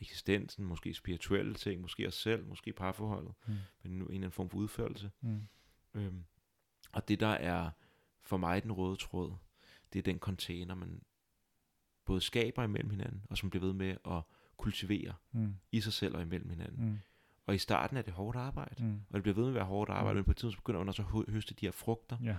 eksistensen, 0.00 0.64
måske 0.64 0.94
spirituelle 0.94 1.54
ting, 1.54 1.80
måske 1.80 2.06
os 2.08 2.14
selv, 2.14 2.46
måske 2.46 2.72
parforholdet, 2.72 3.32
Mm. 3.46 3.54
men 3.82 3.92
en 3.92 4.00
eller 4.00 4.14
anden 4.14 4.30
form 4.30 4.48
for 4.50 4.58
udførelse. 4.58 5.10
Mm. 5.20 5.40
Øhm, 5.94 6.24
og 6.92 7.08
det 7.08 7.20
der 7.20 7.26
er 7.28 7.70
for 8.20 8.36
mig 8.36 8.62
den 8.62 8.72
røde 8.72 8.96
tråd, 8.96 9.34
det 9.92 9.98
er 9.98 10.02
den 10.02 10.18
container, 10.18 10.74
man 10.74 11.02
både 12.04 12.20
skaber 12.20 12.62
imellem 12.64 12.90
hinanden, 12.90 13.22
og 13.30 13.38
som 13.38 13.50
bliver 13.50 13.64
ved 13.66 13.72
med 13.72 13.96
at 14.06 14.22
kultivere 14.60 15.14
Mm. 15.32 15.54
i 15.72 15.80
sig 15.80 15.92
selv 15.92 16.14
og 16.16 16.22
imellem 16.22 16.50
hinanden. 16.50 16.84
Mm. 16.90 16.98
Og 17.46 17.54
i 17.54 17.58
starten 17.58 17.96
er 17.96 18.02
det 18.02 18.12
hårdt 18.12 18.36
arbejde, 18.36 18.84
Mm. 18.84 19.00
og 19.10 19.14
det 19.14 19.22
bliver 19.22 19.34
ved 19.34 19.42
med 19.42 19.50
at 19.50 19.54
være 19.54 19.64
hårdt 19.64 19.90
arbejde, 19.90 20.14
Mm. 20.14 20.16
men 20.18 20.24
på 20.24 20.30
et 20.30 20.36
tidspunkt 20.36 20.56
begynder 20.64 20.78
man 20.80 20.88
også 20.88 21.02
at 21.02 21.08
hø- 21.08 21.32
høste 21.32 21.54
de 21.54 21.66
her 21.66 21.70
frugter. 21.72 22.16
Ja. 22.24 22.36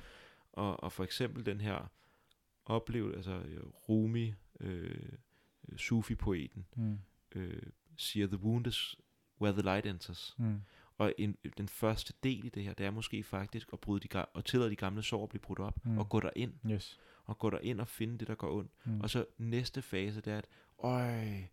Og, 0.53 0.83
og 0.83 0.91
for 0.91 1.03
eksempel 1.03 1.45
den 1.45 1.61
her 1.61 1.91
oplevelse, 2.65 3.17
altså 3.17 3.31
øh, 3.49 3.63
Rumi, 3.89 4.33
øh, 4.59 5.11
Sufi-poeten, 5.77 6.65
Mm. 6.75 6.99
øh, 7.35 7.61
siger, 7.97 8.27
the 8.27 8.37
wound 8.37 8.67
is 8.67 8.95
where 9.41 9.53
the 9.53 9.61
light 9.61 9.85
enters. 9.85 10.35
Mm. 10.37 10.61
Og 10.97 11.13
en, 11.17 11.37
den 11.57 11.67
første 11.67 12.13
del 12.23 12.45
i 12.45 12.49
det 12.49 12.63
her, 12.63 12.73
det 12.73 12.85
er 12.85 12.91
måske 12.91 13.23
faktisk 13.23 13.69
at 13.73 13.79
bryde 13.79 14.07
de, 14.07 14.25
og 14.25 14.45
tillade 14.45 14.69
de 14.69 14.75
gamle 14.75 15.01
sår 15.03 15.23
at 15.23 15.29
blive 15.29 15.39
brudt 15.41 15.59
op, 15.59 15.85
Mm. 15.85 15.97
og 15.97 16.09
gå 16.09 16.19
derind, 16.19 16.53
Yes. 16.71 16.99
og 17.25 17.39
gå 17.39 17.49
derind 17.49 17.81
og 17.81 17.87
finde 17.87 18.17
det, 18.17 18.27
der 18.27 18.35
går 18.35 18.57
ondt. 18.57 18.71
Mm. 18.85 19.01
Og 19.01 19.09
så 19.09 19.25
næste 19.37 19.81
fase, 19.81 20.21
det 20.21 20.33
er, 20.33 20.37
at 20.37 20.47
øj, 20.79 21.43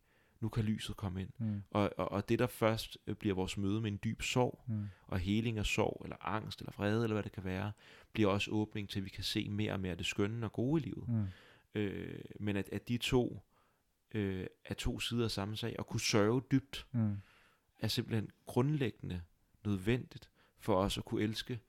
nu 0.40 0.48
kan 0.48 0.64
lyset 0.64 0.96
komme 0.96 1.20
ind. 1.20 1.30
Mm. 1.38 1.62
Og, 1.70 1.92
og, 1.96 2.12
og 2.12 2.28
det, 2.28 2.38
der 2.38 2.46
først 2.46 2.98
øh, 3.06 3.14
bliver 3.14 3.34
vores 3.34 3.56
møde 3.56 3.80
med 3.80 3.90
en 3.92 3.98
dyb 4.04 4.22
sorg, 4.22 4.64
Mm. 4.68 4.84
og 5.06 5.18
heling 5.18 5.58
af 5.58 5.66
sorg, 5.66 6.00
eller 6.04 6.16
angst, 6.20 6.60
eller 6.60 6.72
vrede, 6.76 7.02
eller 7.04 7.14
hvad 7.14 7.22
det 7.22 7.32
kan 7.32 7.44
være, 7.44 7.72
bliver 8.12 8.30
også 8.30 8.50
åbning 8.50 8.88
til, 8.88 8.98
at 9.00 9.04
vi 9.04 9.10
kan 9.10 9.24
se 9.24 9.48
mere 9.48 9.72
og 9.72 9.80
mere 9.80 9.94
det 9.94 10.06
skønne 10.06 10.46
og 10.46 10.52
gode 10.52 10.82
i 10.82 10.84
livet. 10.84 11.08
Mm. 11.08 11.24
Øh, 11.74 12.20
men 12.40 12.56
at, 12.56 12.68
at 12.72 12.88
de 12.88 12.96
to 12.96 13.42
øh, 14.14 14.46
er 14.64 14.74
to 14.74 15.00
sider 15.00 15.24
af 15.24 15.30
samme 15.30 15.56
sag, 15.56 15.74
og 15.78 15.86
kunne 15.86 16.00
sørge 16.00 16.42
dybt, 16.52 16.86
Mm. 16.92 17.16
er 17.78 17.88
simpelthen 17.88 18.30
grundlæggende 18.46 19.22
nødvendigt 19.64 20.30
for 20.58 20.74
os 20.76 20.98
at 20.98 21.04
kunne 21.04 21.22
elske, 21.22 21.60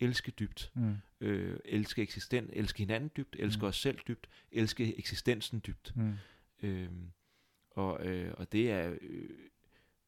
elske 0.00 0.30
dybt, 0.30 0.72
Mm. 0.74 0.94
øh, 1.20 1.58
elske 1.64 2.02
eksisten, 2.02 2.50
elske 2.52 2.78
hinanden 2.78 3.10
dybt, 3.16 3.36
elske 3.38 3.60
Mm. 3.62 3.66
os 3.68 3.76
selv 3.76 3.98
dybt, 4.08 4.28
elske 4.52 4.98
eksistensen 4.98 5.62
dybt. 5.66 5.92
Mm. 5.96 6.14
Øh, 6.62 6.88
og, 7.76 8.06
øh, 8.06 8.34
og 8.36 8.52
det 8.52 8.70
er 8.70 8.94
øh, 9.00 9.28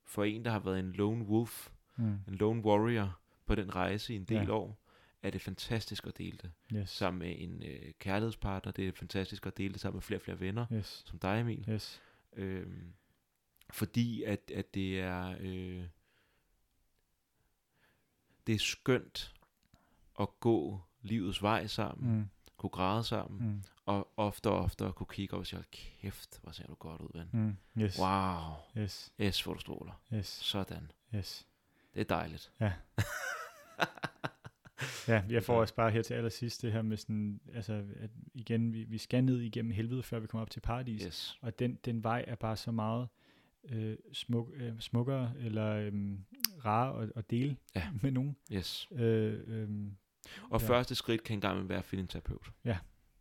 for 0.04 0.24
en, 0.24 0.44
der 0.44 0.50
har 0.50 0.58
været 0.58 0.78
en 0.78 0.92
lone 0.92 1.24
wolf, 1.24 1.68
Mm. 1.96 2.04
en 2.28 2.34
lone 2.34 2.62
warrior 2.64 3.20
på 3.46 3.54
den 3.54 3.74
rejse 3.74 4.12
i 4.12 4.16
en 4.16 4.24
del 4.24 4.36
Ja. 4.36 4.50
år, 4.52 4.84
er 5.22 5.30
det 5.30 5.40
fantastisk 5.40 6.06
at 6.06 6.18
dele 6.18 6.38
det 6.42 6.52
Yes. 6.74 6.90
sammen 6.90 7.18
med 7.18 7.34
en 7.38 7.62
øh, 7.62 7.92
kærlighedspartner. 7.98 8.72
Det 8.72 8.88
er 8.88 8.92
fantastisk 8.92 9.46
at 9.46 9.58
dele 9.58 9.72
det 9.72 9.80
sammen 9.80 9.96
med 9.96 10.02
flere 10.02 10.18
og 10.18 10.22
flere 10.22 10.40
venner, 10.40 10.66
Yes. 10.72 11.02
som 11.06 11.18
dig 11.18 11.40
Emil. 11.40 11.64
Yes. 11.68 12.02
Øhm, 12.32 12.92
fordi 13.70 14.22
at, 14.22 14.50
at 14.54 14.74
det 14.74 15.00
er 15.00 15.36
øh, 15.40 15.84
det 18.46 18.54
er 18.54 18.58
skønt 18.58 19.34
at 20.20 20.28
gå 20.40 20.80
livets 21.02 21.42
vej 21.42 21.66
sammen, 21.66 22.16
mm. 22.18 22.28
Kunne 22.58 22.70
græde 22.70 23.04
sammen, 23.04 23.48
mm. 23.48 23.62
Og 23.86 24.08
ofte 24.16 24.50
og 24.50 24.58
ofte 24.58 24.84
at 24.84 24.94
kunne 24.94 25.06
kigge 25.06 25.34
op 25.34 25.40
og 25.40 25.46
sige, 25.46 25.56
"Hold 25.56 25.66
kæft, 25.70 26.40
hvor 26.42 26.52
ser 26.52 26.66
du 26.66 26.74
godt 26.74 27.00
ud, 27.00 27.08
ven. 27.14 27.28
Mm. 27.32 27.56
Yes. 27.82 27.98
Wow, 28.00 28.38
Yes. 28.82 29.12
yes, 29.20 29.42
hvor 29.42 29.54
du 29.54 29.60
stråler. 29.60 29.92
Yes. 30.14 30.26
Sådan. 30.26 30.90
Yes. 31.14 31.46
Det 31.94 32.00
er 32.00 32.04
dejligt. 32.04 32.52
Ja, 35.08 35.22
jeg 35.30 35.42
får 35.42 35.60
også 35.60 35.74
bare 35.74 35.90
her 35.90 36.02
til 36.02 36.14
allersidst 36.14 36.62
det 36.62 36.72
her 36.72 36.82
med 36.82 36.96
sådan, 36.96 37.40
altså 37.54 37.84
at 37.96 38.10
igen, 38.34 38.72
vi, 38.72 38.84
vi 38.84 38.98
skal 38.98 39.24
ned 39.24 39.40
igennem 39.40 39.70
helvede, 39.72 40.02
før 40.02 40.18
vi 40.18 40.26
kommer 40.26 40.42
op 40.42 40.50
til 40.50 40.60
paradis. 40.60 41.02
Yes. 41.02 41.38
Og 41.42 41.58
den, 41.58 41.74
den 41.84 42.04
vej 42.04 42.24
er 42.28 42.34
bare 42.34 42.56
så 42.56 42.70
meget 42.72 43.08
øh, 43.68 43.96
smuk, 44.12 44.50
øh, 44.54 44.80
smukkere 44.80 45.32
eller 45.38 45.66
øh, 45.74 45.92
rar 46.64 46.92
at, 46.92 47.12
at 47.16 47.30
dele 47.30 47.56
Ja. 47.76 47.88
med 48.02 48.10
nogen. 48.10 48.36
Yes. 48.52 48.88
Øh, 48.92 49.40
øh, 49.46 49.68
Og 50.50 50.60
Ja. 50.60 50.68
første 50.68 50.94
skridt 50.94 51.22
kan 51.22 51.36
engang 51.36 51.68
være 51.68 51.78
at 51.78 51.84
finde 51.84 52.02
en 52.02 52.08
terapeut. 52.08 52.52
Ja. 52.64 52.78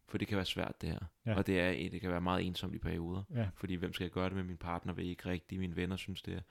For 0.07 0.17
det 0.17 0.27
kan 0.27 0.35
være 0.37 0.45
svært 0.45 0.81
det 0.81 0.89
her. 0.89 0.99
Ja. 1.25 1.35
Og 1.37 1.47
det, 1.47 1.59
er, 1.59 1.89
det 1.89 2.01
kan 2.01 2.09
være 2.11 2.21
meget 2.21 2.45
ensomt 2.45 2.75
i 2.75 2.77
perioder. 2.79 3.23
ja, 3.31 3.49
Fordi 3.55 3.75
hvem 3.75 3.93
skal 3.93 4.03
jeg 4.03 4.11
gøre 4.11 4.25
det 4.25 4.35
med? 4.35 4.43
Min 4.43 4.57
partner 4.57 4.93
vil 4.93 5.05
ikke 5.05 5.25
rigtigt, 5.29 5.59
mine 5.59 5.75
venner 5.75 5.95
synes 5.95 6.21
det 6.21 6.33
er. 6.33 6.41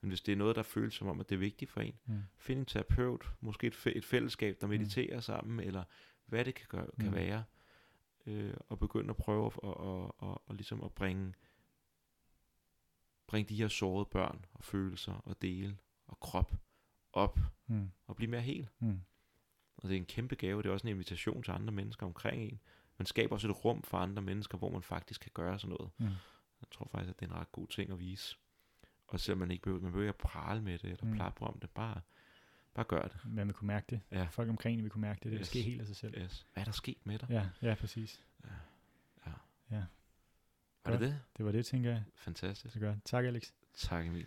Men 0.00 0.08
hvis 0.08 0.20
det 0.20 0.32
er 0.32 0.36
noget, 0.36 0.56
der 0.56 0.62
føles 0.62 0.94
som 0.94 1.08
om, 1.08 1.20
at 1.20 1.28
det 1.28 1.34
er 1.34 1.38
vigtigt 1.38 1.70
for 1.70 1.80
en, 1.80 1.94
mm, 2.06 2.22
find 2.36 2.58
en 2.60 2.66
terapeut, 2.66 3.30
måske 3.40 3.66
et, 3.66 3.74
fæ- 3.74 3.96
et 3.98 4.04
fællesskab, 4.04 4.56
der 4.60 4.66
mediterer 4.66 5.14
mm. 5.16 5.20
sammen, 5.20 5.60
eller 5.60 5.84
hvad 6.26 6.44
det 6.44 6.54
kan, 6.54 6.66
gøre, 6.68 6.86
kan 7.00 7.04
Mm. 7.06 7.10
mm. 7.10 7.14
være. 7.16 7.44
Øh, 8.26 8.54
og 8.68 8.78
begynde 8.78 9.10
at 9.10 9.16
prøve 9.16 9.46
at, 9.46 9.52
og, 9.58 9.76
og, 9.76 10.22
og, 10.22 10.42
og 10.48 10.54
ligesom 10.54 10.84
at 10.84 10.92
bringe, 10.92 11.34
bringe 13.26 13.48
de 13.48 13.56
her 13.56 13.68
sårede 13.68 14.08
børn 14.12 14.44
og 14.54 14.64
følelser 14.64 15.12
og 15.12 15.42
dele 15.42 15.76
og 16.06 16.20
krop 16.20 16.52
op 17.12 17.38
mm, 17.66 17.90
og 18.06 18.16
blive 18.16 18.30
mere 18.30 18.40
hel. 18.40 18.68
mm, 18.80 19.00
Og 19.82 19.88
det 19.88 19.94
er 19.94 19.98
en 19.98 20.04
kæmpe 20.06 20.34
gave. 20.36 20.62
Det 20.62 20.68
er 20.68 20.72
også 20.72 20.86
en 20.86 20.92
invitation 20.94 21.42
til 21.42 21.52
andre 21.52 21.72
mennesker 21.72 22.06
omkring 22.06 22.42
en. 22.42 22.60
Man 22.98 23.06
skaber 23.06 23.34
også 23.34 23.48
et 23.48 23.64
rum 23.64 23.82
for 23.82 23.98
andre 23.98 24.22
mennesker, 24.22 24.58
hvor 24.58 24.70
man 24.70 24.82
faktisk 24.82 25.20
kan 25.20 25.30
gøre 25.34 25.58
sådan 25.58 25.76
noget. 25.78 25.90
mm, 25.98 26.04
Jeg 26.60 26.68
tror 26.72 26.88
faktisk, 26.92 27.10
at 27.10 27.20
det 27.20 27.26
er 27.28 27.30
en 27.34 27.38
ret 27.40 27.52
god 27.52 27.66
ting 27.68 27.92
at 27.92 27.98
vise. 27.98 28.36
Og 29.08 29.20
selvom 29.20 29.38
man 29.38 29.50
ikke 29.50 29.62
behøver, 29.62 29.82
man 29.82 29.92
behøver 29.92 30.04
ikke 30.12 30.16
at 30.24 30.28
prale 30.30 30.62
med 30.62 30.72
det, 30.78 30.90
eller 30.90 31.04
Mm. 31.04 31.12
plapre 31.14 31.46
om 31.46 31.58
det, 31.60 31.70
bare, 31.70 32.00
bare 32.74 32.84
gør 32.84 33.02
det. 33.02 33.16
man 33.24 33.46
vil 33.46 33.54
kunne 33.54 33.66
mærke 33.66 33.86
det. 33.90 34.00
Ja. 34.10 34.24
Folk 34.30 34.48
omkring 34.48 34.82
vil 34.82 34.90
kunne 34.90 35.00
mærke 35.00 35.20
det. 35.22 35.32
Det 35.32 35.40
Yes. 35.40 35.46
ske 35.46 35.62
helt 35.62 35.80
af 35.80 35.86
sig 35.86 35.96
selv. 35.96 36.18
Yes. 36.18 36.46
Hvad 36.52 36.60
er 36.60 36.64
der 36.64 36.72
sket 36.72 36.98
med 37.06 37.18
dig? 37.18 37.28
Ja, 37.30 37.48
ja, 37.62 37.74
præcis. 37.74 38.22
Ja. 38.44 39.32
Ja. 39.70 39.82
Var 40.84 40.92
det 40.92 41.00
det? 41.00 41.20
Det 41.36 41.44
var 41.46 41.52
det, 41.52 41.66
tænker 41.66 41.90
jeg. 41.90 42.04
Fantastisk. 42.14 42.74
Så 42.74 42.80
godt. 42.80 42.96
Tak, 43.04 43.24
Alex. 43.24 43.52
Tak 43.74 44.06
Emil. 44.06 44.26